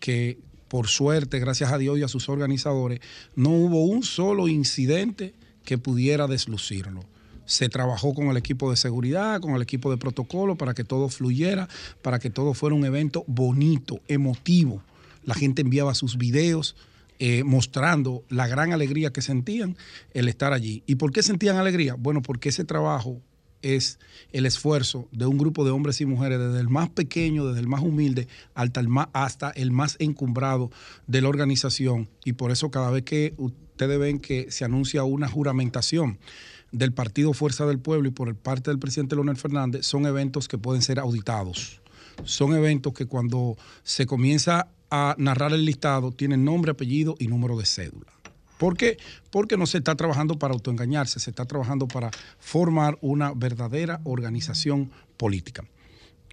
que 0.00 0.38
por 0.68 0.88
suerte, 0.88 1.38
gracias 1.38 1.70
a 1.70 1.76
Dios 1.76 1.98
y 1.98 2.02
a 2.02 2.08
sus 2.08 2.30
organizadores, 2.30 3.00
no 3.36 3.50
hubo 3.50 3.84
un 3.84 4.04
solo 4.04 4.48
incidente 4.48 5.34
que 5.66 5.76
pudiera 5.76 6.26
deslucirlo 6.28 7.04
se 7.46 7.68
trabajó 7.68 8.14
con 8.14 8.28
el 8.28 8.36
equipo 8.36 8.70
de 8.70 8.76
seguridad, 8.76 9.40
con 9.40 9.54
el 9.54 9.62
equipo 9.62 9.90
de 9.90 9.96
protocolo 9.96 10.56
para 10.56 10.74
que 10.74 10.84
todo 10.84 11.08
fluyera, 11.08 11.68
para 12.02 12.18
que 12.18 12.30
todo 12.30 12.54
fuera 12.54 12.76
un 12.76 12.84
evento 12.84 13.24
bonito, 13.26 14.00
emotivo. 14.08 14.82
La 15.24 15.34
gente 15.34 15.62
enviaba 15.62 15.94
sus 15.94 16.16
videos 16.18 16.76
eh, 17.18 17.44
mostrando 17.44 18.24
la 18.28 18.48
gran 18.48 18.72
alegría 18.72 19.12
que 19.12 19.22
sentían 19.22 19.76
el 20.12 20.28
estar 20.28 20.52
allí. 20.52 20.82
¿Y 20.86 20.96
por 20.96 21.12
qué 21.12 21.22
sentían 21.22 21.56
alegría? 21.56 21.94
Bueno, 21.94 22.22
porque 22.22 22.48
ese 22.48 22.64
trabajo 22.64 23.20
es 23.62 23.98
el 24.32 24.46
esfuerzo 24.46 25.08
de 25.10 25.24
un 25.26 25.38
grupo 25.38 25.64
de 25.64 25.70
hombres 25.70 26.00
y 26.00 26.06
mujeres, 26.06 26.38
desde 26.38 26.60
el 26.60 26.68
más 26.68 26.90
pequeño, 26.90 27.46
desde 27.46 27.60
el 27.60 27.68
más 27.68 27.82
humilde, 27.82 28.28
hasta 28.54 28.80
el 28.80 28.88
más, 28.88 29.08
hasta 29.12 29.50
el 29.50 29.70
más 29.70 29.96
encumbrado 30.00 30.70
de 31.06 31.22
la 31.22 31.28
organización. 31.28 32.08
Y 32.24 32.34
por 32.34 32.50
eso 32.50 32.70
cada 32.70 32.90
vez 32.90 33.04
que 33.04 33.34
ustedes 33.38 33.98
ven 33.98 34.18
que 34.18 34.50
se 34.50 34.64
anuncia 34.64 35.04
una 35.04 35.28
juramentación, 35.28 36.18
del 36.74 36.92
Partido 36.92 37.32
Fuerza 37.32 37.66
del 37.66 37.78
Pueblo 37.78 38.08
y 38.08 38.10
por 38.10 38.34
parte 38.34 38.70
del 38.70 38.80
presidente 38.80 39.14
Leonel 39.14 39.36
Fernández 39.36 39.86
son 39.86 40.06
eventos 40.06 40.48
que 40.48 40.58
pueden 40.58 40.82
ser 40.82 40.98
auditados. 40.98 41.80
Son 42.24 42.54
eventos 42.54 42.92
que 42.92 43.06
cuando 43.06 43.56
se 43.84 44.06
comienza 44.06 44.68
a 44.90 45.14
narrar 45.16 45.52
el 45.52 45.64
listado 45.64 46.10
tienen 46.10 46.44
nombre, 46.44 46.72
apellido 46.72 47.14
y 47.18 47.28
número 47.28 47.56
de 47.56 47.64
cédula. 47.64 48.12
¿Por 48.58 48.76
qué? 48.76 48.98
Porque 49.30 49.56
no 49.56 49.66
se 49.66 49.78
está 49.78 49.94
trabajando 49.94 50.38
para 50.38 50.54
autoengañarse, 50.54 51.20
se 51.20 51.30
está 51.30 51.44
trabajando 51.44 51.86
para 51.86 52.10
formar 52.38 52.98
una 53.00 53.32
verdadera 53.32 54.00
organización 54.04 54.90
política. 55.16 55.64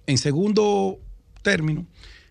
En 0.06 0.18
segundo 0.18 0.98
término, 1.42 1.86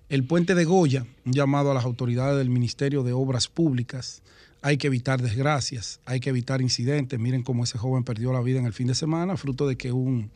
el 0.09 0.25
puente 0.25 0.53
de 0.53 0.65
Goya, 0.65 1.05
un 1.25 1.31
llamado 1.31 1.71
a 1.71 1.73
las 1.73 1.85
autoridades 1.85 2.37
del 2.37 2.49
Ministerio 2.49 3.03
de 3.03 3.13
Obras 3.13 3.47
Públicas, 3.47 4.21
hay 4.61 4.77
que 4.77 4.87
evitar 4.87 5.21
desgracias, 5.21 5.99
hay 6.05 6.19
que 6.19 6.29
evitar 6.29 6.61
incidentes. 6.61 7.19
Miren 7.19 7.43
cómo 7.43 7.63
ese 7.63 7.77
joven 7.77 8.03
perdió 8.03 8.31
la 8.31 8.41
vida 8.41 8.59
en 8.59 8.65
el 8.65 8.73
fin 8.73 8.87
de 8.87 8.95
semana, 8.95 9.37
fruto 9.37 9.67
de 9.67 9.75
que 9.75 9.91
un, 9.91 10.31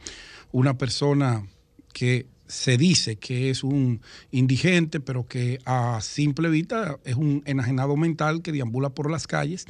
una 0.51 0.77
persona 0.77 1.47
que 1.93 2.27
se 2.47 2.77
dice 2.77 3.15
que 3.17 3.49
es 3.49 3.63
un 3.63 4.01
indigente, 4.31 4.99
pero 4.99 5.27
que 5.27 5.59
a 5.65 5.99
simple 6.01 6.49
vista 6.49 6.97
es 7.03 7.15
un 7.15 7.41
enajenado 7.45 7.95
mental 7.97 8.41
que 8.41 8.51
deambula 8.51 8.89
por 8.89 9.09
las 9.09 9.27
calles 9.27 9.65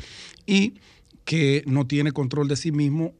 y 0.46 0.76
que 1.24 1.64
no 1.66 1.88
tiene 1.88 2.12
control 2.12 2.48
de 2.48 2.56
sí 2.56 2.72
mismo, 2.72 3.14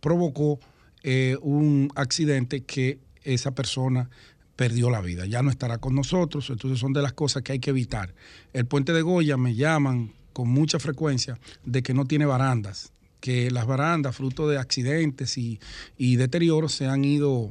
provocó 0.00 0.58
eh, 1.02 1.36
un 1.42 1.90
accidente 1.94 2.64
que 2.64 2.98
esa 3.24 3.52
persona 3.52 4.10
perdió 4.56 4.90
la 4.90 5.00
vida. 5.00 5.26
Ya 5.26 5.42
no 5.42 5.50
estará 5.50 5.78
con 5.78 5.94
nosotros, 5.94 6.50
entonces 6.50 6.78
son 6.78 6.92
de 6.92 7.02
las 7.02 7.12
cosas 7.12 7.42
que 7.42 7.52
hay 7.52 7.58
que 7.58 7.70
evitar. 7.70 8.14
El 8.52 8.66
puente 8.66 8.92
de 8.92 9.02
Goya 9.02 9.36
me 9.36 9.54
llaman 9.54 10.12
con 10.38 10.50
mucha 10.50 10.78
frecuencia 10.78 11.36
de 11.64 11.82
que 11.82 11.92
no 11.94 12.04
tiene 12.04 12.24
barandas, 12.24 12.92
que 13.18 13.50
las 13.50 13.66
barandas, 13.66 14.14
fruto 14.14 14.48
de 14.48 14.56
accidentes 14.56 15.36
y, 15.36 15.58
y 15.96 16.14
deterioros, 16.14 16.74
se 16.74 16.86
han 16.86 17.04
ido 17.04 17.50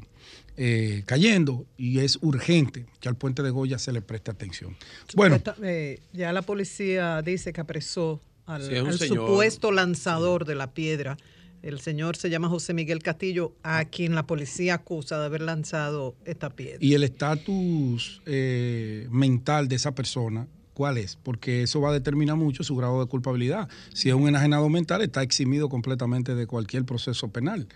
eh, 0.55 1.03
cayendo 1.05 1.65
y 1.75 1.99
es 1.99 2.17
urgente 2.21 2.85
que 3.01 3.09
al 3.09 3.17
puente 3.17 3.43
de 3.43 3.49
Goya 3.49 3.77
se 3.77 3.91
le 3.91 4.01
preste 4.01 4.31
atención. 4.31 4.77
Bueno, 5.15 5.37
eh, 5.61 5.99
ya 6.13 6.31
la 6.31 6.43
policía 6.43 7.21
dice 7.21 7.51
que 7.51 7.59
apresó 7.59 8.21
al, 8.45 8.63
Sí, 8.63 8.75
al 8.75 8.97
supuesto 8.97 9.73
lanzador 9.73 10.45
de 10.45 10.55
la 10.55 10.71
piedra. 10.71 11.17
El 11.63 11.81
señor 11.81 12.15
se 12.15 12.29
llama 12.29 12.47
José 12.47 12.73
Miguel 12.73 13.03
Castillo, 13.03 13.51
a 13.63 13.83
quien 13.83 14.15
la 14.15 14.25
policía 14.25 14.75
acusa 14.75 15.19
de 15.19 15.25
haber 15.25 15.41
lanzado 15.41 16.15
esta 16.23 16.51
piedra. 16.51 16.77
y 16.79 16.93
el 16.93 17.03
estatus 17.03 18.21
eh, 18.25 19.09
mental 19.11 19.67
de 19.67 19.75
esa 19.75 19.93
persona, 19.93 20.47
¿cuál 20.77 20.99
es? 20.99 21.17
Porque 21.23 21.63
eso 21.63 21.81
va 21.81 21.89
a 21.89 21.93
determinar 21.93 22.35
mucho 22.35 22.63
su 22.63 22.75
grado 22.75 22.99
de 22.99 23.07
culpabilidad. 23.07 23.67
Si 23.95 24.09
es 24.09 24.15
un 24.15 24.27
enajenado 24.27 24.69
mental, 24.69 25.01
está 25.01 25.23
eximido 25.23 25.69
completamente 25.69 26.35
de 26.35 26.45
cualquier 26.45 26.85
proceso 26.85 27.29
penal. 27.29 27.67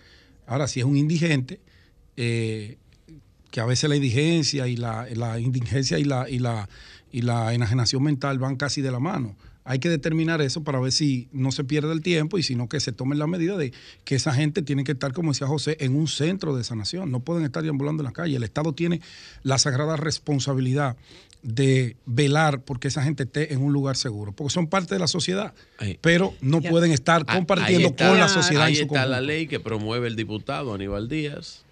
Ahora, 0.46 0.68
si 0.68 0.82
es 0.82 0.86
un 0.86 0.96
indigente, 0.96 1.60
eh, 2.16 2.78
que 3.50 3.60
a 3.60 3.66
veces 3.66 3.90
la 3.90 3.96
indigencia 3.96 4.68
y 4.68 4.78
la, 4.78 5.08
la 5.16 5.40
indigencia 5.40 5.98
y 5.98 6.04
la, 6.04 6.30
y, 6.30 6.38
la, 6.38 6.70
y 7.12 7.24
la 7.24 7.56
enajenación 7.56 8.04
mental 8.04 8.38
van 8.38 8.56
casi 8.56 8.84
de 8.84 8.92
la 8.92 9.00
mano. 9.00 9.36
Hay 9.64 9.80
que 9.80 9.90
determinar 9.90 10.42
eso 10.42 10.64
para 10.64 10.80
ver 10.80 10.92
si 10.92 11.28
no 11.32 11.52
se 11.52 11.64
pierde 11.64 11.94
el 11.94 12.02
tiempo 12.02 12.38
y 12.38 12.44
sino 12.44 12.68
que 12.68 12.80
se 12.80 12.92
tomen 12.92 13.20
la 13.20 13.28
medida 13.28 13.58
de 13.58 13.72
que 14.04 14.16
esa 14.16 14.34
gente 14.34 14.62
tiene 14.64 14.84
que 14.84 14.94
estar, 14.94 15.14
como 15.14 15.32
decía 15.32 15.46
José, 15.48 15.78
en 15.80 15.96
un 15.96 16.08
centro 16.08 16.56
de 16.56 16.64
sanación. 16.64 17.12
No 17.12 17.20
pueden 17.20 17.46
estar 17.46 17.62
deambulando 17.64 18.02
en 18.02 18.06
la 18.06 18.12
calle. 18.14 18.36
El 18.38 18.44
Estado 18.44 18.74
tiene 18.74 19.02
la 19.44 19.58
sagrada 19.60 19.98
responsabilidad 19.98 20.96
de 21.44 21.96
velar 22.06 22.62
porque 22.62 22.88
esa 22.88 23.02
gente 23.04 23.24
esté 23.24 23.52
en 23.54 23.64
un 23.64 23.74
lugar 23.74 23.98
seguro, 23.98 24.32
porque 24.32 24.54
son 24.54 24.68
parte 24.68 24.94
de 24.94 25.00
la 25.00 25.08
sociedad, 25.08 25.54
pero 26.00 26.34
no 26.42 26.62
pueden 26.62 26.92
estar 26.92 27.24
Ah, 27.28 27.36
compartiendo 27.36 27.88
está- 27.90 28.10
con 28.10 28.20
la 28.20 28.28
sociedad 28.28 28.66
Ahí 28.66 28.74
en 28.74 28.80
su 28.80 28.84
está 28.86 29.08
la 29.08 29.22
ley 29.22 29.48
que 29.48 29.60
promueve 29.60 30.08
el 30.08 30.16
diputado 30.16 30.74
Aníbal 30.74 31.10
Díaz 31.10 31.66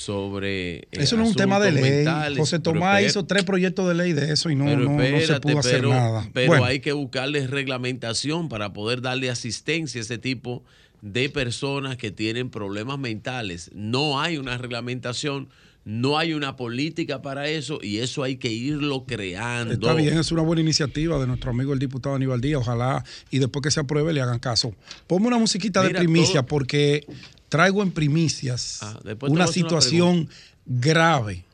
sobre. 0.00 0.76
eh, 0.78 0.88
Eso 0.92 1.16
no 1.16 1.24
es 1.24 1.30
un 1.30 1.34
tema 1.36 1.60
de 1.60 1.72
ley. 1.72 1.82
mentales. 1.82 2.38
José 2.38 2.58
Tomás 2.58 3.02
hizo 3.04 3.24
tres 3.26 3.44
proyectos 3.44 3.86
de 3.88 3.94
ley 3.94 4.12
de 4.12 4.32
eso 4.32 4.50
y 4.50 4.54
no, 4.56 4.64
pero 4.64 4.78
no- 4.80 4.96
no 4.98 5.20
se 5.20 5.40
pudo 5.40 5.58
hacer 5.58 5.72
pero, 5.76 5.90
nada. 5.90 6.28
pero 6.32 6.46
Bueno, 6.48 6.64
hay 6.64 6.80
que 6.80 6.92
buscarle 6.92 7.46
reglamentación 7.46 8.48
para 8.48 8.72
poder 8.72 9.02
darle 9.02 9.30
asistencia 9.30 10.00
a 10.00 10.02
ese 10.02 10.18
tipo 10.18 10.64
de 11.02 11.28
personas 11.30 11.96
que 11.96 12.10
tienen 12.10 12.50
problemas 12.50 12.98
mentales. 12.98 13.70
No 13.74 14.20
hay 14.20 14.36
una 14.36 14.58
reglamentación, 14.58 15.48
no 15.86 16.18
hay 16.18 16.34
una 16.34 16.56
política 16.56 17.22
para 17.22 17.48
eso 17.48 17.78
y 17.82 17.98
eso 17.98 18.22
hay 18.22 18.36
que 18.36 18.52
irlo 18.52 19.04
creando. 19.06 19.72
Está 19.72 19.94
bien, 19.94 20.18
es 20.18 20.30
una 20.30 20.42
buena 20.42 20.60
iniciativa 20.60 21.18
de 21.18 21.26
nuestro 21.26 21.52
amigo 21.52 21.72
el 21.72 21.78
diputado 21.78 22.14
Aníbal 22.16 22.42
Díaz. 22.42 22.60
Ojalá 22.60 23.02
y 23.30 23.38
después 23.38 23.62
que 23.62 23.70
se 23.70 23.80
apruebe 23.80 24.12
le 24.12 24.20
hagan 24.20 24.38
caso. 24.40 24.74
Ponme 25.06 25.28
una 25.28 25.38
musiquita 25.38 25.82
de 25.82 25.90
primicia 25.90 26.40
todo- 26.42 26.46
porque 26.48 27.06
traigo 27.50 27.82
en 27.82 27.90
primicias 27.90 28.78
Ah, 28.80 28.98
una 29.22 29.46
situación 29.46 30.30
grave, 30.64 31.44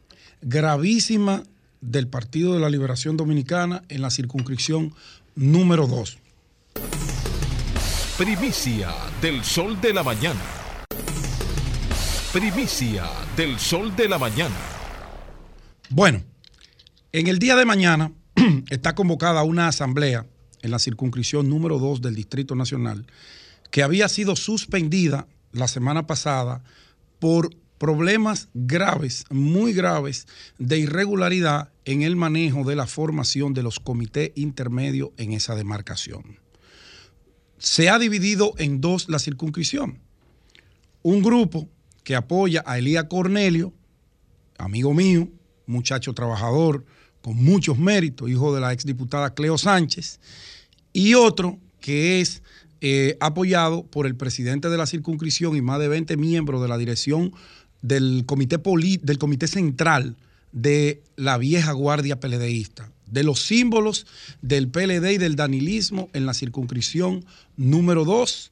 gravísima 0.42 1.42
del 1.80 2.06
Partido 2.06 2.54
de 2.54 2.60
la 2.60 2.70
Liberación 2.70 3.16
Dominicana 3.16 3.82
en 3.88 4.02
la 4.02 4.10
circunscripción 4.10 4.94
número 5.34 5.86
2. 5.86 6.18
Primicia 8.18 8.90
del 9.20 9.42
sol 9.42 9.80
de 9.80 9.92
la 9.94 10.02
mañana. 10.02 10.40
Primicia 12.32 13.04
del 13.36 13.58
sol 13.58 13.96
de 13.96 14.08
la 14.08 14.18
mañana. 14.18 14.56
Bueno, 15.88 16.22
en 17.12 17.26
el 17.26 17.38
día 17.38 17.56
de 17.56 17.64
mañana 17.64 18.12
está 18.70 18.94
convocada 18.94 19.42
una 19.44 19.68
asamblea 19.68 20.26
en 20.60 20.70
la 20.70 20.78
circunscripción 20.78 21.48
número 21.48 21.78
2 21.78 22.02
del 22.02 22.14
Distrito 22.14 22.54
Nacional 22.54 23.06
que 23.70 23.82
había 23.82 24.08
sido 24.08 24.36
suspendida 24.36 25.26
la 25.52 25.68
semana 25.68 26.06
pasada 26.06 26.62
por 27.18 27.50
problemas 27.78 28.48
graves, 28.54 29.24
muy 29.30 29.72
graves, 29.72 30.26
de 30.58 30.78
irregularidad 30.78 31.70
en 31.84 32.02
el 32.02 32.16
manejo 32.16 32.64
de 32.64 32.76
la 32.76 32.86
formación 32.86 33.54
de 33.54 33.62
los 33.62 33.80
comités 33.80 34.32
intermedios 34.34 35.10
en 35.16 35.32
esa 35.32 35.54
demarcación. 35.54 36.38
Se 37.58 37.88
ha 37.88 37.98
dividido 37.98 38.54
en 38.58 38.80
dos 38.80 39.08
la 39.08 39.18
circunscripción. 39.18 39.98
Un 41.02 41.22
grupo 41.22 41.68
que 42.04 42.16
apoya 42.16 42.62
a 42.66 42.78
Elías 42.78 43.04
Cornelio, 43.04 43.72
amigo 44.58 44.94
mío, 44.94 45.28
muchacho 45.66 46.12
trabajador 46.14 46.84
con 47.22 47.36
muchos 47.36 47.78
méritos, 47.78 48.30
hijo 48.30 48.54
de 48.54 48.60
la 48.60 48.72
exdiputada 48.72 49.34
Cleo 49.34 49.58
Sánchez, 49.58 50.20
y 50.92 51.14
otro 51.14 51.58
que 51.80 52.20
es 52.20 52.42
eh, 52.80 53.16
apoyado 53.20 53.84
por 53.84 54.06
el 54.06 54.14
presidente 54.16 54.68
de 54.68 54.76
la 54.76 54.86
circunscripción 54.86 55.56
y 55.56 55.62
más 55.62 55.78
de 55.80 55.88
20 55.88 56.16
miembros 56.16 56.60
de 56.62 56.68
la 56.68 56.78
dirección 56.78 57.32
del 57.82 58.24
comité, 58.26 58.58
poli- 58.58 58.98
del 59.02 59.18
comité 59.18 59.46
central 59.46 60.16
de 60.52 61.02
la 61.16 61.38
vieja 61.38 61.72
guardia 61.72 62.18
peledeísta, 62.20 62.90
de 63.06 63.22
los 63.22 63.40
símbolos 63.42 64.06
del 64.42 64.68
PLD 64.68 65.12
y 65.12 65.18
del 65.18 65.36
danilismo 65.36 66.08
en 66.12 66.26
la 66.26 66.34
circunscripción 66.34 67.24
número 67.56 68.04
2, 68.04 68.50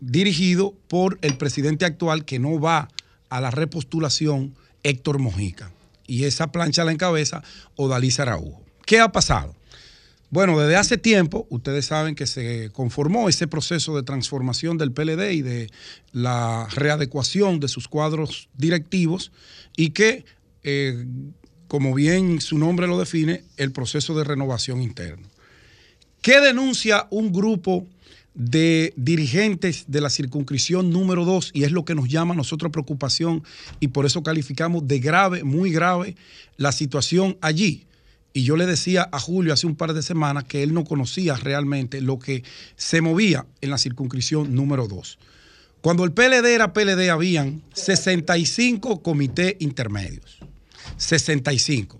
dirigido 0.00 0.74
por 0.88 1.18
el 1.22 1.36
presidente 1.36 1.84
actual 1.84 2.24
que 2.24 2.38
no 2.38 2.60
va 2.60 2.88
a 3.28 3.40
la 3.40 3.50
repostulación, 3.50 4.54
Héctor 4.82 5.18
Mojica. 5.18 5.72
Y 6.06 6.24
esa 6.24 6.52
plancha 6.52 6.84
la 6.84 6.92
encabeza 6.92 7.42
Odalís 7.74 8.20
Araujo. 8.20 8.62
¿Qué 8.84 9.00
ha 9.00 9.10
pasado? 9.10 9.55
Bueno, 10.36 10.60
desde 10.60 10.76
hace 10.76 10.98
tiempo, 10.98 11.46
ustedes 11.48 11.86
saben 11.86 12.14
que 12.14 12.26
se 12.26 12.68
conformó 12.74 13.30
ese 13.30 13.48
proceso 13.48 13.96
de 13.96 14.02
transformación 14.02 14.76
del 14.76 14.92
PLD 14.92 15.32
y 15.32 15.40
de 15.40 15.70
la 16.12 16.68
readecuación 16.74 17.58
de 17.58 17.68
sus 17.68 17.88
cuadros 17.88 18.50
directivos 18.52 19.32
y 19.78 19.92
que, 19.92 20.26
eh, 20.62 21.06
como 21.68 21.94
bien 21.94 22.42
su 22.42 22.58
nombre 22.58 22.86
lo 22.86 22.98
define, 22.98 23.44
el 23.56 23.72
proceso 23.72 24.14
de 24.14 24.24
renovación 24.24 24.82
interno. 24.82 25.26
¿Qué 26.20 26.42
denuncia 26.42 27.06
un 27.08 27.32
grupo 27.32 27.86
de 28.34 28.92
dirigentes 28.94 29.86
de 29.88 30.02
la 30.02 30.10
circunscripción 30.10 30.90
número 30.90 31.24
2? 31.24 31.52
Y 31.54 31.64
es 31.64 31.72
lo 31.72 31.86
que 31.86 31.94
nos 31.94 32.10
llama 32.10 32.34
a 32.34 32.36
nosotros 32.36 32.70
preocupación 32.70 33.42
y 33.80 33.88
por 33.88 34.04
eso 34.04 34.22
calificamos 34.22 34.86
de 34.86 34.98
grave, 34.98 35.44
muy 35.44 35.72
grave, 35.72 36.14
la 36.58 36.72
situación 36.72 37.38
allí. 37.40 37.86
Y 38.36 38.42
yo 38.42 38.58
le 38.58 38.66
decía 38.66 39.08
a 39.12 39.18
Julio 39.18 39.54
hace 39.54 39.66
un 39.66 39.76
par 39.76 39.94
de 39.94 40.02
semanas 40.02 40.44
que 40.44 40.62
él 40.62 40.74
no 40.74 40.84
conocía 40.84 41.36
realmente 41.36 42.02
lo 42.02 42.18
que 42.18 42.44
se 42.76 43.00
movía 43.00 43.46
en 43.62 43.70
la 43.70 43.78
circunscripción 43.78 44.54
número 44.54 44.86
2. 44.88 45.18
Cuando 45.80 46.04
el 46.04 46.12
PLD 46.12 46.44
era 46.44 46.74
PLD, 46.74 47.08
habían 47.08 47.62
65 47.72 49.00
comités 49.02 49.56
intermedios. 49.60 50.36
65. 50.98 51.98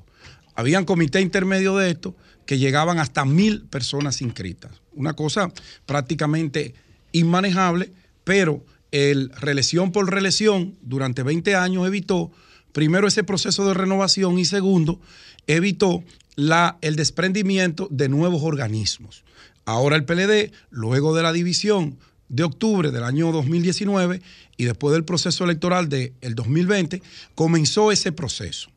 Habían 0.55 0.85
comités 0.85 1.23
intermedios 1.23 1.81
de 1.81 1.89
esto 1.89 2.15
que 2.45 2.59
llegaban 2.59 2.99
hasta 2.99 3.25
mil 3.25 3.63
personas 3.63 4.21
inscritas. 4.21 4.73
Una 4.93 5.15
cosa 5.15 5.51
prácticamente 5.87 6.75
inmanejable, 7.13 7.93
pero 8.25 8.63
el 8.91 9.31
reelección 9.31 9.91
por 9.91 10.13
reelección 10.13 10.77
durante 10.83 11.23
20 11.23 11.55
años 11.55 11.87
evitó, 11.87 12.31
primero, 12.73 13.09
ese 13.09 13.25
proceso 13.25 13.67
de 13.67 13.73
renovación 13.73 14.39
y 14.39 14.45
segundo, 14.45 15.01
evitó 15.47 16.05
la, 16.37 16.79
el 16.83 16.97
desprendimiento 16.97 17.89
de 17.91 18.09
nuevos 18.09 18.43
organismos. 18.43 19.25
Ahora 19.65 19.97
el 19.97 20.05
PLD, 20.05 20.53
luego 20.71 21.17
de 21.17 21.23
la 21.23 21.33
división 21.33 21.99
de 22.29 22.45
octubre 22.45 22.91
del 22.91 23.05
año 23.05 23.33
2019 23.33 24.23
y 24.57 24.65
después 24.65 24.93
del 24.93 25.05
proceso 25.05 25.45
electoral 25.45 25.89
del 25.89 26.35
2020, 26.35 27.03
comenzó 27.35 27.91
ese 27.91 28.13
proceso. 28.13 28.71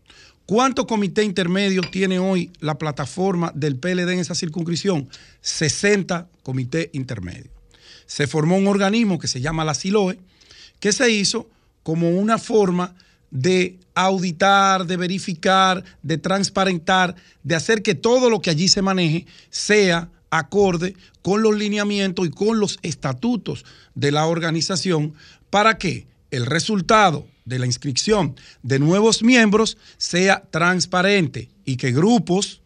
¿Cuántos 0.45 0.85
comités 0.85 1.25
intermedios 1.25 1.91
tiene 1.91 2.17
hoy 2.17 2.51
la 2.59 2.79
plataforma 2.79 3.51
del 3.53 3.75
PLD 3.75 4.13
en 4.13 4.19
esa 4.19 4.33
circunscripción? 4.33 5.07
60 5.41 6.27
comités 6.41 6.89
intermedios. 6.93 7.49
Se 8.07 8.25
formó 8.25 8.57
un 8.57 8.65
organismo 8.65 9.19
que 9.19 9.27
se 9.27 9.41
llama 9.41 9.63
la 9.63 9.75
SILOE, 9.75 10.17
que 10.79 10.91
se 10.91 11.11
hizo 11.11 11.47
como 11.83 12.09
una 12.09 12.39
forma 12.39 12.95
de 13.31 13.77
auditar, 13.95 14.85
de 14.85 14.97
verificar, 14.97 15.83
de 16.01 16.17
transparentar, 16.17 17.15
de 17.43 17.55
hacer 17.55 17.81
que 17.83 17.95
todo 17.95 18.29
lo 18.29 18.41
que 18.41 18.49
allí 18.49 18.67
se 18.67 18.81
maneje 18.81 19.25
sea 19.49 20.09
acorde 20.29 20.95
con 21.21 21.41
los 21.41 21.55
lineamientos 21.55 22.27
y 22.27 22.29
con 22.29 22.59
los 22.59 22.79
estatutos 22.81 23.65
de 23.95 24.11
la 24.11 24.25
organización 24.25 25.13
para 25.49 25.77
que 25.77 26.07
el 26.31 26.45
resultado 26.45 27.27
de 27.45 27.59
la 27.59 27.65
inscripción 27.65 28.35
de 28.61 28.79
nuevos 28.79 29.23
miembros 29.23 29.77
sea 29.97 30.43
transparente 30.51 31.49
y 31.65 31.77
que 31.77 31.91
grupos 31.91 32.61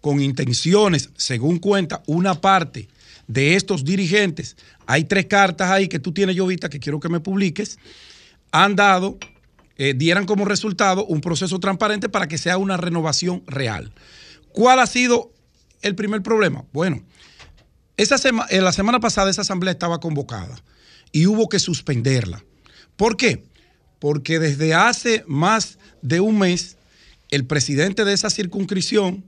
con 0.00 0.20
intenciones, 0.20 1.10
según 1.16 1.58
cuenta 1.58 2.02
una 2.06 2.40
parte 2.40 2.88
de 3.26 3.54
estos 3.54 3.84
dirigentes, 3.84 4.56
hay 4.86 5.04
tres 5.04 5.26
cartas 5.26 5.70
ahí 5.70 5.88
que 5.88 5.98
tú 5.98 6.12
tienes, 6.12 6.38
Jovita, 6.38 6.68
que 6.68 6.80
quiero 6.80 7.00
que 7.00 7.08
me 7.08 7.20
publiques, 7.20 7.78
han 8.50 8.76
dado, 8.76 9.18
eh, 9.84 9.94
dieran 9.94 10.26
como 10.26 10.44
resultado 10.44 11.04
un 11.06 11.20
proceso 11.20 11.58
transparente 11.58 12.08
para 12.08 12.28
que 12.28 12.38
sea 12.38 12.56
una 12.56 12.76
renovación 12.76 13.42
real. 13.48 13.92
¿Cuál 14.52 14.78
ha 14.78 14.86
sido 14.86 15.32
el 15.80 15.96
primer 15.96 16.22
problema? 16.22 16.64
Bueno, 16.72 17.02
esa 17.96 18.14
eh, 18.50 18.60
la 18.60 18.70
semana 18.70 19.00
pasada 19.00 19.28
esa 19.28 19.40
asamblea 19.40 19.72
estaba 19.72 19.98
convocada 19.98 20.54
y 21.10 21.26
hubo 21.26 21.48
que 21.48 21.58
suspenderla. 21.58 22.44
¿Por 22.94 23.16
qué? 23.16 23.42
Porque 23.98 24.38
desde 24.38 24.72
hace 24.72 25.24
más 25.26 25.80
de 26.00 26.20
un 26.20 26.38
mes, 26.38 26.76
el 27.32 27.44
presidente 27.44 28.04
de 28.04 28.12
esa 28.12 28.30
circunscripción, 28.30 29.24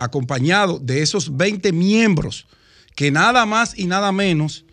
acompañado 0.00 0.80
de 0.80 1.02
esos 1.02 1.36
20 1.36 1.70
miembros 1.70 2.48
que 2.96 3.12
nada 3.12 3.46
más 3.46 3.78
y 3.78 3.86
nada 3.86 4.10
menos 4.10 4.64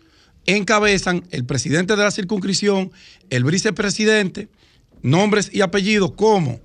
encabezan 0.46 1.22
el 1.30 1.44
presidente 1.44 1.94
de 1.94 2.02
la 2.02 2.10
circunscripción, 2.10 2.90
el 3.30 3.44
vicepresidente, 3.44 4.48
nombres 5.02 5.50
y 5.52 5.60
apellidos 5.60 6.12
como 6.12 6.60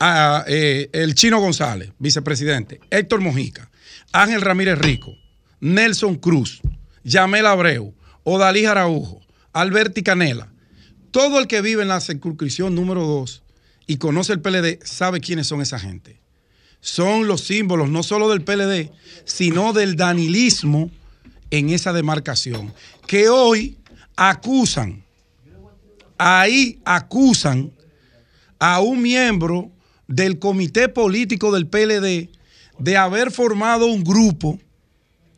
ah, 0.00 0.44
eh, 0.46 0.88
el 0.92 1.14
Chino 1.14 1.40
González, 1.40 1.92
vicepresidente, 1.98 2.80
Héctor 2.90 3.20
Mojica, 3.20 3.70
Ángel 4.12 4.40
Ramírez 4.40 4.78
Rico, 4.78 5.12
Nelson 5.60 6.16
Cruz, 6.16 6.60
Yamel 7.04 7.46
Abreu, 7.46 7.94
Odalí 8.24 8.64
Araujo, 8.64 9.20
Alberti 9.52 10.02
Canela. 10.02 10.52
Todo 11.10 11.38
el 11.40 11.46
que 11.46 11.62
vive 11.62 11.82
en 11.82 11.88
la 11.88 12.00
circunscripción 12.00 12.74
número 12.74 13.06
2 13.06 13.42
y 13.86 13.96
conoce 13.96 14.34
el 14.34 14.40
PLD 14.40 14.84
sabe 14.84 15.20
quiénes 15.20 15.46
son 15.46 15.62
esa 15.62 15.78
gente. 15.78 16.20
Son 16.80 17.26
los 17.26 17.40
símbolos 17.42 17.88
no 17.88 18.02
solo 18.02 18.28
del 18.28 18.42
PLD, 18.42 18.92
sino 19.24 19.72
del 19.72 19.96
danilismo 19.96 20.90
en 21.50 21.70
esa 21.70 21.92
demarcación, 21.92 22.72
que 23.06 23.28
hoy 23.28 23.78
acusan, 24.16 25.04
ahí 26.18 26.80
acusan 26.84 27.72
a 28.58 28.80
un 28.80 29.00
miembro 29.00 29.70
del 30.08 30.38
comité 30.38 30.88
político 30.88 31.52
del 31.52 31.66
PLD 31.68 32.28
de 32.78 32.96
haber 32.96 33.30
formado 33.30 33.86
un 33.86 34.04
grupo 34.04 34.58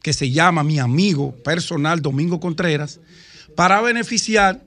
que 0.02 0.12
se 0.12 0.30
llama 0.30 0.64
mi 0.64 0.78
amigo 0.78 1.34
personal 1.44 2.00
Domingo 2.00 2.40
Contreras 2.40 3.00
para 3.54 3.80
beneficiar 3.80 4.62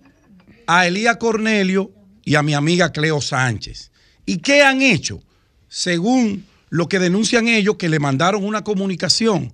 a 0.67 0.87
Elías 0.87 1.17
Cornelio 1.17 1.91
y 2.23 2.35
a 2.35 2.43
mi 2.43 2.53
amiga 2.53 2.91
Cleo 2.91 3.21
Sánchez. 3.21 3.91
¿Y 4.25 4.37
qué 4.37 4.61
han 4.61 4.81
hecho? 4.81 5.21
Según 5.67 6.45
lo 6.69 6.87
que 6.87 6.99
denuncian 6.99 7.47
ellos, 7.47 7.75
que 7.77 7.89
le 7.89 7.99
mandaron 7.99 8.43
una 8.43 8.63
comunicación 8.63 9.51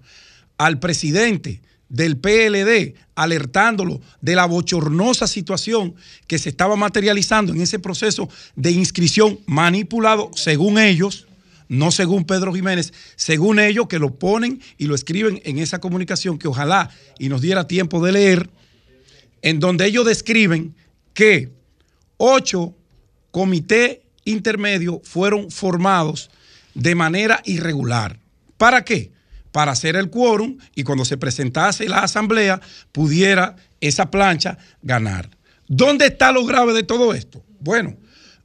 al 0.58 0.80
presidente 0.80 1.62
del 1.90 2.18
PLD 2.18 2.96
alertándolo 3.16 4.00
de 4.22 4.36
la 4.36 4.46
bochornosa 4.46 5.28
situación 5.28 5.96
que 6.28 6.38
se 6.38 6.50
estaba 6.50 6.76
materializando 6.76 7.54
en 7.54 7.62
ese 7.62 7.80
proceso 7.80 8.30
de 8.56 8.72
inscripción 8.72 9.40
manipulado, 9.46 10.32
según 10.36 10.78
ellos, 10.80 11.28
no 11.68 11.92
según 11.92 12.26
Pedro 12.26 12.54
Jiménez, 12.54 12.94
según 13.16 13.60
ellos 13.60 13.88
que 13.88 14.00
lo 14.00 14.16
ponen 14.16 14.62
y 14.78 14.86
lo 14.86 14.96
escriben 14.96 15.42
en 15.44 15.60
esa 15.60 15.80
comunicación 15.80 16.40
que 16.40 16.48
ojalá 16.48 16.90
y 17.18 17.30
nos 17.30 17.42
diera 17.42 17.68
tiempo 17.68 18.04
de 18.04 18.12
leer, 18.12 18.50
en 19.42 19.60
donde 19.60 19.86
ellos 19.86 20.06
describen 20.06 20.76
que 21.14 21.52
ocho 22.18 22.76
comités 23.32 24.00
intermedios 24.26 25.00
fueron 25.04 25.52
formados 25.52 26.30
de 26.74 26.96
manera 26.96 27.42
irregular. 27.46 28.20
¿Para 28.58 28.84
qué? 28.84 29.12
Para 29.52 29.72
hacer 29.72 29.96
el 29.96 30.10
quórum 30.10 30.58
y 30.76 30.84
cuando 30.84 31.06
se 31.06 31.18
presentase 31.18 31.90
la 31.90 32.04
asamblea 32.04 32.62
pudiera 32.92 33.56
esa 33.82 34.12
plancha 34.12 34.58
ganar. 34.82 35.30
¿Dónde 35.68 36.08
está 36.08 36.32
lo 36.32 36.46
grave 36.46 36.74
de 36.74 36.84
todo 36.84 37.14
esto? 37.14 37.44
Bueno, 37.60 37.98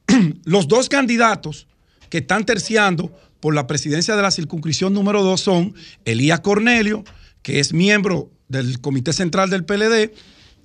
los 0.45 0.67
dos 0.67 0.89
candidatos 0.89 1.67
que 2.09 2.19
están 2.19 2.45
terciando 2.45 3.11
por 3.39 3.53
la 3.53 3.67
presidencia 3.67 4.15
de 4.15 4.21
la 4.21 4.31
circunscripción 4.31 4.93
número 4.93 5.23
2 5.23 5.41
son 5.41 5.75
Elías 6.05 6.39
Cornelio, 6.39 7.03
que 7.41 7.59
es 7.59 7.73
miembro 7.73 8.31
del 8.47 8.79
Comité 8.79 9.13
Central 9.13 9.49
del 9.49 9.65
PLD, 9.65 10.13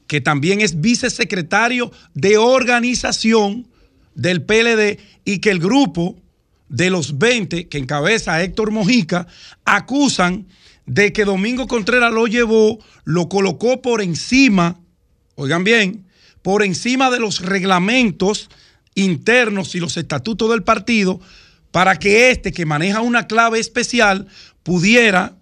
que 0.07 0.21
también 0.21 0.61
es 0.61 0.81
vicesecretario 0.81 1.93
de 2.15 2.37
organización 2.37 3.69
del 4.15 4.43
PLD 4.43 4.99
y 5.25 5.39
que 5.39 5.51
el 5.51 5.61
grupo 5.61 6.20
de 6.71 6.89
los 6.89 7.19
20 7.19 7.69
que 7.69 7.79
encabeza 7.79 8.43
Héctor 8.43 8.71
Mojica 8.71 9.27
acusan 9.65 10.47
de 10.87 11.13
que 11.13 11.25
Domingo 11.25 11.67
Contreras 11.67 12.13
lo 12.13 12.27
llevó, 12.27 12.79
lo 13.05 13.29
colocó 13.29 13.83
por 13.83 14.01
encima, 14.01 14.81
oigan 15.35 15.65
bien, 15.65 16.07
por 16.43 16.65
encima 16.65 17.11
de 17.11 17.21
los 17.21 17.41
reglamentos 17.41 18.49
internos 18.95 19.75
y 19.75 19.81
los 19.81 19.97
estatutos 19.97 20.51
del 20.51 20.63
partido 20.63 21.21
para 21.71 21.99
que 21.99 22.31
este 22.31 22.53
que 22.53 22.67
maneja 22.67 23.01
una 23.01 23.27
clave 23.27 23.59
especial 23.59 24.27
pudiera, 24.63 25.37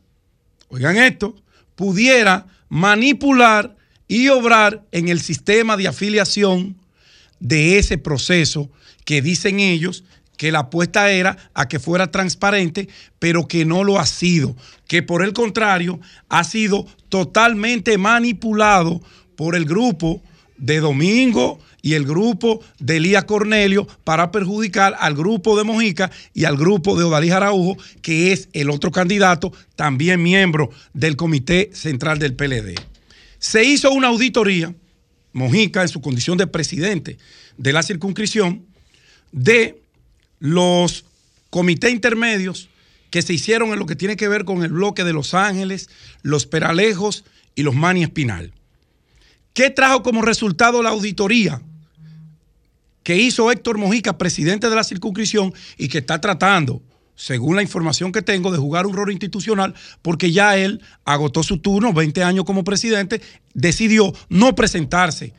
oigan 0.68 0.96
esto, 0.96 1.36
pudiera 1.76 2.46
manipular 2.68 3.76
y 4.06 4.28
obrar 4.28 4.84
en 4.92 5.09
el 5.09 5.20
sistema 5.20 5.76
de 5.76 5.88
afiliación 5.88 6.76
de 7.38 7.78
ese 7.78 7.98
proceso 7.98 8.70
que 9.05 9.22
dicen 9.22 9.60
ellos 9.60 10.05
que 10.39 10.52
la 10.52 10.60
apuesta 10.60 11.10
era 11.10 11.36
a 11.52 11.69
que 11.69 11.78
fuera 11.78 12.10
transparente, 12.10 12.89
pero 13.19 13.47
que 13.47 13.66
no 13.66 13.85
lo 13.85 13.98
ha 13.98 14.06
sido, 14.06 14.56
que 14.86 15.02
por 15.02 15.23
el 15.23 15.35
contrario 15.35 16.01
ha 16.31 16.44
sido 16.44 16.86
totalmente 17.10 17.98
manipulado 17.98 19.02
por 19.36 19.55
el 19.55 19.66
grupo 19.66 20.23
de 20.56 20.81
Domingo 20.81 21.59
y 21.82 21.94
el 21.94 22.05
grupo 22.05 22.60
de 22.78 22.97
Elías 22.97 23.24
Cornelio 23.24 23.86
para 24.05 24.31
perjudicar 24.31 24.97
al 24.98 25.15
grupo 25.15 25.56
de 25.59 25.65
Mojica 25.65 26.10
y 26.35 26.44
al 26.44 26.56
grupo 26.56 26.97
de 26.97 27.05
Odalí 27.05 27.31
Araujo, 27.31 27.77
que 28.01 28.32
es 28.32 28.48
el 28.52 28.70
otro 28.70 28.90
candidato, 28.90 29.52
también 29.77 30.23
miembro 30.23 30.70
del 30.93 31.16
Comité 31.16 31.70
Central 31.73 32.19
del 32.19 32.35
PLD. 32.35 32.74
Se 33.39 33.65
hizo 33.65 33.90
una 33.90 34.09
auditoría, 34.09 34.74
Mojica 35.32 35.82
en 35.82 35.89
su 35.89 36.01
condición 36.01 36.39
de 36.39 36.47
presidente 36.47 37.19
de 37.56 37.73
la 37.73 37.82
circunscripción, 37.82 38.65
de 39.31 39.81
los 40.39 41.05
comités 41.51 41.93
intermedios 41.93 42.69
que 43.10 43.23
se 43.23 43.32
hicieron 43.32 43.70
en 43.70 43.78
lo 43.78 43.86
que 43.86 43.97
tiene 43.97 44.16
que 44.16 44.28
ver 44.28 44.44
con 44.44 44.62
el 44.62 44.70
bloque 44.70 45.05
de 45.05 45.12
Los 45.12 45.35
Ángeles, 45.35 45.89
los 46.23 46.47
Peralejos 46.47 47.24
y 47.55 47.62
los 47.62 47.74
Mani 47.74 48.02
Espinal. 48.02 48.52
¿Qué 49.55 49.70
trajo 49.70 50.02
como 50.02 50.23
resultado 50.23 50.82
la 50.82 50.90
auditoría 50.90 51.62
que 53.02 53.16
hizo 53.16 53.51
Héctor 53.51 53.78
Mojica, 53.78 54.19
presidente 54.19 54.69
de 54.69 54.77
la 54.77 54.85
circunscripción, 54.85 55.55
y 55.78 55.89
que 55.89 55.98
está 55.98 56.20
tratando, 56.20 56.82
según 57.15 57.56
la 57.56 57.62
información 57.62 58.12
que 58.12 58.20
tengo, 58.20 58.52
de 58.52 58.59
jugar 58.59 58.86
un 58.86 58.94
rol 58.94 59.10
institucional, 59.10 59.74
porque 60.02 60.31
ya 60.31 60.59
él 60.59 60.82
agotó 61.06 61.43
su 61.43 61.59
turno, 61.59 61.94
20 61.94 62.23
años 62.23 62.44
como 62.44 62.65
presidente, 62.65 63.23
decidió 63.55 64.12
no 64.28 64.55
presentarse 64.55 65.32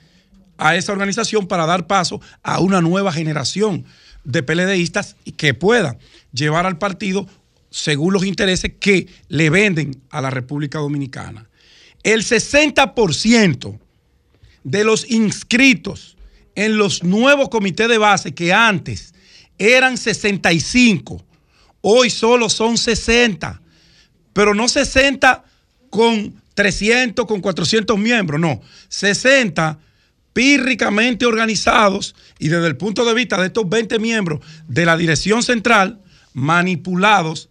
a 0.57 0.76
esa 0.76 0.91
organización 0.91 1.47
para 1.47 1.67
dar 1.67 1.85
paso 1.85 2.19
a 2.41 2.59
una 2.59 2.81
nueva 2.81 3.13
generación 3.13 3.85
de 4.30 4.43
PLDistas 4.43 5.15
que 5.38 5.53
puedan 5.53 5.97
llevar 6.31 6.68
al 6.68 6.77
partido 6.77 7.27
según 7.72 8.14
los 8.14 8.26
intereses 8.26 8.73
que 8.80 9.07
le 9.27 9.49
venden 9.49 10.01
a 10.11 10.22
la 10.22 10.30
República 10.30 10.80
Dominicana. 10.80 11.49
El 12.03 12.23
60% 12.23 13.80
de 14.64 14.84
los 14.84 15.10
inscritos 15.10 16.15
en 16.56 16.77
los 16.77 17.03
nuevos 17.03 17.49
comités 17.49 17.89
de 17.89 17.97
base 17.97 18.34
que 18.34 18.53
antes 18.53 19.14
eran 19.57 19.97
65, 19.97 21.23
hoy 21.81 22.10
solo 22.10 22.49
son 22.49 22.77
60, 22.77 23.61
pero 24.31 24.53
no 24.53 24.68
60 24.68 25.43
con 25.89 26.41
300, 26.53 27.26
con 27.26 27.41
400 27.41 27.97
miembros, 27.97 28.39
no, 28.39 28.61
60 28.89 29.80
pírricamente 30.34 31.26
organizados 31.26 32.15
y 32.38 32.49
desde 32.49 32.68
el 32.68 32.77
punto 32.77 33.06
de 33.06 33.14
vista 33.14 33.39
de 33.39 33.47
estos 33.47 33.68
20 33.68 33.99
miembros 33.99 34.39
de 34.68 34.85
la 34.85 34.97
dirección 34.97 35.43
central, 35.43 36.01
manipulados, 36.34 37.49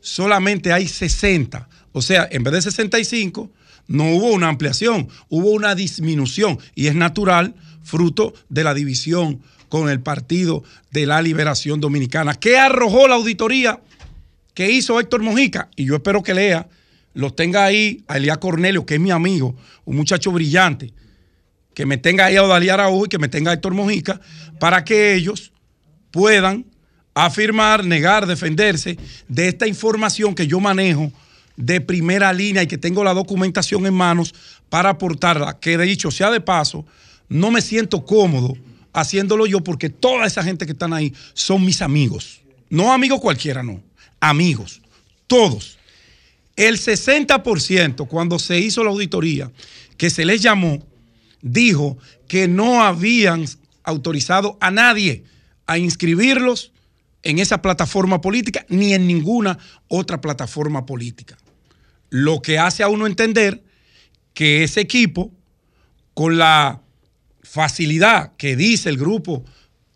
solamente 0.00 0.72
hay 0.72 0.88
60. 0.88 1.68
O 1.92 2.02
sea, 2.02 2.28
en 2.30 2.42
vez 2.42 2.54
de 2.54 2.62
65, 2.62 3.50
no 3.86 4.10
hubo 4.10 4.32
una 4.32 4.48
ampliación, 4.48 5.08
hubo 5.28 5.50
una 5.50 5.74
disminución 5.74 6.58
y 6.74 6.86
es 6.86 6.94
natural, 6.94 7.54
fruto 7.82 8.34
de 8.48 8.64
la 8.64 8.74
división 8.74 9.42
con 9.68 9.88
el 9.88 10.00
Partido 10.00 10.64
de 10.90 11.06
la 11.06 11.20
Liberación 11.20 11.80
Dominicana. 11.80 12.34
¿Qué 12.34 12.58
arrojó 12.58 13.08
la 13.08 13.16
auditoría 13.16 13.80
que 14.54 14.70
hizo 14.70 14.98
Héctor 15.00 15.22
Mojica? 15.22 15.68
Y 15.76 15.84
yo 15.84 15.96
espero 15.96 16.22
que 16.22 16.34
lea, 16.34 16.68
los 17.12 17.36
tenga 17.36 17.64
ahí 17.64 18.04
a 18.08 18.16
Elías 18.16 18.38
Cornelio, 18.38 18.86
que 18.86 18.94
es 18.94 19.00
mi 19.00 19.10
amigo, 19.10 19.54
un 19.84 19.96
muchacho 19.96 20.32
brillante, 20.32 20.92
que 21.74 21.86
me 21.86 21.96
tenga 21.98 22.26
ahí 22.26 22.36
a 22.36 22.42
Odalí 22.42 22.68
Araújo 22.68 23.06
y 23.06 23.08
que 23.08 23.18
me 23.18 23.28
tenga 23.28 23.50
a 23.50 23.54
Héctor 23.54 23.74
Mojica, 23.74 24.20
para 24.58 24.84
que 24.84 25.14
ellos 25.14 25.52
puedan 26.10 26.64
afirmar, 27.14 27.84
negar, 27.84 28.26
defenderse 28.26 28.98
de 29.28 29.48
esta 29.48 29.66
información 29.66 30.34
que 30.34 30.46
yo 30.46 30.60
manejo 30.60 31.12
de 31.56 31.80
primera 31.80 32.32
línea 32.32 32.62
y 32.62 32.66
que 32.66 32.78
tengo 32.78 33.04
la 33.04 33.14
documentación 33.14 33.86
en 33.86 33.94
manos 33.94 34.34
para 34.68 34.90
aportarla, 34.90 35.58
que 35.58 35.76
de 35.76 35.84
dicho 35.84 36.10
sea 36.10 36.30
de 36.30 36.40
paso, 36.40 36.84
no 37.28 37.50
me 37.50 37.60
siento 37.60 38.04
cómodo 38.04 38.56
haciéndolo 38.92 39.46
yo 39.46 39.62
porque 39.62 39.90
toda 39.90 40.26
esa 40.26 40.42
gente 40.42 40.66
que 40.66 40.72
están 40.72 40.92
ahí 40.92 41.12
son 41.32 41.64
mis 41.64 41.82
amigos. 41.82 42.40
No 42.70 42.92
amigos 42.92 43.20
cualquiera, 43.20 43.62
no. 43.62 43.80
Amigos. 44.20 44.80
Todos. 45.26 45.78
El 46.56 46.78
60% 46.78 48.06
cuando 48.08 48.38
se 48.38 48.58
hizo 48.58 48.84
la 48.84 48.90
auditoría 48.90 49.50
que 49.96 50.10
se 50.10 50.24
les 50.24 50.40
llamó, 50.40 50.84
dijo 51.44 51.98
que 52.26 52.48
no 52.48 52.82
habían 52.82 53.44
autorizado 53.84 54.56
a 54.60 54.70
nadie 54.70 55.24
a 55.66 55.78
inscribirlos 55.78 56.72
en 57.22 57.38
esa 57.38 57.62
plataforma 57.62 58.20
política 58.20 58.64
ni 58.68 58.94
en 58.94 59.06
ninguna 59.06 59.58
otra 59.88 60.20
plataforma 60.20 60.86
política. 60.86 61.36
Lo 62.08 62.42
que 62.42 62.58
hace 62.58 62.82
a 62.82 62.88
uno 62.88 63.06
entender 63.06 63.62
que 64.32 64.64
ese 64.64 64.80
equipo, 64.80 65.32
con 66.14 66.38
la 66.38 66.80
facilidad 67.42 68.32
que 68.36 68.56
dice 68.56 68.88
el 68.88 68.96
grupo 68.96 69.44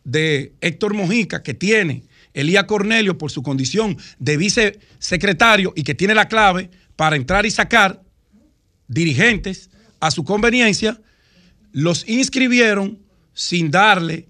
de 0.05 0.53
Héctor 0.61 0.95
Mojica 0.95 1.43
que 1.43 1.55
tiene 1.55 2.05
Elías 2.35 2.65
Cornelio 2.65 3.16
por 3.16 3.31
su 3.31 3.43
condición 3.43 3.97
de 4.19 4.37
vicesecretario 4.37 5.73
y 5.75 5.83
que 5.83 5.95
tiene 5.95 6.15
la 6.15 6.29
clave 6.29 6.70
para 6.95 7.16
entrar 7.16 7.47
y 7.47 7.51
sacar 7.51 8.03
dirigentes 8.87 9.70
a 10.01 10.11
su 10.11 10.25
conveniencia, 10.25 11.01
los 11.73 12.09
inscribieron 12.09 12.99
sin 13.32 13.70
darle 13.70 14.27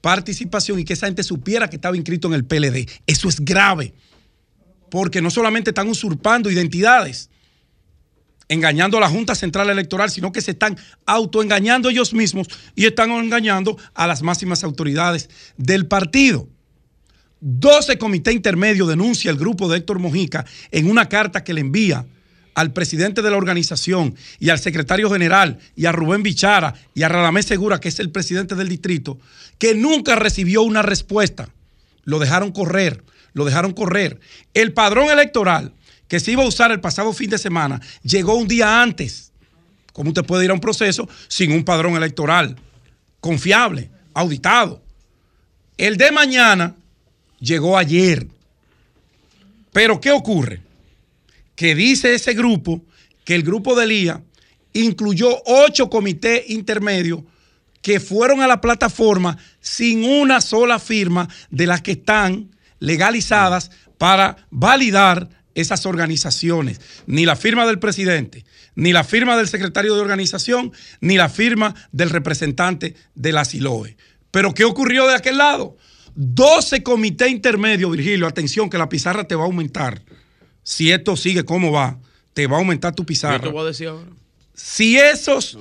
participación 0.00 0.80
y 0.80 0.84
que 0.84 0.92
esa 0.92 1.06
gente 1.06 1.22
supiera 1.22 1.70
que 1.70 1.76
estaba 1.76 1.96
inscrito 1.96 2.28
en 2.28 2.34
el 2.34 2.44
PLD. 2.44 2.88
Eso 3.06 3.28
es 3.28 3.40
grave, 3.40 3.94
porque 4.90 5.22
no 5.22 5.30
solamente 5.30 5.70
están 5.70 5.88
usurpando 5.88 6.50
identidades, 6.50 7.30
engañando 8.48 8.98
a 8.98 9.00
la 9.00 9.08
Junta 9.08 9.34
Central 9.34 9.70
Electoral, 9.70 10.10
sino 10.10 10.32
que 10.32 10.42
se 10.42 10.50
están 10.50 10.76
autoengañando 11.06 11.88
ellos 11.88 12.12
mismos 12.12 12.48
y 12.74 12.84
están 12.84 13.10
engañando 13.12 13.78
a 13.94 14.06
las 14.06 14.22
máximas 14.22 14.64
autoridades 14.64 15.30
del 15.56 15.86
partido. 15.86 16.48
12 17.40 17.98
Comité 17.98 18.32
Intermedio 18.32 18.86
denuncia 18.86 19.30
el 19.30 19.36
grupo 19.36 19.68
de 19.68 19.78
Héctor 19.78 19.98
Mojica 19.98 20.44
en 20.70 20.90
una 20.90 21.08
carta 21.08 21.42
que 21.42 21.54
le 21.54 21.60
envía 21.60 22.06
al 22.54 22.72
presidente 22.72 23.22
de 23.22 23.30
la 23.30 23.36
organización 23.36 24.14
y 24.38 24.50
al 24.50 24.58
secretario 24.58 25.10
general 25.10 25.58
y 25.76 25.86
a 25.86 25.92
Rubén 25.92 26.22
Bichara 26.22 26.74
y 26.94 27.02
a 27.02 27.08
Radamés 27.08 27.46
Segura, 27.46 27.80
que 27.80 27.88
es 27.88 27.98
el 28.00 28.10
presidente 28.10 28.54
del 28.54 28.68
distrito, 28.68 29.18
que 29.58 29.74
nunca 29.74 30.16
recibió 30.16 30.62
una 30.62 30.82
respuesta. 30.82 31.48
Lo 32.04 32.18
dejaron 32.18 32.52
correr, 32.52 33.02
lo 33.32 33.44
dejaron 33.44 33.72
correr. 33.72 34.20
El 34.54 34.72
padrón 34.72 35.10
electoral 35.10 35.72
que 36.08 36.20
se 36.20 36.32
iba 36.32 36.42
a 36.42 36.46
usar 36.46 36.70
el 36.72 36.80
pasado 36.80 37.12
fin 37.12 37.30
de 37.30 37.38
semana 37.38 37.80
llegó 38.02 38.34
un 38.34 38.48
día 38.48 38.82
antes. 38.82 39.32
¿Cómo 39.92 40.10
usted 40.10 40.24
puede 40.24 40.44
ir 40.44 40.50
a 40.50 40.54
un 40.54 40.60
proceso 40.60 41.08
sin 41.28 41.52
un 41.52 41.64
padrón 41.64 41.96
electoral 41.96 42.56
confiable, 43.20 43.90
auditado? 44.14 44.82
El 45.78 45.96
de 45.96 46.12
mañana 46.12 46.74
llegó 47.40 47.78
ayer. 47.78 48.26
Pero 49.72 50.00
¿qué 50.00 50.10
ocurre? 50.10 50.60
Que 51.54 51.74
dice 51.74 52.14
ese 52.14 52.34
grupo 52.34 52.82
que 53.24 53.34
el 53.34 53.42
grupo 53.42 53.74
de 53.74 53.86
Lía 53.86 54.22
incluyó 54.72 55.42
ocho 55.46 55.90
comités 55.90 56.48
intermedios 56.48 57.22
que 57.82 58.00
fueron 58.00 58.40
a 58.40 58.46
la 58.46 58.60
plataforma 58.60 59.36
sin 59.60 60.04
una 60.04 60.40
sola 60.40 60.78
firma 60.78 61.28
de 61.50 61.66
las 61.66 61.82
que 61.82 61.92
están 61.92 62.50
legalizadas 62.78 63.70
para 63.98 64.36
validar 64.50 65.28
esas 65.54 65.84
organizaciones. 65.84 66.80
Ni 67.06 67.26
la 67.26 67.36
firma 67.36 67.66
del 67.66 67.78
presidente, 67.78 68.44
ni 68.74 68.92
la 68.92 69.04
firma 69.04 69.36
del 69.36 69.48
secretario 69.48 69.94
de 69.94 70.00
organización, 70.00 70.72
ni 71.00 71.16
la 71.16 71.28
firma 71.28 71.74
del 71.90 72.10
representante 72.10 72.94
de 73.14 73.32
la 73.32 73.44
SILOE. 73.44 73.96
Pero 74.30 74.54
¿qué 74.54 74.64
ocurrió 74.64 75.06
de 75.06 75.16
aquel 75.16 75.38
lado? 75.38 75.76
12 76.14 76.82
comités 76.82 77.30
intermedios, 77.30 77.90
Virgilio, 77.90 78.26
atención 78.26 78.70
que 78.70 78.78
la 78.78 78.88
pizarra 78.88 79.24
te 79.24 79.34
va 79.34 79.42
a 79.42 79.46
aumentar 79.46 80.02
si 80.62 80.92
esto 80.92 81.16
sigue 81.16 81.44
como 81.44 81.72
va, 81.72 81.98
te 82.34 82.46
va 82.46 82.56
a 82.56 82.60
aumentar 82.60 82.94
tu 82.94 83.04
pizarra. 83.04 83.36
Yo 83.36 83.42
te 83.42 83.48
voy 83.48 83.62
a 83.62 83.66
decir 83.66 83.88
ahora. 83.88 84.10
Si 84.54 84.98
esos 84.98 85.58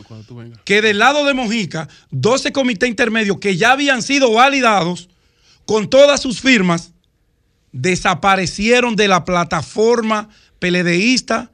que 0.66 0.82
del 0.82 1.00
lado 1.00 1.26
de 1.26 1.34
Mojica, 1.34 1.88
12 2.12 2.52
comités 2.52 2.90
intermedios 2.90 3.40
que 3.40 3.56
ya 3.56 3.72
habían 3.72 4.04
sido 4.04 4.34
validados 4.34 5.10
con 5.66 5.90
todas 5.90 6.22
sus 6.22 6.42
firmas, 6.42 6.92
desaparecieron 7.72 8.96
de 8.96 9.08
la 9.08 9.24
plataforma 9.24 10.30
PLDista 10.60 11.52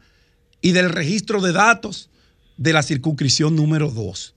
y 0.61 0.71
del 0.71 0.89
registro 0.89 1.41
de 1.41 1.53
datos 1.53 2.09
de 2.57 2.73
la 2.73 2.81
circunscripción 2.81 3.55
número 3.55 3.91
2. 3.91 4.33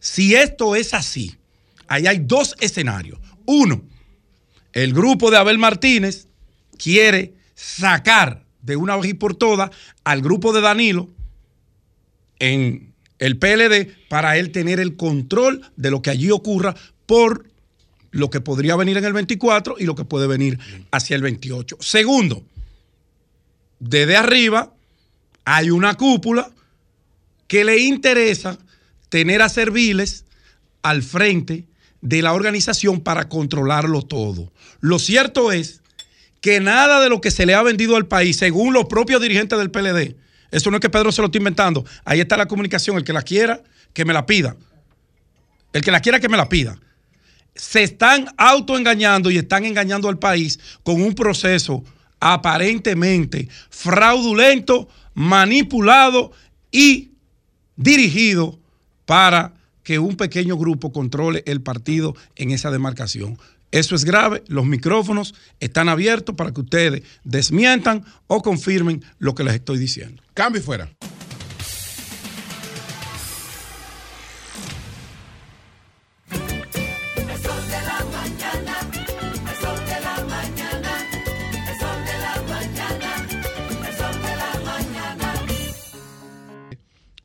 Si 0.00 0.34
esto 0.34 0.74
es 0.74 0.92
así, 0.92 1.36
ahí 1.86 2.06
hay 2.06 2.18
dos 2.18 2.56
escenarios. 2.60 3.20
Uno, 3.46 3.82
el 4.72 4.92
grupo 4.92 5.30
de 5.30 5.36
Abel 5.36 5.58
Martínez 5.58 6.26
quiere 6.76 7.34
sacar 7.54 8.44
de 8.62 8.76
una 8.76 8.96
vez 8.96 9.10
y 9.10 9.14
por 9.14 9.34
todas 9.34 9.70
al 10.04 10.22
grupo 10.22 10.52
de 10.52 10.60
Danilo 10.60 11.08
en 12.38 12.92
el 13.18 13.38
PLD 13.38 13.88
para 14.08 14.36
él 14.38 14.50
tener 14.50 14.80
el 14.80 14.96
control 14.96 15.62
de 15.76 15.90
lo 15.90 16.02
que 16.02 16.10
allí 16.10 16.30
ocurra 16.30 16.74
por 17.06 17.46
lo 18.10 18.30
que 18.30 18.40
podría 18.40 18.76
venir 18.76 18.96
en 18.96 19.04
el 19.04 19.12
24 19.12 19.76
y 19.78 19.84
lo 19.84 19.94
que 19.94 20.04
puede 20.04 20.26
venir 20.26 20.58
hacia 20.90 21.16
el 21.16 21.22
28. 21.22 21.76
Segundo, 21.80 22.42
desde 23.78 24.16
arriba 24.16 24.72
hay 25.44 25.70
una 25.70 25.94
cúpula 25.94 26.50
que 27.46 27.64
le 27.64 27.78
interesa 27.78 28.58
tener 29.08 29.42
a 29.42 29.48
Serviles 29.48 30.24
al 30.82 31.02
frente 31.02 31.66
de 32.00 32.22
la 32.22 32.32
organización 32.32 33.00
para 33.00 33.28
controlarlo 33.28 34.02
todo. 34.02 34.52
Lo 34.80 34.98
cierto 34.98 35.52
es 35.52 35.79
que 36.40 36.60
nada 36.60 37.00
de 37.00 37.08
lo 37.08 37.20
que 37.20 37.30
se 37.30 37.46
le 37.46 37.54
ha 37.54 37.62
vendido 37.62 37.96
al 37.96 38.06
país, 38.06 38.36
según 38.36 38.72
los 38.72 38.86
propios 38.86 39.20
dirigentes 39.20 39.58
del 39.58 39.70
PLD, 39.70 40.16
eso 40.50 40.70
no 40.70 40.78
es 40.78 40.80
que 40.80 40.90
Pedro 40.90 41.12
se 41.12 41.20
lo 41.20 41.26
esté 41.26 41.38
inventando, 41.38 41.84
ahí 42.04 42.20
está 42.20 42.36
la 42.36 42.46
comunicación, 42.46 42.96
el 42.96 43.04
que 43.04 43.12
la 43.12 43.22
quiera, 43.22 43.62
que 43.92 44.04
me 44.04 44.12
la 44.12 44.26
pida. 44.26 44.56
El 45.72 45.82
que 45.82 45.90
la 45.90 46.00
quiera, 46.00 46.18
que 46.18 46.28
me 46.28 46.36
la 46.36 46.48
pida. 46.48 46.78
Se 47.54 47.82
están 47.82 48.28
autoengañando 48.36 49.30
y 49.30 49.38
están 49.38 49.64
engañando 49.64 50.08
al 50.08 50.18
país 50.18 50.58
con 50.82 51.00
un 51.02 51.14
proceso 51.14 51.84
aparentemente 52.18 53.48
fraudulento, 53.70 54.88
manipulado 55.14 56.32
y 56.70 57.12
dirigido 57.76 58.58
para 59.06 59.54
que 59.82 59.98
un 59.98 60.16
pequeño 60.16 60.56
grupo 60.56 60.92
controle 60.92 61.42
el 61.46 61.62
partido 61.62 62.14
en 62.36 62.50
esa 62.50 62.70
demarcación. 62.70 63.38
Eso 63.70 63.94
es 63.94 64.04
grave. 64.04 64.42
Los 64.48 64.66
micrófonos 64.66 65.34
están 65.60 65.88
abiertos 65.88 66.34
para 66.34 66.52
que 66.52 66.60
ustedes 66.60 67.02
desmientan 67.24 68.04
o 68.26 68.42
confirmen 68.42 69.04
lo 69.18 69.34
que 69.34 69.44
les 69.44 69.54
estoy 69.54 69.78
diciendo. 69.78 70.22
Cambio 70.34 70.62
fuera. 70.62 70.90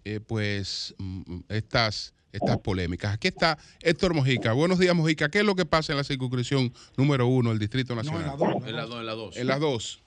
Eh, 0.08 0.20
pues 0.20 0.94
mm, 1.00 1.40
estas 1.50 2.15
estas 2.36 2.60
polémicas. 2.60 3.14
Aquí 3.14 3.28
está 3.28 3.58
Héctor 3.82 4.14
Mojica. 4.14 4.54
Buenos 4.54 4.80
días, 4.80 4.96
Mojica. 4.96 5.30
¿Qué 5.30 5.40
es 5.40 5.46
lo 5.46 5.56
que 5.56 5.66
pasa 5.66 5.94
en 5.94 5.98
la 5.98 6.04
circunscripción 6.04 6.72
número 6.98 7.28
uno 7.28 7.50
del 7.50 7.60
Distrito 7.60 7.96
Nacional? 7.96 8.22
en 8.22 8.28
la 8.28 8.36
dos. 8.36 8.68
En 8.68 8.76
la 9.06 9.14
dos. 9.16 9.38
En 9.38 9.48
las 9.48 9.60
dos. 9.60 10.04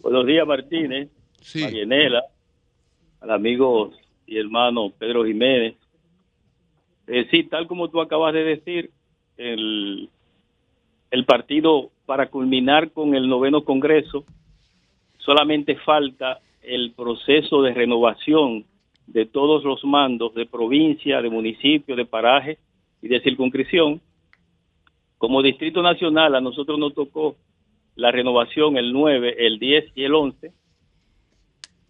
Buenos 0.00 0.26
días, 0.26 0.46
Martínez. 0.46 1.08
Sí. 1.40 1.62
Marianela, 1.62 2.22
al 3.20 3.30
amigo 3.30 3.92
y 4.26 4.38
hermano 4.38 4.92
Pedro 4.98 5.24
Jiménez. 5.24 5.74
Eh, 7.06 7.28
sí, 7.30 7.44
tal 7.44 7.66
como 7.66 7.88
tú 7.88 8.00
acabas 8.00 8.34
de 8.34 8.42
decir, 8.42 8.90
el, 9.36 10.08
el 11.10 11.24
partido 11.24 11.90
para 12.04 12.28
culminar 12.28 12.90
con 12.90 13.14
el 13.14 13.28
noveno 13.28 13.64
Congreso, 13.64 14.24
solamente 15.18 15.76
falta 15.76 16.40
el 16.62 16.92
proceso 16.92 17.62
de 17.62 17.74
renovación 17.74 18.64
de 19.06 19.26
todos 19.26 19.64
los 19.64 19.84
mandos 19.84 20.34
de 20.34 20.46
provincia, 20.46 21.22
de 21.22 21.30
municipio, 21.30 21.96
de 21.96 22.06
paraje 22.06 22.58
y 23.02 23.08
de 23.08 23.20
circunscripción. 23.20 24.00
Como 25.18 25.42
Distrito 25.42 25.82
Nacional 25.82 26.34
a 26.34 26.40
nosotros 26.40 26.78
nos 26.78 26.94
tocó 26.94 27.36
la 27.94 28.10
renovación 28.10 28.76
el 28.76 28.92
9, 28.92 29.36
el 29.38 29.58
10 29.58 29.92
y 29.94 30.04
el 30.04 30.14
11. 30.14 30.52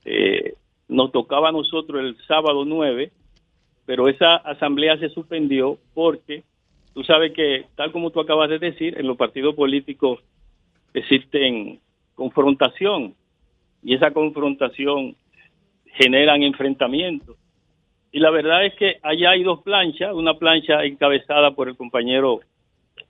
Eh, 0.05 0.55
nos 0.89 1.11
tocaba 1.11 1.49
a 1.49 1.53
nosotros 1.53 2.01
el 2.01 2.17
sábado 2.29 2.65
9, 2.65 3.11
pero 3.87 4.09
esa 4.09 4.37
asamblea 4.37 4.97
se 4.99 5.09
suspendió 5.09 5.79
porque 5.95 6.45
tú 6.95 7.03
sabes 7.03 7.33
que, 7.33 7.67
tal 7.75 7.91
como 7.91 8.11
tú 8.11 8.21
acabas 8.21 8.49
de 8.49 8.61
decir, 8.61 8.99
en 8.99 9.07
los 9.07 9.17
partidos 9.17 9.55
políticos 9.57 10.21
existen 10.95 11.81
confrontación 12.15 13.15
y 13.83 13.95
esa 13.95 14.13
confrontación 14.13 15.17
generan 15.99 16.43
enfrentamientos. 16.43 17.37
Y 18.13 18.21
la 18.21 18.31
verdad 18.31 18.65
es 18.65 18.75
que 18.75 18.99
allá 19.03 19.31
hay 19.31 19.43
dos 19.43 19.63
planchas, 19.63 20.15
una 20.15 20.35
plancha 20.35 20.85
encabezada 20.85 21.51
por 21.53 21.69
el 21.69 21.77
compañero 21.77 22.41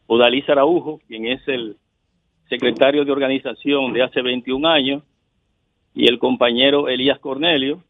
Odalí 0.07 0.45
Araujo, 0.47 1.01
quien 1.07 1.27
es 1.27 1.47
el 1.49 1.77
secretario 2.49 3.05
de 3.05 3.13
organización 3.13 3.93
de 3.93 4.03
hace 4.03 4.23
21 4.23 4.69
años, 4.69 5.03
y 5.95 6.09
el 6.09 6.19
compañero 6.19 6.89
Elías 6.89 7.19
Cornelio, 7.19 7.83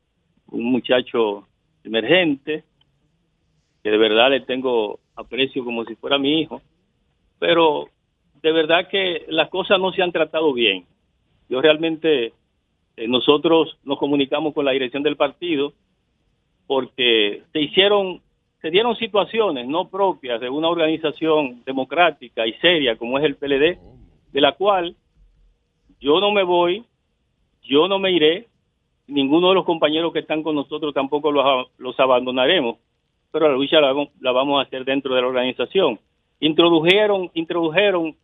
un 0.49 0.65
muchacho 0.65 1.47
emergente, 1.85 2.65
que 3.83 3.91
de 3.91 3.99
verdad 3.99 4.31
le 4.31 4.41
tengo 4.41 5.01
aprecio 5.15 5.65
como 5.65 5.85
si 5.85 5.95
fuera 5.97 6.19
mi 6.19 6.41
hijo, 6.41 6.63
pero 7.39 7.89
de 8.43 8.53
verdad 8.53 8.89
que 8.89 9.25
las 9.29 9.49
cosas 9.49 9.81
no 9.81 9.93
se 9.93 10.03
han 10.03 10.13
tratado 10.13 10.53
bien. 10.53 10.85
Yo 11.49 11.61
realmente, 11.61 12.33
eh, 12.97 13.09
nosotros 13.09 13.77
nos 13.85 13.99
comunicamos 13.99 14.55
con 14.55 14.65
la 14.65 14.73
dirección 14.73 15.03
del 15.03 15.17
partido 15.17 15.73
porque 16.67 17.43
se 17.53 17.61
hicieron, 17.61 18.23
se 18.61 18.71
dieron 18.71 18.97
situaciones 18.97 19.69
no 19.69 19.89
propias 19.89 20.41
de 20.41 20.49
una 20.49 20.69
organización 20.69 21.63
democrática 21.65 22.47
y 22.47 22.55
seria 22.55 22.97
como 22.97 23.19
es 23.19 23.25
el 23.25 23.37
PLD, 23.37 23.79
de 24.33 24.41
la 24.41 24.53
cual 24.53 24.97
yo 26.01 26.21
no 26.21 26.33
me 26.33 26.43
voy, 26.43 26.85
yo 27.63 27.87
no 27.87 27.99
me 27.99 28.13
iré, 28.13 28.49
ninguno 29.07 29.51
de 29.51 29.55
los 29.55 29.65
compañeros 29.65 30.13
que 30.13 30.21
están 30.21 30.43
con 30.43 30.55
nosotros 30.57 30.93
tampoco 30.93 31.31
los, 31.31 31.69
los 31.79 31.99
abandonaremos, 32.01 32.79
pero 33.31 33.49
la 33.49 33.55
lucha 33.55 33.81
la, 33.81 33.95
la 34.21 34.33
vamos 34.33 34.59
a 34.59 34.67
hacer 34.67 34.85
dentro 34.85 35.15
de 35.15 35.21
la 35.21 35.29
organización. 35.29 36.01
Introdujeron, 36.41 37.31
introdujeron 37.35 38.17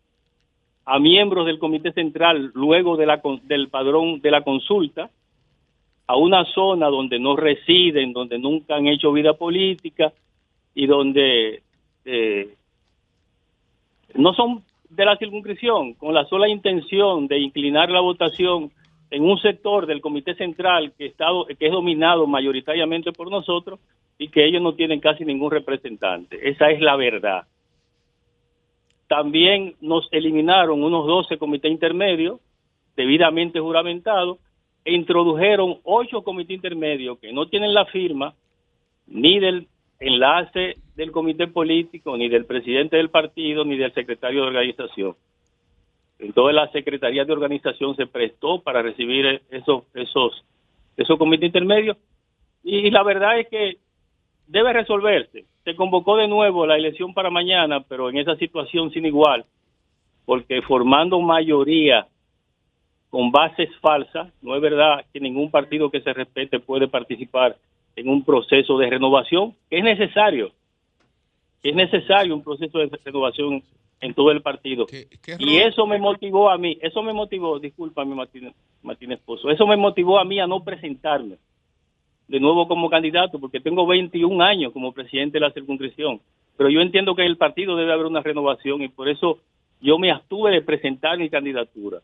a 0.85 0.99
miembros 0.99 1.47
del 1.47 1.59
comité 1.59 1.93
central 1.93 2.51
luego 2.55 2.97
de 2.97 3.07
la, 3.07 3.21
del 3.45 3.69
padrón 3.69 4.21
de 4.21 4.31
la 4.31 4.43
consulta 4.43 5.11
a 6.07 6.17
una 6.17 6.45
zona 6.47 6.89
donde 6.89 7.19
no 7.19 7.37
residen, 7.37 8.13
donde 8.13 8.39
nunca 8.39 8.77
han 8.77 8.87
hecho 8.87 9.13
vida 9.13 9.35
política 9.35 10.13
y 10.75 10.87
donde 10.87 11.63
eh, 12.05 12.55
no 14.15 14.35
son 14.35 14.63
de 14.91 15.05
la 15.05 15.17
circunscripción, 15.17 15.95
con 15.95 16.13
la 16.13 16.27
sola 16.27 16.49
intención 16.49 17.27
de 17.27 17.39
inclinar 17.39 17.91
la 17.91 18.01
votación 18.01 18.71
en 19.11 19.25
un 19.25 19.39
sector 19.39 19.87
del 19.87 20.01
comité 20.01 20.35
central 20.35 20.93
que, 20.99 21.07
está, 21.07 21.27
que 21.59 21.67
es 21.67 21.73
dominado 21.73 22.27
mayoritariamente 22.27 23.13
por 23.13 23.31
nosotros 23.31 23.81
y 24.19 24.29
que 24.29 24.45
ellos 24.45 24.63
no 24.63 24.75
tienen 24.75 25.01
casi 25.01 25.25
ningún 25.25 25.51
representante. 25.51 26.49
Esa 26.49 26.71
es 26.71 26.81
la 26.81 26.97
verdad. 26.97 27.45
También 29.13 29.75
nos 29.83 30.09
eliminaron 30.11 30.83
unos 30.83 31.07
12 31.07 31.37
comités 31.37 31.71
intermedios 31.71 32.41
debidamente 32.97 33.61
juramentados 33.61 34.39
e 34.87 34.95
introdujeron 34.95 35.81
ocho 35.85 36.23
comités 36.23 36.57
intermedios 36.57 37.19
que 37.19 37.31
no 37.31 37.47
tienen 37.47 37.75
la 37.75 37.85
firma 37.85 38.33
ni 39.07 39.39
del 39.39 39.69
enlace 40.01 40.79
del 40.97 41.13
comité 41.13 41.47
político, 41.47 42.17
ni 42.17 42.31
del 42.31 42.47
presidente 42.47 42.97
del 42.97 43.11
partido, 43.11 43.67
ni 43.67 43.77
del 43.77 43.93
secretario 43.93 44.41
de 44.41 44.47
organización. 44.47 45.15
Entonces 46.19 46.55
la 46.55 46.73
Secretaría 46.73 47.27
de 47.27 47.35
Organización 47.35 47.95
se 47.97 48.07
prestó 48.07 48.63
para 48.63 48.81
recibir 48.81 49.43
esos, 49.51 49.85
esos, 49.93 50.43
esos 50.97 51.19
comités 51.19 51.49
intermedios 51.49 51.99
y 52.65 52.91
la 52.91 53.03
verdad 53.03 53.39
es 53.41 53.49
que 53.49 53.77
debe 54.53 54.75
resolverse. 54.75 55.47
Se 55.65 55.75
convocó 55.75 56.17
de 56.17 56.29
nuevo 56.29 56.67
la 56.67 56.77
elección 56.77 57.15
para 57.15 57.31
mañana, 57.31 57.81
pero 57.89 58.11
en 58.11 58.19
esa 58.19 58.37
situación 58.37 58.93
sin 58.93 59.07
igual, 59.07 59.47
porque 60.27 60.61
formando 60.61 61.21
mayoría 61.21 62.07
con 63.09 63.33
bases 63.33 63.71
falsas, 63.81 64.31
no 64.43 64.55
es 64.55 64.61
verdad 64.61 65.05
que 65.13 65.21
ningún 65.21 65.51
partido 65.51 65.91
que 65.91 66.03
se 66.03 66.13
respete 66.13 66.61
puede 66.61 66.87
participar 66.87 67.57
en 67.97 68.09
un 68.09 68.25
proceso 68.25 68.77
de 68.77 68.91
renovación, 68.91 69.55
que 69.71 69.79
es 69.79 69.85
necesario, 69.85 70.53
es 71.63 71.75
necesario 71.75 72.35
un 72.35 72.45
proceso 72.45 72.79
de 72.79 72.91
renovación 73.05 73.63
en 74.01 74.15
todo 74.15 74.33
el 74.33 74.43
partido. 74.43 74.87
y 75.39 75.57
eso 75.59 75.87
me 75.87 75.99
motivó 75.99 76.51
a 76.51 76.59
mí, 76.59 76.79
eso 76.83 77.03
me 77.03 77.15
motivó, 77.15 77.59
discúlpame 77.59 78.15
Martínez, 78.15 78.55
Martínez 78.83 79.21
Pozo, 79.25 79.51
eso 79.51 79.67
me 79.67 79.77
motivó 79.77 80.19
a 80.19 80.25
mí 80.25 80.41
a 80.41 80.47
no 80.47 80.63
presentarme 80.63 81.37
de 82.33 82.41
nuevo 82.41 82.67
como 82.67 82.89
candidato, 82.89 83.39
porque 83.39 83.61
tengo 83.61 83.87
21 83.87 84.43
años 84.43 84.73
como 84.73 84.95
presidente 84.95 85.37
de 85.37 85.41
la 85.41 85.53
circunscripción, 85.53 86.19
pero 86.57 86.71
yo 86.71 86.81
entiendo 86.81 87.15
que 87.15 87.21
en 87.21 87.29
el 87.29 87.37
partido 87.37 87.77
debe 87.77 87.93
haber 87.93 88.07
una 88.07 88.23
renovación 88.23 88.81
y 88.81 88.89
por 88.89 89.11
eso 89.11 89.39
yo 89.83 89.99
me 89.99 90.11
abstuve 90.11 90.51
de 90.51 90.63
presentar 90.63 91.19
mi 91.19 91.29
candidatura. 91.29 92.01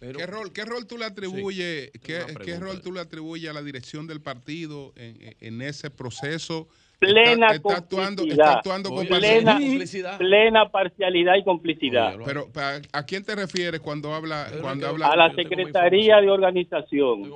¿Qué, 0.00 0.26
rol, 0.26 0.52
¿Qué 0.54 0.64
rol 0.64 0.86
tú 0.86 0.96
le 0.96 1.04
atribuyes, 1.04 1.90
qué, 2.02 2.20
qué 2.42 2.58
rol 2.58 2.80
tú 2.80 2.90
le 2.90 3.00
atribuyes 3.00 3.50
a 3.50 3.52
la 3.52 3.62
dirección 3.62 4.06
del 4.06 4.22
partido 4.22 4.94
en, 4.96 5.36
en 5.38 5.60
ese 5.60 5.90
proceso? 5.90 6.66
Plena 6.98 7.46
está, 7.46 7.54
está 7.54 7.76
actuando, 7.76 8.22
complicidad. 8.22 8.46
está 8.46 8.58
actuando 8.58 8.90
con 8.90 9.06
plena, 9.06 9.52
parcialidad. 9.52 10.18
plena 10.18 10.68
parcialidad 10.68 11.36
y 11.36 11.44
complicidad. 11.44 12.16
Pero 12.24 12.48
¿a, 12.56 12.80
a 12.98 13.02
quién 13.04 13.24
te 13.24 13.36
refieres 13.36 13.80
cuando 13.80 14.12
habla 14.12 14.48
cuando 14.60 14.88
habla 14.88 15.06
a 15.06 15.16
la 15.16 15.34
Secretaría 15.34 16.20
de 16.20 16.28
Organización. 16.28 17.30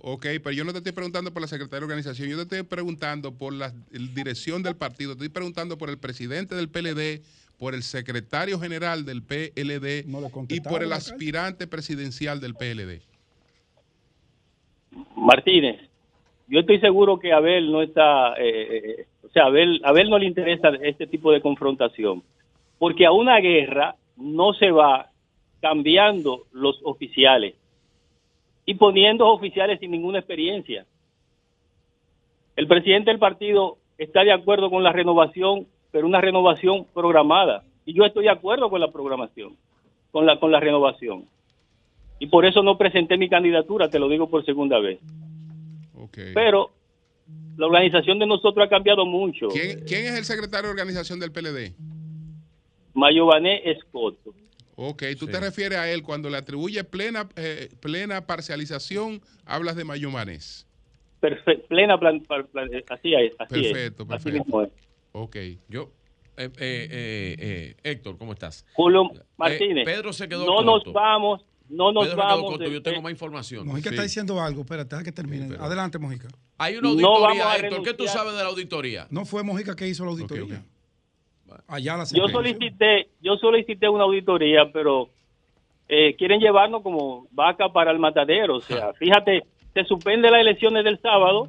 Ok, 0.00 0.26
pero 0.42 0.50
yo 0.50 0.64
no 0.64 0.72
te 0.72 0.78
estoy 0.78 0.92
preguntando 0.92 1.32
por 1.32 1.40
la 1.40 1.48
Secretaría 1.48 1.80
de 1.80 1.84
Organización, 1.84 2.28
yo 2.28 2.36
te 2.36 2.42
estoy 2.42 2.62
preguntando 2.64 3.32
por 3.32 3.52
la 3.52 3.72
dirección 3.90 4.64
del 4.64 4.74
partido, 4.74 5.12
te 5.12 5.24
estoy 5.24 5.28
preguntando 5.28 5.78
por 5.78 5.88
el 5.88 5.98
presidente 5.98 6.56
del 6.56 6.68
PLD, 6.68 7.22
por 7.58 7.74
el 7.74 7.84
secretario 7.84 8.58
general 8.58 9.04
del 9.04 9.22
PLD 9.22 10.04
y 10.48 10.60
por 10.60 10.82
el 10.82 10.92
aspirante 10.92 11.68
presidencial 11.68 12.40
del 12.40 12.54
PLD. 12.54 13.02
Martínez, 15.14 15.76
yo 16.48 16.60
estoy 16.60 16.78
seguro 16.80 17.18
que 17.18 17.32
Abel 17.32 17.70
no 17.72 17.82
está, 17.82 18.34
eh, 18.34 18.76
eh, 19.00 19.06
o 19.24 19.28
sea, 19.30 19.46
Abel, 19.46 19.80
Abel 19.84 20.08
no 20.08 20.18
le 20.18 20.26
interesa 20.26 20.68
este 20.82 21.06
tipo 21.06 21.32
de 21.32 21.40
confrontación, 21.40 22.22
porque 22.78 23.06
a 23.06 23.12
una 23.12 23.38
guerra 23.38 23.96
no 24.16 24.52
se 24.54 24.70
va 24.70 25.10
cambiando 25.60 26.44
los 26.52 26.80
oficiales 26.84 27.54
y 28.64 28.74
poniendo 28.74 29.26
oficiales 29.28 29.80
sin 29.80 29.90
ninguna 29.90 30.18
experiencia. 30.18 30.86
El 32.54 32.68
presidente 32.68 33.10
del 33.10 33.18
partido 33.18 33.78
está 33.98 34.22
de 34.22 34.32
acuerdo 34.32 34.70
con 34.70 34.82
la 34.82 34.92
renovación, 34.92 35.66
pero 35.90 36.06
una 36.06 36.20
renovación 36.20 36.86
programada. 36.94 37.64
Y 37.84 37.94
yo 37.94 38.04
estoy 38.04 38.24
de 38.24 38.30
acuerdo 38.30 38.70
con 38.70 38.80
la 38.80 38.90
programación, 38.90 39.56
con 40.10 40.26
la, 40.26 40.38
con 40.38 40.50
la 40.50 40.60
renovación. 40.60 41.24
Y 42.18 42.28
por 42.28 42.46
eso 42.46 42.62
no 42.62 42.78
presenté 42.78 43.18
mi 43.18 43.28
candidatura, 43.28 43.90
te 43.90 43.98
lo 43.98 44.08
digo 44.08 44.28
por 44.28 44.44
segunda 44.44 44.78
vez. 44.78 45.00
Okay. 46.06 46.32
Pero 46.34 46.70
la 47.56 47.66
organización 47.66 48.18
de 48.18 48.26
nosotros 48.26 48.66
ha 48.66 48.68
cambiado 48.68 49.04
mucho. 49.04 49.48
¿Quién, 49.48 49.80
¿Quién, 49.86 50.06
es 50.06 50.18
el 50.18 50.24
secretario 50.24 50.66
de 50.66 50.70
organización 50.70 51.18
del 51.18 51.32
PLD? 51.32 51.74
Mayované 52.94 53.62
Escoto. 53.70 54.34
Ok, 54.76 55.02
tú 55.18 55.26
sí. 55.26 55.32
te 55.32 55.40
refieres 55.40 55.78
a 55.78 55.90
él 55.90 56.02
cuando 56.02 56.28
le 56.28 56.36
atribuye 56.36 56.84
plena 56.84 57.28
eh, 57.36 57.70
plena 57.80 58.26
parcialización, 58.26 59.22
hablas 59.46 59.74
de 59.74 59.84
Mayomanés. 59.84 60.66
Perfecto, 61.20 61.66
plena 61.68 61.98
plan, 61.98 62.20
plan, 62.20 62.46
plan, 62.52 62.68
así 62.90 63.14
es, 63.14 63.32
así 63.38 63.54
perfecto, 63.54 64.02
es. 64.02 64.08
Perfecto, 64.08 64.60
así 64.60 64.70
es. 64.70 64.86
Ok, 65.12 65.36
yo 65.68 65.90
eh, 66.36 66.50
eh, 66.58 67.74
Héctor, 67.82 68.18
¿cómo 68.18 68.34
estás? 68.34 68.66
Julio 68.74 69.10
Martínez. 69.38 69.86
Pedro 69.86 70.12
se 70.12 70.28
quedó 70.28 70.44
No 70.44 70.56
corto. 70.56 70.90
nos 70.90 70.92
vamos 70.92 71.44
no 71.68 71.92
nos 71.92 72.06
Pedro 72.06 72.18
vamos. 72.18 72.50
Corto, 72.52 72.68
yo 72.68 72.82
tengo 72.82 73.02
más 73.02 73.12
información. 73.12 73.66
Mojica 73.66 73.90
sí. 73.90 73.94
está 73.94 74.02
diciendo 74.02 74.40
algo, 74.40 74.62
espérate, 74.62 74.94
deja 74.94 75.04
que 75.04 75.12
termine. 75.12 75.44
Sí, 75.44 75.50
pero... 75.52 75.64
Adelante, 75.64 75.98
Mojica. 75.98 76.28
Hay 76.58 76.76
una 76.76 76.88
auditoría, 76.88 77.44
no 77.44 77.54
Héctor, 77.54 77.82
¿qué 77.82 77.94
tú 77.94 78.06
sabes 78.06 78.34
de 78.34 78.42
la 78.42 78.48
auditoría? 78.48 79.06
No 79.10 79.24
fue 79.24 79.42
Mojica 79.42 79.74
que 79.74 79.88
hizo 79.88 80.04
la 80.04 80.10
auditoría. 80.10 80.44
Okay, 80.44 80.56
okay. 80.56 81.64
Allá 81.68 81.96
la 81.96 82.04
yo 82.04 82.28
solicité, 82.28 83.08
yo 83.20 83.36
solicité 83.36 83.88
una 83.88 84.04
auditoría, 84.04 84.70
pero 84.72 85.08
eh, 85.88 86.14
quieren 86.16 86.40
llevarnos 86.40 86.82
como 86.82 87.26
vaca 87.30 87.68
para 87.72 87.90
el 87.90 87.98
matadero. 87.98 88.56
O 88.56 88.60
sea, 88.60 88.92
fíjate, 88.94 89.44
se 89.74 89.84
suspende 89.84 90.30
las 90.30 90.40
elecciones 90.40 90.84
del 90.84 91.00
sábado, 91.00 91.48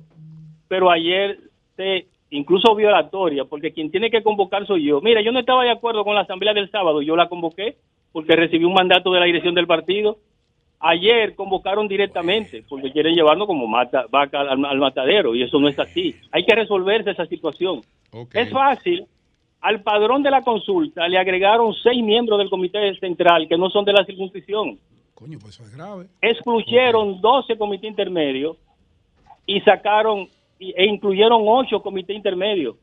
pero 0.68 0.92
ayer 0.92 1.40
se 1.76 2.08
incluso 2.30 2.76
violatoria, 2.76 3.46
porque 3.46 3.72
quien 3.72 3.90
tiene 3.90 4.12
que 4.12 4.24
convocar 4.24 4.68
soy 4.68 4.86
yo. 4.86 5.02
Mira, 5.02 5.22
yo 5.22 5.32
no 5.32 5.40
estaba 5.40 5.64
de 5.64 5.72
acuerdo 5.72 6.04
con 6.04 6.16
la 6.16 6.22
asamblea 6.22 6.54
del 6.54 6.70
sábado, 6.70 7.02
yo 7.02 7.16
la 7.16 7.30
convoqué 7.30 7.78
porque 8.12 8.36
recibí 8.36 8.66
un 8.66 8.74
mandato 8.74 9.12
de 9.12 9.20
la 9.20 9.26
dirección 9.26 9.56
del 9.56 9.68
partido. 9.68 10.18
Ayer 10.80 11.36
convocaron 11.36 11.88
directamente 11.88 12.64
porque 12.70 12.92
quieren 12.92 13.16
llevarnos 13.16 13.48
como 13.48 13.66
mata, 13.68 14.06
vaca 14.10 14.42
al, 14.42 14.64
al, 14.64 14.78
matadero 14.78 15.34
y 15.34 15.42
eso 15.42 15.60
no 15.60 15.68
es 15.68 15.80
así. 15.80 16.16
Hay 16.32 16.46
que 16.46 16.56
resolverse 16.56 17.12
esa 17.12 17.26
situación. 17.26 17.82
Okay. 18.12 18.44
Es 18.44 18.52
fácil. 18.52 19.06
Al 19.60 19.82
padrón 19.82 20.22
de 20.22 20.30
la 20.30 20.44
consulta 20.44 21.08
le 21.08 21.18
agregaron 21.18 21.74
seis 21.82 22.04
miembros 22.04 22.38
del 22.38 22.50
comité 22.50 22.94
central 23.00 23.48
que 23.48 23.58
no 23.58 23.72
son 23.72 23.86
de 23.86 23.94
la 23.94 24.06
circunscripción. 24.06 24.78
Coño, 25.16 25.40
pues 25.42 25.56
eso 25.56 25.64
es 25.64 25.76
grave. 25.76 26.06
Excluyeron 26.22 27.10
okay. 27.10 27.22
12 27.22 27.58
comités 27.58 27.90
intermedios 27.90 28.56
y 29.48 29.60
sacaron 29.62 30.30
e 30.60 30.86
incluyeron 30.86 31.42
ocho 31.46 31.82
comités 31.82 32.16
intermedios. 32.16 32.76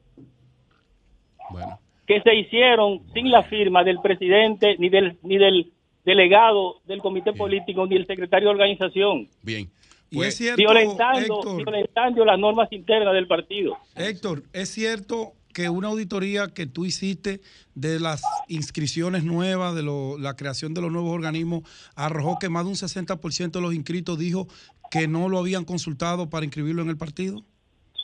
Bueno 1.51 1.79
que 2.07 2.21
se 2.21 2.35
hicieron 2.35 3.01
sin 3.15 3.31
la 3.31 3.43
firma 3.43 3.83
del 3.85 3.99
presidente 4.01 4.77
ni 4.79 4.89
del 4.89 5.17
ni 5.23 5.39
del 5.39 5.73
delegado 6.05 6.81
del 6.87 7.01
comité 7.01 7.33
político 7.33 7.87
ni 7.87 7.97
el 7.97 8.07
secretario 8.07 8.49
de 8.49 8.55
organización. 8.55 9.29
Bien. 9.43 9.71
Y 10.11 10.21
es 10.23 10.37
cierto, 10.37 10.59
violentando, 10.59 11.19
Héctor, 11.41 11.57
violentando 11.57 12.25
las 12.25 12.39
normas 12.39 12.71
internas 12.73 13.15
del 13.15 13.27
partido. 13.27 13.77
Héctor, 13.97 14.43
es 14.53 14.69
cierto 14.69 15.33
que 15.53 15.69
una 15.69 15.89
auditoría 15.89 16.49
que 16.55 16.67
tú 16.67 16.85
hiciste 16.85 17.41
de 17.75 17.99
las 18.01 18.23
inscripciones 18.49 19.25
nuevas, 19.25 19.75
de 19.75 19.83
lo- 19.83 20.19
la 20.19 20.35
creación 20.37 20.75
de 20.75 20.83
los 20.83 20.93
nuevos 20.93 21.13
organismos, 21.13 21.63
arrojó 21.97 22.39
que 22.39 22.49
más 22.49 22.65
de 22.65 22.71
un 22.71 22.77
60% 22.77 23.59
de 23.59 23.61
los 23.61 23.75
inscritos 23.75 24.19
dijo 24.19 24.47
que 24.91 25.09
no 25.09 25.29
lo 25.29 25.39
habían 25.39 25.65
consultado 25.65 26.29
para 26.29 26.45
inscribirlo 26.45 26.83
en 26.83 26.91
el 26.91 26.97
partido. 26.97 27.43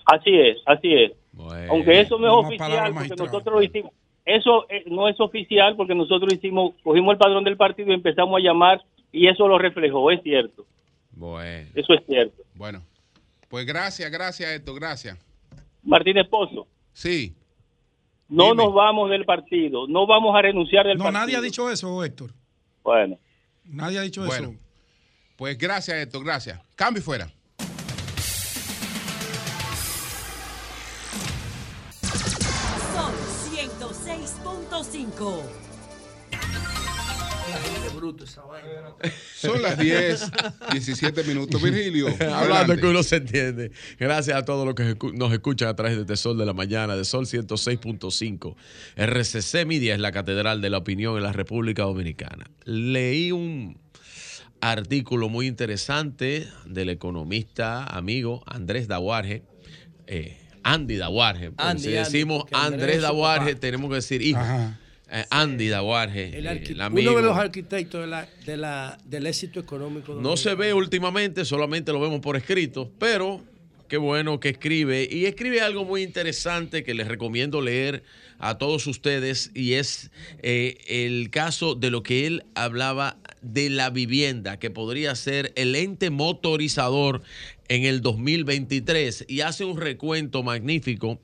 Así 0.06 0.30
es, 0.34 0.56
así 0.66 0.92
es. 0.94 1.12
Aunque 1.68 2.00
eso 2.00 2.18
no 2.18 2.26
es 2.26 2.46
oficial, 2.46 2.92
porque 2.92 3.08
nosotros 3.16 3.54
lo 3.54 3.62
hicimos. 3.62 3.92
Eso 4.24 4.66
eh, 4.68 4.84
no 4.86 5.08
es 5.08 5.18
oficial 5.18 5.74
porque 5.76 5.94
nosotros 5.94 6.32
hicimos, 6.32 6.74
cogimos 6.84 7.12
el 7.12 7.18
padrón 7.18 7.42
del 7.44 7.56
partido 7.56 7.90
y 7.90 7.94
empezamos 7.94 8.38
a 8.38 8.42
llamar 8.42 8.82
y 9.12 9.26
eso 9.28 9.48
lo 9.48 9.58
reflejó, 9.58 10.10
es 10.10 10.22
cierto. 10.22 10.66
Bueno. 11.12 11.68
Eso 11.74 11.94
es 11.94 12.04
cierto. 12.06 12.42
Bueno, 12.54 12.82
pues 13.48 13.66
gracias, 13.66 14.10
gracias, 14.10 14.50
Héctor, 14.50 14.74
gracias. 14.78 15.18
Martínez 15.82 16.28
Pozo. 16.28 16.66
Sí. 16.92 17.34
No 18.28 18.54
nos 18.54 18.72
vamos 18.72 19.10
del 19.10 19.24
partido, 19.24 19.88
no 19.88 20.06
vamos 20.06 20.36
a 20.36 20.42
renunciar 20.42 20.86
del 20.86 20.98
No, 20.98 21.04
partido. 21.04 21.20
nadie 21.20 21.36
ha 21.36 21.40
dicho 21.40 21.68
eso, 21.70 22.04
Héctor. 22.04 22.30
Bueno. 22.84 23.18
Nadie 23.64 23.98
ha 23.98 24.02
dicho 24.02 24.24
Bueno, 24.24 24.50
eso. 24.50 24.58
pues 25.36 25.56
gracias, 25.58 25.96
Héctor, 25.96 26.24
gracias. 26.24 26.60
Cambio 26.76 27.00
y 27.00 27.04
fuera. 27.04 27.28
106.5. 35.00 35.60
Son 39.34 39.62
las 39.62 39.78
10, 39.78 40.30
17 40.72 41.24
minutos. 41.24 41.62
Virgilio, 41.62 42.08
Hablando 42.34 42.76
que 42.76 42.86
uno 42.86 43.02
se 43.02 43.16
entiende. 43.16 43.72
Gracias 43.98 44.36
a 44.36 44.44
todos 44.44 44.66
los 44.66 44.74
que 44.74 44.96
nos 45.14 45.32
escuchan 45.32 45.68
a 45.68 45.74
través 45.74 45.96
de 45.96 46.02
este 46.02 46.16
Sol 46.16 46.38
de 46.38 46.46
la 46.46 46.52
Mañana, 46.52 46.96
de 46.96 47.04
Sol 47.04 47.26
106.5. 47.26 48.54
RCC 48.96 49.66
Media 49.66 49.94
es 49.94 50.00
la 50.00 50.12
catedral 50.12 50.60
de 50.60 50.70
la 50.70 50.78
opinión 50.78 51.16
en 51.16 51.22
la 51.22 51.32
República 51.32 51.82
Dominicana. 51.82 52.50
Leí 52.64 53.32
un 53.32 53.78
artículo 54.60 55.28
muy 55.28 55.46
interesante 55.46 56.46
del 56.66 56.90
economista 56.90 57.84
amigo 57.84 58.42
Andrés 58.46 58.88
Dawarge, 58.88 59.42
eh, 60.06 60.38
Andy 60.62 60.96
Andy, 61.56 61.82
si 61.82 61.90
decimos 61.90 62.44
Andrés 62.52 63.02
Andrés 63.02 63.54
tenemos 63.54 63.88
que 63.88 63.96
decir 63.96 64.20
hijo. 64.20 64.40
Andy 65.30 65.68
Dawarge, 65.68 66.38
El 66.38 66.46
eh, 66.46 66.76
amigo. 66.78 67.10
uno 67.10 67.20
de 67.20 67.26
los 67.26 67.36
arquitectos 67.36 68.00
de 68.00 68.06
la, 68.06 68.28
de 68.46 68.56
la, 68.56 68.98
del 69.04 69.26
éxito 69.26 69.58
económico. 69.60 70.14
No 70.14 70.36
se 70.36 70.54
ve 70.54 70.72
últimamente, 70.72 71.44
solamente 71.44 71.92
lo 71.92 72.00
vemos 72.00 72.20
por 72.20 72.36
escrito, 72.36 72.90
pero 72.98 73.42
qué 73.88 73.96
bueno 73.96 74.38
que 74.38 74.50
escribe. 74.50 75.08
Y 75.10 75.26
escribe 75.26 75.60
algo 75.62 75.84
muy 75.84 76.02
interesante 76.02 76.84
que 76.84 76.94
les 76.94 77.08
recomiendo 77.08 77.60
leer 77.60 78.04
a 78.38 78.56
todos 78.56 78.86
ustedes 78.86 79.50
y 79.52 79.74
es 79.74 80.10
eh, 80.42 80.78
el 80.86 81.30
caso 81.30 81.74
de 81.74 81.90
lo 81.90 82.02
que 82.04 82.26
él 82.26 82.44
hablaba 82.54 83.18
de 83.42 83.68
la 83.68 83.90
vivienda, 83.90 84.58
que 84.58 84.70
podría 84.70 85.14
ser 85.16 85.52
el 85.56 85.74
ente 85.74 86.10
motorizador 86.10 87.22
en 87.68 87.84
el 87.84 88.00
2023 88.00 89.26
y 89.28 89.40
hace 89.40 89.64
un 89.64 89.80
recuento 89.80 90.42
magnífico 90.44 91.20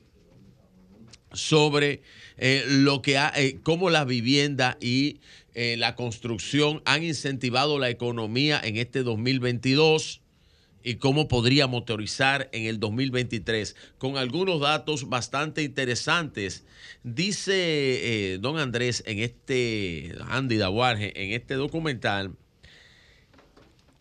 sobre 1.31 2.01
eh, 2.37 2.63
lo 2.67 3.01
que 3.01 3.17
ha, 3.17 3.33
eh, 3.35 3.59
cómo 3.63 3.89
la 3.89 4.05
vivienda 4.05 4.77
y 4.79 5.19
eh, 5.53 5.75
la 5.77 5.95
construcción 5.95 6.81
han 6.85 7.03
incentivado 7.03 7.79
la 7.79 7.89
economía 7.89 8.61
en 8.63 8.77
este 8.77 9.03
2022 9.03 10.21
y 10.83 10.95
cómo 10.95 11.27
podría 11.27 11.67
motorizar 11.67 12.49
en 12.53 12.65
el 12.65 12.79
2023, 12.79 13.75
con 13.97 14.17
algunos 14.17 14.61
datos 14.61 15.09
bastante 15.09 15.63
interesantes. 15.63 16.65
Dice 17.03 18.37
don 18.39 18.57
Andrés 18.57 19.03
en 19.05 19.19
este, 19.19 20.15
Andy 20.29 20.57
Dawarge, 20.57 21.11
en 21.21 21.33
este 21.33 21.55
documental, 21.55 22.37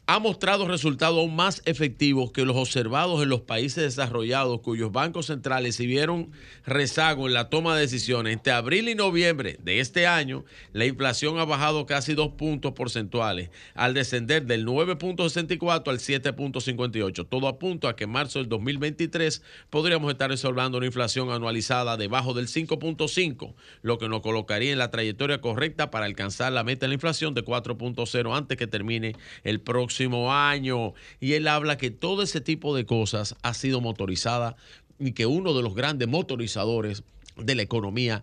ha 0.08 0.20
mostrado 0.20 0.68
resultados 0.68 1.18
aún 1.18 1.34
más 1.34 1.62
efectivos 1.64 2.30
que 2.30 2.44
los 2.44 2.56
observados 2.56 3.20
en 3.24 3.28
los 3.28 3.40
países 3.40 3.82
desarrollados 3.82 4.60
cuyos 4.60 4.92
bancos 4.92 5.26
centrales 5.26 5.74
se 5.74 5.86
vieron 5.86 6.30
rezago 6.64 7.26
en 7.26 7.34
la 7.34 7.50
toma 7.50 7.74
de 7.74 7.80
decisiones. 7.80 8.32
Entre 8.32 8.52
abril 8.52 8.88
y 8.88 8.94
noviembre 8.94 9.58
de 9.60 9.80
este 9.80 10.06
año, 10.06 10.44
la 10.72 10.86
inflación 10.86 11.40
ha 11.40 11.44
bajado 11.44 11.86
casi 11.86 12.14
dos 12.14 12.28
puntos 12.34 12.72
porcentuales, 12.72 13.50
al 13.74 13.94
descender 13.94 14.46
del 14.46 14.64
9.64 14.64 15.88
al 15.88 15.98
7.58. 15.98 17.26
Todo 17.28 17.48
apunta 17.48 17.88
a 17.88 17.96
que 17.96 18.04
en 18.04 18.10
marzo 18.10 18.38
del 18.38 18.48
2023 18.48 19.42
podríamos 19.70 20.12
estar 20.12 20.30
observando 20.30 20.78
una 20.78 20.86
inflación 20.86 21.32
anualizada 21.32 21.96
debajo 21.96 22.32
del 22.32 22.46
5.5, 22.46 23.54
lo 23.82 23.98
que 23.98 24.08
nos 24.08 24.20
colocaría 24.20 24.70
en 24.70 24.78
la 24.78 24.92
trayectoria 24.92 25.40
correcta 25.40 25.90
para 25.90 26.06
alcanzar 26.06 26.52
la 26.52 26.62
meta 26.62 26.86
de 26.86 26.88
la 26.88 26.94
inflación 26.94 27.34
de 27.34 27.44
4.0 27.44 28.36
antes 28.36 28.56
que 28.56 28.68
termine 28.68 29.16
el 29.42 29.60
próximo 29.60 29.95
año. 30.30 30.94
Y 31.20 31.34
él 31.34 31.48
habla 31.48 31.76
que 31.76 31.90
todo 31.90 32.22
ese 32.22 32.40
tipo 32.40 32.74
de 32.74 32.86
cosas 32.86 33.36
ha 33.42 33.54
sido 33.54 33.80
motorizada 33.80 34.56
y 34.98 35.12
que 35.12 35.26
uno 35.26 35.54
de 35.54 35.62
los 35.62 35.74
grandes 35.74 36.08
motorizadores 36.08 37.02
de 37.36 37.54
la 37.54 37.62
economía 37.62 38.22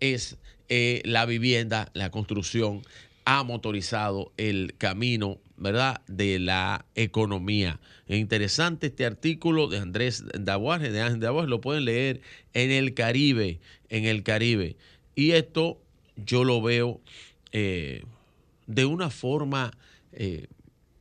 es 0.00 0.36
eh, 0.68 1.02
la 1.04 1.26
vivienda, 1.26 1.90
la 1.94 2.10
construcción, 2.10 2.82
ha 3.24 3.42
motorizado 3.42 4.32
el 4.36 4.74
camino, 4.76 5.38
¿verdad?, 5.56 6.02
de 6.06 6.38
la 6.38 6.84
economía. 6.94 7.80
Es 8.06 8.18
interesante 8.18 8.88
este 8.88 9.06
artículo 9.06 9.68
de 9.68 9.78
Andrés 9.78 10.24
Daguarje, 10.38 10.90
de 10.90 11.00
Ángel 11.00 11.20
Daguarje, 11.20 11.48
lo 11.48 11.60
pueden 11.60 11.86
leer 11.86 12.20
en 12.52 12.70
el 12.70 12.94
Caribe, 12.94 13.60
en 13.88 14.04
el 14.04 14.22
Caribe. 14.22 14.76
Y 15.14 15.32
esto 15.32 15.80
yo 16.16 16.44
lo 16.44 16.60
veo 16.60 17.00
eh, 17.52 18.04
de 18.66 18.84
una 18.84 19.10
forma, 19.10 19.72
eh, 20.12 20.46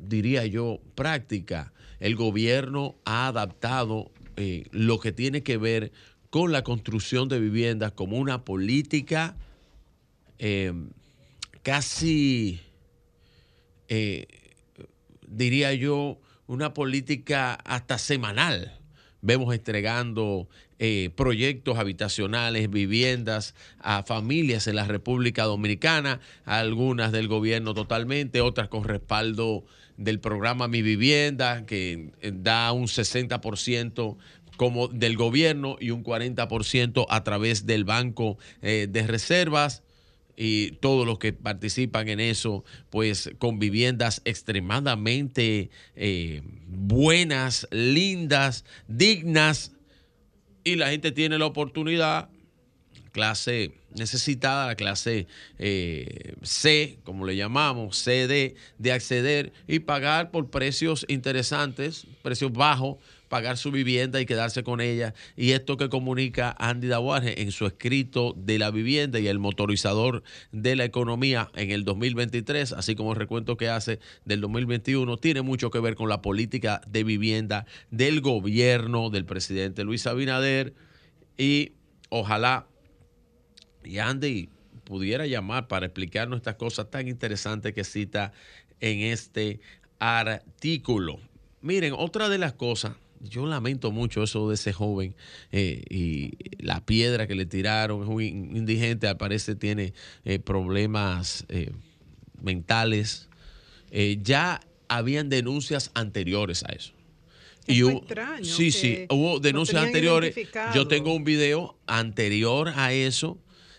diría 0.07 0.45
yo, 0.45 0.79
práctica. 0.95 1.73
El 1.99 2.15
gobierno 2.15 2.95
ha 3.05 3.27
adaptado 3.27 4.11
eh, 4.35 4.65
lo 4.71 4.99
que 4.99 5.11
tiene 5.11 5.43
que 5.43 5.57
ver 5.57 5.91
con 6.29 6.51
la 6.51 6.63
construcción 6.63 7.29
de 7.29 7.39
viviendas 7.39 7.91
como 7.91 8.17
una 8.17 8.43
política 8.43 9.37
eh, 10.39 10.73
casi, 11.61 12.59
eh, 13.87 14.27
diría 15.27 15.73
yo, 15.73 16.19
una 16.47 16.73
política 16.73 17.53
hasta 17.53 17.97
semanal. 17.97 18.79
Vemos 19.21 19.55
entregando 19.55 20.49
eh, 20.79 21.11
proyectos 21.15 21.77
habitacionales, 21.77 22.69
viviendas 22.69 23.55
a 23.79 24.03
familias 24.03 24.67
en 24.67 24.75
la 24.75 24.85
República 24.85 25.45
Dominicana, 25.45 26.19
algunas 26.43 27.13
del 27.13 27.29
gobierno 27.29 27.73
totalmente, 27.73 28.41
otras 28.41 28.67
con 28.67 28.83
respaldo 28.83 29.63
del 29.97 30.19
programa 30.19 30.67
Mi 30.67 30.81
Vivienda, 30.81 31.65
que 31.65 32.11
eh, 32.21 32.31
da 32.33 32.71
un 32.71 32.87
60% 32.87 34.17
como 34.57 34.87
del 34.87 35.17
gobierno 35.17 35.77
y 35.79 35.91
un 35.91 36.03
40% 36.03 37.05
a 37.09 37.23
través 37.23 37.65
del 37.65 37.85
Banco 37.85 38.37
eh, 38.61 38.87
de 38.89 39.07
Reservas 39.07 39.83
y 40.35 40.71
todos 40.73 41.05
los 41.05 41.19
que 41.19 41.33
participan 41.33 42.09
en 42.09 42.19
eso, 42.19 42.63
pues 42.89 43.31
con 43.37 43.59
viviendas 43.59 44.21
extremadamente 44.25 45.69
eh, 45.95 46.41
buenas, 46.67 47.67
lindas, 47.71 48.65
dignas, 48.87 49.73
y 50.63 50.75
la 50.75 50.89
gente 50.89 51.11
tiene 51.11 51.37
la 51.37 51.45
oportunidad, 51.45 52.29
clase 53.13 53.71
necesitada, 53.95 54.67
la 54.67 54.75
clase 54.75 55.27
eh, 55.59 56.33
C, 56.41 56.97
como 57.05 57.25
le 57.25 57.37
llamamos, 57.37 57.97
CD, 57.97 58.55
de 58.79 58.91
acceder 58.91 59.53
y 59.67 59.79
pagar 59.79 60.31
por 60.31 60.49
precios 60.49 61.05
interesantes, 61.07 62.07
precios 62.23 62.51
bajos, 62.51 62.97
pagar 63.29 63.57
su 63.57 63.71
vivienda 63.71 64.19
y 64.19 64.25
quedarse 64.25 64.63
con 64.63 64.81
ella. 64.81 65.13
Y 65.37 65.51
esto 65.51 65.77
que 65.77 65.89
comunica 65.89 66.55
Andy 66.59 66.87
Dawarge 66.87 67.41
en 67.41 67.51
su 67.51 67.65
escrito 67.65 68.33
de 68.35 68.59
la 68.59 68.71
vivienda 68.71 69.19
y 69.19 69.27
el 69.27 69.39
motorizador 69.39 70.23
de 70.51 70.75
la 70.75 70.85
economía 70.85 71.49
en 71.55 71.71
el 71.71 71.85
2023, 71.85 72.73
así 72.73 72.95
como 72.95 73.13
el 73.13 73.19
recuento 73.19 73.57
que 73.57 73.69
hace 73.69 73.99
del 74.25 74.41
2021, 74.41 75.17
tiene 75.17 75.43
mucho 75.43 75.69
que 75.69 75.79
ver 75.79 75.95
con 75.95 76.09
la 76.09 76.21
política 76.21 76.81
de 76.87 77.03
vivienda 77.03 77.65
del 77.91 78.21
gobierno 78.21 79.09
del 79.11 79.25
presidente 79.25 79.83
Luis 79.83 80.05
Abinader 80.07 80.73
y 81.37 81.73
ojalá 82.09 82.67
y 83.83 83.99
Andy 83.99 84.49
pudiera 84.83 85.25
llamar 85.27 85.67
para 85.67 85.85
explicarnos 85.85 86.37
estas 86.37 86.55
cosas 86.55 86.89
tan 86.91 87.07
interesantes 87.07 87.73
que 87.73 87.83
cita 87.83 88.33
en 88.79 88.99
este 88.99 89.59
artículo. 89.99 91.19
Miren, 91.61 91.93
otra 91.97 92.27
de 92.29 92.37
las 92.37 92.53
cosas, 92.53 92.95
yo 93.21 93.45
lamento 93.45 93.91
mucho 93.91 94.23
eso 94.23 94.49
de 94.49 94.55
ese 94.55 94.73
joven 94.73 95.15
eh, 95.51 95.83
y 95.89 96.33
la 96.61 96.85
piedra 96.85 97.25
que 97.27 97.35
le 97.35 97.45
tiraron, 97.45 98.03
es 98.03 98.09
un 98.09 98.21
indigente, 98.21 99.07
al 99.07 99.17
parecer 99.17 99.55
tiene 99.55 99.93
eh, 100.25 100.39
problemas 100.39 101.45
eh, 101.49 101.71
mentales. 102.41 103.29
Ya 104.23 104.59
habían 104.87 105.29
denuncias 105.29 105.91
anteriores 105.93 106.63
a 106.63 106.69
eso. 106.73 106.93
Es 107.67 107.81
hubo- 107.81 107.99
extraño 107.99 108.43
sí, 108.43 108.71
sí, 108.71 109.05
hubo 109.09 109.39
denuncias 109.39 109.81
anteriores. 109.83 110.35
Yo 110.75 110.87
tengo 110.87 111.13
un 111.13 111.23
video 111.23 111.77
anterior 111.87 112.73
a 112.75 112.91
eso 112.91 113.37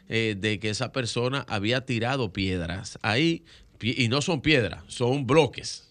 eh, 0.08 0.36
de 0.38 0.58
que 0.60 0.70
esa 0.70 0.92
persona 0.92 1.44
había 1.48 1.84
tirado 1.84 2.32
piedras 2.32 2.98
ahí, 3.02 3.44
y 3.80 4.08
no 4.08 4.22
son 4.22 4.40
piedras, 4.40 4.82
son 4.86 5.26
bloques. 5.26 5.90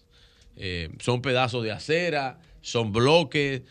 Eh, 0.56 0.88
son 1.00 1.20
pedazos 1.22 1.62
de 1.64 1.72
acera, 1.72 2.38
son 2.60 2.92
bloques. 2.92 3.62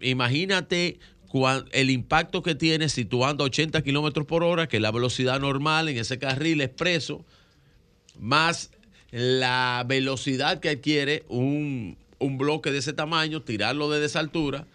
Imagínate 0.00 0.98
cuan- 1.28 1.66
el 1.72 1.90
impacto 1.90 2.42
que 2.42 2.54
tiene 2.54 2.88
si 2.88 3.04
tú 3.04 3.24
andas 3.24 3.46
80 3.46 3.82
kilómetros 3.82 4.26
por 4.26 4.42
hora, 4.42 4.66
que 4.68 4.76
es 4.76 4.82
la 4.82 4.90
velocidad 4.90 5.38
normal 5.40 5.88
en 5.88 5.98
ese 5.98 6.18
carril 6.18 6.60
expreso, 6.60 7.24
más 8.18 8.70
la 9.10 9.84
velocidad 9.86 10.60
que 10.60 10.70
adquiere 10.70 11.24
un, 11.28 11.96
un 12.18 12.38
bloque 12.38 12.70
de 12.72 12.78
ese 12.78 12.92
tamaño, 12.92 13.42
tirarlo 13.42 13.90
desde 13.90 14.06
esa 14.06 14.20
altura. 14.20 14.66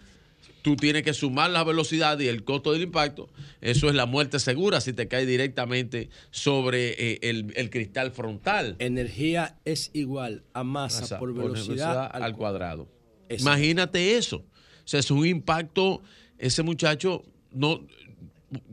Tú 0.63 0.75
tienes 0.77 1.03
que 1.03 1.13
sumar 1.13 1.51
la 1.51 1.63
velocidad 1.63 2.17
y 2.19 2.27
el 2.27 2.43
costo 2.43 2.71
del 2.71 2.81
impacto. 2.81 3.29
Eso 3.61 3.89
es 3.89 3.95
la 3.95 4.05
muerte 4.07 4.39
segura 4.39 4.81
si 4.81 4.93
te 4.93 5.07
cae 5.07 5.25
directamente 5.27 6.09
sobre 6.31 6.93
eh, 6.97 7.19
el, 7.21 7.53
el 7.55 7.69
cristal 7.69 8.11
frontal. 8.11 8.75
Energía 8.79 9.59
es 9.65 9.91
igual 9.93 10.43
a 10.53 10.63
masa, 10.63 11.01
Masa 11.01 11.19
por 11.19 11.35
por 11.35 11.51
velocidad, 11.51 12.09
al 12.11 12.35
cuadrado. 12.35 12.87
Imagínate 13.29 14.15
eso. 14.17 14.37
O 14.37 14.45
sea, 14.87 14.99
es 14.99 15.11
un 15.11 15.25
impacto. 15.27 16.01
Ese 16.37 16.63
muchacho 16.63 17.23
no. 17.51 17.85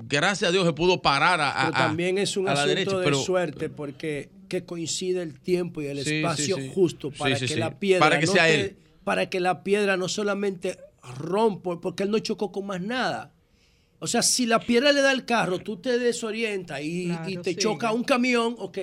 Gracias 0.09 0.49
a 0.51 0.53
Dios 0.53 0.67
se 0.67 0.73
pudo 0.73 1.01
parar 1.03 1.41
a, 1.41 1.51
a- 1.51 1.67
Pero 1.67 1.73
también 1.79 2.19
es 2.19 2.37
un 2.37 2.45
la 2.45 2.53
asunto 2.53 2.69
derecha, 2.69 2.99
de 2.99 3.05
pero- 3.05 3.19
suerte 3.23 3.69
porque 3.69 4.29
que 4.49 4.65
coincide 4.65 5.23
el 5.23 5.41
tiempo 5.41 5.81
y 5.81 5.87
el 5.87 6.05
Sí, 6.05 6.17
espacio 6.17 6.57
sí, 6.57 6.63
sí. 6.63 6.71
justo 6.75 7.11
para 7.13 7.39
que 7.39 7.57
la 7.57 7.79
piedra 7.79 8.01
Para 8.01 8.19
que 8.21 8.27
no 8.27 8.33
sea 8.33 8.45
te- 8.47 8.61
él. 8.61 8.77
para 9.05 9.31
que 9.31 9.41
la 9.41 9.63
piedra 9.63 9.97
no 9.97 10.09
solamente 10.09 10.77
rompa 11.17 11.81
porque 11.81 12.03
él 12.05 12.11
no 12.11 12.19
chocó 12.19 12.53
con 12.53 12.67
más 12.67 12.81
nada. 12.81 13.33
O 13.99 14.07
sea, 14.07 14.23
si 14.23 14.47
la 14.47 14.61
piedra 14.61 14.93
le 14.93 15.03
da 15.03 15.11
al 15.11 15.25
carro, 15.27 15.59
tú 15.59 15.77
te 15.77 15.99
desorientas 15.99 16.81
y, 16.83 17.07
Claro, 17.07 17.29
y 17.31 17.37
te 17.39 17.51
sí. 17.51 17.57
choca 17.57 17.93
un 17.93 18.03
camión, 18.05 18.55
ok. 18.59 18.79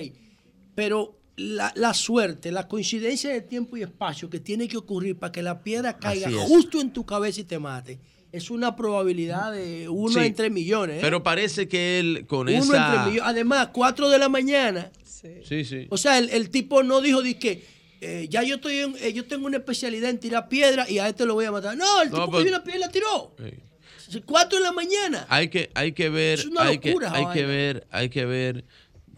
Pero 0.74 1.18
la, 1.36 1.72
la 1.76 1.94
suerte, 1.94 2.52
la 2.52 2.68
coincidencia 2.68 3.30
de 3.30 3.40
tiempo 3.40 3.76
y 3.76 3.82
espacio 3.82 4.30
que 4.30 4.40
tiene 4.40 4.68
que 4.68 4.76
ocurrir 4.76 5.16
para 5.18 5.32
que 5.32 5.42
la 5.42 5.62
piedra 5.62 5.98
caiga 5.98 6.30
justo 6.46 6.80
en 6.80 6.92
tu 6.92 7.04
cabeza 7.04 7.40
y 7.40 7.44
te 7.44 7.58
mate, 7.58 7.98
es 8.30 8.50
una 8.50 8.76
probabilidad 8.76 9.52
de 9.52 9.88
uno 9.88 10.20
Sí. 10.20 10.26
entre 10.26 10.50
millones. 10.50 10.96
¿eh? 10.98 11.00
Pero 11.00 11.22
parece 11.22 11.66
que 11.66 11.98
él 11.98 12.26
con 12.26 12.48
Uno 12.48 12.50
esa. 12.50 12.86
entre 12.86 13.04
millones. 13.10 13.22
Además, 13.24 13.68
4 13.72 14.08
de 14.10 14.18
la 14.18 14.28
mañana. 14.28 14.92
Sí, 15.02 15.64
sí. 15.64 15.86
O 15.90 15.96
sea, 15.96 16.18
el, 16.18 16.30
el 16.30 16.50
tipo 16.50 16.82
no 16.84 17.00
dijo 17.00 17.22
de 17.22 17.38
que 17.38 17.64
eh, 18.00 18.26
ya 18.30 18.42
yo 18.42 18.56
estoy 18.56 18.78
en- 18.78 18.96
eh, 19.00 19.12
yo 19.12 19.24
tengo 19.26 19.46
una 19.46 19.56
especialidad 19.58 20.10
en 20.10 20.18
tirar 20.18 20.48
piedra 20.48 20.88
y 20.88 20.98
a 20.98 21.08
este 21.08 21.24
lo 21.26 21.34
voy 21.34 21.44
a 21.46 21.52
matar. 21.52 21.76
No, 21.76 22.02
el 22.02 22.10
No, 22.10 22.14
tipo 22.16 22.26
pero- 22.26 22.38
cogió 22.38 22.48
una 22.48 22.64
piedra 22.64 22.80
la 22.80 22.88
tiró. 22.90 23.34
Sí. 23.38 24.22
4 24.24 24.58
de 24.58 24.64
la 24.64 24.72
mañana. 24.72 25.26
Hay 25.28 25.48
que, 25.48 25.70
hay 25.74 25.92
que 25.92 26.08
ver, 26.08 26.38
Es 26.38 26.46
una 26.46 26.62
hay, 26.62 26.78
que, 26.78 26.88
locura 26.92 27.12
hay 27.12 27.26
que 27.34 27.44
ver, 27.46 27.86
hay 27.90 28.08
que 28.08 28.24
ver 28.24 28.64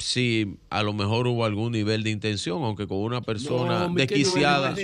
si 0.00 0.56
a 0.70 0.82
lo 0.82 0.92
mejor 0.92 1.26
hubo 1.26 1.44
algún 1.44 1.72
nivel 1.72 2.02
de 2.02 2.10
intención, 2.10 2.62
aunque 2.64 2.86
con 2.86 2.98
una 2.98 3.20
persona 3.22 3.84
hombre, 3.86 4.06
¿qué 4.06 4.16
nivel 4.16 4.32
de 4.32 4.40
desquiciada, 4.40 4.74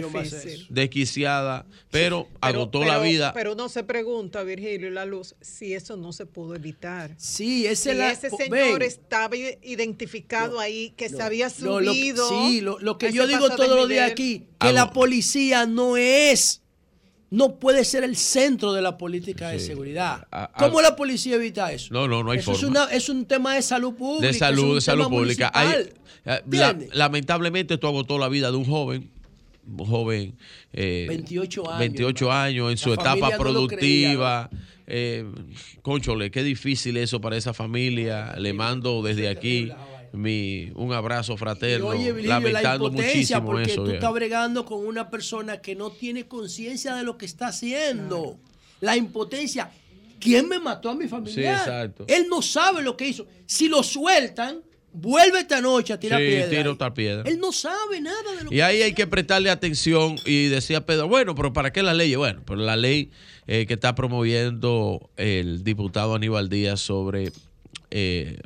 desquiciada, 0.69 1.67
pero, 1.91 2.29
agotó 2.41 2.81
pero, 2.81 2.93
la 2.93 2.99
vida. 2.99 3.33
Pero 3.33 3.53
uno 3.55 3.69
se 3.69 3.83
pregunta, 3.85 4.43
Virgilio 4.43 4.89
y 4.89 4.93
la 4.93 5.05
luz, 5.05 5.35
si 5.41 5.75
eso 5.75 5.97
no 5.97 6.13
se 6.13 6.27
pudo 6.27 6.55
evitar. 6.55 7.15
Sí, 7.17 7.67
esa 7.67 7.91
si 7.93 7.97
la- 7.99 8.13
ese 8.13 8.31
señor 8.31 8.79
ven. 8.79 8.83
estaba 8.83 9.35
identificado 9.37 10.61
ahí, 10.61 10.93
que 10.97 11.09
se 11.09 11.23
había 11.23 11.49
No, 11.61 11.81
lo 11.81 11.93
que- 11.93 11.99
subido. 11.99 12.29
sí, 12.29 12.61
lo, 12.61 12.79
lo 12.79 12.99
que 12.99 13.13
yo 13.13 13.25
ese 13.25 13.33
digo 13.33 13.49
todos 13.51 13.77
los 13.77 13.89
días 13.89 14.11
aquí, 14.11 14.47
que 14.61 14.73
la 14.73 14.93
policía 14.93 15.67
no 15.67 15.97
es, 15.97 16.63
no 17.31 17.57
puede 17.57 17.85
ser 17.85 18.05
el 18.05 18.17
centro 18.17 18.73
de 18.73 18.83
la 18.83 18.97
política 18.99 19.49
de 19.49 19.59
seguridad. 19.59 20.27
A- 20.31 20.45
a- 20.45 20.53
¿Cómo 20.59 20.81
la 20.81 20.95
policía 20.95 21.35
evita 21.37 21.73
eso? 21.73 21.93
No, 21.93 22.07
no, 22.07 22.23
no 22.23 22.31
hay 22.31 22.39
eso 22.39 22.53
es, 22.53 22.61
forma. 22.61 22.83
una- 22.85 22.93
es 22.93 23.09
un 23.09 23.25
tema 23.27 23.55
de 23.57 23.63
salud 23.63 23.95
pública. 23.95 24.27
de 24.27 24.31
es 24.31 24.39
salud, 24.39 24.75
de 24.77 24.81
salud 24.81 25.09
pública. 25.09 25.51
Hay- 25.53 25.89
eh, 26.25 26.89
lamentablemente 26.93 27.75
esto 27.75 27.89
agotó 27.89 28.19
la 28.19 28.29
vida 28.29 28.51
de 28.51 28.57
un 28.57 28.65
joven, 28.65 29.11
joven, 29.77 30.35
eh, 30.73 31.07
28 31.09 31.69
años, 31.69 31.79
28 31.81 32.33
años 32.33 32.71
en 32.71 32.77
su 32.79 32.93
etapa 32.93 33.31
no 33.31 33.39
productiva. 33.39 34.49
eh, 34.89 35.25
conchole, 35.83 36.31
qué 36.31 36.45
difícil 36.45 36.97
eso 36.97 37.21
para 37.21 37.37
esa 37.37 37.53
familia. 37.53 38.37
Le 38.39 38.53
mando 38.53 39.03
desde 39.03 39.29
aquí 39.29 39.73
mi 40.13 40.71
un 40.75 40.93
abrazo 40.93 41.37
fraterno, 41.37 41.89
Oye, 41.89 42.13
Virgilio, 42.13 42.29
la 42.29 42.41
lamentando 42.41 42.91
muchísimo 42.91 43.45
porque 43.45 43.73
eso. 43.73 43.85
tú 43.85 43.91
estás 43.91 44.13
bregando 44.13 44.65
con 44.65 44.87
una 44.87 45.11
persona 45.11 45.61
que 45.61 45.75
no 45.75 45.91
tiene 45.91 46.27
conciencia 46.27 46.95
de 46.95 47.05
lo 47.05 47.17
que 47.19 47.27
está 47.27 47.49
haciendo. 47.49 48.39
La 48.81 48.97
impotencia. 48.97 49.71
¿Quién 50.19 50.49
me 50.49 50.59
mató 50.59 50.91
a 50.91 50.95
mi? 50.95 51.07
Sí, 51.29 51.41
exacto. 51.45 52.05
Él 52.09 52.27
no 52.29 52.43
sabe 52.43 52.83
lo 52.83 52.97
que 52.97 53.09
hizo. 53.09 53.27
Si 53.47 53.69
lo 53.69 53.83
sueltan, 53.83 54.63
vuelve 54.93 55.41
esta 55.41 55.61
noche 55.61 55.93
a 55.93 56.01
tirar 56.01 56.21
Sí, 56.21 56.27
piedra. 56.27 56.71
otra. 56.71 56.93
Él 57.31 57.39
no 57.39 57.53
sabe 57.53 58.01
nada 58.01 58.33
de 58.39 58.45
lo 58.45 58.53
Y 58.53 58.57
que 58.57 58.63
ahí 58.63 58.83
hay 58.83 58.95
que 58.95 59.07
prestarle 59.07 59.51
atención 59.51 60.17
y 60.25 60.47
decía 60.47 60.85
Pedro, 60.87 61.09
bueno, 61.09 61.35
pero 61.35 61.53
¿para 61.53 61.73
qué 61.73 61.83
la 61.83 61.95
ley? 61.95 62.15
Bueno, 62.15 62.43
pero 62.47 62.61
la 62.61 62.77
ley 62.77 63.11
eh, 63.47 63.67
que 63.67 63.75
está 63.75 63.95
promoviendo 63.95 65.11
el 65.17 65.65
diputado 65.65 66.15
Aníbal 66.15 66.49
Díaz 66.49 66.81
sobre 66.81 67.31
eh, 67.91 68.41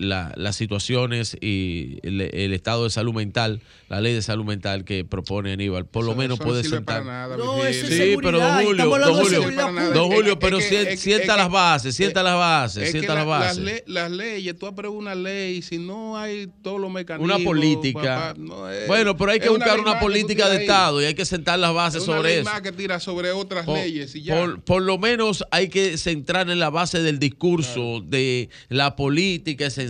la- 0.00 0.32
las 0.36 0.56
situaciones 0.56 1.36
y 1.40 1.98
el, 2.02 2.20
el 2.22 2.52
estado 2.52 2.84
de 2.84 2.90
salud 2.90 3.12
mental, 3.14 3.60
la 3.88 4.00
ley 4.00 4.14
de 4.14 4.22
salud 4.22 4.44
mental 4.44 4.84
que 4.84 5.04
propone 5.04 5.52
Aníbal, 5.52 5.86
por 5.86 6.04
lo 6.04 6.12
Eso- 6.12 6.18
menos 6.18 6.38
eso 6.38 6.44
no 6.44 6.50
puede 6.50 6.62
sirve 6.62 6.76
sentar. 6.78 7.02
para 7.02 7.04
nada, 7.28 7.36
No, 7.36 7.64
ese 7.66 7.80
es 7.82 7.86
Sí, 7.88 7.96
seguridad, 7.96 8.18
pero 8.22 8.38
don 8.38 8.64
Julio, 8.64 8.84
don 8.98 9.14
Julio, 9.24 9.92
don 9.94 10.10
Julio, 10.12 10.38
pero 10.38 10.58
es 10.58 10.64
que- 10.66 10.96
sienta 10.96 11.24
es 11.24 11.30
que- 11.30 11.36
las 11.36 11.50
bases, 11.50 11.94
sienta 11.94 12.22
las 12.22 12.34
bases, 12.36 12.90
sienta 12.90 13.14
la- 13.14 13.20
las 13.20 13.28
las, 13.28 13.38
bases. 13.40 13.62
le- 13.64 13.84
las 13.86 14.10
leyes, 14.10 14.58
tú 14.58 14.66
apruebas 14.66 14.98
una 14.98 15.14
ley, 15.14 15.60
si 15.62 15.78
no 15.78 16.16
hay 16.16 16.48
todos 16.62 16.80
los 16.80 16.90
mecanismos. 16.90 17.34
Una 17.36 17.44
política. 17.44 18.00
papá, 18.00 18.34
no 18.38 18.70
es- 18.70 18.86
bueno, 18.86 19.16
pero 19.16 19.30
hay 19.32 19.40
que 19.40 19.48
buscar 19.50 19.78
una 19.80 19.94
tú 19.98 20.06
política 20.06 20.48
de 20.48 20.56
ahí. 20.56 20.62
Estado 20.62 21.02
y 21.02 21.04
hay 21.04 21.14
que 21.14 21.24
sentar 21.24 21.58
las 21.58 21.74
bases 21.74 22.02
Es 22.02 22.08
una 22.08 22.16
sobre 22.18 22.30
ley 22.30 22.40
eso. 22.40 22.50
más 22.50 22.60
que 22.62 22.72
tira 22.72 23.00
sobre 23.00 23.32
otras 23.32 23.64
Por, 23.66 23.76
leyes 23.78 24.14
y 24.14 24.22
ya. 24.22 24.34
por- 24.38 24.60
por 24.62 24.82
lo 24.82 24.96
menos 24.98 25.44
hay 25.50 25.68
que 25.68 25.98
centrar 25.98 26.48
en 26.48 26.58
la 26.58 26.70
base 26.70 27.02
del 27.02 27.18
discurso, 27.18 28.00
de 28.06 28.48
la 28.68 28.96
política 28.96 29.66
esencial, 29.66 29.89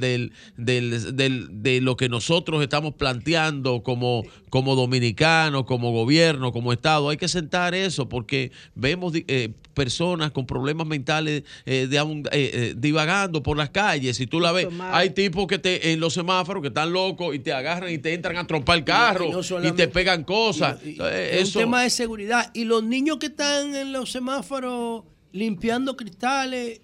del, 0.00 0.32
del- 0.56 1.16
del- 1.16 1.48
de 1.62 1.80
lo 1.80 1.96
que 1.96 2.08
nosotros 2.08 2.62
estamos 2.62 2.94
planteando 2.94 3.82
como, 3.82 4.22
como 4.50 4.74
dominicanos, 4.76 5.64
como 5.64 5.92
gobierno, 5.92 6.52
como 6.52 6.72
Estado. 6.72 7.08
Hay 7.08 7.16
que 7.16 7.28
sentar 7.28 7.74
eso 7.74 8.08
porque 8.08 8.50
vemos 8.74 9.12
eh, 9.14 9.50
personas 9.74 10.30
con 10.32 10.46
problemas 10.46 10.86
mentales 10.86 11.44
eh, 11.66 11.86
de 11.88 11.98
eh, 12.32 12.74
divagando 12.76 13.42
por 13.42 13.56
las 13.56 13.70
calles. 13.70 14.16
Si 14.16 14.26
tú 14.26 14.40
la 14.40 14.52
ves, 14.52 14.66
hay 14.92 15.10
tipos 15.10 15.46
que 15.46 15.58
te 15.58 15.92
en 15.92 16.00
los 16.00 16.14
semáforos 16.14 16.62
que 16.62 16.68
están 16.68 16.92
locos 16.92 17.34
y 17.34 17.38
te 17.38 17.52
agarran 17.52 17.90
y 17.92 17.98
te 17.98 18.12
entran 18.14 18.36
a 18.36 18.46
trompar 18.46 18.78
el 18.78 18.84
carro 18.84 19.26
Y 19.26 19.30
no 19.32 19.68
y, 19.68 19.72
te 19.72 19.88
pegan 19.88 20.24
cosas. 20.24 20.78
Y- 20.84 20.90
y- 20.90 20.98
es 21.00 21.54
un 21.54 21.62
tema 21.62 21.82
de 21.82 21.90
seguridad. 21.90 22.50
Y 22.54 22.64
los 22.64 22.82
niños 22.82 23.18
que 23.18 23.26
están 23.26 23.74
en 23.74 23.92
los 23.92 24.10
semáforos 24.10 25.04
limpiando 25.32 25.96
cristales, 25.96 26.80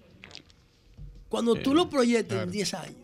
cuando 1.35 1.55
tú 1.55 1.73
lo 1.73 1.89
proyectas 1.89 2.43
en 2.43 2.51
10 2.51 2.73
años, 2.73 2.95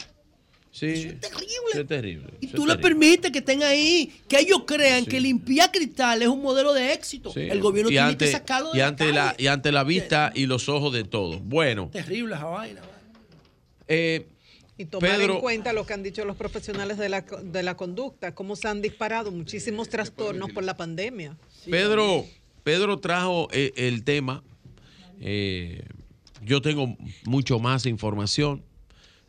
Sí, 0.74 0.86
es 0.88 1.20
terrible. 1.20 1.48
Es 1.74 1.88
terrible. 1.88 2.28
y 2.40 2.46
eso 2.48 2.56
tú 2.56 2.66
le 2.66 2.78
permites 2.78 3.30
que 3.30 3.40
estén 3.40 3.62
ahí, 3.62 4.10
que 4.30 4.40
ellos 4.40 4.64
crean 4.66 5.06
que 5.06 5.20
limpiar 5.20 5.70
cristales 5.70 6.30
es 6.30 6.34
un 6.34 6.42
modelo 6.42 6.72
de 6.74 6.94
éxito. 6.94 7.30
Sí. 7.34 7.42
El 7.42 7.60
gobierno 7.60 7.90
y 7.90 7.94
tiene 7.96 8.08
ante, 8.08 8.26
que 8.26 8.32
sacarlo 8.32 8.72
de 8.72 8.78
y 8.78 8.80
la 8.80 8.88
ante 8.88 9.12
la 9.12 9.36
y 9.38 9.48
ante 9.48 9.72
la 9.74 9.84
vista 9.84 10.32
y 10.34 10.46
los 10.46 10.70
ojos 10.70 10.94
de 10.94 11.04
todos. 11.04 11.42
Bueno, 11.44 11.90
Terrible 11.92 12.36
esa 12.36 12.46
vaina. 12.46 12.82
eh, 13.90 14.28
Y 14.78 14.86
tomar 14.86 15.18
Pedro- 15.18 15.36
en 15.36 15.40
cuenta 15.42 15.74
lo 15.74 15.86
que 15.86 15.94
han 15.94 16.04
dicho 16.04 16.24
los 16.24 16.38
profesionales 16.38 16.98
de 16.98 17.10
la, 17.10 17.22
de 17.22 17.64
la 17.64 17.76
conducta, 17.76 18.34
cómo 18.34 18.56
se 18.56 18.70
han 18.70 18.82
disparado 18.82 19.30
muchísimos 19.32 19.90
trastornos 19.90 20.52
por 20.52 20.64
la 20.64 20.78
pandemia. 20.78 21.36
Pedro, 21.70 22.26
Pedro 22.64 22.98
trajo 22.98 23.50
eh, 23.52 23.74
el 23.76 24.06
tema. 24.06 24.42
eh, 25.20 25.84
yo 26.42 26.62
tengo 26.62 26.96
mucho 27.26 27.60
más 27.60 27.86
información. 27.86 28.64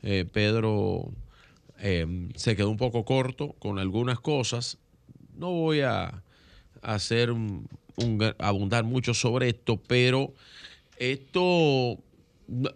Eh, 0.03 0.25
Pedro 0.31 1.13
eh, 1.79 2.29
se 2.35 2.57
quedó 2.57 2.71
un 2.71 2.77
poco 2.77 3.05
corto 3.05 3.55
con 3.59 3.79
algunas 3.79 4.21
cosas. 4.21 4.79
No 5.37 5.51
voy 5.53 5.81
a, 5.81 6.23
hacer 6.83 7.31
un, 7.31 7.69
un- 7.97 8.35
abundar 8.39 8.85
mucho 8.85 9.15
sobre 9.15 9.51
esto, 9.51 9.77
pero 9.87 10.35
esto 10.99 11.99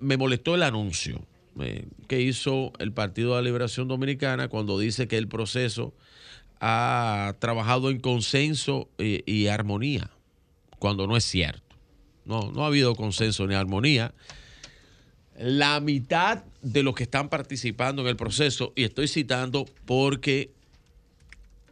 me 0.01 0.17
molestó 0.17 0.55
el 0.55 0.63
anuncio 0.63 1.27
eh, 1.61 1.87
que 2.09 2.21
hizo 2.23 2.73
el 2.79 2.93
Partido 2.93 3.31
de 3.31 3.37
la 3.37 3.43
Liberación 3.43 3.89
Dominicana 3.89 4.49
cuando 4.49 4.79
dice 4.79 5.09
que 5.09 5.19
el 5.19 5.29
proceso 5.29 5.93
ha 6.61 7.35
trabajado 7.39 7.91
en 7.91 8.01
consenso 8.01 8.89
y 8.99 9.47
armonía, 9.49 10.11
cuando 10.79 11.07
no 11.07 11.17
es 11.17 11.25
cierto. 11.25 11.66
No, 12.27 12.51
no 12.53 12.65
ha 12.65 12.67
habido 12.67 12.95
consenso 12.95 13.47
ni 13.47 13.55
armonía. 13.55 14.13
La 15.39 15.81
mitad 15.81 16.45
de 16.63 16.83
los 16.83 16.95
que 16.95 17.05
están 17.05 17.29
participando 17.29 18.03
en 18.03 18.09
el 18.09 18.17
proceso, 18.17 18.73
y 18.75 18.85
estoy 18.85 19.09
citando 19.09 19.67
porque 19.85 20.51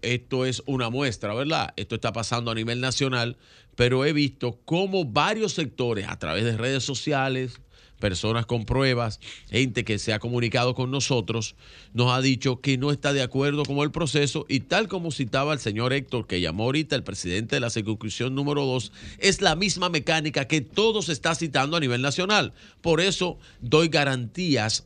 esto 0.02 0.44
es 0.44 0.62
una 0.66 0.90
muestra, 0.90 1.34
¿verdad? 1.34 1.72
Esto 1.76 1.94
está 1.94 2.12
pasando 2.12 2.50
a 2.50 2.54
nivel 2.54 2.80
nacional, 2.80 3.36
pero 3.74 4.04
he 4.04 4.12
visto 4.12 4.60
cómo 4.64 5.04
varios 5.04 5.52
sectores 5.52 6.06
a 6.08 6.18
través 6.18 6.44
de 6.44 6.56
redes 6.56 6.84
sociales, 6.84 7.58
personas 8.04 8.44
con 8.44 8.66
pruebas, 8.66 9.18
gente 9.48 9.82
que 9.82 9.98
se 9.98 10.12
ha 10.12 10.18
comunicado 10.18 10.74
con 10.74 10.90
nosotros, 10.90 11.56
nos 11.94 12.12
ha 12.12 12.20
dicho 12.20 12.60
que 12.60 12.76
no 12.76 12.90
está 12.90 13.14
de 13.14 13.22
acuerdo 13.22 13.62
con 13.62 13.78
el 13.78 13.92
proceso 13.92 14.44
y 14.46 14.60
tal 14.60 14.88
como 14.88 15.10
citaba 15.10 15.54
el 15.54 15.58
señor 15.58 15.94
Héctor, 15.94 16.26
que 16.26 16.42
llamó 16.42 16.64
ahorita 16.64 16.96
el 16.96 17.02
presidente 17.02 17.56
de 17.56 17.60
la 17.60 17.70
circunscripción 17.70 18.34
número 18.34 18.66
2, 18.66 18.92
es 19.20 19.40
la 19.40 19.56
misma 19.56 19.88
mecánica 19.88 20.46
que 20.46 20.60
todos 20.60 21.08
está 21.08 21.34
citando 21.34 21.78
a 21.78 21.80
nivel 21.80 22.02
nacional. 22.02 22.52
Por 22.82 23.00
eso 23.00 23.38
doy 23.62 23.88
garantías 23.88 24.84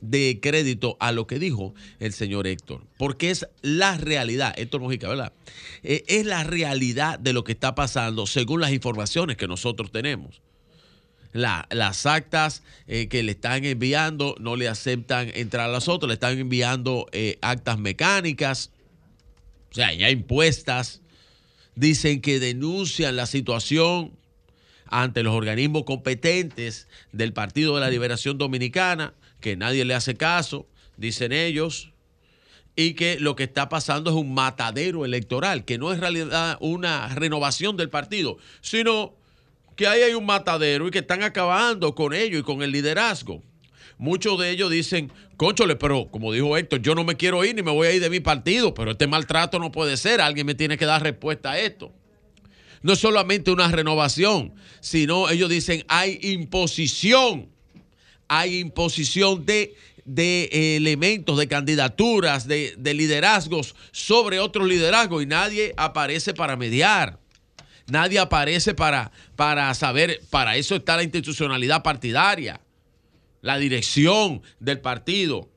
de 0.00 0.38
crédito 0.40 0.96
a 1.00 1.10
lo 1.10 1.26
que 1.26 1.40
dijo 1.40 1.74
el 1.98 2.12
señor 2.12 2.46
Héctor, 2.46 2.86
porque 2.96 3.32
es 3.32 3.48
la 3.62 3.96
realidad, 3.96 4.54
Héctor 4.56 4.82
Mojica, 4.82 5.08
¿verdad? 5.08 5.32
Eh, 5.82 6.04
es 6.06 6.26
la 6.26 6.44
realidad 6.44 7.18
de 7.18 7.32
lo 7.32 7.42
que 7.42 7.50
está 7.50 7.74
pasando 7.74 8.28
según 8.28 8.60
las 8.60 8.70
informaciones 8.70 9.36
que 9.36 9.48
nosotros 9.48 9.90
tenemos. 9.90 10.40
La- 11.32 11.66
las 11.70 12.04
actas 12.06 12.62
eh, 12.86 13.08
que 13.08 13.22
le 13.22 13.32
están 13.32 13.64
enviando 13.64 14.36
no 14.38 14.56
le 14.56 14.68
aceptan 14.68 15.30
entrar 15.34 15.68
a 15.68 15.72
las 15.72 15.88
otras, 15.88 16.08
le 16.08 16.14
están 16.14 16.38
enviando 16.38 17.06
eh, 17.12 17.38
actas 17.40 17.78
mecánicas, 17.78 18.70
o 19.70 19.74
sea, 19.74 19.92
ya 19.94 20.10
impuestas. 20.10 21.00
Dicen 21.74 22.20
que 22.20 22.38
denuncian 22.38 23.16
la 23.16 23.24
situación 23.24 24.12
ante 24.86 25.22
los 25.22 25.34
organismos 25.34 25.84
competentes 25.84 26.86
del 27.12 27.32
Partido 27.32 27.74
de 27.76 27.80
la 27.80 27.88
Liberación 27.88 28.36
Dominicana, 28.36 29.14
que 29.40 29.56
nadie 29.56 29.86
le 29.86 29.94
hace 29.94 30.14
caso, 30.16 30.66
dicen 30.98 31.32
ellos, 31.32 31.92
y 32.76 32.92
que 32.92 33.18
lo 33.18 33.36
que 33.36 33.44
está 33.44 33.70
pasando 33.70 34.10
es 34.10 34.16
un 34.16 34.34
matadero 34.34 35.06
electoral, 35.06 35.64
que 35.64 35.78
no 35.78 35.94
es 35.94 35.98
realidad 36.00 36.58
una 36.60 37.08
renovación 37.14 37.78
del 37.78 37.88
partido, 37.88 38.36
sino 38.60 39.14
que 39.82 39.88
ahí 39.88 40.02
hay 40.02 40.14
un 40.14 40.24
matadero 40.24 40.86
y 40.86 40.92
que 40.92 41.00
están 41.00 41.24
acabando 41.24 41.92
con 41.92 42.14
ellos 42.14 42.38
y 42.38 42.42
con 42.44 42.62
el 42.62 42.70
liderazgo. 42.70 43.42
Muchos 43.98 44.38
de 44.38 44.50
ellos 44.50 44.70
dicen, 44.70 45.10
conchole, 45.36 45.74
pero 45.74 46.08
como 46.08 46.32
dijo 46.32 46.56
Héctor, 46.56 46.82
yo 46.82 46.94
no 46.94 47.02
me 47.02 47.16
quiero 47.16 47.44
ir 47.44 47.56
ni 47.56 47.62
me 47.62 47.72
voy 47.72 47.88
a 47.88 47.92
ir 47.92 48.00
de 48.00 48.08
mi 48.08 48.20
partido, 48.20 48.74
pero 48.74 48.92
este 48.92 49.08
maltrato 49.08 49.58
no 49.58 49.72
puede 49.72 49.96
ser, 49.96 50.20
alguien 50.20 50.46
me 50.46 50.54
tiene 50.54 50.78
que 50.78 50.84
dar 50.84 51.02
respuesta 51.02 51.50
a 51.50 51.58
esto. 51.58 51.92
No 52.82 52.92
es 52.92 53.00
solamente 53.00 53.50
una 53.50 53.66
renovación, 53.72 54.54
sino 54.78 55.28
ellos 55.28 55.50
dicen, 55.50 55.84
hay 55.88 56.20
imposición, 56.22 57.48
hay 58.28 58.60
imposición 58.60 59.44
de, 59.44 59.74
de 60.04 60.44
eh, 60.52 60.76
elementos, 60.76 61.36
de 61.36 61.48
candidaturas, 61.48 62.46
de, 62.46 62.76
de 62.78 62.94
liderazgos 62.94 63.74
sobre 63.90 64.38
otros 64.38 64.68
liderazgos 64.68 65.24
y 65.24 65.26
nadie 65.26 65.74
aparece 65.76 66.34
para 66.34 66.56
mediar. 66.56 67.21
Nadie 67.86 68.18
aparece 68.18 68.74
para, 68.74 69.12
para 69.36 69.72
saber, 69.74 70.20
para 70.30 70.56
eso 70.56 70.76
está 70.76 70.96
la 70.96 71.02
institucionalidad 71.02 71.82
partidaria, 71.82 72.60
la 73.40 73.58
dirección 73.58 74.42
del 74.60 74.80
partido. 74.80 75.48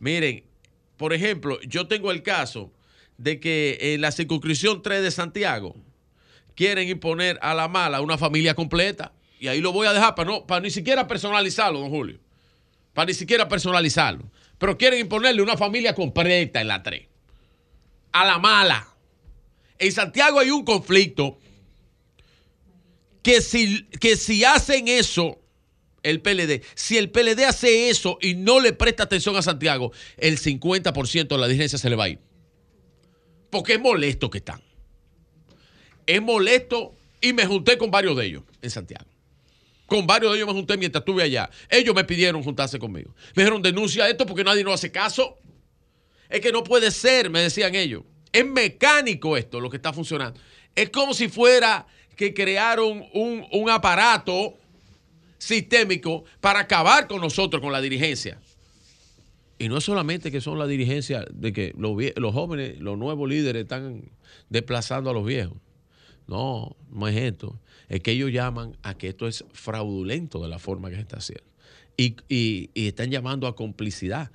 Miren, 0.00 0.44
por 0.96 1.12
ejemplo, 1.12 1.60
yo 1.62 1.88
tengo 1.88 2.10
el 2.10 2.22
caso 2.22 2.72
de 3.18 3.40
que 3.40 3.78
en 3.80 4.00
la 4.00 4.12
circunscripción 4.12 4.82
3 4.82 5.02
de 5.02 5.10
Santiago 5.10 5.74
quieren 6.54 6.88
imponer 6.88 7.38
a 7.42 7.54
la 7.54 7.68
mala 7.68 8.00
una 8.00 8.18
familia 8.18 8.54
completa. 8.54 9.12
Y 9.38 9.48
ahí 9.48 9.60
lo 9.60 9.72
voy 9.72 9.86
a 9.86 9.92
dejar 9.92 10.14
para, 10.14 10.30
no, 10.30 10.46
para 10.46 10.60
ni 10.60 10.70
siquiera 10.70 11.06
personalizarlo, 11.06 11.80
don 11.80 11.90
Julio. 11.90 12.18
Para 12.94 13.06
ni 13.06 13.14
siquiera 13.14 13.48
personalizarlo. 13.48 14.24
Pero 14.58 14.78
quieren 14.78 15.00
imponerle 15.00 15.42
una 15.42 15.56
familia 15.56 15.94
completa 15.94 16.60
en 16.60 16.68
la 16.68 16.82
3. 16.82 17.06
A 18.12 18.24
la 18.24 18.38
mala. 18.38 18.88
En 19.78 19.92
Santiago 19.92 20.40
hay 20.40 20.50
un 20.50 20.64
conflicto 20.64 21.38
que 23.22 23.40
si, 23.40 23.84
que 24.00 24.16
si 24.16 24.44
hacen 24.44 24.88
eso, 24.88 25.40
el 26.02 26.20
PLD, 26.20 26.62
si 26.74 26.96
el 26.96 27.10
PLD 27.10 27.44
hace 27.44 27.90
eso 27.90 28.18
y 28.20 28.34
no 28.34 28.60
le 28.60 28.72
presta 28.72 29.02
atención 29.02 29.34
a 29.36 29.42
Santiago, 29.42 29.92
el 30.16 30.38
50% 30.38 31.26
de 31.26 31.38
la 31.38 31.48
dirigencia 31.48 31.78
se 31.78 31.90
le 31.90 31.96
va 31.96 32.04
a 32.04 32.08
ir. 32.10 32.20
Porque 33.50 33.74
es 33.74 33.80
molesto 33.80 34.30
que 34.30 34.38
están. 34.38 34.62
Es 36.06 36.22
molesto 36.22 36.94
y 37.20 37.32
me 37.32 37.46
junté 37.46 37.76
con 37.76 37.90
varios 37.90 38.16
de 38.16 38.26
ellos 38.26 38.44
en 38.62 38.70
Santiago. 38.70 39.06
Con 39.86 40.06
varios 40.06 40.32
de 40.32 40.38
ellos 40.38 40.48
me 40.48 40.54
junté 40.54 40.76
mientras 40.76 41.02
estuve 41.02 41.24
allá. 41.24 41.50
Ellos 41.68 41.94
me 41.94 42.04
pidieron 42.04 42.42
juntarse 42.42 42.78
conmigo. 42.78 43.14
Me 43.34 43.42
dijeron, 43.42 43.62
denuncia 43.62 44.08
esto 44.08 44.26
porque 44.26 44.44
nadie 44.44 44.62
nos 44.62 44.74
hace 44.74 44.92
caso. 44.92 45.38
Es 46.28 46.40
que 46.40 46.52
no 46.52 46.62
puede 46.64 46.90
ser, 46.90 47.30
me 47.30 47.40
decían 47.40 47.74
ellos. 47.74 48.02
Es 48.32 48.46
mecánico 48.46 49.36
esto 49.36 49.60
lo 49.60 49.70
que 49.70 49.76
está 49.76 49.92
funcionando. 49.92 50.38
Es 50.74 50.90
como 50.90 51.14
si 51.14 51.28
fuera 51.28 51.86
que 52.16 52.34
crearon 52.34 53.04
un, 53.12 53.70
aparato 53.70 54.54
sistémico 55.38 56.24
para 56.40 56.60
acabar 56.60 57.06
con 57.06 57.20
nosotros, 57.20 57.62
con 57.62 57.72
la 57.72 57.80
dirigencia. 57.80 58.38
Y 59.58 59.68
no 59.68 59.78
es 59.78 59.84
solamente 59.84 60.30
que 60.30 60.40
son 60.40 60.58
la 60.58 60.66
dirigencia 60.66 61.24
de 61.30 61.52
que 61.52 61.74
los, 61.76 62.34
jóvenes, 62.34 62.78
los 62.80 62.98
nuevos 62.98 63.28
líderes 63.28 63.62
están 63.62 64.02
desplazando 64.50 65.10
a 65.10 65.12
los 65.14 65.24
viejos. 65.24 65.56
No, 66.26 66.76
no 66.90 67.08
es 67.08 67.16
esto. 67.16 67.58
Es 67.88 68.00
que 68.00 68.12
ellos 68.12 68.32
llaman 68.32 68.76
a 68.82 68.94
que 68.98 69.08
esto 69.08 69.28
es 69.28 69.44
fraudulento 69.52 70.42
de 70.42 70.48
la 70.48 70.58
forma 70.58 70.90
que 70.90 70.96
se 70.96 71.02
está 71.02 71.18
haciendo. 71.18 71.44
Y- 71.96 72.16
y 72.28 72.88
están 72.88 73.10
llamando 73.10 73.46
a 73.46 73.54
complicidad 73.56 74.30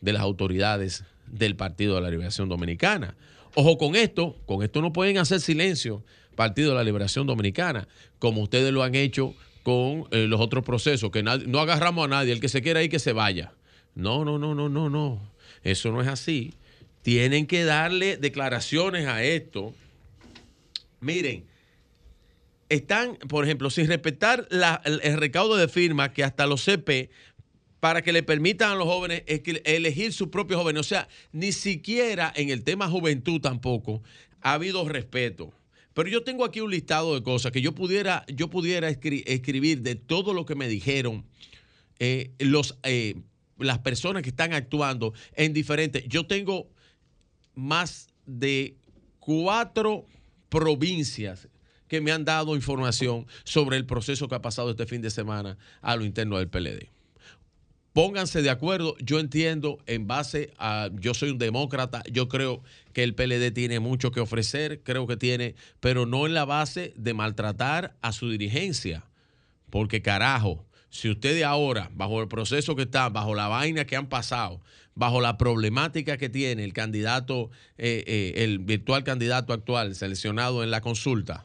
de 0.00 0.12
las 0.12 0.22
autoridades 0.22 1.04
del 1.32 1.56
Partido 1.56 1.96
de 1.96 2.02
la 2.02 2.10
Liberación 2.10 2.48
Dominicana. 2.48 3.16
Ojo 3.54 3.76
con 3.76 3.96
esto, 3.96 4.36
con 4.46 4.62
esto 4.62 4.80
no 4.80 4.92
pueden 4.92 5.18
hacer 5.18 5.40
silencio, 5.40 6.04
Partido 6.36 6.70
de 6.70 6.76
la 6.76 6.84
Liberación 6.84 7.26
Dominicana, 7.26 7.88
como 8.18 8.42
ustedes 8.42 8.72
lo 8.72 8.82
han 8.82 8.94
hecho 8.94 9.34
con 9.62 10.06
eh, 10.10 10.26
los 10.26 10.40
otros 10.40 10.64
procesos, 10.64 11.10
que 11.10 11.22
no 11.22 11.60
agarramos 11.60 12.04
a 12.06 12.08
nadie, 12.08 12.32
el 12.32 12.40
que 12.40 12.48
se 12.48 12.62
quiera 12.62 12.82
ir 12.82 12.90
que 12.90 12.98
se 12.98 13.12
vaya. 13.12 13.52
No, 13.94 14.24
no, 14.24 14.38
no, 14.38 14.54
no, 14.54 14.68
no, 14.68 14.88
no. 14.88 15.20
Eso 15.62 15.92
no 15.92 16.00
es 16.00 16.08
así. 16.08 16.54
Tienen 17.02 17.46
que 17.46 17.64
darle 17.64 18.16
declaraciones 18.16 19.06
a 19.06 19.22
esto. 19.22 19.74
Miren, 21.00 21.44
están, 22.68 23.16
por 23.28 23.44
ejemplo, 23.44 23.68
sin 23.70 23.86
respetar 23.86 24.48
el, 24.50 25.00
el 25.02 25.18
recaudo 25.18 25.56
de 25.56 25.68
firmas 25.68 26.10
que 26.10 26.24
hasta 26.24 26.46
los 26.46 26.64
CP 26.64 27.10
para 27.82 28.00
que 28.02 28.12
le 28.12 28.22
permitan 28.22 28.70
a 28.70 28.74
los 28.76 28.86
jóvenes 28.86 29.24
elegir 29.26 30.12
sus 30.12 30.28
propios 30.28 30.60
jóvenes. 30.60 30.78
O 30.78 30.84
sea, 30.84 31.08
ni 31.32 31.50
siquiera 31.50 32.32
en 32.36 32.50
el 32.50 32.62
tema 32.62 32.88
juventud 32.88 33.40
tampoco 33.40 34.04
ha 34.40 34.52
habido 34.52 34.88
respeto. 34.88 35.52
Pero 35.92 36.08
yo 36.08 36.22
tengo 36.22 36.44
aquí 36.44 36.60
un 36.60 36.70
listado 36.70 37.12
de 37.16 37.24
cosas 37.24 37.50
que 37.50 37.60
yo 37.60 37.74
pudiera, 37.74 38.24
yo 38.32 38.48
pudiera 38.48 38.88
escri- 38.88 39.24
escribir 39.26 39.82
de 39.82 39.96
todo 39.96 40.32
lo 40.32 40.46
que 40.46 40.54
me 40.54 40.68
dijeron 40.68 41.24
eh, 41.98 42.30
los, 42.38 42.78
eh, 42.84 43.16
las 43.58 43.80
personas 43.80 44.22
que 44.22 44.28
están 44.28 44.52
actuando 44.52 45.12
en 45.34 45.52
diferentes. 45.52 46.04
Yo 46.06 46.24
tengo 46.24 46.68
más 47.56 48.06
de 48.26 48.76
cuatro 49.18 50.06
provincias 50.48 51.48
que 51.88 52.00
me 52.00 52.12
han 52.12 52.24
dado 52.24 52.54
información 52.54 53.26
sobre 53.42 53.76
el 53.76 53.86
proceso 53.86 54.28
que 54.28 54.36
ha 54.36 54.40
pasado 54.40 54.70
este 54.70 54.86
fin 54.86 55.02
de 55.02 55.10
semana 55.10 55.58
a 55.80 55.96
lo 55.96 56.04
interno 56.04 56.38
del 56.38 56.46
PLD. 56.48 56.88
Pónganse 57.92 58.40
de 58.40 58.48
acuerdo, 58.48 58.96
yo 59.00 59.20
entiendo 59.20 59.78
en 59.86 60.06
base 60.06 60.54
a, 60.58 60.88
yo 60.94 61.12
soy 61.12 61.30
un 61.30 61.38
demócrata, 61.38 62.02
yo 62.10 62.26
creo 62.26 62.62
que 62.94 63.02
el 63.02 63.14
PLD 63.14 63.52
tiene 63.52 63.80
mucho 63.80 64.12
que 64.12 64.20
ofrecer, 64.20 64.80
creo 64.82 65.06
que 65.06 65.18
tiene, 65.18 65.54
pero 65.80 66.06
no 66.06 66.26
en 66.26 66.32
la 66.32 66.46
base 66.46 66.94
de 66.96 67.12
maltratar 67.12 67.94
a 68.00 68.12
su 68.12 68.30
dirigencia, 68.30 69.04
porque 69.68 70.00
carajo, 70.00 70.64
si 70.88 71.10
ustedes 71.10 71.44
ahora, 71.44 71.90
bajo 71.94 72.22
el 72.22 72.28
proceso 72.28 72.76
que 72.76 72.82
están, 72.82 73.12
bajo 73.12 73.34
la 73.34 73.48
vaina 73.48 73.84
que 73.84 73.96
han 73.96 74.08
pasado, 74.08 74.62
bajo 74.94 75.20
la 75.20 75.36
problemática 75.36 76.16
que 76.16 76.30
tiene 76.30 76.64
el 76.64 76.72
candidato, 76.72 77.50
eh, 77.76 78.04
eh, 78.06 78.44
el 78.44 78.58
virtual 78.58 79.04
candidato 79.04 79.52
actual 79.52 79.94
seleccionado 79.94 80.62
en 80.62 80.70
la 80.70 80.80
consulta, 80.80 81.44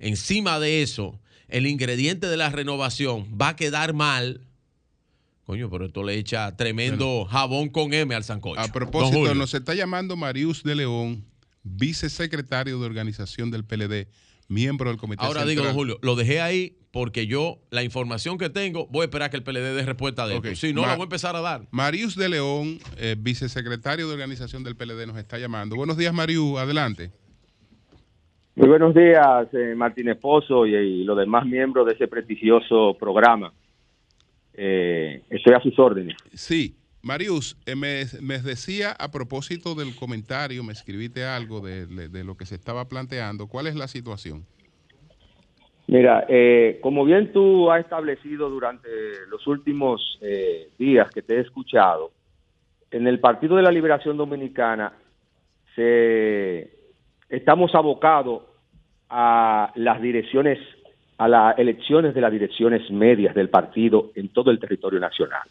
encima 0.00 0.58
de 0.58 0.82
eso, 0.82 1.20
el 1.46 1.66
ingrediente 1.66 2.26
de 2.26 2.36
la 2.36 2.50
renovación 2.50 3.38
va 3.40 3.50
a 3.50 3.56
quedar 3.56 3.92
mal. 3.92 4.40
Coño, 5.44 5.68
pero 5.68 5.86
esto 5.86 6.04
le 6.04 6.14
echa 6.14 6.56
tremendo 6.56 7.24
jabón 7.24 7.68
con 7.68 7.92
M 7.92 8.14
al 8.14 8.22
sancocho. 8.24 8.60
A 8.60 8.68
propósito, 8.68 9.34
nos 9.34 9.52
está 9.54 9.74
llamando 9.74 10.16
Marius 10.16 10.62
de 10.62 10.76
León, 10.76 11.24
vicesecretario 11.64 12.78
de 12.78 12.86
organización 12.86 13.50
del 13.50 13.64
PLD, 13.64 14.06
miembro 14.48 14.88
del 14.90 14.98
comité 14.98 15.24
Ahora 15.24 15.40
central. 15.40 15.48
digo, 15.48 15.64
don 15.64 15.74
Julio, 15.74 15.98
lo 16.02 16.14
dejé 16.14 16.40
ahí 16.40 16.76
porque 16.92 17.26
yo, 17.26 17.58
la 17.70 17.82
información 17.82 18.36
que 18.38 18.50
tengo, 18.50 18.86
voy 18.88 19.02
a 19.02 19.04
esperar 19.04 19.30
que 19.30 19.36
el 19.38 19.42
PLD 19.42 19.74
dé 19.74 19.82
respuesta 19.84 20.26
de 20.28 20.36
Ok. 20.36 20.44
esto. 20.46 20.66
Si 20.66 20.72
no, 20.74 20.82
Ma- 20.82 20.88
la 20.88 20.94
voy 20.94 21.02
a 21.02 21.04
empezar 21.04 21.34
a 21.34 21.40
dar. 21.40 21.66
Marius 21.70 22.14
de 22.16 22.28
León, 22.28 22.78
eh, 22.98 23.16
vicesecretario 23.18 24.06
de 24.06 24.12
organización 24.14 24.62
del 24.62 24.76
PLD, 24.76 25.06
nos 25.06 25.16
está 25.16 25.38
llamando. 25.38 25.74
Buenos 25.74 25.96
días, 25.96 26.12
Marius, 26.14 26.58
adelante. 26.58 27.10
Muy 28.54 28.68
buenos 28.68 28.94
días, 28.94 29.48
eh, 29.54 29.74
Martín 29.74 30.08
Esposo 30.10 30.66
y, 30.66 30.74
y 30.76 31.04
los 31.04 31.16
demás 31.16 31.46
miembros 31.46 31.86
de 31.86 31.94
ese 31.94 32.06
prestigioso 32.06 32.94
programa. 33.00 33.52
Eh, 34.54 35.22
estoy 35.30 35.54
a 35.54 35.60
sus 35.60 35.78
órdenes. 35.78 36.16
Sí, 36.34 36.76
Marius, 37.02 37.56
eh, 37.66 37.74
me, 37.74 38.04
me 38.20 38.38
decía 38.38 38.92
a 38.92 39.10
propósito 39.10 39.74
del 39.74 39.94
comentario, 39.96 40.62
me 40.62 40.72
escribiste 40.72 41.24
algo 41.24 41.60
de, 41.60 41.86
de- 41.86 42.24
lo 42.24 42.36
que 42.36 42.46
se 42.46 42.54
estaba 42.54 42.88
planteando. 42.88 43.48
¿Cuál 43.48 43.66
es 43.66 43.74
la 43.74 43.88
situación? 43.88 44.44
Mira, 45.88 46.24
eh, 46.28 46.78
como 46.80 47.04
bien 47.04 47.32
tú 47.32 47.70
has 47.70 47.80
establecido 47.80 48.48
durante 48.48 48.88
los 49.28 49.46
últimos 49.48 50.18
eh, 50.22 50.68
días 50.78 51.10
que 51.12 51.22
te 51.22 51.36
he 51.36 51.40
escuchado, 51.40 52.12
en 52.90 53.06
el 53.06 53.18
Partido 53.20 53.56
de 53.56 53.62
la 53.62 53.72
Liberación 53.72 54.16
Dominicana 54.16 54.92
se, 55.74 56.70
estamos 57.28 57.74
abocados 57.74 58.42
a 59.08 59.72
las 59.74 60.00
direcciones, 60.00 60.58
a 61.22 61.28
las 61.28 61.58
elecciones 61.58 62.14
de 62.14 62.20
las 62.20 62.32
direcciones 62.32 62.90
medias 62.90 63.34
del 63.34 63.48
partido 63.48 64.10
en 64.14 64.28
todo 64.28 64.50
el 64.50 64.58
territorio 64.58 65.00
nacional. 65.00 65.48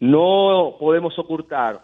No 0.00 0.76
podemos 0.78 1.18
ocultar 1.18 1.80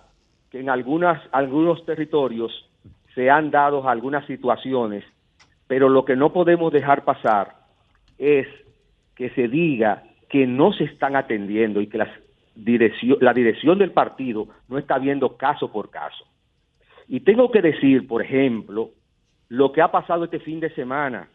que 0.51 0.61
en 0.61 0.69
algunas, 0.69 1.23
algunos 1.33 1.85
territorios 1.87 2.69
se 3.15 3.31
han 3.31 3.51
dado 3.51 3.89
algunas 3.89 4.27
situaciones 4.27 5.05
pero 5.71 5.89
lo 5.89 6.05
que 6.05 6.17
no 6.17 6.33
podemos 6.33 6.73
dejar 6.73 7.05
pasar 7.05 7.55
es 8.19 8.49
que 9.15 9.31
se 9.31 9.47
diga 9.47 10.03
que 10.29 10.45
no 10.45 10.73
se 10.73 10.83
están 10.83 11.15
atendiendo 11.15 11.81
y 11.81 11.87
que 11.87 11.97
la 11.97 13.33
dirección 13.33 13.79
del 13.79 13.93
partido 13.93 14.49
no 14.69 14.79
está 14.79 14.99
viendo 14.99 15.37
caso 15.37 15.71
por 15.71 15.89
caso. 15.89 16.25
Y 17.07 17.21
tengo 17.21 17.53
que 17.53 17.63
decir, 17.63 18.09
por 18.09 18.21
ejemplo, 18.21 18.91
lo 19.49 19.71
que 19.71 19.81
ha 19.81 19.93
pasado 19.93 20.25
este 20.25 20.41
fin 20.41 20.59
de 20.59 20.75
semana. 20.75 21.29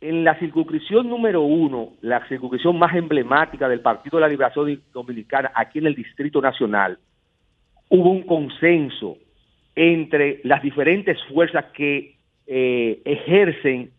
En 0.00 0.22
la 0.22 0.38
circunscripción 0.38 1.08
número 1.08 1.42
uno, 1.42 1.94
la 2.02 2.26
circunscripción 2.28 2.78
más 2.78 2.94
emblemática 2.94 3.68
del 3.68 3.80
Partido 3.80 4.18
de 4.18 4.22
la 4.22 4.28
Liberación 4.28 4.80
Dominicana, 4.92 5.50
aquí 5.54 5.80
en 5.80 5.86
el 5.86 5.96
Distrito 5.96 6.40
Nacional, 6.40 6.98
hubo 7.88 8.10
un 8.10 8.22
consenso 8.22 9.16
entre 9.74 10.40
las 10.44 10.62
diferentes 10.62 11.18
fuerzas 11.24 11.66
que 11.74 12.16
eh, 12.46 13.02
ejercen 13.04 13.90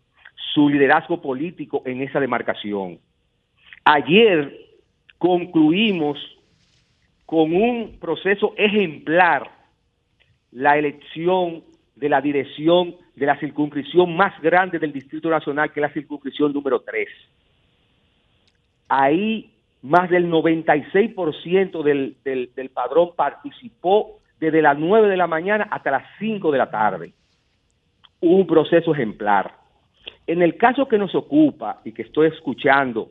su 0.54 0.70
liderazgo 0.70 1.20
político 1.20 1.82
en 1.84 2.02
esa 2.02 2.18
demarcación. 2.18 2.98
Ayer 3.84 4.58
concluimos 5.18 6.18
con 7.26 7.54
un 7.54 7.98
proceso 8.00 8.54
ejemplar 8.56 9.50
la 10.50 10.78
elección 10.78 11.62
de 12.00 12.08
la 12.08 12.20
dirección 12.20 12.96
de 13.14 13.26
la 13.26 13.38
circunscripción 13.38 14.16
más 14.16 14.40
grande 14.40 14.78
del 14.78 14.92
Distrito 14.92 15.28
Nacional, 15.28 15.70
que 15.70 15.80
es 15.80 15.82
la 15.82 15.92
circunscripción 15.92 16.52
número 16.52 16.80
3. 16.80 17.06
Ahí 18.88 19.52
más 19.82 20.08
del 20.10 20.30
96% 20.30 21.82
del, 21.82 22.16
del, 22.24 22.50
del 22.56 22.70
padrón 22.70 23.10
participó 23.14 24.18
desde 24.40 24.62
las 24.62 24.78
9 24.78 25.08
de 25.08 25.16
la 25.16 25.26
mañana 25.26 25.68
hasta 25.70 25.90
las 25.90 26.04
5 26.18 26.50
de 26.50 26.58
la 26.58 26.70
tarde 26.70 27.12
un 28.20 28.46
proceso 28.46 28.92
ejemplar. 28.92 29.54
En 30.26 30.42
el 30.42 30.56
caso 30.56 30.86
que 30.88 30.98
nos 30.98 31.14
ocupa 31.14 31.80
y 31.84 31.92
que 31.92 32.02
estoy 32.02 32.28
escuchando 32.28 33.10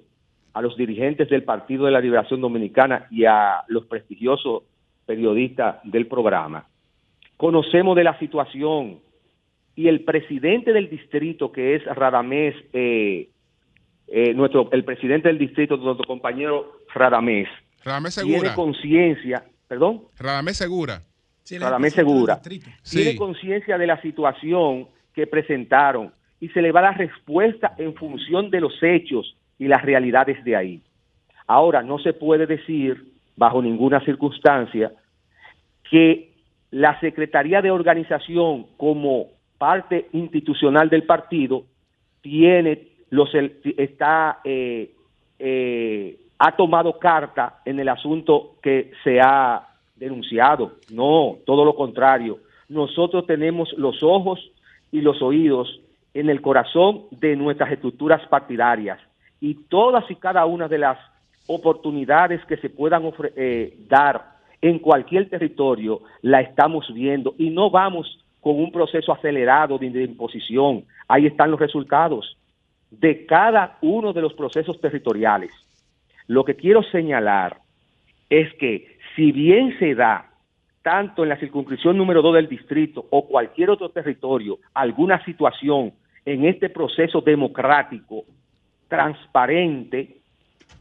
a 0.54 0.62
los 0.62 0.76
dirigentes 0.78 1.30
del 1.30 1.44
Partido 1.44 1.86
de 1.86 1.92
la 1.92 2.00
Liberación 2.00 2.42
Dominicana 2.42 3.08
y 3.12 3.26
a 3.26 3.64
los 3.68 3.86
prestigiosos 3.86 4.64
periodistas 5.06 5.78
del 5.84 6.08
programa, 6.08 6.68
conocemos 7.40 7.96
de 7.96 8.04
la 8.04 8.20
situación 8.20 9.00
y 9.74 9.88
el 9.88 10.04
presidente 10.04 10.74
del 10.74 10.90
distrito, 10.90 11.54
que 11.54 11.76
es 11.76 11.86
Radamés, 11.86 12.54
eh, 12.74 13.30
eh, 14.10 14.34
nuestro, 14.34 14.68
el 14.74 14.84
presidente 14.84 15.30
del 15.30 15.38
distrito, 15.38 15.78
nuestro 15.78 16.06
compañero 16.06 16.80
Radamés, 16.94 17.48
Radamés 17.86 18.22
tiene 18.22 18.54
conciencia, 18.54 19.46
perdón, 19.70 20.02
Radamés 20.18 20.58
Segura. 20.58 21.02
Radamés 21.50 21.94
Segura, 21.94 22.42
Sí. 22.82 22.98
tiene 22.98 23.16
conciencia 23.16 23.78
de 23.78 23.88
la 23.88 24.02
situación 24.02 24.90
que 25.14 25.26
presentaron 25.26 26.12
y 26.42 26.50
se 26.50 26.62
le 26.62 26.74
va 26.74 26.82
a 26.82 26.92
dar 26.92 26.98
respuesta 26.98 27.74
en 27.78 27.96
función 27.96 28.50
de 28.50 28.60
los 28.60 28.74
hechos 28.84 29.38
y 29.58 29.70
las 29.70 29.82
realidades 29.82 30.44
de 30.44 30.58
ahí. 30.58 30.82
Ahora, 31.48 31.84
no 31.84 32.00
se 32.00 32.12
puede 32.12 32.46
decir, 32.48 33.14
bajo 33.38 33.62
ninguna 33.62 34.04
circunstancia, 34.04 34.92
que 35.90 36.29
la 36.72 37.00
Secretaría 37.00 37.62
de 37.62 37.72
Organización, 37.72 38.68
como 38.78 39.28
parte 39.58 40.08
institucional 40.14 40.90
del 40.90 41.04
partido, 41.04 41.64
tiene 42.22 42.88
los 43.10 43.30
está 43.78 44.40
eh, 44.44 44.92
eh, 45.40 46.18
ha 46.38 46.56
tomado 46.56 47.00
carta 47.00 47.60
en 47.66 47.80
el 47.80 47.90
asunto 47.90 48.56
que 48.62 48.92
se 49.04 49.20
ha 49.20 49.68
denunciado. 49.96 50.74
No, 50.92 51.38
todo 51.46 51.66
lo 51.66 51.76
contrario. 51.76 52.40
Nosotros 52.70 53.26
tenemos 53.26 53.74
los 53.74 54.04
ojos 54.04 54.40
y 54.92 55.02
los 55.02 55.22
oídos 55.22 55.82
en 56.14 56.30
el 56.30 56.42
corazón 56.42 57.06
de 57.12 57.36
nuestras 57.36 57.72
estructuras 57.72 58.26
partidarias 58.28 59.00
y 59.42 59.56
todas 59.56 60.10
y 60.10 60.16
cada 60.16 60.46
una 60.46 60.68
de 60.68 60.78
las 60.78 60.98
oportunidades 61.48 62.44
que 62.46 62.58
se 62.58 62.70
puedan 62.70 63.04
ofre- 63.04 63.34
eh, 63.36 63.76
dar 63.90 64.39
en 64.62 64.80
cualquier 64.80 65.30
territorio 65.30 66.02
la 66.22 66.42
estamos 66.42 66.92
viendo 66.94 67.36
y 67.38 67.50
no 67.50 67.70
vamos 67.70 68.20
con 68.42 68.60
un 68.60 68.72
proceso 68.72 69.12
acelerado 69.12 69.78
de, 69.78 70.04
imposición. 70.04 70.86
Ahí 71.08 71.26
están 71.26 71.52
los 71.52 71.60
resultados 71.60 72.38
de 72.92 73.26
cada 73.26 73.78
uno 73.82 74.14
de 74.14 74.22
los 74.22 74.34
procesos 74.34 74.80
territoriales. 74.80 75.52
Lo 76.28 76.44
que 76.44 76.56
quiero 76.56 76.84
señalar 76.84 77.58
es 78.30 78.54
que 78.56 78.98
si 79.16 79.32
bien 79.32 79.78
se 79.80 79.96
da 79.96 80.30
tanto 80.82 81.24
en 81.24 81.30
la 81.30 81.38
circunscripción 81.38 81.98
número 81.98 82.22
2 82.22 82.36
del 82.36 82.48
distrito 82.48 83.06
o 83.10 83.28
cualquier 83.28 83.70
otro 83.70 83.90
territorio 83.90 84.60
alguna 84.74 85.24
situación 85.26 85.94
en 86.26 86.46
este 86.46 86.70
proceso 86.70 87.22
democrático, 87.22 88.24
transparente 88.88 90.19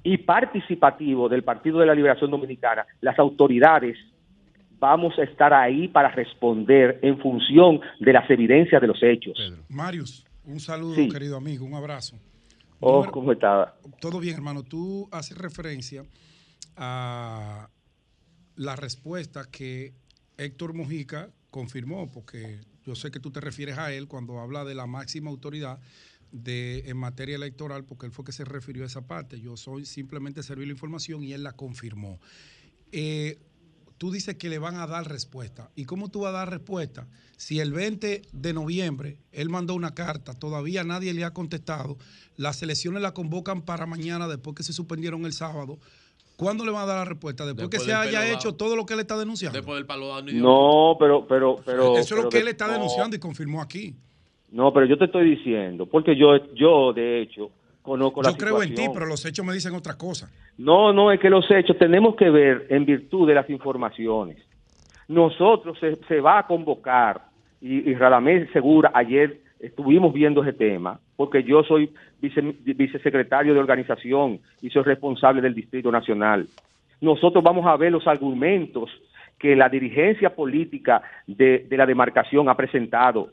y 0.03 0.19
participativo 0.19 1.29
del 1.29 1.43
Partido 1.45 1.79
de 1.81 1.87
la 1.87 1.95
Liberación 1.95 2.31
Dominicana, 2.31 2.87
las 3.01 3.19
autoridades 3.19 3.97
vamos 4.81 5.19
a 5.19 5.23
estar 5.25 5.53
ahí 5.53 5.89
para 5.89 6.11
responder 6.11 7.01
en 7.03 7.19
función 7.19 7.81
de 8.01 8.13
las 8.13 8.31
evidencias 8.31 8.81
de 8.81 8.87
los 8.87 9.03
hechos. 9.03 9.37
Marius, 9.69 10.25
un 10.45 10.61
saludo, 10.61 10.95
Sí. 10.95 11.09
querido 11.09 11.37
amigo, 11.37 11.65
un 11.67 11.75
abrazo. 11.75 12.17
Oh, 12.81 12.97
Número- 12.99 13.13
¿cómo 13.13 13.33
está? 13.33 13.75
Todo 14.01 14.21
bien, 14.21 14.37
hermano. 14.37 14.63
Tú 14.63 15.09
haces 15.11 15.37
referencia 15.37 16.05
a 16.77 17.69
la 18.57 18.77
respuesta 18.77 19.43
que 19.51 19.95
Héctor 20.37 20.75
Mojica 20.75 21.31
confirmó, 21.51 22.09
porque 22.13 22.61
yo 22.85 22.95
sé 22.95 23.11
que 23.11 23.19
tú 23.21 23.31
te 23.31 23.41
refieres 23.41 23.79
a 23.79 23.93
él 23.93 24.07
cuando 24.07 24.39
habla 24.41 24.65
de 24.65 24.75
la 24.75 24.87
máxima 24.87 25.31
autoridad 25.31 25.79
de, 26.33 26.85
en 26.87 26.97
materia 26.97 27.37
electoral, 27.37 27.85
porque 27.85 28.07
él 28.07 28.13
fue 28.13 28.25
que 28.25 28.33
se 28.33 28.45
refirió 28.45 28.85
a 28.85 28.87
esa 28.87 29.07
parte. 29.07 29.41
Yo 29.41 29.57
soy 29.57 29.85
simplemente 29.85 30.43
servir 30.43 30.67
la 30.67 30.73
información 30.73 31.23
y 31.23 31.33
él 31.33 31.43
la 31.43 31.53
confirmó. 31.53 32.21
Eh, 32.93 33.39
tú 33.99 34.11
dices 34.11 34.37
que 34.37 34.49
le 34.49 34.59
van 34.59 34.77
a 34.77 34.87
dar 34.87 35.09
respuesta. 35.09 35.71
¿Y 35.75 35.85
cómo 35.85 36.09
tú 36.09 36.21
vas 36.21 36.31
a 36.31 36.39
dar 36.39 36.51
respuesta? 36.51 37.07
Si 37.37 37.61
el 37.61 37.73
20 37.73 38.23
de 38.33 38.53
noviembre 38.53 39.19
él 39.33 39.51
mandó 39.51 39.75
una 39.75 39.95
carta, 39.95 40.33
todavía 40.33 40.85
nadie 40.85 41.13
le 41.13 41.25
ha 41.25 41.33
contestado, 41.33 41.99
las 42.37 42.63
elecciones 42.63 43.03
la 43.03 43.13
convocan 43.13 43.63
para 43.63 43.87
mañana 43.87 44.29
después 44.29 44.57
que 44.57 44.63
se 44.63 44.73
suspendieron 44.73 45.27
el 45.27 45.33
sábado. 45.33 45.79
¿Cuándo 46.37 46.65
le 46.65 46.71
van 46.71 46.85
a 46.85 46.87
dar 46.87 46.99
la 46.99 47.05
respuesta? 47.05 47.45
Después, 47.45 47.69
Después 47.69 47.83
que 47.83 47.91
se 47.91 47.97
haya 47.97 48.33
hecho 48.33 48.55
todo 48.55 48.77
lo 48.77 48.87
que 48.87 48.95
él 48.95 49.01
está 49.01 49.19
denunciando. 49.19 49.59
Después 49.59 49.77
del 49.77 49.87
palo 49.87 50.07
dado. 50.07 50.23
No, 50.33 50.97
pero, 50.97 51.27
pero, 51.27 51.57
pero. 51.65 51.97
Eso 51.97 52.01
es 52.01 52.09
pero 52.11 52.23
lo 52.23 52.29
que 52.29 52.39
él 52.39 52.47
está 52.47 52.69
no, 52.69 52.75
denunciando 52.75 53.17
y 53.17 53.19
confirmó 53.19 53.61
aquí. 53.61 53.97
No, 54.53 54.73
pero 54.73 54.87
yo 54.87 54.97
te 54.97 55.05
estoy 55.07 55.31
diciendo, 55.31 55.87
porque 55.87 56.17
yo, 56.17 56.53
yo 56.55 56.93
de 56.93 57.21
hecho, 57.21 57.51
conozco 57.83 58.23
la 58.23 58.31
Yo 58.31 58.37
creo 58.37 58.57
en 58.63 58.71
ti, 58.71 58.77
situación. 58.77 58.95
pero 58.95 59.07
los 59.07 59.25
hechos 59.27 59.45
me 59.45 59.53
dicen 59.53 59.75
otra 59.75 59.97
cosa. 59.97 60.31
No, 60.57 60.93
no, 60.93 61.13
es 61.13 61.21
que 61.21 61.29
los 61.31 61.49
hechos 61.51 61.77
tenemos 61.79 62.17
que 62.17 62.31
ver 62.31 62.67
en 62.71 62.85
virtud 62.87 63.29
de 63.29 63.35
las 63.35 63.49
informaciones. 63.51 64.39
Nosotros 65.07 65.79
se, 65.79 65.97
se 66.07 66.21
va 66.21 66.39
a 66.41 66.47
convocar, 66.47 67.23
y, 67.61 67.91
y 67.91 67.95
Radamés 67.95 68.49
Segura, 68.53 68.91
ayer 68.95 69.41
estuvimos 69.61 70.13
viendo 70.13 70.43
ese 70.43 70.53
tema, 70.53 70.99
porque 71.17 71.43
yo 71.43 71.63
soy 71.65 71.91
vice- 72.21 72.55
vicesecretario 72.65 73.53
de 73.55 73.61
organización 73.61 74.41
y 74.63 74.71
soy 74.71 74.83
responsable 74.85 75.41
del 75.43 75.55
Distrito 75.55 75.91
Nacional. 75.91 76.47
Nosotros 77.01 77.43
vamos 77.43 77.67
a 77.67 77.77
ver 77.77 77.93
los 77.93 78.07
argumentos 78.07 78.91
que 79.39 79.55
la 79.57 79.69
dirigencia 79.69 80.35
política 80.35 81.03
de, 81.27 81.67
de 81.69 81.77
la 81.77 81.87
demarcación 81.87 82.49
ha 82.49 82.57
presentado 82.57 83.31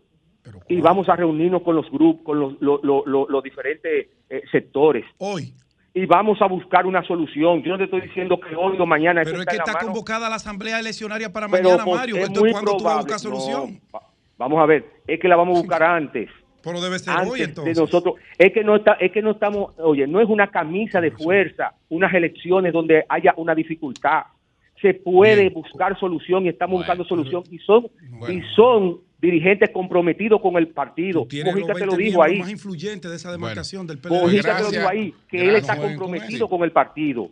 y 0.68 0.82
vamos 0.82 1.10
a 1.10 1.16
reunirnos 1.16 1.62
con 1.64 1.76
los 1.76 1.90
grupos, 1.92 2.24
con 2.26 2.40
los, 2.40 2.62
lo- 2.62 2.80
lo- 2.84 3.04
lo- 3.06 3.28
los 3.30 3.44
diferentes 3.44 4.08
eh, 4.30 4.42
sectores. 4.52 5.06
Hoy. 5.18 5.54
Y 5.94 6.06
vamos 6.06 6.42
a 6.42 6.48
buscar 6.48 6.86
una 6.86 7.04
solución. 7.04 7.64
Yo 7.64 7.72
no 7.72 7.78
te 7.78 7.86
estoy 7.86 8.02
diciendo 8.02 8.38
que 8.40 8.54
hoy 8.56 8.76
o 8.78 8.86
mañana. 8.86 9.22
Pero 9.24 9.40
es 9.40 9.46
que 9.46 9.56
está 9.56 9.74
mano. 9.74 9.86
convocada 9.88 10.28
la 10.30 10.36
asamblea 10.36 10.80
eleccionaria 10.80 11.32
para 11.32 11.48
Pero, 11.48 11.64
mañana, 11.70 11.84
pues, 11.86 11.98
Mario. 11.98 12.16
es 12.18 12.28
Entonces, 12.28 12.52
¿cuándo 12.52 12.78
tú 12.78 12.84
vas 12.84 12.94
a 12.94 12.98
buscar 12.98 13.20
solución? 13.20 13.80
No, 13.94 14.00
vamos 14.38 14.60
a 14.62 14.66
ver, 14.66 14.86
es 15.08 15.20
que 15.20 15.28
la 15.30 15.38
vamos 15.38 15.58
a 15.58 15.62
buscar 15.62 15.84
antes. 15.84 16.30
Pero 16.62 16.82
debe 16.82 17.00
ser 17.00 17.14
antes 17.16 17.32
hoy, 17.32 17.40
de 17.40 17.46
entonces. 17.46 17.78
nosotros. 17.78 18.16
Es 18.38 18.52
que 18.52 18.64
no 18.64 18.76
está, 18.76 18.94
es 18.94 19.12
que 19.12 19.22
no 19.22 19.32
estamos, 19.32 19.74
oye, 19.80 20.06
no 20.08 20.20
es 20.20 20.28
una 20.28 20.48
camisa 20.48 21.00
de 21.00 21.12
fuerza, 21.12 21.74
unas 21.90 22.14
elecciones 22.14 22.74
donde 22.74 23.06
haya 23.08 23.34
una 23.38 23.56
dificultad. 23.56 24.24
Se 24.82 24.94
puede 24.96 25.50
buscar 25.52 25.98
solución 25.98 26.46
y 26.46 26.50
estamos 26.50 26.80
buscando 26.80 27.06
solución 27.06 27.44
y 27.50 27.60
son 27.60 27.88
y 28.30 28.42
son 28.56 29.00
dirigentes 29.26 29.70
comprometidos 29.72 30.42
con 30.42 30.56
el 30.58 30.68
partido. 30.68 31.22
Mojica 31.22 31.74
te 31.74 31.80
20 31.80 31.86
lo 31.86 31.96
dijo 31.96 32.24
ahí. 32.24 32.40
más 32.40 32.50
influyentes 32.50 33.10
de 33.10 33.18
esa 33.18 33.32
demarcación 33.32 33.88
del 33.88 33.98
PLD. 33.98 34.12
Mojica 34.12 34.58
te 34.58 34.64
lo 34.64 34.72
dijo 34.72 34.88
ahí, 34.88 35.14
que 35.28 35.50
él 35.50 35.56
está 35.56 35.78
comprometido 35.78 36.48
con 36.48 36.64
el 36.64 36.72
partido. 36.72 37.30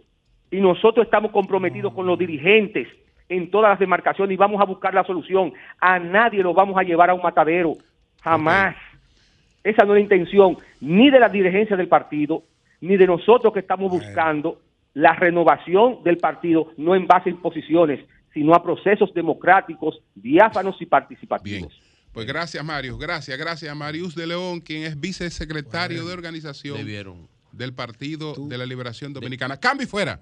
Y 0.51 0.59
nosotros 0.61 1.05
estamos 1.05 1.31
comprometidos 1.31 1.93
con 1.93 2.05
los 2.05 2.17
dirigentes 2.17 2.88
en 3.30 3.49
todas 3.49 3.72
las 3.72 3.80
demarcaciones 3.80 4.33
y 4.33 4.38
vamos 4.38 4.61
a 4.61 4.65
buscar 4.65 4.93
la 4.93 5.03
solución. 5.03 5.53
A 5.80 5.99
nadie 5.99 6.43
lo 6.43 6.53
vamos 6.53 6.77
a 6.77 6.83
llevar 6.83 7.09
a 7.09 7.13
un 7.13 7.22
matadero. 7.22 7.73
Jamás. 8.22 8.75
Esa 9.63 9.85
no 9.85 9.93
es 9.93 9.99
la 9.99 10.03
intención 10.03 10.57
ni 10.81 11.09
de 11.09 11.19
la 11.19 11.30
dirigencia 11.30 11.77
del 11.77 11.88
partido, 11.88 12.43
ni 12.81 12.97
de 12.97 13.07
nosotros 13.07 13.53
que 13.53 13.61
estamos 13.61 13.91
buscando 13.91 14.59
la 14.93 15.13
renovación 15.13 16.03
del 16.03 16.17
partido, 16.17 16.72
no 16.77 16.95
en 16.95 17.07
base 17.07 17.30
a 17.30 17.33
imposiciones, 17.33 18.05
sino 18.33 18.53
a 18.53 18.63
procesos 18.63 19.13
democráticos, 19.13 20.01
diáfanos 20.15 20.81
y 20.81 20.85
participativos. 20.85 21.73
Pues 22.14 22.27
gracias, 22.27 22.64
Mario. 22.64 22.98
Gracias, 22.98 23.38
gracias 23.38 23.72
a 23.72 23.75
Marius 23.75 24.14
de 24.14 24.27
León, 24.27 24.61
quien 24.61 24.83
es 24.83 25.00
vicesecretario 25.00 26.06
de 26.06 26.14
organización 26.14 26.77
Debieron. 26.77 27.27
del 27.51 27.74
Partido 27.74 28.35
de 28.38 28.58
la 28.58 28.67
Liberación 28.67 29.14
Dominicana. 29.14 29.59
Cambio 29.59 29.85
y 29.85 29.90
fuera. 29.90 30.19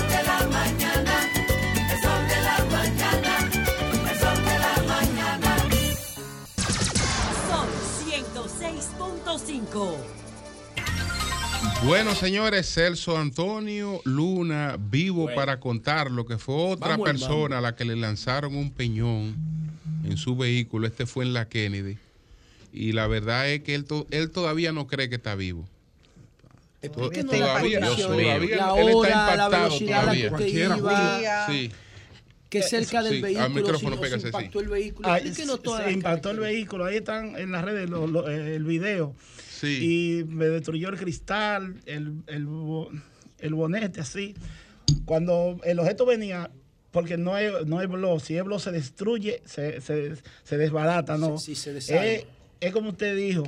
De 0.00 0.48
mañana. 0.50 1.14
Sol 7.48 7.68
106.5. 8.04 10.23
Bueno, 11.84 12.14
señores, 12.14 12.72
Celso 12.72 13.18
Antonio 13.18 14.00
Luna, 14.04 14.76
vivo 14.78 15.28
para 15.34 15.60
contar 15.60 16.10
lo 16.10 16.24
que 16.24 16.38
fue 16.38 16.54
otra 16.54 16.88
Vamos, 16.90 17.06
persona 17.06 17.34
hermano. 17.44 17.56
a 17.56 17.60
la 17.60 17.76
que 17.76 17.84
le 17.84 17.94
lanzaron 17.96 18.56
un 18.56 18.70
peñón 18.70 19.34
en 20.04 20.16
su 20.16 20.34
vehículo. 20.34 20.86
Este 20.86 21.04
fue 21.04 21.24
en 21.24 21.34
la 21.34 21.46
Kennedy. 21.48 21.98
Y 22.72 22.92
la 22.92 23.06
verdad 23.06 23.48
es 23.50 23.60
que 23.62 23.74
él, 23.74 23.84
to- 23.84 24.06
él 24.10 24.30
todavía 24.30 24.72
no 24.72 24.86
cree 24.86 25.08
que 25.10 25.16
está 25.16 25.34
vivo. 25.34 25.68
Todavía, 26.92 27.22
las 27.22 27.30
todavía, 27.30 27.80
condiciones, 27.80 28.26
la 28.26 28.34
él 28.36 28.44
está 28.50 28.72
hora, 28.74 29.08
la 29.10 29.32
impactado 29.34 29.50
velocidad 29.64 29.92
a 30.00 30.02
la 30.14 30.28
todavía. 30.28 30.36
que 30.36 30.50
iba, 30.50 31.46
Sí. 31.48 31.72
que 32.50 32.62
cerca 32.62 33.02
del 33.02 33.12
Sí, 33.12 33.16
al 33.18 33.22
vehículo 33.22 33.48
micrófono 33.50 33.96
si- 33.96 34.02
pégase, 34.02 34.20
se 34.20 34.30
sí. 34.30 34.36
impactó 34.36 34.60
el 34.60 34.68
vehículo. 34.68 35.08
Ah, 35.08 35.16
Explíquenos 35.18 35.56
se- 35.56 35.62
todas 35.62 35.84
se 35.84 35.92
impactó 35.92 36.30
el 36.30 36.40
vehículo, 36.40 36.84
ahí 36.86 36.96
están 36.96 37.36
en 37.36 37.52
las 37.52 37.64
redes 37.64 37.88
lo- 37.90 38.06
lo- 38.06 38.28
eh, 38.28 38.56
el 38.56 38.64
video. 38.64 39.14
Sí. 39.64 40.20
Y 40.20 40.24
me 40.24 40.46
destruyó 40.46 40.88
el 40.88 40.96
cristal, 40.96 41.80
el, 41.86 42.22
el, 42.26 42.46
el 43.38 43.54
bonete, 43.54 44.00
así. 44.00 44.34
Cuando 45.04 45.58
el 45.64 45.78
objeto 45.78 46.06
venía, 46.06 46.50
porque 46.90 47.16
no 47.16 47.36
es, 47.38 47.66
no 47.66 47.80
es 47.80 47.88
blog, 47.88 48.20
si 48.20 48.36
es 48.36 48.44
blog 48.44 48.60
se 48.60 48.70
destruye, 48.72 49.42
se, 49.44 49.80
se, 49.80 50.12
se 50.44 50.56
desbarata, 50.56 51.16
¿no? 51.16 51.38
Sí, 51.38 51.54
sí, 51.54 51.80
se 51.80 52.14
es, 52.16 52.26
es 52.60 52.72
como 52.72 52.90
usted 52.90 53.16
dijo, 53.16 53.44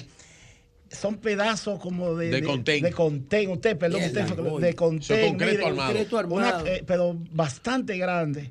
son 0.90 1.18
pedazos 1.18 1.78
como 1.80 2.14
de... 2.16 2.30
De 2.30 2.42
contén. 2.42 2.82
De 2.82 2.92
contén, 2.92 3.50
usted, 3.50 3.76
perdón, 3.76 4.02
usted, 4.02 4.24
de 4.60 4.74
contén. 4.74 5.18
Eso 5.20 5.28
concreto 5.28 5.52
mire, 5.56 5.66
armado. 5.66 5.92
Concreto 5.92 6.16
una- 6.34 6.48
armado. 6.48 6.66
eh, 6.66 6.84
pero 6.86 7.16
bastante 7.32 7.96
grande. 7.98 8.50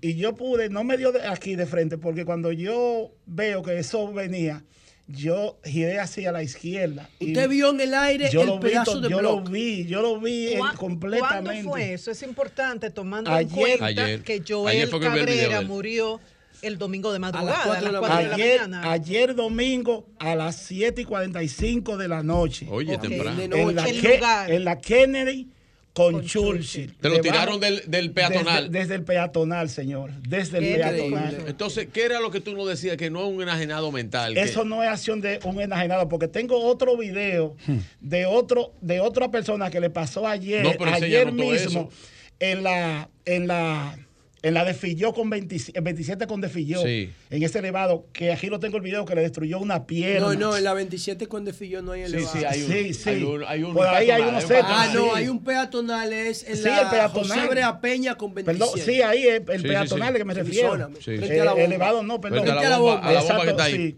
Y 0.00 0.14
yo 0.14 0.34
pude, 0.34 0.68
no 0.70 0.82
me 0.84 0.96
dio 0.96 1.12
de 1.12 1.26
aquí 1.26 1.56
de 1.56 1.66
frente, 1.66 1.98
porque 1.98 2.24
cuando 2.24 2.52
yo 2.52 3.12
veo 3.26 3.62
que 3.62 3.78
eso 3.78 4.12
venía, 4.12 4.64
yo 5.12 5.58
giré 5.64 5.98
hacia 6.00 6.32
la 6.32 6.42
izquierda. 6.42 7.08
Usted 7.20 7.48
vio 7.48 7.70
en 7.70 7.80
el 7.80 7.94
aire 7.94 8.28
yo 8.30 8.42
el 8.42 8.46
lo 8.46 8.58
vi, 8.58 8.68
pedazo 8.70 8.92
to- 8.92 9.00
de 9.00 9.08
yo 9.10 9.20
lo 9.22 9.36
bloque. 9.40 9.50
vi, 9.52 9.86
yo 9.86 10.02
lo 10.02 10.20
vi 10.20 10.52
en- 10.52 10.58
¿Cuá- 10.58 10.74
completamente. 10.74 11.44
¿Cuándo 11.44 11.70
fue 11.70 11.92
eso? 11.94 12.10
Es 12.10 12.22
importante 12.22 12.90
tomando 12.90 13.30
Ayer- 13.30 13.48
en 13.52 13.56
cuenta 13.78 13.86
Ayer. 13.86 14.22
que 14.22 14.32
Ayer 14.34 14.44
Joel 14.48 14.86
vi 14.86 14.92
de 14.92 15.00
Cabrera 15.00 15.60
murió 15.62 16.20
el 16.62 16.76
domingo 16.76 17.12
de 17.12 17.18
madrugada, 17.18 17.62
a 17.64 17.68
las 17.68 17.82
de 17.84 17.92
la 17.92 17.98
4 18.00 18.18
de 18.18 18.24
la 18.28 18.34
ayer, 18.34 18.60
mañana. 18.60 18.92
ayer 18.92 19.34
domingo 19.34 20.06
a 20.18 20.34
las 20.34 20.56
7 20.56 21.02
y 21.02 21.04
45 21.06 21.96
de 21.96 22.08
la 22.08 22.22
noche. 22.22 22.66
Oye, 22.70 22.96
Ok. 22.96 23.02
temprano. 23.02 23.40
En 23.42 23.74
la, 24.20 24.46
en 24.48 24.64
la 24.64 24.78
Kennedy 24.78 25.48
con, 25.92 26.24
Churchill. 26.24 26.94
Te 27.00 27.08
lo 27.08 27.16
Debajo- 27.16 27.22
tiraron 27.22 27.60
del, 27.60 27.82
del 27.86 28.12
peatonal. 28.12 28.66
Desde, 28.70 28.78
desde 28.78 28.94
el 28.94 29.02
peatonal, 29.02 29.68
señor. 29.68 30.12
Desde 30.26 30.58
el 30.58 30.76
peatonal. 30.76 31.44
Entonces, 31.48 31.88
¿qué 31.92 32.04
era 32.04 32.20
lo 32.20 32.30
que 32.30 32.40
tú 32.40 32.54
nos 32.54 32.68
decías? 32.68 32.96
Que 32.96 33.10
no 33.10 33.20
es 33.26 33.26
un 33.34 33.42
enajenado 33.42 33.90
mental. 33.90 34.34
que- 34.34 34.40
Eso 34.40 34.64
no 34.64 34.82
es 34.84 34.88
acción 34.88 35.20
de 35.20 35.40
un 35.44 35.60
enajenado, 35.60 36.08
porque 36.08 36.28
tengo 36.28 36.58
otro 36.64 36.96
video 36.96 37.56
de 38.00 38.24
otro 38.26 38.72
de 38.80 39.00
otra 39.00 39.30
persona 39.30 39.70
que 39.70 39.80
le 39.80 39.90
pasó 39.90 40.26
ayer, 40.28 40.62
No, 40.62 40.72
pero 40.78 40.92
ayer 40.92 41.32
mismo, 41.32 41.90
en 42.38 42.62
la, 42.62 43.08
en 43.24 43.46
la, 43.48 43.98
en 44.42 44.54
la 44.54 44.64
de 44.64 44.72
Filló 44.72 45.12
con 45.12 45.28
20 45.28 45.56
en 45.74 45.84
27 45.84 46.26
con 46.26 46.40
de 46.40 46.48
Filló, 46.48 46.82
Sí. 46.82 47.10
en 47.28 47.42
ese 47.42 47.58
elevado, 47.58 48.06
que 48.14 48.32
aquí 48.32 48.46
lo 48.46 48.58
tengo 48.58 48.78
el 48.78 48.82
video 48.82 49.04
que 49.04 49.14
le 49.14 49.20
destruyó 49.20 49.58
una 49.58 49.86
pierna. 49.86 50.28
No, 50.28 50.34
no, 50.34 50.56
en 50.56 50.64
la 50.64 50.72
27 50.72 51.26
con 51.26 51.44
Defilló 51.44 51.82
no 51.82 51.92
hay 51.92 52.06
Sí, 52.06 52.14
elevado. 52.14 52.38
sí, 52.38 52.44
hay 52.46 52.62
uno. 52.62 52.72
Sí, 52.74 52.94
sí. 52.94 53.08
Hay 53.10 53.22
un- 53.22 53.44
hay 53.46 53.62
un 53.62 53.74
Por 53.74 53.86
ahí 53.86 54.10
hay 54.10 54.22
peatonal, 54.22 54.28
uno 54.28 54.38
hay 54.38 54.42
un 54.44 54.48
cerca. 54.48 54.66
Ah, 54.70 54.90
no, 54.94 55.04
Sí. 55.04 55.10
hay 55.16 55.28
un 55.28 55.44
peatonal, 55.44 56.12
es 56.14 56.42
en 56.48 56.56
Sí, 56.56 56.62
la 56.64 56.80
el 56.82 56.88
peatonal. 56.88 57.28
José 57.38 57.46
Brea 57.48 57.80
Peña 57.80 58.14
con 58.14 58.32
27. 58.34 58.66
Perdón, 58.74 58.84
sí, 58.94 59.02
ahí 59.02 59.26
es 59.26 59.42
el 59.46 59.46
Sí, 59.46 59.62
sí, 59.62 59.68
peatonal 59.68 60.12
sí. 60.14 60.18
que 60.18 60.24
me 60.24 60.34
Sí, 60.34 60.40
refiero. 60.40 60.70
perdóname. 60.70 60.98
Eh, 60.98 61.02
Frente 61.02 61.40
a 61.40 61.44
la 61.44 61.50
bomba. 61.52 61.64
elevado 61.64 62.02
no, 62.02 62.20
perdón. 62.20 62.42
Frente 62.44 62.66
a 62.66 62.70
la 62.70 62.78
bomba, 62.78 63.08
a 63.08 63.12
la 63.12 63.20
bomba 63.22 63.44
que 63.44 63.50
está 63.50 63.64
ahí. 63.64 63.74
sí. 63.76 63.96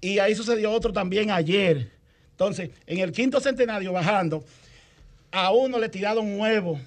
Y 0.00 0.18
ahí 0.18 0.34
sucedió 0.34 0.70
otro 0.72 0.92
también 0.94 1.30
ayer. 1.30 1.90
Entonces, 2.30 2.70
en 2.86 2.98
el 3.00 3.12
quinto 3.12 3.40
centenario 3.40 3.92
bajando, 3.92 4.44
a 5.30 5.50
uno 5.52 5.78
le 5.78 5.88
tiraron 5.88 6.24
un 6.26 6.40
huevo. 6.40 6.80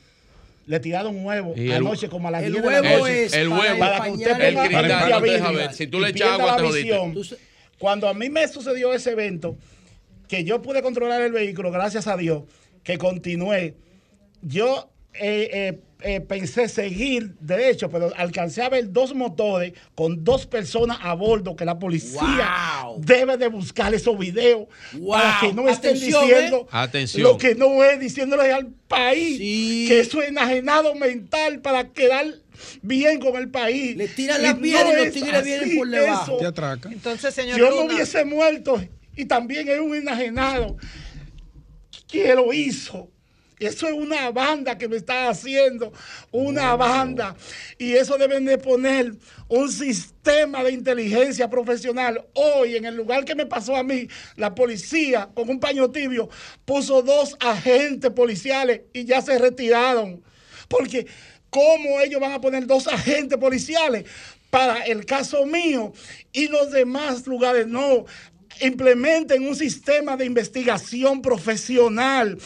Le 0.72 0.80
tiraron 0.80 1.14
un 1.18 1.26
huevo 1.26 1.54
Y 1.54 1.66
el- 1.66 1.74
anoche 1.74 2.08
como 2.08 2.30
a 2.30 2.32
las 2.32 2.44
el 2.44 2.54
10 2.54 2.64
de 2.64 2.72
la 2.72 2.82
huevo 2.82 2.98
noche. 3.00 3.26
es 3.26 3.34
el 3.34 3.50
huevo, 3.50 3.78
para 3.78 4.04
que 4.06 4.12
usted 4.12 4.32
el 4.42 4.56
cristal, 4.56 4.88
la 4.88 5.10
no 5.10 5.22
te 5.22 5.32
deja 5.32 5.52
ver. 5.52 5.74
Si 5.74 5.88
tú 5.88 6.00
le 6.00 6.10
echas 6.12 6.30
agua, 6.30 6.46
la 6.46 6.56
te 6.56 6.64
visión. 6.64 7.14
Cuando 7.78 8.08
a 8.08 8.14
mí 8.14 8.30
me 8.30 8.48
sucedió 8.48 8.94
ese 8.94 9.12
evento, 9.12 9.58
que 10.30 10.46
yo 10.46 10.62
pude 10.62 10.82
controlar 10.82 11.22
el 11.24 11.34
vehículo, 11.34 11.72
gracias 11.72 12.08
a 12.08 12.16
Dios, 12.16 12.44
que 12.86 12.98
continué, 12.98 13.76
yo 14.42 14.90
eh, 15.14 15.50
eh, 15.52 15.80
eh, 16.04 16.22
pensé 16.22 16.68
seguir 16.68 17.36
derecho, 17.40 17.90
pero 17.90 18.12
alcancé 18.16 18.64
a 18.64 18.70
ver 18.70 18.92
dos 18.92 19.14
motores 19.14 19.74
con 19.94 20.24
dos 20.24 20.48
personas 20.48 20.98
a 21.02 21.14
bordo 21.14 21.56
que 21.56 21.64
la 21.64 21.78
policía 21.78 22.86
debe 22.98 23.38
de 23.38 23.48
buscar 23.50 23.94
esos 23.94 24.18
videos 24.18 24.68
para 25.08 25.38
que 25.40 25.54
no 25.54 25.70
estén 25.70 25.94
diciendo 25.94 26.62
¿eh? 26.62 26.68
Atención. 26.72 27.24
lo 27.24 27.38
que 27.38 27.54
no 27.54 27.84
es, 27.84 28.00
diciéndole 28.00 28.52
al 28.52 28.68
país 28.88 29.38
que 29.88 30.00
eso 30.00 30.22
es 30.22 30.30
enajenado 30.30 30.96
mental 30.96 31.60
para 31.60 31.90
quedar 31.90 32.26
bien 32.82 33.20
con 33.20 33.36
el 33.36 33.50
país. 33.50 33.96
Le 33.96 34.08
tiran 34.08 34.42
las 34.42 34.56
piedras 34.56 34.94
y 34.94 35.06
los 35.06 35.14
tigres 35.14 35.44
vienen 35.44 35.78
por 35.78 35.88
debajo. 35.88 36.38
Te 36.38 36.46
atraca. 36.48 36.90
Entonces, 36.92 37.34
señor 37.34 37.60
yo 37.60 37.70
no 37.70 37.84
hubiese 37.84 38.26
muerto 38.26 38.82
y 39.16 39.26
también 39.26 39.68
es 39.68 39.80
un 39.80 39.94
enajenado 39.94 40.78
que 42.08 42.34
lo 42.34 42.54
hizo. 42.54 43.11
Eso 43.62 43.88
es 43.88 43.94
una 43.94 44.32
banda 44.32 44.76
que 44.76 44.88
me 44.88 44.98
está 44.98 45.30
haciendo, 45.30 45.94
una 46.32 46.76
banda. 46.76 47.36
Y 47.78 47.94
eso 47.94 48.18
deben 48.18 48.44
de 48.44 48.58
poner 48.58 49.14
un 49.48 49.72
sistema 49.72 50.64
de 50.64 50.72
inteligencia 50.72 51.48
profesional. 51.48 52.26
Hoy, 52.34 52.76
en 52.76 52.86
el 52.86 52.96
lugar 52.96 53.24
que 53.24 53.36
me 53.36 53.46
pasó 53.46 53.76
a 53.76 53.84
mí, 53.84 54.08
la 54.36 54.56
policía 54.56 55.30
con 55.36 55.48
un 55.48 55.60
paño 55.60 55.92
tibio 55.92 56.28
puso 56.66 57.04
dos 57.04 57.38
agentes 57.40 58.10
policiales 58.10 58.82
y 58.94 59.06
ya 59.06 59.22
se 59.22 59.38
retiraron. 59.38 60.24
Porque, 60.68 61.06
¿cómo 61.52 62.00
ellos 62.02 62.20
van 62.20 62.32
a 62.32 62.42
poner 62.42 62.66
dos 62.66 62.88
agentes 62.88 63.38
policiales 63.38 64.06
para 64.50 64.80
el 64.86 65.06
caso 65.06 65.46
mío 65.46 65.94
y 66.34 66.48
los 66.48 66.72
demás 66.72 67.28
lugares? 67.28 67.68
No, 67.68 68.06
implementen 68.60 69.48
un 69.48 69.56
sistema 69.56 70.18
de 70.18 70.26
investigación 70.26 71.22
profesional, 71.22 72.38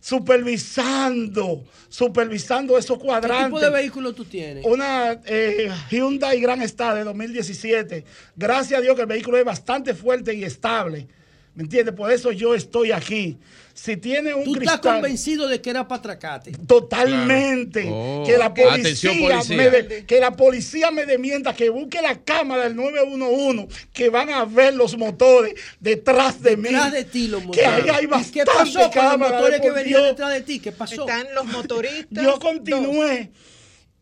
supervisando, 0.00 1.64
supervisando 1.88 2.78
esos 2.78 2.98
¿Qué 2.98 3.04
cuadrantes. 3.04 3.46
tipo 3.46 3.60
de 3.60 3.70
vehículo 3.70 4.14
tú 4.14 4.24
tienes? 4.24 4.64
Una 4.64 5.20
eh, 5.26 5.70
Hyundai 5.90 6.40
Grand 6.40 6.62
Star 6.62 6.96
de 6.96 7.04
2017. 7.04 8.04
Gracias 8.34 8.78
a 8.78 8.82
Dios 8.82 8.96
que 8.96 9.02
el 9.02 9.06
vehículo 9.06 9.36
es 9.36 9.44
bastante 9.44 9.94
fuerte 9.94 10.34
y 10.34 10.44
estable. 10.44 11.06
¿Me 11.54 11.64
entiendes? 11.64 11.94
Por 11.94 12.10
eso 12.10 12.32
yo 12.32 12.54
estoy 12.54 12.92
aquí. 12.92 13.38
Si 13.82 13.96
tiene 13.96 14.34
un 14.34 14.44
Tú 14.44 14.56
estás 14.56 14.72
cristal, 14.74 14.94
convencido 14.96 15.48
de 15.48 15.62
que 15.62 15.70
era 15.70 15.88
patracate. 15.88 16.52
Totalmente. 16.66 17.82
Claro. 17.84 18.22
Que 18.26 18.36
la 18.36 18.46
Oh. 18.48 18.54
policía, 18.54 18.74
Atención, 18.74 19.18
policía. 19.20 19.56
Me 19.56 19.70
de- 19.70 20.04
que 20.04 20.20
la 20.20 20.32
policía 20.32 20.90
me 20.90 21.06
demienta, 21.06 21.54
que 21.54 21.70
busque 21.70 22.02
la 22.02 22.18
cámara 22.22 22.64
del 22.64 22.76
911, 22.76 23.68
que 23.94 24.10
van 24.10 24.28
a 24.28 24.44
ver 24.44 24.74
los 24.74 24.98
motores 24.98 25.54
detrás 25.80 26.42
de 26.42 26.58
mí. 26.58 26.64
Detrás 26.64 26.92
de 26.92 27.04
ti 27.04 27.28
los 27.28 27.40
Que 27.52 27.64
ahí 27.64 27.72
motores. 27.80 27.94
hay 27.96 28.04
¿Y 28.04 28.06
bastante 28.06 28.38
qué 28.40 28.44
pasó 28.44 28.72
con 28.80 28.82
los 28.82 28.90
cámara, 28.94 29.32
motores 29.38 29.60
que 29.62 29.70
venían 29.70 30.02
detrás 30.02 30.30
de 30.34 30.40
ti? 30.42 30.60
¿Qué 30.60 30.72
pasó? 30.72 31.00
Están 31.08 31.26
los 31.34 31.46
motoristas. 31.46 32.22
Yo 32.22 32.38
continué 32.38 33.30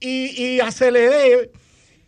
y, 0.00 0.44
y 0.56 0.60
aceleré 0.60 1.52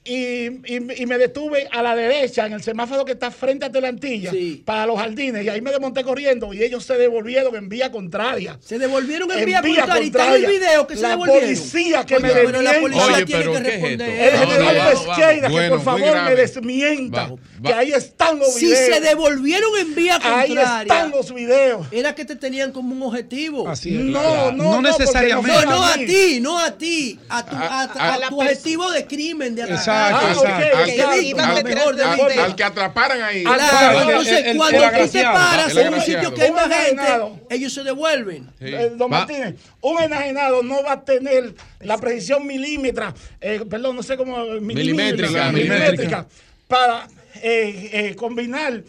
y, 0.02 0.46
y- 0.46 1.02
y 1.02 1.06
me 1.06 1.18
detuve 1.18 1.68
a 1.70 1.82
la 1.82 1.94
derecha 1.94 2.46
en 2.46 2.54
el 2.54 2.62
semáforo 2.62 3.04
que 3.04 3.12
está 3.12 3.30
frente 3.30 3.66
a 3.66 3.70
Telantilla 3.72 4.32
para 4.64 4.86
los 4.86 4.98
jardines 4.98 5.44
y 5.44 5.48
ahí 5.50 5.60
me 5.60 5.70
desmonté 5.70 6.02
corriendo 6.04 6.54
y 6.54 6.62
ellos 6.62 6.84
se 6.84 6.94
devolvieron 6.96 7.54
en 7.54 7.68
vía 7.68 7.92
contraria. 7.92 8.58
Se 8.62 8.78
devolvieron 8.78 9.30
en 9.30 9.44
vía 9.44 9.60
contraria. 9.60 10.38
Y 10.38 10.44
el 10.44 10.50
video 10.50 10.86
que 10.86 10.96
se 10.96 11.02
la 11.02 11.10
devolvieron. 11.10 11.42
policía 11.44 12.06
que 12.06 12.16
Oye, 12.16 12.22
me 12.22 12.32
pero 12.32 12.62
la 12.62 12.80
policía 12.80 13.04
Oye, 13.14 13.24
tiene 13.26 13.40
pero 13.42 13.52
que 13.52 13.62
¿qué 13.62 13.68
es 13.68 13.74
responder. 13.74 14.10
esto? 14.10 14.42
El 14.42 14.48
general 14.48 14.76
vamos, 14.78 15.04
Pesqueira 15.04 15.46
que 15.48 15.52
Bueno, 15.52 15.74
por 15.76 15.84
favor 15.84 16.22
me 16.24 16.34
desmienta. 16.34 17.30
Que 17.62 17.72
ahí 17.74 17.92
están 17.92 18.38
los 18.38 18.54
Si 18.54 18.66
videos. 18.66 18.94
se 18.94 19.00
devolvieron 19.00 19.70
en 19.78 19.94
vía 19.94 20.18
Ahí 20.22 20.48
contraria. 20.54 20.82
están 20.82 21.10
los 21.10 21.34
videos. 21.34 21.86
Era 21.90 22.14
que 22.14 22.24
te 22.24 22.36
tenían 22.36 22.72
como 22.72 22.94
un 22.94 23.02
objetivo. 23.02 23.68
Así 23.68 23.94
es, 23.94 24.00
No, 24.04 24.20
claro. 24.20 24.52
no, 24.52 24.64
no, 24.64 24.72
No 24.80 24.82
necesariamente. 24.82 25.66
No, 25.66 25.70
no 25.72 25.84
a 25.84 25.94
ti, 25.94 26.38
no 26.40 26.58
a 26.58 26.70
ti. 26.78 27.18
A 27.28 27.44
tu, 27.44 27.56
a, 27.56 27.60
a- 27.60 27.82
a- 27.84 28.14
a 28.14 28.28
tu 28.28 28.40
objetivo 28.40 28.90
de 28.90 29.06
crimen, 29.06 29.54
de 29.54 29.62
Exacto, 29.62 30.16
atacar. 30.16 30.30
exacto. 30.32 30.48
Ah, 30.50 30.58
ok, 30.70 30.78
Al- 30.78 30.94
que 30.94 31.02
al- 31.02 31.64
mejor 31.64 31.96
de 31.96 32.04
al- 32.40 32.56
que 32.56 32.64
atraparan 32.64 33.22
ahí. 33.22 33.44
Claro, 33.44 34.00
entonces 34.08 34.38
El- 34.38 34.46
el- 34.46 34.56
cuando 34.56 34.78
tú 34.80 35.08
te 35.12 35.22
paras 35.24 35.76
en 35.76 35.94
un 35.94 36.00
sitio 36.00 36.34
que 36.34 36.42
hay 36.42 36.52
más 36.52 36.62
gente, 36.68 36.90
enajenado. 36.92 37.40
ellos 37.50 37.72
se 37.74 37.82
devuelven. 37.82 38.48
Eh, 38.60 38.92
don 38.96 39.10
Martínez, 39.10 39.56
un 39.82 40.02
enajenado 40.02 40.62
no 40.62 40.82
va 40.82 40.92
a 40.92 41.04
tener 41.04 41.54
la 41.80 41.98
precisión 41.98 42.46
milímetra, 42.46 43.14
eh, 43.40 43.60
perdón, 43.68 43.96
no 43.96 44.02
sé 44.02 44.16
cómo, 44.16 44.44
Milimétrica, 44.60 45.52
milimétrica, 45.52 46.26
para 46.68 47.06
eh, 47.36 47.90
eh, 47.92 48.14
combinar 48.16 48.82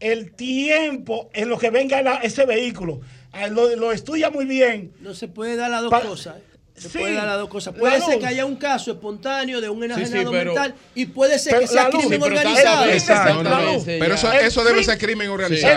el 0.00 0.32
tiempo 0.32 1.30
en 1.32 1.48
lo 1.48 1.58
que 1.58 1.70
venga 1.70 2.02
la- 2.02 2.16
ese 2.16 2.44
vehículo. 2.44 3.00
Ah, 3.32 3.46
Lo, 3.48 3.74
lo 3.76 3.92
estudia 3.92 4.30
muy 4.30 4.44
bien. 4.44 4.92
No 5.00 5.14
se 5.14 5.28
puede 5.28 5.56
dar 5.56 5.70
las 5.70 5.82
dos 5.82 5.90
Pa- 5.90 6.00
cosas. 6.00 6.36
¿eh? 6.38 6.42
Se 6.74 6.88
Sí, 6.88 6.98
puede 6.98 7.14
dar 7.14 7.26
las 7.26 7.38
dos 7.38 7.48
cosas. 7.50 7.74
Puede 7.78 8.00
ser 8.00 8.14
luz. 8.14 8.18
que 8.20 8.26
haya 8.26 8.44
un 8.46 8.56
caso 8.56 8.90
espontáneo 8.92 9.60
de 9.60 9.68
un 9.68 9.78
sí, 9.80 9.84
enajenado 9.84 10.30
pero- 10.32 10.52
mental 10.54 10.74
y 10.94 11.06
puede 11.06 11.38
ser 11.38 11.60
que 11.60 11.66
sea 11.68 11.88
luz, 11.90 12.00
crimen 12.00 12.22
organizado. 12.22 12.84
está- 12.86 12.94
Exacto. 13.22 13.42
No, 13.42 13.50
no, 13.50 13.72
no. 13.78 13.84
Pero 13.84 14.14
eso, 14.14 14.32
eso 14.32 14.64
debe 14.64 14.82
ser 14.82 14.98
crimen 14.98 15.28
organizado. 15.28 15.76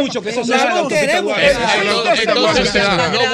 Mucho 0.00 0.22
que 0.22 0.30
eso 0.30 0.42
Claro, 0.42 0.82
no 0.82 0.88
queremos 0.88 1.36
Entonces, 1.38 1.84
no 1.84 1.94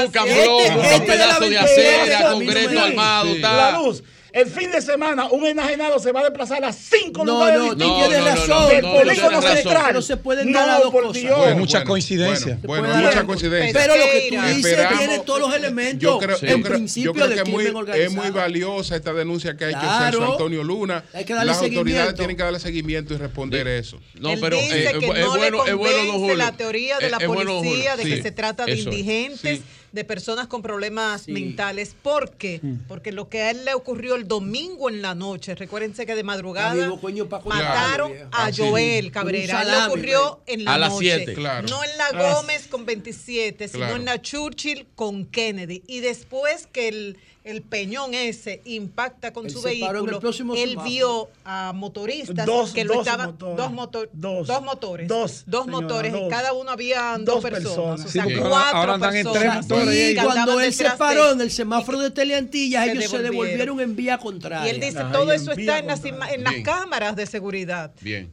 buscan 0.02 0.28
Este- 0.28 0.43
bloques, 0.43 0.67
este 0.69 0.89
buscan 0.89 1.51
de 1.51 1.59
acera, 1.59 2.33
concreto 2.33 2.70
me- 2.70 2.81
armado, 2.81 3.35
La 3.36 3.41
tal. 3.41 3.85
luz. 3.85 4.02
El 4.33 4.47
fin 4.49 4.70
de 4.70 4.81
semana, 4.81 5.26
un 5.26 5.44
enajenado 5.47 5.99
se 5.99 6.12
va 6.12 6.20
a 6.20 6.25
desplazar 6.25 6.65
a 6.65 6.73
cinco 6.73 7.25
No, 7.25 7.33
lugares 7.33 7.59
no, 7.59 7.65
distintos 7.75 8.09
tienes 8.09 8.18
no, 8.18 8.25
no, 8.25 8.31
razón. 8.55 8.68
del 8.68 8.83
no, 8.83 8.92
polígono 8.92 9.41
tienes 9.41 9.62
central. 9.62 9.94
No 9.94 10.02
se 10.02 10.17
pueden 10.17 10.52
No, 10.52 10.59
dar 10.59 10.68
las 10.68 10.83
dos 10.83 10.92
por 10.92 11.02
cosas. 11.05 11.23
Dios. 11.23 11.36
Bueno, 11.39 11.57
mucha 11.57 11.78
bueno, 11.78 11.89
coincidencia. 11.89 12.59
Bueno, 12.62 12.67
bueno, 12.67 12.83
puede 12.84 12.92
dar- 13.05 13.15
mucha 13.15 13.26
coincidencia. 13.26 13.81
Pero 13.81 13.97
lo 13.97 14.05
que 14.05 14.28
tú 14.31 14.42
dices 14.47 14.67
Esperamos- 14.67 14.99
tiene 14.99 15.18
todos 15.20 15.41
los 15.41 15.55
elementos. 15.55 16.00
Yo 16.02 16.18
creo, 16.18 16.36
en 16.41 16.49
yo 16.49 16.62
creo- 16.62 16.76
principio 16.76 17.05
yo 17.10 17.12
creo 17.15 17.28
de 17.28 17.34
que 17.34 17.41
es 17.42 17.49
muy, 17.49 17.65
es 17.97 18.12
muy 18.12 18.31
valiosa 18.31 18.97
esta 18.97 19.12
denuncia 19.12 19.57
que 19.57 19.65
ha 19.65 19.70
hecho 19.70 19.81
Claro. 19.81 20.18
Celso 20.18 20.33
Antonio 20.33 20.62
Luna. 20.62 21.05
Hay 21.12 21.25
que 21.25 21.34
darle 21.34 21.47
Las 21.49 21.57
autoridades 21.59 21.84
seguimiento. 21.84 22.15
tienen 22.15 22.36
que 22.36 22.42
darle 22.42 22.60
seguimiento 22.60 23.15
y 23.15 23.17
responder 23.17 23.67
eso. 23.68 23.99
No, 24.15 24.31
Él 24.31 24.39
pero 24.41 24.57
dice 24.57 24.81
eh, 24.91 24.92
que 25.00 25.07
es 25.07 25.25
no 25.25 25.31
bueno, 25.36 25.65
le 25.65 25.70
es 25.70 25.76
bueno, 25.76 26.34
la 26.36 26.52
teoría 26.52 26.99
de 26.99 27.07
Es- 27.07 27.10
la 27.10 27.18
policía 27.18 27.97
de 27.97 28.05
que 28.05 28.17
Sí, 28.17 28.23
se 28.23 28.31
trata 28.33 28.65
de 28.65 28.75
indigentes, 28.76 29.59
Sí. 29.59 29.65
De 29.93 30.05
personas 30.05 30.47
con 30.47 30.62
problemas 30.62 31.27
mentales. 31.28 31.94
¿Por 32.01 32.31
qué? 32.33 32.60
Porque 32.89 33.12
lo 33.12 33.28
que 33.28 33.43
a 33.43 33.51
él 33.51 33.65
le 33.65 33.75
ocurrió 33.75 34.15
el 34.15 34.28
domingo 34.28 34.89
en 34.89 35.02
la 35.02 35.15
noche, 35.15 35.55
recuérdense 35.55 36.07
que 36.07 36.15
de 36.15 36.23
madrugada 36.23 36.91
coño, 37.01 37.27
mataron 37.44 38.12
Claro, 38.12 38.28
a 38.33 38.51
viejo. 38.51 38.70
Joel. 38.70 39.10
Cabrera. 39.10 39.65
Le 39.65 39.86
ocurrió 39.86 40.41
en 40.47 40.65
la 40.65 40.75
A 40.75 40.78
las 40.78 40.93
noche. 40.93 41.35
Claro. 41.35 41.69
No 41.69 41.83
en 41.83 41.99
la 41.99 42.07
A 42.07 42.12
las- 42.12 42.35
Gómez 42.36 42.67
con 42.69 42.86
27, 42.86 43.69
sino 43.69 43.78
Claro. 43.81 43.97
en 43.97 44.05
la 44.05 44.23
Churchill 44.23 44.86
con 44.94 45.27
Kennedy. 45.27 45.83
Y 45.86 46.01
después 46.01 46.69
que 46.73 46.89
el, 46.89 47.19
el 47.43 47.62
peñón 47.62 48.12
ese 48.12 48.60
impacta 48.67 49.33
con 49.33 49.47
Él 49.47 49.51
su 49.52 49.62
vehículo, 49.62 50.20
próximo 50.20 50.55
él 50.55 50.70
semáforo. 50.70 50.91
vio 50.91 51.28
a 51.44 51.73
motoristas 51.75 52.44
Dos- 52.44 52.73
que 52.73 52.85
lo 52.85 52.94
dos 52.94 53.07
estaban... 53.07 53.31
motores. 53.31 53.57
Dos, 53.57 53.73
motor- 53.73 54.10
Dos. 54.12 54.47
dos 54.47 54.62
motores. 54.62 55.09
Dos, 55.09 55.43
Dos 55.47 55.65
señora, 55.65 55.83
motores. 55.83 56.12
dos. 56.12 56.23
Y 56.27 56.28
cada 56.28 56.52
uno 56.52 56.70
había 56.70 57.17
dos, 57.19 57.25
Dos 57.25 57.43
personas. 57.43 57.67
personas. 58.02 58.05
O 58.07 58.09
sea, 58.10 58.25
cuatro 58.25 58.44
ahora- 58.57 58.70
ahora 58.70 58.94
andan 58.94 59.17
en 59.17 59.25
personas. 59.27 59.67
tres. 59.69 60.10
Y 60.12 60.15
cuando 60.17 60.60
él 60.60 60.73
se 60.75 60.91
paró 60.91 61.31
en 61.33 61.41
el 61.41 61.51
semáforo 61.51 61.99
de 62.01 62.10
Teleantillas, 62.10 62.85
Se 62.85 62.93
ellos 62.93 63.10
se 63.10 63.19
devolvieron. 63.23 63.81
en 63.81 63.97
vía 63.97 64.19
contraria. 64.19 64.67
Y 64.67 64.75
él 64.75 64.81
dice, 64.81 65.01
todo 65.10 65.33
eso 65.33 65.52
está 65.52 65.78
en 65.78 65.86
las, 65.86 66.05
en 66.05 66.44
las 66.44 66.55
cámaras 66.62 67.17
de 67.17 67.27
seguridad. 67.27 67.93
Bien. 68.02 68.31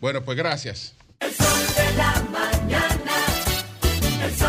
Bueno, 0.00 0.22
pues 0.24 0.36
gracias. 0.36 0.94
El 1.20 1.32
sol 1.32 1.46
de 1.76 1.96
la 1.96 2.26
mañana. 2.30 3.12
El 4.24 4.34
sol 4.36 4.48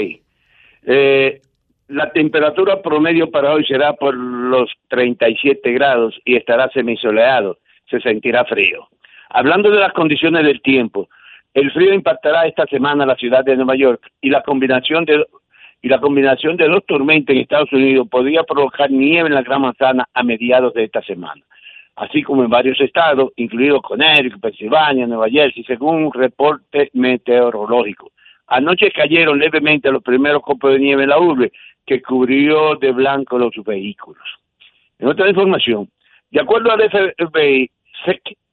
Eh, 0.82 1.40
la 1.88 2.12
temperatura 2.12 2.82
promedio 2.82 3.30
para 3.30 3.52
hoy 3.52 3.64
será 3.64 3.94
por 3.94 4.14
los 4.14 4.70
37 4.88 5.72
grados 5.72 6.20
y 6.24 6.36
estará 6.36 6.68
semisoleado. 6.70 7.58
Se 7.88 7.98
sentirá 8.00 8.44
frío. 8.44 8.88
Hablando 9.30 9.70
de 9.70 9.78
las 9.78 9.92
condiciones 9.92 10.44
del 10.44 10.60
tiempo, 10.60 11.08
el 11.54 11.70
frío 11.70 11.94
impactará 11.94 12.46
esta 12.46 12.66
semana 12.66 13.06
la 13.06 13.14
ciudad 13.14 13.44
de 13.44 13.56
Nueva 13.56 13.76
York 13.76 14.02
y 14.20 14.28
la 14.28 14.42
combinación 14.42 15.04
de 15.04 15.24
y 15.82 15.88
la 15.88 15.98
combinación 15.98 16.58
de 16.58 16.68
dos 16.68 16.84
tormentas 16.86 17.34
en 17.34 17.40
Estados 17.40 17.72
Unidos 17.72 18.06
podría 18.10 18.42
provocar 18.42 18.90
nieve 18.90 19.28
en 19.28 19.34
la 19.34 19.42
Gran 19.42 19.62
Manzana 19.62 20.06
a 20.12 20.22
mediados 20.22 20.74
de 20.74 20.84
esta 20.84 21.00
semana, 21.00 21.42
así 21.96 22.22
como 22.22 22.44
en 22.44 22.50
varios 22.50 22.78
estados, 22.82 23.30
incluidos 23.36 23.80
Connecticut, 23.80 24.42
Pensilvania, 24.42 25.06
Nueva 25.06 25.30
Jersey, 25.30 25.64
según 25.64 26.04
un 26.04 26.12
reporte 26.12 26.90
meteorológico. 26.92 28.12
Anoche 28.48 28.90
cayeron 28.90 29.38
levemente 29.38 29.90
los 29.90 30.02
primeros 30.02 30.42
copos 30.42 30.72
de 30.72 30.80
nieve 30.80 31.04
en 31.04 31.08
la 31.08 31.18
urbe, 31.18 31.50
que 31.86 32.02
cubrió 32.02 32.74
de 32.74 32.92
blanco 32.92 33.38
los 33.38 33.52
vehículos. 33.64 34.22
En 34.98 35.08
otra 35.08 35.30
información, 35.30 35.88
de 36.30 36.40
acuerdo 36.40 36.72
al 36.72 36.90
FBI, 36.90 37.70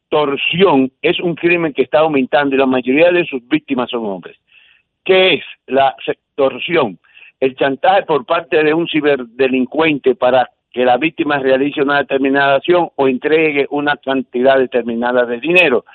sectorsión 0.07 0.91
es 1.01 1.19
un 1.19 1.35
crimen 1.35 1.73
que 1.73 1.83
está 1.83 1.99
aumentando 1.99 2.55
y 2.55 2.57
la 2.57 2.65
mayoría 2.65 3.11
de 3.11 3.25
sus 3.25 3.45
víctimas 3.47 3.89
son 3.89 4.05
hombres. 4.05 4.37
¿Qué 5.03 5.35
es 5.35 5.43
la 5.67 5.95
sectorsión? 6.05 6.97
El 7.39 7.55
chantaje 7.55 8.03
por 8.03 8.25
parte 8.25 8.63
de 8.63 8.73
un 8.73 8.87
ciberdelincuente 8.87 10.15
para 10.15 10.49
que 10.71 10.85
la 10.85 10.97
víctima 10.97 11.39
realice 11.39 11.81
una 11.81 11.99
determinada 11.99 12.55
acción 12.55 12.89
o 12.95 13.07
entregue 13.07 13.67
una 13.69 13.97
cantidad 13.97 14.57
determinada 14.57 15.25
de 15.25 15.39
dinero 15.39 15.85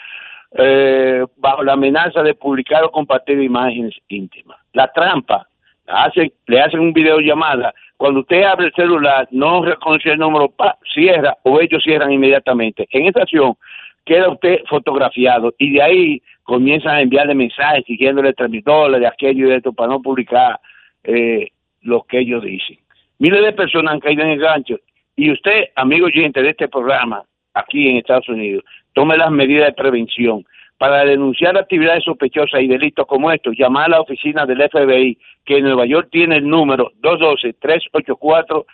eh, 0.57 1.25
bajo 1.37 1.63
la 1.63 1.73
amenaza 1.73 2.23
de 2.23 2.35
publicar 2.35 2.85
o 2.85 2.91
compartir 2.91 3.41
imágenes 3.41 3.95
íntimas. 4.09 4.59
La 4.73 4.89
trampa, 4.89 5.47
le 6.47 6.61
hacen 6.61 6.81
un 6.81 6.93
videollamada, 6.93 7.75
cuando 7.97 8.21
usted 8.21 8.43
abre 8.43 8.67
el 8.67 8.73
celular, 8.73 9.29
no 9.31 9.65
reconoce 9.65 10.11
el 10.11 10.19
número, 10.19 10.53
cierra 10.93 11.37
o 11.45 11.61
ellos 11.61 11.83
cierran 11.83 12.13
inmediatamente. 12.13 12.89
En 12.91 13.07
esta 13.07 13.23
acción 13.23 13.57
queda 14.05 14.31
usted 14.31 14.61
fotografiado 14.69 15.55
y 15.59 15.75
de 15.75 15.83
ahí 15.83 16.23
comienzan 16.43 16.97
a 16.97 17.01
enviarle 17.01 17.35
mensajes 17.35 17.85
siguiéndole 17.87 18.33
transmisores 18.33 19.01
de 19.01 19.07
aquello 19.07 19.49
y 19.49 19.53
esto 19.53 19.73
para 19.73 19.91
no 19.91 20.03
publicar 20.03 20.59
eh, 21.05 21.51
lo 21.83 22.03
que 22.03 22.21
ellos 22.21 22.43
dicen. 22.43 22.79
Miles 23.19 23.43
de 23.43 23.53
personas 23.53 23.95
han 23.95 24.01
caído 24.01 24.23
en 24.23 24.31
el 24.31 24.41
gancho 24.41 24.77
Y 25.17 25.31
usted, 25.31 25.69
amigo 25.77 26.07
oyente 26.07 26.43
de 26.43 26.51
este 26.51 26.69
programa, 26.69 27.23
aquí 27.55 27.89
en 27.89 27.99
Estados 27.99 28.29
Unidos, 28.29 28.65
tome 28.93 29.17
las 29.17 29.31
medidas 29.31 29.67
de 29.67 29.73
prevención. 29.75 30.45
Para 30.79 31.05
denunciar 31.05 31.57
actividades 31.57 32.03
sospechosas 32.03 32.61
y 32.61 32.67
delitos 32.67 33.07
como 33.07 33.31
estos, 33.31 33.55
llamar 33.57 33.85
a 33.85 33.91
la 33.91 34.01
oficina 34.01 34.45
del 34.45 34.69
FBI, 34.69 35.17
que 35.45 35.59
en 35.59 35.65
Nueva 35.65 35.87
York 35.87 36.09
tiene 36.11 36.39
el 36.39 36.49
número 36.49 36.91
212-384 37.01 38.65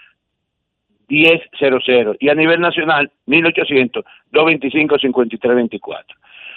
1000 1.08 2.16
y 2.20 2.28
a 2.28 2.34
nivel 2.34 2.60
nacional 2.60 3.10
1800-225-5324. 3.26 6.04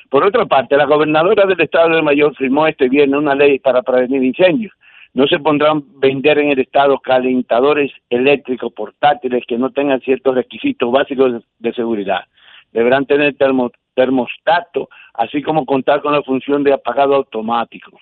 Por 0.09 0.25
otra 0.25 0.45
parte, 0.45 0.75
la 0.75 0.85
gobernadora 0.85 1.45
del 1.45 1.61
estado 1.61 2.01
de 2.01 2.17
York 2.17 2.35
firmó 2.37 2.67
este 2.67 2.89
viernes 2.89 3.17
una 3.17 3.33
ley 3.33 3.59
para 3.59 3.81
prevenir 3.81 4.21
incendios. 4.23 4.73
No 5.13 5.25
se 5.27 5.39
pondrán 5.39 5.83
vender 5.99 6.39
en 6.39 6.49
el 6.49 6.59
estado 6.59 6.99
calentadores 6.99 7.93
eléctricos 8.09 8.73
portátiles 8.73 9.45
que 9.47 9.57
no 9.57 9.69
tengan 9.71 10.01
ciertos 10.01 10.35
requisitos 10.35 10.91
básicos 10.91 11.43
de, 11.59 11.73
seguridad. 11.73 12.25
Deberán 12.73 13.05
tener 13.05 13.35
termo- 13.35 13.71
termostato, 13.93 14.89
así 15.13 15.41
como 15.41 15.65
contar 15.65 16.01
con 16.01 16.13
la 16.13 16.23
función 16.23 16.63
de 16.63 16.73
apagado 16.73 17.15
automático. 17.15 17.97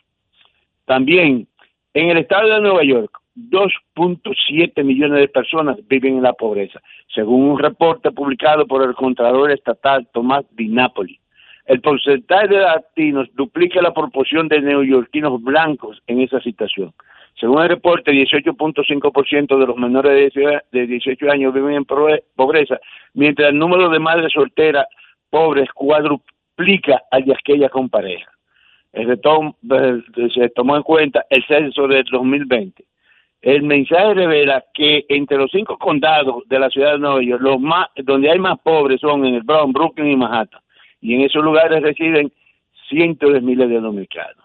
También, 0.85 1.47
en 1.93 2.09
el 2.09 2.17
estado 2.17 2.49
de 2.49 2.61
Nueva 2.61 2.83
York, 2.83 3.18
2.7 3.49 4.83
millones 4.83 5.19
de 5.19 5.27
personas 5.29 5.77
viven 5.87 6.17
en 6.17 6.23
la 6.23 6.33
pobreza, 6.33 6.79
según 7.13 7.43
un 7.51 7.59
reporte 7.59 8.11
publicado 8.11 8.65
por 8.67 8.83
el 8.83 8.93
Contralor 8.95 9.51
Estatal 9.51 10.07
Tomás 10.13 10.45
Di 10.51 10.67
Napoli. 10.67 11.19
El 11.65 11.81
porcentaje 11.81 12.47
de 12.47 12.57
latinos 12.59 13.29
duplica 13.35 13.81
la 13.81 13.93
proporción 13.93 14.47
de 14.47 14.59
neoyorquinos 14.61 15.41
blancos 15.43 16.01
en 16.07 16.21
esa 16.21 16.39
situación. 16.41 16.91
Según 17.39 17.61
el 17.61 17.69
reporte, 17.69 18.11
18.5% 18.11 19.57
de 19.59 19.67
los 19.67 19.77
menores 19.77 20.11
de 20.11 20.19
18 20.21 20.59
de 20.71 20.87
18 20.87 21.31
años 21.31 21.53
viven 21.53 21.75
en 21.75 21.85
pobre- 21.85 22.23
pobreza, 22.35 22.79
mientras 23.13 23.49
el 23.49 23.57
número 23.57 23.87
de 23.89 23.99
madres 23.99 24.33
solteras 24.33 24.87
pobres 25.29 25.69
cuadruplica 25.73 27.03
al 27.11 27.23
de 27.25 27.33
aquellas 27.33 27.71
con 27.71 27.87
pareja. 27.89 28.29
Se 28.91 29.17
tomó 30.49 30.75
en 30.75 30.83
cuenta 30.83 31.23
el 31.29 31.45
censo 31.45 31.87
del 31.87 32.03
2020. 32.05 32.83
El 33.41 33.63
mensaje 33.63 34.13
revela 34.13 34.65
que 34.73 35.05
entre 35.07 35.37
los 35.37 35.49
cinco 35.51 35.77
condados 35.77 36.43
de 36.47 36.59
la 36.59 36.69
ciudad 36.69 36.93
de 36.93 36.99
Nueva 36.99 37.23
York, 37.23 37.41
los 37.41 37.59
donde 38.05 38.29
hay 38.29 38.39
más 38.39 38.59
pobres 38.59 38.99
son 38.99 39.25
en 39.25 39.35
el 39.35 39.43
Bronx, 39.43 39.73
Brooklyn 39.73 40.11
y 40.11 40.15
Manhattan. 40.17 40.59
Y 40.99 41.15
en 41.15 41.21
esos 41.21 41.43
lugares 41.43 41.81
residen 41.81 42.31
cientos 42.89 43.31
de 43.31 43.39
miles 43.39 43.69
de 43.69 43.79
dominicanos. 43.79 44.43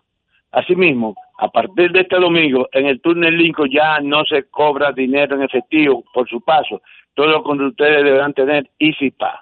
Asimismo, 0.52 1.16
a 1.39 1.48
partir 1.48 1.90
de 1.90 2.02
este 2.02 2.16
domingo, 2.16 2.68
en 2.70 2.86
el 2.86 3.00
túnel 3.00 3.36
Lincoln 3.36 3.68
ya 3.68 3.98
no 3.98 4.24
se 4.24 4.44
cobra 4.44 4.92
dinero 4.92 5.34
en 5.34 5.42
efectivo 5.42 6.05
por 6.14 6.28
su 6.28 6.40
paso. 6.40 6.81
Todos 7.14 7.31
los 7.31 7.42
conductores 7.42 8.05
deberán 8.05 8.32
tener 8.32 8.70
EasyPay. 8.78 9.39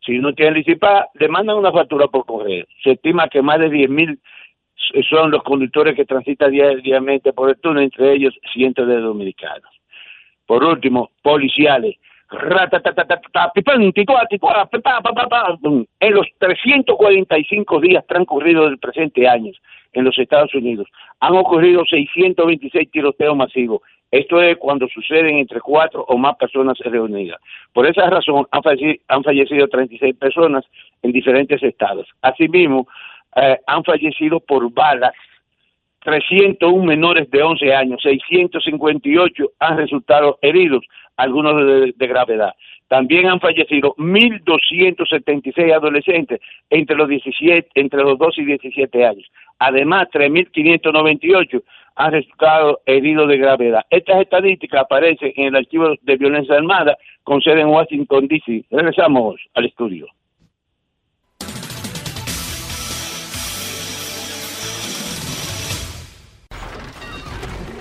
Si 0.00 0.18
no 0.18 0.32
tienen 0.32 0.56
EasyPay, 0.56 1.02
le 1.14 1.28
mandan 1.28 1.58
una 1.58 1.70
factura 1.70 2.06
por 2.06 2.24
correo. 2.24 2.64
Se 2.82 2.92
estima 2.92 3.28
que 3.28 3.42
más 3.42 3.58
de 3.58 3.68
10 3.68 3.90
mil 3.90 4.18
son 5.08 5.30
los 5.30 5.42
conductores 5.42 5.94
que 5.96 6.04
transitan 6.04 6.52
diariamente 6.52 7.32
por 7.32 7.50
el 7.50 7.56
túnel, 7.56 7.84
entre 7.84 8.12
ellos 8.12 8.34
cientos 8.52 8.86
de 8.86 9.00
dominicanos. 9.00 9.70
Por 10.46 10.62
último, 10.64 11.10
policiales. 11.22 11.96
En 16.00 16.14
los 16.14 16.26
345 16.38 17.80
días 17.80 18.04
transcurridos 18.06 18.66
del 18.66 18.78
presente 18.78 19.28
año 19.28 19.52
en 19.92 20.04
los 20.04 20.18
Estados 20.18 20.54
Unidos 20.54 20.88
han 21.20 21.36
ocurrido 21.36 21.84
626 21.84 22.90
tiroteos 22.90 23.36
masivos. 23.36 23.82
Esto 24.10 24.40
es 24.40 24.56
cuando 24.58 24.86
suceden 24.88 25.38
entre 25.38 25.60
cuatro 25.60 26.04
o 26.08 26.16
más 26.16 26.36
personas 26.36 26.78
reunidas. 26.78 27.40
Por 27.72 27.86
esa 27.86 28.08
razón 28.08 28.46
han 28.50 28.62
fallecido, 28.62 29.02
han 29.08 29.24
fallecido 29.24 29.68
36 29.68 30.16
personas 30.16 30.64
en 31.02 31.12
diferentes 31.12 31.62
estados. 31.62 32.08
Asimismo, 32.22 32.86
eh, 33.36 33.58
han 33.66 33.84
fallecido 33.84 34.40
por 34.40 34.72
balas 34.72 35.12
301 36.04 36.84
menores 36.84 37.30
de 37.30 37.42
11 37.42 37.74
años, 37.74 38.02
658 38.02 39.44
han 39.58 39.76
resultado 39.78 40.38
heridos, 40.42 40.84
algunos 41.16 41.56
de, 41.96 42.06
gravedad. 42.06 42.52
También 42.88 43.26
han 43.26 43.40
fallecido 43.40 43.94
1.276 43.96 45.72
adolescentes 45.74 46.40
entre 46.68 46.96
los 46.96 47.08
17, 47.08 47.70
entre 47.74 48.02
los 48.02 48.18
12 48.18 48.42
y 48.42 48.44
17 48.44 49.06
años. 49.06 49.26
Además, 49.58 50.08
3.598 50.12 51.62
han 51.96 52.12
resultado 52.12 52.80
heridos 52.84 53.28
de 53.28 53.38
gravedad. 53.38 53.82
Estas 53.88 54.20
estadísticas 54.20 54.82
aparecen 54.82 55.32
en 55.36 55.46
el 55.48 55.56
archivo 55.56 55.94
de 56.02 56.16
violencia 56.16 56.56
armada 56.56 56.98
con 57.22 57.40
sede 57.40 57.62
en 57.62 57.68
Washington, 57.68 58.28
D.C. 58.28 58.64
Regresamos 58.70 59.40
al 59.54 59.64
estudio. 59.64 60.06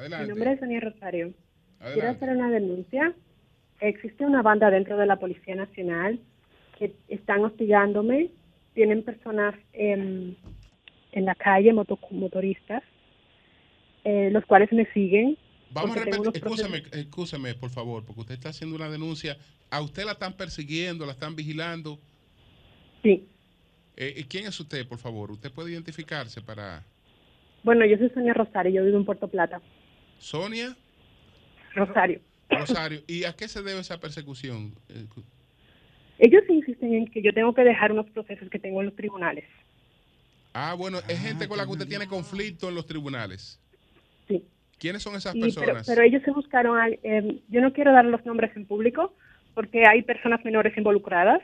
Adelante. 0.00 0.24
Mi 0.24 0.28
nombre 0.30 0.52
es 0.52 0.60
Sonia 0.60 0.80
Rosario. 0.80 1.32
Quiero 1.92 2.08
hacer 2.10 2.28
una 2.30 2.50
denuncia. 2.50 3.14
Existe 3.80 4.24
una 4.24 4.42
banda 4.42 4.70
dentro 4.70 4.96
de 4.96 5.06
la 5.06 5.16
Policía 5.16 5.54
Nacional 5.54 6.18
que 6.78 6.94
están 7.08 7.44
hostigándome. 7.44 8.30
Tienen 8.74 9.02
personas 9.02 9.54
en, 9.72 10.36
en 11.12 11.24
la 11.24 11.34
calle, 11.34 11.72
moto- 11.72 11.98
motoristas, 12.10 12.82
eh, 14.04 14.30
los 14.32 14.44
cuales 14.46 14.72
me 14.72 14.86
siguen. 14.92 15.36
Vamos 15.72 15.96
a 15.96 16.00
repetir, 16.04 16.30
escúcheme, 16.34 16.82
escúcheme, 16.92 17.54
por 17.54 17.70
favor, 17.70 18.04
porque 18.04 18.20
usted 18.22 18.34
está 18.34 18.48
haciendo 18.48 18.76
una 18.76 18.90
denuncia. 18.90 19.36
¿A 19.70 19.80
usted 19.80 20.04
la 20.04 20.12
están 20.12 20.32
persiguiendo, 20.34 21.06
la 21.06 21.12
están 21.12 21.36
vigilando? 21.36 21.98
Sí. 23.02 23.24
Eh, 23.96 24.14
¿y 24.16 24.24
¿Quién 24.24 24.46
es 24.46 24.58
usted, 24.58 24.86
por 24.86 24.98
favor? 24.98 25.30
¿Usted 25.30 25.52
puede 25.52 25.72
identificarse 25.72 26.40
para 26.40 26.82
Bueno, 27.62 27.84
yo 27.86 27.96
soy 27.98 28.10
Sonia 28.10 28.34
Rosario, 28.34 28.72
yo 28.72 28.84
vivo 28.84 28.98
en 28.98 29.04
Puerto 29.04 29.28
Plata. 29.28 29.60
Sonia 30.20 30.76
Rosario. 31.74 32.20
Rosario? 32.50 33.00
¿Y 33.06 33.24
a 33.24 33.32
qué 33.32 33.48
se 33.48 33.62
debe 33.62 33.80
esa 33.80 33.98
persecución? 33.98 34.74
Eh, 34.88 35.06
Ellos 36.18 36.42
insisten 36.48 36.92
en 36.94 37.06
que 37.10 37.22
yo 37.22 37.32
tengo 37.32 37.54
que 37.54 37.62
dejar 37.64 37.90
unos 37.92 38.08
procesos 38.10 38.48
que 38.50 38.58
tengo 38.58 38.80
en 38.80 38.86
los 38.86 38.96
tribunales. 38.96 39.44
Ah, 40.52 40.74
bueno, 40.76 40.98
es 41.08 41.18
gente 41.20 41.48
con 41.48 41.56
la 41.56 41.64
que 41.64 41.70
usted 41.70 41.88
tiene 41.88 42.06
conflicto 42.06 42.68
en 42.68 42.74
los 42.74 42.86
tribunales. 42.86 43.58
Sí. 44.28 44.44
¿Quiénes 44.78 45.02
son 45.02 45.14
esas 45.16 45.34
personas? 45.36 45.86
pero 45.86 46.02
ellos 46.02 46.22
se 46.24 46.32
buscaron, 46.32 46.78
a- 46.78 46.88
eh, 46.88 47.40
yo 47.48 47.60
no 47.60 47.72
quiero 47.72 47.92
dar 47.92 48.04
los 48.04 48.24
nombres 48.26 48.54
en 48.56 48.66
público 48.66 49.14
porque 49.54 49.86
hay 49.86 50.02
personas 50.02 50.44
menores 50.44 50.76
involucradas, 50.76 51.40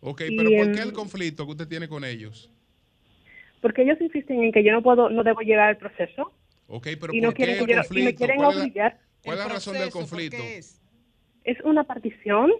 ok, 0.00 0.22
y, 0.28 0.36
pero 0.36 0.50
¿por 0.50 0.72
qué 0.72 0.80
em, 0.82 0.88
el 0.88 0.92
conflicto 0.92 1.44
que 1.46 1.52
usted 1.52 1.68
tiene 1.68 1.88
con 1.88 2.04
ellos? 2.04 2.50
porque 3.60 3.82
ellos 3.82 4.00
insisten 4.00 4.42
en 4.42 4.52
que 4.52 4.64
yo 4.64 4.72
no 4.72 4.82
puedo, 4.82 5.10
no 5.10 5.22
debo 5.22 5.40
llegar 5.42 5.68
al 5.68 5.76
proceso 5.76 6.32
Ok, 6.72 6.86
pero 7.00 7.12
y 7.12 7.20
no 7.20 7.28
¿por 7.28 7.34
qué 7.34 7.44
quieren 7.44 7.56
el 7.56 7.62
y 7.62 7.66
me 7.74 7.80
conflicto? 7.82 8.18
quieren 8.18 8.36
¿Cuál 8.36 8.50
es 8.50 8.56
la- 8.56 8.62
obligar. 8.62 9.00
¿Cuál 9.24 9.38
es 9.38 9.44
la 9.44 9.52
razón 9.52 9.78
del 9.78 9.90
conflicto? 9.90 10.36
Es 11.42 11.60
una 11.64 11.84
partición, 11.84 12.50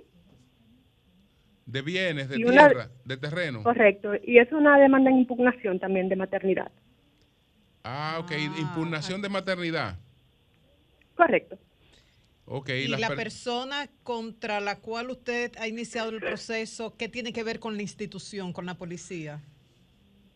De 1.65 1.81
bienes, 1.83 2.29
de 2.29 2.45
una- 2.45 2.69
tierra, 2.69 2.91
de 3.05 3.17
terreno. 3.17 3.63
correcto, 3.63 4.11
y 4.25 4.39
es 4.39 4.51
una 4.51 4.79
demanda 4.79 5.11
en 5.11 5.19
impugnación 5.19 5.79
también 5.79 6.09
de 6.09 6.17
maternidad. 6.17 6.73
Ah, 7.85 8.19
ok, 8.21 8.33
impugnación 8.59 9.23
de 9.23 9.29
maternidad. 9.29 9.97
Correcto. 11.15 11.57
Ok, 12.47 12.71
Y 12.71 12.89
la 12.89 13.07
per- 13.09 13.17
persona 13.17 13.89
contra 14.03 14.59
la 14.59 14.81
cual 14.81 15.11
usted 15.11 15.53
ha 15.59 15.69
iniciado 15.69 16.11
el 16.11 16.19
proceso, 16.19 16.97
¿qué 16.97 17.09
tiene 17.09 17.33
que 17.33 17.45
ver 17.45 17.61
con 17.61 17.77
la 17.77 17.83
institución, 17.83 18.53
con 18.53 18.67
la 18.67 18.75
policía? 18.75 19.41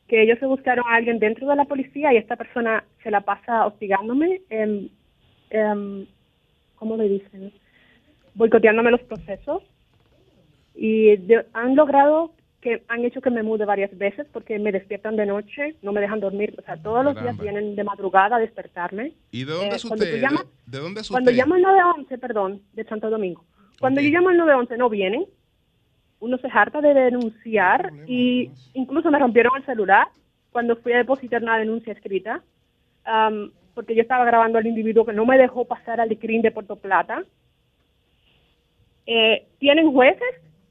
Que 0.08 0.22
ellos 0.22 0.38
se 0.38 0.46
buscaron 0.46 0.84
a 0.88 0.96
alguien 0.96 1.18
dentro 1.18 1.48
de 1.48 1.56
la 1.56 1.64
policía 1.64 2.12
y 2.12 2.16
esta 2.18 2.36
persona 2.36 2.84
se 3.02 3.10
la 3.10 3.22
pasa 3.22 3.66
hostigándome, 3.66 4.42
em, 4.50 4.88
em, 5.50 6.06
¿cómo 6.76 6.96
le 6.96 7.08
dicen? 7.08 7.52
Boicoteándome 8.34 8.90
los 8.90 9.00
procesos. 9.02 9.62
Y 10.74 11.16
de- 11.16 11.46
han 11.52 11.76
logrado 11.76 12.32
que 12.60 12.82
han 12.88 13.04
hecho 13.04 13.20
que 13.20 13.30
me 13.30 13.42
mude 13.42 13.64
varias 13.66 13.96
veces 13.96 14.26
porque 14.32 14.58
me 14.58 14.72
despiertan 14.72 15.16
de 15.16 15.26
noche, 15.26 15.76
no 15.82 15.92
me 15.92 16.00
dejan 16.00 16.20
dormir, 16.20 16.54
o 16.58 16.62
sea, 16.62 16.78
todos 16.78 17.04
los 17.04 17.14
días 17.20 17.36
vienen 17.38 17.76
de 17.76 17.84
madrugada 17.84 18.36
a 18.36 18.40
despertarme. 18.40 19.12
¿Y 19.30 19.44
de 19.44 19.52
dónde 19.52 19.74
Eh, 19.74 19.76
es 19.76 19.84
cuando 19.84 20.04
usted? 20.04 20.20
llamas- 20.20 20.46
¿De, 20.66 20.72
de 20.78 20.78
dónde 20.82 21.00
es 21.02 21.08
Cuando 21.10 21.30
usted? 21.30 21.42
llamo 21.42 21.54
al 21.56 21.62
911, 21.62 22.18
perdón, 22.18 22.62
de 22.72 22.84
Santo 22.84 23.10
Domingo. 23.10 23.44
Cuando 23.80 24.00
yo 24.00 24.08
llamo 24.08 24.30
al 24.30 24.38
911 24.38 24.78
no 24.78 24.88
vienen 24.88 25.26
uno 26.20 26.38
se 26.38 26.48
harta 26.52 26.80
de 26.80 26.94
denunciar 26.94 27.92
y 28.06 28.50
incluso 28.74 29.10
me 29.10 29.18
rompieron 29.18 29.52
el 29.56 29.64
celular 29.66 30.06
cuando 30.52 30.76
fui 30.76 30.92
a 30.92 30.98
depositar 30.98 31.42
una 31.42 31.58
denuncia 31.58 31.92
escrita, 31.92 32.42
am, 33.04 33.50
porque 33.74 33.94
yo 33.94 34.02
estaba 34.02 34.24
grabando 34.24 34.56
al 34.58 34.66
individuo 34.66 35.04
que 35.04 35.12
no 35.12 35.26
me 35.26 35.36
dejó 35.36 35.64
pasar 35.66 36.00
al 36.00 36.08
DICRIN 36.08 36.42
de 36.42 36.52
Puerto 36.52 36.76
Plata. 36.76 37.24
Eh, 39.06 39.46
tienen 39.58 39.92
jueces, 39.92 40.22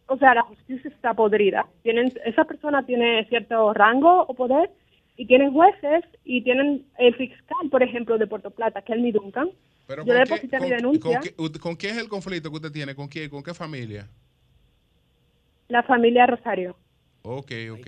o 0.08 0.18
sea, 0.18 0.34
la 0.34 0.42
justicia 0.44 0.90
está 0.90 1.14
podrida. 1.14 1.68
Tienen, 1.84 2.12
esa 2.26 2.46
persona 2.46 2.86
tiene 2.86 3.26
cierto 3.26 3.74
rango 3.74 4.22
o 4.24 4.34
poder 4.34 4.72
y 5.18 5.26
tienen 5.28 5.52
jueces 5.54 6.04
y 6.24 6.42
tienen 6.44 6.86
el 6.98 7.14
fiscal, 7.16 7.70
por 7.70 7.84
ejemplo, 7.84 8.18
de 8.18 8.26
Puerto 8.28 8.50
Plata, 8.52 8.82
que 8.82 8.94
es 8.94 9.00
mi 9.00 9.12
Duncan. 9.12 9.50
Pero 9.86 10.04
Yo 10.06 10.14
¿con 10.14 10.24
qué- 10.24 10.30
deposité 10.30 10.56
mi 10.60 10.70
con- 10.70 10.78
denuncia. 10.78 11.20
¿con 11.20 11.22
qué, 11.22 11.36
ut- 11.38 11.60
con 11.60 11.76
quién 11.76 11.96
es 11.96 12.02
el 12.02 12.10
conflicto 12.10 12.50
que 12.50 12.56
usted 12.56 12.72
tiene? 12.72 12.96
¿Con 12.96 13.08
quién? 13.08 13.30
¿Con 13.30 13.44
qué 13.44 13.54
familia? 13.54 14.08
La 15.74 15.82
familia 15.82 16.28
Rosario. 16.28 16.76
Ok, 17.24 17.52
ok. 17.72 17.88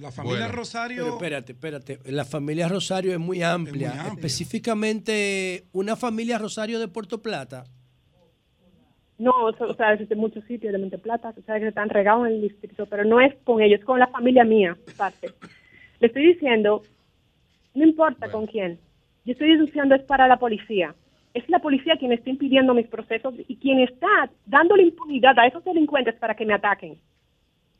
La 0.00 0.10
familia 0.10 0.46
Bueno. 0.46 0.52
Rosario. 0.52 1.02
Pero 1.04 1.14
espérate, 1.14 1.52
espérate. 1.52 1.98
La 2.10 2.24
familia 2.24 2.66
Rosario 2.66 3.12
es 3.12 3.18
muy 3.20 3.44
amplia. 3.44 4.08
Específicamente, 4.12 5.66
una 5.70 5.94
familia 5.94 6.36
Rosario 6.36 6.80
de 6.80 6.88
Puerto 6.88 7.22
Plata. 7.22 7.62
No, 9.18 9.30
o 9.44 9.52
sea, 9.52 9.68
o 9.68 9.74
sea, 9.74 9.92
es 9.92 10.08
de 10.08 10.16
muchos 10.16 10.42
sitios, 10.46 10.72
de 10.72 10.78
Monteplata, 10.80 11.32
o 11.38 11.42
sea, 11.42 11.60
que 11.60 11.68
están 11.68 11.90
regados 11.90 12.26
en 12.26 12.34
el 12.34 12.40
distrito, 12.40 12.86
pero 12.86 13.04
no 13.04 13.20
es 13.20 13.36
con 13.44 13.62
ellos, 13.62 13.78
es 13.78 13.86
con 13.86 14.00
la 14.00 14.08
familia 14.08 14.42
mía, 14.42 14.76
aparte. 14.92 15.28
Le 16.00 16.08
estoy 16.08 16.26
diciendo, 16.26 16.82
no 17.74 17.84
importa 17.84 18.32
con 18.32 18.46
quién, 18.46 18.80
yo 19.24 19.32
estoy 19.32 19.50
denunciando 19.50 19.94
es 19.94 20.02
para 20.02 20.26
la 20.26 20.38
policía. 20.38 20.96
Es 21.34 21.48
la 21.48 21.60
policía 21.60 21.96
quien 21.98 22.12
está 22.12 22.28
impidiendo 22.30 22.74
mis 22.74 22.88
procesos 22.88 23.34
y 23.46 23.56
quien 23.56 23.80
está 23.80 24.08
dándole 24.46 24.82
impunidad 24.82 25.38
a 25.38 25.46
esos 25.46 25.64
delincuentes 25.64 26.14
para 26.16 26.34
que 26.34 26.44
me 26.44 26.54
ataquen. 26.54 26.98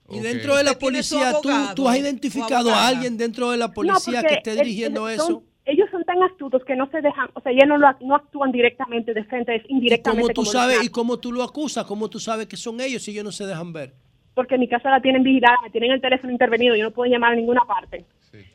Y 0.09 0.21
dentro 0.21 0.57
de 0.57 0.65
la 0.65 0.75
policía, 0.75 1.33
¿tú, 1.75 1.89
has 1.89 1.99
identificado 1.99 2.71
a 2.73 2.89
alguien 2.89 3.17
dentro 3.17 3.51
de 3.51 3.57
la 3.57 3.73
policía 3.73 4.23
No, 4.23 4.29
que 4.29 4.35
esté 4.35 4.55
dirigiendo 4.57 5.09
eso? 5.09 5.27
son- 5.27 5.43
ellos 5.67 5.89
son 5.93 6.03
tan 6.05 6.21
astutos 6.23 6.65
que 6.65 6.75
no 6.75 6.91
se 6.91 7.01
dejan, 7.01 7.29
o 7.35 7.41
sea, 7.41 7.53
ellos 7.53 7.69
no, 7.69 7.77
lo, 7.79 7.87
no 8.01 8.17
actúan 8.17 8.51
directamente 8.51 9.15
de 9.15 9.23
frente, 9.25 9.55
es 9.55 9.63
¿Y 9.69 9.75
indirectamente. 9.75 10.23
cómo 10.23 10.35
tú 10.35 10.43
como 10.43 10.53
sabes 10.53 10.83
y 10.83 10.89
cómo 10.89 11.19
tú 11.19 11.33
lo 11.33 11.45
acusas? 11.45 11.85
¿Cómo 11.85 12.11
tú 12.11 12.19
sabes 12.19 12.47
que 12.47 12.57
son 12.57 12.81
ellos 12.81 13.03
si 13.03 13.13
ellos 13.13 13.25
no 13.25 13.33
se 13.33 13.47
dejan 13.47 13.73
ver? 13.73 13.95
porque 14.33 14.57
mi 14.57 14.69
casa 14.69 14.91
la 14.91 15.03
tienen 15.03 15.23
vigilada, 15.23 15.57
me 15.63 15.71
tienen 15.71 15.91
el 15.91 16.01
teléfono 16.01 16.33
intervenido, 16.33 16.75
yo 16.75 16.85
no 16.85 16.93
puedo 16.93 17.11
llamar 17.13 17.33
a 17.33 17.37
ninguna 17.37 17.61
parte. 17.67 18.07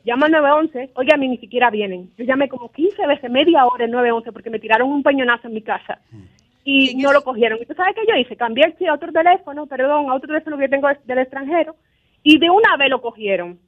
Llamo 0.03 0.25
al 0.25 0.31
911, 0.31 0.91
oye, 0.95 1.09
a 1.13 1.17
mí 1.17 1.27
ni 1.27 1.37
siquiera 1.37 1.69
vienen. 1.69 2.11
Yo 2.17 2.23
llamé 2.25 2.47
como 2.47 2.71
15 2.71 3.05
veces, 3.07 3.29
media 3.29 3.65
hora 3.65 3.85
el 3.85 3.91
911, 3.91 4.31
porque 4.31 4.49
me 4.49 4.59
tiraron 4.59 4.89
un 4.89 5.03
peñonazo 5.03 5.47
en 5.47 5.53
mi 5.53 5.61
casa. 5.61 5.99
Y 6.63 6.95
no 6.95 7.11
lo 7.13 7.23
cogieron. 7.23 7.59
¿Y 7.61 7.65
tú 7.65 7.73
sabes 7.75 7.93
qué 7.95 8.01
yo 8.07 8.15
hice? 8.17 8.35
Cambié 8.35 8.65
el 8.65 8.77
chip 8.77 8.87
a 8.87 8.93
otro 8.93 9.11
teléfono, 9.11 9.67
perdón, 9.67 10.09
a 10.09 10.15
otro 10.15 10.27
teléfono 10.27 10.57
que 10.57 10.63
yo 10.63 10.69
tengo 10.69 10.87
del 11.05 11.19
extranjero, 11.19 11.75
y 12.23 12.39
de 12.39 12.49
una 12.49 12.75
vez 12.77 12.89
lo 12.89 13.01
cogieron. 13.01 13.59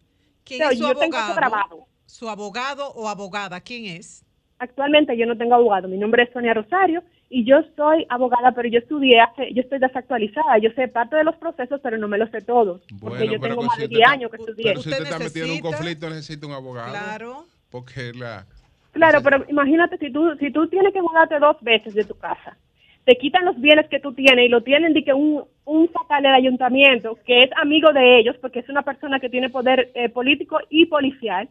¿Quién 0.43 0.61
O 0.61 0.63
sea, 0.63 0.71
es 0.71 0.79
su 0.79 0.83
yo 0.87 0.95
tengo 0.95 1.17
abogado? 1.17 1.35
grabado. 1.35 1.85
¿Su 2.05 2.29
abogado 2.29 2.91
o 2.95 3.07
abogada? 3.09 3.59
¿Quién 3.61 3.85
es? 3.97 4.23
Actualmente 4.59 5.15
yo 5.17 5.25
no 5.25 5.37
tengo 5.37 5.53
abogado. 5.55 5.87
Mi 5.87 5.97
nombre 5.97 6.23
es 6.23 6.31
Sonia 6.31 6.53
Rosario 6.53 7.03
y 7.29 7.43
yo 7.43 7.57
soy 7.75 8.05
abogada, 8.09 8.51
pero 8.53 8.69
yo 8.69 8.79
estudié 8.79 9.19
hace, 9.19 9.53
yo 9.53 9.61
estoy 9.61 9.79
desactualizada. 9.79 10.57
Yo 10.59 10.69
sé 10.71 10.87
parte 10.87 11.15
de 11.17 11.23
los 11.25 11.35
procesos, 11.35 11.79
pero 11.83 11.97
no 11.97 12.07
me 12.07 12.17
los 12.17 12.29
sé 12.31 12.41
todos. 12.41 12.81
Porque 13.01 13.17
Bueno, 13.19 13.33
yo 13.33 13.39
tengo 13.41 13.61
que 13.61 13.65
más 13.67 13.75
si 13.75 13.81
de 13.81 13.85
usted 13.87 13.95
10 13.97 13.99
está- 14.01 14.11
años 14.13 14.31
que 14.31 14.37
estudié. 14.37 14.63
Pero 14.63 14.81
si 14.81 14.89
usted 14.89 15.03
está 15.03 15.19
metido 15.19 15.45
en 15.45 15.51
un 15.51 15.59
conflicto, 15.59 16.09
necesita 16.09 16.47
un 16.47 16.53
abogado. 16.53 16.89
Claro. 16.91 17.45
Porque 17.69 18.13
la... 18.13 18.45
Claro, 18.93 19.19
pero 19.21 19.45
imagínate 19.49 19.97
si 19.97 20.11
tú, 20.11 20.35
si 20.39 20.51
tú 20.51 20.67
tienes 20.67 20.93
que 20.93 21.01
mudarte 21.01 21.37
dos 21.39 21.57
veces 21.61 21.93
de 21.93 22.03
tu 22.05 22.15
casa, 22.17 22.57
te 23.03 23.15
quitan 23.17 23.45
los 23.45 23.59
bienes 23.59 23.87
que 23.89 23.99
tú 23.99 24.13
tienes 24.13 24.45
y 24.45 24.49
lo 24.49 24.61
tienen 24.63 24.93
de 24.93 25.03
que 25.03 25.13
un, 25.13 25.43
un 25.65 25.89
fatal 25.89 26.23
del 26.23 26.33
ayuntamiento 26.33 27.17
que 27.25 27.43
es 27.43 27.49
amigo 27.57 27.91
de 27.93 28.19
ellos, 28.19 28.35
porque 28.41 28.59
es 28.59 28.69
una 28.69 28.81
persona 28.83 29.19
que 29.19 29.29
tiene 29.29 29.49
poder 29.49 29.91
eh, 29.95 30.09
político 30.09 30.59
y 30.69 30.85
policial, 30.87 31.47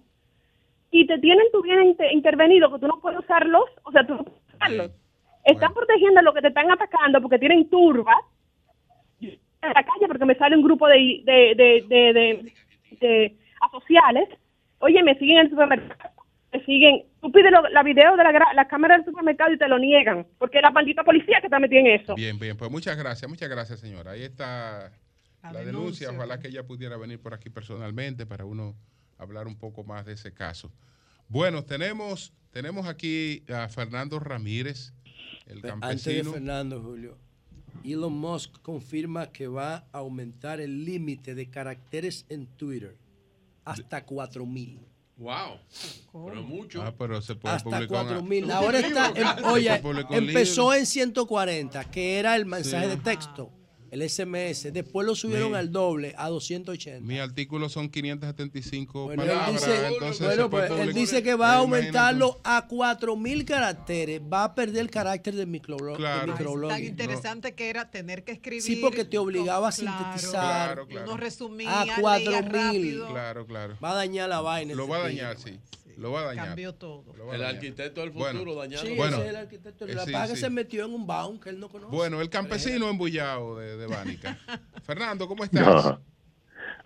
y 0.90 1.06
te 1.06 1.18
tienen 1.18 1.46
tu 1.52 1.62
bien 1.62 1.82
inter- 1.84 2.12
intervenido 2.12 2.72
que 2.72 2.78
tú 2.80 2.86
no 2.88 2.98
puedes 3.00 3.20
usarlos, 3.20 3.64
o 3.84 3.92
sea, 3.92 4.06
tú 4.06 4.14
no 4.14 4.24
puedes 4.24 4.42
usarlos. 4.55 4.90
Están 5.55 5.73
protegiendo 5.75 6.20
a 6.20 6.23
los 6.23 6.34
que 6.34 6.42
te 6.42 6.49
están 6.49 6.70
atacando 6.70 7.20
porque 7.23 7.39
tienen 7.39 7.68
turbas 7.70 8.16
en 9.20 9.39
la 9.62 9.83
calle 9.84 10.07
porque 10.07 10.25
me 10.25 10.34
sale 10.36 10.57
un 10.57 10.62
grupo 10.62 10.86
de, 10.89 11.23
de, 11.25 11.55
de, 11.57 11.84
de, 11.89 12.12
de- 12.12 12.52
de 13.00 13.36
asociales. 13.60 14.28
Oye, 14.78 15.02
me 15.02 15.18
siguen 15.18 15.39
en 15.39 15.44
el 15.47 15.50
supermercado, 15.50 16.10
me 16.52 16.65
siguen. 16.65 17.05
Tú 17.20 17.33
pides 17.33 17.50
lo- 17.50 17.68
la 17.70 17.83
video 17.83 18.16
de 18.16 18.23
la, 18.25 18.31
gra- 18.33 18.55
la 18.55 18.68
cámara 18.68 18.97
del 18.97 19.05
supermercado 19.05 19.52
y 19.52 19.58
te 19.58 19.66
lo 19.68 19.78
niegan 19.78 20.26
porque 20.39 20.58
es 20.58 20.62
la 20.62 20.70
maldita 20.70 21.02
policía 21.05 21.41
que 21.41 21.47
está 21.47 21.58
metida 21.58 21.81
en 21.81 21.86
eso. 21.89 22.15
Bien, 22.15 22.39
bien, 22.39 22.57
pues 22.57 22.70
muchas 22.70 22.97
gracias, 22.97 23.28
muchas 23.28 23.49
gracias, 23.49 23.81
señora. 23.81 24.12
Ahí 24.12 24.23
está 24.23 24.92
la, 25.42 25.52
denuncia. 25.65 26.10
Ojalá 26.10 26.39
que 26.39 26.49
ella 26.49 26.65
pudiera 26.65 26.97
venir 26.97 27.20
por 27.20 27.34
aquí 27.34 27.50
personalmente 27.50 28.26
para 28.26 28.44
uno 28.44 28.75
hablar 29.18 29.47
un 29.47 29.58
poco 29.58 29.83
más 29.84 30.05
de 30.07 30.12
ese 30.12 30.33
caso. 30.34 30.70
Bueno, 31.28 31.65
tenemos, 31.65 32.33
tenemos 32.52 32.86
aquí 32.86 33.42
a 33.52 33.68
Fernando 33.68 34.20
Ramírez, 34.20 34.92
el 35.47 35.57
Antes 35.58 35.62
de 35.62 35.68
campesino. 35.68 36.33
Fernando, 36.33 36.83
Julio, 36.83 37.18
Elon 37.84 38.12
Musk 38.18 38.60
confirma 38.62 39.26
que 39.33 39.47
va 39.49 39.86
a 39.92 39.99
aumentar 39.99 40.60
el 40.60 40.84
límite 40.84 41.34
de 41.34 41.49
caracteres 41.50 42.25
en 42.28 42.47
Twitter 42.47 42.97
hasta 43.65 44.05
4000. 44.05 44.81
Wow. 45.18 45.58
Pero 46.12 46.42
mucho. 46.42 46.83
Ah, 46.83 46.94
pero 46.97 47.23
se 47.23 47.34
puede 47.36 47.55
Hasta 47.55 47.65
publicar 47.70 47.89
una- 48.05 48.08
4000. 48.16 48.50
Ahora 48.50 48.78
está, 48.81 49.12
oye, 49.50 49.81
empezó 50.10 50.75
en 50.75 50.84
140, 50.84 51.84
que 51.91 52.18
era 52.18 52.36
el 52.36 52.44
mensaje 52.44 52.84
Sí. 52.84 52.91
de 52.91 52.97
texto, 52.99 53.50
el 53.90 54.02
SMS. 54.08 54.73
Después 54.73 55.06
lo 55.06 55.15
subieron 55.15 55.52
Mi- 55.52 55.58
al 55.58 55.70
doble, 55.73 56.15
a 56.18 56.28
280. 56.28 57.00
Mi 57.06 57.18
artículo 57.18 57.68
son 57.68 57.89
575 57.89 59.05
Bueno, 59.05 59.23
él 59.23 59.28
palabras, 59.28 59.52
dice, 59.52 59.86
entonces 59.86 60.26
bueno, 60.26 60.50
pues, 60.50 60.70
él 60.70 60.92
dice 60.92 61.23
que 61.23 61.34
va 61.34 61.52
a 61.52 61.56
aumentarlo 61.58 62.40
a 62.44 62.66
4000 62.66 63.44
caracteres. 63.44 64.20
Va 64.20 64.44
a 64.44 64.55
perder 64.55 64.82
el 64.82 64.90
carácter 64.90 65.34
de, 65.34 65.47
microblo- 65.47 65.92
de 65.92 65.97
Claro. 65.98 66.32
microblogging. 66.32 66.68
Tan 66.76 66.84
interesante 66.84 67.55
que 67.55 67.70
era 67.70 67.90
tener 67.90 68.24
que 68.24 68.32
escribir. 68.32 68.62
Sí, 68.62 68.76
porque 68.76 69.05
te 69.05 69.18
obligaba 69.18 69.68
a 69.68 69.73
Claro. 69.73 69.98
sintetizar. 70.05 70.40
Claro, 70.66 70.86
claro. 70.86 71.06
Uno 71.06 71.16
resumía, 71.16 71.81
a 71.81 71.84
leía 71.84 72.00
4000. 72.00 72.52
rápido. 72.52 73.08
Claro, 73.08 73.47
claro. 73.47 73.76
Va 73.82 73.90
a 73.92 73.94
dañar 73.94 74.28
la 74.28 74.40
vaina. 74.40 74.74
Lo 74.74 74.89
va 74.89 74.97
a 74.98 75.00
dañar, 75.02 75.39
sí. 75.39 75.58
Lo 75.97 76.12
va 76.12 76.20
a 76.20 76.25
dañar. 76.26 76.47
Cambió 76.49 76.75
todo. 76.75 77.05
Lo 77.16 77.26
va 77.26 77.33
a 77.33 77.34
El 77.36 77.41
dañar. 77.42 77.57
arquitecto 77.57 78.00
del 78.02 78.10
Bueno, 78.10 78.39
futuro 78.41 78.55
dañando. 78.60 78.86
Sí, 78.86 78.94
Bueno, 78.97 79.16
ese 79.16 79.25
es 79.25 79.31
el 79.31 79.36
arquitecto. 79.36 79.86
eh, 79.86 79.94
La 79.94 80.05
sí, 80.05 80.12
paga 80.12 80.26
sí. 80.28 80.36
se 80.36 80.50
metió 80.50 80.84
en 80.84 80.92
un 80.94 81.07
baúl 81.07 81.41
que 81.41 81.50
él 81.50 81.58
no 81.60 81.68
conoce. 81.68 81.94
Bueno, 81.94 82.20
el 82.20 82.28
campesino 82.28 82.89
embullado 82.89 83.58
de, 83.58 83.76
de 83.76 83.86
Bánica. 83.86 84.36
Fernando, 84.84 85.26
¿cómo 85.26 85.44
estás? 85.44 85.97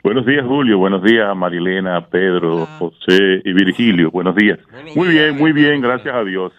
Buenos 0.04 0.24
días, 0.26 0.46
Julio. 0.46 0.78
Buenos 0.78 1.02
días, 1.02 1.34
Marilena, 1.36 2.06
Pedro, 2.08 2.66
José 2.78 3.42
y 3.44 3.52
Virgilio. 3.52 4.10
Buenos 4.10 4.34
días. 4.36 4.58
muy 4.96 5.08
bien, 5.08 5.36
muy 5.36 5.52
bien, 5.52 5.80
gracias 5.80 6.14
a 6.14 6.22
Dios. 6.24 6.52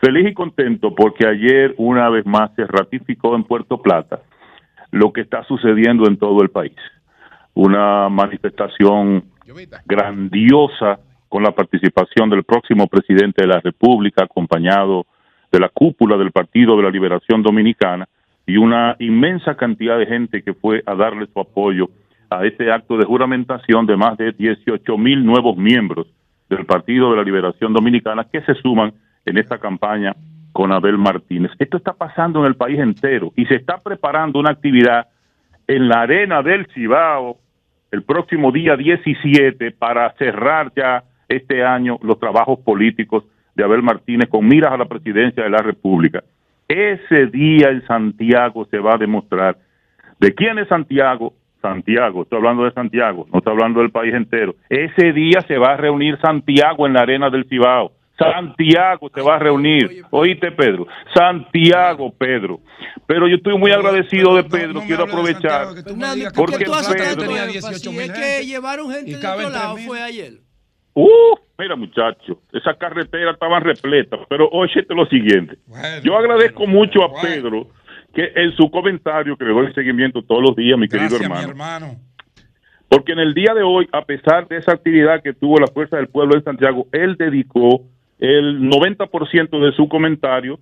Feliz 0.00 0.28
y 0.30 0.34
contento 0.34 0.94
porque 0.94 1.26
ayer 1.26 1.74
una 1.78 2.08
vez 2.10 2.26
más 2.26 2.50
se 2.56 2.66
ratificó 2.66 3.34
en 3.36 3.44
Puerto 3.44 3.80
Plata 3.80 4.20
lo 4.90 5.12
que 5.12 5.20
está 5.22 5.44
sucediendo 5.44 6.06
en 6.08 6.16
todo 6.18 6.42
el 6.42 6.50
país. 6.50 6.74
Una 7.54 8.08
manifestación 8.08 9.24
grandiosa 9.86 11.00
con 11.28 11.42
la 11.42 11.52
participación 11.52 12.30
del 12.30 12.44
próximo 12.44 12.86
presidente 12.86 13.42
de 13.42 13.48
la 13.48 13.60
República, 13.60 14.24
acompañado 14.24 15.06
de 15.50 15.60
la 15.60 15.68
cúpula 15.68 16.16
del 16.16 16.32
Partido 16.32 16.76
de 16.76 16.82
la 16.82 16.90
Liberación 16.90 17.42
Dominicana 17.42 18.06
y 18.46 18.56
una 18.56 18.96
inmensa 19.00 19.56
cantidad 19.56 19.98
de 19.98 20.06
gente 20.06 20.42
que 20.42 20.54
fue 20.54 20.82
a 20.86 20.94
darle 20.94 21.26
su 21.32 21.40
apoyo 21.40 21.88
a 22.30 22.44
este 22.44 22.70
acto 22.70 22.96
de 22.96 23.04
juramentación 23.04 23.86
de 23.86 23.96
más 23.96 24.16
de 24.16 24.32
18 24.32 24.98
mil 24.98 25.24
nuevos 25.24 25.56
miembros 25.56 26.06
del 26.48 26.64
Partido 26.64 27.10
de 27.10 27.16
la 27.16 27.22
Liberación 27.22 27.72
Dominicana 27.72 28.24
que 28.30 28.40
se 28.42 28.54
suman 28.54 28.92
en 29.24 29.38
esta 29.38 29.58
campaña 29.58 30.14
con 30.52 30.72
Abel 30.72 30.96
Martínez. 30.96 31.50
Esto 31.58 31.76
está 31.76 31.92
pasando 31.92 32.40
en 32.40 32.46
el 32.46 32.54
país 32.54 32.78
entero 32.78 33.32
y 33.36 33.44
se 33.46 33.56
está 33.56 33.78
preparando 33.78 34.38
una 34.38 34.52
actividad 34.52 35.08
en 35.66 35.88
la 35.88 36.02
arena 36.02 36.42
del 36.42 36.66
Cibao 36.72 37.38
el 37.90 38.02
próximo 38.02 38.52
día 38.52 38.76
17 38.76 39.72
para 39.72 40.12
cerrar 40.14 40.72
ya 40.76 41.04
este 41.28 41.64
año 41.64 41.98
los 42.02 42.18
trabajos 42.18 42.58
políticos 42.60 43.24
de 43.54 43.64
Abel 43.64 43.82
Martínez 43.82 44.28
con 44.28 44.46
miras 44.46 44.72
a 44.72 44.76
la 44.76 44.84
presidencia 44.86 45.42
de 45.42 45.50
la 45.50 45.58
República. 45.58 46.22
Ese 46.68 47.26
día 47.26 47.68
en 47.70 47.86
Santiago 47.86 48.66
se 48.66 48.78
va 48.78 48.94
a 48.94 48.98
demostrar 48.98 49.56
de 50.20 50.34
quién 50.34 50.58
es 50.58 50.68
Santiago. 50.68 51.32
Santiago, 51.62 52.22
estoy 52.22 52.38
hablando 52.38 52.64
de 52.64 52.70
Santiago, 52.72 53.26
no 53.32 53.38
estoy 53.38 53.52
hablando 53.52 53.80
del 53.80 53.90
país 53.90 54.14
entero. 54.14 54.54
Ese 54.68 55.12
día 55.12 55.40
se 55.48 55.58
va 55.58 55.72
a 55.72 55.76
reunir 55.76 56.16
Santiago 56.20 56.86
en 56.86 56.92
la 56.92 57.00
arena 57.00 57.28
del 57.30 57.44
Cibao. 57.48 57.92
Santiago 58.18 59.10
se 59.14 59.20
va 59.20 59.34
a 59.36 59.38
reunir. 59.38 60.02
Oíste, 60.10 60.50
Pedro. 60.52 60.86
Santiago, 61.14 62.12
Pedro. 62.16 62.60
Pero 63.06 63.28
yo 63.28 63.36
estoy 63.36 63.58
muy 63.58 63.72
agradecido 63.72 64.34
de 64.36 64.44
Pedro. 64.44 64.80
Quiero 64.86 65.04
aprovechar. 65.04 65.68
Fernando, 65.84 66.24
¿por 66.34 66.50
Porque 66.50 66.64
tú 66.64 66.72
haces 66.74 66.94
Pedro- 66.94 67.22
tenía 67.22 67.44
énfasis? 67.44 67.82
18.000 67.86 68.00
Es 68.00 68.12
que 68.12 68.46
llevaron 68.46 68.90
gente 68.90 69.10
de 69.10 69.16
otro 69.16 69.50
lado, 69.50 69.74
3.000. 69.76 69.86
fue 69.86 70.02
ayer. 70.02 70.32
Uh, 70.98 71.36
mira 71.58 71.76
muchacho, 71.76 72.40
esas 72.54 72.74
carreteras 72.78 73.34
estaban 73.34 73.62
repletas, 73.62 74.20
pero 74.30 74.48
óyete 74.48 74.94
lo 74.94 75.04
siguiente. 75.04 75.58
Yo 76.02 76.16
agradezco 76.16 76.66
mucho 76.66 77.04
a 77.04 77.20
Pedro 77.20 77.66
que 78.14 78.32
en 78.34 78.56
su 78.56 78.70
comentario, 78.70 79.36
que 79.36 79.44
le 79.44 79.52
doy 79.52 79.74
seguimiento 79.74 80.22
todos 80.22 80.42
los 80.42 80.56
días, 80.56 80.78
mi 80.78 80.88
querido 80.88 81.18
mi 81.18 81.26
hermano, 81.26 81.96
porque 82.88 83.12
en 83.12 83.18
el 83.18 83.34
día 83.34 83.52
de 83.52 83.62
hoy, 83.62 83.86
a 83.92 84.06
pesar 84.06 84.48
de 84.48 84.56
esa 84.56 84.72
actividad 84.72 85.22
que 85.22 85.34
tuvo 85.34 85.58
la 85.58 85.66
Fuerza 85.66 85.98
del 85.98 86.08
Pueblo 86.08 86.34
en 86.34 86.44
Santiago, 86.44 86.86
él 86.92 87.16
dedicó 87.18 87.82
el 88.18 88.62
90% 88.62 89.66
de 89.66 89.72
su 89.72 89.90
comentario 89.90 90.58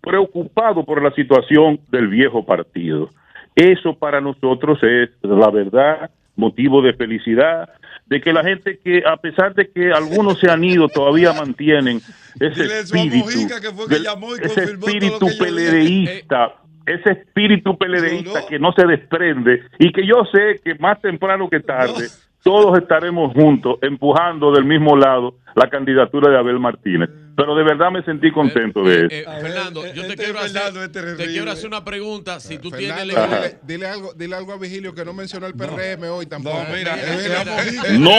preocupado 0.00 0.84
por 0.84 1.00
la 1.00 1.12
situación 1.12 1.78
del 1.92 2.08
viejo 2.08 2.44
partido. 2.44 3.10
Eso 3.54 3.94
para 3.94 4.20
nosotros 4.20 4.80
es, 4.82 5.10
la 5.22 5.50
verdad, 5.50 6.10
motivo 6.34 6.82
de 6.82 6.94
felicidad, 6.94 7.68
de 8.06 8.20
que 8.20 8.32
la 8.32 8.42
gente 8.42 8.78
que, 8.78 9.02
a 9.06 9.16
pesar 9.16 9.54
de 9.54 9.70
que 9.70 9.92
algunos 9.92 10.38
se 10.38 10.50
han 10.50 10.62
ido, 10.64 10.88
todavía 10.88 11.32
mantienen 11.32 12.00
ese 12.40 12.80
espíritu, 12.80 13.30
y 13.30 14.44
ese 14.44 14.64
espíritu 14.64 15.26
peledeísta, 15.38 16.54
ese 16.86 17.10
espíritu 17.10 17.78
peledeísta 17.78 18.46
que 18.48 18.58
no 18.58 18.72
se 18.72 18.86
desprende 18.86 19.62
y 19.78 19.92
que 19.92 20.06
yo 20.06 20.24
sé 20.32 20.60
que 20.64 20.74
más 20.76 21.00
temprano 21.00 21.48
que 21.48 21.60
tarde 21.60 22.08
todos 22.42 22.76
estaremos 22.78 23.32
juntos 23.32 23.78
empujando 23.82 24.50
del 24.52 24.64
mismo 24.64 24.96
lado 24.96 25.34
la 25.54 25.68
candidatura 25.68 26.30
de 26.30 26.38
Abel 26.38 26.58
Martínez. 26.58 27.08
Pero 27.34 27.54
de 27.54 27.64
verdad 27.64 27.90
me 27.90 28.02
sentí 28.04 28.30
contento 28.30 28.82
de 28.84 28.96
eso. 29.06 29.06
Eh, 29.10 29.24
Fernando, 29.40 29.84
yo 29.94 30.06
te 30.06 30.16
quiero 30.16 30.38
hacer, 30.40 30.92
te 30.92 31.26
quiero 31.26 31.50
hacer 31.50 31.66
una 31.66 31.84
pregunta. 31.84 32.40
Si 32.40 32.58
tú 32.58 32.70
tienes 32.70 32.94
Fernando, 32.96 33.14
la- 33.14 33.38
dile, 33.38 33.58
dile 33.62 33.86
algo, 33.86 34.12
dile 34.14 34.36
algo 34.36 34.52
a 34.52 34.58
Vigilio 34.58 34.94
que 34.94 35.04
no 35.04 35.12
mencionó 35.14 35.46
el 35.46 35.54
PRM 35.54 36.04
hoy 36.10 36.26
tampoco. 36.26 36.58
mira, 36.74 36.96
No. 37.98 38.12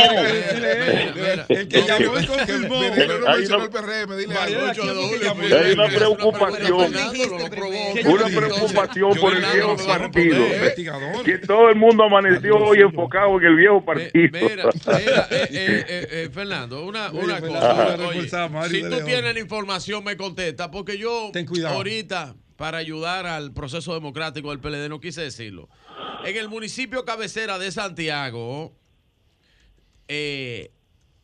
El 1.49 1.67
que 1.67 1.81
llamó 1.83 2.19
y 2.19 2.25
confirmó. 2.25 2.79
Vigilio 2.81 3.19
no 3.19 3.27
mencionó 3.37 3.57
no- 3.59 3.63
el 3.65 3.69
PRM. 3.71 4.15
Dile 4.17 4.35
algo. 4.35 4.61
Hay 5.57 5.73
una 5.73 5.87
preocupación, 5.87 6.93
una 8.05 8.25
preocupación 8.27 9.15
por 9.19 9.33
el 9.35 9.45
viejo 9.53 9.77
partido. 9.85 10.43
Que 11.23 11.37
todo 11.39 11.69
el 11.69 11.75
mundo 11.75 12.03
amaneció 12.03 12.55
hoy 12.57 12.79
enfocado 12.79 13.39
en 13.39 13.45
el 13.45 13.55
viejo 13.55 13.83
partido. 13.85 14.11
Mira, 14.13 14.63
eh, 14.69 15.47
eh, 15.51 15.85
eh, 15.87 16.07
eh, 16.11 16.29
Fernando, 16.33 16.83
una, 16.85 17.11
una 17.11 17.39
cosa. 17.39 17.97
Si 18.69 18.81
tú 18.81 19.02
tienes 19.05 19.33
la 19.33 19.39
información, 19.39 20.03
me 20.03 20.17
contesta, 20.17 20.71
porque 20.71 20.97
yo 20.97 21.31
ahorita, 21.67 22.35
para 22.55 22.77
ayudar 22.77 23.25
al 23.25 23.53
proceso 23.53 23.93
democrático 23.93 24.49
del 24.49 24.59
PLD, 24.59 24.89
no 24.89 24.99
quise 24.99 25.21
decirlo. 25.21 25.69
En 26.25 26.37
el 26.37 26.49
municipio 26.49 27.05
cabecera 27.05 27.59
de 27.59 27.71
Santiago, 27.71 28.75
eh, 30.07 30.71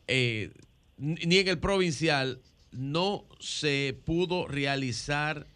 eh, 0.08 0.50
ni 0.98 1.38
en 1.38 1.48
el 1.48 1.58
provincial, 1.58 2.40
no 2.72 3.26
se 3.38 3.98
pudo 4.04 4.46
realizar 4.46 5.46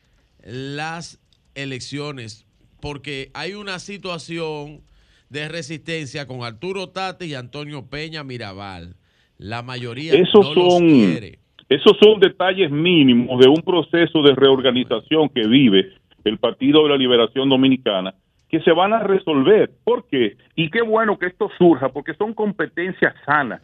las 0.43 1.19
elecciones 1.55 2.45
porque 2.85 3.31
hay 3.33 3.55
una 3.55 3.79
situación 3.79 4.83
de 5.31 5.49
resistencia 5.49 6.27
con 6.27 6.45
Arturo 6.45 6.91
Tate 6.91 7.25
y 7.25 7.33
Antonio 7.33 7.87
Peña 7.87 8.25
Mirabal. 8.25 8.97
La 9.39 9.63
mayoría 9.63 10.13
Esos 10.13 10.45
no 10.45 10.55
los 10.55 10.73
son, 10.75 10.89
quiere. 10.89 11.39
Esos 11.69 11.97
son 11.99 12.21
detalles 12.21 12.71
mínimos 12.71 13.41
de 13.41 13.49
un 13.49 13.63
proceso 13.63 14.23
de 14.23 14.35
reorganización 14.35 15.29
que 15.29 15.47
vive 15.47 15.93
el 16.25 16.39
Partido 16.39 16.83
de 16.83 16.91
la 16.91 16.97
Liberación 16.97 17.49
Dominicana 17.49 18.15
que 18.49 18.61
se 18.61 18.71
van 18.71 18.93
a 18.93 19.01
resolver. 19.01 19.71
¿Por 19.83 20.07
qué? 20.07 20.37
Y 20.55 20.71
qué 20.71 20.83
bueno 20.83 21.19
que 21.19 21.27
esto 21.27 21.51
surja, 21.59 21.89
porque 21.89 22.15
son 22.15 22.35
competencias 22.35 23.13
sanas, 23.27 23.61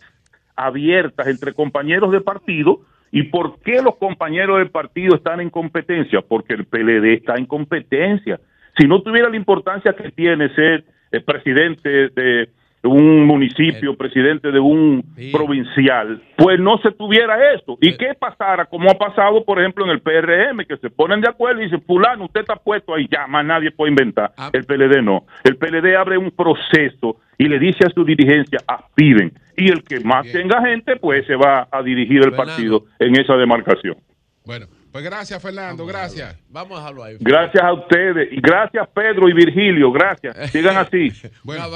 abiertas 0.56 1.28
entre 1.28 1.52
compañeros 1.52 2.10
de 2.10 2.20
partido. 2.20 2.80
¿Y 3.12 3.24
por 3.24 3.60
qué 3.60 3.82
los 3.82 3.96
compañeros 3.96 4.58
de 4.58 4.66
partido 4.66 5.14
están 5.14 5.40
en 5.40 5.50
competencia? 5.50 6.22
Porque 6.22 6.54
el 6.54 6.64
PLD 6.64 7.14
está 7.14 7.34
en 7.36 7.46
competencia. 7.46 8.40
Si 8.78 8.88
no 8.88 9.00
tuviera 9.02 9.28
la 9.28 9.36
importancia 9.36 9.92
que 9.92 10.10
tiene 10.10 10.52
ser 10.56 10.84
el 11.12 11.22
presidente 11.22 12.08
de 12.08 12.48
un 12.82 13.26
municipio, 13.26 13.94
presidente 13.96 14.50
de 14.50 14.58
un 14.58 15.04
provincial, 15.32 16.22
pues 16.36 16.58
no 16.58 16.78
se 16.78 16.92
tuviera 16.92 17.52
eso. 17.52 17.76
¿Y 17.80 17.96
qué 17.96 18.14
pasara? 18.18 18.64
Como 18.64 18.90
ha 18.90 18.94
pasado, 18.94 19.44
por 19.44 19.60
ejemplo, 19.60 19.84
en 19.84 19.90
el 19.90 20.00
PRM, 20.00 20.64
que 20.66 20.76
se 20.78 20.88
ponen 20.88 21.20
de 21.20 21.28
acuerdo 21.28 21.60
y 21.60 21.64
dicen, 21.64 21.82
fulano, 21.82 22.24
usted 22.24 22.40
está 22.40 22.56
puesto 22.56 22.94
ahí, 22.94 23.06
ya, 23.10 23.26
más 23.26 23.44
nadie 23.44 23.70
puede 23.70 23.90
inventar. 23.90 24.32
El 24.52 24.64
PLD 24.64 25.02
no. 25.02 25.26
El 25.44 25.56
PLD 25.56 25.94
abre 25.96 26.16
un 26.16 26.30
proceso 26.30 27.20
y 27.36 27.48
le 27.48 27.58
dice 27.58 27.86
a 27.86 27.90
su 27.90 28.04
dirigencia, 28.04 28.58
aspiren. 28.66 29.32
Y 29.56 29.70
el 29.70 29.82
que 29.84 30.00
más 30.00 30.30
tenga 30.32 30.62
gente, 30.62 30.96
pues 30.96 31.26
se 31.26 31.36
va 31.36 31.68
a 31.70 31.82
dirigir 31.82 32.22
el 32.24 32.32
partido 32.32 32.84
en 32.98 33.18
esa 33.20 33.36
demarcación. 33.36 33.96
Bueno, 34.46 34.66
pues 34.92 35.04
gracias, 35.04 35.40
Fernando, 35.42 35.86
gracias. 35.86 36.36
Vamos 36.48 36.76
a 36.78 36.80
dejarlo 36.80 37.04
ahí. 37.04 37.16
Gracias 37.20 37.62
a 37.62 37.72
ustedes 37.72 38.28
y 38.32 38.40
gracias 38.40 38.88
Pedro 38.94 39.28
y 39.28 39.32
Virgilio, 39.32 39.92
gracias. 39.92 40.50
Sigan 40.52 40.76
así. 40.76 41.12
Bueno, 41.44 41.68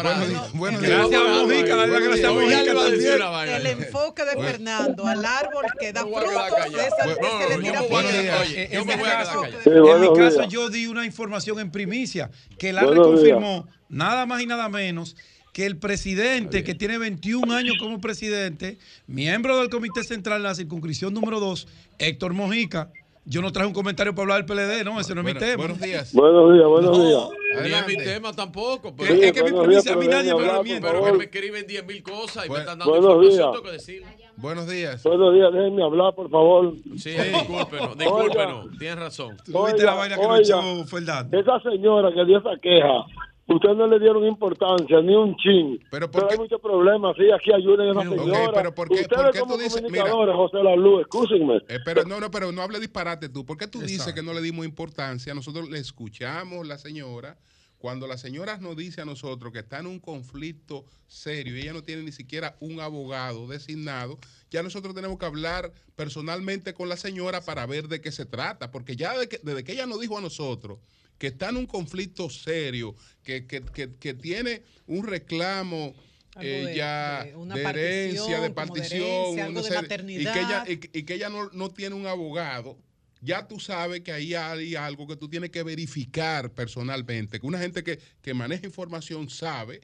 Bueno, 0.54 0.78
Gracias 0.80 1.20
a 1.20 1.24
Mojica, 1.42 1.76
dale 1.76 2.00
gracias 2.00 2.24
a 2.28 2.32
Mojica. 2.32 3.56
El 3.56 3.66
enfoque 3.66 4.24
de 4.24 4.42
Fernando 4.42 5.06
al 5.06 5.24
árbol 5.24 5.64
que 5.78 5.92
da 5.92 6.00
frutos 6.02 6.22
es 6.26 6.92
Bueno, 7.04 7.40
el 7.40 7.48
que 7.48 7.48
le 7.48 7.56
no, 7.56 7.62
tira 7.62 7.74
yo 7.74 7.82
me 7.82 7.88
por 7.88 8.02
voy 8.02 8.04
a 8.04 8.10
el- 8.10 8.24
quedar- 8.24 8.40
Oye, 8.40 8.68
yo 8.72 8.80
en 8.80 8.86
mi 8.86 8.94
caso, 9.04 9.44
en 9.64 10.00
mi 10.00 10.14
caso 10.18 10.44
yo 10.48 10.70
di 10.70 10.86
una 10.86 11.04
información 11.06 11.58
en 11.60 11.70
primicia 11.70 12.30
que 12.58 12.72
la 12.72 12.84
Buenos 12.84 13.06
confirmó 13.06 13.68
nada 13.88 14.26
más 14.26 14.42
y 14.42 14.46
nada 14.46 14.68
menos 14.68 15.16
que 15.52 15.66
el 15.66 15.76
presidente 15.78 16.64
que 16.64 16.74
tiene 16.74 16.98
21 16.98 17.54
años 17.54 17.76
como 17.78 18.00
presidente, 18.00 18.76
miembro 19.06 19.56
del 19.58 19.70
Comité 19.70 20.02
Central 20.02 20.42
de 20.42 20.48
la 20.48 20.54
circunscripción 20.56 21.14
número 21.14 21.38
2, 21.38 21.68
Héctor 21.98 22.32
Mojica. 22.32 22.90
Yo 23.26 23.40
no 23.40 23.50
traje 23.52 23.66
un 23.66 23.72
comentario 23.72 24.14
para 24.14 24.34
hablar 24.34 24.44
del 24.44 24.56
PLD, 24.56 24.84
no, 24.84 25.00
ese 25.00 25.14
no 25.14 25.22
es 25.22 25.26
mi 25.26 25.34
tema. 25.34 25.56
Buenos 25.56 25.80
días. 25.80 26.12
Buenos 26.12 26.52
días, 26.52 26.66
buenos 26.66 26.98
días. 27.06 27.22
Ni 27.62 27.72
es 27.72 27.86
mi 27.86 27.96
tema 28.04 28.32
tampoco. 28.34 28.88
Es- 28.88 28.94
Pero, 28.98 29.14
es 29.14 29.32
que 29.32 29.42
mi 29.44 29.68
días, 29.68 29.86
a 29.86 29.96
mí 29.96 30.06
pero 30.06 30.10
nadie 30.22 30.34
me 30.34 30.62
miente. 30.62 30.86
pero 30.86 31.04
que 31.04 31.12
me 31.12 31.24
escriben 31.24 31.66
10 31.66 31.86
mil 31.86 32.02
cosas 32.02 32.44
y 32.46 32.50
me 32.50 32.58
están 32.58 32.78
dando 32.78 32.92
Buenos 32.92 33.10
información, 33.10 33.36
días. 33.38 33.50
tengo 33.52 33.62
que 33.64 33.72
decirla. 33.72 34.08
Buenos 34.36 34.68
días. 34.68 35.02
Buenos 35.04 35.32
días, 35.34 35.52
déjenme 35.54 35.82
hablar, 35.84 36.14
por 36.14 36.28
favor. 36.30 36.74
Sí, 36.98 37.10
discúlpenos, 37.12 37.96
discúlpenos, 37.96 38.66
tienes 38.78 38.98
razón. 38.98 39.36
Tú 39.44 39.64
viste 39.66 39.84
la 39.84 39.94
vaina 39.94 40.16
que 40.16 40.26
nos 40.26 40.40
echó 40.40 40.84
Fernando. 40.84 41.38
esa 41.40 41.60
señora 41.60 42.12
que 42.12 42.24
dio 42.26 42.38
esa 42.38 42.58
queja, 42.60 43.06
ustedes 43.46 43.76
no 43.76 43.86
le 43.86 43.98
dieron 43.98 44.24
importancia, 44.26 45.00
ni 45.02 45.14
un 45.14 45.36
chin. 45.36 45.78
Pero, 45.90 46.08
hay 46.30 46.38
muchos 46.38 46.60
problemas, 46.60 47.14
sí, 47.16 47.24
aquí 47.30 47.52
ayuden 47.52 47.88
a 47.88 47.90
esa 48.02 48.10
señora. 48.10 48.52
pero 48.54 48.74
¿por 48.74 48.88
qué- 48.88 48.94
ustedes 49.02 49.22
por 49.22 49.32
qué 49.32 49.40
como 49.40 49.54
tú 49.56 49.60
dices- 49.60 49.82
mira. 49.82 50.04
comunicadores, 50.04 50.34
José 50.36 50.62
Lalu, 50.62 51.00
escúchenme. 51.00 51.56
Eh, 51.68 51.78
pero 51.84 52.04
no, 52.04 52.20
no, 52.20 52.30
pero 52.30 52.52
no 52.52 52.62
hable 52.62 52.80
disparate 52.80 53.28
tú. 53.28 53.44
¿Por 53.44 53.56
qué 53.56 53.66
tú 53.66 53.80
dices 53.80 54.12
que 54.12 54.22
no 54.22 54.32
le 54.32 54.40
dimos 54.40 54.64
importancia? 54.64 55.34
Nosotros 55.34 55.68
le 55.70 55.78
escuchamos 55.78 56.66
la 56.66 56.78
señora. 56.78 57.36
Cuando 57.78 58.06
la 58.06 58.16
señora 58.16 58.56
nos 58.56 58.76
dice 58.76 59.02
a 59.02 59.04
nosotros 59.04 59.52
que 59.52 59.58
está 59.58 59.78
en 59.80 59.86
un 59.86 59.98
conflicto 60.00 60.86
serio 61.06 61.54
y 61.54 61.60
ella 61.60 61.74
no 61.74 61.82
tiene 61.82 62.02
ni 62.02 62.12
siquiera 62.12 62.56
un 62.60 62.80
abogado 62.80 63.46
designado, 63.46 64.18
ya 64.50 64.62
nosotros 64.62 64.94
tenemos 64.94 65.18
que 65.18 65.26
hablar 65.26 65.70
personalmente 65.94 66.72
con 66.72 66.88
la 66.88 66.96
señora 66.96 67.42
para 67.42 67.66
ver 67.66 67.88
de 67.88 68.00
qué 68.00 68.10
se 68.10 68.24
trata. 68.24 68.70
Porque 68.70 68.96
ya 68.96 69.18
de 69.18 69.28
que- 69.28 69.38
desde 69.42 69.64
que 69.64 69.72
ella 69.72 69.86
nos 69.86 70.00
dijo 70.00 70.16
a 70.16 70.22
nosotros 70.22 70.78
que 71.18 71.28
está 71.28 71.48
en 71.50 71.56
un 71.56 71.66
conflicto 71.66 72.28
serio, 72.30 72.94
que, 73.22 73.46
que- 73.46 73.62
que- 73.62 73.94
que 73.94 74.14
tiene 74.14 74.62
un 74.86 75.06
reclamo 75.06 75.94
eh, 76.40 76.64
de- 76.66 76.74
ya 76.76 77.24
de 77.24 77.36
una 77.36 77.54
de 77.54 77.62
herencia, 77.62 78.40
de 78.40 78.50
partición, 78.50 78.98
de 79.00 79.06
herencia, 79.06 79.44
algo 79.44 79.62
maternidad. 79.82 80.20
y 80.20 80.32
que 80.34 80.40
ella, 80.40 80.64
y, 80.92 80.98
y 80.98 81.02
que 81.04 81.14
ella 81.14 81.28
no, 81.28 81.48
no 81.52 81.70
tiene 81.70 81.94
un 81.94 82.06
abogado, 82.08 82.76
ya 83.20 83.46
tú 83.46 83.60
sabes 83.60 84.00
que 84.00 84.10
ahí 84.12 84.34
hay 84.34 84.74
algo 84.74 85.06
que 85.06 85.16
tú 85.16 85.28
tienes 85.28 85.50
que 85.50 85.62
verificar 85.62 86.52
personalmente, 86.52 87.38
que 87.38 87.46
una 87.46 87.58
gente 87.60 87.84
que, 87.84 88.00
que 88.20 88.34
maneja 88.34 88.66
información 88.66 89.30
sabe 89.30 89.82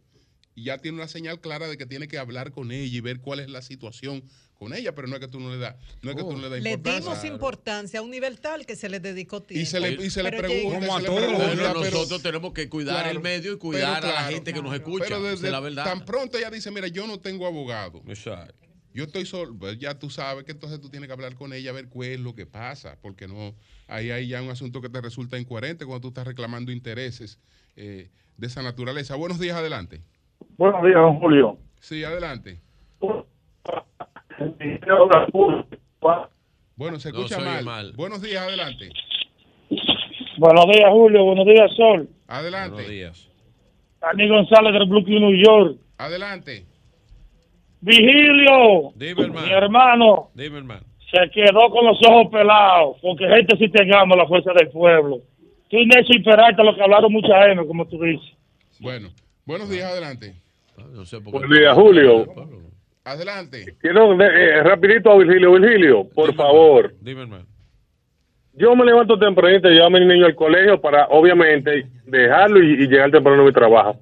y 0.57 0.65
ya 0.65 0.79
tiene 0.79 0.97
una 0.99 1.07
señal 1.09 1.41
clara 1.41 1.69
de 1.69 1.79
que 1.79 1.87
tiene 1.87 2.09
que 2.09 2.19
hablar 2.19 2.51
con 2.51 2.73
ella 2.73 2.97
y 2.99 3.01
ver 3.01 3.21
cuál 3.21 3.39
es 3.39 3.49
la 3.49 3.63
situación 3.63 4.25
con 4.61 4.75
ella, 4.75 4.95
pero 4.95 5.09
no 5.09 5.15
es 5.15 5.21
que 5.21 5.29
tú 5.29 5.41
no 5.41 5.49
le 5.51 5.57
das, 5.57 5.75
no 6.03 6.11
es 6.11 6.17
que 6.19 6.23
tú 6.23 6.33
no 6.33 6.39
le 6.39 6.51
das 6.51 6.63
Le 6.63 6.73
importancia. 6.73 7.01
dimos 7.15 7.25
importancia 7.25 8.01
a 8.01 8.03
un 8.03 8.11
nivel 8.11 8.41
tal 8.43 8.67
que 8.67 8.77
se 8.77 8.91
le 8.91 9.01
dedicó 9.01 9.41
tiempo. 9.43 9.63
Y 9.63 9.65
se 9.65 9.81
le, 9.81 9.93
y 9.93 10.11
se 10.11 10.23
le 10.23 10.31
pregunta, 10.33 10.81
Como 10.81 10.97
a 10.97 11.01
le 11.01 11.07
todos 11.07 11.91
nosotros 11.91 12.23
tenemos 12.23 12.53
que 12.53 12.69
cuidar 12.69 12.97
Claro, 13.05 13.11
el 13.11 13.21
medio 13.21 13.53
y 13.53 13.57
pero 13.57 13.59
cuidar 13.59 13.89
a 13.89 14.07
la 14.07 14.13
claro, 14.13 14.35
gente 14.35 14.53
que 14.53 14.61
nos 14.63 14.75
escucha. 14.75 15.05
Pero 15.09 15.23
desde 15.23 15.47
es 15.47 15.53
la 15.53 15.61
verdad. 15.61 15.85
tan 15.85 16.05
pronto 16.05 16.37
ella 16.37 16.51
dice, 16.51 16.71
mira, 16.71 16.89
yo 16.89 17.07
no 17.07 17.19
tengo 17.19 17.47
abogado. 17.47 18.03
Exacto. 18.07 18.69
Yo 18.93 19.05
estoy 19.05 19.25
solo, 19.25 19.57
pues 19.59 19.79
ya 19.79 19.99
tú 19.99 20.11
sabes 20.11 20.45
que 20.45 20.53
entonces 20.53 20.79
tú 20.79 20.91
tienes 20.91 21.07
que 21.07 21.15
hablar 21.15 21.37
con 21.37 21.55
ella 21.55 21.71
a 21.71 21.73
ver 21.73 21.89
qué 21.89 22.13
es 22.15 22.21
lo 22.21 22.35
que 22.35 22.45
pasa, 22.45 22.99
porque 23.01 23.27
no, 23.29 23.55
ahí 23.87 24.11
hay 24.11 24.29
ya 24.29 24.43
un 24.43 24.51
asunto 24.51 24.83
que 24.83 24.91
te 24.91 25.01
resulta 25.01 25.39
incoherente 25.39 25.87
cuando 25.87 26.03
tú 26.03 26.09
estás 26.09 26.27
reclamando 26.27 26.71
intereses 26.71 27.39
eh, 27.77 28.11
de 28.37 28.47
esa 28.47 28.63
naturaleza. 28.63 29.15
Buenos 29.15 29.39
días, 29.41 29.57
adelante. 29.57 30.03
Buenos 30.59 30.83
días, 30.83 30.97
don 30.97 31.19
Julio. 31.19 31.59
Sí, 31.81 32.05
adelante. 32.05 32.61
Bueno, 36.77 36.99
se 36.99 37.11
escucha 37.11 37.39
mal. 37.41 37.65
mal. 37.65 37.93
Buenos 37.95 38.23
días, 38.23 38.43
adelante. 38.43 38.89
Buenos 40.39 40.67
días, 40.67 40.91
Julio. 40.91 41.25
Buenos 41.25 41.47
días, 41.47 41.71
Sol. 41.77 42.09
Adelante. 42.27 42.73
Buenos 42.73 42.91
días. 42.91 43.29
Dani 44.01 44.29
González 44.29 44.73
del 44.73 44.89
Brooklyn, 44.89 45.21
New 45.21 45.37
York. 45.45 45.77
Adelante. 45.99 46.65
Vigilio, 47.83 48.93
Dime, 48.95 49.23
hermano. 49.25 49.47
mi 49.47 49.53
hermano, 49.53 50.31
Dime, 50.35 50.59
hermano. 50.59 50.83
se 51.11 51.31
quedó 51.31 51.71
con 51.71 51.87
los 51.87 51.99
ojos 52.07 52.29
pelados, 52.31 52.97
porque 53.01 53.27
gente 53.27 53.57
sí 53.57 53.69
tengamos 53.71 54.17
la 54.19 54.27
fuerza 54.27 54.53
del 54.55 54.69
pueblo. 54.69 55.21
Sí, 55.71 55.87
Nelson 55.87 56.17
y 56.17 56.23
Peralta, 56.23 56.63
lo 56.63 56.75
que 56.75 56.83
hablaron 56.83 57.13
mucha 57.13 57.43
gente, 57.47 57.67
como 57.67 57.87
tú 57.87 57.99
dices. 58.03 58.27
Bueno, 58.81 59.09
buenos 59.47 59.71
días, 59.71 59.91
adelante. 59.91 60.35
Buen 61.25 61.51
día, 61.51 61.75
Julio. 61.75 62.27
Adelante. 63.11 63.75
Quiero 63.81 64.13
eh, 64.23 64.63
rapidito 64.63 65.11
a 65.11 65.19
Virgilio. 65.19 65.53
Virgilio, 65.53 66.09
por 66.15 66.35
favor. 66.35 66.95
Dime, 67.01 67.23
hermano. 67.23 67.47
Yo 68.53 68.75
me 68.77 68.85
levanto 68.85 69.19
tempranito 69.19 69.69
y 69.69 69.75
llevo 69.75 69.87
a 69.87 69.91
mi 69.91 70.05
niño 70.05 70.27
al 70.27 70.35
colegio 70.35 70.81
para, 70.81 71.07
obviamente, 71.07 71.87
dejarlo 72.05 72.63
y, 72.63 72.85
y 72.85 72.87
llegar 72.87 73.11
temprano 73.11 73.43
a 73.43 73.47
mi 73.47 73.53
trabajo. 73.53 73.97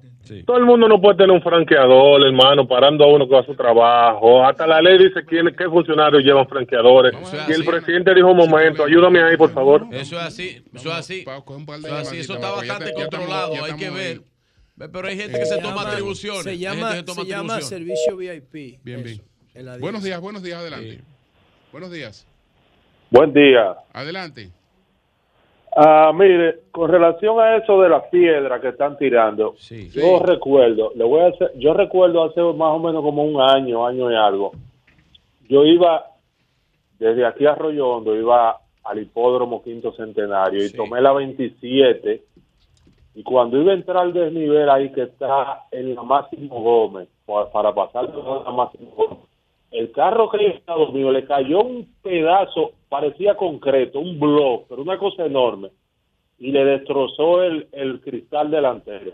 Todo 0.45 0.57
el 0.57 0.65
mundo 0.65 0.87
no 0.87 1.01
puede 1.01 1.17
tener 1.17 1.31
un 1.31 1.41
franqueador, 1.41 2.23
hermano, 2.23 2.67
parando 2.67 3.03
a 3.03 3.07
uno 3.07 3.27
que 3.27 3.33
va 3.33 3.41
a 3.41 3.45
su 3.45 3.55
trabajo. 3.55 4.45
Hasta 4.45 4.67
la 4.67 4.81
ley 4.81 4.97
dice 4.97 5.25
quién, 5.25 5.47
qué 5.57 5.65
funcionarios 5.65 6.23
llevan 6.23 6.47
franqueadores. 6.47 7.13
y 7.47 7.51
el 7.51 7.65
presidente 7.65 8.13
dijo 8.13 8.29
un 8.29 8.37
momento, 8.37 8.83
ayúdame 8.83 9.23
ahí, 9.23 9.37
por 9.37 9.51
favor. 9.51 9.87
Eso 9.91 10.17
es 10.17 10.23
así, 10.23 10.63
eso 10.73 10.89
es 10.89 10.95
así. 10.95 11.25
Eso 11.25 11.87
es 11.87 11.93
así, 11.93 12.17
eso 12.19 12.33
está 12.35 12.51
bastante 12.51 12.93
controlado, 12.93 13.53
hay 13.63 13.73
que 13.73 13.89
ver. 13.89 14.21
Pero 14.87 15.07
hay 15.07 15.17
gente 15.17 15.37
que 15.37 15.45
se 15.45 15.57
toma 15.59 15.81
atribuciones. 15.81 16.43
Se 16.43 16.57
llama, 16.57 17.03
toma 17.03 17.21
se 17.21 17.27
llama 17.27 17.61
servicio 17.61 18.15
VIP. 18.15 18.79
Bien, 18.83 19.03
bien. 19.03 19.21
Buenos 19.79 20.03
días, 20.03 20.21
buenos 20.21 20.41
días, 20.41 20.59
adelante. 20.59 21.01
Buenos 21.71 21.91
días. 21.91 22.25
Buen 23.11 23.33
día. 23.33 23.75
Adelante. 23.91 24.51
Ah, 25.75 26.11
mire, 26.15 26.61
con 26.71 26.89
relación 26.89 27.39
a 27.39 27.57
eso 27.57 27.81
de 27.81 27.89
las 27.89 28.03
piedras 28.05 28.59
que 28.61 28.69
están 28.69 28.97
tirando, 28.97 29.55
yo 29.91 30.19
recuerdo, 30.19 30.91
le 30.95 31.03
voy 31.03 31.21
a 31.21 31.27
hacer, 31.27 31.51
yo 31.57 31.73
recuerdo 31.73 32.23
hace 32.23 32.41
más 32.41 32.73
o 32.73 32.79
menos 32.79 33.03
como 33.03 33.23
un 33.23 33.39
año, 33.39 33.85
año 33.85 34.11
y 34.11 34.15
algo, 34.15 34.51
yo 35.47 35.65
iba 35.65 36.05
desde 36.97 37.25
aquí 37.25 37.45
a 37.45 37.51
Arroyo 37.51 37.87
Hondo, 37.87 38.15
iba 38.15 38.59
al 38.83 38.99
hipódromo 38.99 39.61
Quinto 39.63 39.93
Centenario 39.93 40.65
y 40.65 40.71
tomé 40.71 41.01
la 41.01 41.13
27 41.13 42.23
y 43.15 43.23
cuando 43.23 43.61
iba 43.61 43.71
a 43.71 43.75
entrar 43.75 43.97
al 43.97 44.13
desnivel 44.13 44.69
ahí 44.69 44.91
que 44.91 45.03
está 45.03 45.65
en 45.71 45.95
la 45.95 46.03
Máximo 46.03 46.61
Gómez, 46.61 47.07
pa- 47.25 47.51
para 47.51 47.73
pasar 47.73 48.05
a 48.05 48.43
la 48.45 48.51
Máximo 48.51 48.91
Gómez, 48.95 49.17
el 49.71 49.91
carro 49.91 50.29
que 50.29 50.47
estaba 50.47 50.89
mío 50.91 51.11
le 51.11 51.25
cayó 51.25 51.61
un 51.61 51.93
pedazo, 52.01 52.71
parecía 52.87 53.35
concreto, 53.35 53.99
un 53.99 54.19
blog, 54.19 54.63
pero 54.67 54.81
una 54.81 54.97
cosa 54.97 55.25
enorme, 55.25 55.69
y 56.39 56.51
le 56.51 56.63
destrozó 56.65 57.43
el, 57.43 57.67
el 57.71 57.99
cristal 58.01 58.49
delantero. 58.49 59.11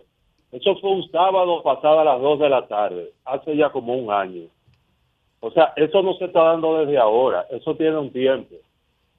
Eso 0.52 0.76
fue 0.78 0.92
un 0.92 1.10
sábado 1.12 1.62
pasado 1.64 2.00
a 2.00 2.04
las 2.06 2.22
2 2.22 2.40
de 2.40 2.50
la 2.50 2.68
tarde, 2.68 3.12
hace 3.26 3.58
ya 3.58 3.70
como 3.72 3.96
un 3.96 4.12
año. 4.12 4.44
O 5.42 5.52
sea, 5.52 5.74
eso 5.76 6.02
no 6.02 6.14
se 6.14 6.26
está 6.26 6.44
dando 6.44 6.78
desde 6.80 6.98
ahora, 6.98 7.46
eso 7.50 7.76
tiene 7.76 7.98
un 7.98 8.12
tiempo. 8.12 8.56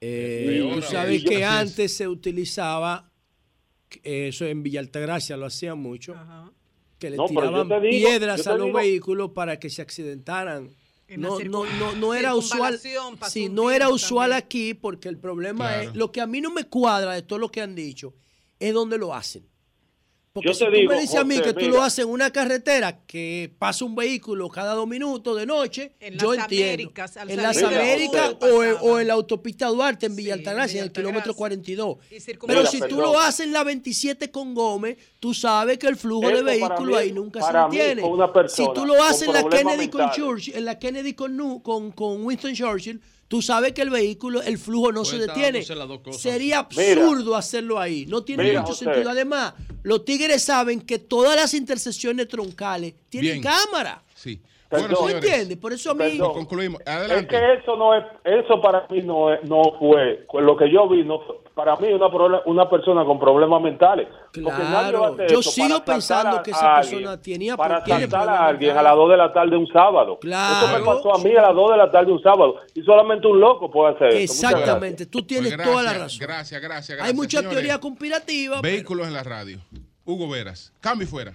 Eh, 0.01 0.69
tú 0.75 0.81
sabes 0.81 1.23
que 1.23 1.43
antes 1.43 1.95
se 1.97 2.07
utilizaba, 2.07 3.03
eso 4.03 4.45
en 4.45 4.63
Villa 4.63 4.79
Altagracia 4.79 5.37
lo 5.37 5.45
hacían 5.45 5.77
mucho, 5.79 6.15
que 6.99 7.09
le 7.09 7.17
No, 7.17 7.25
tiraban 7.27 7.67
digo, 7.69 7.81
piedras 7.81 8.47
a 8.47 8.55
los 8.55 8.67
digo- 8.67 8.77
vehículos 8.77 9.31
para 9.31 9.59
que 9.59 9.69
se 9.69 9.81
accidentaran. 9.81 10.69
No, 11.15 11.39
no, 11.39 11.63
no, 11.79 11.95
no 11.95 12.13
era 12.13 12.35
usual. 12.35 12.77
Sí, 13.29 13.47
no 13.47 13.71
era 13.71 13.87
usual 13.89 14.31
también. 14.31 14.45
aquí 14.45 14.73
porque 14.73 15.07
el 15.07 15.17
problema 15.17 15.67
Claro. 15.69 15.89
es, 15.91 15.95
lo 15.95 16.11
que 16.11 16.19
a 16.19 16.27
mí 16.27 16.41
no 16.41 16.51
me 16.51 16.65
cuadra 16.65 17.13
de 17.13 17.21
todo 17.21 17.39
lo 17.39 17.49
que 17.49 17.61
han 17.61 17.75
dicho, 17.75 18.13
es 18.59 18.73
donde 18.73 18.97
lo 18.97 19.13
hacen. 19.13 19.47
Porque 20.37 20.49
Yo 20.49 20.53
si 20.53 20.59
te 20.65 20.65
tú 20.71 20.75
digo, 20.77 20.93
me 20.93 21.01
dices 21.01 21.15
a 21.15 21.23
mí 21.23 21.39
que 21.41 21.53
tú 21.53 21.59
mira. 21.61 21.71
lo 21.73 21.81
haces 21.83 22.05
en 22.05 22.11
una 22.11 22.29
carretera 22.31 22.99
que 23.07 23.51
pasa 23.57 23.83
un 23.85 23.95
vehículo 23.95 24.49
cada 24.49 24.73
dos 24.75 24.87
minutos 24.87 25.37
de 25.39 25.45
noche, 25.47 25.93
En 25.99 26.17
yo 26.17 26.33
entiendo. 26.35 26.73
Américas, 26.73 27.17
en 27.17 27.37
las 27.41 27.63
Américas 27.63 28.35
José, 28.39 28.51
o, 28.53 28.63
en- 28.63 28.75
o 28.81 28.99
en 28.99 29.07
la 29.07 29.13
autopista 29.13 29.67
Duarte 29.67 30.05
en 30.05 30.15
Villa 30.15 30.35
Altagracia, 30.35 30.77
en 30.79 30.83
el 30.83 30.89
Villa 30.89 30.93
kilómetro 30.93 31.31
Altagracia. 31.31 31.37
42. 31.39 31.97
Y 32.11 32.33
Pero 32.45 32.65
si 32.67 32.79
tú 32.81 32.97
lo 32.97 33.19
haces 33.19 33.45
en 33.47 33.53
la 33.53 33.63
27 33.63 34.29
con 34.29 34.53
Gómez, 34.53 34.97
tú 35.19 35.33
sabes 35.33 35.79
que 35.79 35.87
el 35.87 35.95
flujo 35.95 36.27
de 36.29 36.43
vehículos 36.43 36.87
mí- 36.87 36.95
ahí 36.95 37.11
nunca 37.11 37.41
se 37.41 37.47
una 38.03 38.31
Si 38.47 38.63
tú 38.73 38.85
lo 38.85 39.01
haces 39.03 39.27
en 39.27 39.33
la 39.33 39.49
Kennedy 39.49 39.87
con. 39.89 40.11
Churchill, 40.11 40.55
en 40.55 40.65
la 40.65 40.77
Kennedy 40.77 41.13
con, 41.13 41.59
con, 41.61 41.91
con 41.91 42.23
Winston 42.25 42.53
Churchill, 42.53 43.01
tú 43.27 43.41
sabes 43.41 43.73
que 43.73 43.81
el 43.81 43.89
vehículo, 43.89 44.41
el 44.41 44.57
flujo 44.57 44.91
no 44.91 45.03
se 45.05 45.17
detiene. 45.17 45.63
Sería 46.17 46.67
Mira. 46.75 46.91
absurdo 47.01 47.35
hacerlo 47.35 47.79
ahí. 47.79 48.05
No 48.05 48.23
tiene 48.23 48.43
Mira, 48.43 48.61
mucho 48.61 48.73
José. 48.73 48.85
sentido. 48.85 49.09
Además, 49.09 49.53
los 49.83 50.05
tigres 50.05 50.43
saben 50.43 50.81
que 50.81 50.99
todas 50.99 51.35
las 51.35 51.53
intersecciones 51.53 52.27
troncales 52.27 52.93
tienen 53.09 53.41
Bien. 53.41 53.43
cámara. 53.43 54.03
Sí. 54.15 54.39
Perdón. 54.69 54.89
¿Tú 54.89 54.95
señores, 54.97 55.15
entiendes? 55.23 55.57
Por 55.57 55.73
eso. 55.73 55.95
Perdón. 55.95 56.33
Concluimos. 56.33 56.81
Es 56.81 57.25
que 57.27 57.53
eso 57.53 57.75
no 57.77 57.95
es, 57.95 58.03
eso 58.25 58.61
para 58.61 58.85
mí 58.89 59.01
no 59.01 59.33
es- 59.33 59.43
no 59.43 59.61
fue, 59.79 60.25
lo 60.41 60.57
que 60.57 60.69
yo 60.71 60.87
vi, 60.89 61.03
no 61.03 61.19
fue- 61.21 61.35
para 61.55 61.75
mí 61.77 61.87
una, 61.91 62.07
una 62.45 62.69
persona 62.69 63.03
con 63.05 63.19
problemas 63.19 63.61
mentales. 63.61 64.07
Porque 64.31 64.43
nadie 64.43 64.63
va 64.63 64.79
a 64.79 64.89
Claro, 64.89 65.05
hacer 65.13 65.31
yo 65.31 65.39
eso 65.39 65.49
sigo 65.51 65.83
pensando 65.83 66.37
a- 66.37 66.43
que 66.43 66.51
esa 66.51 66.75
alguien, 66.75 66.97
persona 66.99 67.21
tenía 67.21 67.57
para 67.57 67.83
saltar 67.85 68.29
a 68.29 68.45
alguien 68.47 68.77
a 68.77 68.81
las 68.83 68.95
2 68.95 69.09
de 69.09 69.17
la 69.17 69.33
tarde 69.33 69.57
un 69.57 69.67
sábado. 69.67 70.19
Claro. 70.19 70.67
Eso 70.67 70.77
me 70.79 70.85
pasó 70.85 71.15
a 71.15 71.17
mí 71.23 71.35
a 71.35 71.41
las 71.41 71.55
2 71.55 71.71
de 71.71 71.77
la 71.77 71.91
tarde 71.91 72.11
un 72.11 72.21
sábado. 72.21 72.57
Y 72.75 72.83
solamente 72.83 73.25
un 73.25 73.39
loco 73.39 73.71
puede 73.71 73.95
hacer 73.95 74.07
eso. 74.09 74.33
Exactamente, 74.33 75.05
tú 75.07 75.23
tienes 75.23 75.55
Pues 75.55 75.67
toda 75.67 75.81
la 75.81 75.93
razón. 75.93 76.19
Gracias, 76.19 76.61
gracias, 76.61 76.61
gracias. 76.61 77.01
Hay 77.01 77.13
mucha 77.15 77.37
señores. 77.39 77.57
teoría 77.57 77.79
conspirativa. 77.79 78.61
pero- 78.61 78.73
Vehículos 78.73 79.07
en 79.07 79.13
la 79.13 79.23
radio. 79.23 79.57
Hugo 80.05 80.29
Veras. 80.29 80.71
Cambio 80.79 81.07
y 81.07 81.09
fuera. 81.09 81.33